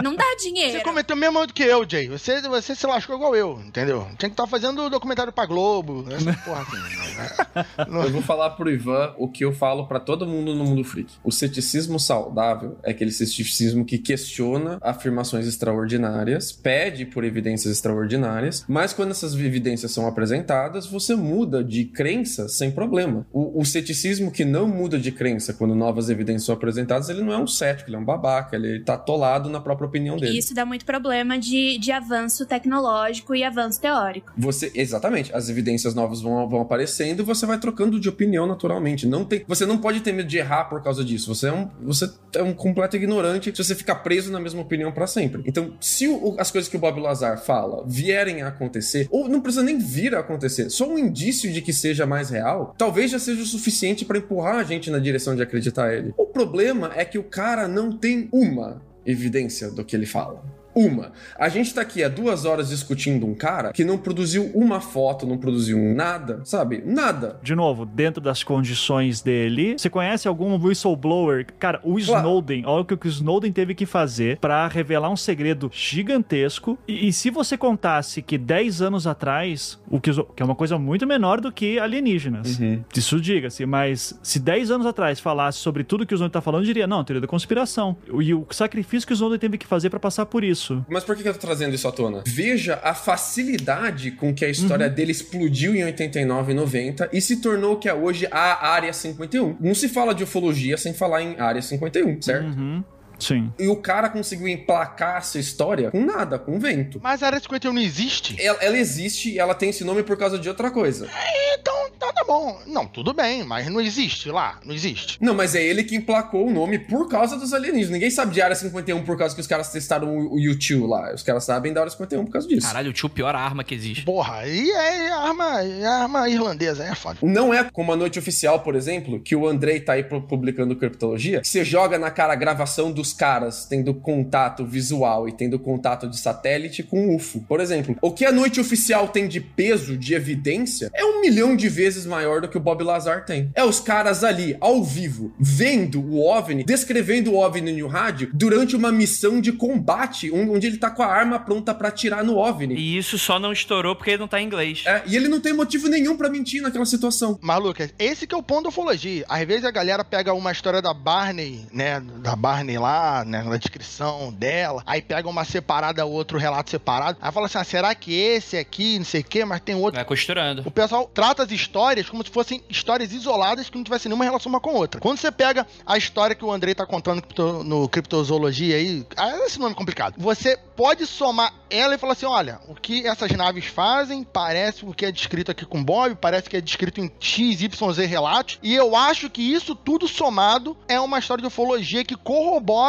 não 0.01 0.15
dá 0.15 0.25
dinheiro. 0.39 0.73
Você 0.73 0.81
cometeu 0.81 1.15
mesmo 1.15 1.45
do 1.45 1.53
que 1.53 1.63
eu, 1.63 1.85
Jay. 1.89 2.07
Você, 2.07 2.41
você 2.41 2.75
se 2.75 2.85
lascou 2.85 3.15
igual 3.15 3.35
eu, 3.35 3.59
entendeu? 3.65 4.03
Tinha 4.17 4.29
que 4.29 4.33
estar 4.33 4.43
tá 4.43 4.47
fazendo 4.47 4.89
documentário 4.89 5.31
pra 5.31 5.45
Globo, 5.45 6.05
essa 6.11 6.33
porra 6.43 6.61
assim. 6.61 6.77
Né? 6.77 7.65
eu 8.05 8.11
vou 8.11 8.21
falar 8.21 8.51
pro 8.51 8.69
Ivan 8.69 9.13
o 9.17 9.27
que 9.27 9.43
eu 9.43 9.53
falo 9.53 9.87
para 9.87 9.99
todo 9.99 10.25
mundo 10.25 10.55
no 10.55 10.63
mundo 10.63 10.83
freak. 10.83 11.13
O 11.23 11.31
ceticismo 11.31 11.99
saudável 11.99 12.77
é 12.83 12.91
aquele 12.91 13.11
ceticismo 13.11 13.85
que 13.85 13.97
questiona 13.97 14.77
afirmações 14.81 15.47
extraordinárias, 15.47 16.51
pede 16.51 17.05
por 17.05 17.23
evidências 17.23 17.73
extraordinárias, 17.73 18.65
mas 18.67 18.93
quando 18.93 19.11
essas 19.11 19.33
evidências 19.33 19.91
são 19.91 20.07
apresentadas, 20.07 20.85
você 20.85 21.15
muda 21.15 21.63
de 21.63 21.85
crença 21.85 22.47
sem 22.47 22.71
problema. 22.71 23.25
O, 23.31 23.61
o 23.61 23.65
ceticismo 23.65 24.31
que 24.31 24.45
não 24.45 24.67
muda 24.67 24.97
de 24.97 25.11
crença 25.11 25.53
quando 25.53 25.75
novas 25.75 26.09
evidências 26.09 26.45
são 26.45 26.55
apresentadas, 26.55 27.09
ele 27.09 27.21
não 27.21 27.33
é 27.33 27.37
um 27.37 27.47
cético, 27.47 27.89
ele 27.89 27.97
é 27.97 27.99
um 27.99 28.05
babaca, 28.05 28.48
ele 28.55 28.79
tá 28.79 28.93
atolado 28.93 29.49
na 29.49 29.59
própria 29.59 29.87
opinião 29.87 30.17
dele. 30.17 30.37
Isso 30.37 30.53
dá 30.53 30.65
muito 30.65 30.85
problema 30.85 31.37
de, 31.37 31.77
de 31.77 31.91
avanço 31.91 32.45
tecnológico 32.45 33.35
e 33.35 33.43
avanço 33.43 33.81
teórico. 33.81 34.31
Você, 34.37 34.71
exatamente, 34.75 35.33
as 35.35 35.49
evidências 35.49 35.93
novas 35.93 36.21
vão, 36.21 36.47
vão 36.47 36.61
aparecendo 36.61 37.21
e 37.21 37.23
você 37.23 37.45
vai 37.45 37.59
trocando 37.59 37.99
de 37.99 38.09
opinião 38.09 38.45
naturalmente. 38.47 39.07
Não 39.07 39.25
tem, 39.25 39.43
você 39.47 39.65
não 39.65 39.77
pode 39.77 40.01
ter 40.01 40.11
medo 40.11 40.27
de 40.27 40.37
errar 40.37 40.65
por 40.65 40.81
causa 40.83 41.03
disso. 41.03 41.33
Você 41.33 41.47
é 41.47 41.53
um, 41.53 41.69
você 41.81 42.11
é 42.35 42.43
um 42.43 42.53
completo 42.53 42.95
ignorante 42.95 43.51
se 43.55 43.63
você 43.63 43.75
ficar 43.75 43.95
preso 43.95 44.31
na 44.31 44.39
mesma 44.39 44.61
opinião 44.61 44.91
para 44.91 45.07
sempre. 45.07 45.43
Então, 45.45 45.73
se 45.79 46.07
o, 46.07 46.35
as 46.37 46.51
coisas 46.51 46.69
que 46.69 46.77
o 46.77 46.79
Bob 46.79 46.99
Lazar 46.99 47.37
fala 47.39 47.83
vierem 47.87 48.41
a 48.41 48.47
acontecer, 48.47 49.07
ou 49.09 49.27
não 49.27 49.41
precisa 49.41 49.63
nem 49.63 49.77
vir 49.77 50.15
a 50.15 50.19
acontecer, 50.19 50.69
só 50.69 50.87
um 50.87 50.97
indício 50.97 51.51
de 51.51 51.61
que 51.61 51.73
seja 51.73 52.05
mais 52.05 52.29
real, 52.29 52.73
talvez 52.77 53.11
já 53.11 53.19
seja 53.19 53.41
o 53.41 53.45
suficiente 53.45 54.05
para 54.05 54.17
empurrar 54.17 54.55
a 54.55 54.63
gente 54.63 54.89
na 54.89 54.99
direção 54.99 55.35
de 55.35 55.41
acreditar 55.41 55.93
ele. 55.93 56.13
O 56.17 56.25
problema 56.25 56.91
é 56.95 57.05
que 57.05 57.17
o 57.17 57.23
cara 57.23 57.67
não 57.67 57.91
tem 57.91 58.29
uma 58.39 58.81
evidência 59.05 59.69
do 59.69 59.83
que 59.83 59.95
ele 59.95 60.05
fala. 60.05 60.43
Uma. 60.73 61.11
A 61.37 61.49
gente 61.49 61.73
tá 61.73 61.81
aqui 61.81 62.03
há 62.03 62.09
duas 62.09 62.45
horas 62.45 62.69
discutindo 62.69 63.25
um 63.25 63.33
cara 63.33 63.73
que 63.73 63.83
não 63.83 63.97
produziu 63.97 64.51
uma 64.53 64.79
foto, 64.79 65.25
não 65.25 65.37
produziu 65.37 65.77
nada, 65.77 66.41
sabe? 66.43 66.81
Nada. 66.85 67.39
De 67.41 67.55
novo, 67.55 67.85
dentro 67.85 68.21
das 68.21 68.43
condições 68.43 69.21
dele. 69.21 69.75
Você 69.77 69.89
conhece 69.89 70.27
algum 70.27 70.55
whistleblower? 70.55 71.47
Cara, 71.59 71.79
o 71.83 71.95
claro. 71.95 72.01
Snowden, 72.01 72.65
olha 72.65 72.81
o 72.81 72.85
que 72.85 73.07
o 73.07 73.09
Snowden 73.09 73.51
teve 73.51 73.73
que 73.73 73.85
fazer 73.85 74.37
para 74.37 74.67
revelar 74.67 75.09
um 75.09 75.15
segredo 75.15 75.69
gigantesco. 75.73 76.77
E, 76.87 77.07
e, 77.07 77.13
se 77.13 77.29
você 77.29 77.57
contasse 77.57 78.21
que 78.21 78.37
10 78.37 78.81
anos 78.81 79.07
atrás, 79.07 79.79
o 79.89 79.99
que, 79.99 80.11
que 80.13 80.41
é 80.41 80.45
uma 80.45 80.55
coisa 80.55 80.77
muito 80.77 81.05
menor 81.07 81.41
do 81.41 81.51
que 81.51 81.79
alienígenas. 81.79 82.59
Uhum. 82.59 82.83
Isso 82.95 83.19
diga-se, 83.19 83.65
mas 83.65 84.17
se 84.21 84.39
10 84.39 84.71
anos 84.71 84.85
atrás 84.85 85.19
falasse 85.19 85.57
sobre 85.59 85.83
tudo 85.83 86.05
que 86.05 86.13
o 86.13 86.15
Snowden 86.15 86.31
tá 86.31 86.41
falando, 86.41 86.65
diria, 86.65 86.87
não, 86.87 87.03
teoria 87.03 87.21
da 87.21 87.27
conspiração. 87.27 87.97
E 88.19 88.33
o 88.33 88.45
sacrifício 88.51 89.07
que 89.07 89.13
o 89.13 89.15
Snowden 89.15 89.39
teve 89.39 89.57
que 89.57 89.67
fazer 89.67 89.89
para 89.89 89.99
passar 89.99 90.25
por 90.25 90.43
isso 90.43 90.58
isso. 90.59 90.85
Mas 90.87 91.03
por 91.03 91.15
que 91.15 91.27
eu 91.27 91.33
tô 91.33 91.39
trazendo 91.39 91.73
isso 91.73 91.87
à 91.87 91.91
tona? 91.91 92.23
Veja 92.25 92.79
a 92.83 92.93
facilidade 92.93 94.11
com 94.11 94.33
que 94.33 94.45
a 94.45 94.49
história 94.49 94.87
uhum. 94.87 94.93
dele 94.93 95.11
explodiu 95.11 95.73
em 95.73 95.83
89 95.83 96.51
e 96.51 96.55
90 96.55 97.09
e 97.13 97.21
se 97.21 97.37
tornou 97.37 97.73
o 97.73 97.77
que 97.77 97.87
é 97.87 97.93
hoje 97.93 98.27
a 98.29 98.67
Área 98.67 98.91
51. 98.91 99.57
Não 99.59 99.73
se 99.73 99.89
fala 99.89 100.13
de 100.13 100.23
ufologia 100.23 100.77
sem 100.77 100.93
falar 100.93 101.23
em 101.23 101.39
Área 101.39 101.61
51, 101.61 102.21
certo? 102.21 102.45
Uhum. 102.47 102.83
Sim. 103.19 103.51
E 103.59 103.67
o 103.67 103.75
cara 103.75 104.09
conseguiu 104.09 104.47
emplacar 104.47 105.17
essa 105.17 105.39
história 105.39 105.91
com 105.91 106.03
nada, 106.03 106.39
com 106.39 106.59
vento. 106.59 106.99
Mas 107.01 107.21
a 107.23 107.27
Área 107.27 107.39
51 107.39 107.73
não 107.73 107.81
existe? 107.81 108.35
Ela, 108.41 108.57
ela 108.61 108.77
existe 108.77 109.31
e 109.31 109.39
ela 109.39 109.53
tem 109.53 109.69
esse 109.69 109.83
nome 109.83 110.03
por 110.03 110.17
causa 110.17 110.37
de 110.39 110.47
outra 110.47 110.71
coisa. 110.71 111.07
É, 111.07 111.55
então, 111.55 111.73
então 111.95 112.13
tá 112.13 112.23
bom. 112.25 112.59
Não, 112.65 112.87
tudo 112.87 113.13
bem, 113.13 113.43
mas 113.43 113.67
não 113.67 113.81
existe 113.81 114.29
lá. 114.29 114.59
Não 114.65 114.73
existe. 114.73 115.17
Não, 115.19 115.33
mas 115.33 115.55
é 115.55 115.63
ele 115.63 115.83
que 115.83 115.95
emplacou 115.95 116.47
o 116.47 116.51
nome 116.51 116.79
por 116.79 117.07
causa 117.09 117.37
dos 117.37 117.53
alienígenas. 117.53 117.91
Ninguém 117.91 118.09
sabe 118.09 118.33
de 118.33 118.41
Área 118.41 118.55
51 118.55 119.03
por 119.03 119.17
causa 119.17 119.35
que 119.35 119.41
os 119.41 119.47
caras 119.47 119.71
testaram 119.71 120.15
o, 120.15 120.33
o 120.33 120.35
U-2 120.35 120.87
lá. 120.87 121.13
Os 121.13 121.23
caras 121.23 121.43
sabem 121.43 121.73
da 121.73 121.81
Área 121.81 121.91
51 121.91 122.25
por 122.25 122.31
causa 122.31 122.47
disso. 122.47 122.67
Caralho, 122.67 122.89
o 122.89 122.93
U-2 122.93 123.09
pior 123.09 123.35
arma 123.35 123.63
que 123.63 123.75
existe. 123.75 124.05
Porra, 124.05 124.47
e 124.47 124.69
é 124.71 125.11
arma, 125.11 125.61
é 125.61 125.85
arma 125.85 126.29
irlandesa, 126.29 126.83
é 126.83 126.95
foda. 126.95 127.19
Não 127.21 127.53
é 127.53 127.63
como 127.65 127.91
a 127.91 127.95
noite 127.95 128.17
oficial, 128.17 128.61
por 128.61 128.75
exemplo, 128.75 129.19
que 129.19 129.35
o 129.35 129.47
Andrei 129.47 129.79
tá 129.79 129.93
aí 129.93 130.03
publicando 130.03 130.75
criptologia. 130.75 131.41
Você 131.43 131.65
joga 131.65 131.97
na 131.99 132.11
cara 132.11 132.33
a 132.33 132.35
gravação 132.35 132.91
dos 133.09 133.13
caras 133.13 133.65
tendo 133.65 133.89
tendo 133.89 133.93
contato 133.93 134.65
visual 134.65 135.27
e 135.27 135.31
tendo 135.31 135.57
contato 135.57 136.07
de 136.07 136.17
satélite 136.19 136.83
com 136.83 137.15
UFO. 137.15 137.41
Por 137.47 137.59
exemplo, 137.59 137.95
o 138.01 138.11
que 138.11 138.25
a 138.25 138.31
noite 138.31 138.59
oficial 138.59 139.07
tem 139.07 139.27
de 139.27 139.39
peso, 139.39 139.97
de 139.97 140.13
evidência, 140.13 140.91
é 140.93 141.03
um 141.05 141.21
milhão 141.21 141.55
de 141.55 141.69
vezes 141.69 142.05
maior 142.05 142.41
do 142.41 142.47
que 142.47 142.57
o 142.57 142.59
Bob 142.59 142.83
Lazar 142.83 143.25
tem. 143.25 143.51
É 143.55 143.63
os 143.63 143.79
caras 143.79 144.23
ali, 144.23 144.55
ao 144.59 144.83
vivo, 144.83 145.33
vendo 145.39 146.01
o 146.01 146.25
OVNI, 146.25 146.63
descrevendo 146.63 147.31
o 147.31 147.37
OVNI 147.37 147.71
no 147.81 147.87
rádio 147.87 148.29
durante 148.33 148.75
uma 148.75 148.91
missão 148.91 149.41
de 149.41 149.51
combate, 149.51 150.29
onde 150.31 150.67
ele 150.67 150.77
tá 150.77 150.91
com 150.91 151.01
a 151.01 151.07
arma 151.07 151.39
pronta 151.39 151.73
para 151.73 151.87
atirar 151.87 152.23
no 152.23 152.37
OVNI. 152.37 152.75
E 152.75 152.97
isso 152.97 153.17
só 153.17 153.39
não 153.39 153.51
estourou 153.51 153.95
porque 153.95 154.11
ele 154.11 154.19
não 154.19 154.27
tá 154.27 154.41
em 154.41 154.45
inglês. 154.45 154.83
É, 154.85 155.03
e 155.05 155.15
ele 155.15 155.27
não 155.27 155.39
tem 155.39 155.53
motivo 155.53 155.87
nenhum 155.87 156.17
para 156.17 156.29
mentir 156.29 156.61
naquela 156.61 156.85
situação. 156.85 157.39
Mas, 157.41 157.61
Lucas, 157.61 157.93
esse 157.97 158.27
que 158.27 158.35
é 158.35 158.37
o 158.37 158.43
ponto 158.43 158.63
da 158.63 158.69
ufologia. 158.69 159.25
Às 159.29 159.47
vezes 159.47 159.65
a 159.65 159.71
galera 159.71 160.03
pega 160.03 160.33
uma 160.33 160.51
história 160.51 160.81
da 160.81 160.93
Barney, 160.93 161.65
né, 161.71 162.01
da 162.21 162.35
Barney 162.35 162.77
lá, 162.77 162.98
né, 163.25 163.43
da 163.43 163.57
descrição 163.57 164.31
dela, 164.31 164.83
aí 164.85 165.01
pega 165.01 165.27
uma 165.27 165.45
separada, 165.45 166.05
outro 166.05 166.37
relato 166.37 166.69
separado, 166.69 167.17
aí 167.21 167.31
fala 167.31 167.45
assim, 167.45 167.57
ah, 167.57 167.63
será 167.63 167.95
que 167.95 168.13
esse 168.13 168.57
aqui, 168.57 168.97
não 168.97 169.05
sei 169.05 169.21
o 169.21 169.23
quê, 169.23 169.45
mas 169.45 169.61
tem 169.61 169.75
outro. 169.75 169.95
Vai 169.95 170.05
costurando. 170.05 170.63
O 170.65 170.71
pessoal 170.71 171.09
trata 171.13 171.43
as 171.43 171.51
histórias 171.51 172.09
como 172.09 172.23
se 172.23 172.29
fossem 172.29 172.63
histórias 172.69 173.13
isoladas 173.13 173.69
que 173.69 173.77
não 173.77 173.83
tivessem 173.83 174.09
nenhuma 174.09 174.25
relação 174.25 174.49
uma 174.49 174.59
com 174.59 174.71
a 174.71 174.73
outra. 174.73 174.99
Quando 174.99 175.17
você 175.17 175.31
pega 175.31 175.65
a 175.85 175.97
história 175.97 176.35
que 176.35 176.45
o 176.45 176.51
Andrei 176.51 176.73
tá 176.73 176.85
contando 176.85 177.23
no 177.63 177.87
Criptozoologia 177.87 178.75
aí, 178.75 179.05
ah, 179.15 179.37
esse 179.45 179.59
nome 179.59 179.73
é 179.73 179.75
complicado, 179.75 180.15
você 180.17 180.57
pode 180.75 181.05
somar 181.05 181.53
ela 181.69 181.93
e 181.93 181.97
falar 181.97 182.13
assim, 182.13 182.25
olha, 182.25 182.59
o 182.67 182.73
que 182.73 183.05
essas 183.05 183.31
naves 183.31 183.65
fazem 183.65 184.23
parece 184.23 184.85
o 184.85 184.93
que 184.93 185.05
é 185.05 185.11
descrito 185.11 185.51
aqui 185.51 185.65
com 185.65 185.83
Bob, 185.83 186.15
parece 186.15 186.49
que 186.49 186.57
é 186.57 186.61
descrito 186.61 187.01
em 187.01 187.11
XYZ 187.19 187.97
relatos, 188.07 188.57
e 188.63 188.73
eu 188.73 188.95
acho 188.95 189.29
que 189.29 189.41
isso 189.41 189.75
tudo 189.75 190.07
somado 190.07 190.75
é 190.87 190.99
uma 190.99 191.19
história 191.19 191.41
de 191.41 191.47
ufologia 191.47 192.03
que 192.03 192.15
corrobora 192.15 192.88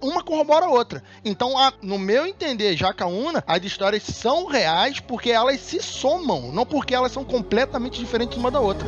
uma 0.00 0.22
corrobora 0.22 0.66
a 0.66 0.70
outra. 0.70 1.02
Então, 1.24 1.58
a, 1.58 1.72
no 1.82 1.98
meu 1.98 2.26
entender, 2.26 2.76
Jacaúna, 2.76 3.42
as 3.46 3.62
histórias 3.64 4.02
são 4.02 4.46
reais 4.46 5.00
porque 5.00 5.30
elas 5.30 5.60
se 5.60 5.82
somam, 5.82 6.52
não 6.52 6.64
porque 6.64 6.94
elas 6.94 7.12
são 7.12 7.24
completamente 7.24 7.98
diferentes 7.98 8.36
uma 8.38 8.50
da 8.50 8.60
outra. 8.60 8.86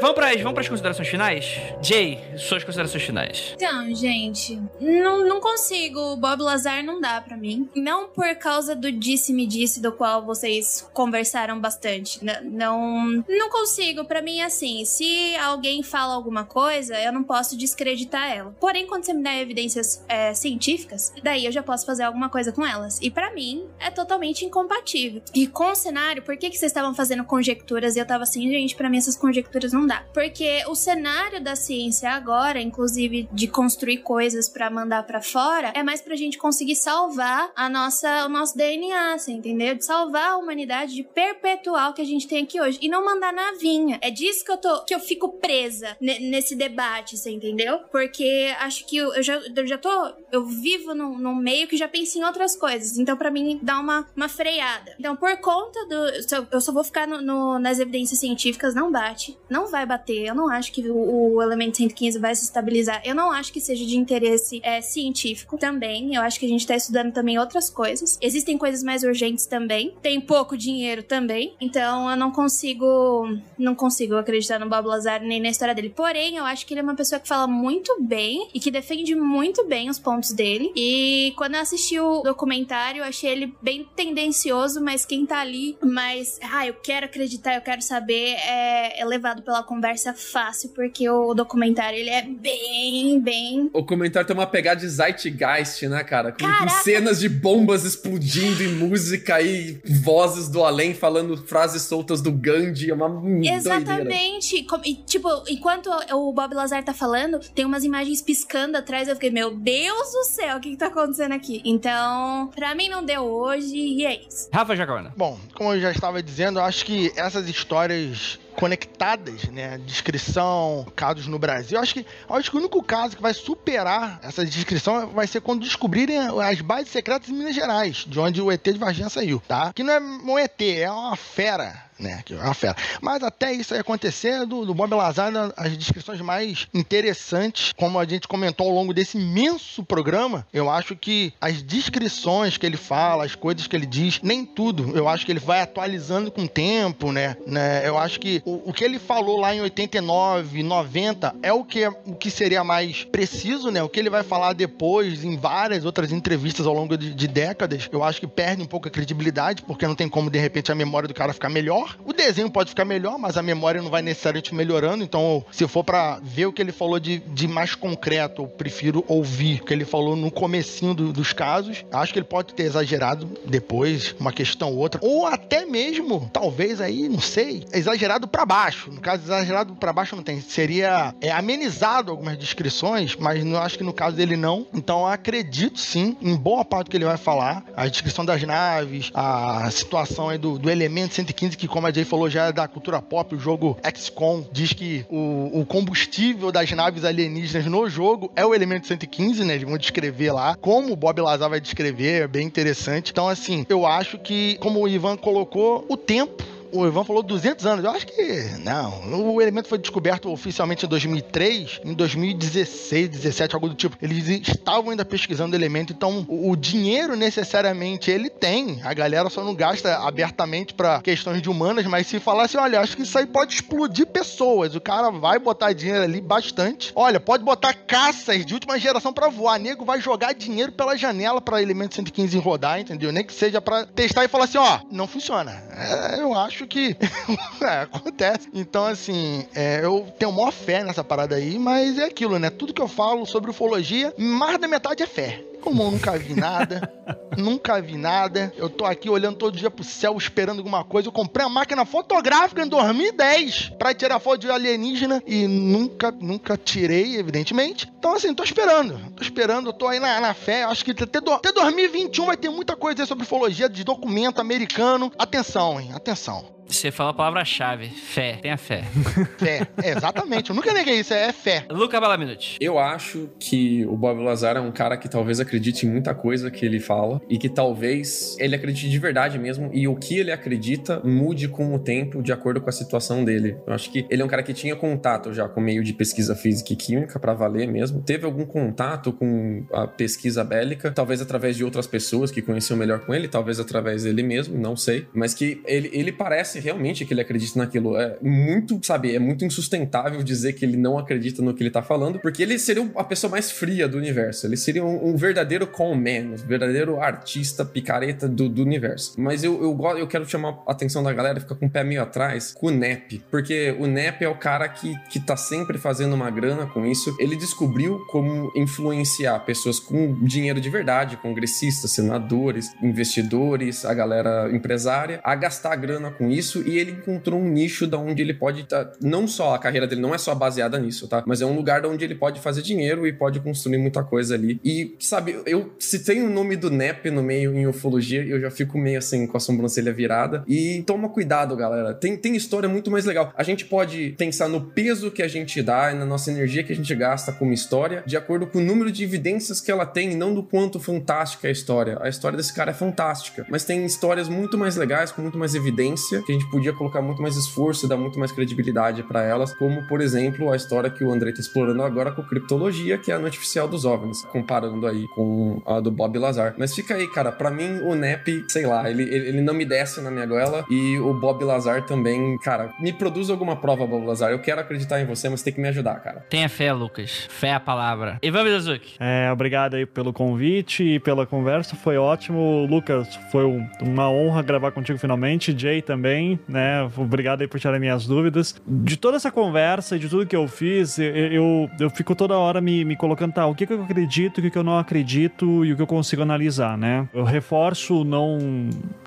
Vamos 0.00 0.14
para 0.14 0.32
vamos 0.36 0.52
pras 0.52 0.68
considerações 0.68 1.08
finais? 1.08 1.60
Jay, 1.82 2.20
suas 2.36 2.62
considerações 2.62 3.02
finais. 3.02 3.54
Então, 3.56 3.92
gente, 3.92 4.56
não, 4.80 5.26
não 5.26 5.40
consigo. 5.40 6.14
Bob 6.14 6.40
Lazar 6.40 6.84
não 6.84 7.00
dá 7.00 7.20
para 7.20 7.36
mim. 7.36 7.68
Não 7.74 8.06
por 8.06 8.32
causa 8.36 8.76
do 8.76 8.92
disse-me 8.92 9.44
disse, 9.44 9.82
do 9.82 9.90
qual 9.90 10.24
vocês 10.24 10.88
conversaram 10.94 11.60
bastante. 11.60 12.24
N 12.24 12.32
não, 12.42 13.24
não 13.28 13.50
consigo. 13.50 14.04
Para 14.04 14.22
mim, 14.22 14.40
assim, 14.40 14.84
se 14.84 15.34
alguém 15.36 15.82
fala 15.82 16.14
alguma 16.14 16.44
coisa, 16.44 16.96
eu 17.00 17.12
não 17.12 17.24
posso 17.24 17.58
descreditar 17.58 18.30
ela. 18.30 18.54
Porém, 18.60 18.86
quando 18.86 19.02
você 19.02 19.12
me 19.12 19.24
dá 19.24 19.34
evidências 19.34 20.04
é, 20.08 20.32
científicas, 20.32 21.12
daí 21.24 21.44
eu 21.44 21.50
já 21.50 21.62
posso 21.62 21.84
fazer 21.84 22.04
alguma 22.04 22.28
coisa 22.28 22.52
com 22.52 22.64
elas. 22.64 23.00
E 23.02 23.10
para 23.10 23.34
mim, 23.34 23.66
é 23.80 23.90
totalmente 23.90 24.44
incompatível. 24.44 25.22
E 25.34 25.48
com 25.48 25.72
o 25.72 25.74
cenário, 25.74 26.22
por 26.22 26.36
que, 26.36 26.50
que 26.50 26.56
vocês 26.56 26.70
estavam 26.70 26.94
fazendo 26.94 27.24
conjecturas 27.24 27.96
e 27.96 27.98
eu 27.98 28.06
tava 28.06 28.22
assim, 28.22 28.48
gente, 28.48 28.76
para 28.76 28.88
mim 28.88 28.98
essas 28.98 29.16
conjecturas 29.16 29.72
não 29.72 29.87
Porque 30.12 30.62
o 30.66 30.74
cenário 30.74 31.42
da 31.42 31.56
ciência 31.56 32.10
agora, 32.10 32.60
inclusive 32.60 33.28
de 33.32 33.48
construir 33.48 33.98
coisas 33.98 34.48
para 34.48 34.70
mandar 34.70 35.04
para 35.04 35.20
fora, 35.20 35.72
é 35.74 35.82
mais 35.82 36.00
pra 36.00 36.16
gente 36.16 36.38
conseguir 36.38 36.76
salvar 36.76 37.50
a 37.54 37.68
nossa, 37.68 38.26
o 38.26 38.28
nosso 38.28 38.56
DNA, 38.56 39.18
você 39.18 39.32
entendeu? 39.32 39.74
De 39.74 39.84
salvar 39.84 40.30
a 40.30 40.36
humanidade, 40.36 40.94
de 40.94 41.02
perpetuar 41.02 41.90
o 41.90 41.94
que 41.94 42.02
a 42.02 42.06
gente 42.06 42.26
tem 42.26 42.44
aqui 42.44 42.60
hoje 42.60 42.78
e 42.80 42.88
não 42.88 43.04
mandar 43.04 43.32
navinha. 43.32 43.98
É 44.00 44.10
disso 44.10 44.44
que 44.44 44.50
eu 44.50 44.56
tô 44.56 44.84
que 44.84 44.94
eu 44.94 45.00
fico 45.00 45.28
presa 45.38 45.96
nesse 46.00 46.54
debate, 46.54 47.16
você 47.16 47.30
entendeu? 47.30 47.78
Porque 47.90 48.54
acho 48.60 48.86
que 48.86 48.96
eu, 48.96 49.14
eu 49.14 49.22
já, 49.22 49.34
eu 49.34 49.66
já 49.66 49.78
tô 49.78 49.88
eu 50.30 50.44
vivo 50.46 50.94
num, 50.94 51.18
num, 51.18 51.34
meio 51.34 51.66
que 51.66 51.76
já 51.76 51.88
pensa 51.88 52.18
em 52.18 52.24
outras 52.24 52.56
coisas. 52.56 52.98
Então, 52.98 53.16
para 53.16 53.30
mim, 53.30 53.58
dá 53.62 53.78
uma, 53.78 54.06
uma 54.16 54.28
freada. 54.28 54.94
Então, 54.98 55.16
por 55.16 55.36
conta 55.38 55.86
do. 55.86 56.46
Eu 56.52 56.60
só 56.60 56.72
vou 56.72 56.84
ficar 56.84 57.06
no, 57.06 57.20
no, 57.20 57.58
nas 57.58 57.78
evidências 57.78 58.20
científicas, 58.20 58.74
não 58.74 58.90
bate. 58.90 59.38
Não 59.48 59.66
vai 59.66 59.77
bater. 59.86 60.26
Eu 60.26 60.34
não 60.34 60.48
acho 60.48 60.72
que 60.72 60.88
o, 60.88 61.34
o 61.34 61.42
elemento 61.42 61.76
115 61.76 62.18
vai 62.18 62.34
se 62.34 62.44
estabilizar. 62.44 63.02
Eu 63.04 63.14
não 63.14 63.30
acho 63.30 63.52
que 63.52 63.60
seja 63.60 63.84
de 63.84 63.96
interesse 63.96 64.60
é, 64.62 64.80
científico 64.80 65.56
também. 65.58 66.14
Eu 66.14 66.22
acho 66.22 66.38
que 66.38 66.46
a 66.46 66.48
gente 66.48 66.66
tá 66.66 66.76
estudando 66.76 67.12
também 67.12 67.38
outras 67.38 67.70
coisas. 67.70 68.18
Existem 68.20 68.56
coisas 68.56 68.82
mais 68.82 69.02
urgentes 69.02 69.46
também. 69.46 69.94
Tem 70.02 70.20
pouco 70.20 70.56
dinheiro 70.56 71.02
também. 71.02 71.54
Então, 71.60 72.10
eu 72.10 72.16
não 72.16 72.30
consigo. 72.30 73.28
Não 73.58 73.74
consigo 73.74 74.16
acreditar 74.16 74.58
no 74.58 74.68
Bob 74.68 74.86
Lazar 74.86 75.22
nem 75.22 75.40
na 75.40 75.48
história 75.48 75.74
dele. 75.74 75.90
Porém, 75.90 76.36
eu 76.36 76.44
acho 76.44 76.66
que 76.66 76.74
ele 76.74 76.80
é 76.80 76.82
uma 76.82 76.94
pessoa 76.94 77.20
que 77.20 77.28
fala 77.28 77.46
muito 77.46 78.02
bem 78.02 78.48
e 78.54 78.60
que 78.60 78.70
defende 78.70 79.14
muito 79.14 79.66
bem 79.66 79.88
os 79.88 79.98
pontos 79.98 80.32
dele. 80.32 80.72
E 80.76 81.32
quando 81.36 81.54
eu 81.54 81.60
assisti 81.60 81.98
o 81.98 82.22
documentário, 82.22 83.00
eu 83.00 83.04
achei 83.04 83.30
ele 83.30 83.54
bem 83.60 83.88
tendencioso, 83.96 84.82
mas 84.82 85.04
quem 85.04 85.26
tá 85.26 85.40
ali, 85.40 85.76
mas, 85.82 86.38
ah, 86.42 86.66
eu 86.66 86.74
quero 86.74 87.06
acreditar, 87.06 87.54
eu 87.54 87.60
quero 87.60 87.82
saber, 87.82 88.34
é, 88.34 89.00
é 89.00 89.04
levado 89.04 89.42
pela 89.42 89.62
conversa 89.68 90.14
fácil, 90.14 90.70
porque 90.70 91.08
o 91.10 91.34
documentário 91.34 91.98
ele 91.98 92.08
é 92.08 92.22
bem, 92.22 93.20
bem. 93.20 93.70
O 93.74 93.84
comentário 93.84 94.26
tem 94.26 94.34
uma 94.34 94.46
pegada 94.46 94.80
de 94.80 94.88
zeitgeist, 94.88 95.86
né, 95.86 96.02
cara? 96.02 96.32
Com, 96.32 96.46
com 96.46 96.68
cenas 96.82 97.20
de 97.20 97.28
bombas 97.28 97.84
explodindo 97.84 98.62
e 98.62 98.68
música 98.68 99.42
e 99.42 99.78
vozes 100.02 100.48
do 100.48 100.64
além 100.64 100.94
falando 100.94 101.36
frases 101.36 101.82
soltas 101.82 102.22
do 102.22 102.32
Gandhi, 102.32 102.90
é 102.90 102.94
uma 102.94 103.08
Exatamente. 103.46 104.66
E, 104.84 104.94
tipo, 105.04 105.28
enquanto 105.46 105.90
o 106.12 106.32
Bob 106.32 106.54
Lazar 106.54 106.82
tá 106.82 106.94
falando, 106.94 107.38
tem 107.54 107.66
umas 107.66 107.84
imagens 107.84 108.22
piscando 108.22 108.78
atrás, 108.78 109.06
eu 109.06 109.14
fiquei, 109.16 109.30
meu 109.30 109.54
Deus 109.54 110.12
do 110.12 110.24
céu, 110.24 110.56
o 110.56 110.60
que, 110.60 110.70
que 110.70 110.76
tá 110.78 110.86
acontecendo 110.86 111.32
aqui? 111.32 111.60
Então, 111.62 112.50
pra 112.54 112.74
mim 112.74 112.88
não 112.88 113.04
deu 113.04 113.22
hoje 113.22 113.76
e 113.76 114.06
é 114.06 114.26
isso. 114.26 114.48
Rafa 114.50 114.74
Jacona. 114.74 115.12
Bom, 115.14 115.38
como 115.54 115.74
eu 115.74 115.80
já 115.80 115.90
estava 115.90 116.22
dizendo, 116.22 116.58
eu 116.58 116.64
acho 116.64 116.86
que 116.86 117.12
essas 117.16 117.46
histórias 117.48 118.38
conectadas, 118.58 119.44
né? 119.44 119.78
Descrição, 119.78 120.84
casos 120.96 121.28
no 121.28 121.38
Brasil. 121.38 121.78
Eu 121.78 121.82
acho 121.82 121.94
que, 121.94 122.04
acho 122.28 122.50
que 122.50 122.56
o 122.56 122.58
único 122.58 122.82
caso 122.82 123.14
que 123.14 123.22
vai 123.22 123.32
superar 123.32 124.18
essa 124.20 124.44
descrição 124.44 125.06
vai 125.10 125.28
ser 125.28 125.40
quando 125.40 125.62
descobrirem 125.62 126.18
as 126.18 126.60
bases 126.60 126.88
secretas 126.88 127.28
em 127.28 127.34
Minas 127.34 127.54
Gerais, 127.54 128.04
de 128.04 128.18
onde 128.18 128.42
o 128.42 128.50
ET 128.50 128.64
de 128.64 128.76
Varginha 128.76 129.08
saiu, 129.08 129.40
tá? 129.46 129.72
Que 129.72 129.84
não 129.84 129.92
é 129.92 130.00
um 130.00 130.36
ET, 130.36 130.60
é 130.60 130.90
uma 130.90 131.14
fera 131.14 131.87
né? 131.98 132.22
Que 132.24 132.34
é 132.34 132.36
uma 132.36 132.54
fera. 132.54 132.76
Mas 133.00 133.22
até 133.22 133.52
isso 133.52 133.74
aí 133.74 133.80
acontecer, 133.80 134.46
do, 134.46 134.64
do 134.64 134.74
Bob 134.74 134.94
Lazar, 134.94 135.32
as 135.56 135.76
descrições 135.76 136.20
mais 136.20 136.66
interessantes, 136.72 137.72
como 137.76 137.98
a 137.98 138.04
gente 138.04 138.28
comentou 138.28 138.68
ao 138.68 138.74
longo 138.74 138.94
desse 138.94 139.18
imenso 139.18 139.82
programa, 139.82 140.46
eu 140.52 140.70
acho 140.70 140.96
que 140.96 141.32
as 141.40 141.62
descrições 141.62 142.56
que 142.56 142.66
ele 142.66 142.76
fala, 142.76 143.24
as 143.24 143.34
coisas 143.34 143.66
que 143.66 143.76
ele 143.76 143.86
diz, 143.86 144.20
nem 144.22 144.44
tudo. 144.44 144.96
Eu 144.96 145.08
acho 145.08 145.24
que 145.24 145.32
ele 145.32 145.40
vai 145.40 145.60
atualizando 145.60 146.30
com 146.30 146.42
o 146.44 146.48
tempo, 146.48 147.12
né? 147.12 147.36
né? 147.46 147.86
Eu 147.86 147.98
acho 147.98 148.20
que 148.20 148.42
o, 148.44 148.70
o 148.70 148.72
que 148.72 148.84
ele 148.84 148.98
falou 148.98 149.40
lá 149.40 149.54
em 149.54 149.60
89, 149.60 150.62
90 150.62 151.34
é 151.42 151.52
o 151.52 151.64
que, 151.64 151.86
o 151.86 152.14
que 152.14 152.30
seria 152.30 152.62
mais 152.62 153.04
preciso, 153.04 153.70
né? 153.70 153.82
O 153.82 153.88
que 153.88 153.98
ele 153.98 154.10
vai 154.10 154.22
falar 154.22 154.52
depois, 154.52 155.24
em 155.24 155.36
várias 155.36 155.84
outras 155.84 156.12
entrevistas 156.12 156.66
ao 156.66 156.74
longo 156.74 156.96
de, 156.96 157.14
de 157.14 157.28
décadas, 157.28 157.88
eu 157.90 158.02
acho 158.02 158.20
que 158.20 158.26
perde 158.26 158.62
um 158.62 158.66
pouco 158.66 158.88
a 158.88 158.90
credibilidade, 158.90 159.62
porque 159.62 159.86
não 159.86 159.94
tem 159.94 160.08
como, 160.08 160.30
de 160.30 160.38
repente, 160.38 160.70
a 160.70 160.74
memória 160.74 161.08
do 161.08 161.14
cara 161.14 161.32
ficar 161.32 161.48
melhor. 161.48 161.87
O 162.04 162.12
desenho 162.12 162.50
pode 162.50 162.70
ficar 162.70 162.84
melhor, 162.84 163.18
mas 163.18 163.36
a 163.36 163.42
memória 163.42 163.82
não 163.82 163.90
vai 163.90 164.02
necessariamente 164.02 164.54
melhorando. 164.54 165.04
Então, 165.04 165.44
se 165.50 165.66
for 165.66 165.84
para 165.84 166.18
ver 166.22 166.46
o 166.46 166.52
que 166.52 166.62
ele 166.62 166.72
falou 166.72 166.98
de, 166.98 167.18
de 167.18 167.48
mais 167.48 167.74
concreto, 167.74 168.42
eu 168.42 168.46
prefiro 168.46 169.04
ouvir 169.06 169.60
o 169.60 169.64
que 169.64 169.72
ele 169.72 169.84
falou 169.84 170.16
no 170.16 170.30
comecinho 170.30 170.94
do, 170.94 171.12
dos 171.12 171.32
casos. 171.32 171.84
Acho 171.92 172.12
que 172.12 172.18
ele 172.18 172.26
pode 172.26 172.54
ter 172.54 172.64
exagerado 172.64 173.30
depois, 173.46 174.14
uma 174.18 174.32
questão 174.32 174.72
ou 174.72 174.78
outra. 174.78 175.00
Ou 175.02 175.26
até 175.26 175.64
mesmo, 175.64 176.28
talvez 176.32 176.80
aí, 176.80 177.08
não 177.08 177.20
sei, 177.20 177.64
exagerado 177.72 178.26
para 178.26 178.44
baixo. 178.44 178.90
No 178.90 179.00
caso, 179.00 179.24
exagerado 179.24 179.74
para 179.76 179.92
baixo 179.92 180.16
não 180.16 180.22
tem. 180.22 180.40
Seria 180.40 181.14
é, 181.20 181.30
amenizado 181.30 182.10
algumas 182.10 182.38
descrições, 182.38 183.16
mas 183.16 183.44
não 183.44 183.58
acho 183.58 183.78
que 183.78 183.84
no 183.84 183.92
caso 183.92 184.16
dele 184.16 184.36
não. 184.36 184.66
Então, 184.72 185.06
acredito 185.06 185.78
sim, 185.78 186.16
em 186.20 186.36
boa 186.36 186.64
parte 186.64 186.86
do 186.86 186.90
que 186.90 186.96
ele 186.96 187.04
vai 187.04 187.16
falar. 187.16 187.64
A 187.76 187.86
descrição 187.86 188.24
das 188.24 188.42
naves, 188.42 189.10
a 189.14 189.70
situação 189.70 190.28
aí 190.28 190.38
do, 190.38 190.58
do 190.58 190.70
elemento 190.70 191.14
115, 191.14 191.56
que 191.56 191.68
como 191.78 191.86
a 191.86 191.92
Jay 191.92 192.04
falou 192.04 192.28
já 192.28 192.46
é 192.46 192.52
da 192.52 192.66
cultura 192.66 193.00
pop, 193.00 193.36
o 193.36 193.38
jogo 193.38 193.78
XCOM 193.94 194.44
diz 194.50 194.72
que 194.72 195.06
o, 195.08 195.60
o 195.60 195.64
combustível 195.64 196.50
das 196.50 196.68
naves 196.72 197.04
alienígenas 197.04 197.66
no 197.66 197.88
jogo 197.88 198.32
é 198.34 198.44
o 198.44 198.52
elemento 198.52 198.88
115, 198.88 199.44
né? 199.44 199.54
Eles 199.54 199.68
vão 199.68 199.78
descrever 199.78 200.32
lá. 200.32 200.56
Como 200.56 200.92
o 200.92 200.96
Bob 200.96 201.20
Lazar 201.20 201.48
vai 201.48 201.60
descrever, 201.60 202.22
é 202.22 202.26
bem 202.26 202.44
interessante. 202.44 203.12
Então, 203.12 203.28
assim, 203.28 203.64
eu 203.68 203.86
acho 203.86 204.18
que, 204.18 204.58
como 204.58 204.80
o 204.80 204.88
Ivan 204.88 205.16
colocou, 205.16 205.86
o 205.88 205.96
tempo 205.96 206.42
o 206.72 206.86
Ivan 206.86 207.04
falou 207.04 207.22
200 207.22 207.66
anos. 207.66 207.84
Eu 207.84 207.90
acho 207.90 208.06
que 208.06 208.44
não. 208.62 209.32
O 209.34 209.40
elemento 209.40 209.68
foi 209.68 209.78
descoberto 209.78 210.30
oficialmente 210.30 210.84
em 210.84 210.88
2003, 210.88 211.80
em 211.84 211.94
2016, 211.94 213.08
17, 213.08 213.54
algo 213.54 213.68
do 213.68 213.74
tipo. 213.74 213.96
Eles 214.02 214.28
estavam 214.28 214.90
ainda 214.90 215.04
pesquisando 215.04 215.54
o 215.54 215.58
elemento, 215.58 215.92
então 215.92 216.24
o, 216.28 216.50
o 216.50 216.56
dinheiro 216.56 217.16
necessariamente 217.16 218.10
ele 218.10 218.30
tem. 218.30 218.80
A 218.84 218.92
galera 218.94 219.30
só 219.30 219.42
não 219.42 219.54
gasta 219.54 219.98
abertamente 219.98 220.74
para 220.74 221.00
questões 221.00 221.42
de 221.42 221.48
humanas, 221.48 221.86
mas 221.86 222.06
se 222.06 222.18
falasse, 222.20 222.56
olha, 222.56 222.80
acho 222.80 222.96
que 222.96 223.02
isso 223.02 223.18
aí 223.18 223.26
pode 223.26 223.54
explodir 223.54 224.06
pessoas. 224.06 224.74
O 224.74 224.80
cara 224.80 225.10
vai 225.10 225.38
botar 225.38 225.72
dinheiro 225.72 226.02
ali 226.02 226.20
bastante. 226.20 226.92
Olha, 226.94 227.20
pode 227.20 227.44
botar 227.44 227.74
caças 227.74 228.44
de 228.44 228.54
última 228.54 228.78
geração 228.78 229.12
para 229.12 229.28
voar. 229.28 229.58
Nego 229.58 229.84
vai 229.84 230.00
jogar 230.00 230.34
dinheiro 230.34 230.72
pela 230.72 230.96
janela 230.96 231.40
para 231.40 231.62
elemento 231.62 231.94
115 231.94 232.38
rodar, 232.38 232.80
entendeu? 232.80 233.12
Nem 233.12 233.24
que 233.24 233.32
seja 233.32 233.60
para 233.60 233.86
testar 233.86 234.24
e 234.24 234.28
falar 234.28 234.44
assim, 234.44 234.58
ó, 234.58 234.80
não 234.90 235.06
funciona. 235.06 235.50
É, 235.72 236.20
eu 236.20 236.34
acho 236.34 236.57
acho 236.58 236.66
que 236.66 236.96
é, 237.62 237.82
acontece. 237.82 238.48
Então, 238.52 238.84
assim, 238.84 239.46
é, 239.54 239.80
eu 239.84 240.12
tenho 240.18 240.32
maior 240.32 240.50
fé 240.50 240.82
nessa 240.82 241.04
parada 241.04 241.36
aí, 241.36 241.58
mas 241.58 241.98
é 241.98 242.04
aquilo, 242.04 242.38
né? 242.38 242.50
Tudo 242.50 242.74
que 242.74 242.82
eu 242.82 242.88
falo 242.88 243.24
sobre 243.24 243.50
ufologia, 243.50 244.12
mais 244.18 244.58
da 244.58 244.66
metade 244.66 245.02
é 245.02 245.06
fé. 245.06 245.44
Como 245.60 245.82
eu 245.82 245.90
nunca 245.90 246.16
vi 246.18 246.34
nada, 246.34 246.92
nunca 247.36 247.80
vi 247.80 247.96
nada. 247.96 248.52
Eu 248.56 248.68
tô 248.68 248.84
aqui 248.84 249.10
olhando 249.10 249.36
todo 249.36 249.56
dia 249.56 249.70
pro 249.70 249.84
céu 249.84 250.16
esperando 250.16 250.58
alguma 250.58 250.84
coisa. 250.84 251.08
Eu 251.08 251.12
comprei 251.12 251.44
uma 251.46 251.52
máquina 251.52 251.84
fotográfica 251.84 252.62
em 252.62 252.68
2010 252.68 253.74
para 253.78 253.94
tirar 253.94 254.18
foto 254.18 254.40
de 254.40 254.50
alienígena 254.50 255.22
e 255.26 255.46
nunca, 255.46 256.10
nunca 256.10 256.56
tirei, 256.56 257.16
evidentemente. 257.16 257.90
Então, 257.98 258.14
assim, 258.14 258.34
tô 258.34 258.42
esperando. 258.42 258.98
Tô 259.14 259.22
esperando, 259.22 259.72
tô 259.72 259.86
aí 259.86 260.00
na, 260.00 260.20
na 260.20 260.34
fé. 260.34 260.64
Acho 260.64 260.84
que 260.84 260.90
até, 260.90 261.20
do, 261.20 261.32
até 261.32 261.52
2021 261.52 262.26
vai 262.26 262.36
ter 262.36 262.48
muita 262.48 262.76
coisa 262.76 263.06
sobre 263.06 263.24
ufologia 263.24 263.68
de 263.68 263.84
documento 263.84 264.40
americano. 264.40 265.12
Atenção, 265.18 265.80
hein? 265.80 265.90
Atenção. 265.94 266.57
Você 266.68 266.90
fala 266.90 267.10
a 267.10 267.14
palavra-chave, 267.14 267.88
fé. 267.88 268.38
Tenha 268.42 268.56
fé. 268.58 268.84
Fé, 269.38 269.66
é, 269.82 269.90
exatamente. 269.90 270.50
Eu 270.50 270.56
nunca 270.56 270.72
neguei 270.72 271.00
isso, 271.00 271.14
é 271.14 271.32
fé. 271.32 271.64
Luca 271.70 272.00
Balaminute. 272.00 272.56
Eu 272.60 272.78
acho 272.78 273.30
que 273.38 273.86
o 273.86 273.96
Bob 273.96 274.20
Lazar 274.22 274.56
é 274.56 274.60
um 274.60 274.70
cara 274.70 274.96
que 274.96 275.08
talvez 275.08 275.40
acredite 275.40 275.86
em 275.86 275.90
muita 275.90 276.14
coisa 276.14 276.50
que 276.50 276.64
ele 276.64 276.78
fala 276.80 277.20
e 277.28 277.38
que 277.38 277.48
talvez 277.48 278.36
ele 278.38 278.54
acredite 278.54 278.90
de 278.90 278.98
verdade 278.98 279.38
mesmo 279.38 279.70
e 279.72 279.88
o 279.88 279.96
que 279.96 280.18
ele 280.18 280.30
acredita 280.30 281.00
mude 281.04 281.48
com 281.48 281.74
o 281.74 281.78
tempo 281.78 282.22
de 282.22 282.32
acordo 282.32 282.60
com 282.60 282.68
a 282.68 282.72
situação 282.72 283.24
dele. 283.24 283.56
Eu 283.66 283.72
acho 283.72 283.90
que 283.90 284.06
ele 284.10 284.22
é 284.22 284.24
um 284.24 284.28
cara 284.28 284.42
que 284.42 284.52
tinha 284.52 284.76
contato 284.76 285.32
já 285.32 285.48
com 285.48 285.60
o 285.60 285.62
meio 285.62 285.82
de 285.82 285.92
pesquisa 285.92 286.34
física 286.34 286.72
e 286.72 286.76
química 286.76 287.18
para 287.18 287.32
valer 287.32 287.66
mesmo. 287.68 288.02
Teve 288.02 288.26
algum 288.26 288.44
contato 288.44 289.12
com 289.12 289.64
a 289.72 289.86
pesquisa 289.86 290.44
bélica, 290.44 290.90
talvez 290.90 291.20
através 291.20 291.56
de 291.56 291.64
outras 291.64 291.86
pessoas 291.86 292.30
que 292.30 292.42
conheciam 292.42 292.76
melhor 292.76 293.00
com 293.00 293.14
ele, 293.14 293.28
talvez 293.28 293.58
através 293.60 294.02
dele 294.02 294.22
mesmo, 294.22 294.58
não 294.58 294.76
sei. 294.76 295.06
Mas 295.14 295.34
que 295.34 295.62
ele, 295.64 295.90
ele 295.92 296.12
parece 296.12 296.57
realmente 296.58 297.04
que 297.04 297.12
ele 297.12 297.20
acredita 297.20 297.58
naquilo. 297.58 297.96
É 297.96 298.16
muito, 298.20 298.78
sabe, 298.82 299.14
é 299.14 299.18
muito 299.18 299.44
insustentável 299.44 300.22
dizer 300.22 300.54
que 300.54 300.64
ele 300.64 300.76
não 300.76 300.98
acredita 300.98 301.42
no 301.42 301.54
que 301.54 301.62
ele 301.62 301.70
tá 301.70 301.82
falando, 301.82 302.18
porque 302.18 302.42
ele 302.42 302.58
seria 302.58 302.88
a 302.96 303.04
pessoa 303.04 303.30
mais 303.30 303.50
fria 303.50 303.88
do 303.88 303.96
universo. 303.96 304.46
Ele 304.46 304.56
seria 304.56 304.84
um, 304.84 305.10
um 305.10 305.16
verdadeiro 305.16 305.66
con 305.66 305.94
man, 305.94 306.32
um 306.32 306.36
verdadeiro 306.36 307.00
artista 307.00 307.64
picareta 307.64 308.28
do, 308.28 308.48
do 308.48 308.62
universo. 308.62 309.14
Mas 309.18 309.44
eu, 309.44 309.62
eu, 309.62 309.98
eu 309.98 310.06
quero 310.06 310.28
chamar 310.28 310.62
a 310.66 310.72
atenção 310.72 311.02
da 311.02 311.12
galera, 311.12 311.40
ficar 311.40 311.54
com 311.54 311.66
o 311.66 311.70
pé 311.70 311.84
meio 311.84 312.02
atrás, 312.02 312.52
com 312.52 312.68
o 312.68 312.70
Nep, 312.70 313.22
porque 313.30 313.74
o 313.78 313.86
Nep 313.86 314.22
é 314.22 314.28
o 314.28 314.36
cara 314.36 314.68
que, 314.68 314.94
que 315.10 315.20
tá 315.20 315.36
sempre 315.36 315.78
fazendo 315.78 316.14
uma 316.14 316.30
grana 316.30 316.66
com 316.66 316.86
isso. 316.86 317.14
Ele 317.18 317.36
descobriu 317.36 317.98
como 318.10 318.50
influenciar 318.56 319.38
pessoas 319.40 319.78
com 319.78 320.24
dinheiro 320.24 320.60
de 320.60 320.70
verdade, 320.70 321.16
congressistas, 321.16 321.90
senadores, 321.92 322.72
investidores, 322.82 323.84
a 323.84 323.94
galera 323.94 324.50
empresária, 324.52 325.20
a 325.22 325.34
gastar 325.34 325.74
grana 325.76 326.10
com 326.10 326.30
isso 326.30 326.47
e 326.56 326.78
ele 326.78 326.92
encontrou 326.92 327.40
um 327.40 327.48
nicho 327.48 327.86
da 327.86 327.98
onde 327.98 328.22
ele 328.22 328.34
pode 328.34 328.64
tá, 328.64 328.90
não 329.00 329.26
só 329.26 329.54
a 329.54 329.58
carreira 329.58 329.86
dele 329.86 330.00
não 330.00 330.14
é 330.14 330.18
só 330.18 330.34
baseada 330.34 330.78
nisso, 330.78 331.08
tá? 331.08 331.22
Mas 331.26 331.40
é 331.40 331.46
um 331.46 331.54
lugar 331.54 331.84
onde 331.86 332.04
ele 332.04 332.14
pode 332.14 332.40
fazer 332.40 332.62
dinheiro 332.62 333.06
e 333.06 333.12
pode 333.12 333.40
construir 333.40 333.78
muita 333.78 334.02
coisa 334.02 334.34
ali. 334.34 334.60
E 334.64 334.96
sabe, 334.98 335.40
eu 335.46 335.72
se 335.78 336.04
tem 336.04 336.22
o 336.22 336.30
nome 336.30 336.56
do 336.56 336.70
NEP 336.70 337.10
no 337.10 337.22
meio 337.22 337.54
em 337.54 337.66
ufologia, 337.66 338.24
eu 338.24 338.40
já 338.40 338.50
fico 338.50 338.78
meio 338.78 338.98
assim 338.98 339.26
com 339.26 339.36
a 339.36 339.40
sobrancelha 339.40 339.92
virada. 339.92 340.44
E 340.46 340.82
toma 340.86 341.08
cuidado, 341.08 341.56
galera. 341.56 341.94
Tem, 341.94 342.16
tem 342.16 342.36
história 342.36 342.68
muito 342.68 342.90
mais 342.90 343.04
legal. 343.04 343.32
A 343.36 343.42
gente 343.42 343.64
pode 343.64 344.14
pensar 344.18 344.48
no 344.48 344.60
peso 344.60 345.10
que 345.10 345.22
a 345.22 345.28
gente 345.28 345.62
dá 345.62 345.92
e 345.92 345.94
na 345.94 346.04
nossa 346.04 346.30
energia 346.30 346.62
que 346.62 346.72
a 346.72 346.76
gente 346.76 346.94
gasta 346.94 347.32
com 347.32 347.44
uma 347.44 347.54
história, 347.54 348.02
de 348.06 348.16
acordo 348.16 348.46
com 348.46 348.58
o 348.58 348.62
número 348.62 348.90
de 348.90 349.04
evidências 349.04 349.60
que 349.60 349.70
ela 349.70 349.86
tem, 349.86 350.14
não 350.14 350.34
do 350.34 350.42
quanto 350.42 350.78
fantástica 350.80 351.46
é 351.46 351.50
a 351.50 351.52
história. 351.52 351.98
A 352.00 352.08
história 352.08 352.36
desse 352.36 352.52
cara 352.52 352.70
é 352.70 352.74
fantástica, 352.74 353.46
mas 353.48 353.64
tem 353.64 353.84
histórias 353.84 354.28
muito 354.28 354.56
mais 354.56 354.76
legais, 354.76 355.10
com 355.10 355.22
muito 355.22 355.38
mais 355.38 355.54
evidência, 355.54 356.22
que 356.22 356.32
a 356.32 356.34
gente 356.38 356.50
podia 356.50 356.72
colocar 356.72 357.02
muito 357.02 357.20
mais 357.20 357.36
esforço 357.36 357.86
e 357.86 357.88
dar 357.88 357.96
muito 357.96 358.18
mais 358.18 358.32
credibilidade 358.32 359.02
para 359.02 359.22
elas, 359.22 359.52
como 359.54 359.86
por 359.86 360.00
exemplo 360.00 360.50
a 360.50 360.56
história 360.56 360.90
que 360.90 361.04
o 361.04 361.10
André 361.10 361.32
tá 361.32 361.40
explorando 361.40 361.82
agora 361.82 362.12
com 362.12 362.22
criptologia, 362.22 362.98
que 362.98 363.10
é 363.10 363.14
a 363.14 363.18
noite 363.18 363.38
oficial 363.38 363.68
dos 363.68 363.84
OVNIs, 363.84 364.22
comparando 364.22 364.86
aí 364.86 365.06
com 365.14 365.60
a 365.66 365.80
do 365.80 365.90
Bob 365.90 366.18
Lazar. 366.18 366.54
Mas 366.56 366.74
fica 366.74 366.94
aí, 366.94 367.08
cara, 367.08 367.32
para 367.32 367.50
mim 367.50 367.80
o 367.82 367.94
NEP, 367.94 368.44
sei 368.48 368.66
lá, 368.66 368.90
ele, 368.90 369.02
ele 369.02 369.40
não 369.40 369.54
me 369.54 369.64
desce 369.64 370.00
na 370.00 370.10
minha 370.10 370.26
goela 370.26 370.64
e 370.70 370.98
o 370.98 371.12
Bob 371.14 371.44
Lazar 371.44 371.84
também, 371.84 372.38
cara, 372.38 372.72
me 372.80 372.92
produz 372.92 373.30
alguma 373.30 373.56
prova, 373.56 373.86
Bob 373.86 374.06
Lazar. 374.06 374.30
Eu 374.30 374.38
quero 374.38 374.60
acreditar 374.60 375.00
em 375.00 375.06
você, 375.06 375.28
mas 375.28 375.42
tem 375.42 375.52
que 375.52 375.60
me 375.60 375.68
ajudar, 375.68 375.96
cara. 376.00 376.24
Tenha 376.28 376.48
fé, 376.48 376.72
Lucas. 376.72 377.26
Fé 377.28 377.48
é 377.48 377.54
a 377.54 377.60
palavra. 377.60 378.18
Ivan 378.22 378.44
Mizuki. 378.44 378.96
É, 379.00 379.30
obrigado 379.32 379.74
aí 379.74 379.86
pelo 379.86 380.12
convite 380.12 380.82
e 380.82 381.00
pela 381.00 381.26
conversa. 381.26 381.76
Foi 381.76 381.96
ótimo. 381.96 382.66
Lucas, 382.68 383.18
foi 383.30 383.44
uma 383.80 384.10
honra 384.10 384.42
gravar 384.42 384.70
contigo 384.72 384.98
finalmente. 384.98 385.58
Jay 385.58 385.80
também, 385.80 386.27
né? 386.48 386.88
Obrigado 386.96 387.42
aí 387.42 387.46
por 387.46 387.60
tirar 387.60 387.78
minhas 387.78 388.06
dúvidas. 388.06 388.60
De 388.66 388.96
toda 388.96 389.16
essa 389.16 389.30
conversa 389.30 389.96
e 389.96 389.98
de 389.98 390.08
tudo 390.08 390.26
que 390.26 390.34
eu 390.34 390.48
fiz, 390.48 390.98
eu, 390.98 391.06
eu, 391.06 391.70
eu 391.78 391.90
fico 391.90 392.14
toda 392.14 392.36
hora 392.36 392.60
me, 392.60 392.84
me 392.84 392.96
colocando, 392.96 393.32
tá, 393.32 393.46
o 393.46 393.54
que, 393.54 393.66
que 393.66 393.72
eu 393.72 393.82
acredito, 393.82 394.38
o 394.38 394.42
que, 394.42 394.50
que 394.50 394.58
eu 394.58 394.64
não 394.64 394.78
acredito 394.78 395.64
e 395.64 395.72
o 395.72 395.76
que 395.76 395.82
eu 395.82 395.86
consigo 395.86 396.22
analisar, 396.22 396.76
né? 396.76 397.08
Eu 397.14 397.24
reforço, 397.24 398.04
não, 398.04 398.38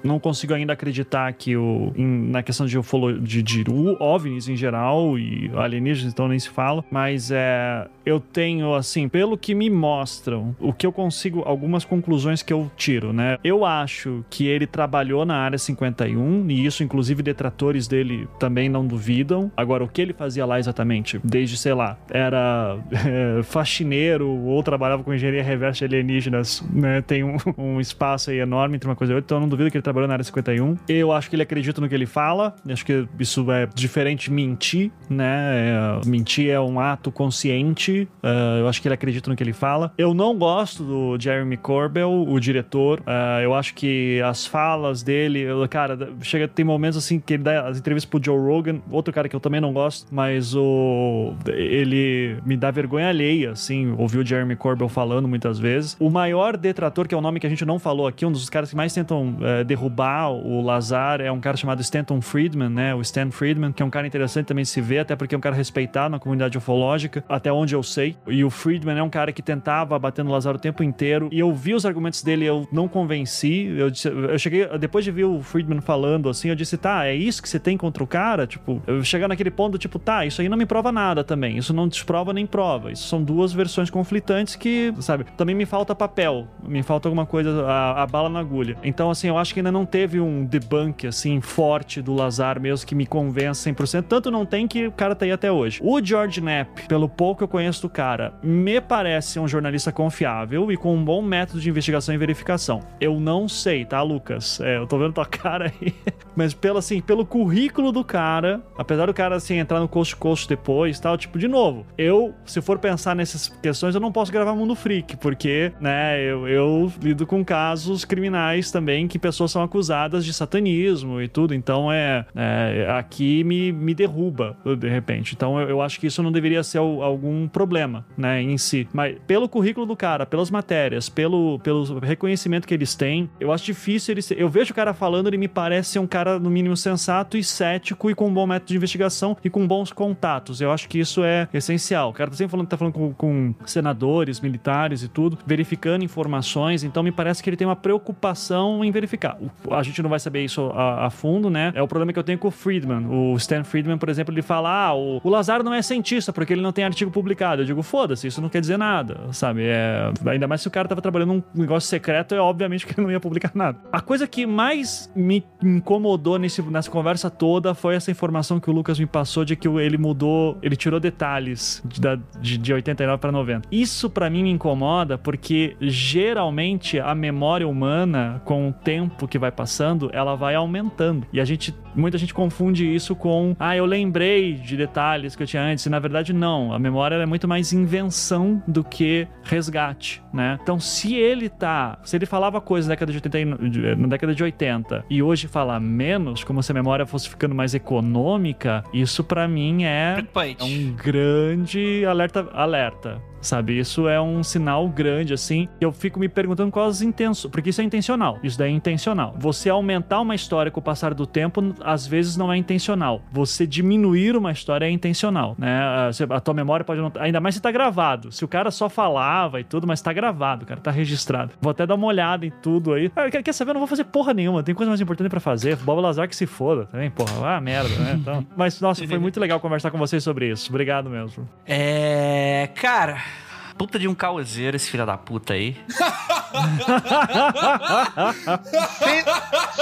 não 0.03 0.19
consigo 0.19 0.53
ainda 0.53 0.73
acreditar 0.73 1.31
que 1.33 1.57
o, 1.57 1.91
em, 1.95 2.29
na 2.29 2.41
questão 2.41 2.65
de, 2.65 2.77
de, 3.21 3.43
de 3.43 3.63
OVNIs 3.99 4.47
em 4.47 4.55
geral 4.55 5.17
e 5.17 5.51
alienígenas, 5.55 6.13
então 6.13 6.27
nem 6.27 6.39
se 6.39 6.49
fala, 6.49 6.83
mas 6.89 7.31
é, 7.31 7.87
eu 8.05 8.19
tenho, 8.19 8.73
assim, 8.73 9.09
pelo 9.09 9.37
que 9.37 9.53
me 9.53 9.69
mostram, 9.69 10.55
o 10.59 10.71
que 10.71 10.85
eu 10.85 10.91
consigo, 10.91 11.43
algumas 11.45 11.85
conclusões 11.85 12.41
que 12.41 12.53
eu 12.53 12.71
tiro, 12.75 13.11
né? 13.11 13.37
Eu 13.43 13.65
acho 13.65 14.23
que 14.29 14.47
ele 14.47 14.65
trabalhou 14.65 15.25
na 15.25 15.37
área 15.37 15.57
51, 15.57 16.49
e 16.49 16.65
isso, 16.65 16.83
inclusive, 16.83 17.10
detratores 17.15 17.87
dele 17.87 18.27
também 18.39 18.69
não 18.69 18.85
duvidam. 18.85 19.51
Agora, 19.55 19.83
o 19.83 19.87
que 19.87 20.01
ele 20.01 20.13
fazia 20.13 20.45
lá 20.45 20.59
exatamente? 20.59 21.19
Desde, 21.23 21.57
sei 21.57 21.73
lá, 21.73 21.97
era 22.09 22.77
é, 22.91 23.43
faxineiro 23.43 24.29
ou 24.29 24.61
trabalhava 24.63 25.03
com 25.03 25.13
engenharia 25.13 25.43
reversa 25.43 25.85
alienígenas, 25.85 26.63
né? 26.71 27.01
Tem 27.01 27.23
um, 27.23 27.37
um, 27.57 27.79
espaço 27.79 28.31
aí 28.31 28.39
enorme 28.39 28.75
entre 28.75 28.87
uma 28.87 28.95
coisa 28.95 29.13
e 29.13 29.15
outra, 29.15 29.25
então 29.25 29.37
eu 29.37 29.41
não 29.41 29.49
duvido 29.49 29.69
que 29.71 29.77
ele 29.77 29.83
trabalhou 29.83 30.07
na 30.07 30.13
área 30.13 30.23
51. 30.23 30.77
Eu 30.87 31.11
acho 31.11 31.29
que 31.29 31.35
ele 31.35 31.43
acredita 31.43 31.81
no 31.81 31.89
que 31.89 31.95
ele 31.95 32.05
fala, 32.05 32.55
acho 32.69 32.85
que 32.85 33.07
isso 33.19 33.51
é 33.51 33.67
diferente 33.73 34.29
de 34.29 34.31
mentir, 34.31 34.91
né? 35.09 36.01
É, 36.03 36.07
mentir 36.07 36.49
é 36.49 36.59
um 36.59 36.79
ato 36.79 37.11
consciente, 37.11 38.07
uh, 38.23 38.59
eu 38.59 38.67
acho 38.67 38.81
que 38.81 38.87
ele 38.87 38.95
acredita 38.95 39.29
no 39.29 39.35
que 39.35 39.43
ele 39.43 39.53
fala. 39.53 39.93
Eu 39.97 40.13
não 40.13 40.37
gosto 40.37 40.83
do 40.83 41.17
Jeremy 41.19 41.57
Corbell, 41.57 42.25
o 42.27 42.39
diretor, 42.39 42.99
uh, 43.01 43.41
eu 43.41 43.53
acho 43.53 43.73
que 43.73 44.21
as 44.21 44.45
falas 44.45 45.03
dele, 45.03 45.45
cara, 45.69 45.97
chega 46.21 46.47
tem 46.47 46.65
momentos 46.65 46.90
assim 46.95 47.19
que 47.19 47.33
ele 47.33 47.43
dá 47.43 47.67
as 47.67 47.77
entrevistas 47.77 48.09
pro 48.09 48.23
Joe 48.23 48.37
Rogan, 48.37 48.79
outro 48.89 49.13
cara 49.13 49.27
que 49.27 49.35
eu 49.35 49.39
também 49.39 49.61
não 49.61 49.73
gosto, 49.73 50.07
mas 50.11 50.55
o 50.55 51.33
ele 51.47 52.37
me 52.45 52.57
dá 52.57 52.71
vergonha 52.71 53.09
alheia, 53.09 53.51
assim, 53.51 53.93
ouvir 53.97 54.19
o 54.19 54.25
Jeremy 54.25 54.55
Corbell 54.55 54.89
falando 54.89 55.27
muitas 55.27 55.59
vezes. 55.59 55.95
O 55.99 56.09
maior 56.09 56.57
detrator, 56.57 57.07
que 57.07 57.15
é 57.15 57.17
o 57.17 57.21
nome 57.21 57.39
que 57.39 57.47
a 57.47 57.49
gente 57.49 57.65
não 57.65 57.79
falou 57.79 58.07
aqui, 58.07 58.25
um 58.25 58.31
dos 58.31 58.49
caras 58.49 58.69
que 58.69 58.75
mais 58.75 58.93
tentam 58.93 59.29
uh, 59.29 59.63
derrubar 59.65 60.31
o 60.31 60.61
Lazar 60.61 61.21
é 61.21 61.31
um 61.31 61.39
cara 61.39 61.57
chamado 61.57 61.81
Stanton 61.81 62.21
Friedman, 62.21 62.69
né? 62.69 62.95
O 62.95 63.01
Stan 63.01 63.31
Friedman, 63.31 63.71
que 63.71 63.81
é 63.81 63.85
um 63.85 63.89
cara 63.89 64.07
interessante 64.07 64.47
também 64.47 64.65
se 64.65 64.81
ver, 64.81 64.99
até 64.99 65.15
porque 65.15 65.35
é 65.35 65.37
um 65.37 65.41
cara 65.41 65.55
respeitado 65.55 66.11
na 66.11 66.19
comunidade 66.19 66.57
ufológica, 66.57 67.23
até 67.27 67.51
onde 67.51 67.75
eu 67.75 67.83
sei. 67.83 68.15
E 68.27 68.43
o 68.43 68.49
Friedman 68.49 68.97
é 68.97 69.03
um 69.03 69.09
cara 69.09 69.31
que 69.31 69.41
tentava 69.41 69.97
bater 69.97 70.23
no 70.23 70.31
Lazar 70.31 70.55
o 70.55 70.59
tempo 70.59 70.83
inteiro. 70.83 71.29
E 71.31 71.39
eu 71.39 71.53
vi 71.53 71.73
os 71.73 71.85
argumentos 71.85 72.21
dele, 72.21 72.45
eu 72.45 72.67
não 72.71 72.87
convenci. 72.87 73.73
Eu, 73.77 73.89
disse, 73.89 74.07
eu 74.07 74.37
cheguei, 74.37 74.67
depois 74.77 75.05
de 75.05 75.11
ver 75.11 75.25
o 75.25 75.41
Friedman 75.41 75.81
falando 75.81 76.29
assim, 76.29 76.49
eu 76.49 76.55
disse, 76.55 76.77
tá, 76.81 77.07
é 77.07 77.15
isso 77.15 77.41
que 77.41 77.47
você 77.47 77.59
tem 77.59 77.77
contra 77.77 78.03
o 78.03 78.07
cara? 78.07 78.47
Tipo, 78.47 78.81
eu 78.87 79.03
chegar 79.03 79.27
naquele 79.27 79.51
ponto, 79.51 79.77
tipo, 79.77 79.99
tá, 79.99 80.25
isso 80.25 80.41
aí 80.41 80.49
não 80.49 80.57
me 80.57 80.65
prova 80.65 80.91
nada 80.91 81.23
também. 81.23 81.57
Isso 81.57 81.73
não 81.73 81.87
desprova 81.87 82.33
nem 82.33 82.45
prova. 82.45 82.91
Isso 82.91 83.07
são 83.07 83.23
duas 83.23 83.53
versões 83.53 83.89
conflitantes 83.89 84.55
que, 84.55 84.93
sabe, 84.99 85.25
também 85.37 85.55
me 85.55 85.65
falta 85.65 85.95
papel, 85.95 86.47
me 86.63 86.83
falta 86.83 87.07
alguma 87.07 87.25
coisa, 87.25 87.65
a, 87.65 88.03
a 88.03 88.07
bala 88.07 88.29
na 88.29 88.39
agulha. 88.39 88.77
Então, 88.83 89.09
assim, 89.11 89.27
eu 89.27 89.37
acho 89.37 89.53
que 89.53 89.59
ainda 89.59 89.71
não 89.71 89.85
teve 89.85 90.19
um 90.19 90.43
debunk, 90.45 91.07
assim, 91.07 91.39
forte 91.41 92.01
do 92.01 92.13
Lazar 92.13 92.59
mesmo 92.59 92.85
que 92.85 92.95
me 92.95 93.05
convença 93.05 93.69
100%. 93.69 94.05
Tanto 94.07 94.31
não 94.31 94.45
tem 94.45 94.67
que 94.67 94.87
o 94.87 94.91
cara 94.91 95.15
tá 95.15 95.25
aí 95.25 95.31
até 95.31 95.51
hoje. 95.51 95.79
O 95.83 96.03
George 96.03 96.41
Knapp, 96.41 96.87
pelo 96.87 97.07
pouco 97.07 97.39
que 97.39 97.43
eu 97.43 97.47
conheço 97.47 97.81
do 97.81 97.89
cara, 97.89 98.33
me 98.41 98.79
parece 98.79 99.39
um 99.39 99.47
jornalista 99.47 99.91
confiável 99.91 100.71
e 100.71 100.77
com 100.77 100.95
um 100.95 101.03
bom 101.03 101.21
método 101.21 101.59
de 101.59 101.69
investigação 101.69 102.13
e 102.13 102.17
verificação. 102.17 102.81
Eu 102.99 103.19
não 103.19 103.47
sei, 103.47 103.85
tá, 103.85 104.01
Lucas? 104.01 104.59
É, 104.61 104.77
eu 104.77 104.87
tô 104.87 104.97
vendo 104.97 105.13
tua 105.13 105.25
cara 105.27 105.71
aí. 105.81 105.93
Mas 106.35 106.53
pelo, 106.53 106.70
assim, 106.79 107.01
pelo 107.01 107.25
currículo 107.25 107.91
do 107.91 108.03
cara, 108.03 108.61
apesar 108.77 109.05
do 109.05 109.13
cara, 109.13 109.35
assim, 109.35 109.55
entrar 109.55 109.79
no 109.79 109.87
Coast 109.87 110.47
depois 110.47 110.99
tal, 110.99 111.17
tipo, 111.17 111.37
de 111.39 111.47
novo, 111.47 111.85
eu, 111.97 112.33
se 112.45 112.61
for 112.61 112.79
pensar 112.79 113.15
nessas 113.15 113.47
questões, 113.47 113.95
eu 113.95 114.01
não 114.01 114.11
posso 114.11 114.31
gravar 114.31 114.55
Mundo 114.55 114.75
Freak, 114.75 115.17
porque, 115.17 115.71
né, 115.79 116.21
eu, 116.21 116.47
eu 116.47 116.91
lido 117.01 117.25
com 117.25 117.43
casos 117.43 118.05
criminais 118.05 118.71
também 118.71 119.07
que 119.07 119.17
pessoas 119.17 119.51
são 119.51 119.63
acusadas 119.63 120.25
de 120.25 120.33
satanismo 120.33 121.21
e 121.21 121.27
tudo, 121.27 121.53
então 121.53 121.91
é, 121.91 122.25
é 122.35 122.87
aqui 122.91 123.43
me, 123.43 123.71
me 123.71 123.93
derruba, 123.93 124.57
de 124.77 124.89
repente. 124.89 125.33
Então 125.33 125.59
eu, 125.59 125.69
eu 125.69 125.81
acho 125.81 125.99
que 125.99 126.07
isso 126.07 126.21
não 126.21 126.31
deveria 126.31 126.63
ser 126.63 126.77
algum 126.77 127.47
problema, 127.47 128.05
né, 128.17 128.41
em 128.41 128.57
si. 128.57 128.87
Mas 128.93 129.17
pelo 129.27 129.49
currículo 129.49 129.85
do 129.85 129.95
cara, 129.95 130.25
pelas 130.25 130.51
matérias, 130.51 131.09
pelo, 131.09 131.59
pelo 131.59 131.99
reconhecimento 131.99 132.67
que 132.67 132.73
eles 132.73 132.95
têm, 132.95 133.29
eu 133.39 133.51
acho 133.51 133.65
difícil 133.65 134.13
eles. 134.13 134.31
Eu 134.31 134.49
vejo 134.49 134.71
o 134.71 134.75
cara 134.75 134.93
falando, 134.93 135.27
ele 135.27 135.37
me 135.37 135.47
parece 135.47 135.91
ser 135.91 135.99
um 135.99 136.07
cara, 136.07 136.39
no 136.39 136.49
mínimo, 136.61 136.77
sensato 136.77 137.37
e 137.37 137.43
cético 137.43 138.09
e 138.09 138.15
com 138.15 138.27
um 138.27 138.33
bom 138.33 138.45
método 138.45 138.67
de 138.67 138.75
investigação 138.77 139.35
e 139.43 139.49
com 139.49 139.67
bons 139.67 139.91
contatos. 139.91 140.61
Eu 140.61 140.71
acho 140.71 140.87
que 140.87 140.99
isso 140.99 141.23
é 141.23 141.47
essencial. 141.53 142.09
O 142.09 142.13
cara 142.13 142.29
tá 142.29 142.37
sempre 142.37 142.51
falando 142.51 142.67
tá 142.67 142.77
falando 142.77 142.93
com, 142.93 143.13
com 143.13 143.55
senadores, 143.65 144.39
militares 144.39 145.03
e 145.03 145.07
tudo, 145.07 145.37
verificando 145.45 146.03
informações, 146.03 146.83
então 146.83 147.03
me 147.03 147.11
parece 147.11 147.41
que 147.41 147.49
ele 147.49 147.57
tem 147.57 147.67
uma 147.67 147.75
preocupação 147.75 148.85
em 148.85 148.91
verificar. 148.91 149.37
A 149.69 149.83
gente 149.83 150.01
não 150.01 150.09
vai 150.09 150.19
saber 150.19 150.43
isso 150.43 150.71
a, 150.73 151.07
a 151.07 151.09
fundo, 151.09 151.49
né? 151.49 151.71
É 151.75 151.81
o 151.81 151.87
problema 151.87 152.13
que 152.13 152.19
eu 152.19 152.23
tenho 152.23 152.37
com 152.37 152.47
o 152.47 152.51
Friedman. 152.51 153.07
O 153.07 153.35
Stan 153.37 153.63
Friedman, 153.63 153.97
por 153.97 154.09
exemplo, 154.09 154.33
ele 154.33 154.41
fala: 154.41 154.87
ah, 154.87 154.93
o, 154.93 155.19
o 155.23 155.29
Lazar 155.29 155.63
não 155.63 155.73
é 155.73 155.81
cientista 155.81 156.31
porque 156.31 156.53
ele 156.53 156.61
não 156.61 156.71
tem 156.71 156.85
artigo 156.85 157.11
publicado. 157.11 157.61
Eu 157.61 157.65
digo, 157.65 157.81
foda-se, 157.81 158.27
isso 158.27 158.41
não 158.41 158.49
quer 158.49 158.61
dizer 158.61 158.77
nada, 158.77 159.31
sabe? 159.31 159.63
É, 159.63 160.11
ainda 160.25 160.47
mais 160.47 160.61
se 160.61 160.67
o 160.67 160.71
cara 160.71 160.87
tava 160.87 161.01
trabalhando 161.01 161.33
num 161.33 161.43
negócio 161.53 161.89
secreto, 161.89 162.35
é 162.35 162.39
obviamente 162.39 162.85
que 162.85 162.93
ele 162.93 163.01
não 163.01 163.11
ia 163.11 163.19
publicar 163.19 163.51
nada. 163.53 163.77
A 163.91 164.01
coisa 164.01 164.27
que 164.27 164.45
mais 164.45 165.11
me 165.15 165.43
incomodou 165.63 166.37
nesse, 166.37 166.50
nessa 166.69 166.89
conversa 166.89 167.29
toda 167.29 167.73
foi 167.73 167.95
essa 167.95 168.11
informação 168.11 168.59
que 168.59 168.69
o 168.69 168.73
Lucas 168.73 168.99
me 168.99 169.05
passou 169.05 169.45
de 169.45 169.55
que 169.55 169.67
ele 169.67 169.97
mudou, 169.97 170.57
ele 170.61 170.75
tirou 170.75 170.99
detalhes 170.99 171.81
de, 171.85 172.01
de, 172.39 172.57
de 172.57 172.73
89 172.73 173.19
para 173.19 173.31
90. 173.31 173.67
Isso 173.71 174.09
para 174.09 174.29
mim 174.29 174.43
me 174.43 174.51
incomoda 174.51 175.17
porque 175.17 175.75
geralmente 175.79 176.99
a 176.99 177.13
memória 177.15 177.67
humana, 177.67 178.41
com 178.45 178.69
o 178.69 178.73
tempo 178.73 179.27
que 179.27 179.37
vai 179.37 179.51
passando, 179.51 180.09
ela 180.13 180.35
vai 180.35 180.55
aumentando. 180.55 181.25
E 181.31 181.39
a 181.39 181.45
gente, 181.45 181.73
muita 181.95 182.17
gente 182.17 182.33
confunde 182.33 182.93
isso 182.93 183.15
com, 183.15 183.55
ah, 183.59 183.75
eu 183.75 183.85
lembrei 183.85 184.53
de 184.53 184.75
detalhes 184.75 185.35
que 185.35 185.43
eu 185.43 185.47
tinha 185.47 185.63
antes. 185.63 185.85
E 185.85 185.89
na 185.89 185.99
verdade, 185.99 186.33
não. 186.33 186.73
A 186.73 186.79
memória 186.79 187.15
é 187.15 187.25
muito 187.25 187.47
mais 187.47 187.73
invenção 187.73 188.61
do 188.67 188.83
que 188.83 189.27
resgate, 189.43 190.21
né? 190.33 190.59
Então, 190.61 190.79
se 190.79 191.15
ele 191.15 191.49
tá, 191.49 191.99
se 192.03 192.15
ele 192.15 192.25
falava 192.25 192.59
coisas 192.59 192.87
na 192.87 192.93
década 192.93 193.11
de 193.11 193.17
80, 193.17 193.97
na 193.97 194.07
década 194.07 194.33
de 194.33 194.43
80 194.43 195.05
e 195.09 195.21
hoje 195.21 195.47
fala 195.47 195.79
menos, 195.79 196.40
como 196.45 196.61
se 196.61 196.71
a 196.71 196.75
memória 196.75 197.05
fosse 197.05 197.29
ficando 197.29 197.55
mais 197.55 197.73
econômica, 197.73 198.83
isso 198.93 199.23
para 199.23 199.47
mim 199.47 199.83
é, 199.83 200.17
é 200.59 200.63
um 200.63 200.93
grande 200.93 202.05
alerta. 202.05 202.49
alerta 202.53 203.30
sabe? 203.41 203.77
Isso 203.77 204.07
é 204.07 204.21
um 204.21 204.43
sinal 204.43 204.87
grande, 204.87 205.33
assim. 205.33 205.67
Eu 205.79 205.91
fico 205.91 206.19
me 206.19 206.29
perguntando 206.29 206.71
quais 206.71 206.97
as 206.97 207.01
intenções, 207.01 207.51
porque 207.51 207.69
isso 207.69 207.81
é 207.81 207.83
intencional. 207.83 208.39
Isso 208.43 208.57
daí 208.57 208.71
é 208.71 208.75
intencional. 208.75 209.35
Você 209.37 209.69
aumentar 209.69 210.21
uma 210.21 210.35
história 210.35 210.71
com 210.71 210.79
o 210.79 210.83
passar 210.83 211.13
do 211.13 211.25
tempo, 211.25 211.73
às 211.81 212.05
vezes 212.05 212.37
não 212.37 212.51
é 212.51 212.57
intencional. 212.57 213.21
Você 213.31 213.65
diminuir 213.65 214.35
uma 214.35 214.51
história 214.51 214.85
é 214.85 214.89
intencional, 214.89 215.55
né? 215.57 216.09
A 216.29 216.39
tua 216.39 216.53
memória 216.53 216.85
pode 216.85 217.01
não... 217.01 217.11
Ainda 217.19 217.39
mais 217.39 217.55
se 217.55 217.61
tá 217.61 217.71
gravado. 217.71 218.31
Se 218.31 218.45
o 218.45 218.47
cara 218.47 218.71
só 218.71 218.89
falava 218.89 219.59
e 219.59 219.63
tudo, 219.63 219.87
mas 219.87 220.01
tá 220.01 220.13
gravado, 220.13 220.65
cara, 220.65 220.79
tá 220.79 220.91
registrado. 220.91 221.51
Vou 221.61 221.71
até 221.71 221.85
dar 221.85 221.95
uma 221.95 222.07
olhada 222.07 222.45
em 222.45 222.51
tudo 222.61 222.93
aí. 222.93 223.11
Ah, 223.15 223.29
quer 223.29 223.53
saber? 223.53 223.71
Eu 223.71 223.75
não 223.75 223.81
vou 223.81 223.87
fazer 223.87 224.05
porra 224.05 224.33
nenhuma. 224.33 224.63
Tem 224.63 224.75
coisa 224.75 224.89
mais 224.89 225.01
importante 225.01 225.29
para 225.29 225.39
fazer. 225.39 225.75
Bob 225.77 226.01
Lazar 226.01 226.27
que 226.27 226.35
se 226.35 226.45
foda 226.45 226.85
também, 226.85 227.09
porra. 227.09 227.55
Ah, 227.55 227.61
merda, 227.61 227.95
né? 227.95 228.17
Então... 228.19 228.45
Mas, 228.55 228.79
nossa, 228.81 229.05
foi 229.07 229.17
muito 229.17 229.39
legal 229.39 229.59
conversar 229.59 229.91
com 229.91 229.97
vocês 229.97 230.23
sobre 230.23 230.49
isso. 230.49 230.69
Obrigado 230.69 231.09
mesmo. 231.09 231.47
É. 231.65 232.69
Cara 232.75 233.30
puta 233.77 233.97
de 233.97 234.07
um 234.07 234.15
causeiro 234.15 234.75
esse 234.75 234.89
filho 234.89 235.05
da 235.05 235.17
puta 235.17 235.53
aí. 235.53 235.77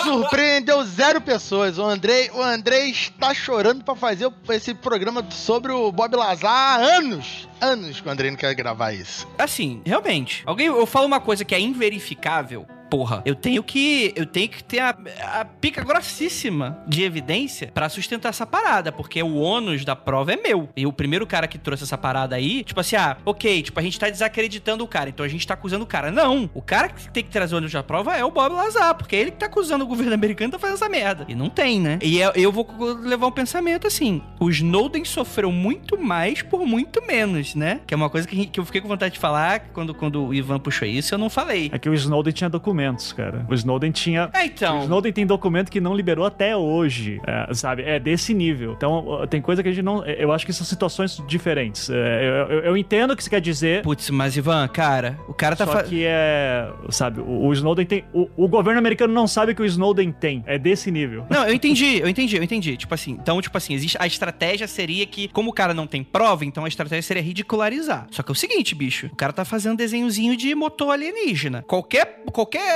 Surpreendeu 0.03 0.83
zero 0.83 1.21
pessoas. 1.21 1.77
O 1.77 1.85
Andrei, 1.85 2.29
o 2.31 2.41
Andrei 2.41 2.89
está 2.91 3.33
chorando 3.33 3.83
para 3.83 3.95
fazer 3.95 4.31
esse 4.49 4.73
programa 4.73 5.25
sobre 5.31 5.71
o 5.71 5.91
Bob 5.91 6.15
Lazar 6.15 6.51
há 6.51 6.75
anos. 6.75 7.47
Anos 7.61 7.99
que 7.99 8.07
o 8.07 8.11
Andrei 8.11 8.31
não 8.31 8.37
quer 8.37 8.53
gravar 8.53 8.93
isso. 8.93 9.27
Assim, 9.37 9.81
realmente. 9.85 10.43
Alguém, 10.45 10.67
eu 10.67 10.85
falo 10.85 11.05
uma 11.05 11.19
coisa 11.19 11.43
que 11.43 11.53
é 11.53 11.59
inverificável 11.59 12.65
porra, 12.89 13.21
eu 13.25 13.35
tenho 13.35 13.63
que 13.63 14.11
eu 14.15 14.25
tenho 14.25 14.49
que 14.49 14.63
ter 14.63 14.79
a, 14.79 14.95
a 15.39 15.45
pica 15.45 15.83
grossíssima 15.83 16.83
de 16.87 17.03
evidência 17.03 17.71
para 17.73 17.87
sustentar 17.87 18.29
essa 18.29 18.45
parada, 18.45 18.91
porque 18.91 19.21
o 19.21 19.35
ônus 19.35 19.85
da 19.85 19.95
prova 19.95 20.33
é 20.33 20.35
meu. 20.35 20.69
E 20.75 20.85
o 20.85 20.91
primeiro 20.91 21.27
cara 21.27 21.47
que 21.47 21.57
trouxe 21.57 21.83
essa 21.83 21.97
parada 21.97 22.35
aí, 22.35 22.63
tipo 22.63 22.79
assim, 22.79 22.95
ah, 22.95 23.17
ok, 23.25 23.61
tipo, 23.61 23.79
a 23.79 23.83
gente 23.83 23.99
tá 23.99 24.09
desacreditando 24.09 24.83
o 24.83 24.87
cara, 24.87 25.09
então 25.09 25.25
a 25.25 25.29
gente 25.29 25.45
tá 25.45 25.53
acusando 25.53 25.83
o 25.83 25.87
cara. 25.87 26.11
Não, 26.11 26.49
o 26.53 26.61
cara 26.61 26.89
que 26.89 27.09
tem 27.11 27.23
que 27.23 27.29
trazer 27.29 27.53
o 27.55 27.57
ônus 27.59 27.71
da 27.71 27.83
prova 27.83 28.15
é 28.15 28.23
o 28.23 28.31
Bob 28.31 28.53
Lazar, 28.53 28.95
porque 28.95 29.15
é 29.15 29.19
ele 29.19 29.31
que 29.31 29.37
tá 29.37 29.45
acusando 29.45 29.83
o 29.83 29.87
governo 29.87 30.13
americano 30.13 30.51
tá 30.51 30.59
fazendo 30.59 30.75
essa 30.75 30.89
merda. 30.89 31.25
E 31.27 31.35
não 31.35 31.49
tem, 31.49 31.79
né? 31.79 31.99
E 32.01 32.19
eu, 32.19 32.31
eu 32.35 32.51
vou 32.51 32.67
levar 33.01 33.27
um 33.27 33.31
pensamento 33.31 33.85
assim, 33.85 34.21
o 34.39 34.49
Snowden 34.49 35.05
sofreu 35.05 35.51
muito 35.51 35.97
mais 35.97 36.41
por 36.41 36.65
muito 36.65 37.05
menos, 37.05 37.55
né? 37.55 37.81
Que 37.85 37.93
é 37.93 37.97
uma 37.97 38.09
coisa 38.09 38.27
que, 38.27 38.47
que 38.47 38.59
eu 38.59 38.65
fiquei 38.65 38.81
com 38.81 38.87
vontade 38.87 39.13
de 39.13 39.19
falar 39.19 39.59
quando, 39.73 39.93
quando 39.93 40.27
o 40.27 40.33
Ivan 40.33 40.59
puxou 40.59 40.87
isso, 40.87 41.13
eu 41.13 41.19
não 41.19 41.29
falei. 41.29 41.69
É 41.71 41.77
que 41.77 41.89
o 41.89 41.93
Snowden 41.93 42.33
tinha 42.33 42.49
documento 42.49 42.78
documentos, 42.79 43.11
cara. 43.11 43.45
O 43.49 43.53
Snowden 43.53 43.91
tinha. 43.91 44.29
É, 44.33 44.45
então. 44.45 44.79
O 44.79 44.83
Snowden 44.83 45.11
tem 45.11 45.25
documento 45.25 45.69
que 45.69 45.81
não 45.81 45.95
liberou 45.95 46.25
até 46.25 46.55
hoje, 46.55 47.19
é, 47.27 47.53
sabe? 47.53 47.83
É 47.83 47.99
desse 47.99 48.33
nível. 48.33 48.73
Então, 48.77 49.25
tem 49.29 49.41
coisa 49.41 49.61
que 49.61 49.69
a 49.69 49.71
gente 49.71 49.83
não. 49.83 50.03
É, 50.05 50.23
eu 50.23 50.31
acho 50.31 50.45
que 50.45 50.53
são 50.53 50.65
situações 50.65 51.21
diferentes. 51.27 51.89
É, 51.89 52.45
eu, 52.49 52.59
eu, 52.59 52.77
entendo 52.77 53.11
o 53.11 53.17
que 53.17 53.23
você 53.23 53.29
quer 53.29 53.41
dizer. 53.41 53.83
Putz, 53.83 54.09
mas 54.09 54.37
Ivan, 54.37 54.67
cara, 54.69 55.19
o 55.27 55.33
cara 55.33 55.55
tá. 55.55 55.65
Só 55.65 55.83
que 55.83 56.03
é. 56.05 56.69
Sabe, 56.89 57.19
o, 57.19 57.47
o 57.47 57.53
Snowden 57.53 57.85
tem. 57.85 58.05
O, 58.13 58.29
o, 58.37 58.47
governo 58.47 58.79
americano 58.79 59.13
não 59.13 59.27
sabe 59.27 59.53
que 59.53 59.61
o 59.61 59.65
Snowden 59.65 60.11
tem. 60.11 60.43
É 60.45 60.57
desse 60.57 60.89
nível. 60.89 61.25
Não, 61.29 61.45
eu 61.45 61.53
entendi, 61.59 61.99
eu 61.99 62.07
entendi, 62.07 62.37
eu 62.37 62.43
entendi. 62.43 62.77
Tipo 62.77 62.93
assim, 62.93 63.11
então, 63.11 63.41
tipo 63.41 63.57
assim, 63.57 63.73
existe, 63.73 63.97
a 63.99 64.07
estratégia 64.07 64.67
seria 64.67 65.05
que, 65.05 65.27
como 65.27 65.49
o 65.49 65.53
cara 65.53 65.73
não 65.73 65.87
tem 65.87 66.03
prova, 66.03 66.45
então 66.45 66.65
a 66.65 66.67
estratégia 66.67 67.01
seria 67.01 67.23
ridicularizar. 67.23 68.07
Só 68.11 68.23
que 68.23 68.31
é 68.31 68.33
o 68.33 68.35
seguinte, 68.35 68.73
bicho, 68.73 69.07
o 69.07 69.15
cara 69.15 69.33
tá 69.33 69.43
fazendo 69.43 69.77
desenhozinho 69.77 70.35
de 70.37 70.53
motor 70.55 70.91
alienígena. 70.91 71.63
Qualquer, 71.67 72.23
qualquer 72.31 72.68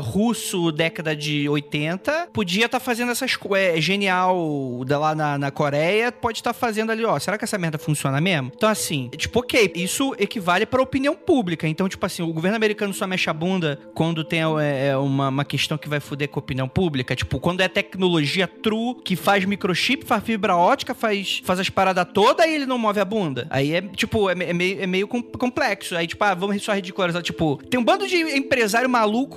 russo 0.00 0.70
década 0.72 1.14
de 1.14 1.48
80 1.48 2.28
podia 2.32 2.66
estar 2.66 2.78
tá 2.78 2.84
fazendo 2.84 3.12
essas 3.12 3.36
coisas. 3.36 3.56
É, 3.56 3.80
genial 3.80 4.84
da 4.86 4.98
lá 4.98 5.14
na, 5.14 5.38
na 5.38 5.50
Coreia, 5.50 6.12
pode 6.12 6.38
estar 6.38 6.52
tá 6.52 6.58
fazendo 6.58 6.92
ali, 6.92 7.04
ó. 7.04 7.18
Será 7.18 7.38
que 7.38 7.44
essa 7.44 7.56
merda 7.56 7.78
funciona 7.78 8.20
mesmo? 8.20 8.52
Então, 8.54 8.68
assim, 8.68 9.08
tipo, 9.16 9.40
ok, 9.40 9.72
isso 9.74 10.14
equivale 10.18 10.66
pra 10.66 10.82
opinião 10.82 11.14
pública. 11.14 11.66
Então, 11.66 11.88
tipo 11.88 12.04
assim, 12.04 12.22
o 12.22 12.32
governo 12.32 12.56
americano 12.56 12.92
só 12.92 13.06
mexe 13.06 13.30
a 13.30 13.32
bunda 13.32 13.78
quando 13.94 14.24
tem 14.24 14.40
é, 14.60 14.88
é, 14.88 14.96
uma, 14.96 15.28
uma 15.28 15.44
questão 15.44 15.78
que 15.78 15.88
vai 15.88 16.00
foder 16.00 16.28
com 16.28 16.38
a 16.38 16.42
opinião 16.42 16.68
pública. 16.68 17.16
Tipo, 17.16 17.40
quando 17.40 17.60
é 17.60 17.68
tecnologia 17.68 18.46
true, 18.46 18.96
que 19.04 19.16
faz 19.16 19.44
microchip, 19.44 20.04
faz 20.04 20.22
fibra 20.22 20.56
ótica, 20.56 20.94
faz, 20.94 21.40
faz 21.44 21.60
as 21.60 21.70
paradas 21.70 22.06
todas, 22.12 22.44
aí 22.44 22.54
ele 22.54 22.66
não 22.66 22.78
move 22.78 23.00
a 23.00 23.04
bunda. 23.04 23.46
Aí 23.50 23.74
é, 23.74 23.80
tipo, 23.80 24.28
é, 24.28 24.32
é 24.32 24.52
meio, 24.52 24.82
é 24.82 24.86
meio 24.86 25.08
complexo. 25.08 25.96
Aí, 25.96 26.06
tipo, 26.06 26.22
ah, 26.24 26.34
vamos 26.34 26.62
só 26.62 26.72
ridicularizar. 26.72 27.22
Tipo, 27.22 27.56
tem 27.70 27.80
um 27.80 27.84
bando 27.84 28.06
de 28.06 28.16
empresário 28.16 28.88
maluco 28.88 29.35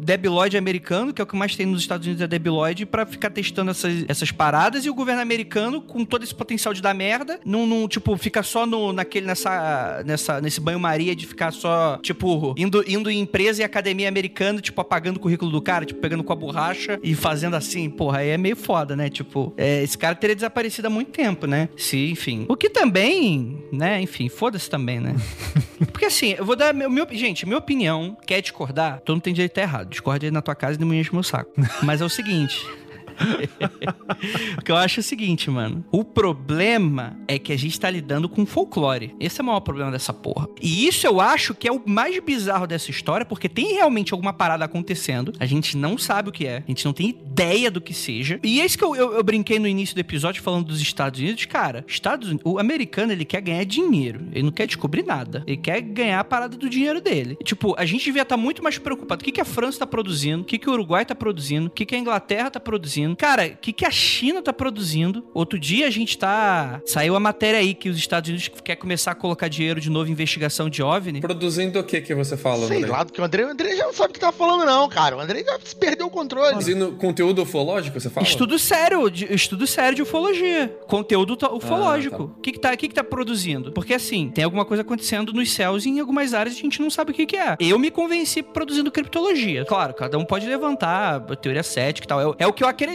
debilóide 0.00 0.56
americano, 0.56 1.12
que 1.12 1.20
é 1.20 1.24
o 1.24 1.26
que 1.26 1.36
mais 1.36 1.56
tem 1.56 1.66
nos 1.66 1.80
Estados 1.80 2.06
Unidos, 2.06 2.22
é 2.22 2.26
debilóide, 2.26 2.86
para 2.86 3.04
ficar 3.06 3.30
testando 3.30 3.70
essas, 3.70 4.04
essas 4.08 4.30
paradas, 4.30 4.84
e 4.84 4.90
o 4.90 4.94
governo 4.94 5.22
americano, 5.22 5.80
com 5.80 6.04
todo 6.04 6.22
esse 6.22 6.34
potencial 6.34 6.72
de 6.72 6.82
dar 6.82 6.94
merda, 6.94 7.40
não, 7.44 7.66
não 7.66 7.88
tipo, 7.88 8.16
fica 8.16 8.42
só 8.42 8.66
no, 8.66 8.92
naquele, 8.92 9.26
nessa, 9.26 10.02
nessa, 10.04 10.40
nesse 10.40 10.60
banho-maria 10.60 11.14
de 11.14 11.26
ficar 11.26 11.52
só, 11.52 11.98
tipo, 12.02 12.54
indo, 12.56 12.84
indo 12.86 13.10
em 13.10 13.20
empresa 13.20 13.62
e 13.62 13.64
academia 13.64 14.08
americana, 14.08 14.60
tipo, 14.60 14.80
apagando 14.80 15.16
o 15.16 15.20
currículo 15.20 15.50
do 15.50 15.60
cara, 15.60 15.84
tipo, 15.84 16.00
pegando 16.00 16.24
com 16.24 16.32
a 16.32 16.36
borracha 16.36 16.98
e 17.02 17.14
fazendo 17.14 17.54
assim, 17.54 17.88
porra, 17.90 18.18
aí 18.18 18.30
é 18.30 18.38
meio 18.38 18.56
foda, 18.56 18.96
né? 18.96 19.08
Tipo, 19.08 19.52
é, 19.56 19.82
esse 19.82 19.96
cara 19.96 20.14
teria 20.14 20.34
desaparecido 20.34 20.88
há 20.88 20.90
muito 20.90 21.10
tempo, 21.10 21.46
né? 21.46 21.68
Se, 21.76 22.10
enfim. 22.10 22.46
O 22.48 22.56
que 22.56 22.70
também, 22.70 23.64
né? 23.72 24.00
Enfim, 24.00 24.28
foda-se 24.28 24.68
também, 24.68 25.00
né? 25.00 25.14
Porque 25.92 26.06
assim, 26.06 26.34
eu 26.38 26.44
vou 26.44 26.56
dar. 26.56 26.72
Meu, 26.72 26.88
meu, 26.88 27.06
gente, 27.12 27.44
minha 27.44 27.58
opinião, 27.58 28.16
quer 28.26 28.40
discordar? 28.40 29.00
Todo 29.04 29.16
mundo 29.16 29.22
tem 29.22 29.33
direito 29.34 29.58
a 29.58 29.62
errado. 29.62 29.88
Discorde 29.88 30.26
aí 30.26 30.32
na 30.32 30.40
tua 30.40 30.54
casa 30.54 30.76
e 30.76 30.80
não 30.80 30.88
me 30.88 30.98
enche 30.98 31.12
meu 31.12 31.22
saco. 31.22 31.50
Mas 31.82 32.00
é 32.00 32.04
o 32.04 32.08
seguinte. 32.08 32.66
o 34.58 34.62
que 34.62 34.70
eu 34.70 34.76
acho 34.76 35.00
o 35.00 35.02
seguinte, 35.02 35.50
mano. 35.50 35.84
O 35.90 36.04
problema 36.04 37.18
é 37.28 37.38
que 37.38 37.52
a 37.52 37.58
gente 37.58 37.78
tá 37.78 37.90
lidando 37.90 38.28
com 38.28 38.44
folclore. 38.46 39.14
Esse 39.18 39.40
é 39.40 39.42
o 39.42 39.46
maior 39.46 39.60
problema 39.60 39.90
dessa 39.90 40.12
porra. 40.12 40.48
E 40.60 40.86
isso 40.86 41.06
eu 41.06 41.20
acho 41.20 41.54
que 41.54 41.68
é 41.68 41.72
o 41.72 41.82
mais 41.86 42.18
bizarro 42.20 42.66
dessa 42.66 42.90
história, 42.90 43.26
porque 43.26 43.48
tem 43.48 43.74
realmente 43.74 44.12
alguma 44.12 44.32
parada 44.32 44.64
acontecendo. 44.64 45.32
A 45.38 45.46
gente 45.46 45.76
não 45.76 45.96
sabe 45.98 46.28
o 46.28 46.32
que 46.32 46.46
é. 46.46 46.58
A 46.58 46.70
gente 46.70 46.84
não 46.84 46.92
tem 46.92 47.10
ideia 47.10 47.70
do 47.70 47.80
que 47.80 47.94
seja. 47.94 48.38
E 48.42 48.60
é 48.60 48.64
isso 48.64 48.78
que 48.78 48.84
eu, 48.84 48.94
eu, 48.94 49.14
eu 49.14 49.22
brinquei 49.22 49.58
no 49.58 49.68
início 49.68 49.94
do 49.94 50.00
episódio 50.00 50.42
falando 50.42 50.66
dos 50.66 50.80
Estados 50.80 51.20
Unidos. 51.20 51.44
Cara, 51.46 51.84
Estados 51.86 52.28
Unidos, 52.28 52.44
o 52.44 52.58
americano, 52.58 53.12
ele 53.12 53.24
quer 53.24 53.40
ganhar 53.40 53.64
dinheiro. 53.64 54.26
Ele 54.32 54.44
não 54.44 54.52
quer 54.52 54.66
descobrir 54.66 55.04
nada. 55.04 55.42
Ele 55.46 55.56
quer 55.56 55.80
ganhar 55.80 56.20
a 56.20 56.24
parada 56.24 56.56
do 56.56 56.68
dinheiro 56.68 57.00
dele. 57.00 57.36
Tipo, 57.44 57.74
a 57.78 57.84
gente 57.84 58.04
devia 58.04 58.22
estar 58.22 58.36
tá 58.36 58.42
muito 58.42 58.62
mais 58.62 58.78
preocupado. 58.78 59.22
O 59.22 59.24
que, 59.24 59.32
que 59.32 59.40
a 59.40 59.44
França 59.44 59.80
tá 59.80 59.86
produzindo? 59.86 60.42
O 60.42 60.44
que, 60.44 60.58
que 60.58 60.68
o 60.68 60.72
Uruguai 60.72 61.04
tá 61.04 61.14
produzindo? 61.14 61.66
O 61.66 61.70
que, 61.70 61.86
que 61.86 61.94
a 61.94 61.98
Inglaterra 61.98 62.50
tá 62.50 62.60
produzindo? 62.60 63.03
Produzindo. 63.04 63.16
Cara, 63.16 63.46
o 63.46 63.56
que, 63.56 63.72
que 63.72 63.84
a 63.84 63.90
China 63.90 64.42
tá 64.42 64.52
produzindo? 64.52 65.24
Outro 65.34 65.58
dia 65.58 65.86
a 65.86 65.90
gente 65.90 66.16
tá. 66.16 66.80
Saiu 66.86 67.14
a 67.14 67.20
matéria 67.20 67.60
aí 67.60 67.74
que 67.74 67.88
os 67.88 67.96
Estados 67.96 68.28
Unidos 68.28 68.50
quer 68.62 68.76
começar 68.76 69.12
a 69.12 69.14
colocar 69.14 69.48
dinheiro 69.48 69.80
de 69.80 69.90
novo 69.90 70.08
em 70.08 70.12
investigação 70.12 70.70
de 70.70 70.82
OVNI. 70.82 71.20
Produzindo 71.20 71.78
o 71.78 71.84
que 71.84 72.00
que 72.00 72.14
você 72.14 72.36
fala, 72.36 72.66
Sei 72.66 72.78
André? 72.78 72.90
lá, 72.90 73.04
porque 73.04 73.20
o 73.20 73.24
André, 73.24 73.44
o 73.44 73.50
André 73.50 73.76
já 73.76 73.86
não 73.86 73.92
sabe 73.92 74.10
o 74.10 74.12
que 74.14 74.20
tá 74.20 74.32
falando, 74.32 74.64
não, 74.64 74.88
cara. 74.88 75.16
O 75.16 75.20
André 75.20 75.44
já 75.44 75.58
perdeu 75.78 76.06
o 76.06 76.10
controle. 76.10 76.50
Produzindo 76.50 76.92
conteúdo 76.92 77.42
ufológico, 77.42 78.00
você 78.00 78.08
fala? 78.08 78.26
Estudo 78.26 78.58
sério, 78.58 79.10
de, 79.10 79.32
estudo 79.32 79.66
sério 79.66 79.94
de 79.94 80.02
ufologia. 80.02 80.68
Conteúdo 80.86 81.36
ufológico. 81.52 82.22
O 82.22 82.26
ah, 82.26 82.28
tá. 82.28 82.40
que, 82.42 82.52
que, 82.52 82.60
tá, 82.60 82.76
que, 82.76 82.88
que 82.88 82.94
tá 82.94 83.04
produzindo? 83.04 83.72
Porque 83.72 83.94
assim, 83.94 84.30
tem 84.30 84.44
alguma 84.44 84.64
coisa 84.64 84.82
acontecendo 84.82 85.32
nos 85.32 85.52
céus 85.52 85.84
e 85.84 85.90
em 85.90 86.00
algumas 86.00 86.34
áreas 86.34 86.56
a 86.56 86.58
gente 86.58 86.80
não 86.80 86.90
sabe 86.90 87.10
o 87.10 87.14
que, 87.14 87.26
que 87.26 87.36
é. 87.36 87.56
Eu 87.60 87.78
me 87.78 87.90
convenci 87.90 88.42
produzindo 88.42 88.90
criptologia. 88.90 89.64
Claro, 89.64 89.94
cada 89.94 90.18
um 90.18 90.24
pode 90.24 90.46
levantar 90.46 91.16
a 91.30 91.36
teoria 91.36 91.62
cética 91.62 92.06
e 92.06 92.08
tal. 92.08 92.20
É, 92.20 92.44
é 92.44 92.46
o 92.46 92.52
que 92.52 92.62
eu 92.62 92.68
acredito. 92.68 92.93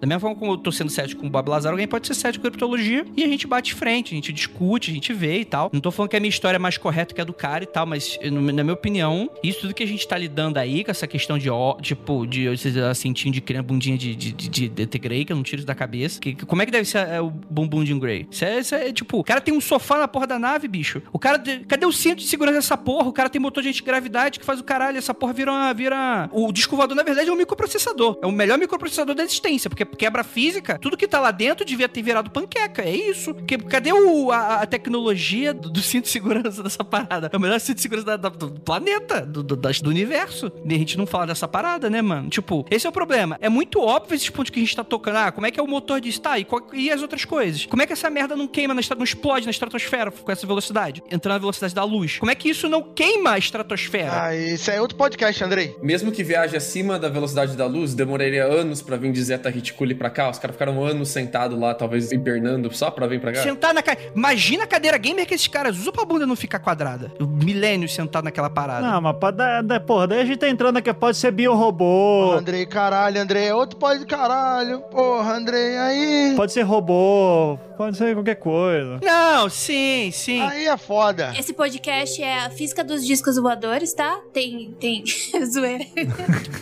Da 0.00 0.06
mesma 0.06 0.20
forma 0.20 0.36
como 0.36 0.52
eu 0.52 0.58
tô 0.58 0.70
sendo 0.70 0.90
cético 0.90 1.20
com 1.20 1.26
o 1.26 1.30
Bob 1.30 1.48
Lazar, 1.48 1.72
alguém 1.72 1.88
pode 1.88 2.06
ser 2.06 2.14
cético 2.14 2.44
com 2.44 2.50
criptologia 2.50 3.04
e 3.16 3.24
a 3.24 3.28
gente 3.28 3.46
bate 3.46 3.74
frente, 3.74 4.12
a 4.12 4.16
gente 4.16 4.32
discute, 4.32 4.90
a 4.90 4.94
gente 4.94 5.12
vê 5.12 5.40
e 5.40 5.44
tal. 5.44 5.70
Não 5.72 5.80
tô 5.80 5.90
falando 5.90 6.10
que 6.10 6.16
a 6.16 6.20
minha 6.20 6.30
história 6.30 6.56
é 6.56 6.58
mais 6.58 6.78
correta 6.78 7.14
que 7.14 7.20
a 7.20 7.24
do 7.24 7.32
cara 7.32 7.64
e 7.64 7.66
tal, 7.66 7.86
mas 7.86 8.18
na 8.22 8.62
minha 8.62 8.72
opinião, 8.72 9.30
isso 9.42 9.60
tudo 9.60 9.74
que 9.74 9.82
a 9.82 9.86
gente 9.86 10.06
tá 10.06 10.16
lidando 10.16 10.58
aí, 10.58 10.84
com 10.84 10.90
essa 10.90 11.06
questão 11.06 11.38
de, 11.38 11.50
ó, 11.50 11.74
tipo, 11.80 12.26
de 12.26 12.48
assim, 12.88 13.12
de 13.12 13.40
criar 13.40 13.62
bundinha 13.62 13.96
de, 13.96 14.14
de, 14.14 14.32
de, 14.32 14.68
de 14.68 14.98
Grey, 14.98 15.24
que 15.24 15.32
eu 15.32 15.36
não 15.36 15.42
tiro 15.42 15.60
isso 15.60 15.66
da 15.66 15.74
cabeça. 15.74 16.20
Que, 16.20 16.34
como 16.34 16.62
é 16.62 16.66
que 16.66 16.72
deve 16.72 16.84
ser 16.86 16.98
é, 17.06 17.20
o 17.20 17.30
bumbum 17.30 17.84
de 17.84 17.92
um 17.92 17.98
Grey? 17.98 18.26
Isso 18.30 18.44
é, 18.44 18.58
isso 18.58 18.74
é, 18.74 18.92
tipo, 18.92 19.18
o 19.18 19.24
cara 19.24 19.40
tem 19.40 19.54
um 19.54 19.60
sofá 19.60 19.98
na 19.98 20.08
porra 20.08 20.26
da 20.26 20.38
nave, 20.38 20.68
bicho. 20.68 21.02
O 21.12 21.18
cara, 21.18 21.40
cadê 21.68 21.86
o 21.86 21.92
cinto 21.92 22.18
de 22.18 22.26
segurança 22.26 22.58
dessa 22.58 22.76
porra? 22.76 23.08
O 23.08 23.12
cara 23.12 23.28
tem 23.28 23.40
motor 23.40 23.62
de 23.62 23.68
antigravidade 23.68 24.38
que 24.38 24.44
faz 24.44 24.60
o 24.60 24.64
caralho, 24.64 24.98
essa 24.98 25.14
porra 25.14 25.32
vira, 25.32 25.52
uma, 25.52 25.72
vira... 25.72 26.28
O 26.32 26.52
disco 26.52 26.76
voador, 26.76 26.96
na 26.96 27.02
verdade, 27.02 27.28
é 27.28 27.32
um 27.32 27.36
microprocessador. 27.36 28.18
É 28.22 28.26
o 28.26 28.32
melhor 28.32 28.58
microprocessador 28.58 29.14
da 29.14 29.24
existência, 29.30 29.70
porque 29.70 29.84
quebra 29.84 30.24
física, 30.24 30.78
tudo 30.78 30.96
que 30.96 31.06
tá 31.06 31.20
lá 31.20 31.30
dentro 31.30 31.64
devia 31.64 31.88
ter 31.88 32.02
virado 32.02 32.30
panqueca. 32.30 32.82
É 32.82 32.94
isso. 32.94 33.34
Que, 33.34 33.56
cadê 33.58 33.92
o, 33.92 34.30
a, 34.30 34.62
a 34.62 34.66
tecnologia 34.66 35.54
do, 35.54 35.70
do, 35.70 35.80
cinto 35.80 36.04
de 36.04 36.10
segurança 36.10 36.62
dessa 36.62 36.84
parada? 36.84 37.30
É 37.32 37.36
o 37.36 37.40
melhor 37.40 37.60
cinto 37.60 37.76
de 37.76 37.82
segurança 37.82 38.06
da, 38.06 38.16
da, 38.16 38.28
do 38.28 38.50
planeta, 38.60 39.20
do, 39.22 39.42
do, 39.42 39.56
do, 39.56 39.88
universo. 39.88 40.52
E 40.64 40.74
a 40.74 40.78
gente 40.78 40.98
não 40.98 41.06
fala 41.06 41.28
dessa 41.28 41.46
parada, 41.46 41.88
né, 41.88 42.02
mano? 42.02 42.28
Tipo, 42.28 42.66
esse 42.70 42.86
é 42.86 42.90
o 42.90 42.92
problema. 42.92 43.38
É 43.40 43.48
muito 43.48 43.80
óbvio 43.80 44.14
esses 44.14 44.28
pontos 44.30 44.50
que 44.50 44.58
a 44.58 44.62
gente 44.62 44.74
tá 44.74 44.84
tocando. 44.84 45.16
Ah, 45.16 45.32
como 45.32 45.46
é 45.46 45.50
que 45.50 45.60
é 45.60 45.62
o 45.62 45.66
motor 45.66 46.00
disso? 46.00 46.20
Tá, 46.20 46.38
e, 46.38 46.44
qual, 46.44 46.66
e 46.72 46.90
as 46.90 47.02
outras 47.02 47.24
coisas? 47.24 47.66
Como 47.66 47.82
é 47.82 47.86
que 47.86 47.92
essa 47.92 48.10
merda 48.10 48.36
não 48.36 48.48
queima, 48.48 48.74
na, 48.74 48.80
não 48.96 49.04
explode 49.04 49.44
na 49.46 49.50
estratosfera 49.50 50.10
com 50.10 50.32
essa 50.32 50.46
velocidade? 50.46 51.02
Entrando 51.10 51.34
na 51.34 51.38
velocidade 51.38 51.74
da 51.74 51.84
luz. 51.84 52.18
Como 52.18 52.30
é 52.30 52.34
que 52.34 52.48
isso 52.48 52.68
não 52.68 52.82
queima 52.82 53.32
a 53.32 53.38
estratosfera? 53.38 54.24
Ah, 54.24 54.36
isso 54.36 54.70
é 54.70 54.80
outro 54.80 54.96
podcast, 54.96 55.42
Andrei. 55.42 55.76
Mesmo 55.82 56.10
que 56.12 56.22
viaje 56.22 56.56
acima 56.56 56.98
da 56.98 57.08
velocidade 57.08 57.56
da 57.56 57.66
luz, 57.66 57.94
demoraria 57.94 58.44
anos 58.44 58.82
para 58.82 58.96
vir 58.96 59.12
de 59.12 59.19
Zeta 59.22 59.48
Reticuli 59.50 59.94
pra 59.94 60.10
cá? 60.10 60.30
Os 60.30 60.38
caras 60.38 60.54
ficaram 60.56 60.82
anos 60.84 61.08
sentados 61.08 61.58
lá, 61.58 61.74
talvez 61.74 62.10
hibernando, 62.12 62.72
só 62.74 62.90
pra 62.90 63.06
vir 63.06 63.20
pra 63.20 63.32
cá? 63.32 63.42
Sentar 63.42 63.74
na 63.74 63.82
cadeira. 63.82 64.12
Imagina 64.14 64.64
a 64.64 64.66
cadeira 64.66 64.96
gamer 64.98 65.26
que 65.26 65.34
esses 65.34 65.46
caras 65.46 65.78
usam 65.78 65.92
pra 65.92 66.04
bunda 66.04 66.26
não 66.26 66.36
ficar 66.36 66.58
quadrada. 66.58 67.12
Milênios 67.20 67.94
sentado 67.94 68.24
naquela 68.24 68.50
parada. 68.50 68.86
Não, 68.86 69.00
mas 69.00 69.16
pode 69.18 69.36
dar, 69.36 69.62
dar- 69.62 69.80
porra, 69.80 70.06
daí 70.08 70.20
a 70.20 70.24
gente 70.24 70.38
tá 70.38 70.48
entrando 70.48 70.76
aqui, 70.76 70.92
pode 70.92 71.16
ser 71.16 71.30
biorobô, 71.30 72.32
Andrei, 72.32 72.66
caralho, 72.66 73.20
Andrei. 73.20 73.46
é 73.48 73.54
Outro 73.54 73.78
pode 73.78 74.04
caralho. 74.06 74.80
Porra, 74.82 75.34
Andrei, 75.34 75.76
aí. 75.76 76.34
pode 76.36 76.52
ser 76.52 76.62
robô, 76.62 77.58
pode 77.76 77.96
ser 77.96 78.14
qualquer 78.14 78.36
coisa. 78.36 78.98
Não, 79.02 79.48
sim, 79.48 80.10
sim. 80.12 80.40
Aí 80.40 80.66
é 80.66 80.76
foda. 80.76 81.32
Esse 81.38 81.52
podcast 81.52 82.22
é 82.22 82.40
a 82.46 82.50
física 82.50 82.82
dos 82.84 83.06
discos 83.06 83.36
voadores, 83.36 83.92
tá? 83.92 84.20
Tem. 84.32 84.74
Tem. 84.80 85.02
Zoeira. 85.52 85.84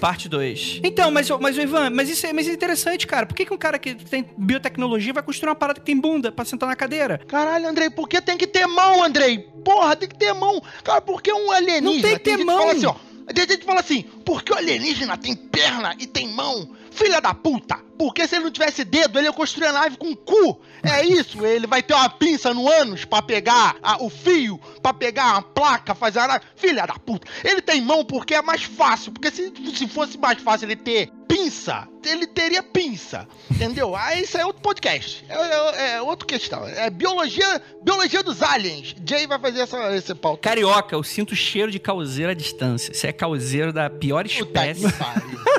Parte 0.01 0.28
2. 0.28 0.80
Então, 0.85 1.10
mas, 1.10 1.28
mas 1.30 1.56
o 1.56 1.60
Ivan, 1.60 1.90
mas 1.90 2.09
isso 2.09 2.26
é, 2.26 2.32
é 2.50 2.54
interessante, 2.54 3.06
cara. 3.06 3.26
Por 3.26 3.34
que, 3.34 3.44
que 3.44 3.52
um 3.52 3.58
cara 3.58 3.78
que 3.78 3.94
tem 3.94 4.28
biotecnologia 4.36 5.12
vai 5.12 5.22
construir 5.22 5.50
uma 5.50 5.56
parada 5.56 5.80
que 5.80 5.86
tem 5.86 5.98
bunda 5.98 6.32
pra 6.32 6.44
sentar 6.44 6.68
na 6.68 6.76
cadeira? 6.76 7.18
Caralho, 7.26 7.68
Andrei, 7.68 7.90
por 7.90 8.08
que 8.08 8.20
tem 8.20 8.36
que 8.36 8.46
ter 8.46 8.66
mão, 8.66 9.02
Andrei? 9.02 9.38
Porra, 9.64 9.96
tem 9.96 10.08
que 10.08 10.16
ter 10.16 10.32
mão. 10.32 10.62
Cara, 10.82 11.00
por 11.00 11.22
que 11.22 11.32
um 11.32 11.50
alienígena... 11.50 11.92
Não 11.92 12.00
tem 12.00 12.12
que 12.16 12.24
ter 12.24 12.30
gente 12.32 12.44
mão. 12.44 12.58
Fala 12.58 12.72
assim, 12.72 12.86
ó, 12.86 12.94
tem 13.32 13.46
gente 13.46 13.58
que 13.58 13.64
fala 13.64 13.80
assim, 13.80 14.02
por 14.02 14.42
que 14.42 14.52
o 14.52 14.56
alienígena 14.56 15.16
tem 15.16 15.34
perna 15.34 15.94
e 15.98 16.06
tem 16.06 16.28
mão? 16.28 16.70
Filha 16.90 17.20
da 17.20 17.34
puta! 17.34 17.78
Porque 17.98 18.26
se 18.26 18.36
ele 18.36 18.44
não 18.44 18.50
tivesse 18.50 18.84
dedo, 18.84 19.18
ele 19.18 19.26
ia 19.26 19.32
construir 19.32 19.66
a 19.66 19.72
nave 19.72 19.96
com 19.96 20.14
cu. 20.14 20.60
É 20.89 21.05
isso, 21.05 21.44
ele 21.44 21.66
vai 21.66 21.82
ter 21.82 21.94
uma 21.94 22.09
pinça 22.09 22.52
no 22.55 22.69
ânus 22.69 23.05
pra 23.05 23.23
pegar 23.23 23.77
a- 23.82 24.02
o 24.02 24.09
fio, 24.10 24.59
pra 24.82 24.93
pegar 24.94 25.36
a 25.36 25.43
placa, 25.43 25.94
fazer 25.94 26.20
a. 26.20 26.40
Filha 26.56 26.86
da 26.86 26.94
puta! 26.94 27.27
Ele 27.44 27.60
tem 27.62 27.81
mão 27.81 28.05
porque 28.05 28.35
é 28.35 28.43
mais 28.43 28.62
fácil. 28.65 29.12
Porque 29.12 29.31
se, 29.31 29.52
se 29.74 29.86
fosse 29.89 30.19
mais 30.19 30.40
fácil 30.43 30.66
ele 30.66 30.77
ter 30.77 31.10
pinça, 31.28 31.86
ele 32.05 32.27
teria 32.27 32.62
pinça. 32.62 33.28
Entendeu? 33.51 33.94
Aí 33.94 34.23
isso 34.23 34.36
é 34.39 34.44
outro 34.47 34.62
podcast. 34.62 35.24
É, 35.28 35.35
é, 35.35 35.90
é 35.97 36.02
outra 36.02 36.27
questão. 36.27 36.66
É 36.66 36.89
biologia, 36.89 37.60
biologia 37.82 38.23
dos 38.23 38.43
aliens. 38.43 38.94
Jay 39.06 39.27
vai 39.27 39.39
fazer 39.39 39.60
essa, 39.60 39.94
esse 39.94 40.15
pauta. 40.15 40.40
Carioca, 40.40 40.94
eu 40.97 41.02
sinto 41.02 41.36
cheiro 41.36 41.70
de 41.70 41.78
causeiro 41.78 42.31
à 42.32 42.35
distância. 42.35 42.93
Você 42.94 43.09
é 43.09 43.12
causeiro 43.12 43.73
da 43.73 43.90
pior 43.90 44.24
espécie. 44.27 44.86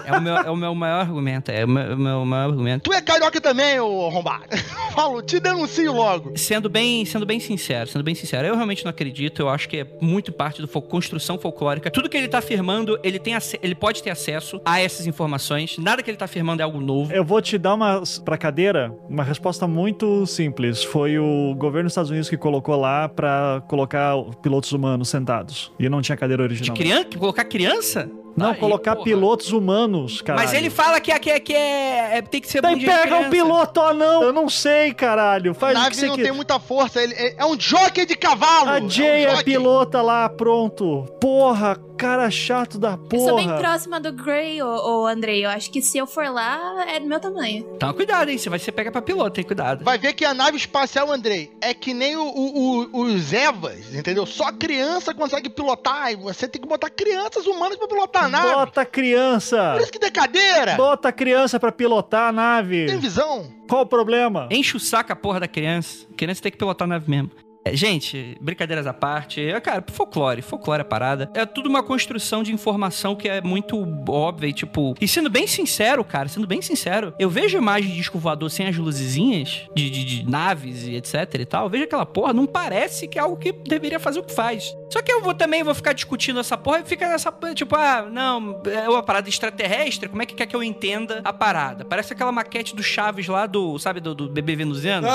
É 0.06 0.18
o 0.18 0.22
meu, 0.22 0.36
é 0.38 0.50
o 0.50 0.56
meu 0.56 0.74
maior 0.74 1.02
argumento. 1.02 1.52
É 1.52 1.64
o 1.64 1.68
meu, 1.68 1.94
o 1.94 1.98
meu 1.98 2.26
maior 2.26 2.50
argumento. 2.50 2.84
Tu 2.90 2.94
é 2.94 3.02
carioca 3.02 3.40
também, 3.40 3.80
ô 3.80 4.08
arrombado. 4.08 4.46
Falo, 4.94 5.19
te 5.22 5.40
denuncio 5.40 5.92
logo. 5.94 6.34
Sendo 6.38 6.70
bem, 6.70 7.06
sendo 7.06 7.26
bem 7.26 7.40
sincero, 7.40 7.90
sendo 7.90 8.04
bem 8.04 8.16
sincero, 8.16 8.48
eu 8.48 8.56
realmente 8.56 8.84
não 8.84 8.90
acredito. 8.90 9.42
Eu 9.42 9.50
acho 9.50 9.68
que 9.70 9.78
é 9.78 9.88
muito 10.02 10.32
parte 10.32 10.62
do 10.62 10.68
fol- 10.68 10.82
construção 10.82 11.38
folclórica. 11.38 11.90
Tudo 11.92 12.10
que 12.10 12.18
ele 12.18 12.28
tá 12.28 12.40
afirmando, 12.40 13.00
ele 13.04 13.20
tem 13.20 13.34
ele 13.62 13.76
pode 13.76 14.02
ter 14.04 14.10
acesso 14.10 14.60
a 14.66 14.80
essas 14.82 15.08
informações. 15.08 15.78
Nada 15.78 16.02
que 16.04 16.10
ele 16.10 16.18
tá 16.18 16.26
afirmando 16.26 16.62
é 16.62 16.64
algo 16.64 16.80
novo. 16.82 17.12
Eu 17.14 17.24
vou 17.24 17.42
te 17.42 17.58
dar 17.58 17.74
uma 17.76 18.04
pra 18.26 18.38
cadeira 18.38 18.94
uma 19.10 19.24
resposta 19.24 19.68
muito 19.68 20.26
simples. 20.26 20.84
Foi 20.84 21.18
o 21.20 21.54
governo 21.56 21.86
dos 21.86 21.92
Estados 21.94 22.10
Unidos 22.10 22.30
que 22.30 22.38
colocou 22.38 22.76
lá 22.76 23.08
pra 23.08 23.62
colocar 23.68 24.14
pilotos 24.42 24.72
humanos 24.72 25.10
sentados. 25.10 25.72
E 25.80 25.88
não 25.90 26.02
tinha 26.02 26.18
cadeira 26.18 26.44
De 26.48 26.54
original. 26.56 26.76
criança, 26.76 27.18
colocar 27.18 27.44
criança? 27.46 28.10
Não, 28.36 28.52
Aí, 28.52 28.56
colocar 28.58 28.94
porra. 28.96 29.04
pilotos 29.06 29.52
humanos, 29.52 30.22
cara. 30.22 30.40
Mas 30.40 30.54
ele 30.54 30.70
fala 30.70 31.00
que 31.02 31.12
é, 31.12 31.20
que 31.20 31.30
é, 31.30 31.40
que 31.40 31.54
é, 31.54 32.18
é- 32.18 32.22
tem 32.22 32.40
que 32.40 32.48
ser 32.48 32.62
Daí 32.62 32.86
pega 32.86 33.18
um 33.18 33.30
piloto 33.30 33.80
ou 33.82 33.94
não? 33.94 34.24
Eu 34.24 34.32
não 34.34 34.48
sei, 34.50 34.94
caralho. 34.94 35.52
A 35.52 35.54
Faz 35.54 35.74
o 35.74 35.78
que 35.78 35.84
nave 35.84 35.96
você 35.96 36.08
não 36.08 36.16
quer. 36.16 36.24
tem 36.24 36.32
muita 36.32 36.60
força. 36.60 37.02
Ele 37.02 37.14
é, 37.16 37.36
é 37.38 37.46
um 37.46 37.60
jockey 37.60 38.06
de 38.06 38.16
cavalo. 38.16 38.70
A 38.70 38.80
Jay 38.88 39.26
é, 39.26 39.34
um 39.34 39.40
é 39.40 39.44
pilota 39.44 40.02
lá, 40.02 40.30
pronto. 40.30 41.06
Porra, 41.20 41.78
cara 42.00 42.32
chato 42.32 42.78
da 42.80 42.98
Eu 43.12 43.20
sou 43.20 43.36
bem 43.36 43.46
porra. 43.48 43.60
próxima 43.60 44.00
do 44.00 44.12
Grey, 44.14 44.62
ô, 44.64 45.02
ô 45.02 45.06
Andrei. 45.08 45.44
Eu 45.46 45.50
acho 45.50 45.70
que 45.70 45.82
se 45.82 45.98
eu 45.98 46.08
for 46.08 46.30
lá, 46.30 46.86
é 46.88 47.00
do 47.00 47.06
meu 47.06 47.20
tamanho. 47.20 47.66
Então 47.76 47.94
cuidado, 47.94 48.30
hein? 48.32 48.38
Você 48.38 48.50
vai 48.50 48.58
ser 48.58 48.72
pega 48.72 48.92
pra 48.92 49.02
piloto, 49.02 49.32
tem 49.32 49.44
cuidado. 49.44 49.84
Vai 49.84 49.98
ver 49.98 50.14
que 50.14 50.24
a 50.24 50.34
nave 50.34 50.56
espacial, 50.58 51.12
Andrei, 51.12 51.52
é 51.62 51.74
que 51.74 51.94
nem 51.94 52.16
o- 52.16 52.24
o- 52.24 52.90
o- 52.94 53.02
os 53.04 53.34
Evas, 53.34 53.94
entendeu? 53.94 54.26
Só 54.26 54.52
criança 54.52 55.14
consegue 55.14 55.50
pilotar 55.50 56.12
e 56.12 56.16
você 56.16 56.48
tem 56.48 56.62
que 56.62 56.68
botar 56.68 56.90
crianças 56.90 57.46
humanas 57.46 57.78
pra 57.78 57.88
pilotar 57.88 58.24
a 58.26 58.30
nave. 58.30 58.54
Bota 58.54 58.82
a 58.82 58.86
criança. 58.86 59.72
Por 59.74 59.82
isso 59.82 59.92
que 59.92 60.00
tem 60.00 60.12
cadeira. 60.12 60.76
Bota 60.76 61.10
a 61.10 61.12
criança 61.12 61.60
pra 61.60 61.72
pilotar 61.72 62.30
a 62.30 62.32
nave. 62.32 62.86
Tem 62.86 62.98
visão. 62.98 63.48
Qual 63.68 63.82
o 63.82 63.86
problema? 63.86 64.48
Enche 64.50 64.78
o 64.78 64.80
saco 64.80 65.12
a 65.12 65.16
porra 65.16 65.40
da 65.42 65.48
criança. 65.48 66.06
A 66.12 66.16
criança 66.16 66.42
tem 66.42 66.52
que 66.52 66.58
pilotar 66.58 66.86
a 66.86 66.90
nave 66.90 67.10
mesmo. 67.10 67.30
É, 67.66 67.76
gente, 67.76 68.38
brincadeiras 68.40 68.88
à 68.88 68.94
parte, 68.94 69.42
é, 69.42 69.60
cara, 69.60 69.84
folclore, 69.92 70.42
folclore 70.42 70.82
é 70.82 70.84
parada. 70.84 71.30
É 71.34 71.46
tudo 71.46 71.68
uma 71.68 71.84
construção 71.84 72.42
de 72.42 72.54
informação 72.54 73.16
que 73.16 73.28
é 73.28 73.42
muito 73.42 73.78
óbvia 74.10 74.48
e 74.48 74.54
tipo. 74.54 74.96
E 75.00 75.08
sendo 75.08 75.30
bem 75.30 75.46
sincero, 75.46 76.04
cara, 76.06 76.30
sendo 76.30 76.48
bem 76.48 76.62
sincero, 76.62 77.14
eu 77.20 77.30
vejo 77.30 77.58
imagem 77.58 77.90
de 77.90 77.98
disco 77.98 78.18
voador 78.18 78.50
sem 78.50 78.68
as 78.68 78.78
luzezinhas, 78.78 79.68
de, 79.76 79.90
de- 79.90 80.06
de 80.06 80.30
naves 80.30 80.84
e 80.88 80.96
etc 80.96 81.14
e 81.40 81.46
tal. 81.46 81.66
Eu 81.66 81.70
vejo 81.70 81.84
aquela 81.84 82.06
porra, 82.06 82.32
não 82.34 82.46
parece 82.46 83.08
que 83.08 83.20
é 83.20 83.22
algo 83.22 83.36
que 83.36 83.52
deveria 83.52 84.00
fazer 84.00 84.20
o 84.20 84.24
que 84.24 84.34
faz. 84.34 84.74
Só 84.90 85.02
que 85.02 85.12
eu 85.12 85.22
vou 85.22 85.34
também 85.34 85.62
vou 85.64 85.76
ficar 85.76 85.94
discutindo 85.94 86.40
essa 86.40 86.58
porra 86.58 86.80
e 86.80 86.86
fica 86.86 87.08
nessa. 87.10 87.32
Tipo, 87.54 87.76
ah, 87.76 88.08
não, 88.10 88.62
é 88.66 88.88
uma 88.90 89.04
parada 89.04 89.28
extraterrestre, 89.30 90.08
como 90.10 90.22
é 90.22 90.26
que 90.26 90.34
quer 90.34 90.46
que 90.48 90.56
eu 90.56 90.64
entenda 90.64 91.22
a 91.24 91.34
parada? 91.34 91.84
Parece 91.86 92.14
aquela 92.14 92.32
maquete 92.32 92.74
do 92.76 92.82
Chaves 92.82 93.28
lá 93.28 93.46
do, 93.46 93.78
sabe, 93.78 94.00
do, 94.00 94.16
do 94.16 94.30
bebê 94.30 94.56
venusiano. 94.56 95.08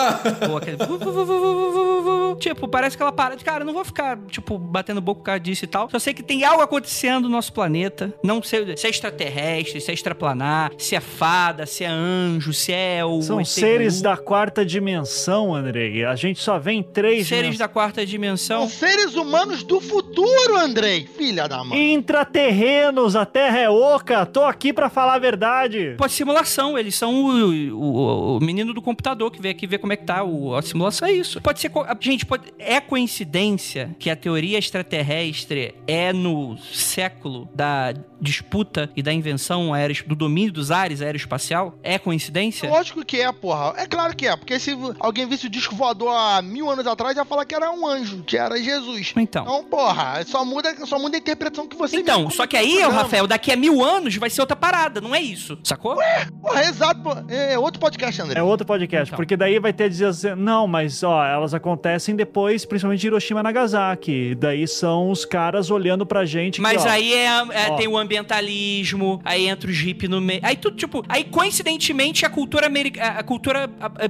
Ou 0.51 0.57
aquele... 0.59 0.77
Tipo, 2.37 2.69
parece 2.69 2.97
aquela 2.97 3.13
parada 3.13 3.37
de, 3.37 3.45
cara, 3.45 3.63
eu 3.63 3.67
não 3.67 3.73
vou 3.75 3.85
ficar, 3.85 4.19
tipo, 4.29 4.59
batendo 4.59 5.01
boca 5.01 5.19
por 5.21 5.25
causa 5.25 5.41
disso 5.41 5.65
e 5.65 5.69
tal. 5.69 5.89
Só 5.91 5.99
sei 5.99 6.13
que 6.15 6.23
tem 6.23 6.45
algo 6.45 6.63
acontecendo 6.63 7.25
no 7.25 7.29
nosso 7.31 7.53
planeta. 7.53 8.13
Não 8.23 8.43
sei 8.43 8.77
se 8.77 8.87
é 8.87 8.91
extraterrestre, 8.91 9.81
se 9.81 9.91
é 9.91 9.95
extraplanar, 9.95 10.73
se 10.79 10.95
é 10.97 11.01
fada, 11.01 11.67
se 11.67 11.85
é 11.85 11.89
anjo, 11.89 12.53
se 12.53 12.73
é 12.73 13.05
o. 13.05 13.23
São 13.23 13.41
ET 13.41 13.47
seres 13.47 14.01
da 14.03 14.17
quarta 14.17 14.65
dimensão, 14.65 15.55
Andrei. 15.55 16.05
A 16.05 16.15
gente 16.17 16.41
só 16.41 16.59
vê 16.59 16.73
em 16.73 16.83
três 16.83 17.27
Seres 17.27 17.43
dimensões. 17.45 17.59
da 17.59 17.69
quarta 17.69 18.05
dimensão. 18.07 18.61
São 18.61 18.69
seres 18.69 19.15
humanos 19.15 19.63
do 19.63 19.81
futuro, 19.81 20.57
Andrei. 20.57 21.07
Filha 21.07 21.49
da 21.49 21.63
mãe. 21.65 21.95
Intraterrenos, 21.95 23.15
a 23.17 23.25
Terra 23.25 23.59
é 23.59 23.69
oca. 23.71 24.25
Tô 24.27 24.43
aqui 24.45 24.73
pra 24.73 24.89
falar 24.91 25.15
a 25.15 25.19
verdade. 25.19 25.95
Pode 25.97 26.13
simulação, 26.13 26.79
eles 26.79 26.95
são 26.95 27.15
o, 27.15 27.73
o- 27.75 28.37
o 28.37 28.41
menino 28.41 28.73
do 28.75 28.83
computador 28.83 29.31
que 29.31 29.41
vem 29.41 29.51
aqui 29.51 29.67
ver 29.67 29.79
como 29.79 29.93
é 29.93 29.97
que 29.97 30.05
tá. 30.05 30.23
O, 30.25 30.55
a 30.55 30.63
simulação 30.63 31.09
é 31.09 31.13
isso. 31.13 31.41
Pode 31.41 31.61
ser. 31.61 31.69
co- 31.69 31.85
Gente, 32.25 32.27
pode- 32.27 32.55
é 32.59 32.81
coincidência 32.81 33.95
que 33.99 34.09
a 34.09 34.17
teoria 34.17 34.59
extraterrestre 34.59 35.75
é 35.87 36.13
no 36.13 36.57
século 36.73 37.49
da 37.55 37.93
disputa 38.21 38.91
e 38.97 39.03
da 39.03 39.13
invenção 39.13 39.75
aérea, 39.75 39.95
do 40.07 40.15
domínio 40.15 40.51
dos 40.53 40.71
ares 40.71 41.03
aeroespacial? 41.03 41.79
É 41.83 41.99
coincidência? 41.99 42.69
Lógico 42.71 43.05
que 43.05 43.21
é, 43.21 43.31
porra. 43.31 43.75
É 43.77 43.87
claro 43.87 44.17
que 44.17 44.27
é, 44.27 44.35
porque 44.37 44.59
se 44.59 44.77
alguém 44.99 45.29
visse 45.29 45.47
o 45.47 45.51
disco 45.51 45.75
voador 45.77 46.15
há 46.17 46.41
mil 46.41 46.71
anos 46.71 46.87
atrás, 46.87 47.17
ia 47.17 47.25
falar 47.25 47.45
que 47.45 47.55
era 47.55 47.71
um 47.71 47.87
anjo, 47.87 48.23
que 48.25 48.37
era 48.39 48.57
Jesus. 48.57 49.13
Então. 49.17 49.43
Então, 49.43 49.65
porra, 49.65 50.25
só 50.25 50.45
muda, 50.45 50.75
só 50.87 50.99
muda 50.99 51.17
a 51.17 51.21
interpretação 51.21 51.67
que 51.69 51.77
você 51.77 51.99
Então, 51.99 52.31
só 52.31 52.47
que 52.47 52.57
aí. 52.57 52.81
Rafael, 52.85 53.27
daqui 53.27 53.53
a 53.53 53.57
mil 53.57 53.85
anos 53.85 54.17
vai 54.17 54.31
ser 54.31 54.41
outra 54.41 54.57
parada, 54.57 55.01
não 55.01 55.15
é 55.15 55.21
isso? 55.21 55.59
Sacou? 55.63 55.97
Porra, 56.41 56.63
é 56.63 56.69
exato, 56.69 57.01
pô. 57.03 57.11
É 57.29 57.59
outro 57.59 57.81
podcast, 57.81 58.23
André. 58.23 58.39
É 58.39 58.43
outro 58.43 58.67
podcast, 58.67 59.09
Então. 59.09 59.17
porque 59.17 59.37
daí 59.37 59.59
vai 59.59 59.73
ter 59.73 59.91
dizer 59.91 60.07
assim, 60.07 60.35
não, 60.35 60.67
mas 60.67 61.03
ó, 61.03 61.23
elas 61.25 61.53
acontecem 61.53 62.14
depois, 62.17 62.65
principalmente 62.65 63.01
de 63.01 63.07
Hiroshima 63.07 63.41
e 63.41 63.43
Nagasaki. 63.43 64.35
Daí 64.35 64.67
são 64.67 65.11
os 65.11 65.25
caras 65.25 65.71
olhando 65.71 66.05
pra 66.07 66.25
gente. 66.25 66.57
que, 66.57 66.61
Mas 66.61 66.85
ó, 66.85 66.89
aí 66.89 67.13
é, 67.15 67.27
é- 67.53 67.77
tem 67.77 67.89
o 67.89 67.97
ambientalismo, 67.97 69.21
aí 69.25 69.47
entra 69.49 69.71
o 69.71 69.73
Jeep 69.73 70.07
no 70.09 70.21
meio. 70.21 70.41
Aí 70.43 70.57
tudo, 70.57 70.77
tipo, 70.77 71.05
aí 71.09 71.25
coincidentemente 71.25 72.25
a 72.25 72.31
cultura 72.31 72.67
americana, 72.67 73.19
a 73.19 73.23
cultura 73.23 73.67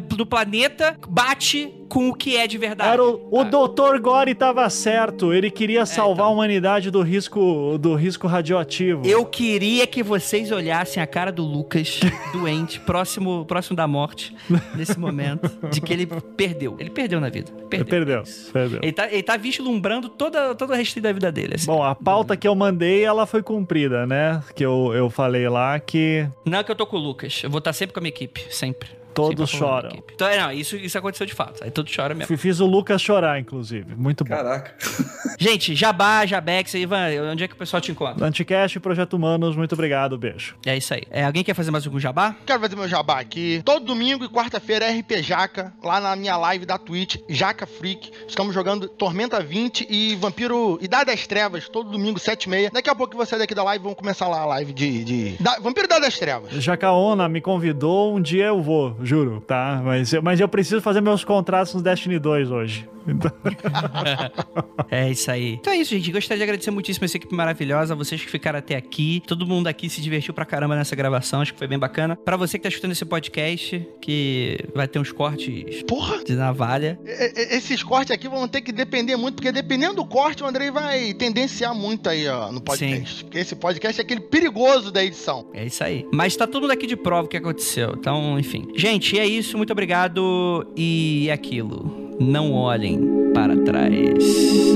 do 0.09 0.27
planeta 0.27 0.97
bate 1.09 1.73
com 1.95 2.09
o 2.09 2.15
que 2.15 2.37
é 2.37 2.47
de 2.49 2.59
verdade. 2.59 2.91
Era 2.91 3.05
o, 3.05 3.29
o 3.31 3.41
Ah, 3.41 3.45
Dr. 3.45 4.01
Gore 4.01 4.35
tava 4.35 4.69
certo. 4.69 5.33
Ele 5.33 5.49
queria 5.49 5.87
salvar 5.87 6.15
então. 6.15 6.27
a 6.27 6.29
humanidade 6.31 6.91
do 6.91 7.01
risco 7.03 7.79
do 7.79 7.95
risco 7.95 8.27
radioativo. 8.27 9.03
Eu 9.07 9.25
queria 9.25 9.87
que 9.87 10.03
vocês 10.03 10.51
olhassem 10.51 11.01
a 11.01 11.07
cara 11.07 11.31
do 11.31 11.45
Lucas, 11.45 12.01
doente, 12.35 12.81
próximo, 12.81 13.45
próximo 13.47 13.77
da 13.77 13.87
morte, 13.87 14.35
nesse 14.75 14.99
momento, 14.99 15.49
de 15.71 15.81
que 15.81 15.93
ele 15.93 16.07
perdeu. 16.37 16.75
Ele 16.81 16.91
perdeu 16.91 17.21
na 17.21 17.29
vida. 17.29 17.53
Perdeu. 17.71 17.87
Perdeu, 17.87 18.23
perdeu. 18.53 18.81
Ele 18.83 18.93
tá, 18.93 19.07
ele 19.13 19.23
tá 19.23 19.37
vislumbrando 19.37 20.09
toda, 20.09 20.53
todo 20.55 20.71
o 20.71 20.75
resto 20.75 21.01
da 21.01 21.13
vida 21.13 21.31
dele. 21.31 21.55
assim. 21.55 21.67
Bom, 21.67 21.83
a 21.83 21.95
pauta 21.95 22.37
que 22.37 22.49
eu 22.49 22.55
mandei, 22.57 23.05
ela 23.05 23.25
foi 23.25 23.41
cumprida, 23.43 24.05
né? 24.05 24.43
Que 24.57 24.65
eu, 24.67 24.93
eu 24.95 25.09
falei 25.09 25.49
lá 25.49 25.79
que 25.79 26.27
Não 26.45 26.59
é 26.59 26.65
que 26.65 26.71
eu 26.73 26.77
tô 26.77 26.87
com 26.87 26.97
o 26.97 27.01
Lucas. 27.01 27.41
Eu 27.45 27.51
vou 27.51 27.59
estar 27.59 27.73
sempre 27.73 27.95
com 27.95 28.01
a 28.01 28.03
minha 28.03 28.11
equipe. 28.11 28.45
Sempre. 28.51 28.89
Todos 29.15 29.53
da 29.53 29.59
choram. 29.59 30.03
Então, 30.13 30.29
é, 30.29 30.39
não, 30.39 30.53
isso, 30.53 30.77
isso 30.77 30.97
aconteceu 30.99 31.27
de 31.27 31.35
fato. 31.35 31.63
Aí 31.63 31.71
todos 31.71 31.93
choram 31.93 32.17
mesmo. 32.17 32.37
Fiz 32.37 32.61
o 32.61 32.67
Lucas 32.67 33.01
chorar, 33.01 33.39
inclusive. 33.39 33.95
Muito 33.95 34.25
bom. 34.25 34.35
Caraca. 34.35 34.75
Gente, 35.39 35.75
Jabá, 35.75 36.25
Jabex, 36.27 36.75
Ivan, 36.75 37.09
onde 37.33 37.45
é 37.45 37.49
que 37.49 37.55
o 37.55 37.57
pessoal 37.57 37.81
te 37.81 37.91
encontra? 37.91 38.25
Anticast 38.27 38.77
e 38.77 38.81
Projeto 38.81 39.15
Humanos, 39.15 39.57
muito 39.57 39.73
obrigado, 39.73 40.17
beijo. 40.17 40.57
É 40.65 40.77
isso 40.77 40.95
aí. 40.95 41.03
É, 41.11 41.25
alguém 41.25 41.43
quer 41.43 41.55
fazer 41.55 41.71
mais 41.71 41.85
algum 41.87 41.99
jabá? 41.99 42.37
Quero 42.47 42.61
fazer 42.61 42.77
meu 42.77 42.89
jabá 42.89 43.21
aqui. 43.21 43.63
Todo 43.65 43.85
domingo 43.85 44.25
e 44.25 44.29
quarta-feira 44.29 44.91
RP 44.91 45.23
Jaca, 45.23 45.73
lá 45.83 46.01
na 46.01 46.15
minha 46.17 46.37
live 46.37 46.65
da 46.67 46.79
Twitch, 46.79 47.17
Jaca 47.29 47.67
Freak. 47.67 48.11
Estamos 48.29 48.55
jogando 48.55 48.89
Tormenta 48.89 49.41
20 49.41 49.87
e 49.91 50.15
Vampiro 50.17 50.79
Idade 50.81 51.07
das 51.07 51.27
Trevas, 51.27 51.69
todo 51.69 51.91
domingo, 51.91 52.19
7h30. 52.19 52.73
Daqui 52.73 52.91
a 52.91 52.95
pouco 52.95 53.13
que 53.13 53.17
você 53.17 53.37
daqui 53.37 53.55
da 53.55 53.63
live, 53.65 53.83
vamos 53.83 53.99
começar 53.99 54.29
lá 54.29 54.41
a 54.41 54.47
live 54.47 54.73
de. 54.73 55.05
de... 55.05 55.43
Da... 55.43 55.59
Vampiro 55.59 55.87
Idade 55.87 56.03
das 56.03 56.19
Trevas. 56.19 56.53
Jacaona 56.53 57.29
me 57.29 57.41
convidou, 57.41 58.15
um 58.15 58.21
dia 58.21 58.47
eu 58.47 58.63
vou, 58.63 58.97
juro, 59.05 59.41
tá? 59.41 59.81
Mas 59.85 60.13
eu, 60.13 60.23
mas 60.23 60.41
eu 60.41 60.49
preciso 60.49 60.81
fazer 60.81 61.01
meus 61.01 61.25
contratos 61.25 61.75
no 61.75 61.83
Destiny 61.83 62.19
2 62.19 62.51
hoje. 62.51 62.89
Então, 63.07 63.31
É 64.91 65.11
isso 65.11 65.31
aí. 65.31 65.55
Então 65.55 65.73
é 65.73 65.77
isso, 65.77 65.91
gente. 65.91 66.11
Gostaria 66.13 66.39
de 66.39 66.43
agradecer 66.45 66.71
muitíssimo 66.71 67.05
essa 67.05 67.17
equipe 67.17 67.35
maravilhosa, 67.35 67.95
vocês 67.95 68.23
que 68.23 68.31
ficaram 68.31 68.59
até 68.59 68.77
aqui. 68.77 69.23
Todo 69.27 69.47
mundo 69.47 69.67
aqui 69.67 69.89
se 69.89 70.01
divertiu 70.01 70.33
pra 70.35 70.45
caramba 70.45 70.77
nessa 70.77 70.95
gravação, 70.95 71.41
acho 71.41 71.53
que 71.53 71.59
foi 71.59 71.69
bem 71.69 71.79
bacana. 71.79 72.17
Pra 72.17 72.37
você 72.37 72.59
que 72.59 72.63
tá 72.63 72.69
escutando 72.69 72.93
esse 72.93 73.05
podcast, 73.05 73.87
que 74.01 74.59
vai 74.75 74.87
ter 74.87 74.99
uns 74.99 75.13
cortes 75.13 75.83
Porra! 75.83 76.23
de 76.25 76.35
navalha. 76.35 76.99
Esses 77.05 77.83
cortes 77.83 78.11
aqui 78.11 78.29
vão 78.29 78.47
ter 78.47 78.61
que 78.61 78.73
depender 78.73 79.17
muito, 79.17 79.37
porque 79.37 79.53
dependendo 79.53 79.95
do 79.95 80.05
corte, 80.05 80.43
o 80.43 80.47
Andrei 80.47 80.71
vai 80.71 81.15
tendenciar 81.15 81.75
muito 81.75 82.09
aí, 82.09 82.27
ó, 82.29 82.51
no 82.53 82.61
podcast. 82.61 83.25
Porque 83.25 83.39
esse 83.39 83.55
podcast 83.57 84.01
é 84.01 84.05
aquele 84.05 84.21
perigoso 84.21 84.91
da 84.91 85.05
edição. 85.05 85.47
É 85.53 85.65
isso 85.65 85.83
aí. 85.83 86.07
Mas 86.13 86.37
tá 86.37 86.47
todo 86.47 86.63
mundo 86.63 86.73
aqui 86.73 86.87
de 86.87 86.97
prova 86.97 87.27
o 87.27 87.29
que 87.29 87.37
aconteceu. 87.37 87.95
Então, 87.99 88.39
enfim. 88.39 88.69
Gente, 88.77 89.19
é 89.19 89.27
isso. 89.27 89.57
Muito 89.57 89.73
obrigado. 89.73 90.67
E 90.77 91.27
é 91.29 91.33
aquilo. 91.33 92.05
Não 92.21 92.53
olhem 92.53 92.94
para 93.33 93.57
trás. 93.65 94.75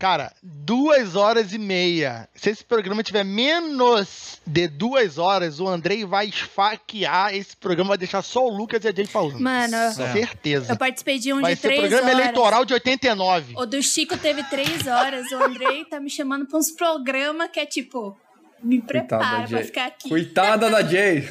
Cara, 0.00 0.32
duas 0.42 1.14
horas 1.14 1.52
e 1.52 1.58
meia. 1.58 2.26
Se 2.34 2.48
esse 2.48 2.64
programa 2.64 3.02
tiver 3.02 3.22
menos 3.22 4.40
de 4.46 4.66
duas 4.66 5.18
horas, 5.18 5.60
o 5.60 5.68
Andrei 5.68 6.06
vai 6.06 6.26
esfaquear 6.26 7.34
esse 7.34 7.54
programa, 7.54 7.88
vai 7.90 7.98
deixar 7.98 8.22
só 8.22 8.46
o 8.46 8.48
Lucas 8.48 8.82
e 8.82 8.88
a 8.88 8.92
Jay 8.92 9.04
falando. 9.04 9.38
Mano, 9.38 9.76
Certeza. 9.92 10.72
eu 10.72 10.76
participei 10.78 11.18
de 11.18 11.34
um 11.34 11.42
Vai 11.42 11.54
de 11.54 11.60
ser 11.60 11.68
três 11.68 11.80
programa 11.82 12.08
horas. 12.08 12.18
eleitoral 12.18 12.64
de 12.64 12.72
89. 12.72 13.54
O 13.58 13.66
do 13.66 13.82
Chico 13.82 14.16
teve 14.16 14.42
três 14.44 14.86
horas. 14.86 15.30
O 15.32 15.44
Andrei 15.44 15.84
tá 15.84 16.00
me 16.00 16.08
chamando 16.08 16.46
pra 16.46 16.58
uns 16.58 16.70
programas 16.70 17.50
que 17.50 17.60
é 17.60 17.66
tipo. 17.66 18.16
Me 18.62 18.80
prepara 18.80 19.22
Coitada 19.22 19.42
da 19.42 19.48
pra 19.48 19.64
ficar 19.66 19.86
aqui. 19.86 20.08
Coitada 20.08 20.70
da 20.70 20.82
Jay. 20.82 21.28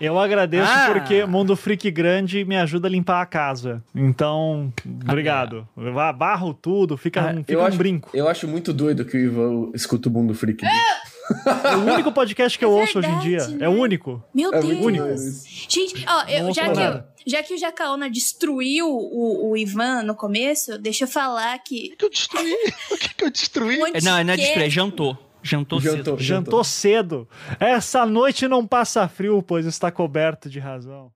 Eu 0.00 0.18
agradeço 0.18 0.70
Ah. 0.70 0.90
porque 0.92 1.24
Mundo 1.26 1.54
Freak 1.56 1.90
Grande 1.90 2.44
me 2.44 2.56
ajuda 2.56 2.88
a 2.88 2.90
limpar 2.90 3.20
a 3.22 3.26
casa. 3.26 3.82
Então, 3.94 4.72
obrigado. 5.08 5.66
Va- 5.76 6.12
Barro 6.12 6.54
tudo, 6.54 6.96
fica, 6.96 7.20
Ah, 7.20 7.32
um, 7.32 7.36
fica 7.38 7.52
eu 7.52 7.60
um 7.60 7.64
acho- 7.66 7.76
brinco. 7.78 8.10
Eu 8.14 8.28
acho 8.28 8.48
muito 8.48 8.72
doido 8.72 9.04
que 9.04 9.16
o 9.16 9.20
Ivan 9.20 9.70
escuta 9.74 10.08
o 10.08 10.12
mundo 10.12 10.34
freak. 10.34 10.64
É 10.64 11.76
o 11.76 11.92
único 11.92 12.10
podcast 12.10 12.58
que 12.58 12.64
eu 12.64 12.76
É 12.76 12.80
ouço 12.80 12.98
hoje 12.98 13.08
em 13.08 13.18
dia. 13.20 13.38
verdade, 13.38 13.62
É 13.64 13.68
o 13.68 13.72
né? 13.74 13.78
único. 13.78 14.24
Meu 14.34 14.52
É 14.52 14.60
Deus. 14.60 14.84
único. 14.84 15.06
Gente, 15.68 16.04
ó, 16.08 16.22
eu- 16.28 16.44
Não 16.44 16.52
já, 16.52 16.62
que 16.72 16.80
eu, 16.80 17.02
já 17.26 17.42
que 17.44 17.54
o 17.54 17.58
Jacaona 17.58 18.10
destruiu 18.10 18.88
o, 18.88 19.50
o 19.50 19.56
Ivan 19.56 20.02
no 20.02 20.16
começo, 20.16 20.76
deixa 20.78 21.04
eu 21.04 21.08
falar 21.08 21.56
que. 21.60 21.92
O 21.94 21.96
que 21.96 22.04
eu 22.04 22.10
destruí? 22.10 22.52
O 22.90 22.96
que 22.98 23.14
que 23.14 23.24
eu 23.24 23.30
destruí? 23.30 23.78
um 23.80 23.86
É, 23.86 24.00
Não, 24.02 24.24
não 24.24 24.32
é 24.32 24.36
que- 24.36 24.42
destruir, 24.42 24.66
é 24.66 24.70
jantou. 24.70 25.16
Jantou, 25.42 25.80
Jantou. 25.80 26.18
cedo. 26.18 26.22
Jantou 26.22 26.64
cedo. 26.64 27.28
Essa 27.58 28.04
noite 28.04 28.46
não 28.46 28.66
passa 28.66 29.08
frio, 29.08 29.42
pois 29.42 29.66
está 29.66 29.90
coberto 29.90 30.48
de 30.50 30.58
razão. 30.58 31.10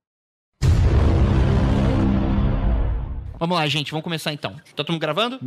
Vamos 3.39 3.57
lá, 3.59 3.67
gente. 3.67 3.91
Vamos 3.91 4.05
começar 4.05 4.33
então. 4.33 4.53
Tá 4.55 4.63
todo 4.77 4.93
mundo 4.93 5.01
gravando? 5.01 5.39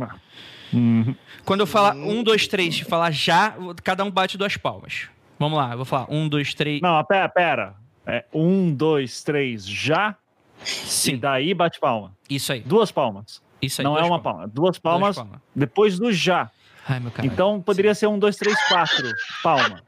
Uhum. 0.72 1.14
Quando 1.44 1.60
eu 1.60 1.66
falar 1.66 1.94
um, 1.96 2.22
dois, 2.22 2.46
três 2.46 2.76
e 2.76 2.84
falar 2.84 3.10
já, 3.10 3.54
cada 3.82 4.04
um 4.04 4.10
bate 4.10 4.36
duas 4.36 4.56
palmas. 4.56 5.08
Vamos 5.38 5.58
lá, 5.58 5.70
eu 5.72 5.76
vou 5.76 5.84
falar 5.86 6.06
um, 6.10 6.28
dois, 6.28 6.52
três. 6.54 6.80
Não, 6.80 7.02
pera, 7.04 7.28
pera. 7.28 7.74
É 8.06 8.24
um, 8.32 8.72
dois, 8.74 9.22
três, 9.22 9.66
já. 9.66 10.16
E 10.62 10.66
Sim, 10.66 11.16
daí 11.18 11.54
bate 11.54 11.78
palma. 11.78 12.12
isso 12.28 12.52
aí. 12.52 12.60
Duas 12.60 12.90
palmas. 12.90 13.40
Isso 13.62 13.80
aí. 13.80 13.84
não 13.84 13.98
é 13.98 14.02
uma 14.02 14.20
palma. 14.20 14.46
Duas 14.48 14.78
palmas 14.78 15.16
Duas 15.16 15.26
palmas. 15.26 15.40
depois 15.54 15.98
do 15.98 16.12
já. 16.12 16.50
Ai, 16.88 17.00
meu. 17.00 17.12
Então 17.22 17.60
poderia 17.60 17.94
ser 17.94 18.06
um, 18.06 18.18
dois, 18.18 18.36
três, 18.36 18.56
quatro. 18.68 19.10
Palma. 19.42 19.82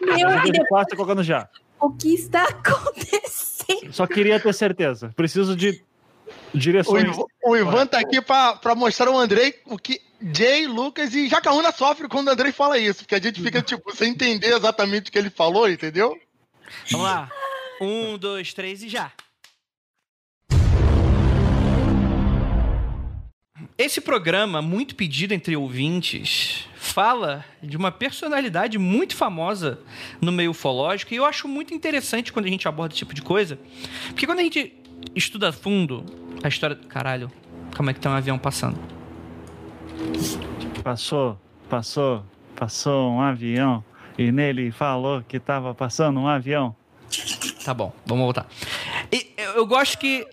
Meu, 0.00 0.16
Em 0.16 0.20
e 0.20 0.26
vez 0.26 0.42
de 0.44 0.50
depois, 0.52 0.68
quatro, 0.68 0.96
colocando 0.96 1.22
já. 1.22 1.48
o 1.80 1.90
que 1.90 2.12
está 2.14 2.44
acontecendo? 2.44 3.92
Só 3.92 4.06
queria 4.06 4.38
ter 4.38 4.52
certeza. 4.52 5.12
Preciso 5.16 5.56
de 5.56 5.82
O 6.52 6.58
direções. 6.58 7.04
Ivan, 7.04 7.24
o 7.44 7.56
Ivan 7.56 7.86
tá 7.86 7.98
aqui 7.98 8.20
pra, 8.20 8.56
pra 8.56 8.74
mostrar 8.74 9.08
ao 9.08 9.18
Andrei 9.18 9.54
o 9.66 9.78
que 9.78 10.00
Jay, 10.34 10.66
Lucas 10.66 11.14
e 11.14 11.28
Jacaúna 11.28 11.70
sofrem 11.72 12.08
quando 12.08 12.28
o 12.28 12.30
Andrei 12.30 12.52
fala 12.52 12.78
isso. 12.78 13.00
Porque 13.00 13.14
a 13.14 13.20
gente 13.20 13.40
fica, 13.42 13.62
tipo, 13.62 13.94
sem 13.94 14.10
entender 14.10 14.54
exatamente 14.54 15.08
o 15.08 15.12
que 15.12 15.18
ele 15.18 15.30
falou, 15.30 15.68
entendeu? 15.68 16.18
Vamos 16.90 17.06
lá. 17.06 17.30
Um, 17.80 18.16
dois, 18.18 18.52
três 18.54 18.82
e 18.82 18.88
já. 18.88 19.10
Esse 23.76 24.00
programa, 24.00 24.62
muito 24.62 24.94
pedido 24.94 25.34
entre 25.34 25.56
ouvintes, 25.56 26.68
fala 26.76 27.44
de 27.60 27.76
uma 27.76 27.90
personalidade 27.90 28.78
muito 28.78 29.16
famosa 29.16 29.80
no 30.20 30.30
meio 30.30 30.52
ufológico 30.52 31.12
e 31.12 31.16
eu 31.16 31.24
acho 31.24 31.48
muito 31.48 31.74
interessante 31.74 32.32
quando 32.32 32.46
a 32.46 32.48
gente 32.48 32.68
aborda 32.68 32.92
esse 32.92 32.98
tipo 32.98 33.12
de 33.12 33.20
coisa, 33.20 33.58
porque 34.10 34.26
quando 34.26 34.38
a 34.38 34.42
gente 34.44 34.72
estuda 35.12 35.48
a 35.48 35.52
fundo 35.52 36.04
a 36.40 36.46
história. 36.46 36.76
Caralho, 36.88 37.32
como 37.76 37.90
é 37.90 37.94
que 37.94 37.98
tem 37.98 38.08
um 38.08 38.14
avião 38.14 38.38
passando? 38.38 38.78
Passou, 40.84 41.36
passou, 41.68 42.24
passou 42.54 43.10
um 43.10 43.20
avião. 43.20 43.84
E 44.16 44.30
nele 44.30 44.70
falou 44.70 45.20
que 45.26 45.40
tava 45.40 45.74
passando 45.74 46.20
um 46.20 46.28
avião. 46.28 46.76
Tá 47.64 47.74
bom, 47.74 47.92
vamos 48.06 48.22
voltar. 48.22 48.46
E 49.10 49.32
eu, 49.36 49.50
eu 49.54 49.66
gosto 49.66 49.98
que. 49.98 50.24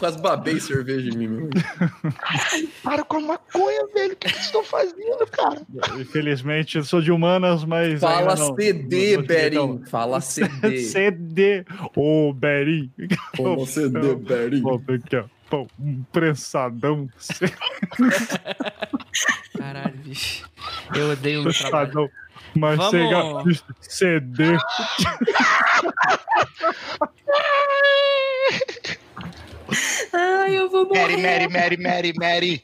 Quase 0.00 0.18
babei 0.18 0.58
cerveja 0.58 1.10
em 1.10 1.16
mim, 1.16 1.28
meu. 1.28 1.50
Para 2.82 3.04
com 3.04 3.18
a 3.18 3.20
maconha, 3.20 3.86
velho. 3.94 4.14
O 4.14 4.16
que 4.16 4.28
vocês 4.30 4.46
estão 4.46 4.64
fazendo, 4.64 5.26
cara? 5.30 5.60
Infelizmente, 6.00 6.78
eu 6.78 6.84
sou 6.84 7.00
de 7.02 7.12
humanas, 7.12 7.62
mas. 7.64 8.00
Fala 8.00 8.34
não. 8.34 8.56
CD, 8.56 9.12
Não- 9.12 9.20
não- 9.20 9.26
Berim. 9.26 9.84
Fala 9.86 10.20
CD. 10.22 10.78
CD. 10.78 11.64
Ô, 11.94 12.32
Berim. 12.32 12.90
Fala 13.36 13.66
CD, 13.66 14.14
Berim. 14.16 14.62
Aqui, 15.04 15.16
ó. 15.16 15.24
Pô, 15.50 15.66
um 15.78 16.02
prensadão. 16.12 17.08
Caralho, 19.58 19.96
bicho. 19.98 20.48
Eu 20.94 21.10
odeio 21.10 21.40
o 21.40 21.44
meu 21.44 21.52
trabalho. 21.52 21.90
Prensadão. 21.90 22.10
Mas 22.56 22.76
Vamos. 22.78 22.90
chega 22.90 23.60
CD. 23.80 24.56
Ai, 30.12 30.58
eu 30.58 30.68
vou 30.68 30.88
Mary, 30.88 31.16
morrer. 31.16 31.22
Mary, 31.22 31.48
Mary, 31.48 31.76
Mary, 31.76 32.12
Mary. 32.18 32.62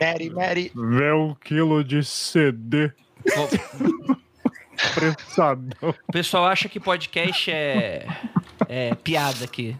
Mary, 0.00 0.30
Mary. 0.30 0.72
Vê 0.74 1.12
um 1.12 1.34
quilo 1.34 1.82
de 1.82 2.04
CD. 2.04 2.92
Prensadão. 4.94 5.94
O 6.08 6.12
pessoal 6.12 6.46
acha 6.46 6.68
que 6.68 6.80
podcast 6.80 7.50
é, 7.50 8.06
é 8.68 8.94
piada 8.94 9.44
aqui. 9.44 9.76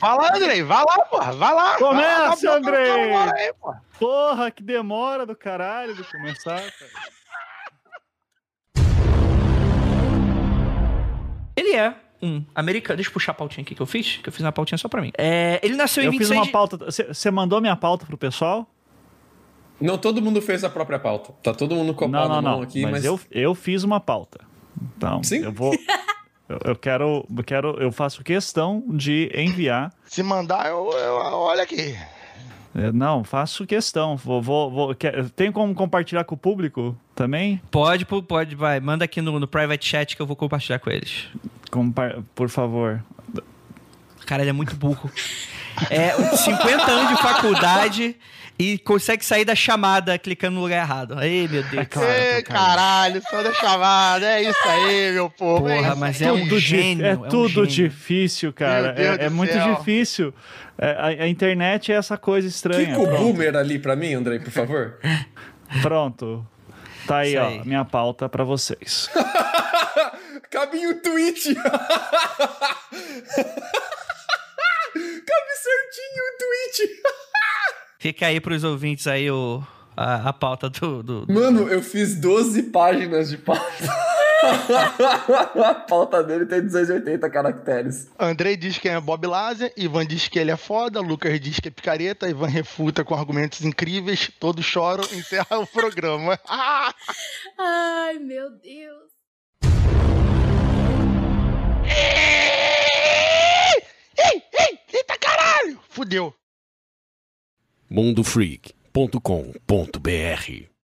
Vai 0.00 0.16
lá, 0.16 0.36
Andrei. 0.36 0.62
Vai 0.62 0.84
lá, 0.84 1.04
porra. 1.06 1.32
Vai 1.32 1.54
lá. 1.54 1.76
Começa, 1.78 2.36
vai 2.36 2.44
lá, 2.44 2.56
Andrei. 2.56 2.90
agora 2.90 3.36
aí, 3.36 3.52
porra. 3.54 3.82
Porra, 3.98 4.50
que 4.50 4.62
demora 4.62 5.24
do 5.24 5.34
caralho 5.34 5.94
de 5.94 6.04
começar, 6.04 6.60
cara. 6.60 6.90
Ele 11.56 11.74
é 11.74 11.94
um 12.22 12.42
americano. 12.54 12.96
Deixa 12.96 13.08
eu 13.10 13.12
puxar 13.12 13.32
a 13.32 13.34
pautinha 13.34 13.62
aqui 13.62 13.74
que 13.74 13.80
eu 13.82 13.86
fiz, 13.86 14.16
que 14.18 14.28
eu 14.28 14.32
fiz 14.32 14.42
uma 14.42 14.52
pautinha 14.52 14.78
só 14.78 14.88
pra 14.88 15.00
mim. 15.02 15.12
É, 15.18 15.60
ele 15.62 15.76
nasceu 15.76 16.02
em 16.02 16.06
Eu 16.06 16.12
fiz 16.12 16.28
26 16.28 16.38
uma 16.40 16.46
de... 16.46 16.52
pauta. 16.52 16.78
Você 17.12 17.30
mandou 17.30 17.60
minha 17.60 17.76
pauta 17.76 18.06
pro 18.06 18.16
pessoal? 18.18 18.68
Não, 19.80 19.98
todo 19.98 20.22
mundo 20.22 20.40
fez 20.40 20.64
a 20.64 20.70
própria 20.70 20.98
pauta. 20.98 21.32
Tá 21.42 21.52
todo 21.52 21.74
mundo 21.74 21.92
copado 21.94 22.12
Não, 22.12 22.28
não, 22.28 22.34
na 22.42 22.42
mão 22.50 22.56
não. 22.58 22.62
aqui, 22.64 22.80
mas 22.82 22.92
mas. 22.92 23.04
eu, 23.04 23.20
eu 23.30 23.54
fiz 23.54 23.84
uma 23.84 24.00
pauta. 24.00 24.40
Então, 24.96 25.22
Sim? 25.22 25.42
eu 25.44 25.52
vou. 25.52 25.72
Eu, 26.48 26.60
eu 26.64 26.76
quero, 26.76 27.26
eu 27.36 27.42
quero, 27.42 27.70
eu 27.82 27.90
faço 27.90 28.22
questão 28.22 28.80
de 28.86 29.28
enviar. 29.34 29.92
Se 30.04 30.22
mandar, 30.22 30.68
eu, 30.68 30.92
eu- 30.92 31.14
olha 31.16 31.64
aqui. 31.64 31.92
É, 32.76 32.92
Não, 32.92 33.24
faço 33.24 33.66
questão. 33.66 34.16
Vou, 34.16 34.42
vou, 34.42 34.70
vou, 34.70 34.94
quer- 34.94 35.30
tem 35.30 35.50
como 35.50 35.74
compartilhar 35.74 36.24
com 36.24 36.34
o 36.34 36.38
público? 36.38 36.96
também? 37.14 37.60
Pode, 37.70 38.04
pode, 38.04 38.54
vai. 38.54 38.78
Manda 38.78 39.04
aqui 39.06 39.22
no, 39.22 39.40
no 39.40 39.48
private 39.48 39.88
chat 39.88 40.14
que 40.14 40.20
eu 40.20 40.26
vou 40.26 40.36
compartilhar 40.36 40.78
com 40.78 40.90
eles. 40.90 41.28
Compa 41.70 42.22
por 42.34 42.50
favor. 42.50 43.02
Cara, 44.26 44.42
ele 44.42 44.50
é 44.50 44.52
muito 44.52 44.76
burro. 44.76 45.10
É 45.90 46.36
50 46.36 46.90
anos 46.90 47.16
de 47.16 47.22
faculdade 47.22 48.16
e 48.58 48.78
consegue 48.78 49.24
sair 49.24 49.44
da 49.44 49.54
chamada 49.54 50.18
clicando 50.18 50.56
no 50.56 50.62
lugar 50.62 50.82
errado. 50.82 51.22
Ei, 51.22 51.46
meu 51.46 51.62
Deus. 51.62 51.82
É 51.82 51.84
claro, 51.84 52.10
Ei, 52.10 52.42
caralho, 52.42 53.22
só 53.28 53.42
da 53.42 53.52
chamada. 53.52 54.26
É 54.26 54.42
isso 54.42 54.68
aí, 54.68 55.12
meu 55.12 55.28
povo. 55.28 55.68
Porra, 55.68 55.94
mas 55.94 56.20
é 56.22 56.32
um 56.32 56.58
gênio. 56.58 57.04
É, 57.04 57.12
é 57.12 57.16
tudo 57.16 57.62
um 57.62 57.66
difícil, 57.66 58.52
cara. 58.52 58.94
É, 58.96 59.26
é 59.26 59.28
muito 59.28 59.56
difícil. 59.58 60.32
É, 60.78 60.90
a, 60.90 61.24
a, 61.24 61.28
internet 61.28 61.92
é 61.92 61.96
essa 61.96 62.16
coisa 62.16 62.48
estranha. 62.48 62.86
Fica 62.86 63.00
o 63.00 63.16
boomer 63.16 63.56
ali 63.56 63.78
pra 63.78 63.94
mim, 63.94 64.14
Andrei, 64.14 64.38
por 64.38 64.50
favor. 64.50 64.98
Pronto. 65.82 66.46
Tá 67.06 67.18
aí, 67.18 67.36
ó, 67.36 67.62
minha 67.64 67.84
pauta 67.84 68.28
para 68.28 68.42
vocês. 68.42 69.08
Caminho 70.50 71.00
tweet. 71.02 71.56
Certinho 75.56 76.22
o 76.22 76.38
tweet. 76.38 77.02
Fica 77.98 78.26
aí 78.26 78.40
pros 78.40 78.62
ouvintes 78.62 79.06
aí 79.06 79.30
o, 79.30 79.62
a, 79.96 80.28
a 80.28 80.32
pauta 80.32 80.68
do, 80.68 81.02
do, 81.02 81.26
do, 81.26 81.32
Mano, 81.32 81.68
eu 81.68 81.82
fiz 81.82 82.14
12 82.14 82.64
páginas 82.64 83.30
de 83.30 83.38
pauta. 83.38 83.64
a 85.64 85.74
pauta 85.74 86.22
dele 86.22 86.44
tem 86.44 86.60
280 86.60 87.30
caracteres. 87.30 88.08
Andrei 88.18 88.56
diz 88.56 88.78
que 88.78 88.88
é 88.88 89.00
Bob 89.00 89.26
Lazar, 89.26 89.70
Ivan 89.76 90.06
diz 90.06 90.28
que 90.28 90.38
ele 90.38 90.50
é 90.50 90.56
foda, 90.56 91.00
Lucas 91.00 91.40
diz 91.40 91.58
que 91.58 91.68
é 91.68 91.70
picareta, 91.70 92.28
Ivan 92.28 92.48
refuta 92.48 93.02
com 93.02 93.14
argumentos 93.14 93.62
incríveis, 93.62 94.30
todos 94.38 94.64
choram, 94.64 95.04
encerra 95.04 95.58
o 95.58 95.66
programa. 95.66 96.38
Ai, 97.58 98.18
meu 98.18 98.50
Deus. 98.50 99.16
Ei, 104.18 104.42
ei, 104.58 104.78
eita 104.92 105.16
caralho! 105.18 105.80
Fudeu. 105.88 106.34
mundofreak.com.br 107.88 110.75